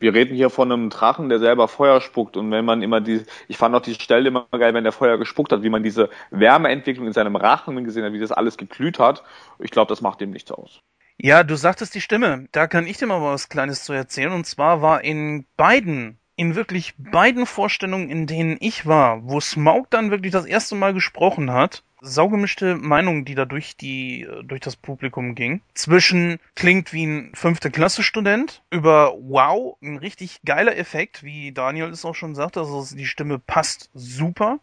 wir 0.00 0.14
reden 0.14 0.34
hier 0.34 0.50
von 0.50 0.70
einem 0.70 0.90
Drachen, 0.90 1.28
der 1.28 1.38
selber 1.38 1.68
Feuer 1.68 2.00
spuckt 2.00 2.36
und 2.36 2.50
wenn 2.50 2.64
man 2.64 2.82
immer 2.82 3.00
die, 3.00 3.22
ich 3.48 3.56
fand 3.56 3.74
auch 3.74 3.82
die 3.82 3.94
Stelle 3.94 4.28
immer 4.28 4.46
geil, 4.52 4.74
wenn 4.74 4.84
der 4.84 4.92
Feuer 4.92 5.18
gespuckt 5.18 5.52
hat, 5.52 5.62
wie 5.62 5.70
man 5.70 5.82
diese 5.82 6.10
Wärmeentwicklung 6.30 7.06
in 7.06 7.12
seinem 7.12 7.36
Rachen 7.36 7.84
gesehen 7.84 8.04
hat, 8.04 8.12
wie 8.12 8.20
das 8.20 8.32
alles 8.32 8.56
geglüht 8.56 8.98
hat. 8.98 9.22
Ich 9.58 9.70
glaube, 9.70 9.88
das 9.88 10.00
macht 10.00 10.20
dem 10.20 10.30
nichts 10.30 10.50
aus. 10.50 10.80
Ja, 11.20 11.42
du 11.42 11.56
sagtest 11.56 11.94
die 11.94 12.00
Stimme. 12.00 12.46
Da 12.52 12.68
kann 12.68 12.86
ich 12.86 12.96
dir 12.98 13.06
mal 13.06 13.20
was 13.20 13.48
Kleines 13.48 13.82
zu 13.82 13.92
erzählen. 13.92 14.32
Und 14.32 14.46
zwar 14.46 14.82
war 14.82 15.02
in 15.02 15.46
beiden, 15.56 16.18
in 16.36 16.54
wirklich 16.54 16.94
beiden 16.96 17.44
Vorstellungen, 17.44 18.08
in 18.08 18.28
denen 18.28 18.56
ich 18.60 18.86
war, 18.86 19.24
wo 19.24 19.40
Smaug 19.40 19.90
dann 19.90 20.12
wirklich 20.12 20.32
das 20.32 20.46
erste 20.46 20.76
Mal 20.76 20.94
gesprochen 20.94 21.52
hat, 21.52 21.82
saugemischte 22.00 22.76
Meinung, 22.76 23.24
die 23.24 23.34
da 23.34 23.44
durch 23.44 23.76
die, 23.76 24.26
durch 24.44 24.60
das 24.60 24.76
Publikum 24.76 25.34
ging. 25.34 25.62
Zwischen 25.74 26.38
klingt 26.54 26.92
wie 26.92 27.06
ein 27.06 27.32
fünfte 27.34 27.70
Klasse 27.70 28.02
Student 28.02 28.62
über 28.70 29.14
wow, 29.20 29.76
ein 29.82 29.98
richtig 29.98 30.40
geiler 30.44 30.76
Effekt, 30.76 31.22
wie 31.22 31.52
Daniel 31.52 31.88
es 31.88 32.04
auch 32.04 32.14
schon 32.14 32.34
sagte, 32.34 32.60
also 32.60 32.84
die 32.94 33.06
Stimme 33.06 33.38
passt 33.38 33.90
super, 33.94 34.60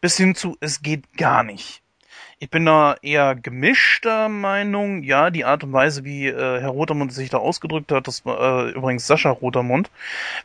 bis 0.00 0.16
hin 0.16 0.34
zu 0.34 0.56
es 0.60 0.82
geht 0.82 1.16
gar 1.16 1.42
nicht. 1.44 1.83
Ich 2.40 2.50
bin 2.50 2.66
da 2.66 2.96
eher 3.00 3.36
gemischter 3.36 4.28
Meinung. 4.28 5.02
Ja, 5.02 5.30
die 5.30 5.44
Art 5.44 5.62
und 5.62 5.72
Weise, 5.72 6.04
wie 6.04 6.26
äh, 6.26 6.60
Herr 6.60 6.70
Rotermund 6.70 7.12
sich 7.12 7.30
da 7.30 7.38
ausgedrückt 7.38 7.92
hat, 7.92 8.08
das 8.08 8.26
war 8.26 8.66
äh, 8.66 8.70
übrigens 8.70 9.06
Sascha 9.06 9.30
Rotermund, 9.30 9.90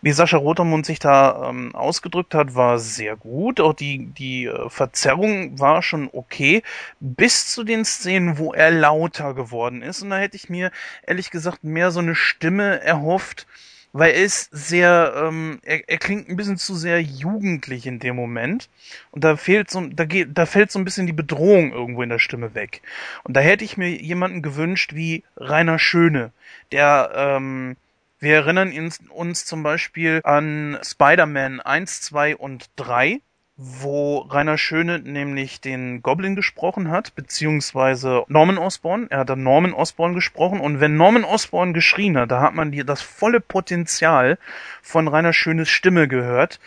wie 0.02 0.12
Sascha 0.12 0.38
Rotermund 0.38 0.86
sich 0.86 1.00
da 1.00 1.50
ähm, 1.50 1.74
ausgedrückt 1.74 2.36
hat, 2.36 2.54
war 2.54 2.78
sehr 2.78 3.16
gut. 3.16 3.60
Auch 3.60 3.74
die, 3.74 4.06
die 4.08 4.46
äh, 4.46 4.70
Verzerrung 4.70 5.60
war 5.60 5.82
schon 5.82 6.10
okay, 6.14 6.62
bis 7.00 7.48
zu 7.48 7.64
den 7.64 7.86
Szenen, 7.86 8.38
wo 8.38 8.54
er 8.54 8.72
lauter 8.72 9.34
geworden 9.34 9.82
ist. 9.82 10.04
Und 10.04 10.12
da 10.12 10.18
hätte 10.18 10.36
ich 10.36 10.50
mir 10.50 10.72
ehrlich 11.08 11.32
gesagt 11.32 11.64
mehr 11.64 11.92
so 11.92 12.00
eine 12.00 12.16
Stimme 12.16 12.82
erhofft, 12.82 13.48
weil 13.94 14.12
er 14.12 14.24
ist 14.24 14.50
sehr, 14.52 15.14
ähm, 15.16 15.60
er, 15.64 15.88
er 15.88 15.98
klingt 15.98 16.30
ein 16.30 16.36
bisschen 16.36 16.58
zu 16.58 16.76
sehr 16.76 17.02
jugendlich 17.02 17.88
in 17.88 18.00
dem 18.00 18.16
Moment 18.16 18.70
und 19.12 19.24
da 19.24 19.36
fehlt 19.36 19.70
so, 19.70 19.82
da 19.82 20.06
geht, 20.06 20.30
da 20.38 20.46
fällt 20.46 20.72
so 20.72 20.80
ein 20.80 20.86
bisschen 20.86 21.08
die 21.08 21.14
Bedrohung 21.14 21.72
irgendwo 21.72 22.04
in 22.04 22.10
der 22.10 22.20
Stimme 22.20 22.54
weg. 22.54 22.82
Und 23.24 23.36
da 23.36 23.42
hätte 23.42 23.66
ich 23.66 23.78
mir 23.78 23.90
jemanden 23.90 24.42
gewünscht 24.42 24.94
wie 24.94 25.24
Rainer 25.38 25.80
Schöne, 25.80 26.32
der, 26.72 27.12
ähm, 27.16 27.76
wir 28.20 28.36
erinnern 28.36 28.74
uns, 29.12 29.46
zum 29.46 29.64
Beispiel 29.64 30.20
an 30.24 30.78
Spider-Man 30.84 31.62
1, 31.62 32.02
2 32.02 32.36
und 32.36 32.70
3 32.76 33.22
wo 33.62 34.20
Rainer 34.20 34.58
Schöne 34.58 35.00
nämlich 35.00 35.60
den 35.60 36.02
Goblin 36.02 36.38
gesprochen 36.38 36.90
hat, 36.90 37.14
beziehungsweise 37.16 38.24
Norman 38.30 38.58
Osborn. 38.58 39.08
Er 39.10 39.20
hat 39.20 39.30
dann 39.30 39.44
Norman 39.44 39.74
Osborn 39.74 40.14
gesprochen 40.14 40.62
und 40.62 40.80
wenn 40.80 40.96
Norman 40.96 41.26
Osborn 41.26 41.74
geschrien 41.74 42.18
hat, 42.18 42.32
da 42.32 42.40
hat 42.42 42.56
man 42.56 42.72
die, 42.72 42.86
das 42.86 43.02
volle 43.02 43.42
Potenzial 43.42 44.38
von 44.82 45.10
Rainer 45.10 45.34
Schönes 45.34 45.68
Stimme 45.68 46.08
gehört, 46.08 46.62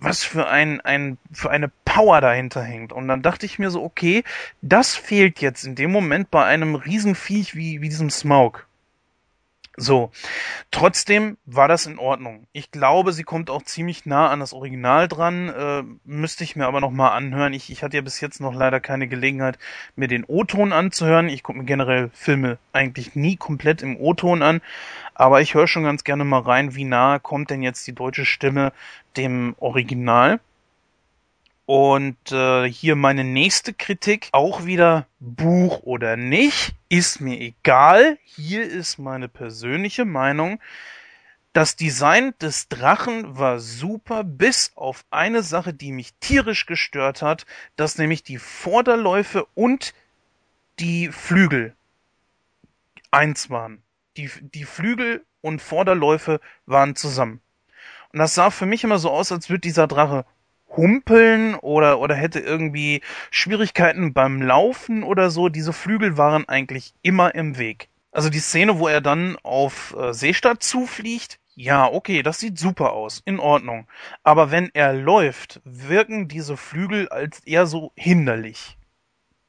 was 0.00 0.24
für 0.24 0.48
ein, 0.48 0.80
ein, 0.80 1.18
für 1.32 1.52
eine 1.52 1.70
Power 1.84 2.20
dahinter 2.20 2.64
hängt. 2.64 2.92
Und 2.92 3.06
dann 3.06 3.22
dachte 3.22 3.46
ich 3.46 3.60
mir 3.60 3.70
so, 3.70 3.84
okay, 3.84 4.24
das 4.60 4.96
fehlt 4.96 5.40
jetzt 5.40 5.64
in 5.64 5.76
dem 5.76 5.92
Moment 5.92 6.32
bei 6.32 6.44
einem 6.44 6.74
Riesenviech 6.74 7.54
wie, 7.54 7.80
wie 7.80 7.88
diesem 7.88 8.10
Smaug. 8.10 8.66
So, 9.76 10.12
trotzdem 10.70 11.36
war 11.46 11.66
das 11.66 11.86
in 11.86 11.98
Ordnung. 11.98 12.46
Ich 12.52 12.70
glaube, 12.70 13.12
sie 13.12 13.24
kommt 13.24 13.50
auch 13.50 13.62
ziemlich 13.64 14.06
nah 14.06 14.28
an 14.28 14.38
das 14.38 14.52
Original 14.52 15.08
dran. 15.08 15.48
Äh, 15.48 15.82
müsste 16.04 16.44
ich 16.44 16.54
mir 16.54 16.66
aber 16.66 16.80
noch 16.80 16.92
mal 16.92 17.10
anhören. 17.10 17.52
Ich, 17.52 17.70
ich 17.70 17.82
hatte 17.82 17.96
ja 17.96 18.02
bis 18.02 18.20
jetzt 18.20 18.40
noch 18.40 18.54
leider 18.54 18.78
keine 18.78 19.08
Gelegenheit, 19.08 19.58
mir 19.96 20.06
den 20.06 20.24
O-Ton 20.24 20.72
anzuhören. 20.72 21.28
Ich 21.28 21.42
gucke 21.42 21.58
mir 21.58 21.64
generell 21.64 22.10
Filme 22.14 22.58
eigentlich 22.72 23.16
nie 23.16 23.36
komplett 23.36 23.82
im 23.82 23.96
O-Ton 23.96 24.42
an, 24.42 24.60
aber 25.14 25.40
ich 25.40 25.54
höre 25.54 25.66
schon 25.66 25.84
ganz 25.84 26.04
gerne 26.04 26.24
mal 26.24 26.40
rein, 26.40 26.76
wie 26.76 26.84
nah 26.84 27.18
kommt 27.18 27.50
denn 27.50 27.62
jetzt 27.62 27.84
die 27.88 27.94
deutsche 27.94 28.24
Stimme 28.24 28.72
dem 29.16 29.56
Original. 29.58 30.38
Und 31.66 32.30
äh, 32.30 32.68
hier 32.68 32.94
meine 32.94 33.24
nächste 33.24 33.72
Kritik, 33.72 34.28
auch 34.32 34.66
wieder 34.66 35.06
Buch 35.18 35.80
oder 35.82 36.16
nicht, 36.16 36.74
ist 36.90 37.20
mir 37.20 37.40
egal. 37.40 38.18
Hier 38.24 38.64
ist 38.64 38.98
meine 38.98 39.28
persönliche 39.28 40.04
Meinung. 40.04 40.60
Das 41.54 41.76
Design 41.76 42.34
des 42.40 42.68
Drachen 42.68 43.38
war 43.38 43.60
super, 43.60 44.24
bis 44.24 44.72
auf 44.74 45.06
eine 45.10 45.42
Sache, 45.42 45.72
die 45.72 45.92
mich 45.92 46.12
tierisch 46.20 46.66
gestört 46.66 47.22
hat, 47.22 47.46
dass 47.76 47.96
nämlich 47.96 48.24
die 48.24 48.38
Vorderläufe 48.38 49.46
und 49.54 49.94
die 50.80 51.08
Flügel 51.08 51.74
eins 53.10 53.48
waren. 53.48 53.82
Die, 54.16 54.30
die 54.40 54.64
Flügel 54.64 55.24
und 55.40 55.62
Vorderläufe 55.62 56.40
waren 56.66 56.96
zusammen. 56.96 57.40
Und 58.12 58.18
das 58.18 58.34
sah 58.34 58.50
für 58.50 58.66
mich 58.66 58.84
immer 58.84 58.98
so 58.98 59.10
aus, 59.10 59.32
als 59.32 59.48
würde 59.48 59.60
dieser 59.60 59.86
Drache 59.86 60.26
humpeln 60.76 61.54
oder, 61.56 61.98
oder 62.00 62.14
hätte 62.14 62.40
irgendwie 62.40 63.00
Schwierigkeiten 63.30 64.12
beim 64.12 64.42
Laufen 64.42 65.02
oder 65.02 65.30
so. 65.30 65.48
Diese 65.48 65.72
Flügel 65.72 66.16
waren 66.16 66.48
eigentlich 66.48 66.94
immer 67.02 67.34
im 67.34 67.58
Weg. 67.58 67.88
Also 68.12 68.30
die 68.30 68.38
Szene, 68.38 68.78
wo 68.78 68.88
er 68.88 69.00
dann 69.00 69.36
auf 69.42 69.94
äh, 69.98 70.12
Seestadt 70.12 70.62
zufliegt, 70.62 71.40
ja, 71.56 71.86
okay, 71.86 72.22
das 72.22 72.38
sieht 72.38 72.58
super 72.58 72.92
aus, 72.92 73.22
in 73.24 73.38
Ordnung. 73.38 73.86
Aber 74.22 74.50
wenn 74.50 74.70
er 74.74 74.92
läuft, 74.92 75.60
wirken 75.64 76.28
diese 76.28 76.56
Flügel 76.56 77.08
als 77.08 77.40
eher 77.40 77.66
so 77.66 77.92
hinderlich. 77.96 78.76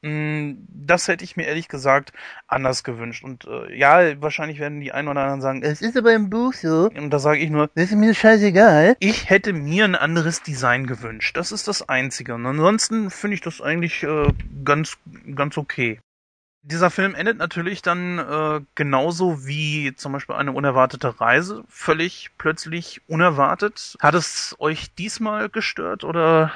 Mm, 0.06 0.68
das 0.68 1.08
hätte 1.08 1.24
ich 1.24 1.36
mir 1.36 1.46
ehrlich 1.46 1.66
gesagt 1.66 2.12
anders 2.46 2.84
gewünscht. 2.84 3.24
Und 3.24 3.44
äh, 3.46 3.76
ja, 3.76 4.20
wahrscheinlich 4.22 4.60
werden 4.60 4.80
die 4.80 4.92
einen 4.92 5.08
oder 5.08 5.22
anderen 5.22 5.40
sagen, 5.40 5.62
es 5.62 5.82
ist 5.82 5.96
aber 5.96 6.14
im 6.14 6.30
Buch 6.30 6.52
so. 6.52 6.88
Und 6.94 7.10
da 7.10 7.18
sage 7.18 7.40
ich 7.40 7.50
nur, 7.50 7.68
das 7.74 7.86
ist 7.90 7.96
mir 7.96 8.14
scheißegal. 8.14 8.96
Ich 9.00 9.28
hätte 9.28 9.52
mir 9.52 9.84
ein 9.84 9.96
anderes 9.96 10.42
Design 10.42 10.86
gewünscht. 10.86 11.36
Das 11.36 11.50
ist 11.50 11.66
das 11.66 11.88
Einzige. 11.88 12.34
Und 12.36 12.46
ansonsten 12.46 13.10
finde 13.10 13.34
ich 13.34 13.40
das 13.40 13.60
eigentlich 13.60 14.04
äh, 14.04 14.28
ganz, 14.64 14.96
ganz 15.34 15.58
okay. 15.58 15.98
Dieser 16.62 16.90
Film 16.90 17.16
endet 17.16 17.38
natürlich 17.38 17.82
dann 17.82 18.18
äh, 18.18 18.60
genauso 18.76 19.44
wie 19.44 19.94
zum 19.96 20.12
Beispiel 20.12 20.36
eine 20.36 20.52
unerwartete 20.52 21.20
Reise. 21.20 21.64
Völlig 21.68 22.30
plötzlich 22.38 23.00
unerwartet. 23.08 23.96
Hat 24.00 24.14
es 24.14 24.54
euch 24.60 24.94
diesmal 24.94 25.48
gestört 25.48 26.04
oder 26.04 26.52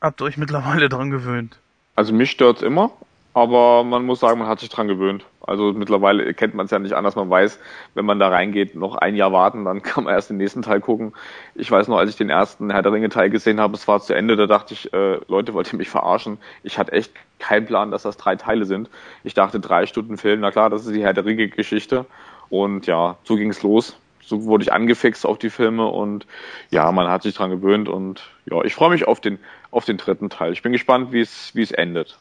habt 0.00 0.22
ihr 0.22 0.24
euch 0.24 0.38
mittlerweile 0.38 0.88
dran 0.88 1.10
gewöhnt? 1.10 1.58
Also 1.94 2.12
mich 2.14 2.30
stört's 2.30 2.62
immer, 2.62 2.90
aber 3.34 3.84
man 3.84 4.04
muss 4.04 4.20
sagen, 4.20 4.38
man 4.38 4.48
hat 4.48 4.60
sich 4.60 4.68
dran 4.68 4.88
gewöhnt. 4.88 5.24
Also 5.40 5.72
mittlerweile 5.72 6.32
kennt 6.34 6.54
man 6.54 6.66
es 6.66 6.70
ja 6.70 6.78
nicht 6.78 6.94
anders. 6.94 7.16
Man 7.16 7.28
weiß, 7.28 7.58
wenn 7.94 8.04
man 8.04 8.18
da 8.18 8.28
reingeht, 8.28 8.74
noch 8.74 8.96
ein 8.96 9.16
Jahr 9.16 9.32
warten, 9.32 9.64
dann 9.64 9.82
kann 9.82 10.04
man 10.04 10.14
erst 10.14 10.30
den 10.30 10.36
nächsten 10.36 10.62
Teil 10.62 10.80
gucken. 10.80 11.12
Ich 11.54 11.70
weiß 11.70 11.88
noch, 11.88 11.98
als 11.98 12.10
ich 12.10 12.16
den 12.16 12.30
ersten 12.30 12.70
Herr 12.70 12.82
der 12.82 12.92
Ringe 12.92 13.08
Teil 13.08 13.30
gesehen 13.30 13.60
habe, 13.60 13.74
es 13.74 13.88
war 13.88 14.00
zu 14.00 14.14
Ende, 14.14 14.36
da 14.36 14.46
dachte 14.46 14.74
ich, 14.74 14.92
äh, 14.92 15.18
Leute, 15.28 15.54
wollt 15.54 15.72
ihr 15.72 15.78
mich 15.78 15.90
verarschen? 15.90 16.38
Ich 16.62 16.78
hatte 16.78 16.92
echt 16.92 17.12
keinen 17.38 17.66
Plan, 17.66 17.90
dass 17.90 18.02
das 18.02 18.16
drei 18.16 18.36
Teile 18.36 18.66
sind. 18.66 18.88
Ich 19.24 19.34
dachte, 19.34 19.60
drei 19.60 19.86
Stunden 19.86 20.16
Film, 20.16 20.40
na 20.40 20.50
klar, 20.50 20.70
das 20.70 20.86
ist 20.86 20.94
die 20.94 21.02
Herr 21.02 21.14
der 21.14 21.24
Ringe 21.24 21.48
Geschichte. 21.48 22.06
Und 22.48 22.86
ja, 22.86 23.16
so 23.24 23.36
ging's 23.36 23.62
los. 23.62 23.96
So 24.24 24.44
wurde 24.44 24.62
ich 24.62 24.72
angefixt 24.72 25.26
auf 25.26 25.38
die 25.38 25.50
Filme 25.50 25.86
und 25.86 26.26
ja, 26.70 26.90
man 26.92 27.08
hat 27.08 27.22
sich 27.22 27.34
dran 27.34 27.50
gewöhnt 27.50 27.88
und 27.88 28.22
ja, 28.46 28.62
ich 28.62 28.74
freue 28.74 28.90
mich 28.90 29.06
auf 29.06 29.20
den 29.20 29.38
auf 29.72 29.84
den 29.84 29.96
dritten 29.96 30.30
Teil. 30.30 30.52
Ich 30.52 30.62
bin 30.62 30.72
gespannt, 30.72 31.12
wie 31.12 31.20
es, 31.20 31.50
wie 31.54 31.62
es 31.62 31.72
endet. 31.72 32.18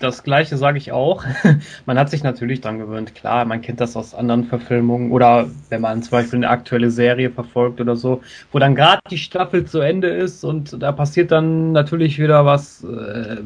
Das 0.00 0.24
gleiche 0.24 0.56
sage 0.56 0.78
ich 0.78 0.90
auch. 0.90 1.24
man 1.86 1.98
hat 1.98 2.10
sich 2.10 2.24
natürlich 2.24 2.60
dran 2.60 2.78
gewöhnt. 2.78 3.14
Klar, 3.14 3.44
man 3.44 3.60
kennt 3.62 3.80
das 3.80 3.94
aus 3.94 4.14
anderen 4.14 4.44
Verfilmungen 4.44 5.12
oder 5.12 5.48
wenn 5.68 5.80
man 5.80 6.02
zum 6.02 6.10
Beispiel 6.10 6.38
eine 6.38 6.50
aktuelle 6.50 6.90
Serie 6.90 7.30
verfolgt 7.30 7.80
oder 7.80 7.94
so, 7.94 8.20
wo 8.50 8.58
dann 8.58 8.74
gerade 8.74 9.00
die 9.10 9.18
Staffel 9.18 9.66
zu 9.66 9.78
Ende 9.78 10.08
ist 10.08 10.44
und 10.44 10.82
da 10.82 10.90
passiert 10.90 11.30
dann 11.30 11.72
natürlich 11.72 12.18
wieder 12.18 12.44
was, 12.44 12.82
äh, 12.82 13.36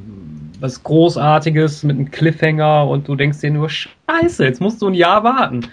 was 0.59 0.83
Großartiges 0.83 1.83
mit 1.83 1.97
einem 1.97 2.11
Cliffhanger 2.11 2.89
und 2.89 3.09
du 3.09 3.15
denkst 3.15 3.41
dir 3.41 3.51
nur, 3.51 3.69
Scheiße, 3.69 4.45
jetzt 4.45 4.61
musst 4.61 4.81
du 4.81 4.89
ein 4.89 4.95
Jahr 4.95 5.25
warten. 5.25 5.69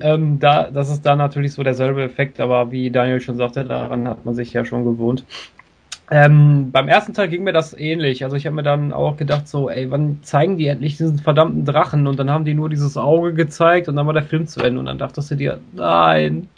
Ähm, 0.00 0.40
da, 0.40 0.70
das 0.72 0.90
ist 0.90 1.02
dann 1.02 1.18
natürlich 1.18 1.52
so 1.52 1.62
derselbe 1.62 2.02
Effekt, 2.02 2.40
aber 2.40 2.72
wie 2.72 2.90
Daniel 2.90 3.20
schon 3.20 3.36
sagte, 3.36 3.64
daran 3.64 4.08
hat 4.08 4.24
man 4.24 4.34
sich 4.34 4.52
ja 4.52 4.64
schon 4.64 4.84
gewohnt. 4.84 5.24
Ähm, 6.10 6.70
beim 6.70 6.88
ersten 6.88 7.14
Teil 7.14 7.28
ging 7.28 7.44
mir 7.44 7.52
das 7.52 7.72
ähnlich. 7.72 8.24
Also 8.24 8.36
ich 8.36 8.44
habe 8.44 8.56
mir 8.56 8.62
dann 8.62 8.92
auch 8.92 9.16
gedacht, 9.16 9.48
so, 9.48 9.70
ey, 9.70 9.90
wann 9.90 10.22
zeigen 10.22 10.58
die 10.58 10.66
endlich 10.66 10.98
diesen 10.98 11.18
verdammten 11.18 11.64
Drachen? 11.64 12.06
Und 12.06 12.18
dann 12.18 12.30
haben 12.30 12.44
die 12.44 12.54
nur 12.54 12.68
dieses 12.68 12.96
Auge 12.96 13.32
gezeigt 13.32 13.88
und 13.88 13.96
dann 13.96 14.06
war 14.06 14.12
der 14.12 14.22
Film 14.22 14.46
zu 14.46 14.60
Ende. 14.60 14.80
Und 14.80 14.86
dann 14.86 14.98
dachtest 14.98 15.30
du 15.30 15.36
dir, 15.36 15.60
nein. 15.72 16.48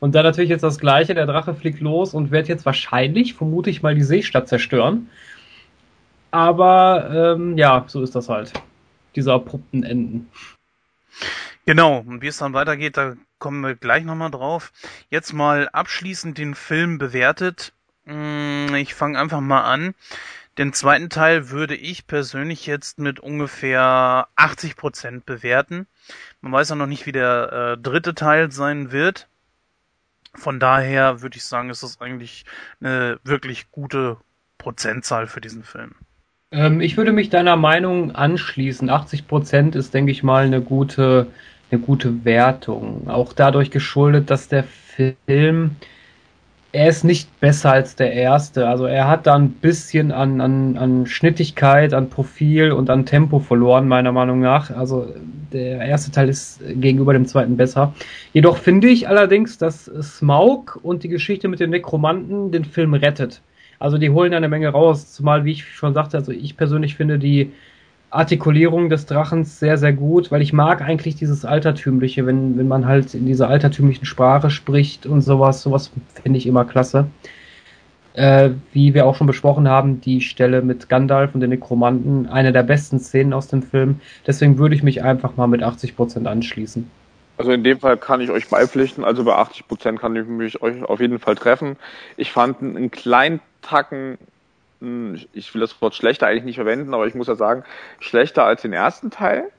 Und 0.00 0.14
dann 0.14 0.24
natürlich 0.24 0.50
jetzt 0.50 0.62
das 0.62 0.78
gleiche, 0.78 1.14
der 1.14 1.26
Drache 1.26 1.54
fliegt 1.54 1.80
los 1.80 2.14
und 2.14 2.30
wird 2.30 2.48
jetzt 2.48 2.64
wahrscheinlich, 2.64 3.34
vermute 3.34 3.68
ich 3.68 3.82
mal, 3.82 3.94
die 3.94 4.02
Seestadt 4.02 4.48
zerstören. 4.48 5.08
Aber 6.30 7.36
ähm, 7.36 7.58
ja, 7.58 7.84
so 7.88 8.02
ist 8.02 8.14
das 8.14 8.28
halt. 8.28 8.52
Diese 9.16 9.32
abrupten 9.32 9.82
Enden. 9.82 10.28
Genau, 11.66 11.98
und 11.98 12.22
wie 12.22 12.28
es 12.28 12.38
dann 12.38 12.54
weitergeht, 12.54 12.96
da 12.96 13.14
kommen 13.38 13.60
wir 13.62 13.74
gleich 13.74 14.04
nochmal 14.04 14.30
drauf. 14.30 14.72
Jetzt 15.10 15.32
mal 15.32 15.68
abschließend 15.72 16.38
den 16.38 16.54
Film 16.54 16.98
bewertet. 16.98 17.72
Mm, 18.08 18.74
ich 18.74 18.94
fange 18.94 19.18
einfach 19.18 19.40
mal 19.40 19.62
an. 19.62 19.94
Den 20.56 20.72
zweiten 20.72 21.10
Teil 21.10 21.50
würde 21.50 21.76
ich 21.76 22.06
persönlich 22.06 22.66
jetzt 22.66 22.98
mit 22.98 23.20
ungefähr 23.20 24.26
80 24.34 24.76
Prozent 24.76 25.26
bewerten. 25.26 25.86
Man 26.40 26.52
weiß 26.52 26.70
ja 26.70 26.74
noch 26.74 26.86
nicht, 26.86 27.06
wie 27.06 27.12
der 27.12 27.76
äh, 27.76 27.80
dritte 27.80 28.14
Teil 28.14 28.50
sein 28.50 28.90
wird. 28.90 29.28
Von 30.34 30.58
daher 30.58 31.20
würde 31.20 31.36
ich 31.36 31.44
sagen, 31.44 31.70
ist 31.70 31.82
das 31.82 32.00
eigentlich 32.00 32.44
eine 32.80 33.18
wirklich 33.24 33.70
gute 33.70 34.16
Prozentzahl 34.56 35.26
für 35.26 35.40
diesen 35.40 35.62
Film. 35.62 35.94
Ähm, 36.50 36.80
ich 36.80 36.96
würde 36.96 37.12
mich 37.12 37.28
deiner 37.28 37.56
Meinung 37.56 38.14
anschließen. 38.14 38.88
80 38.88 39.28
Prozent 39.28 39.76
ist, 39.76 39.92
denke 39.92 40.12
ich 40.12 40.22
mal, 40.22 40.46
eine 40.46 40.62
gute, 40.62 41.26
eine 41.70 41.80
gute 41.80 42.24
Wertung. 42.24 43.08
Auch 43.08 43.32
dadurch 43.34 43.70
geschuldet, 43.70 44.30
dass 44.30 44.48
der 44.48 44.64
Film 44.64 45.76
er 46.72 46.88
ist 46.88 47.02
nicht 47.02 47.40
besser 47.40 47.72
als 47.72 47.96
der 47.96 48.12
erste. 48.12 48.68
Also 48.68 48.84
er 48.84 49.08
hat 49.08 49.26
da 49.26 49.34
ein 49.34 49.52
bisschen 49.52 50.12
an, 50.12 50.40
an, 50.40 50.76
an 50.76 51.06
Schnittigkeit, 51.06 51.94
an 51.94 52.10
Profil 52.10 52.72
und 52.72 52.90
an 52.90 53.06
Tempo 53.06 53.38
verloren, 53.38 53.88
meiner 53.88 54.12
Meinung 54.12 54.40
nach. 54.40 54.70
Also 54.70 55.14
der 55.52 55.80
erste 55.80 56.10
Teil 56.10 56.28
ist 56.28 56.60
gegenüber 56.74 57.14
dem 57.14 57.26
zweiten 57.26 57.56
besser. 57.56 57.94
Jedoch 58.34 58.58
finde 58.58 58.88
ich 58.88 59.08
allerdings, 59.08 59.56
dass 59.56 59.86
Smaug 59.86 60.78
und 60.82 61.04
die 61.04 61.08
Geschichte 61.08 61.48
mit 61.48 61.60
den 61.60 61.70
Nekromanten 61.70 62.52
den 62.52 62.66
Film 62.66 62.92
rettet. 62.92 63.40
Also 63.78 63.96
die 63.96 64.10
holen 64.10 64.32
da 64.32 64.36
eine 64.36 64.48
Menge 64.48 64.68
raus, 64.68 65.12
zumal, 65.12 65.44
wie 65.44 65.52
ich 65.52 65.64
schon 65.64 65.94
sagte, 65.94 66.16
also 66.16 66.32
ich 66.32 66.56
persönlich 66.56 66.96
finde 66.96 67.18
die 67.18 67.52
Artikulierung 68.10 68.88
des 68.88 69.06
Drachens 69.06 69.58
sehr, 69.58 69.76
sehr 69.76 69.92
gut, 69.92 70.30
weil 70.30 70.40
ich 70.40 70.52
mag 70.52 70.80
eigentlich 70.80 71.16
dieses 71.16 71.44
Altertümliche, 71.44 72.24
wenn, 72.26 72.56
wenn 72.56 72.68
man 72.68 72.86
halt 72.86 73.14
in 73.14 73.26
dieser 73.26 73.48
altertümlichen 73.48 74.06
Sprache 74.06 74.50
spricht 74.50 75.04
und 75.04 75.20
sowas, 75.20 75.62
sowas 75.62 75.90
finde 76.22 76.38
ich 76.38 76.46
immer 76.46 76.64
klasse. 76.64 77.06
Äh, 78.14 78.50
wie 78.72 78.94
wir 78.94 79.06
auch 79.06 79.14
schon 79.14 79.26
besprochen 79.26 79.68
haben, 79.68 80.00
die 80.00 80.20
Stelle 80.22 80.62
mit 80.62 80.88
Gandalf 80.88 81.34
und 81.34 81.40
den 81.40 81.50
Nekromanten, 81.50 82.26
eine 82.26 82.52
der 82.52 82.64
besten 82.64 82.98
Szenen 82.98 83.32
aus 83.32 83.46
dem 83.48 83.62
Film. 83.62 84.00
Deswegen 84.26 84.58
würde 84.58 84.74
ich 84.74 84.82
mich 84.82 85.04
einfach 85.04 85.36
mal 85.36 85.46
mit 85.46 85.62
80% 85.62 86.24
anschließen. 86.24 86.90
Also 87.36 87.52
in 87.52 87.62
dem 87.62 87.78
Fall 87.78 87.96
kann 87.96 88.20
ich 88.20 88.30
euch 88.30 88.48
beipflichten, 88.48 89.04
also 89.04 89.22
bei 89.22 89.36
80% 89.36 89.98
kann 89.98 90.16
ich 90.16 90.26
mich 90.26 90.60
euch 90.60 90.82
auf 90.82 90.98
jeden 90.98 91.20
Fall 91.20 91.36
treffen. 91.36 91.76
Ich 92.16 92.32
fand 92.32 92.60
einen 92.60 92.90
kleinen 92.90 93.40
Tacken 93.62 94.18
ich 94.80 95.54
will 95.54 95.60
das 95.60 95.80
Wort 95.82 95.94
schlechter 95.94 96.26
eigentlich 96.26 96.44
nicht 96.44 96.56
verwenden, 96.56 96.94
aber 96.94 97.06
ich 97.06 97.14
muss 97.14 97.26
ja 97.26 97.34
sagen, 97.34 97.64
schlechter 98.00 98.44
als 98.44 98.62
den 98.62 98.72
ersten 98.72 99.10
Teil. 99.10 99.50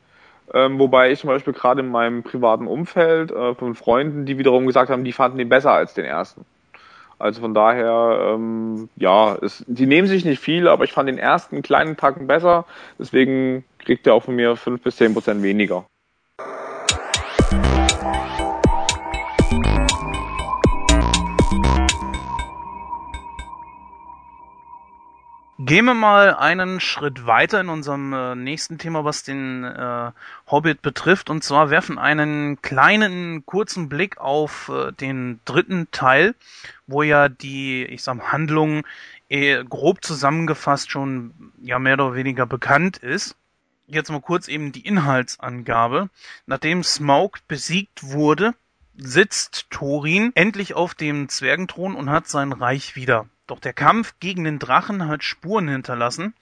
Ähm, 0.53 0.79
wobei 0.79 1.11
ich 1.11 1.19
zum 1.19 1.27
Beispiel 1.27 1.53
gerade 1.53 1.81
in 1.81 1.89
meinem 1.89 2.23
privaten 2.23 2.67
Umfeld 2.67 3.31
äh, 3.31 3.53
von 3.53 3.75
Freunden, 3.75 4.25
die 4.25 4.37
wiederum 4.37 4.65
gesagt 4.65 4.89
haben, 4.89 5.03
die 5.03 5.11
fanden 5.11 5.37
den 5.37 5.49
besser 5.49 5.71
als 5.71 5.93
den 5.93 6.05
ersten. 6.05 6.45
Also 7.19 7.41
von 7.41 7.53
daher, 7.53 8.33
ähm, 8.33 8.89
ja, 8.95 9.35
es, 9.35 9.63
die 9.67 9.85
nehmen 9.85 10.07
sich 10.07 10.23
nicht 10.23 10.39
viel, 10.39 10.67
aber 10.67 10.85
ich 10.85 10.93
fand 10.93 11.09
den 11.09 11.17
ersten 11.17 11.61
kleinen 11.61 11.97
Tacken 11.97 12.27
besser. 12.27 12.65
Deswegen 12.97 13.65
kriegt 13.77 14.07
er 14.07 14.13
auch 14.13 14.23
von 14.23 14.35
mir 14.35 14.55
fünf 14.55 14.81
bis 14.81 14.95
zehn 14.95 15.13
Prozent 15.13 15.43
weniger. 15.43 15.85
Gehen 25.61 25.83
wir 25.83 25.93
mal 25.93 26.35
einen 26.35 26.79
Schritt 26.79 27.25
weiter 27.25 27.59
in 27.59 27.67
unserem 27.67 28.13
äh, 28.13 28.33
nächsten 28.33 28.77
Thema, 28.77 29.03
was 29.03 29.23
den 29.23 29.65
äh, 29.65 30.11
Hobbit 30.49 30.81
betrifft. 30.81 31.29
Und 31.29 31.43
zwar 31.43 31.69
werfen 31.69 31.97
einen 31.99 32.61
kleinen, 32.61 33.45
kurzen 33.45 33.89
Blick 33.89 34.19
auf 34.19 34.69
äh, 34.69 34.93
den 34.93 35.41
dritten 35.43 35.91
Teil, 35.91 36.33
wo 36.87 37.03
ja 37.03 37.27
die, 37.27 37.83
ich 37.83 38.03
sag 38.03 38.15
mal, 38.15 38.31
Handlung 38.31 38.85
eh, 39.27 39.61
grob 39.65 40.01
zusammengefasst 40.01 40.91
schon 40.91 41.33
ja 41.61 41.77
mehr 41.77 41.95
oder 41.95 42.15
weniger 42.15 42.45
bekannt 42.45 42.95
ist. 42.95 43.35
Jetzt 43.85 44.11
mal 44.11 44.21
kurz 44.21 44.47
eben 44.47 44.71
die 44.71 44.87
Inhaltsangabe. 44.87 46.09
Nachdem 46.45 46.83
Smaug 46.85 47.39
besiegt 47.49 48.01
wurde, 48.03 48.53
sitzt 48.95 49.69
Thorin 49.71 50.31
endlich 50.35 50.73
auf 50.73 50.95
dem 50.95 51.27
Zwergenthron 51.27 51.95
und 51.95 52.09
hat 52.09 52.29
sein 52.29 52.53
Reich 52.53 52.95
wieder. 52.95 53.27
Doch 53.49 53.59
der 53.59 53.73
Kampf 53.73 54.13
gegen 54.19 54.43
den 54.43 54.59
Drachen 54.59 55.07
hat 55.07 55.23
Spuren 55.23 55.67
hinterlassen. 55.67 56.35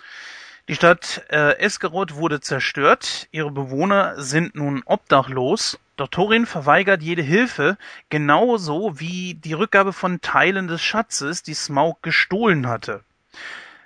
Die 0.68 0.76
Stadt 0.76 1.24
äh, 1.30 1.58
Esgaroth 1.58 2.16
wurde 2.16 2.42
zerstört, 2.42 3.30
ihre 3.32 3.50
Bewohner 3.50 4.22
sind 4.22 4.56
nun 4.56 4.84
obdachlos, 4.86 5.80
doch 5.96 6.10
Thorin 6.10 6.46
verweigert 6.46 7.02
jede 7.02 7.22
Hilfe, 7.22 7.78
genauso 8.10 9.00
wie 9.00 9.36
die 9.36 9.54
Rückgabe 9.54 9.94
von 9.94 10.20
Teilen 10.20 10.68
des 10.68 10.82
Schatzes, 10.82 11.44
die 11.44 11.54
Smaug 11.54 12.04
gestohlen 12.04 12.68
hatte. 12.68 13.06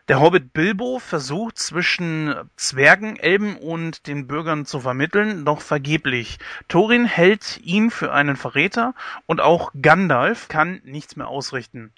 Der 0.07 0.19
Hobbit 0.19 0.52
Bilbo 0.52 0.98
versucht 0.98 1.60
zwischen 1.60 2.35
Zwergen, 2.57 3.18
Elben 3.18 3.56
und 3.56 4.07
den 4.07 4.26
Bürgern 4.26 4.65
zu 4.65 4.80
vermitteln, 4.80 5.45
doch 5.45 5.61
vergeblich. 5.61 6.39
Thorin 6.68 7.06
hält 7.06 7.60
ihn 7.64 7.91
für 7.91 8.11
einen 8.11 8.35
Verräter 8.35 8.95
und 9.27 9.39
auch 9.39 9.72
Gandalf 9.80 10.48
kann 10.48 10.81
nichts 10.84 11.15
mehr 11.15 11.27
ausrichten. 11.27 11.93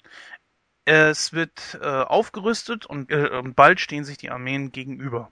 Es 0.84 1.32
wird 1.32 1.78
äh, 1.80 1.86
aufgerüstet 1.86 2.86
und 2.86 3.10
äh, 3.10 3.42
bald 3.56 3.80
stehen 3.80 4.04
sich 4.04 4.18
die 4.18 4.30
Armeen 4.30 4.70
gegenüber. 4.70 5.30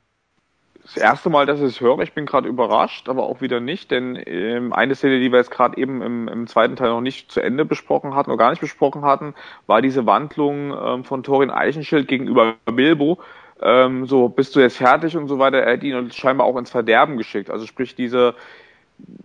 Das 0.82 0.96
erste 0.96 1.30
Mal, 1.30 1.46
dass 1.46 1.60
ich 1.60 1.66
es 1.66 1.80
höre, 1.80 2.00
ich 2.00 2.12
bin 2.12 2.26
gerade 2.26 2.48
überrascht, 2.48 3.08
aber 3.08 3.22
auch 3.22 3.40
wieder 3.40 3.60
nicht, 3.60 3.92
denn 3.92 4.20
ähm, 4.26 4.72
eine 4.72 4.96
Szene, 4.96 5.20
die 5.20 5.30
wir 5.30 5.38
jetzt 5.38 5.52
gerade 5.52 5.76
eben 5.76 6.02
im, 6.02 6.26
im, 6.26 6.46
zweiten 6.48 6.74
Teil 6.74 6.88
noch 6.88 7.00
nicht 7.00 7.30
zu 7.30 7.40
Ende 7.40 7.64
besprochen 7.64 8.16
hatten, 8.16 8.30
oder 8.30 8.38
gar 8.38 8.50
nicht 8.50 8.60
besprochen 8.60 9.02
hatten, 9.02 9.34
war 9.66 9.80
diese 9.80 10.06
Wandlung 10.06 10.76
ähm, 10.76 11.04
von 11.04 11.22
Thorin 11.22 11.50
Eichenschild 11.50 12.08
gegenüber 12.08 12.56
Bilbo. 12.64 13.20
Ähm, 13.60 14.06
so, 14.06 14.28
bist 14.28 14.56
du 14.56 14.60
jetzt 14.60 14.78
fertig 14.78 15.16
und 15.16 15.28
so 15.28 15.38
weiter. 15.38 15.58
Er 15.58 15.74
hat 15.74 15.84
ihn 15.84 16.10
scheinbar 16.10 16.48
auch 16.48 16.56
ins 16.56 16.70
Verderben 16.70 17.16
geschickt. 17.16 17.48
Also 17.48 17.64
sprich, 17.66 17.94
diese, 17.94 18.34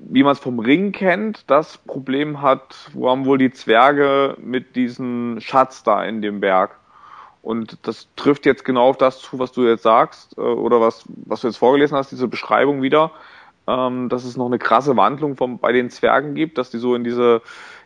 wie 0.10 0.24
man 0.24 0.34
es 0.34 0.40
vom 0.40 0.60
Ring 0.60 0.92
kennt, 0.92 1.50
das 1.50 1.78
Problem 1.78 2.42
hat, 2.42 2.90
wo 2.94 3.10
haben 3.10 3.26
wohl 3.26 3.38
die 3.38 3.52
Zwerge 3.52 4.38
mit 4.40 4.76
diesem 4.76 5.38
Schatz 5.40 5.84
da 5.84 6.04
in 6.04 6.22
dem 6.22 6.40
Berg. 6.40 6.78
Und 7.42 7.78
das 7.84 8.08
trifft 8.16 8.46
jetzt 8.46 8.66
genau 8.66 8.90
auf 8.90 8.98
das 8.98 9.22
zu, 9.22 9.40
was 9.40 9.52
du 9.52 9.66
jetzt 9.68 9.84
sagst, 9.84 10.38
äh, 10.38 10.42
oder 10.42 10.82
was, 10.82 11.06
was 11.08 11.42
du 11.42 11.48
jetzt 11.48 11.58
vorgelesen 11.58 11.98
hast, 11.98 12.12
diese 12.12 12.28
Beschreibung 12.28 12.82
wieder, 12.82 13.12
ähm, 13.68 14.10
dass 14.10 14.26
es 14.26 14.38
noch 14.38 14.48
eine 14.48 14.60
krasse 14.60 14.98
Wandlung 14.98 15.36
vom, 15.36 15.60
bei 15.60 15.72
den 15.72 15.90
Zwergen 15.90 16.36
gibt, 16.36 16.58
dass 16.58 16.72
die 16.72 16.78
so 16.78 16.96
in 16.96 17.04
diese 17.04 17.42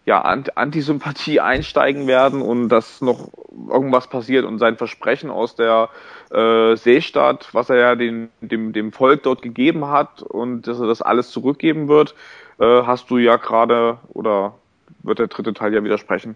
ja, 0.05 0.21
Antisympathie 0.21 1.39
einsteigen 1.39 2.07
werden 2.07 2.41
und 2.41 2.69
dass 2.69 3.01
noch 3.01 3.29
irgendwas 3.69 4.07
passiert 4.07 4.45
und 4.45 4.57
sein 4.57 4.77
Versprechen 4.77 5.29
aus 5.29 5.55
der 5.55 5.89
äh, 6.31 6.75
Seestadt, 6.75 7.49
was 7.53 7.69
er 7.69 7.77
ja 7.77 7.95
den, 7.95 8.29
dem, 8.41 8.73
dem 8.73 8.91
Volk 8.91 9.23
dort 9.23 9.41
gegeben 9.41 9.87
hat 9.87 10.23
und 10.23 10.63
dass 10.67 10.79
er 10.79 10.87
das 10.87 11.01
alles 11.01 11.29
zurückgeben 11.29 11.87
wird, 11.87 12.15
äh, 12.59 12.83
hast 12.83 13.09
du 13.11 13.17
ja 13.17 13.35
gerade 13.35 13.99
oder 14.09 14.55
wird 15.03 15.19
der 15.19 15.27
dritte 15.27 15.53
Teil 15.53 15.73
ja 15.73 15.83
widersprechen. 15.83 16.35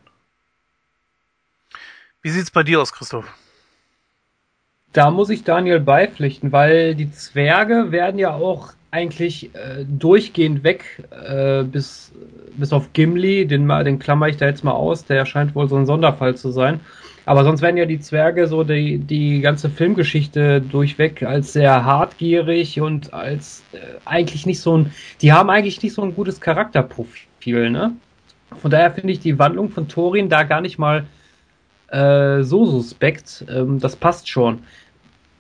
Wie 2.21 2.29
sieht's 2.29 2.51
bei 2.51 2.63
dir 2.63 2.81
aus, 2.81 2.93
Christoph? 2.93 3.31
Da 4.93 5.11
muss 5.11 5.29
ich 5.29 5.43
Daniel 5.43 5.79
beipflichten, 5.79 6.51
weil 6.51 6.95
die 6.95 7.11
Zwerge 7.11 7.91
werden 7.91 8.17
ja 8.17 8.33
auch 8.33 8.73
eigentlich 8.95 9.53
äh, 9.53 9.83
durchgehend 9.85 10.63
weg, 10.63 11.03
äh, 11.11 11.63
bis, 11.63 12.13
bis 12.55 12.71
auf 12.71 12.93
Gimli, 12.93 13.45
den, 13.45 13.67
den 13.67 13.99
klammer 13.99 14.29
ich 14.29 14.37
da 14.37 14.45
jetzt 14.45 14.63
mal 14.63 14.71
aus, 14.71 15.05
der 15.05 15.25
scheint 15.25 15.53
wohl 15.53 15.67
so 15.67 15.75
ein 15.75 15.85
Sonderfall 15.85 16.35
zu 16.35 16.51
sein. 16.51 16.79
Aber 17.25 17.43
sonst 17.43 17.61
werden 17.61 17.75
ja 17.75 17.85
die 17.85 17.99
Zwerge 17.99 18.47
so 18.47 18.63
die, 18.63 18.99
die 18.99 19.41
ganze 19.41 19.69
Filmgeschichte 19.69 20.61
durchweg 20.61 21.23
als 21.23 21.53
sehr 21.53 21.83
hartgierig 21.83 22.79
und 22.79 23.13
als 23.13 23.63
äh, 23.73 23.79
eigentlich 24.05 24.45
nicht 24.45 24.61
so 24.61 24.77
ein, 24.77 24.91
die 25.21 25.33
haben 25.33 25.49
eigentlich 25.49 25.81
nicht 25.83 25.93
so 25.93 26.03
ein 26.03 26.15
gutes 26.15 26.39
Charakterprofil, 26.39 27.69
ne? 27.69 27.93
Von 28.61 28.71
daher 28.71 28.91
finde 28.91 29.11
ich 29.11 29.19
die 29.19 29.37
Wandlung 29.37 29.69
von 29.69 29.87
Thorin 29.87 30.29
da 30.29 30.43
gar 30.43 30.61
nicht 30.61 30.77
mal 30.77 31.05
äh, 31.89 32.43
so 32.43 32.65
suspekt. 32.65 33.43
Ähm, 33.49 33.79
das 33.79 33.95
passt 33.95 34.29
schon. 34.29 34.59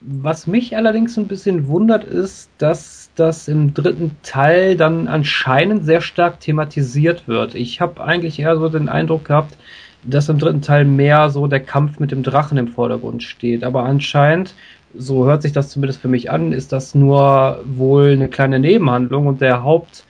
Was 0.01 0.47
mich 0.47 0.75
allerdings 0.75 1.17
ein 1.17 1.27
bisschen 1.27 1.67
wundert, 1.67 2.03
ist, 2.03 2.49
dass 2.57 3.04
das 3.15 3.47
im 3.47 3.73
dritten 3.73 4.17
Teil 4.23 4.77
dann 4.77 5.07
anscheinend 5.07 5.85
sehr 5.85 6.01
stark 6.01 6.39
thematisiert 6.39 7.27
wird. 7.27 7.55
Ich 7.55 7.81
habe 7.81 8.03
eigentlich 8.03 8.39
eher 8.39 8.57
so 8.57 8.69
den 8.69 8.89
Eindruck 8.89 9.25
gehabt, 9.25 9.57
dass 10.03 10.29
im 10.29 10.39
dritten 10.39 10.61
Teil 10.61 10.85
mehr 10.85 11.29
so 11.29 11.47
der 11.47 11.61
Kampf 11.61 11.99
mit 11.99 12.11
dem 12.11 12.23
Drachen 12.23 12.57
im 12.57 12.67
Vordergrund 12.67 13.23
steht. 13.23 13.63
Aber 13.63 13.83
anscheinend, 13.83 14.53
so 14.95 15.25
hört 15.25 15.41
sich 15.41 15.51
das 15.51 15.69
zumindest 15.69 16.01
für 16.01 16.07
mich 16.07 16.31
an, 16.31 16.51
ist 16.51 16.71
das 16.71 16.95
nur 16.95 17.61
wohl 17.65 18.11
eine 18.11 18.27
kleine 18.27 18.59
Nebenhandlung 18.59 19.27
und 19.27 19.41
der 19.41 19.63
Haupt 19.63 20.03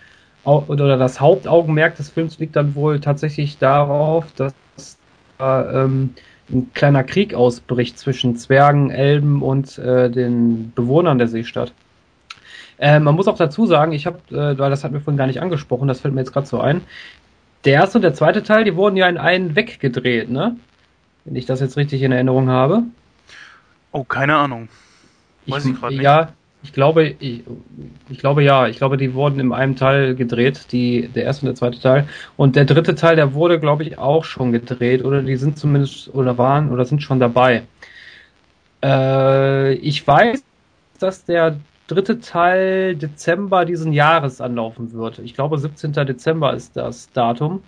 oder 0.44 0.98
das 0.98 1.20
Hauptaugenmerk 1.20 1.96
des 1.96 2.10
Films 2.10 2.38
liegt 2.38 2.56
dann 2.56 2.76
wohl 2.76 3.00
tatsächlich 3.00 3.58
darauf, 3.58 4.26
dass 4.36 4.54
äh, 5.40 5.84
ähm, 5.84 6.12
ein 6.52 6.72
kleiner 6.74 7.04
Krieg 7.04 7.34
ausbricht 7.34 7.98
zwischen 7.98 8.36
Zwergen, 8.36 8.92
Elben 8.92 9.42
und 9.42 9.80
äh, 9.80 10.12
den 10.12 10.72
Bewohnern 10.76 11.18
der 11.18 11.28
Seestadt. 11.28 11.74
Äh, 12.78 13.00
man 13.00 13.16
muss 13.16 13.28
auch 13.28 13.38
dazu 13.38 13.66
sagen, 13.66 13.92
ich 13.92 14.06
habe, 14.06 14.20
äh, 14.32 14.58
weil 14.58 14.70
das 14.70 14.84
hat 14.84 14.92
mir 14.92 15.00
vorhin 15.00 15.18
gar 15.18 15.28
nicht 15.28 15.42
angesprochen, 15.42 15.88
das 15.88 16.02
fällt 16.02 16.14
mir 16.14 16.22
jetzt 16.22 16.34
gerade 16.34 16.48
so 16.48 16.60
ein. 16.60 16.82
Der 17.64 17.74
erste 17.74 17.98
und 17.98 18.04
der 18.04 18.14
zweite 18.14 18.44
Teil, 18.44 18.64
die 18.64 18.76
wurden 18.76 18.98
ja 18.98 19.08
in 19.08 19.18
einen 19.18 19.56
weggedreht, 19.56 20.30
ne? 20.30 20.56
Wenn 21.24 21.36
ich 21.36 21.46
das 21.46 21.60
jetzt 21.60 21.78
richtig 21.78 22.04
in 22.04 22.12
Erinnerung 22.12 22.50
habe. 22.50 22.84
Oh, 23.92 24.04
keine 24.04 24.36
Ahnung. 24.36 24.70
Weiß 25.48 25.66
ich, 25.66 25.72
ich 25.72 25.80
gerade 25.80 25.94
nicht. 25.96 26.04
Ja, 26.04 26.30
ich 26.64 26.74
glaube, 26.74 27.16
ich, 27.20 27.44
ich, 28.10 28.18
glaube 28.18 28.44
ja, 28.44 28.68
ich 28.68 28.78
glaube, 28.78 28.98
die 28.98 29.14
wurden 29.14 29.40
in 29.40 29.54
einem 29.54 29.76
Teil 29.76 30.16
gedreht, 30.16 30.72
die, 30.72 31.08
der 31.08 31.24
erste 31.24 31.46
und 31.46 31.48
der 31.48 31.56
zweite 31.56 31.80
Teil. 31.80 32.08
Und 32.38 32.56
der 32.56 32.66
dritte 32.66 32.96
Teil, 32.96 33.16
der 33.16 33.34
wurde, 33.34 33.60
glaube 33.60 33.84
ich, 33.84 33.98
auch 33.98 34.26
schon 34.26 34.52
gedreht, 34.52 35.06
oder 35.06 35.22
die 35.22 35.36
sind 35.36 35.58
zumindest, 35.58 36.14
oder 36.14 36.38
waren, 36.38 36.72
oder 36.72 36.86
sind 36.86 37.04
schon 37.04 37.20
dabei. 37.20 37.64
Äh, 38.84 39.74
ich 39.76 40.06
weiß, 40.06 40.44
dass 41.00 41.26
der 41.26 41.58
dritte 41.88 42.20
Teil 42.20 42.96
Dezember 42.96 43.66
diesen 43.66 43.94
Jahres 43.94 44.42
anlaufen 44.42 44.94
wird. 44.94 45.20
Ich 45.20 45.34
glaube, 45.34 45.58
17. 45.58 45.94
Dezember 45.94 46.54
ist 46.54 46.76
das 46.76 47.12
Datum. 47.12 47.64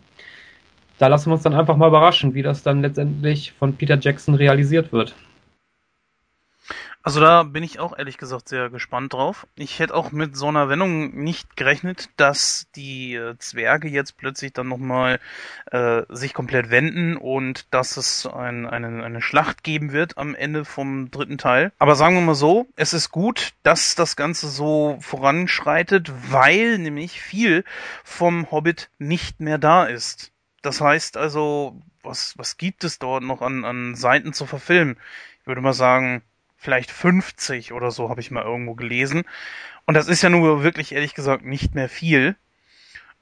da 0.98 1.08
lassen 1.08 1.30
wir 1.30 1.34
uns 1.36 1.44
dann 1.44 1.54
einfach 1.54 1.78
mal 1.78 1.88
überraschen, 1.90 2.34
wie 2.34 2.42
das 2.42 2.64
dann 2.64 2.82
letztendlich 2.82 3.54
von 3.54 3.76
Peter 3.76 3.98
Jackson 4.00 4.36
realisiert 4.36 4.92
wird. 4.92 5.16
Also 7.08 7.22
da 7.22 7.44
bin 7.44 7.64
ich 7.64 7.80
auch 7.80 7.98
ehrlich 7.98 8.18
gesagt 8.18 8.50
sehr 8.50 8.70
gespannt 8.70 9.14
drauf. 9.14 9.48
Ich 9.56 9.80
hätte 9.80 9.96
auch 9.96 10.12
mit 10.12 10.36
so 10.36 10.50
einer 10.50 10.68
Wendung 10.68 11.16
nicht 11.16 11.56
gerechnet, 11.56 12.10
dass 12.18 12.68
die 12.76 13.16
äh, 13.16 13.38
Zwerge 13.38 13.88
jetzt 13.88 14.18
plötzlich 14.18 14.52
dann 14.52 14.68
nochmal 14.68 15.22
äh, 15.72 16.02
sich 16.10 16.34
komplett 16.34 16.70
wenden 16.70 17.16
und 17.16 17.74
dass 17.74 17.96
es 17.96 18.26
ein, 18.26 18.66
eine, 18.66 19.06
eine 19.06 19.22
Schlacht 19.22 19.64
geben 19.64 19.94
wird 19.94 20.18
am 20.18 20.36
Ende 20.36 20.66
vom 20.66 21.10
dritten 21.10 21.38
Teil. 21.38 21.72
Aber 21.80 21.96
sagen 21.96 22.16
wir 22.16 22.22
mal 22.22 22.36
so, 22.36 22.68
es 22.76 22.92
ist 22.92 23.10
gut, 23.10 23.54
dass 23.64 23.96
das 23.96 24.18
Ganze 24.18 24.50
so 24.50 24.98
voranschreitet, 25.00 26.12
weil 26.30 26.78
nämlich 26.78 27.22
viel 27.22 27.64
vom 28.04 28.52
Hobbit 28.52 28.90
nicht 29.00 29.40
mehr 29.40 29.58
da 29.58 29.86
ist. 29.86 30.34
Das 30.62 30.82
heißt 30.82 31.16
also, 31.16 31.82
was, 32.04 32.38
was 32.38 32.58
gibt 32.58 32.84
es 32.84 33.00
dort 33.00 33.24
noch 33.24 33.42
an, 33.42 33.64
an 33.64 33.96
Seiten 33.96 34.34
zu 34.34 34.46
verfilmen? 34.46 34.98
Ich 35.40 35.48
würde 35.48 35.62
mal 35.62 35.72
sagen, 35.72 36.22
vielleicht 36.58 36.92
50 36.92 37.72
oder 37.72 37.92
so 37.92 38.10
habe 38.10 38.22
ich 38.22 38.32
mal 38.32 38.44
irgendwo 38.44 38.76
gelesen. 38.76 39.24
Und 39.86 39.94
das 39.94 40.08
ist 40.08 40.22
ja 40.22 40.30
nur 40.30 40.64
wirklich 40.64 40.92
ehrlich 40.92 41.14
gesagt 41.14 41.46
nicht 41.46 41.76
mehr 41.76 41.88
viel. 41.88 42.36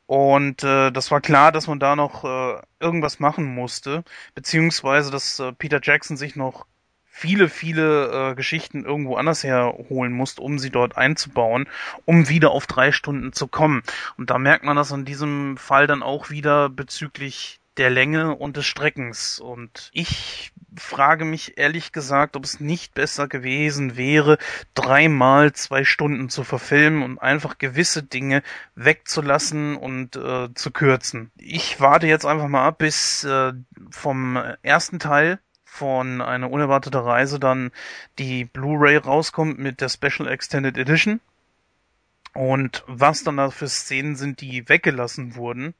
Und 0.08 0.64
äh, 0.64 0.92
das 0.92 1.12
war 1.12 1.22
klar, 1.22 1.52
dass 1.52 1.68
man 1.68 1.80
da 1.80 1.96
noch 1.96 2.24
äh, 2.24 2.62
irgendwas 2.80 3.20
machen 3.20 3.46
musste, 3.46 4.04
beziehungsweise 4.36 5.12
dass 5.12 5.40
äh, 5.40 5.52
Peter 5.52 5.80
Jackson 5.82 6.16
sich 6.16 6.36
noch 6.36 6.66
viele, 7.06 7.50
viele 7.50 8.32
äh, 8.32 8.36
Geschichten 8.36 8.84
irgendwo 8.84 9.16
anders 9.16 9.44
herholen 9.44 10.12
musste, 10.12 10.42
um 10.42 10.60
sie 10.60 10.70
dort 10.70 10.98
einzubauen, 10.98 11.68
um 12.04 12.30
wieder 12.30 12.52
auf 12.52 12.68
drei 12.68 12.92
Stunden 12.92 13.32
zu 13.34 13.48
kommen. 13.48 13.84
Und 14.18 14.30
da 14.30 14.38
merkt 14.38 14.66
man 14.66 14.76
das 14.76 14.92
in 14.92 15.06
diesem 15.06 15.58
Fall 15.58 15.88
dann 15.88 16.04
auch 16.04 16.30
wieder 16.30 16.70
bezüglich 16.70 17.60
der 17.78 17.90
Länge 17.90 18.36
und 18.36 18.58
des 18.58 18.66
Streckens. 18.66 19.40
Und 19.40 19.90
ich 19.94 20.52
frage 20.76 21.26
mich 21.26 21.58
ehrlich 21.58 21.92
gesagt, 21.92 22.36
ob 22.36 22.44
es 22.44 22.60
nicht 22.60 22.94
besser 22.94 23.28
gewesen 23.28 23.98
wäre, 23.98 24.38
dreimal 24.74 25.54
zwei 25.54 25.84
Stunden 25.84 26.30
zu 26.30 26.44
verfilmen 26.44 27.04
und 27.04 27.20
einfach 27.20 27.58
gewisse 27.58 28.04
Dinge 28.04 28.44
wegzulassen 28.76 29.76
und 29.76 30.16
äh, 30.16 30.54
zu 30.54 30.72
kürzen. 30.72 31.32
Ich 31.38 31.80
warte 31.80 32.08
jetzt 32.08 32.26
einfach 32.26 32.48
mal 32.48 32.66
ab, 32.66 32.78
bis 32.80 33.24
äh, 33.24 33.54
vom 33.90 34.38
ersten 34.62 35.00
Teil 35.00 35.40
von 35.64 36.22
eine 36.22 36.48
unerwartete 36.48 37.04
Reise 37.04 37.40
dann 37.40 37.72
die 38.18 38.46
Blu-ray 38.46 38.98
rauskommt 38.98 39.60
mit 39.60 39.82
der 39.82 39.90
Special 39.90 40.28
Extended 40.28 40.78
Edition. 40.78 41.20
Und 42.34 42.84
was 42.88 43.24
dann 43.24 43.38
da 43.38 43.50
für 43.50 43.68
Szenen 43.68 44.16
sind, 44.16 44.42
die 44.42 44.68
weggelassen 44.68 45.36
wurden 45.36 45.74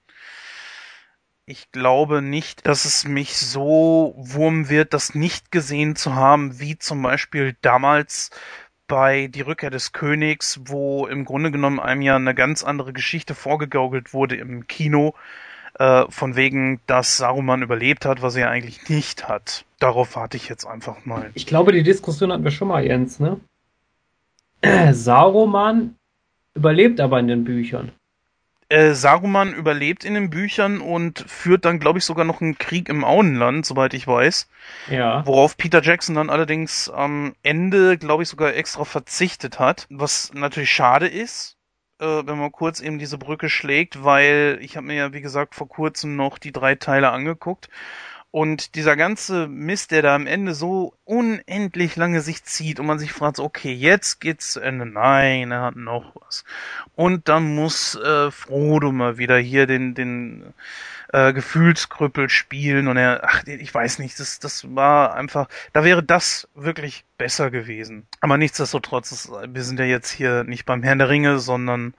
ich 1.46 1.72
glaube 1.72 2.22
nicht, 2.22 2.66
dass 2.66 2.86
es 2.86 3.08
mich 3.08 3.38
so 3.38 4.16
wurm 4.18 4.70
wird, 4.70 4.94
das 4.94 5.14
nicht 5.14 5.52
gesehen 5.52 5.96
zu 5.96 6.16
haben, 6.16 6.60
wie 6.60 6.78
zum 6.78 7.02
Beispiel 7.04 7.56
damals 7.62 8.32
bei 8.88 9.28
Die 9.28 9.42
Rückkehr 9.42 9.70
des 9.70 9.92
Königs, 9.92 10.62
wo 10.66 11.08
im 11.08 11.26
Grunde 11.26 11.52
genommen 11.52 11.80
einem 11.80 12.02
ja 12.02 12.16
eine 12.16 12.36
ganz 12.36 12.64
andere 12.64 12.94
Geschichte 12.94 13.36
vorgegaukelt 13.36 14.14
wurde 14.14 14.36
im 14.36 14.68
Kino, 14.68 15.14
äh, 15.78 16.06
von 16.10 16.36
wegen, 16.36 16.80
dass 16.88 17.18
Saruman 17.18 17.62
überlebt 17.62 18.06
hat, 18.06 18.22
was 18.22 18.36
er 18.36 18.50
eigentlich 18.50 18.90
nicht 18.90 19.28
hat. 19.28 19.66
Darauf 19.80 20.16
warte 20.16 20.38
ich 20.38 20.50
jetzt 20.50 20.66
einfach 20.66 21.06
mal. 21.06 21.32
Ich 21.34 21.46
glaube, 21.46 21.72
die 21.72 21.84
Diskussion 21.84 22.32
hatten 22.32 22.44
wir 22.44 22.52
schon 22.52 22.68
mal, 22.68 22.86
Jens, 22.86 23.20
ne? 23.20 23.40
Saruman 24.94 25.96
überlebt 26.56 27.00
aber 27.00 27.20
in 27.20 27.28
den 27.28 27.44
Büchern 27.44 27.92
äh, 28.70 28.94
Saruman 28.94 29.54
überlebt 29.54 30.04
in 30.04 30.16
den 30.16 30.30
Büchern 30.30 30.82
und 30.82 31.20
führt 31.28 31.66
dann, 31.66 31.80
glaube 31.80 32.00
ich, 32.00 32.06
sogar 32.06 32.26
noch 32.26 32.42
einen 32.42 32.58
Krieg 32.58 32.90
im 32.90 33.04
Auenland, 33.04 33.66
soweit 33.66 33.94
ich 33.94 34.08
weiß. 34.08 34.50
Ja. 34.90 35.26
Worauf 35.26 35.58
Peter 35.58 35.82
Jackson 35.82 36.16
dann 36.16 36.30
allerdings 36.30 36.90
am 36.90 37.36
Ende, 37.44 37.98
glaube 37.98 38.24
ich, 38.24 38.30
sogar 38.30 38.56
extra 38.56 38.86
verzichtet 38.86 39.60
hat, 39.60 39.88
was 39.90 40.34
natürlich 40.34 40.72
schade 40.72 41.08
ist, 41.08 41.58
äh, 42.00 42.06
wenn 42.06 42.40
man 42.40 42.52
kurz 42.52 42.82
eben 42.82 42.98
diese 42.98 43.18
Brücke 43.18 43.50
schlägt, 43.50 44.04
weil 44.04 44.58
ich 44.62 44.78
habe 44.78 44.88
mir 44.88 44.96
ja, 44.96 45.14
wie 45.14 45.22
gesagt, 45.22 45.56
vor 45.56 45.68
kurzem 45.68 46.16
noch 46.16 46.38
die 46.38 46.52
drei 46.52 46.76
Teile 46.76 47.12
angeguckt 47.12 47.70
und 48.36 48.76
dieser 48.76 48.98
ganze 48.98 49.48
Mist, 49.48 49.92
der 49.92 50.02
da 50.02 50.14
am 50.14 50.28
Ende 50.28 50.54
so 50.54 50.94
unendlich 51.06 51.96
lange 51.96 52.20
sich 52.20 52.44
zieht 52.44 52.82
und 52.82 52.86
man 52.86 53.00
sich 53.00 53.14
fragt, 53.14 53.40
okay, 53.40 53.72
jetzt 53.72 54.20
geht's 54.20 54.52
zu 54.52 54.60
Ende. 54.60 54.86
Nein, 54.86 55.52
er 55.52 55.62
hat 55.62 55.78
noch 55.78 56.14
was. 56.16 56.44
Und 56.96 57.30
dann 57.30 57.56
muss 57.56 57.96
äh, 57.96 58.32
Frodo 58.32 58.92
mal 58.92 59.18
wieder 59.18 59.38
hier 59.38 59.68
den, 59.68 59.96
den 59.96 60.54
äh, 61.14 61.32
Gefühlskrüppel 61.32 62.28
spielen 62.28 62.90
und 62.90 62.98
er, 62.98 63.22
ach, 63.24 63.44
ich 63.46 63.74
weiß 63.74 64.00
nicht, 64.00 64.20
das, 64.20 64.40
das 64.40 64.76
war 64.76 65.16
einfach, 65.16 65.48
da 65.72 65.86
wäre 65.86 66.04
das 66.04 66.50
wirklich 66.56 67.06
besser 67.18 67.52
gewesen. 67.52 68.06
Aber 68.20 68.38
nichtsdestotrotz, 68.38 69.32
wir 69.48 69.64
sind 69.64 69.80
ja 69.80 69.86
jetzt 69.86 70.12
hier 70.12 70.44
nicht 70.44 70.66
beim 70.66 70.84
Herrn 70.84 71.00
der 71.00 71.08
Ringe, 71.08 71.40
sondern 71.40 71.94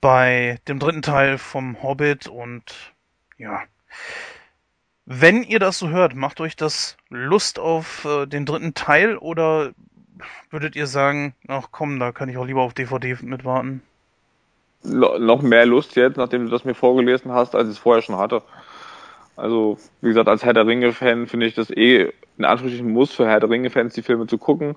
bei 0.00 0.60
dem 0.68 0.78
dritten 0.78 1.02
Teil 1.02 1.36
vom 1.36 1.82
Hobbit 1.82 2.28
und 2.28 2.92
ja. 3.38 3.64
Wenn 5.10 5.42
ihr 5.42 5.58
das 5.58 5.78
so 5.78 5.88
hört, 5.88 6.14
macht 6.14 6.38
euch 6.38 6.54
das 6.54 6.98
Lust 7.08 7.58
auf 7.58 8.04
äh, 8.04 8.26
den 8.26 8.44
dritten 8.44 8.74
Teil 8.74 9.16
oder 9.16 9.70
würdet 10.50 10.76
ihr 10.76 10.86
sagen, 10.86 11.34
ach 11.48 11.68
komm, 11.70 11.98
da 11.98 12.12
kann 12.12 12.28
ich 12.28 12.36
auch 12.36 12.44
lieber 12.44 12.60
auf 12.60 12.74
DVD 12.74 13.16
mitwarten? 13.22 13.82
noch 14.82 15.40
mehr 15.40 15.64
Lust 15.64 15.96
jetzt, 15.96 16.18
nachdem 16.18 16.44
du 16.44 16.50
das 16.50 16.64
mir 16.64 16.74
vorgelesen 16.74 17.32
hast, 17.32 17.54
als 17.54 17.68
ich 17.68 17.76
es 17.76 17.78
vorher 17.78 18.02
schon 18.02 18.18
hatte. 18.18 18.42
Also, 19.34 19.78
wie 20.02 20.08
gesagt, 20.08 20.28
als 20.28 20.44
Herr 20.44 20.52
der 20.52 20.66
Ringe-Fan 20.66 21.26
finde 21.26 21.46
ich 21.46 21.54
das 21.54 21.70
eh 21.70 22.12
in 22.36 22.44
Anführungsstrichen 22.44 22.92
muss 22.92 23.12
für 23.12 23.26
Herr 23.26 23.40
der 23.40 23.50
Ringe-Fans 23.50 23.94
die 23.94 24.02
Filme 24.02 24.26
zu 24.26 24.36
gucken. 24.36 24.76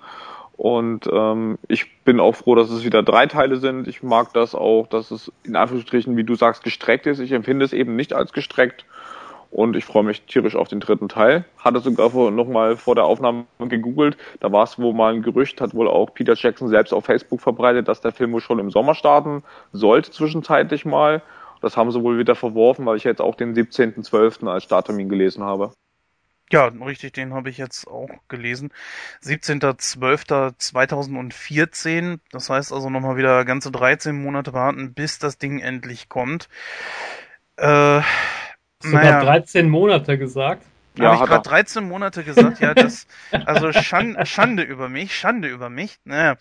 Und 0.56 1.08
ähm, 1.12 1.58
ich 1.68 2.04
bin 2.04 2.20
auch 2.22 2.36
froh, 2.36 2.56
dass 2.56 2.70
es 2.70 2.86
wieder 2.86 3.04
drei 3.04 3.28
Teile 3.28 3.58
sind. 3.58 3.88
Ich 3.88 4.02
mag 4.02 4.34
das 4.34 4.56
auch, 4.56 4.88
dass 4.88 5.12
es 5.12 5.32
in 5.44 5.56
Anführungsstrichen, 5.56 6.16
wie 6.16 6.24
du 6.24 6.36
sagst, 6.36 6.64
gestreckt 6.64 7.06
ist. 7.06 7.20
Ich 7.20 7.34
empfinde 7.34 7.66
es 7.66 7.74
eben 7.74 7.96
nicht 7.96 8.14
als 8.14 8.32
gestreckt. 8.32 8.86
Und 9.52 9.76
ich 9.76 9.84
freue 9.84 10.04
mich 10.04 10.22
tierisch 10.24 10.56
auf 10.56 10.70
den 10.70 10.80
dritten 10.80 11.10
Teil. 11.10 11.44
Hatte 11.58 11.82
sogar 11.82 12.12
vor, 12.12 12.32
noch 12.32 12.48
mal 12.48 12.78
vor 12.78 12.96
der 12.96 13.04
Aufnahme 13.04 13.46
gegoogelt. 13.60 14.18
Da 14.40 14.50
war 14.52 14.64
es 14.64 14.80
wohl 14.80 14.94
mal 14.94 15.14
ein 15.14 15.22
Gerücht, 15.22 15.60
hat 15.60 15.76
wohl 15.76 15.90
auch 15.90 16.14
Peter 16.14 16.36
Jackson 16.36 16.70
selbst 16.70 16.94
auf 16.94 17.06
Facebook 17.06 17.42
verbreitet, 17.42 17.90
dass 17.90 18.00
der 18.00 18.14
Film 18.14 18.32
wohl 18.32 18.40
schon 18.40 18.60
im 18.60 18.72
Sommer 18.72 18.96
starten 18.96 19.44
sollte, 19.74 20.12
zwischenzeitlich 20.12 20.86
mal. 20.86 21.22
Das 21.62 21.76
haben 21.76 21.92
sie 21.92 22.02
wohl 22.02 22.18
wieder 22.18 22.34
verworfen, 22.34 22.86
weil 22.86 22.96
ich 22.96 23.04
jetzt 23.04 23.22
auch 23.22 23.36
den 23.36 23.54
17.12. 23.54 24.48
als 24.48 24.64
Starttermin 24.64 25.10
gelesen 25.10 25.44
habe. 25.44 25.74
Ja, 26.52 26.66
richtig, 26.66 27.14
den 27.14 27.34
habe 27.34 27.50
ich 27.50 27.58
jetzt 27.58 27.88
auch 27.88 28.10
gelesen. 28.28 28.74
17.12.2014. 29.24 32.20
Das 32.32 32.50
heißt 32.50 32.74
also 32.74 32.90
nochmal 32.90 33.16
wieder 33.16 33.46
ganze 33.46 33.72
13 33.72 34.22
Monate 34.22 34.52
warten, 34.54 34.94
bis 34.94 35.18
das 35.20 35.38
Ding 35.38 35.60
endlich 35.60 36.10
kommt. 36.10 36.50
Äh, 37.56 38.02
Sogar 38.82 39.04
naja. 39.04 39.22
13 39.22 39.70
Monate 39.70 40.18
gesagt. 40.18 40.64
Ja, 40.98 41.14
habe 41.14 41.24
ich 41.24 41.30
gerade 41.30 41.48
13 41.48 41.88
Monate 41.88 42.24
gesagt, 42.24 42.60
ja, 42.60 42.74
das, 42.74 43.08
also 43.46 43.72
Schande, 43.72 44.26
Schande 44.26 44.64
über 44.64 44.90
mich, 44.90 45.18
Schande 45.18 45.48
über 45.48 45.70
mich. 45.70 46.00
Naja. 46.04 46.36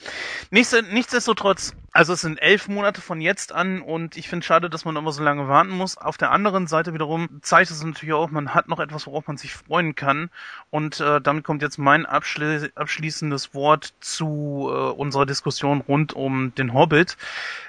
Nichts, 0.51 0.75
nichtsdestotrotz, 0.91 1.75
also 1.93 2.15
es 2.15 2.23
sind 2.23 2.43
elf 2.43 2.67
Monate 2.67 3.01
von 3.01 3.21
jetzt 3.21 3.53
an 3.53 3.81
und 3.81 4.17
ich 4.17 4.29
finde 4.29 4.45
schade, 4.45 4.69
dass 4.69 4.85
man 4.85 4.97
immer 4.97 5.13
so 5.13 5.23
lange 5.23 5.47
warten 5.47 5.71
muss. 5.71 5.97
Auf 5.97 6.17
der 6.17 6.33
anderen 6.33 6.67
Seite 6.67 6.95
wiederum 6.95 7.41
zeigt 7.43 7.71
es 7.71 7.85
natürlich 7.85 8.13
auch, 8.13 8.31
man 8.31 8.53
hat 8.53 8.67
noch 8.67 8.81
etwas, 8.81 9.07
worauf 9.07 9.29
man 9.29 9.37
sich 9.37 9.55
freuen 9.55 9.95
kann. 9.95 10.31
Und 10.71 10.99
äh, 10.99 11.21
damit 11.21 11.45
kommt 11.45 11.63
jetzt 11.63 11.79
mein 11.79 12.05
abschli 12.05 12.71
abschließendes 12.75 13.55
Wort 13.55 13.95
zu 14.01 14.69
äh, 14.69 14.73
unserer 14.73 15.27
Diskussion 15.27 15.81
rund 15.81 16.13
um 16.13 16.53
den 16.57 16.75
Hobbit. 16.75 17.17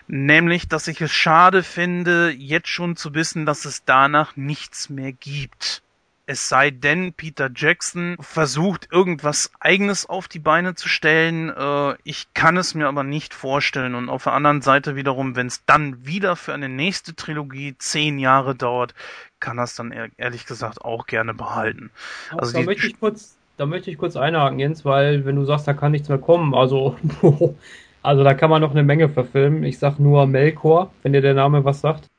Nämlich, 0.08 0.68
dass 0.68 0.88
ich 0.88 1.00
es 1.00 1.11
schade 1.11 1.61
finde, 1.61 2.32
jetzt 2.32 2.69
schon 2.69 2.95
zu 2.95 3.14
wissen, 3.14 3.45
dass 3.45 3.66
es 3.66 3.85
danach 3.85 4.35
nichts 4.35 4.90
mehr 4.90 5.11
gibt. 5.11 5.84
Es 6.32 6.48
sei 6.48 6.72
denn, 6.72 7.11
Peter 7.11 7.50
Jackson 7.53 8.16
versucht, 8.22 8.88
irgendwas 8.90 9.51
eigenes 9.60 10.06
auf 10.06 10.30
die 10.30 10.40
Beine 10.40 10.76
zu 10.76 10.88
stellen. 10.88 11.50
Äh, 11.50 11.95
ich 12.06 12.34
kann 12.34 12.56
es 12.56 12.74
mir 12.74 12.88
aber 12.88 13.03
nicht 13.03 13.34
vorstellen. 13.34 13.95
Und 13.95 14.08
auf 14.08 14.24
der 14.24 14.32
anderen 14.32 14.61
Seite 14.61 14.95
wiederum, 14.95 15.35
wenn 15.35 15.48
es 15.48 15.66
dann 15.66 16.06
wieder 16.06 16.38
für 16.38 16.53
eine 16.53 16.69
nächste 16.69 17.18
Trilogie 17.18 17.76
zehn 17.77 18.18
Jahre 18.18 18.56
dauert, 18.56 18.95
kann 19.42 19.58
das 19.58 19.76
dann 19.76 19.92
ehrlich 20.16 20.45
gesagt 20.45 20.82
auch 20.85 21.06
gerne 21.06 21.34
behalten. 21.34 21.92
Also 22.38 22.53
da, 22.53 22.64
möchte 22.64 22.88
ich 22.88 22.98
kurz, 22.98 23.35
da 23.58 23.66
möchte 23.66 23.92
ich 23.92 23.98
kurz 23.98 24.16
einhaken, 24.16 24.58
Jens, 24.58 24.85
weil 24.85 25.26
wenn 25.26 25.35
du 25.35 25.43
sagst, 25.43 25.68
da 25.68 25.74
kann 25.74 25.92
nichts 25.92 26.08
mehr 26.08 26.18
kommen, 26.18 26.56
also, 26.56 26.95
also 28.03 28.24
da 28.24 28.34
kann 28.35 28.50
man 28.50 28.61
noch 28.61 28.72
eine 28.72 28.84
Menge 28.84 29.10
verfilmen. 29.10 29.66
Ich 29.66 29.80
sag 29.80 30.00
nur 30.00 30.27
Melkor, 30.27 30.93
wenn 31.03 31.11
dir 31.11 31.22
der 31.22 31.34
Name 31.34 31.66
was 31.66 31.82
sagt. 31.82 32.10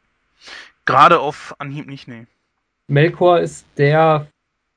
Gerade 0.85 1.19
auf 1.19 1.55
Anhieb 1.59 1.87
nicht, 1.87 2.09
nee. 2.09 2.27
Melkor 2.93 3.41
ist 3.41 3.67
der 3.79 4.27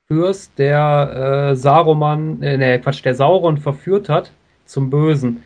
Fürst, 0.07 0.57
der 0.57 1.51
äh, 1.51 1.55
Saruman, 1.55 2.41
äh, 2.41 2.57
nee, 2.57 2.79
Quatsch, 2.79 3.03
der 3.03 3.13
Sauron 3.13 3.57
verführt 3.57 4.07
hat 4.07 4.31
zum 4.65 4.89
Bösen. 4.89 5.43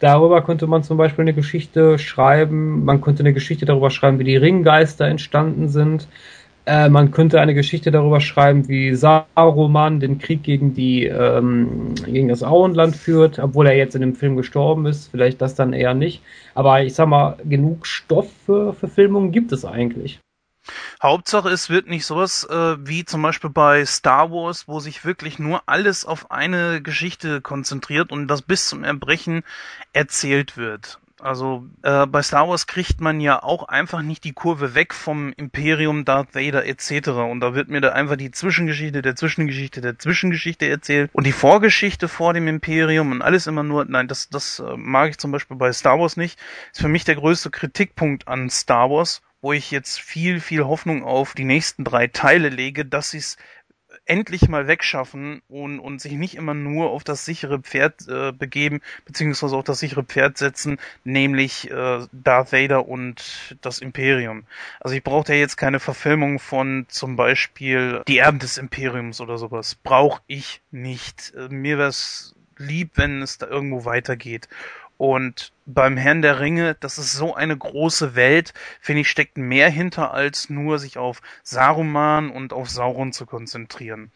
Darüber 0.00 0.42
könnte 0.42 0.66
man 0.66 0.82
zum 0.82 0.96
Beispiel 0.96 1.22
eine 1.22 1.34
Geschichte 1.34 1.98
schreiben. 1.98 2.84
Man 2.84 3.00
könnte 3.00 3.22
eine 3.22 3.32
Geschichte 3.32 3.66
darüber 3.66 3.90
schreiben, 3.90 4.18
wie 4.18 4.24
die 4.24 4.36
Ringgeister 4.36 5.06
entstanden 5.06 5.68
sind. 5.68 6.08
Äh, 6.66 6.88
man 6.88 7.12
könnte 7.12 7.40
eine 7.40 7.54
Geschichte 7.54 7.92
darüber 7.92 8.20
schreiben, 8.20 8.68
wie 8.68 8.94
Saruman 8.94 10.00
den 10.00 10.18
Krieg 10.18 10.42
gegen 10.42 10.74
die 10.74 11.04
ähm, 11.06 11.94
gegen 12.04 12.28
das 12.28 12.42
Auenland 12.42 12.96
führt, 12.96 13.38
obwohl 13.38 13.68
er 13.68 13.76
jetzt 13.76 13.94
in 13.94 14.00
dem 14.00 14.16
Film 14.16 14.36
gestorben 14.36 14.86
ist. 14.86 15.08
Vielleicht 15.08 15.40
das 15.40 15.54
dann 15.54 15.72
eher 15.72 15.94
nicht. 15.94 16.22
Aber 16.54 16.82
ich 16.82 16.94
sag 16.94 17.06
mal, 17.08 17.36
genug 17.44 17.86
Stoff 17.86 18.28
für 18.44 18.72
Verfilmungen 18.72 19.30
gibt 19.30 19.52
es 19.52 19.64
eigentlich. 19.64 20.20
Hauptsache, 21.02 21.48
es 21.48 21.70
wird 21.70 21.88
nicht 21.88 22.06
sowas 22.06 22.44
äh, 22.44 22.76
wie 22.86 23.04
zum 23.04 23.22
Beispiel 23.22 23.50
bei 23.50 23.84
Star 23.84 24.30
Wars, 24.30 24.68
wo 24.68 24.80
sich 24.80 25.04
wirklich 25.04 25.38
nur 25.38 25.62
alles 25.66 26.04
auf 26.04 26.30
eine 26.30 26.82
Geschichte 26.82 27.40
konzentriert 27.40 28.12
und 28.12 28.28
das 28.28 28.42
bis 28.42 28.68
zum 28.68 28.84
Erbrechen 28.84 29.42
erzählt 29.92 30.56
wird. 30.56 30.98
Also 31.20 31.66
äh, 31.82 32.06
bei 32.06 32.22
Star 32.22 32.48
Wars 32.48 32.68
kriegt 32.68 33.00
man 33.00 33.20
ja 33.20 33.42
auch 33.42 33.64
einfach 33.64 34.02
nicht 34.02 34.22
die 34.22 34.32
Kurve 34.32 34.74
weg 34.74 34.94
vom 34.94 35.32
Imperium, 35.36 36.04
Darth 36.04 36.34
Vader 36.34 36.64
etc. 36.66 37.08
Und 37.08 37.40
da 37.40 37.54
wird 37.54 37.68
mir 37.68 37.80
da 37.80 37.90
einfach 37.90 38.16
die 38.16 38.30
Zwischengeschichte 38.30 39.02
der 39.02 39.16
Zwischengeschichte 39.16 39.80
der 39.80 39.98
Zwischengeschichte 39.98 40.68
erzählt 40.68 41.10
und 41.12 41.26
die 41.26 41.32
Vorgeschichte 41.32 42.06
vor 42.06 42.34
dem 42.34 42.46
Imperium 42.46 43.10
und 43.10 43.22
alles 43.22 43.48
immer 43.48 43.64
nur. 43.64 43.84
Nein, 43.84 44.06
das 44.06 44.28
das 44.28 44.60
äh, 44.60 44.76
mag 44.76 45.10
ich 45.10 45.18
zum 45.18 45.32
Beispiel 45.32 45.56
bei 45.56 45.72
Star 45.72 45.98
Wars 45.98 46.16
nicht. 46.16 46.38
Ist 46.72 46.82
für 46.82 46.88
mich 46.88 47.04
der 47.04 47.16
größte 47.16 47.50
Kritikpunkt 47.50 48.28
an 48.28 48.48
Star 48.48 48.88
Wars 48.88 49.20
wo 49.40 49.52
ich 49.52 49.70
jetzt 49.70 50.00
viel, 50.00 50.40
viel 50.40 50.64
Hoffnung 50.64 51.04
auf 51.04 51.34
die 51.34 51.44
nächsten 51.44 51.84
drei 51.84 52.06
Teile 52.06 52.48
lege, 52.48 52.84
dass 52.84 53.10
sie 53.10 53.18
es 53.18 53.36
endlich 54.08 54.48
mal 54.48 54.66
wegschaffen 54.66 55.42
und, 55.48 55.78
und 55.80 56.00
sich 56.00 56.12
nicht 56.12 56.34
immer 56.34 56.54
nur 56.54 56.90
auf 56.90 57.04
das 57.04 57.24
sichere 57.24 57.60
Pferd 57.60 58.08
äh, 58.08 58.32
begeben, 58.32 58.80
beziehungsweise 59.04 59.56
auf 59.56 59.64
das 59.64 59.80
sichere 59.80 60.02
Pferd 60.02 60.38
setzen, 60.38 60.78
nämlich 61.04 61.70
äh, 61.70 62.06
Darth 62.12 62.52
Vader 62.52 62.88
und 62.88 63.56
das 63.60 63.80
Imperium. 63.80 64.44
Also 64.80 64.96
ich 64.96 65.04
brauche 65.04 65.32
ja 65.32 65.38
jetzt 65.38 65.56
keine 65.56 65.78
Verfilmung 65.78 66.38
von 66.38 66.86
zum 66.88 67.16
Beispiel 67.16 68.02
Die 68.08 68.18
Erben 68.18 68.38
des 68.38 68.56
Imperiums 68.58 69.20
oder 69.20 69.36
sowas. 69.36 69.74
Brauche 69.74 70.22
ich 70.26 70.62
nicht. 70.70 71.34
Äh, 71.36 71.48
mir 71.48 71.78
wäre 71.78 71.88
es 71.88 72.34
lieb, 72.56 72.92
wenn 72.94 73.22
es 73.22 73.38
da 73.38 73.46
irgendwo 73.46 73.84
weitergeht. 73.84 74.48
Und 74.98 75.52
beim 75.64 75.96
Herrn 75.96 76.22
der 76.22 76.40
Ringe, 76.40 76.74
das 76.80 76.98
ist 76.98 77.12
so 77.12 77.34
eine 77.34 77.56
große 77.56 78.16
Welt, 78.16 78.52
finde 78.80 79.02
ich, 79.02 79.08
steckt 79.08 79.38
mehr 79.38 79.70
hinter, 79.70 80.12
als 80.12 80.50
nur 80.50 80.80
sich 80.80 80.98
auf 80.98 81.22
Saruman 81.44 82.30
und 82.30 82.52
auf 82.52 82.68
Sauron 82.68 83.12
zu 83.12 83.24
konzentrieren. 83.24 84.10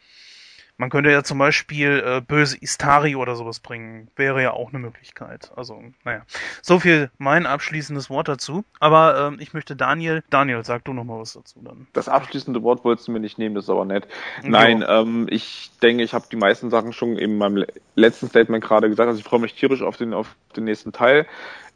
Man 0.82 0.90
könnte 0.90 1.12
ja 1.12 1.22
zum 1.22 1.38
Beispiel 1.38 2.02
äh, 2.04 2.20
böse 2.20 2.58
Istari 2.60 3.14
oder 3.14 3.36
sowas 3.36 3.60
bringen. 3.60 4.08
Wäre 4.16 4.42
ja 4.42 4.50
auch 4.50 4.70
eine 4.70 4.80
Möglichkeit. 4.80 5.52
Also, 5.54 5.80
naja. 6.02 6.22
So 6.60 6.80
viel 6.80 7.08
mein 7.18 7.46
abschließendes 7.46 8.10
Wort 8.10 8.26
dazu. 8.26 8.64
Aber 8.80 9.28
ähm, 9.28 9.36
ich 9.38 9.54
möchte 9.54 9.76
Daniel, 9.76 10.24
Daniel, 10.28 10.64
sag 10.64 10.84
du 10.84 10.92
noch 10.92 11.04
mal 11.04 11.20
was 11.20 11.34
dazu 11.34 11.60
dann. 11.62 11.86
Das 11.92 12.08
abschließende 12.08 12.64
Wort 12.64 12.84
wolltest 12.84 13.06
du 13.06 13.12
mir 13.12 13.20
nicht 13.20 13.38
nehmen, 13.38 13.54
das 13.54 13.66
ist 13.66 13.70
aber 13.70 13.84
nett. 13.84 14.08
Nein, 14.42 14.84
ähm, 14.88 15.28
ich 15.30 15.70
denke, 15.84 16.02
ich 16.02 16.14
habe 16.14 16.24
die 16.32 16.36
meisten 16.36 16.68
Sachen 16.68 16.92
schon 16.92 17.16
in 17.16 17.38
meinem 17.38 17.64
letzten 17.94 18.28
Statement 18.28 18.64
gerade 18.64 18.88
gesagt. 18.88 19.06
Also 19.06 19.20
ich 19.20 19.24
freue 19.24 19.38
mich 19.38 19.54
tierisch 19.54 19.82
auf 19.82 19.96
den, 19.96 20.12
auf 20.12 20.34
den 20.56 20.64
nächsten 20.64 20.90
Teil. 20.90 21.28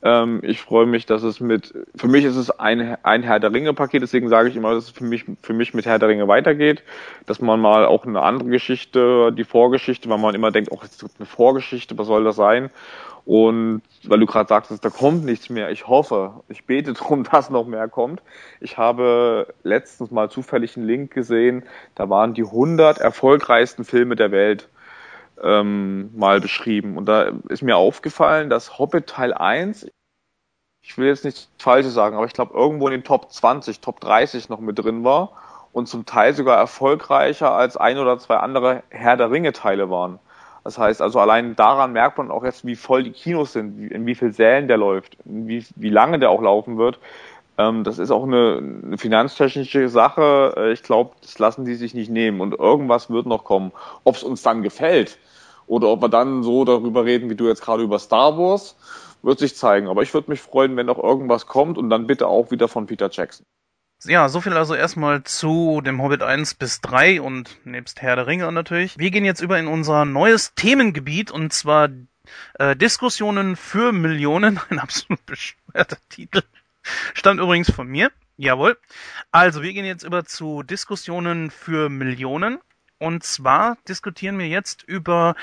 Ähm, 0.02 0.40
ich 0.42 0.60
freue 0.60 0.86
mich, 0.86 1.06
dass 1.06 1.22
es 1.22 1.40
mit, 1.40 1.74
für 1.96 2.08
mich 2.08 2.24
ist 2.24 2.36
es 2.36 2.50
ein, 2.50 2.96
ein 3.02 3.22
Herr 3.22 3.40
der 3.40 3.52
Ringe 3.52 3.72
Paket, 3.72 4.02
deswegen 4.02 4.28
sage 4.28 4.48
ich 4.48 4.56
immer, 4.56 4.74
dass 4.74 4.84
es 4.84 4.90
für 4.90 5.04
mich, 5.04 5.24
für 5.42 5.54
mich 5.54 5.72
mit 5.74 5.86
Herr 5.86 5.98
der 5.98 6.08
Ringe 6.08 6.28
weitergeht, 6.28 6.82
dass 7.24 7.40
man 7.40 7.60
mal 7.60 7.86
auch 7.86 8.04
eine 8.04 8.20
andere 8.20 8.50
Geschichte, 8.50 9.32
die 9.32 9.44
Vorgeschichte, 9.44 10.08
weil 10.08 10.18
man 10.18 10.34
immer 10.34 10.50
denkt, 10.50 10.70
oh, 10.70 10.78
es 10.82 10.98
gibt 10.98 11.12
eine 11.18 11.26
Vorgeschichte, 11.26 11.96
was 11.96 12.06
soll 12.06 12.24
das 12.24 12.36
sein? 12.36 12.70
Und 13.24 13.82
weil 14.04 14.20
du 14.20 14.26
gerade 14.26 14.48
sagtest, 14.48 14.84
da 14.84 14.90
kommt 14.90 15.24
nichts 15.24 15.50
mehr. 15.50 15.70
Ich 15.70 15.88
hoffe, 15.88 16.44
ich 16.48 16.64
bete 16.64 16.92
darum, 16.94 17.24
dass 17.24 17.50
noch 17.50 17.66
mehr 17.66 17.88
kommt. 17.88 18.22
Ich 18.60 18.78
habe 18.78 19.52
letztens 19.64 20.12
mal 20.12 20.30
zufällig 20.30 20.76
einen 20.76 20.86
Link 20.86 21.12
gesehen, 21.12 21.64
da 21.94 22.08
waren 22.08 22.34
die 22.34 22.44
100 22.44 22.98
erfolgreichsten 22.98 23.84
Filme 23.84 24.14
der 24.14 24.30
Welt 24.30 24.68
ähm, 25.42 26.10
mal 26.16 26.40
beschrieben. 26.40 26.96
Und 26.96 27.06
da 27.06 27.32
ist 27.48 27.62
mir 27.62 27.76
aufgefallen, 27.76 28.50
dass 28.50 28.78
Hobbit 28.78 29.06
Teil 29.06 29.34
1, 29.34 29.88
ich 30.82 30.98
will 30.98 31.08
jetzt 31.08 31.24
nichts 31.24 31.50
Falsches 31.58 31.94
sagen, 31.94 32.16
aber 32.16 32.26
ich 32.26 32.32
glaube 32.32 32.54
irgendwo 32.54 32.86
in 32.88 32.92
den 32.92 33.04
Top 33.04 33.30
20, 33.30 33.80
Top 33.80 34.00
30 34.00 34.48
noch 34.48 34.60
mit 34.60 34.78
drin 34.78 35.04
war 35.04 35.32
und 35.72 35.88
zum 35.88 36.06
Teil 36.06 36.32
sogar 36.34 36.56
erfolgreicher 36.56 37.52
als 37.52 37.76
ein 37.76 37.98
oder 37.98 38.18
zwei 38.18 38.36
andere 38.36 38.82
Herr 38.88 39.16
der 39.16 39.30
Ringe 39.30 39.52
Teile 39.52 39.90
waren. 39.90 40.18
Das 40.64 40.78
heißt 40.78 41.00
also 41.00 41.20
allein 41.20 41.54
daran 41.54 41.92
merkt 41.92 42.18
man 42.18 42.30
auch 42.30 42.42
jetzt, 42.42 42.66
wie 42.66 42.76
voll 42.76 43.04
die 43.04 43.12
Kinos 43.12 43.52
sind, 43.52 43.92
in 43.92 44.04
wie 44.06 44.14
viel 44.14 44.32
Sälen 44.32 44.68
der 44.68 44.78
läuft, 44.78 45.16
wie, 45.24 45.64
wie 45.76 45.90
lange 45.90 46.18
der 46.18 46.30
auch 46.30 46.42
laufen 46.42 46.76
wird. 46.78 46.98
Ähm, 47.58 47.84
das 47.84 47.98
ist 47.98 48.10
auch 48.10 48.24
eine, 48.24 48.58
eine 48.84 48.98
finanztechnische 48.98 49.88
Sache. 49.88 50.54
Äh, 50.56 50.72
ich 50.72 50.82
glaube, 50.82 51.14
das 51.22 51.38
lassen 51.38 51.64
die 51.64 51.74
sich 51.74 51.94
nicht 51.94 52.10
nehmen 52.10 52.40
und 52.40 52.54
irgendwas 52.54 53.10
wird 53.10 53.26
noch 53.26 53.44
kommen. 53.44 53.72
Ob 54.04 54.16
es 54.16 54.22
uns 54.22 54.42
dann 54.42 54.62
gefällt 54.62 55.18
oder 55.66 55.88
ob 55.88 56.02
wir 56.02 56.08
dann 56.08 56.42
so 56.42 56.64
darüber 56.64 57.04
reden, 57.04 57.30
wie 57.30 57.34
du 57.34 57.46
jetzt 57.48 57.62
gerade 57.62 57.82
über 57.82 57.98
Star 57.98 58.38
Wars, 58.38 58.76
wird 59.22 59.38
sich 59.38 59.56
zeigen. 59.56 59.88
Aber 59.88 60.02
ich 60.02 60.12
würde 60.14 60.30
mich 60.30 60.40
freuen, 60.40 60.76
wenn 60.76 60.86
noch 60.86 61.02
irgendwas 61.02 61.46
kommt 61.46 61.78
und 61.78 61.90
dann 61.90 62.06
bitte 62.06 62.26
auch 62.26 62.50
wieder 62.50 62.68
von 62.68 62.86
Peter 62.86 63.10
Jackson. 63.10 63.46
Ja, 64.04 64.28
so 64.28 64.42
viel 64.42 64.52
also 64.52 64.74
erstmal 64.74 65.24
zu 65.24 65.80
dem 65.80 66.02
Hobbit 66.02 66.22
1 66.22 66.54
bis 66.54 66.82
3 66.82 67.22
und 67.22 67.56
nebst 67.64 68.02
Herr 68.02 68.16
der 68.16 68.26
Ringe 68.26 68.52
natürlich. 68.52 68.98
Wir 68.98 69.10
gehen 69.10 69.24
jetzt 69.24 69.40
über 69.40 69.58
in 69.58 69.66
unser 69.66 70.04
neues 70.04 70.54
Themengebiet 70.54 71.30
und 71.30 71.52
zwar 71.52 71.88
äh, 72.58 72.76
Diskussionen 72.76 73.56
für 73.56 73.92
Millionen. 73.92 74.60
Ein 74.68 74.78
absolut 74.78 75.24
beschwerter 75.24 75.96
Titel. 76.10 76.42
Stammt 77.14 77.40
übrigens 77.40 77.70
von 77.70 77.86
mir. 77.86 78.10
Jawohl. 78.36 78.78
Also, 79.30 79.62
wir 79.62 79.72
gehen 79.72 79.84
jetzt 79.84 80.04
über 80.04 80.24
zu 80.24 80.62
Diskussionen 80.62 81.50
für 81.50 81.88
Millionen. 81.88 82.58
Und 82.98 83.24
zwar 83.24 83.76
diskutieren 83.88 84.38
wir 84.38 84.48
jetzt 84.48 84.82
über 84.82 85.34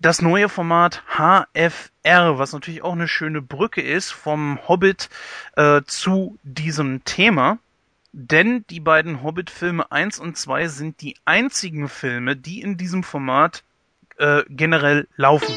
das 0.00 0.22
neue 0.22 0.48
Format 0.48 1.02
HFR, 1.16 2.38
was 2.38 2.52
natürlich 2.52 2.82
auch 2.82 2.92
eine 2.92 3.08
schöne 3.08 3.42
Brücke 3.42 3.82
ist 3.82 4.10
vom 4.10 4.58
Hobbit 4.68 5.08
äh, 5.56 5.82
zu 5.84 6.38
diesem 6.42 7.04
Thema. 7.04 7.58
Denn 8.12 8.64
die 8.70 8.80
beiden 8.80 9.22
Hobbit-Filme 9.22 9.90
1 9.92 10.18
und 10.18 10.36
2 10.36 10.68
sind 10.68 11.00
die 11.02 11.16
einzigen 11.24 11.88
Filme, 11.88 12.36
die 12.36 12.60
in 12.60 12.76
diesem 12.76 13.02
Format 13.02 13.64
äh, 14.16 14.42
generell 14.48 15.06
laufen. 15.16 15.54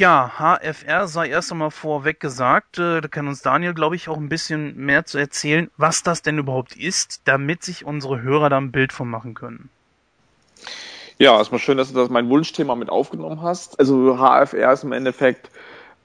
Ja, 0.00 0.32
HFR 0.38 1.08
sei 1.08 1.28
erst 1.28 1.52
einmal 1.52 1.70
vorweg 1.70 2.20
gesagt. 2.20 2.78
Äh, 2.78 3.02
da 3.02 3.08
kann 3.08 3.28
uns 3.28 3.42
Daniel, 3.42 3.74
glaube 3.74 3.96
ich, 3.96 4.08
auch 4.08 4.16
ein 4.16 4.30
bisschen 4.30 4.74
mehr 4.78 5.04
zu 5.04 5.18
erzählen, 5.18 5.70
was 5.76 6.02
das 6.02 6.22
denn 6.22 6.38
überhaupt 6.38 6.74
ist, 6.74 7.20
damit 7.26 7.62
sich 7.62 7.84
unsere 7.84 8.22
Hörer 8.22 8.48
da 8.48 8.56
ein 8.56 8.72
Bild 8.72 8.94
von 8.94 9.10
machen 9.10 9.34
können. 9.34 9.68
Ja, 11.18 11.36
erstmal 11.36 11.58
schön, 11.58 11.76
dass 11.76 11.92
du 11.92 11.98
das 11.98 12.08
mein 12.08 12.30
Wunschthema 12.30 12.76
mit 12.76 12.88
aufgenommen 12.88 13.42
hast. 13.42 13.78
Also 13.78 14.16
HFR 14.16 14.72
ist 14.72 14.84
im 14.84 14.92
Endeffekt 14.92 15.50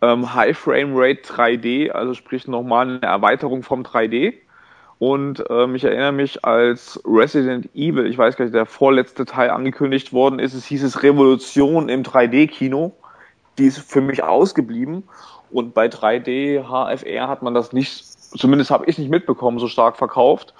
ähm, 0.01 0.35
High 0.35 0.57
Frame 0.57 0.91
Rate 0.93 1.21
3D, 1.21 1.91
also 1.91 2.13
sprich 2.15 2.49
nochmal 2.49 2.97
eine 2.97 3.01
Erweiterung 3.01 3.63
vom 3.63 3.83
3D. 3.83 4.33
Und 4.99 5.41
ähm, 5.49 5.73
ich 5.75 5.85
erinnere 5.85 6.11
mich, 6.11 6.43
als 6.43 7.01
Resident 7.05 7.69
Evil, 7.73 8.07
ich 8.07 8.17
weiß 8.17 8.35
gar 8.35 8.43
nicht, 8.43 8.55
der 8.55 8.65
vorletzte 8.65 9.23
Teil 9.23 9.51
angekündigt 9.51 10.11
worden 10.11 10.39
ist, 10.39 10.53
es 10.53 10.65
hieß 10.65 10.83
es 10.83 11.01
Revolution 11.01 11.87
im 11.87 12.03
3D-Kino 12.03 12.93
die 13.57 13.67
ist 13.67 13.79
für 13.79 14.01
mich 14.01 14.23
ausgeblieben. 14.23 15.03
Und 15.51 15.73
bei 15.73 15.87
3D 15.87 16.63
HFR 16.63 17.27
hat 17.27 17.41
man 17.41 17.53
das 17.53 17.71
nicht, 17.71 18.03
zumindest 18.37 18.71
habe 18.71 18.85
ich 18.85 18.97
nicht 18.97 19.09
mitbekommen, 19.09 19.59
so 19.59 19.67
stark 19.67 19.97
verkauft. 19.97 20.53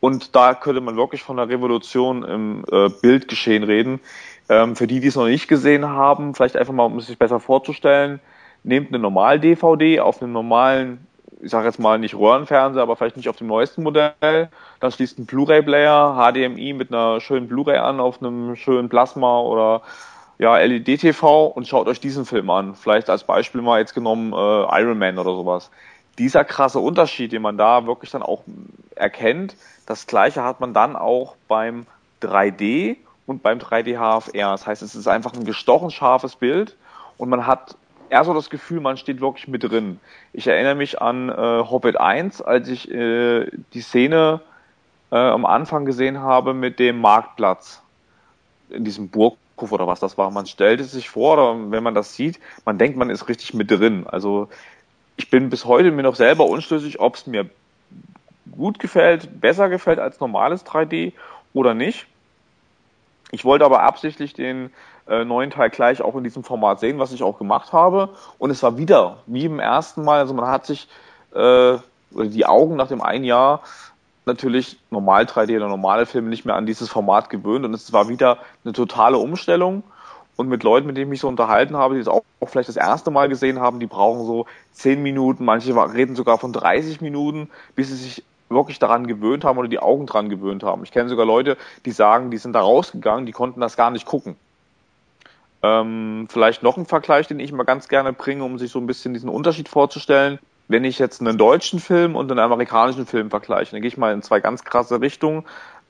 Und 0.00 0.34
da 0.34 0.54
könnte 0.54 0.80
man 0.80 0.96
wirklich 0.96 1.22
von 1.22 1.38
einer 1.38 1.48
Revolution 1.48 2.24
im 2.24 2.64
äh, 2.70 2.88
Bildgeschehen 2.88 3.62
reden. 3.62 4.00
Ähm, 4.48 4.74
für 4.74 4.86
die, 4.86 5.00
die 5.00 5.06
es 5.06 5.16
noch 5.16 5.26
nicht 5.26 5.46
gesehen 5.46 5.86
haben, 5.86 6.34
vielleicht 6.34 6.56
einfach 6.56 6.74
mal, 6.74 6.84
um 6.84 6.98
es 6.98 7.06
sich 7.06 7.18
besser 7.18 7.38
vorzustellen, 7.38 8.20
nehmt 8.64 8.88
eine 8.88 8.98
Normal-DVD 8.98 10.00
auf 10.00 10.20
einem 10.20 10.32
normalen, 10.32 11.06
ich 11.40 11.50
sage 11.50 11.66
jetzt 11.66 11.78
mal 11.78 11.98
nicht 11.98 12.16
Röhrenfernseher, 12.16 12.82
aber 12.82 12.96
vielleicht 12.96 13.16
nicht 13.16 13.28
auf 13.28 13.36
dem 13.36 13.46
neuesten 13.46 13.82
Modell. 13.82 14.48
Dann 14.80 14.92
schließt 14.92 15.18
ein 15.18 15.26
Blu-ray-Player, 15.26 16.16
HDMI 16.16 16.72
mit 16.72 16.92
einer 16.92 17.20
schönen 17.20 17.48
Blu-ray 17.48 17.78
an 17.78 18.00
auf 18.00 18.20
einem 18.20 18.56
schönen 18.56 18.88
Plasma 18.88 19.40
oder 19.40 19.82
ja, 20.42 20.56
LED-TV 20.58 21.46
und 21.46 21.68
schaut 21.68 21.86
euch 21.86 22.00
diesen 22.00 22.26
Film 22.26 22.50
an. 22.50 22.74
Vielleicht 22.74 23.08
als 23.08 23.22
Beispiel 23.22 23.62
mal 23.62 23.78
jetzt 23.78 23.94
genommen 23.94 24.32
äh, 24.32 24.80
Iron 24.82 24.98
Man 24.98 25.16
oder 25.16 25.36
sowas. 25.36 25.70
Dieser 26.18 26.44
krasse 26.44 26.80
Unterschied, 26.80 27.30
den 27.30 27.42
man 27.42 27.56
da 27.56 27.86
wirklich 27.86 28.10
dann 28.10 28.24
auch 28.24 28.42
erkennt, 28.96 29.54
das 29.86 30.08
gleiche 30.08 30.42
hat 30.42 30.58
man 30.58 30.74
dann 30.74 30.96
auch 30.96 31.36
beim 31.46 31.86
3D 32.22 32.96
und 33.28 33.44
beim 33.44 33.58
3D 33.58 33.96
HFR. 33.96 34.50
Das 34.50 34.66
heißt, 34.66 34.82
es 34.82 34.96
ist 34.96 35.06
einfach 35.06 35.32
ein 35.32 35.44
gestochen 35.44 35.92
scharfes 35.92 36.34
Bild 36.34 36.76
und 37.18 37.28
man 37.28 37.46
hat 37.46 37.76
eher 38.10 38.24
so 38.24 38.34
das 38.34 38.50
Gefühl, 38.50 38.80
man 38.80 38.96
steht 38.96 39.20
wirklich 39.20 39.46
mit 39.46 39.62
drin. 39.62 40.00
Ich 40.32 40.48
erinnere 40.48 40.74
mich 40.74 41.00
an 41.00 41.28
äh, 41.28 41.34
Hobbit 41.34 42.00
1, 42.00 42.42
als 42.42 42.66
ich 42.66 42.90
äh, 42.90 43.46
die 43.74 43.80
Szene 43.80 44.40
äh, 45.12 45.16
am 45.18 45.46
Anfang 45.46 45.84
gesehen 45.84 46.18
habe 46.18 46.52
mit 46.52 46.80
dem 46.80 47.00
Marktplatz 47.00 47.80
in 48.70 48.84
diesem 48.84 49.08
Burghof 49.62 49.72
oder 49.72 49.86
was 49.86 50.00
das 50.00 50.18
war. 50.18 50.30
Man 50.30 50.46
stellt 50.46 50.80
es 50.80 50.92
sich 50.92 51.08
vor, 51.08 51.34
oder 51.34 51.70
wenn 51.70 51.82
man 51.82 51.94
das 51.94 52.14
sieht, 52.14 52.40
man 52.64 52.78
denkt, 52.78 52.96
man 52.96 53.10
ist 53.10 53.28
richtig 53.28 53.54
mit 53.54 53.70
drin. 53.70 54.06
Also 54.06 54.48
ich 55.16 55.30
bin 55.30 55.50
bis 55.50 55.64
heute 55.64 55.90
mir 55.90 56.02
noch 56.02 56.16
selber 56.16 56.46
unschlüssig, 56.46 57.00
ob 57.00 57.14
es 57.14 57.26
mir 57.26 57.48
gut 58.50 58.78
gefällt, 58.78 59.40
besser 59.40 59.68
gefällt 59.68 59.98
als 59.98 60.20
normales 60.20 60.66
3D 60.66 61.12
oder 61.54 61.74
nicht. 61.74 62.06
Ich 63.30 63.44
wollte 63.44 63.64
aber 63.64 63.82
absichtlich 63.82 64.34
den 64.34 64.70
äh, 65.08 65.24
neuen 65.24 65.50
Teil 65.50 65.70
gleich 65.70 66.02
auch 66.02 66.16
in 66.16 66.24
diesem 66.24 66.44
Format 66.44 66.80
sehen, 66.80 66.98
was 66.98 67.12
ich 67.12 67.22
auch 67.22 67.38
gemacht 67.38 67.72
habe. 67.72 68.10
Und 68.38 68.50
es 68.50 68.62
war 68.62 68.76
wieder 68.76 69.18
wie 69.26 69.46
im 69.46 69.58
ersten 69.58 70.04
Mal. 70.04 70.18
Also 70.18 70.34
man 70.34 70.48
hat 70.48 70.66
sich 70.66 70.88
äh, 71.34 71.78
die 72.10 72.44
Augen 72.44 72.76
nach 72.76 72.88
dem 72.88 73.00
einen 73.00 73.24
Jahr 73.24 73.62
natürlich 74.24 74.78
normal 74.90 75.24
3D 75.24 75.56
oder 75.56 75.68
normale 75.68 76.06
Filme 76.06 76.28
nicht 76.28 76.44
mehr 76.44 76.54
an 76.54 76.66
dieses 76.66 76.88
Format 76.88 77.30
gewöhnt 77.30 77.64
und 77.64 77.74
es 77.74 77.92
war 77.92 78.08
wieder 78.08 78.38
eine 78.64 78.72
totale 78.72 79.18
Umstellung. 79.18 79.82
Und 80.34 80.48
mit 80.48 80.62
Leuten, 80.62 80.86
mit 80.86 80.96
denen 80.96 81.08
ich 81.08 81.10
mich 81.10 81.20
so 81.20 81.28
unterhalten 81.28 81.76
habe, 81.76 81.94
die 81.94 82.00
es 82.00 82.08
auch, 82.08 82.24
auch 82.40 82.48
vielleicht 82.48 82.70
das 82.70 82.76
erste 82.76 83.10
Mal 83.10 83.28
gesehen 83.28 83.60
haben, 83.60 83.80
die 83.80 83.86
brauchen 83.86 84.24
so 84.24 84.46
zehn 84.72 85.02
Minuten, 85.02 85.44
manche 85.44 85.74
reden 85.92 86.16
sogar 86.16 86.38
von 86.38 86.54
30 86.54 87.02
Minuten, 87.02 87.50
bis 87.76 87.88
sie 87.88 87.96
sich 87.96 88.24
wirklich 88.48 88.78
daran 88.78 89.06
gewöhnt 89.06 89.44
haben 89.44 89.58
oder 89.58 89.68
die 89.68 89.78
Augen 89.78 90.06
dran 90.06 90.30
gewöhnt 90.30 90.62
haben. 90.62 90.84
Ich 90.84 90.90
kenne 90.90 91.08
sogar 91.08 91.26
Leute, 91.26 91.56
die 91.84 91.90
sagen, 91.90 92.30
die 92.30 92.38
sind 92.38 92.54
da 92.54 92.60
rausgegangen, 92.60 93.26
die 93.26 93.32
konnten 93.32 93.60
das 93.60 93.76
gar 93.76 93.90
nicht 93.90 94.06
gucken. 94.06 94.36
Ähm, 95.62 96.26
vielleicht 96.28 96.62
noch 96.62 96.76
ein 96.76 96.86
Vergleich, 96.86 97.28
den 97.28 97.38
ich 97.38 97.52
mal 97.52 97.62
ganz 97.64 97.88
gerne 97.88 98.12
bringe, 98.12 98.42
um 98.44 98.58
sich 98.58 98.70
so 98.70 98.80
ein 98.80 98.86
bisschen 98.86 99.14
diesen 99.14 99.28
Unterschied 99.28 99.68
vorzustellen. 99.68 100.38
Wenn 100.72 100.84
ich 100.84 100.98
jetzt 100.98 101.20
einen 101.20 101.36
deutschen 101.36 101.80
Film 101.80 102.16
und 102.16 102.30
einen 102.30 102.40
amerikanischen 102.40 103.04
Film 103.04 103.28
vergleiche, 103.28 103.72
dann 103.72 103.82
gehe 103.82 103.88
ich 103.88 103.98
mal 103.98 104.14
in 104.14 104.22
zwei 104.22 104.40
ganz 104.40 104.64
krasse 104.64 105.02
Richtungen. 105.02 105.44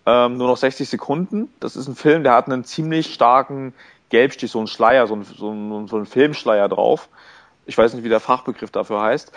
Ähm, 0.07 0.37
nur 0.37 0.49
noch 0.49 0.57
60 0.57 0.89
Sekunden. 0.89 1.49
Das 1.61 1.77
ist 1.77 1.87
ein 1.87 1.95
Film, 1.95 2.25
der 2.25 2.33
hat 2.33 2.47
einen 2.47 2.65
ziemlich 2.65 3.15
starken 3.15 3.75
Gelbstich, 4.09 4.51
so 4.51 4.59
einen 4.59 4.67
Schleier, 4.67 5.07
so 5.07 5.15
einen, 5.15 5.23
so 5.23 5.51
einen, 5.51 5.87
so 5.87 5.97
einen 5.97 6.07
Filmschleier 6.07 6.69
drauf. 6.69 7.09
Ich 7.65 7.79
weiß 7.79 7.95
nicht, 7.95 8.03
wie 8.03 8.09
der 8.09 8.19
Fachbegriff 8.19 8.73
dafür 8.73 9.01
heißt. 9.01 9.31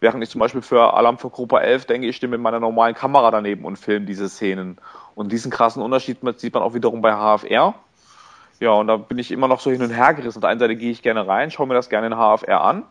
Während 0.00 0.22
ich 0.22 0.28
zum 0.28 0.38
Beispiel 0.38 0.60
für 0.60 0.92
Alarm 0.92 1.16
für 1.16 1.30
Gruppe 1.30 1.60
11 1.60 1.86
denke, 1.86 2.06
ich 2.06 2.16
stehe 2.16 2.30
mit 2.30 2.40
meiner 2.40 2.60
normalen 2.60 2.94
Kamera 2.94 3.30
daneben 3.30 3.64
und 3.64 3.78
filme 3.78 4.04
diese 4.04 4.28
Szenen. 4.28 4.76
Und 5.14 5.32
diesen 5.32 5.50
krassen 5.50 5.82
Unterschied 5.82 6.18
sieht 6.36 6.52
man 6.52 6.62
auch 6.62 6.74
wiederum 6.74 7.00
bei 7.00 7.12
HFR. 7.12 7.74
Ja, 8.60 8.72
und 8.72 8.86
da 8.86 8.98
bin 8.98 9.16
ich 9.16 9.30
immer 9.30 9.48
noch 9.48 9.60
so 9.60 9.70
hin 9.70 9.80
und 9.80 9.90
her 9.90 10.12
gerissen. 10.12 10.38
Auf 10.38 10.42
der 10.42 10.50
einen 10.50 10.60
Seite 10.60 10.76
gehe 10.76 10.90
ich 10.90 11.00
gerne 11.00 11.26
rein, 11.26 11.50
schaue 11.50 11.66
mir 11.66 11.72
das 11.74 11.88
gerne 11.88 12.08
in 12.08 12.14
HFR 12.14 12.60
an. 12.60 12.84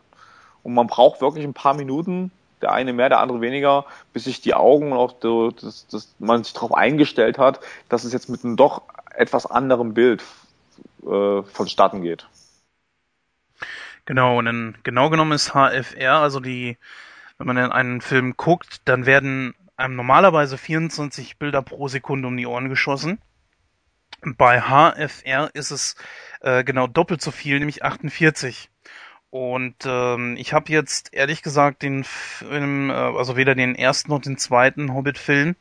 Und 0.63 0.73
man 0.73 0.87
braucht 0.87 1.21
wirklich 1.21 1.45
ein 1.45 1.53
paar 1.53 1.73
Minuten, 1.73 2.31
der 2.61 2.71
eine 2.71 2.93
mehr, 2.93 3.09
der 3.09 3.19
andere 3.19 3.41
weniger, 3.41 3.85
bis 4.13 4.25
sich 4.25 4.41
die 4.41 4.53
Augen 4.53 4.91
und 4.91 4.97
auch 4.97 5.15
so, 5.21 5.51
dass, 5.51 5.87
dass 5.87 6.13
man 6.19 6.43
sich 6.43 6.53
darauf 6.53 6.73
eingestellt 6.73 7.37
hat, 7.37 7.59
dass 7.87 8.03
es 8.03 8.13
jetzt 8.13 8.29
mit 8.29 8.43
einem 8.43 8.57
doch 8.57 8.83
etwas 9.15 9.45
anderem 9.45 9.93
Bild 9.93 10.23
äh, 11.03 11.41
vonstatten 11.43 12.01
geht. 12.01 12.27
Genau, 14.05 14.39
und 14.39 14.47
in, 14.47 14.77
genau 14.83 15.09
genommen 15.09 15.33
ist 15.33 15.53
HFR, 15.53 16.15
also 16.15 16.39
die, 16.39 16.77
wenn 17.37 17.47
man 17.47 17.57
in 17.57 17.71
einen 17.71 18.01
Film 18.01 18.35
guckt, 18.37 18.81
dann 18.85 19.05
werden 19.05 19.53
einem 19.77 19.95
normalerweise 19.95 20.57
24 20.57 21.37
Bilder 21.37 21.61
pro 21.61 21.87
Sekunde 21.87 22.27
um 22.27 22.35
die 22.35 22.47
Ohren 22.47 22.69
geschossen. 22.69 23.19
Bei 24.21 24.61
HFR 24.61 25.49
ist 25.53 25.71
es 25.71 25.95
äh, 26.41 26.63
genau 26.63 26.87
doppelt 26.87 27.21
so 27.21 27.31
viel, 27.31 27.59
nämlich 27.59 27.83
48. 27.83 28.69
Und 29.31 29.75
ähm, 29.85 30.35
ich 30.37 30.53
habe 30.53 30.71
jetzt 30.71 31.13
ehrlich 31.13 31.43
gesagt 31.43 31.83
den 31.83 32.03
Film, 32.03 32.89
äh, 32.89 32.93
also 32.93 33.35
weder 33.35 33.53
den 33.53 33.75
ersten 33.75 34.11
noch 34.11 34.21
den 34.21 34.37
zweiten 34.37 34.93
Hobbit-Film 34.93 35.55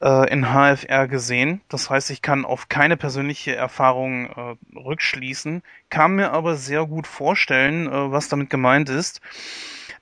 äh, 0.00 0.30
in 0.30 0.46
HFR 0.52 1.08
gesehen. 1.08 1.60
Das 1.68 1.90
heißt, 1.90 2.10
ich 2.10 2.22
kann 2.22 2.44
auf 2.44 2.68
keine 2.68 2.96
persönliche 2.96 3.56
Erfahrung 3.56 4.26
äh, 4.26 4.78
rückschließen, 4.78 5.62
kann 5.90 6.16
mir 6.16 6.32
aber 6.32 6.56
sehr 6.56 6.86
gut 6.86 7.06
vorstellen, 7.06 7.88
äh, 7.88 8.12
was 8.12 8.28
damit 8.28 8.50
gemeint 8.50 8.88
ist. 8.90 9.20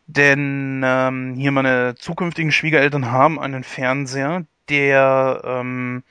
Denn 0.06 0.82
ähm, 0.84 1.34
hier 1.34 1.50
meine 1.50 1.94
zukünftigen 1.96 2.52
Schwiegereltern 2.52 3.10
haben 3.10 3.40
einen 3.40 3.64
Fernseher, 3.64 4.44
der 4.68 5.40
ähm, 5.44 6.04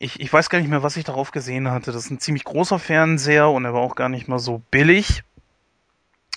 ich, 0.00 0.20
ich 0.20 0.32
weiß 0.32 0.48
gar 0.50 0.60
nicht 0.60 0.68
mehr, 0.68 0.82
was 0.82 0.96
ich 0.96 1.04
darauf 1.04 1.30
gesehen 1.32 1.70
hatte. 1.70 1.92
Das 1.92 2.04
ist 2.04 2.10
ein 2.10 2.20
ziemlich 2.20 2.44
großer 2.44 2.78
Fernseher 2.78 3.48
und 3.48 3.64
er 3.64 3.74
war 3.74 3.80
auch 3.80 3.96
gar 3.96 4.08
nicht 4.08 4.28
mal 4.28 4.38
so 4.38 4.62
billig. 4.70 5.24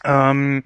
Ähm, 0.04 0.64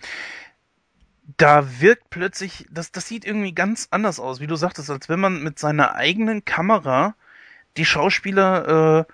da 1.37 1.81
wirkt 1.81 2.09
plötzlich, 2.09 2.65
das, 2.69 2.91
das 2.91 3.07
sieht 3.07 3.25
irgendwie 3.25 3.53
ganz 3.53 3.87
anders 3.91 4.19
aus, 4.19 4.39
wie 4.39 4.47
du 4.47 4.55
sagtest, 4.55 4.89
als 4.89 5.09
wenn 5.09 5.19
man 5.19 5.43
mit 5.43 5.59
seiner 5.59 5.95
eigenen 5.95 6.45
Kamera 6.45 7.15
die 7.77 7.85
Schauspieler 7.85 9.05
äh, 9.07 9.13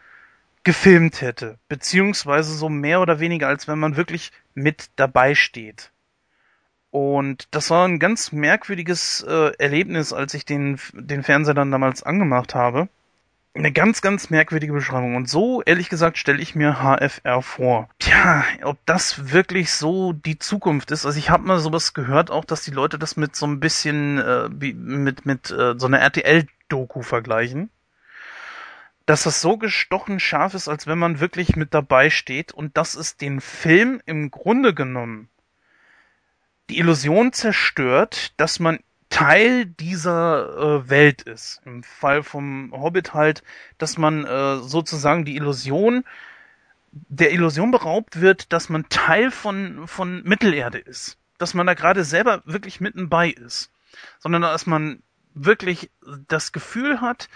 gefilmt 0.63 1.21
hätte. 1.21 1.57
Beziehungsweise 1.67 2.53
so 2.53 2.69
mehr 2.69 3.01
oder 3.01 3.19
weniger, 3.19 3.47
als 3.47 3.67
wenn 3.67 3.79
man 3.79 3.95
wirklich 3.95 4.31
mit 4.53 4.91
dabei 4.95 5.35
steht. 5.35 5.91
Und 6.91 7.47
das 7.51 7.69
war 7.69 7.87
ein 7.87 7.99
ganz 7.99 8.31
merkwürdiges 8.31 9.23
äh, 9.23 9.53
Erlebnis, 9.57 10.11
als 10.13 10.33
ich 10.33 10.45
den, 10.45 10.79
den 10.93 11.23
Fernseher 11.23 11.53
dann 11.53 11.71
damals 11.71 12.03
angemacht 12.03 12.53
habe 12.53 12.89
eine 13.53 13.71
ganz, 13.71 14.01
ganz 14.01 14.29
merkwürdige 14.29 14.73
Beschreibung. 14.73 15.15
Und 15.15 15.29
so, 15.29 15.61
ehrlich 15.63 15.89
gesagt, 15.89 16.17
stelle 16.17 16.41
ich 16.41 16.55
mir 16.55 16.81
HFR 16.81 17.41
vor. 17.41 17.89
Tja, 17.99 18.45
ob 18.63 18.77
das 18.85 19.31
wirklich 19.31 19.73
so 19.73 20.13
die 20.13 20.39
Zukunft 20.39 20.91
ist. 20.91 21.05
Also 21.05 21.19
ich 21.19 21.29
habe 21.29 21.43
mal 21.43 21.59
sowas 21.59 21.93
gehört, 21.93 22.31
auch, 22.31 22.45
dass 22.45 22.63
die 22.63 22.71
Leute 22.71 22.97
das 22.97 23.17
mit 23.17 23.35
so 23.35 23.45
ein 23.45 23.59
bisschen 23.59 24.19
äh, 24.19 24.47
mit, 24.49 25.25
mit 25.25 25.51
äh, 25.51 25.77
so 25.77 25.87
einer 25.87 25.99
RTL-Doku 25.99 27.01
vergleichen. 27.01 27.69
Dass 29.05 29.23
das 29.23 29.41
so 29.41 29.57
gestochen 29.57 30.19
scharf 30.19 30.53
ist, 30.53 30.69
als 30.69 30.87
wenn 30.87 30.99
man 30.99 31.19
wirklich 31.19 31.55
mit 31.57 31.73
dabei 31.73 32.09
steht 32.09 32.53
und 32.53 32.77
dass 32.77 32.95
es 32.95 33.17
den 33.17 33.41
Film 33.41 34.01
im 34.05 34.31
Grunde 34.31 34.73
genommen 34.73 35.27
die 36.69 36.79
Illusion 36.79 37.33
zerstört, 37.33 38.33
dass 38.37 38.59
man 38.59 38.79
Teil 39.11 39.65
dieser 39.65 40.57
äh, 40.57 40.89
Welt 40.89 41.21
ist. 41.21 41.61
Im 41.65 41.83
Fall 41.83 42.23
vom 42.23 42.71
Hobbit 42.71 43.13
halt, 43.13 43.43
dass 43.77 43.99
man 43.99 44.25
äh, 44.25 44.57
sozusagen 44.57 45.25
die 45.25 45.35
Illusion, 45.35 46.03
der 46.91 47.31
Illusion 47.31 47.71
beraubt 47.71 48.21
wird, 48.21 48.51
dass 48.51 48.69
man 48.69 48.89
Teil 48.89 49.29
von, 49.29 49.87
von 49.87 50.23
Mittelerde 50.23 50.79
ist. 50.79 51.17
Dass 51.37 51.53
man 51.53 51.67
da 51.67 51.73
gerade 51.73 52.03
selber 52.03 52.41
wirklich 52.45 52.79
mitten 52.81 53.09
bei 53.09 53.29
ist. 53.29 53.69
Sondern 54.19 54.41
dass 54.41 54.65
man 54.65 55.03
wirklich 55.33 55.91
das 56.27 56.51
Gefühl 56.51 57.01
hat, 57.01 57.29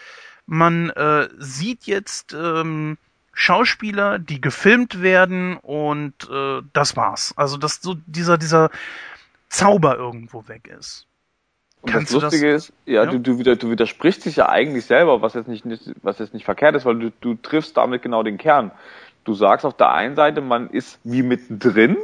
man 0.45 0.89
äh, 0.91 1.27
sieht 1.37 1.83
jetzt 1.83 2.33
ähm, 2.33 2.97
Schauspieler, 3.33 4.17
die 4.17 4.39
gefilmt 4.39 5.01
werden 5.01 5.57
und 5.57 6.29
äh, 6.29 6.61
das 6.71 6.95
war's. 6.95 7.33
Also 7.35 7.57
dass 7.57 7.81
so 7.81 7.95
dieser, 8.05 8.37
dieser 8.37 8.69
Zauber 9.49 9.97
irgendwo 9.97 10.47
weg 10.47 10.67
ist. 10.67 11.07
Und 11.85 11.91
Kannst 11.91 12.13
das 12.13 12.23
Lustige 12.23 12.53
das? 12.53 12.69
ist, 12.69 12.73
ja, 12.85 13.05
ja, 13.05 13.05
Du, 13.05 13.19
du, 13.19 13.55
du 13.55 13.69
widersprichst 13.69 14.25
dich 14.25 14.37
ja 14.37 14.49
eigentlich 14.49 14.85
selber, 14.85 15.21
was 15.21 15.35
jetzt 15.35 15.47
nicht, 15.47 15.65
was 16.01 16.17
jetzt 16.19 16.33
nicht 16.33 16.45
verkehrt 16.45 16.75
ist, 16.75 16.85
weil 16.85 16.97
du, 16.97 17.11
du 17.21 17.35
triffst 17.35 17.77
damit 17.77 18.01
genau 18.01 18.23
den 18.23 18.37
Kern. 18.39 18.71
Du 19.23 19.33
sagst 19.35 19.65
auf 19.65 19.75
der 19.77 19.91
einen 19.91 20.15
Seite, 20.15 20.41
man 20.41 20.69
ist 20.69 20.99
wie 21.03 21.21
mittendrin, 21.23 21.97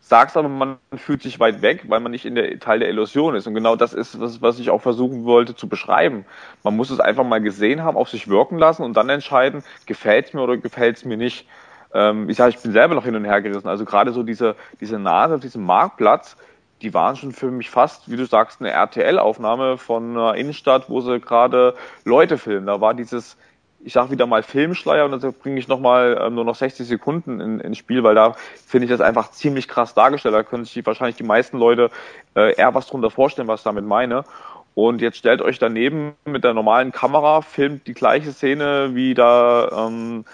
sagst 0.00 0.36
aber, 0.36 0.48
man 0.48 0.78
fühlt 0.96 1.22
sich 1.22 1.38
weit 1.38 1.62
weg, 1.62 1.84
weil 1.88 2.00
man 2.00 2.10
nicht 2.12 2.24
in 2.24 2.34
der 2.34 2.58
Teil 2.58 2.80
der 2.80 2.88
Illusion 2.88 3.36
ist. 3.36 3.46
Und 3.46 3.54
genau 3.54 3.76
das 3.76 3.92
ist 3.94 4.20
was, 4.20 4.42
was 4.42 4.58
ich 4.58 4.70
auch 4.70 4.80
versuchen 4.82 5.24
wollte 5.24 5.54
zu 5.54 5.68
beschreiben. 5.68 6.24
Man 6.64 6.76
muss 6.76 6.90
es 6.90 7.00
einfach 7.00 7.24
mal 7.24 7.40
gesehen 7.40 7.82
haben, 7.84 7.96
auf 7.96 8.08
sich 8.08 8.28
wirken 8.28 8.58
lassen 8.58 8.82
und 8.82 8.96
dann 8.96 9.08
entscheiden, 9.10 9.62
gefällt's 9.86 10.32
mir 10.32 10.42
oder 10.42 10.56
gefällt's 10.56 11.04
mir 11.04 11.16
nicht. 11.16 11.46
Ähm, 11.94 12.28
ich 12.28 12.36
sage, 12.36 12.50
ich 12.56 12.62
bin 12.62 12.72
selber 12.72 12.94
noch 12.94 13.04
hin 13.04 13.16
und 13.16 13.24
her 13.24 13.42
gerissen. 13.42 13.68
Also 13.68 13.84
gerade 13.84 14.12
so 14.12 14.22
diese, 14.22 14.56
diese 14.80 14.98
Nase 14.98 15.36
auf 15.36 15.40
diesem 15.40 15.64
Marktplatz, 15.64 16.36
die 16.82 16.94
waren 16.94 17.16
schon 17.16 17.32
für 17.32 17.50
mich 17.50 17.70
fast, 17.70 18.10
wie 18.10 18.16
du 18.16 18.24
sagst, 18.24 18.60
eine 18.60 18.70
RTL-Aufnahme 18.70 19.78
von 19.78 20.10
einer 20.10 20.34
Innenstadt, 20.34 20.88
wo 20.88 21.00
sie 21.00 21.20
gerade 21.20 21.74
Leute 22.04 22.38
filmen. 22.38 22.66
Da 22.66 22.80
war 22.80 22.94
dieses, 22.94 23.36
ich 23.80 23.92
sag 23.92 24.10
wieder 24.10 24.26
mal 24.26 24.42
Filmschleier 24.42 25.04
und 25.04 25.22
da 25.22 25.30
bringe 25.30 25.58
ich 25.58 25.68
nochmal 25.68 26.18
ähm, 26.20 26.34
nur 26.34 26.44
noch 26.44 26.54
60 26.54 26.86
Sekunden 26.86 27.40
in, 27.40 27.60
ins 27.60 27.78
Spiel, 27.78 28.02
weil 28.02 28.14
da 28.14 28.34
finde 28.66 28.84
ich 28.84 28.90
das 28.90 29.00
einfach 29.00 29.30
ziemlich 29.30 29.68
krass 29.68 29.94
dargestellt. 29.94 30.34
Da 30.34 30.42
können 30.42 30.64
sich 30.64 30.84
wahrscheinlich 30.86 31.16
die 31.16 31.24
meisten 31.24 31.58
Leute 31.58 31.90
äh, 32.34 32.54
eher 32.54 32.74
was 32.74 32.86
drunter 32.86 33.10
vorstellen, 33.10 33.48
was 33.48 33.60
ich 33.60 33.64
damit 33.64 33.84
meine. 33.84 34.24
Und 34.74 35.00
jetzt 35.00 35.18
stellt 35.18 35.42
euch 35.42 35.58
daneben 35.58 36.14
mit 36.24 36.44
der 36.44 36.54
normalen 36.54 36.92
Kamera, 36.92 37.42
filmt 37.42 37.88
die 37.88 37.94
gleiche 37.94 38.32
Szene 38.32 38.90
wie 38.94 39.14
da 39.14 39.88
ähm, 39.88 40.24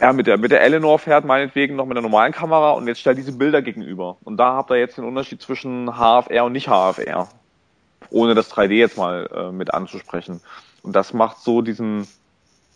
ja, 0.00 0.12
mit 0.12 0.26
der, 0.26 0.38
mit 0.38 0.50
der 0.50 0.62
Eleanor 0.62 0.98
fährt 0.98 1.24
meinetwegen 1.24 1.76
noch 1.76 1.86
mit 1.86 1.96
der 1.96 2.02
normalen 2.02 2.32
Kamera 2.32 2.72
und 2.72 2.86
jetzt 2.86 3.00
stellt 3.00 3.18
diese 3.18 3.32
Bilder 3.32 3.62
gegenüber. 3.62 4.16
Und 4.24 4.36
da 4.36 4.54
habt 4.54 4.70
ihr 4.70 4.76
jetzt 4.76 4.98
den 4.98 5.04
Unterschied 5.04 5.40
zwischen 5.40 5.90
HFR 5.92 6.44
und 6.44 6.52
nicht 6.52 6.68
HFR. 6.68 7.28
Ohne 8.10 8.34
das 8.34 8.52
3D 8.52 8.72
jetzt 8.72 8.96
mal 8.96 9.28
äh, 9.34 9.52
mit 9.52 9.72
anzusprechen. 9.72 10.40
Und 10.82 10.94
das 10.94 11.12
macht 11.12 11.38
so 11.38 11.62
diesen, 11.62 12.06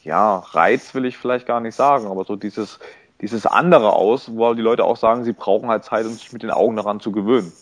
ja, 0.03 0.39
Reiz 0.39 0.95
will 0.95 1.05
ich 1.05 1.17
vielleicht 1.17 1.47
gar 1.47 1.61
nicht 1.61 1.75
sagen, 1.75 2.07
aber 2.07 2.25
so 2.25 2.37
dieses, 2.37 2.79
dieses 3.21 3.47
andere 3.47 3.93
aus, 3.93 4.31
wo 4.35 4.55
die 4.55 4.63
Leute 4.63 4.85
auch 4.85 4.97
sagen, 4.97 5.25
sie 5.25 5.33
brauchen 5.33 5.69
halt 5.69 5.85
Zeit, 5.85 6.07
um 6.07 6.13
sich 6.13 6.33
mit 6.33 6.43
den 6.43 6.51
Augen 6.51 6.77
daran 6.77 7.01
zu 7.01 7.13
gewöhnen. 7.13 7.53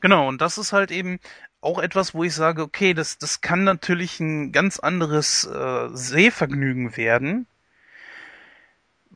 Genau, 0.00 0.28
und 0.28 0.42
das 0.42 0.58
ist 0.58 0.72
halt 0.72 0.90
eben 0.90 1.18
auch 1.62 1.78
etwas, 1.78 2.14
wo 2.14 2.24
ich 2.24 2.34
sage, 2.34 2.62
okay, 2.62 2.92
das, 2.92 3.16
das 3.16 3.40
kann 3.40 3.64
natürlich 3.64 4.20
ein 4.20 4.52
ganz 4.52 4.78
anderes 4.78 5.46
äh, 5.46 5.88
Sehvergnügen 5.92 6.96
werden, 6.98 7.46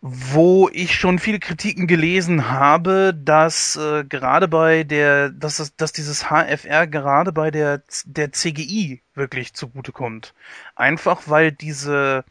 wo 0.01 0.69
ich 0.73 0.95
schon 0.95 1.19
viele 1.19 1.41
Kritiken 1.41 1.87
gelesen 1.87 2.49
habe, 2.49 3.13
dass 3.15 3.77
äh, 3.77 4.05
gerade 4.05 4.47
bei 4.47 4.85
der, 4.85 5.31
dass, 5.31 5.59
es, 5.59 5.75
dass 5.77 5.93
dieses 5.93 6.27
HFR 6.31 6.87
gerade 6.87 7.33
bei 7.33 7.51
der, 7.51 7.83
der 8.05 8.33
CGI 8.33 9.03
wirklich 9.15 9.55
zugutekommt. 9.55 10.35
Einfach 10.77 11.23
weil 11.27 11.51
diese 11.51 12.25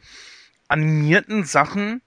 animierten 0.68 1.44
Sachen 1.44 2.00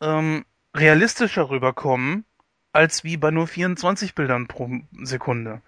ähm, 0.00 0.44
realistischer 0.74 1.50
rüberkommen, 1.50 2.24
als 2.72 3.04
wie 3.04 3.16
bei 3.16 3.30
nur 3.30 3.46
24 3.46 4.14
Bildern 4.14 4.48
pro 4.48 4.68
Sekunde. 5.02 5.60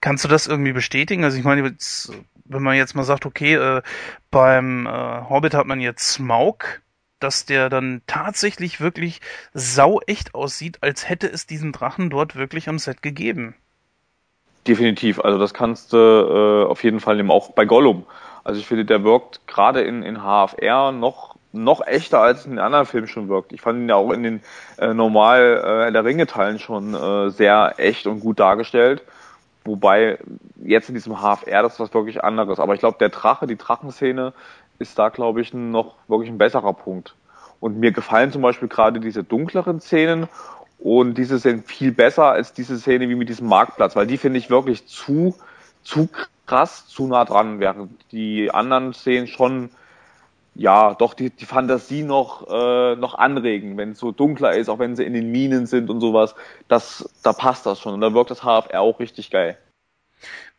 Kannst 0.00 0.24
du 0.24 0.28
das 0.28 0.46
irgendwie 0.46 0.72
bestätigen? 0.72 1.24
Also 1.24 1.38
ich 1.38 1.44
meine, 1.44 1.74
wenn 2.44 2.62
man 2.62 2.76
jetzt 2.76 2.94
mal 2.94 3.04
sagt, 3.04 3.26
okay, 3.26 3.54
äh, 3.54 3.82
beim 4.30 4.86
äh, 4.86 4.90
Hobbit 4.90 5.54
hat 5.54 5.66
man 5.66 5.80
jetzt 5.80 6.12
Smaug, 6.12 6.81
dass 7.22 7.46
der 7.46 7.68
dann 7.68 8.02
tatsächlich 8.06 8.80
wirklich 8.80 9.20
sau 9.54 10.00
echt 10.06 10.34
aussieht, 10.34 10.78
als 10.80 11.08
hätte 11.08 11.28
es 11.28 11.46
diesen 11.46 11.72
Drachen 11.72 12.10
dort 12.10 12.36
wirklich 12.36 12.68
am 12.68 12.78
Set 12.78 13.02
gegeben. 13.02 13.54
Definitiv, 14.66 15.18
also 15.20 15.38
das 15.38 15.54
kannst 15.54 15.92
du 15.92 15.96
äh, 15.96 16.70
auf 16.70 16.84
jeden 16.84 17.00
Fall 17.00 17.16
nehmen, 17.16 17.30
auch 17.30 17.52
bei 17.52 17.64
Gollum. 17.64 18.06
Also 18.44 18.60
ich 18.60 18.66
finde, 18.66 18.84
der 18.84 19.04
wirkt 19.04 19.46
gerade 19.46 19.82
in, 19.82 20.02
in 20.02 20.18
HFR 20.18 20.92
noch 20.92 21.32
noch 21.54 21.86
echter 21.86 22.20
als 22.20 22.46
in 22.46 22.52
den 22.52 22.60
anderen 22.60 22.86
Filmen 22.86 23.08
schon 23.08 23.28
wirkt. 23.28 23.52
Ich 23.52 23.60
fand 23.60 23.78
ihn 23.78 23.88
ja 23.88 23.96
auch 23.96 24.10
in 24.10 24.22
den 24.22 24.40
äh, 24.78 24.94
normal 24.94 25.86
äh, 25.88 25.92
der 25.92 26.04
Ringe-Teilen 26.04 26.58
schon 26.58 26.94
äh, 26.94 27.30
sehr 27.30 27.74
echt 27.76 28.06
und 28.06 28.20
gut 28.20 28.40
dargestellt. 28.40 29.02
Wobei 29.64 30.18
jetzt 30.64 30.88
in 30.88 30.94
diesem 30.94 31.20
HFR 31.20 31.62
das 31.62 31.74
ist 31.74 31.80
was 31.80 31.94
wirklich 31.94 32.24
anderes. 32.24 32.58
Aber 32.58 32.74
ich 32.74 32.80
glaube, 32.80 32.96
der 32.98 33.10
Drache, 33.10 33.46
die 33.46 33.56
Drachenszene 33.56 34.32
ist 34.82 34.98
da, 34.98 35.08
glaube 35.08 35.40
ich, 35.40 35.54
noch 35.54 35.94
wirklich 36.08 36.30
ein 36.30 36.38
besserer 36.38 36.74
Punkt. 36.74 37.14
Und 37.60 37.78
mir 37.78 37.92
gefallen 37.92 38.32
zum 38.32 38.42
Beispiel 38.42 38.68
gerade 38.68 39.00
diese 39.00 39.24
dunkleren 39.24 39.80
Szenen 39.80 40.28
und 40.78 41.14
diese 41.16 41.38
sind 41.38 41.66
viel 41.66 41.92
besser 41.92 42.26
als 42.26 42.52
diese 42.52 42.78
Szene 42.78 43.08
wie 43.08 43.14
mit 43.14 43.28
diesem 43.28 43.46
Marktplatz, 43.46 43.94
weil 43.94 44.06
die 44.06 44.18
finde 44.18 44.38
ich 44.38 44.50
wirklich 44.50 44.86
zu, 44.86 45.34
zu 45.84 46.08
krass, 46.46 46.88
zu 46.88 47.06
nah 47.06 47.24
dran, 47.24 47.60
während 47.60 47.92
die 48.10 48.50
anderen 48.50 48.92
Szenen 48.92 49.28
schon 49.28 49.70
ja, 50.54 50.94
doch 50.94 51.14
die, 51.14 51.30
die 51.30 51.46
Fantasie 51.46 52.02
noch, 52.02 52.46
äh, 52.50 52.96
noch 52.96 53.14
anregen, 53.14 53.78
wenn 53.78 53.92
es 53.92 53.98
so 53.98 54.12
dunkler 54.12 54.54
ist, 54.54 54.68
auch 54.68 54.78
wenn 54.78 54.96
sie 54.96 55.04
in 55.04 55.14
den 55.14 55.32
Minen 55.32 55.66
sind 55.66 55.88
und 55.88 56.00
sowas. 56.00 56.34
Das, 56.68 57.08
da 57.22 57.32
passt 57.32 57.64
das 57.64 57.80
schon 57.80 57.94
und 57.94 58.00
da 58.00 58.12
wirkt 58.12 58.30
das 58.30 58.42
HFR 58.42 58.80
auch 58.80 59.00
richtig 59.00 59.30
geil. 59.30 59.56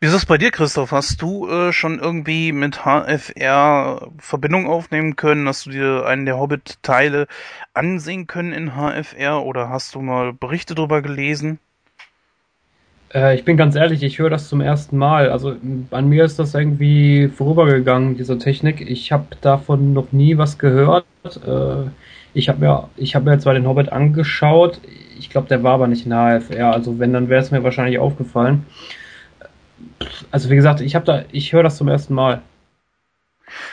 Wie 0.00 0.06
ist 0.06 0.12
es 0.12 0.26
bei 0.26 0.38
dir, 0.38 0.50
Christoph? 0.50 0.92
Hast 0.92 1.22
du 1.22 1.48
äh, 1.48 1.72
schon 1.72 1.98
irgendwie 1.98 2.52
mit 2.52 2.84
HFR 2.84 4.08
Verbindung 4.18 4.66
aufnehmen 4.68 5.16
können? 5.16 5.48
Hast 5.48 5.66
du 5.66 5.70
dir 5.70 6.04
einen 6.06 6.26
der 6.26 6.38
Hobbit-Teile 6.38 7.26
ansehen 7.72 8.26
können 8.26 8.52
in 8.52 8.72
HFR 8.76 9.42
oder 9.44 9.68
hast 9.70 9.94
du 9.94 10.00
mal 10.02 10.32
Berichte 10.32 10.74
darüber 10.74 11.00
gelesen? 11.02 11.58
Äh, 13.14 13.36
ich 13.36 13.44
bin 13.44 13.56
ganz 13.56 13.76
ehrlich, 13.76 14.02
ich 14.02 14.18
höre 14.18 14.30
das 14.30 14.48
zum 14.48 14.60
ersten 14.60 14.98
Mal. 14.98 15.30
Also 15.30 15.56
an 15.90 16.08
mir 16.08 16.24
ist 16.24 16.38
das 16.38 16.54
irgendwie 16.54 17.28
vorübergegangen, 17.28 18.16
diese 18.16 18.38
Technik. 18.38 18.80
Ich 18.80 19.12
habe 19.12 19.26
davon 19.40 19.92
noch 19.92 20.12
nie 20.12 20.36
was 20.36 20.58
gehört. 20.58 21.06
Äh, 21.46 21.90
ich 22.34 22.48
habe 22.48 22.60
mir, 22.60 22.88
ich 22.96 23.14
habe 23.14 23.30
mir 23.30 23.38
zwar 23.38 23.54
den 23.54 23.66
Hobbit 23.66 23.92
angeschaut. 23.92 24.80
Ich 25.18 25.30
glaube, 25.30 25.48
der 25.48 25.62
war 25.62 25.74
aber 25.74 25.86
nicht 25.86 26.06
in 26.06 26.12
HFR. 26.12 26.72
Also 26.72 26.98
wenn, 26.98 27.12
dann 27.12 27.28
wäre 27.28 27.40
es 27.42 27.50
mir 27.52 27.62
wahrscheinlich 27.62 27.98
aufgefallen. 27.98 28.66
Also 30.30 30.50
wie 30.50 30.56
gesagt, 30.56 30.80
ich 30.80 30.94
habe 30.94 31.04
da, 31.04 31.24
ich 31.32 31.52
höre 31.52 31.62
das 31.62 31.76
zum 31.76 31.88
ersten 31.88 32.14
Mal. 32.14 32.42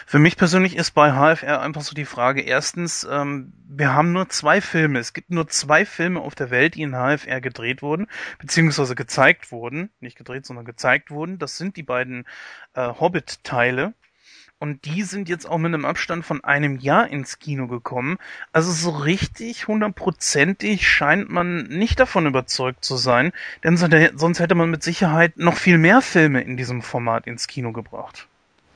Für 0.06 0.20
mich 0.20 0.38
persönlich 0.38 0.76
ist 0.76 0.92
bei 0.92 1.12
HFR 1.12 1.62
einfach 1.62 1.82
so 1.82 1.96
die 1.96 2.06
Frage, 2.06 2.42
erstens, 2.42 3.08
ähm, 3.10 3.54
wir 3.68 3.94
haben 3.94 4.12
nur 4.12 4.30
zwei 4.30 4.62
Filme. 4.62 5.00
Es 5.00 5.14
gibt 5.14 5.32
nur 5.32 5.48
zwei 5.48 5.86
Filme 5.86 6.20
auf 6.20 6.36
der 6.36 6.50
Welt, 6.50 6.76
die 6.76 6.82
in 6.82 6.94
HFR 6.94 7.40
gedreht 7.42 7.82
wurden, 7.82 8.08
beziehungsweise 8.38 8.96
gezeigt 8.96 9.52
wurden. 9.52 9.90
Nicht 10.00 10.18
gedreht, 10.18 10.46
sondern 10.46 10.66
gezeigt 10.66 11.10
wurden. 11.10 11.40
Das 11.40 11.58
sind 11.58 11.78
die 11.78 11.84
beiden 11.84 12.26
äh, 12.74 12.90
Hobbit-Teile. 12.90 13.94
Und 14.62 14.86
die 14.86 15.02
sind 15.02 15.28
jetzt 15.28 15.50
auch 15.50 15.58
mit 15.58 15.74
einem 15.74 15.86
Abstand 15.86 16.24
von 16.24 16.44
einem 16.44 16.78
Jahr 16.78 17.08
ins 17.08 17.40
Kino 17.40 17.66
gekommen. 17.66 18.20
Also 18.54 18.72
so 18.72 18.92
richtig 18.92 19.68
hundertprozentig 19.68 20.88
scheint 20.88 21.32
man 21.32 21.64
nicht 21.64 22.00
davon 22.00 22.28
überzeugt 22.28 22.86
zu 22.86 22.96
sein, 22.96 23.32
denn 23.64 23.76
sonst 23.76 24.40
hätte 24.40 24.54
man 24.54 24.70
mit 24.70 24.84
Sicherheit 24.84 25.36
noch 25.36 25.56
viel 25.56 25.80
mehr 25.80 26.02
Filme 26.02 26.42
in 26.42 26.58
diesem 26.58 26.84
Format 26.84 27.26
ins 27.26 27.48
Kino 27.48 27.72
gebracht. 27.72 28.28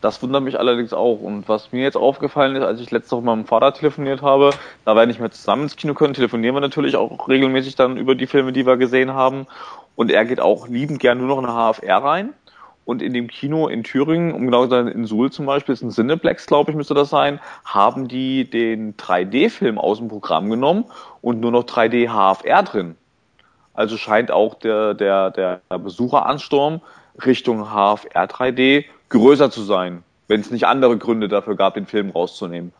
Das 0.01 0.23
wundert 0.23 0.41
mich 0.41 0.57
allerdings 0.57 0.91
auch. 0.91 1.21
Und 1.21 1.47
was 1.47 1.71
mir 1.71 1.83
jetzt 1.83 1.97
aufgefallen 1.97 2.55
ist, 2.55 2.63
als 2.63 2.81
ich 2.81 2.89
letzte 2.89 3.11
Woche 3.11 3.21
mit 3.21 3.35
meinem 3.35 3.45
Vater 3.45 3.71
telefoniert 3.71 4.23
habe, 4.23 4.49
da 4.85 4.95
wir 4.95 5.05
nicht 5.05 5.19
mehr 5.19 5.29
zusammen 5.29 5.63
ins 5.63 5.75
Kino 5.75 5.93
können, 5.93 6.15
telefonieren 6.15 6.55
wir 6.55 6.61
natürlich 6.61 6.95
auch 6.95 7.29
regelmäßig 7.29 7.75
dann 7.75 7.97
über 7.97 8.15
die 8.15 8.25
Filme, 8.25 8.53
die 8.53 8.65
wir 8.65 8.77
gesehen 8.77 9.13
haben. 9.13 9.45
Und 9.95 10.09
er 10.09 10.25
geht 10.25 10.39
auch 10.39 10.67
liebend 10.67 10.99
gern 10.99 11.19
nur 11.19 11.27
noch 11.27 11.37
in 11.37 11.45
HFR 11.45 11.97
rein. 11.97 12.33
Und 12.85 13.01
in 13.01 13.13
dem 13.13 13.27
Kino 13.27 13.67
in 13.67 13.83
Thüringen, 13.83 14.33
um 14.33 14.45
genau 14.45 14.63
zu 14.63 14.69
sein, 14.69 14.87
in 14.87 15.05
Suhl 15.05 15.31
zum 15.31 15.47
Beispiel, 15.47 15.73
ist 15.73 15.81
ein 15.81 15.89
Cineplex, 15.89 16.45
glaube 16.45 16.71
ich, 16.71 16.77
müsste 16.77 16.93
das 16.93 17.09
sein, 17.09 17.39
haben 17.65 18.07
die 18.07 18.47
den 18.47 18.95
3D-Film 18.95 19.79
aus 19.79 19.97
dem 19.97 20.07
Programm 20.07 20.49
genommen 20.51 20.85
und 21.21 21.39
nur 21.39 21.51
noch 21.51 21.63
3D 21.63 22.07
HFR 22.07 22.63
drin. 22.63 22.95
Also 23.73 23.97
scheint 23.97 24.31
auch 24.31 24.53
der, 24.55 24.93
der, 24.93 25.31
der 25.31 25.61
Besucheransturm 25.69 26.81
Richtung 27.25 27.65
HFR 27.65 28.27
3D 28.27 28.85
größer 29.09 29.49
zu 29.49 29.63
sein, 29.63 30.03
wenn 30.27 30.41
es 30.41 30.51
nicht 30.51 30.65
andere 30.65 30.97
Gründe 30.97 31.27
dafür 31.27 31.55
gab, 31.55 31.73
den 31.73 31.87
Film 31.87 32.11
rauszunehmen. 32.11 32.71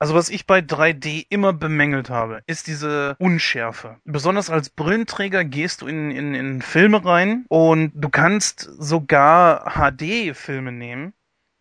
Also 0.00 0.14
was 0.14 0.30
ich 0.30 0.46
bei 0.46 0.60
3D 0.60 1.26
immer 1.28 1.52
bemängelt 1.52 2.08
habe, 2.08 2.42
ist 2.46 2.68
diese 2.68 3.16
Unschärfe. 3.18 3.98
Besonders 4.06 4.48
als 4.48 4.70
Brillenträger 4.70 5.44
gehst 5.44 5.82
du 5.82 5.86
in, 5.88 6.10
in, 6.10 6.34
in 6.34 6.62
Filme 6.62 7.04
rein 7.04 7.44
und 7.48 7.92
du 7.94 8.08
kannst 8.08 8.60
sogar 8.78 9.74
HD-Filme 9.74 10.72
nehmen. 10.72 11.12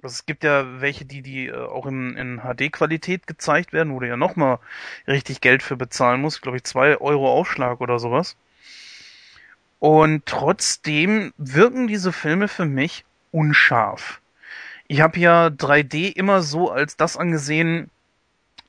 Also 0.02 0.14
es 0.14 0.26
gibt 0.26 0.46
ja 0.46 0.80
welche, 0.80 1.04
die, 1.04 1.22
die 1.22 1.48
äh, 1.48 1.54
auch 1.54 1.86
in, 1.86 2.16
in 2.16 2.40
HD-Qualität 2.40 3.28
gezeigt 3.28 3.74
werden, 3.74 3.92
wo 3.94 4.00
du 4.00 4.08
ja 4.08 4.16
nochmal 4.16 4.60
richtig 5.06 5.42
Geld 5.42 5.62
für 5.62 5.76
bezahlen 5.76 6.22
musst. 6.22 6.42
Glaube 6.42 6.56
ich, 6.56 6.64
zwei 6.64 6.96
Euro 6.96 7.30
Aufschlag 7.30 7.82
oder 7.82 8.00
sowas. 8.00 8.38
Und 9.80 10.26
trotzdem 10.26 11.34
wirken 11.38 11.88
diese 11.88 12.14
Filme 12.14 12.48
für 12.48 12.66
mich 12.66 13.04
unscharf. 13.32 14.22
Ich 14.88 15.02
habe 15.02 15.20
ja 15.20 15.48
3D 15.48 16.16
immer 16.16 16.42
so 16.42 16.72
als 16.72 16.96
das 16.96 17.18
angesehen, 17.18 17.92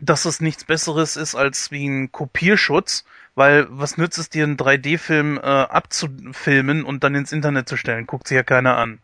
dass 0.00 0.24
es 0.24 0.40
nichts 0.40 0.64
Besseres 0.64 1.16
ist 1.16 1.34
als 1.34 1.70
wie 1.70 1.86
ein 1.86 2.12
Kopierschutz, 2.12 3.04
weil 3.34 3.66
was 3.70 3.96
nützt 3.96 4.18
es 4.18 4.28
dir, 4.28 4.44
einen 4.44 4.56
3D-Film 4.56 5.38
äh, 5.38 5.40
abzufilmen 5.40 6.84
und 6.84 7.04
dann 7.04 7.14
ins 7.14 7.32
Internet 7.32 7.68
zu 7.68 7.76
stellen? 7.76 8.06
Guckt 8.06 8.28
sich 8.28 8.34
ja 8.34 8.42
keiner 8.42 8.76
an. 8.76 9.00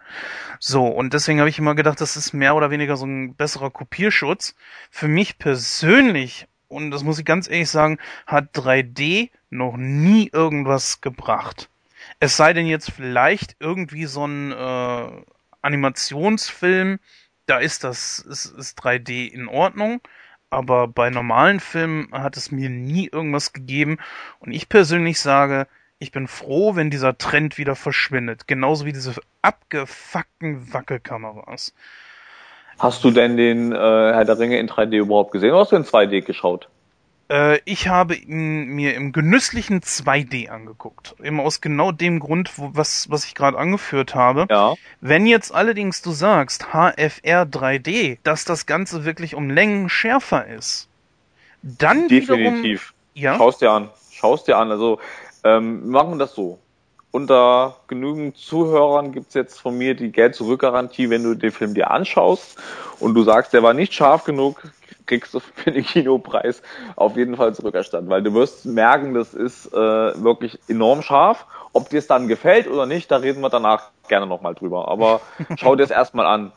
So, 0.58 0.86
und 0.86 1.15
deswegen 1.15 1.39
habe 1.39 1.49
ich 1.49 1.58
immer 1.58 1.75
gedacht, 1.75 2.00
das 2.00 2.16
ist 2.16 2.33
mehr 2.33 2.55
oder 2.55 2.70
weniger 2.70 2.97
so 2.97 3.07
ein 3.07 3.34
besserer 3.34 3.70
Kopierschutz. 3.70 4.55
Für 4.91 5.08
mich 5.08 5.39
persönlich, 5.39 6.47
und 6.68 6.91
das 6.91 7.05
muss 7.05 7.18
ich 7.18 7.25
ganz 7.25 7.49
ehrlich 7.49 7.70
sagen, 7.70 7.99
hat 8.26 8.55
3D 8.55 9.31
noch 9.50 9.76
nie 9.76 10.28
irgendwas 10.33 11.00
gebracht. 11.00 11.68
Es 12.20 12.36
sei 12.36 12.52
denn 12.52 12.66
jetzt 12.66 12.91
vielleicht 12.91 13.57
irgendwie 13.60 14.07
so 14.07 14.26
ein 14.26 14.52
äh, 14.52 15.10
Animationsfilm, 15.62 16.99
da 17.47 17.58
ist 17.58 17.84
das 17.84 18.18
ist, 18.18 18.47
ist 18.47 18.78
3D 18.81 19.28
in 19.28 19.49
Ordnung, 19.49 20.00
aber 20.57 20.89
bei 20.89 21.10
normalen 21.10 21.60
Filmen 21.60 22.09
hat 22.12 22.39
es 22.39 22.51
mir 22.51 22.70
nie 22.70 23.10
irgendwas 23.12 23.52
gegeben 23.52 23.99
und 24.41 24.52
ich 24.52 24.70
persönlich 24.70 25.20
sage, 25.20 25.67
ich 25.99 26.12
bin 26.12 26.28
froh, 26.28 26.75
wenn 26.76 26.89
dieser 26.89 27.18
Trend 27.18 27.59
wieder 27.59 27.76
verschwindet, 27.76 28.47
genauso 28.47 28.86
wie 28.86 28.94
diese 28.94 29.15
abgefuckten 29.43 30.73
Wackelkameras. 30.73 31.75
Hast 32.78 33.05
du 33.05 33.10
denn 33.10 33.36
den 33.36 33.73
äh, 33.73 33.76
Herr 33.76 34.25
der 34.25 34.39
Ringe 34.39 34.59
in 34.59 34.67
3D 34.67 34.97
überhaupt 34.97 35.33
gesehen 35.33 35.51
oder 35.51 35.60
hast 35.60 35.73
du 35.73 35.76
in 35.76 35.85
2D 35.85 36.23
geschaut? 36.23 36.70
Äh, 37.29 37.61
ich 37.65 37.89
habe 37.89 38.15
ihn 38.15 38.67
mir 38.67 38.95
im 38.95 39.13
genüsslichen 39.13 39.81
2D 39.81 40.49
angeguckt. 40.49 41.17
Eben 41.23 41.41
aus 41.41 41.61
genau 41.61 41.93
dem 41.93 42.21
Grund, 42.21 42.59
wo, 42.59 42.71
was, 42.73 43.11
was 43.11 43.25
ich 43.25 43.35
gerade 43.35 43.59
angeführt 43.59 44.15
habe. 44.15 44.47
Ja. 44.51 44.75
Wenn 45.01 45.27
jetzt 45.27 45.53
allerdings 45.53 46.03
du 46.03 46.13
sagst, 46.13 46.73
HFR 46.73 47.43
3D, 47.43 48.19
dass 48.23 48.45
das 48.45 48.67
Ganze 48.67 49.05
wirklich 49.05 49.35
um 49.35 49.51
Längen 49.51 49.89
schärfer 49.89 50.47
ist, 50.47 50.89
dann 51.63 52.09
Definitiv. 52.09 52.29
wiederum... 52.29 52.81
Ja? 53.15 53.37
Schaust 53.37 53.63
dir 53.63 53.71
an. 53.71 53.91
Schaust 54.13 54.47
dir 54.47 54.59
an. 54.59 54.71
Also, 54.71 55.01
ähm, 55.43 55.89
machen 55.89 56.11
wir 56.11 56.19
das 56.19 56.35
so. 56.35 56.59
Unter 57.11 57.77
genügend 57.87 58.37
Zuhörern 58.37 59.13
gibt's 59.13 59.33
jetzt 59.33 59.59
von 59.59 59.79
mir 59.79 59.95
die 59.95 60.13
Geld-Zurück-Garantie, 60.13 61.09
wenn 61.09 61.23
du 61.23 61.35
den 61.35 61.51
Film 61.51 61.73
dir 61.73 61.91
anschaust 61.91 62.59
und 63.01 63.15
du 63.15 63.23
sagst, 63.23 63.55
der 63.55 63.63
war 63.63 63.73
nicht 63.73 63.95
scharf 63.95 64.25
genug, 64.25 64.63
kriegst 65.07 65.35
du 65.35 65.41
für 65.41 65.70
den 65.70 65.85
Kinopreis 65.85 66.62
auf 66.97 67.17
jeden 67.17 67.36
Fall 67.36 67.55
zurückerstattet, 67.55 68.09
weil 68.09 68.23
du 68.23 68.35
wirst 68.35 68.67
merken, 68.67 69.15
das 69.15 69.35
ist 69.35 69.73
äh, 69.73 69.76
wirklich 69.76 70.59
enorm 70.68 71.02
scharf. 71.02 71.47
Ob 71.73 71.89
dir 71.91 71.99
es 71.99 72.07
dann 72.07 72.28
gefällt 72.28 72.68
oder 72.68 72.86
nicht, 72.86 73.10
da 73.10 73.18
reden 73.18 73.41
wir 73.41 73.51
danach 73.51 73.91
gerne 74.09 74.26
nochmal 74.26 74.55
drüber. 74.55 74.89
Aber 74.89 75.20
schau 75.57 75.76
dir 75.76 75.85
es 75.85 75.91
erstmal 75.91 76.26
an. 76.26 76.52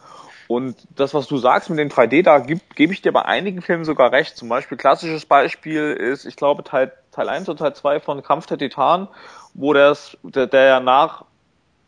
Und 0.47 0.75
das, 0.95 1.13
was 1.13 1.27
du 1.27 1.37
sagst 1.37 1.69
mit 1.69 1.77
den 1.77 1.91
3D, 1.91 2.23
da 2.23 2.39
gebe 2.39 2.61
geb 2.73 2.91
ich 2.91 3.03
dir 3.03 3.11
bei 3.11 3.23
einigen 3.23 3.61
Filmen 3.61 3.85
sogar 3.85 4.11
recht. 4.11 4.35
Zum 4.35 4.49
Beispiel 4.49 4.79
klassisches 4.79 5.27
Beispiel 5.27 5.93
ist, 5.93 6.25
ich 6.25 6.35
glaube, 6.35 6.63
Teil, 6.63 6.91
Teil 7.11 7.29
1 7.29 7.49
und 7.49 7.57
Teil 7.57 7.75
2 7.75 7.99
von 7.99 8.23
Kampf 8.23 8.47
der 8.47 8.57
Titan, 8.57 9.07
wo 9.53 9.73
der, 9.73 9.95
der 10.23 10.63
ja 10.63 10.79
nach 10.79 11.25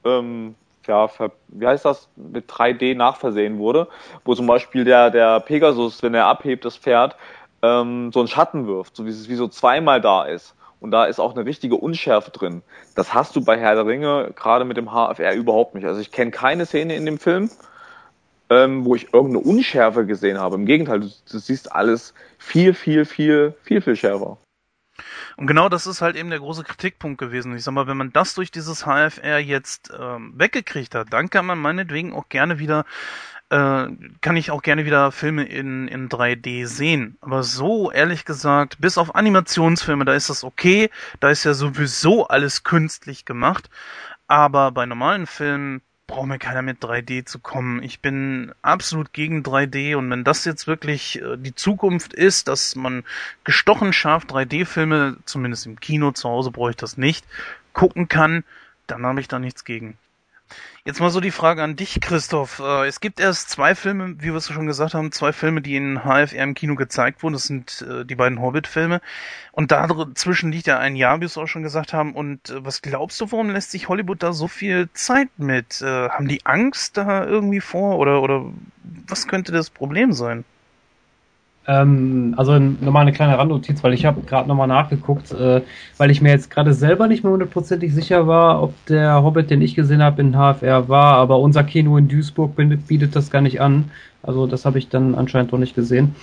ähm, 0.05 0.55
ja, 0.87 1.09
wie 1.47 1.67
heißt 1.67 1.85
das, 1.85 2.09
mit 2.15 2.49
3D 2.49 2.95
nachversehen 2.95 3.57
wurde, 3.57 3.87
wo 4.25 4.35
zum 4.35 4.47
Beispiel 4.47 4.83
der, 4.83 5.09
der 5.09 5.39
Pegasus, 5.39 6.01
wenn 6.03 6.13
er 6.13 6.25
abhebt, 6.25 6.65
das 6.65 6.77
Pferd, 6.77 7.15
ähm, 7.61 8.11
so 8.11 8.19
einen 8.19 8.27
Schatten 8.27 8.67
wirft, 8.67 8.95
so 8.95 9.05
wie 9.05 9.09
es 9.09 9.29
wie 9.29 9.35
so 9.35 9.47
zweimal 9.47 10.01
da 10.01 10.23
ist. 10.25 10.55
Und 10.79 10.89
da 10.89 11.05
ist 11.05 11.19
auch 11.19 11.35
eine 11.35 11.45
richtige 11.45 11.75
Unschärfe 11.75 12.31
drin. 12.31 12.63
Das 12.95 13.13
hast 13.13 13.35
du 13.35 13.45
bei 13.45 13.57
Herr 13.59 13.75
der 13.75 13.85
Ringe 13.85 14.31
gerade 14.35 14.65
mit 14.65 14.77
dem 14.77 14.89
HFR 14.91 15.35
überhaupt 15.35 15.75
nicht. 15.75 15.85
Also 15.85 16.01
ich 16.01 16.11
kenne 16.11 16.31
keine 16.31 16.65
Szene 16.65 16.95
in 16.95 17.05
dem 17.05 17.19
Film, 17.19 17.51
ähm, 18.49 18.83
wo 18.83 18.95
ich 18.95 19.13
irgendeine 19.13 19.45
Unschärfe 19.45 20.07
gesehen 20.07 20.39
habe. 20.39 20.55
Im 20.55 20.65
Gegenteil, 20.65 21.01
du, 21.01 21.07
du 21.31 21.37
siehst 21.37 21.71
alles 21.71 22.15
viel, 22.39 22.73
viel, 22.73 23.05
viel, 23.05 23.53
viel, 23.61 23.81
viel 23.81 23.95
schärfer. 23.95 24.37
Und 25.41 25.47
genau 25.47 25.69
das 25.69 25.87
ist 25.87 26.03
halt 26.03 26.15
eben 26.17 26.29
der 26.29 26.37
große 26.37 26.63
Kritikpunkt 26.63 27.17
gewesen. 27.17 27.55
Ich 27.55 27.63
sag 27.63 27.71
mal, 27.71 27.87
wenn 27.87 27.97
man 27.97 28.13
das 28.13 28.35
durch 28.35 28.51
dieses 28.51 28.85
HFR 28.85 29.39
jetzt 29.39 29.91
ähm, 29.99 30.33
weggekriegt 30.35 30.93
hat, 30.93 31.11
dann 31.11 31.31
kann 31.31 31.47
man 31.47 31.57
meinetwegen 31.57 32.13
auch 32.13 32.29
gerne 32.29 32.59
wieder 32.59 32.85
äh, 33.49 33.87
kann 34.21 34.37
ich 34.37 34.51
auch 34.51 34.61
gerne 34.61 34.85
wieder 34.85 35.11
Filme 35.11 35.45
in, 35.45 35.87
in 35.87 36.09
3D 36.09 36.67
sehen. 36.67 37.17
Aber 37.21 37.41
so, 37.41 37.91
ehrlich 37.91 38.23
gesagt, 38.23 38.79
bis 38.81 38.99
auf 38.99 39.15
Animationsfilme, 39.15 40.05
da 40.05 40.13
ist 40.13 40.29
das 40.29 40.43
okay. 40.43 40.91
Da 41.19 41.31
ist 41.31 41.43
ja 41.43 41.55
sowieso 41.55 42.27
alles 42.27 42.63
künstlich 42.63 43.25
gemacht. 43.25 43.71
Aber 44.27 44.69
bei 44.71 44.85
normalen 44.85 45.25
Filmen 45.25 45.81
braucht 46.11 46.27
mir 46.27 46.39
keiner 46.39 46.61
mit 46.61 46.83
3D 46.83 47.25
zu 47.25 47.39
kommen. 47.39 47.81
Ich 47.81 48.01
bin 48.01 48.51
absolut 48.61 49.13
gegen 49.13 49.43
3D 49.43 49.95
und 49.95 50.09
wenn 50.11 50.23
das 50.25 50.45
jetzt 50.45 50.67
wirklich 50.67 51.21
äh, 51.21 51.37
die 51.37 51.55
Zukunft 51.55 52.13
ist, 52.13 52.49
dass 52.49 52.75
man 52.75 53.03
gestochen 53.45 53.93
scharf 53.93 54.25
3D-Filme, 54.25 55.17
zumindest 55.25 55.65
im 55.65 55.79
Kino, 55.79 56.11
zu 56.11 56.29
Hause 56.29 56.51
brauche 56.51 56.71
ich 56.71 56.75
das 56.75 56.97
nicht, 56.97 57.25
gucken 57.73 58.09
kann, 58.09 58.43
dann 58.87 59.05
habe 59.05 59.21
ich 59.21 59.29
da 59.29 59.39
nichts 59.39 59.63
gegen. 59.63 59.97
Jetzt 60.83 60.99
mal 60.99 61.11
so 61.11 61.19
die 61.19 61.29
Frage 61.29 61.61
an 61.61 61.75
dich, 61.75 62.01
Christoph. 62.01 62.59
Äh, 62.59 62.87
es 62.87 62.99
gibt 63.01 63.19
erst 63.19 63.51
zwei 63.51 63.75
Filme, 63.75 64.15
wie 64.17 64.31
wir 64.31 64.35
es 64.35 64.47
schon 64.47 64.65
gesagt 64.65 64.95
haben, 64.95 65.11
zwei 65.11 65.31
Filme, 65.31 65.61
die 65.61 65.75
in 65.75 65.99
HFR 66.03 66.43
im 66.43 66.55
Kino 66.55 66.73
gezeigt 66.75 67.21
wurden. 67.21 67.33
Das 67.33 67.43
sind 67.43 67.85
äh, 67.87 68.03
die 68.03 68.15
beiden 68.15 68.41
Hobbit-Filme. 68.41 68.99
Und 69.51 69.71
dazwischen 69.71 70.51
liegt 70.51 70.65
ja 70.65 70.79
ein 70.79 70.95
Jahr, 70.95 71.17
wie 71.17 71.21
wir 71.21 71.27
es 71.27 71.37
auch 71.37 71.45
schon 71.45 71.61
gesagt 71.61 71.93
haben. 71.93 72.15
Und 72.15 72.49
äh, 72.49 72.65
was 72.65 72.81
glaubst 72.81 73.21
du, 73.21 73.31
warum 73.31 73.51
lässt 73.51 73.69
sich 73.69 73.89
Hollywood 73.89 74.23
da 74.23 74.33
so 74.33 74.47
viel 74.47 74.89
Zeit 74.93 75.29
mit? 75.37 75.81
Haben 75.81 76.27
die 76.27 76.45
Angst 76.45 76.97
da 76.97 77.25
irgendwie 77.25 77.61
vor? 77.61 77.99
Oder, 77.99 78.21
oder 78.23 78.45
was 79.07 79.27
könnte 79.27 79.51
das 79.51 79.69
Problem 79.69 80.13
sein? 80.13 80.45
Ähm, 81.67 82.33
also 82.37 82.57
nochmal 82.57 83.03
eine 83.03 83.11
kleine 83.11 83.37
Randnotiz, 83.37 83.83
weil 83.83 83.93
ich 83.93 84.05
habe 84.05 84.21
gerade 84.21 84.47
nochmal 84.47 84.67
nachgeguckt, 84.67 85.31
äh, 85.31 85.61
weil 85.97 86.09
ich 86.09 86.21
mir 86.21 86.29
jetzt 86.29 86.49
gerade 86.49 86.73
selber 86.73 87.07
nicht 87.07 87.23
mehr 87.23 87.33
hundertprozentig 87.33 87.93
sicher 87.93 88.27
war, 88.27 88.63
ob 88.63 88.73
der 88.87 89.21
Hobbit, 89.23 89.49
den 89.49 89.61
ich 89.61 89.75
gesehen 89.75 90.01
habe, 90.01 90.21
in 90.21 90.33
HFR 90.33 90.89
war, 90.89 91.15
aber 91.15 91.39
unser 91.39 91.63
Kino 91.63 91.97
in 91.97 92.07
Duisburg 92.07 92.55
bietet 92.55 93.15
das 93.15 93.29
gar 93.29 93.41
nicht 93.41 93.61
an. 93.61 93.91
Also 94.23 94.47
das 94.47 94.65
habe 94.65 94.79
ich 94.79 94.89
dann 94.89 95.15
anscheinend 95.15 95.53
doch 95.53 95.57
nicht 95.57 95.75
gesehen. 95.75 96.15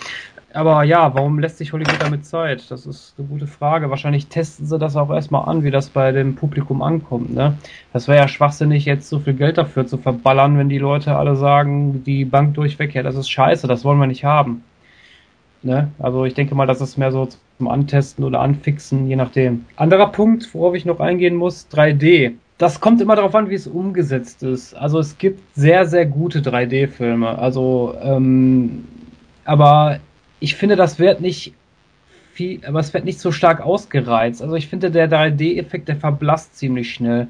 Aber 0.55 0.83
ja, 0.83 1.15
warum 1.15 1.39
lässt 1.39 1.59
sich 1.59 1.73
Hollywood 1.73 2.01
damit 2.01 2.25
Zeit? 2.25 2.71
Das 2.71 2.87
ist 2.87 3.15
eine 3.19 3.29
gute 3.29 3.47
Frage. 3.47 3.91
Wahrscheinlich 3.91 4.29
testen 4.29 4.67
sie 4.67 4.79
das 4.79 4.97
auch 4.97 5.11
erstmal 5.11 5.47
an, 5.49 5.63
wie 5.63 5.71
das 5.71 5.91
bei 5.91 6.11
dem 6.11 6.37
Publikum 6.37 6.81
ankommt. 6.83 7.35
Ne? 7.35 7.59
Das 7.93 8.09
wäre 8.09 8.19
ja 8.19 8.29
schwachsinnig, 8.29 8.87
jetzt 8.87 9.09
so 9.09 9.19
viel 9.19 9.35
Geld 9.35 9.59
dafür 9.59 9.87
zu 9.87 9.99
verballern, 9.99 10.57
wenn 10.59 10.71
die 10.71 10.79
Leute 10.79 11.17
alle 11.17 11.37
sagen, 11.37 12.03
die 12.05 12.25
Bank 12.25 12.55
durchweg, 12.55 12.95
ja, 12.95 13.03
das 13.03 13.17
ist 13.17 13.29
scheiße, 13.29 13.67
das 13.69 13.85
wollen 13.85 14.01
wir 14.01 14.07
nicht 14.07 14.25
haben. 14.25 14.65
Ne? 15.63 15.91
Also 15.99 16.25
ich 16.25 16.35
denke 16.35 16.55
mal, 16.55 16.67
das 16.67 16.81
ist 16.81 16.97
mehr 16.97 17.11
so 17.11 17.29
zum 17.59 17.69
Antesten 17.69 18.25
oder 18.25 18.41
Anfixen, 18.41 19.09
je 19.09 19.17
nachdem. 19.17 19.65
Anderer 19.77 20.13
Punkt, 20.13 20.53
worauf 20.55 20.75
ich 20.75 20.85
noch 20.85 21.01
eingehen 21.01 21.35
muss, 21.35 21.69
3D. 21.73 22.35
Das 22.59 22.81
kommt 22.81 23.01
immer 23.01 23.17
darauf 23.17 23.35
an, 23.35 23.51
wie 23.51 23.55
es 23.55 23.67
umgesetzt 23.67 24.43
ist. 24.43 24.75
Also 24.75 24.99
es 24.99 25.19
gibt 25.19 25.41
sehr, 25.57 25.87
sehr 25.87 26.07
gute 26.07 26.41
3D-Filme. 26.41 27.39
Also, 27.39 27.95
ähm, 28.03 28.85
aber 29.45 30.01
ich 30.41 30.57
finde, 30.57 30.77
das 30.77 30.99
wird 30.99 31.21
nicht 31.21 31.55
viel, 32.33 32.65
aber 32.65 32.81
es 32.81 32.95
wird 32.95 33.05
nicht 33.05 33.21
so 33.21 33.33
stark 33.33 33.61
ausgereizt. 33.61 34.43
Also 34.43 34.55
ich 34.55 34.69
finde, 34.69 34.91
der 34.91 35.11
3D-Effekt, 35.11 35.89
der 35.89 35.97
verblasst 35.97 36.57
ziemlich 36.57 36.93
schnell. 36.93 37.29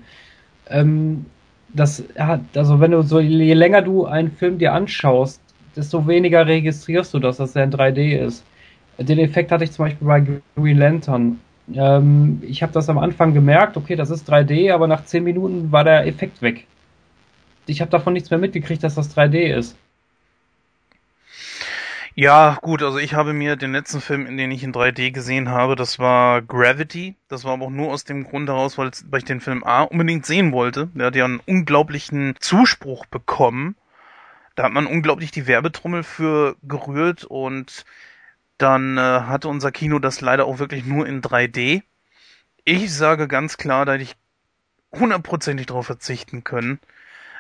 Ähm, 0.68 1.26
das 1.72 2.04
hat, 2.18 2.40
also 2.54 2.80
wenn 2.80 2.90
du 2.90 3.02
so, 3.02 3.20
je 3.20 3.54
länger 3.54 3.82
du 3.82 4.06
einen 4.06 4.30
Film 4.30 4.58
dir 4.58 4.72
anschaust, 4.72 5.40
desto 5.78 6.06
weniger 6.06 6.46
registrierst 6.46 7.14
du, 7.14 7.18
dass 7.20 7.38
das 7.38 7.54
ja 7.54 7.62
in 7.62 7.72
3D 7.72 8.18
ist. 8.18 8.44
Den 8.98 9.18
Effekt 9.18 9.52
hatte 9.52 9.64
ich 9.64 9.72
zum 9.72 9.86
Beispiel 9.86 10.06
bei 10.06 10.26
Green 10.56 10.78
Lantern. 10.78 11.40
Ähm, 11.72 12.42
ich 12.44 12.62
habe 12.62 12.72
das 12.72 12.88
am 12.88 12.98
Anfang 12.98 13.32
gemerkt, 13.32 13.76
okay, 13.76 13.94
das 13.94 14.10
ist 14.10 14.30
3D, 14.30 14.72
aber 14.72 14.88
nach 14.88 15.04
10 15.04 15.22
Minuten 15.22 15.70
war 15.70 15.84
der 15.84 16.06
Effekt 16.06 16.42
weg. 16.42 16.66
Ich 17.66 17.80
habe 17.80 17.90
davon 17.90 18.14
nichts 18.14 18.30
mehr 18.30 18.38
mitgekriegt, 18.38 18.82
dass 18.82 18.96
das 18.96 19.16
3D 19.16 19.54
ist. 19.56 19.76
Ja, 22.14 22.58
gut, 22.62 22.82
also 22.82 22.98
ich 22.98 23.14
habe 23.14 23.32
mir 23.32 23.54
den 23.54 23.70
letzten 23.70 24.00
Film, 24.00 24.26
in 24.26 24.36
den 24.36 24.50
ich 24.50 24.64
in 24.64 24.72
3D 24.72 25.12
gesehen 25.12 25.50
habe, 25.50 25.76
das 25.76 26.00
war 26.00 26.42
Gravity. 26.42 27.14
Das 27.28 27.44
war 27.44 27.52
aber 27.52 27.66
auch 27.66 27.70
nur 27.70 27.92
aus 27.92 28.02
dem 28.02 28.24
Grund 28.24 28.48
heraus, 28.48 28.76
weil 28.76 28.90
ich 29.18 29.24
den 29.24 29.40
Film 29.40 29.62
A 29.62 29.82
unbedingt 29.82 30.26
sehen 30.26 30.50
wollte. 30.50 30.88
Der 30.94 31.06
hat 31.06 31.14
ja 31.14 31.26
einen 31.26 31.40
unglaublichen 31.46 32.34
Zuspruch 32.40 33.06
bekommen. 33.06 33.76
Da 34.58 34.64
hat 34.64 34.72
man 34.72 34.88
unglaublich 34.88 35.30
die 35.30 35.46
Werbetrommel 35.46 36.02
für 36.02 36.56
gerührt 36.64 37.22
und 37.22 37.84
dann 38.56 38.98
äh, 38.98 39.00
hatte 39.00 39.46
unser 39.46 39.70
Kino 39.70 40.00
das 40.00 40.20
leider 40.20 40.46
auch 40.46 40.58
wirklich 40.58 40.84
nur 40.84 41.06
in 41.06 41.22
3D. 41.22 41.84
Ich 42.64 42.92
sage 42.92 43.28
ganz 43.28 43.56
klar, 43.56 43.86
da 43.86 43.92
hätte 43.92 44.02
ich 44.02 44.16
hundertprozentig 44.90 45.66
darauf 45.66 45.86
verzichten 45.86 46.42
können. 46.42 46.80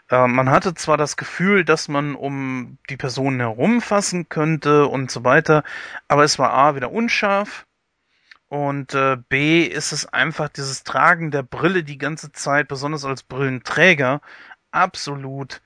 Äh, 0.08 0.28
man 0.28 0.48
hatte 0.48 0.74
zwar 0.74 0.96
das 0.96 1.16
Gefühl, 1.16 1.64
dass 1.64 1.88
man 1.88 2.14
um 2.14 2.78
die 2.88 2.96
Personen 2.96 3.40
herumfassen 3.40 4.28
könnte 4.28 4.86
und 4.86 5.10
so 5.10 5.24
weiter, 5.24 5.64
aber 6.06 6.22
es 6.22 6.38
war 6.38 6.52
A 6.52 6.76
wieder 6.76 6.92
unscharf 6.92 7.66
und 8.46 8.94
äh, 8.94 9.16
B 9.28 9.64
ist 9.64 9.90
es 9.90 10.06
einfach 10.06 10.50
dieses 10.50 10.84
Tragen 10.84 11.32
der 11.32 11.42
Brille 11.42 11.82
die 11.82 11.98
ganze 11.98 12.30
Zeit, 12.30 12.68
besonders 12.68 13.04
als 13.04 13.24
Brillenträger, 13.24 14.20
absolut 14.70 15.62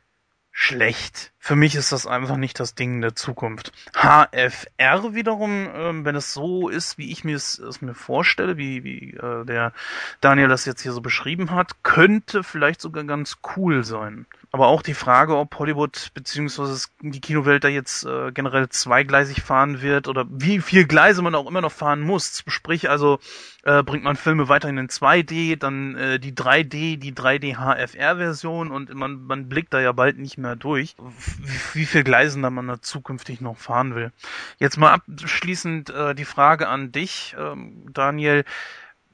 schlecht. 0.53 1.33
Für 1.39 1.57
mich 1.57 1.75
ist 1.75 1.91
das 1.91 2.07
einfach 2.07 2.37
nicht 2.37 2.61
das 2.61 2.75
Ding 2.75 3.01
der 3.01 3.17
Zukunft. 3.17 3.73
HFR 3.95 5.15
wiederum, 5.15 5.69
ähm, 5.75 6.05
wenn 6.05 6.15
es 6.15 6.33
so 6.33 6.69
ist, 6.69 6.99
wie 6.99 7.11
ich 7.11 7.25
mir 7.25 7.35
es, 7.35 7.59
es 7.59 7.81
mir 7.81 7.95
vorstelle, 7.95 8.59
wie, 8.59 8.85
wie 8.85 9.15
äh, 9.15 9.45
der 9.45 9.73
Daniel 10.21 10.49
das 10.49 10.67
jetzt 10.67 10.83
hier 10.83 10.93
so 10.93 11.01
beschrieben 11.01 11.51
hat, 11.51 11.83
könnte 11.83 12.45
vielleicht 12.45 12.83
sogar 12.83 13.05
ganz 13.05 13.39
cool 13.57 13.83
sein. 13.83 14.27
Aber 14.55 14.67
auch 14.67 14.83
die 14.83 14.93
Frage, 14.93 15.39
ob 15.39 15.59
Hollywood 15.59 16.11
beziehungsweise 16.13 16.89
die 17.01 17.23
Kinowelt 17.23 17.65
da 17.65 17.69
jetzt 17.69 18.05
äh, 18.05 18.33
generell 18.33 18.69
zweigleisig 18.69 19.41
fahren 19.41 19.81
wird 19.81 20.09
oder 20.09 20.27
wie 20.29 20.61
viel 20.61 20.87
Gleise 20.87 21.23
man 21.23 21.35
auch 21.35 21.49
immer 21.49 21.63
noch 21.63 21.73
fahren 21.73 22.03
muss. 22.03 22.45
Sprich 22.47 22.91
also, 22.91 23.19
äh, 23.63 23.83
bringt 23.83 24.05
man 24.05 24.15
Filme 24.15 24.51
weiterhin 24.51 24.77
in 24.77 24.89
2D, 24.89 25.57
dann 25.57 25.97
äh, 25.97 26.21
die 26.21 26.33
3D, 26.33 26.99
die 26.99 27.15
3D 27.15 27.57
HFR-Version 27.57 28.71
und 28.71 28.93
man, 28.93 29.23
man 29.23 29.49
blickt 29.49 29.73
da 29.73 29.81
ja 29.81 29.93
bald 29.93 30.19
nicht 30.19 30.37
mehr 30.37 30.55
durch, 30.55 30.97
wie, 30.99 31.81
wie 31.81 31.87
viel 31.87 32.05
Gleisen 32.05 32.43
da 32.43 32.51
man 32.51 32.69
da 32.69 32.83
zukünftig 32.83 33.41
noch 33.41 33.57
fahren 33.57 33.95
will. 33.95 34.13
Jetzt 34.59 34.77
mal 34.77 34.93
abschließend 34.93 35.89
äh, 35.89 36.15
die 36.15 36.27
Frage 36.27 36.69
an 36.69 36.93
dich, 36.93 37.35
ähm, 37.39 37.87
Daniel. 37.91 38.45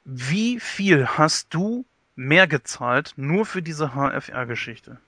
Wie 0.04 0.58
viel 0.58 1.06
hast 1.06 1.54
du 1.54 1.84
mehr 2.16 2.48
gezahlt 2.48 3.12
nur 3.16 3.46
für 3.46 3.62
diese 3.62 3.94
HFR-Geschichte? 3.94 4.98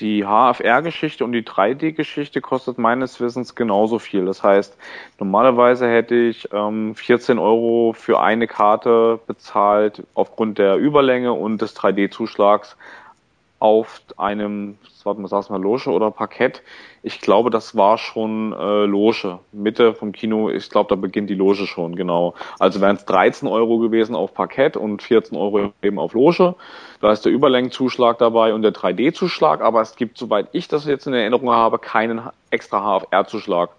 Die 0.00 0.24
HFR-Geschichte 0.24 1.24
und 1.24 1.32
die 1.32 1.42
3D-Geschichte 1.42 2.42
kostet 2.42 2.76
meines 2.76 3.18
Wissens 3.18 3.54
genauso 3.54 3.98
viel. 3.98 4.26
Das 4.26 4.42
heißt, 4.42 4.76
normalerweise 5.18 5.88
hätte 5.88 6.14
ich 6.14 6.48
ähm, 6.52 6.94
14 6.94 7.38
Euro 7.38 7.94
für 7.96 8.20
eine 8.20 8.46
Karte 8.46 9.18
bezahlt 9.26 10.02
aufgrund 10.12 10.58
der 10.58 10.76
Überlänge 10.76 11.32
und 11.32 11.62
des 11.62 11.74
3D-Zuschlags 11.74 12.76
auf 13.58 14.02
einem, 14.18 14.78
warte 15.04 15.20
mal, 15.20 15.28
sag's 15.28 15.48
mal, 15.48 15.60
Loge 15.60 15.90
oder 15.90 16.10
Parkett. 16.10 16.62
Ich 17.02 17.20
glaube, 17.20 17.50
das 17.50 17.74
war 17.74 17.96
schon 17.96 18.52
äh, 18.52 18.84
Loge. 18.84 19.38
Mitte 19.52 19.94
vom 19.94 20.12
Kino, 20.12 20.50
ich 20.50 20.68
glaube, 20.68 20.88
da 20.88 20.94
beginnt 20.94 21.30
die 21.30 21.34
Loge 21.34 21.66
schon, 21.66 21.96
genau. 21.96 22.34
Also 22.58 22.80
wären 22.80 22.96
es 22.96 23.06
13 23.06 23.48
Euro 23.48 23.78
gewesen 23.78 24.14
auf 24.14 24.34
Parkett 24.34 24.76
und 24.76 25.02
14 25.02 25.38
Euro 25.38 25.72
eben 25.82 25.98
auf 25.98 26.12
Loge. 26.12 26.54
Da 27.00 27.12
ist 27.12 27.24
der 27.24 27.32
Überlängenzuschlag 27.32 28.18
dabei 28.18 28.52
und 28.52 28.62
der 28.62 28.72
3D-Zuschlag, 28.72 29.60
aber 29.60 29.80
es 29.80 29.96
gibt, 29.96 30.18
soweit 30.18 30.48
ich 30.52 30.68
das 30.68 30.84
jetzt 30.86 31.06
in 31.06 31.14
Erinnerung 31.14 31.50
habe, 31.50 31.78
keinen 31.78 32.20
extra 32.50 33.00
HFR-Zuschlag. 33.00 33.70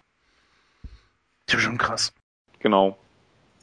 Das 1.45 1.55
ist 1.55 1.61
schon 1.61 1.77
krass. 1.77 2.13
Genau. 2.59 2.97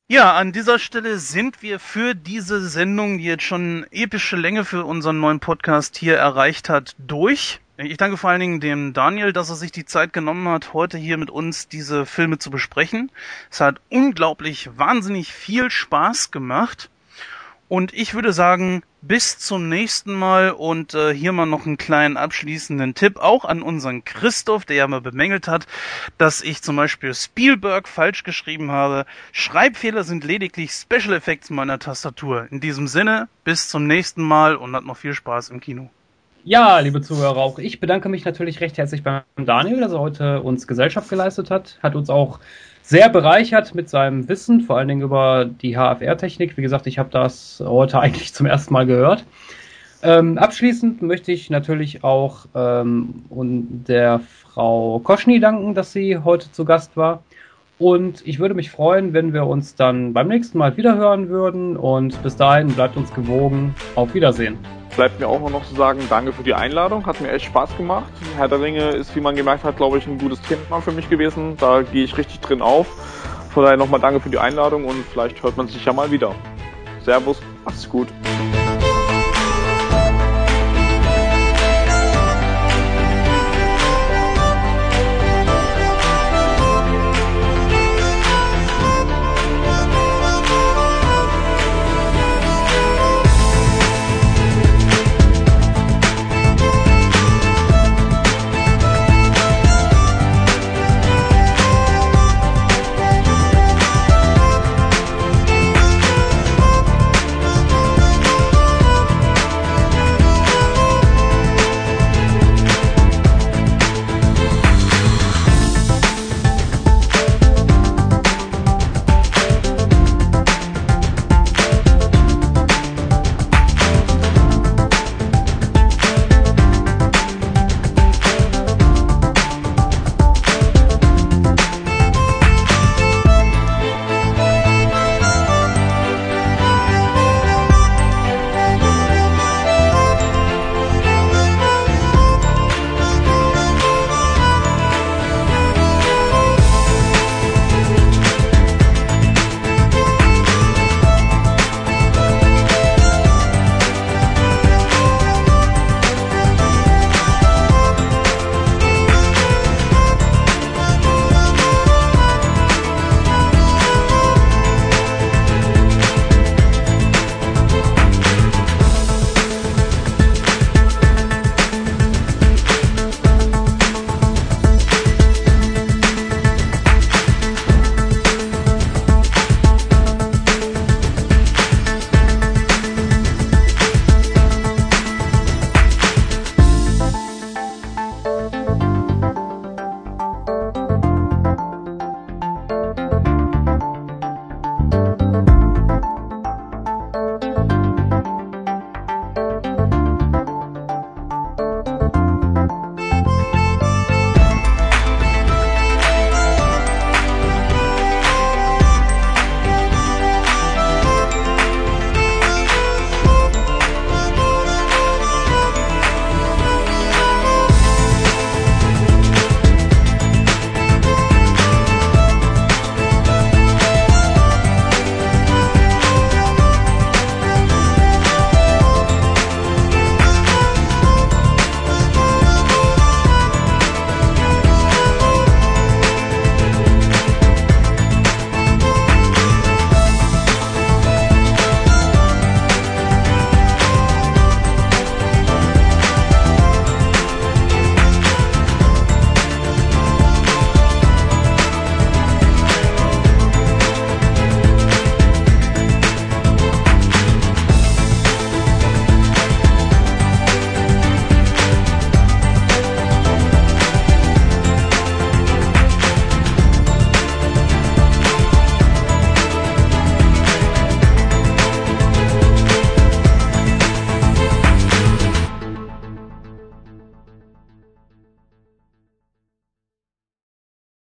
Ja, 0.07 0.35
an 0.35 0.53
dieser 0.53 0.79
Stelle 0.79 1.19
sind 1.19 1.63
wir 1.63 1.81
für 1.81 2.15
diese 2.15 2.69
Sendung, 2.69 3.17
die 3.17 3.25
jetzt 3.25 3.45
schon 3.45 3.87
epische 3.91 4.37
Länge 4.37 4.67
für 4.67 4.85
unseren 4.85 5.19
neuen 5.19 5.41
Podcast 5.41 5.97
hier 5.97 6.19
erreicht 6.19 6.69
hat, 6.69 6.95
durch. 6.99 7.61
Ich 7.79 7.97
danke 7.97 8.19
vor 8.19 8.29
allen 8.29 8.41
Dingen 8.41 8.61
dem 8.61 8.93
Daniel, 8.93 9.33
dass 9.33 9.49
er 9.49 9.57
sich 9.57 9.73
die 9.73 9.87
Zeit 9.87 10.13
genommen 10.13 10.47
hat, 10.47 10.75
heute 10.75 10.99
hier 10.99 11.17
mit 11.17 11.31
uns 11.31 11.69
diese 11.69 12.05
Filme 12.05 12.39
zu 12.39 12.51
besprechen. 12.51 13.11
Es 13.51 13.63
hat 13.63 13.81
unglaublich 13.89 14.69
wahnsinnig 14.77 15.33
viel 15.33 15.71
Spaß 15.71 16.31
gemacht. 16.31 16.91
Und 17.75 17.93
ich 17.93 18.15
würde 18.15 18.33
sagen, 18.33 18.85
bis 19.03 19.41
zum 19.41 19.69
nächsten 19.69 20.13
Mal 20.15 20.53
und 20.53 20.95
äh, 20.95 21.13
hier 21.13 21.33
mal 21.33 21.45
noch 21.45 21.67
einen 21.67 21.77
kleinen 21.77 22.17
abschließenden 22.17 22.95
Tipp, 22.95 23.17
auch 23.17 23.45
an 23.45 23.63
unseren 23.63 24.05
Christoph, 24.05 24.65
der 24.65 24.77
ja 24.77 24.87
mal 24.87 25.01
bemängelt 25.01 25.49
hat, 25.49 25.67
dass 26.17 26.41
ich 26.41 26.63
zum 26.63 26.77
Beispiel 26.77 27.13
Spielberg 27.15 27.89
falsch 27.89 28.23
geschrieben 28.23 28.71
habe. 28.71 29.07
Schreibfehler 29.33 30.05
sind 30.05 30.23
lediglich 30.23 30.71
Special 30.71 31.15
Effects 31.15 31.51
meiner 31.51 31.81
Tastatur. 31.81 32.47
In 32.53 32.61
diesem 32.61 32.87
Sinne, 32.87 33.27
bis 33.43 33.69
zum 33.69 33.89
nächsten 33.89 34.23
Mal 34.23 34.55
und 34.55 34.77
hat 34.77 34.85
noch 34.85 34.97
viel 34.97 35.13
Spaß 35.13 35.49
im 35.49 35.59
Kino. 35.59 35.91
Ja, 36.45 36.79
liebe 36.79 37.03
Zuhörer, 37.03 37.39
auch 37.39 37.59
ich 37.59 37.81
bedanke 37.81 38.09
mich 38.09 38.25
natürlich 38.25 38.61
recht 38.61 38.79
herzlich 38.79 39.03
beim 39.03 39.25
Daniel, 39.35 39.81
dass 39.81 39.91
er 39.91 39.99
heute 39.99 40.43
uns 40.43 40.69
Gesellschaft 40.69 41.09
geleistet 41.09 41.51
hat, 41.51 41.81
hat 41.83 41.97
uns 41.97 42.09
auch 42.09 42.39
sehr 42.85 43.09
bereichert 43.09 43.75
mit 43.75 43.89
seinem 43.89 44.29
Wissen, 44.29 44.61
vor 44.61 44.77
allen 44.77 44.89
Dingen 44.89 45.01
über 45.01 45.47
die 45.47 45.75
HFR-Technik. 45.75 46.57
Wie 46.59 46.63
gesagt, 46.63 46.87
ich 46.87 46.99
habe 46.99 47.09
das 47.11 47.63
heute 47.65 47.99
eigentlich 48.01 48.33
zum 48.35 48.47
ersten 48.47 48.75
Mal 48.75 48.87
gehört. 48.87 49.25
Ähm, 50.03 50.37
abschließend 50.37 51.01
möchte 51.01 51.33
ich 51.33 51.49
natürlich 51.49 52.05
auch 52.05 52.45
ähm, 52.55 53.25
und 53.31 53.85
der 53.85 54.21
Frau 54.21 54.99
Koschny 54.99 55.41
danken, 55.41 55.75
dass 55.75 55.93
sie 55.93 56.19
heute 56.19 56.53
zu 56.53 56.67
Gast 56.67 56.95
war. 56.95 57.25
Und 57.79 58.27
ich 58.27 58.39
würde 58.39 58.55
mich 58.55 58.71
freuen, 58.71 59.13
wenn 59.13 59.33
wir 59.33 59.47
uns 59.47 59.75
dann 59.75 60.13
beim 60.13 60.29
nächsten 60.29 60.59
Mal 60.59 60.77
wieder 60.77 60.97
hören 60.97 61.29
würden. 61.29 61.77
Und 61.77 62.23
bis 62.23 62.37
dahin 62.37 62.69
bleibt 62.69 62.97
uns 62.97 63.13
gewogen. 63.13 63.75
Auf 63.95 64.15
Wiedersehen. 64.15 64.59
Bleibt 64.95 65.19
mir 65.19 65.27
auch 65.27 65.41
noch 65.51 65.65
zu 65.65 65.75
sagen, 65.75 66.01
danke 66.09 66.33
für 66.33 66.45
die 66.45 66.55
Einladung, 66.55 67.05
hat 67.05 67.21
mir 67.21 67.33
echt 67.33 67.47
Spaß 67.47 67.77
gemacht. 67.77 68.13
Herr 68.37 68.47
der 68.47 68.61
Ringe 68.61 68.91
ist, 68.91 69.17
wie 69.17 69.21
man 69.21 69.35
gemerkt 69.35 69.65
hat, 69.65 69.77
glaube 69.77 69.99
ich, 69.99 70.07
ein 70.07 70.19
gutes 70.19 70.41
Thema 70.43 70.81
für 70.81 70.93
mich 70.93 71.11
gewesen. 71.11 71.57
Da 71.59 71.83
gehe 71.83 72.05
ich 72.05 72.17
richtig 72.17 72.41
drin 72.41 72.63
auf. 72.63 72.87
Von 73.51 73.65
daher 73.65 73.77
nochmal 73.77 74.01
danke 74.01 74.21
für 74.21 74.31
die 74.31 74.39
Einladung 74.39 74.85
und 74.85 75.05
vielleicht 75.13 75.43
hört 75.43 75.57
man 75.57 75.67
sich 75.67 75.85
ja 75.85 75.93
mal 75.93 76.11
wieder. 76.13 76.35
Servus, 77.05 77.41
macht's 77.65 77.89
gut. 77.89 78.09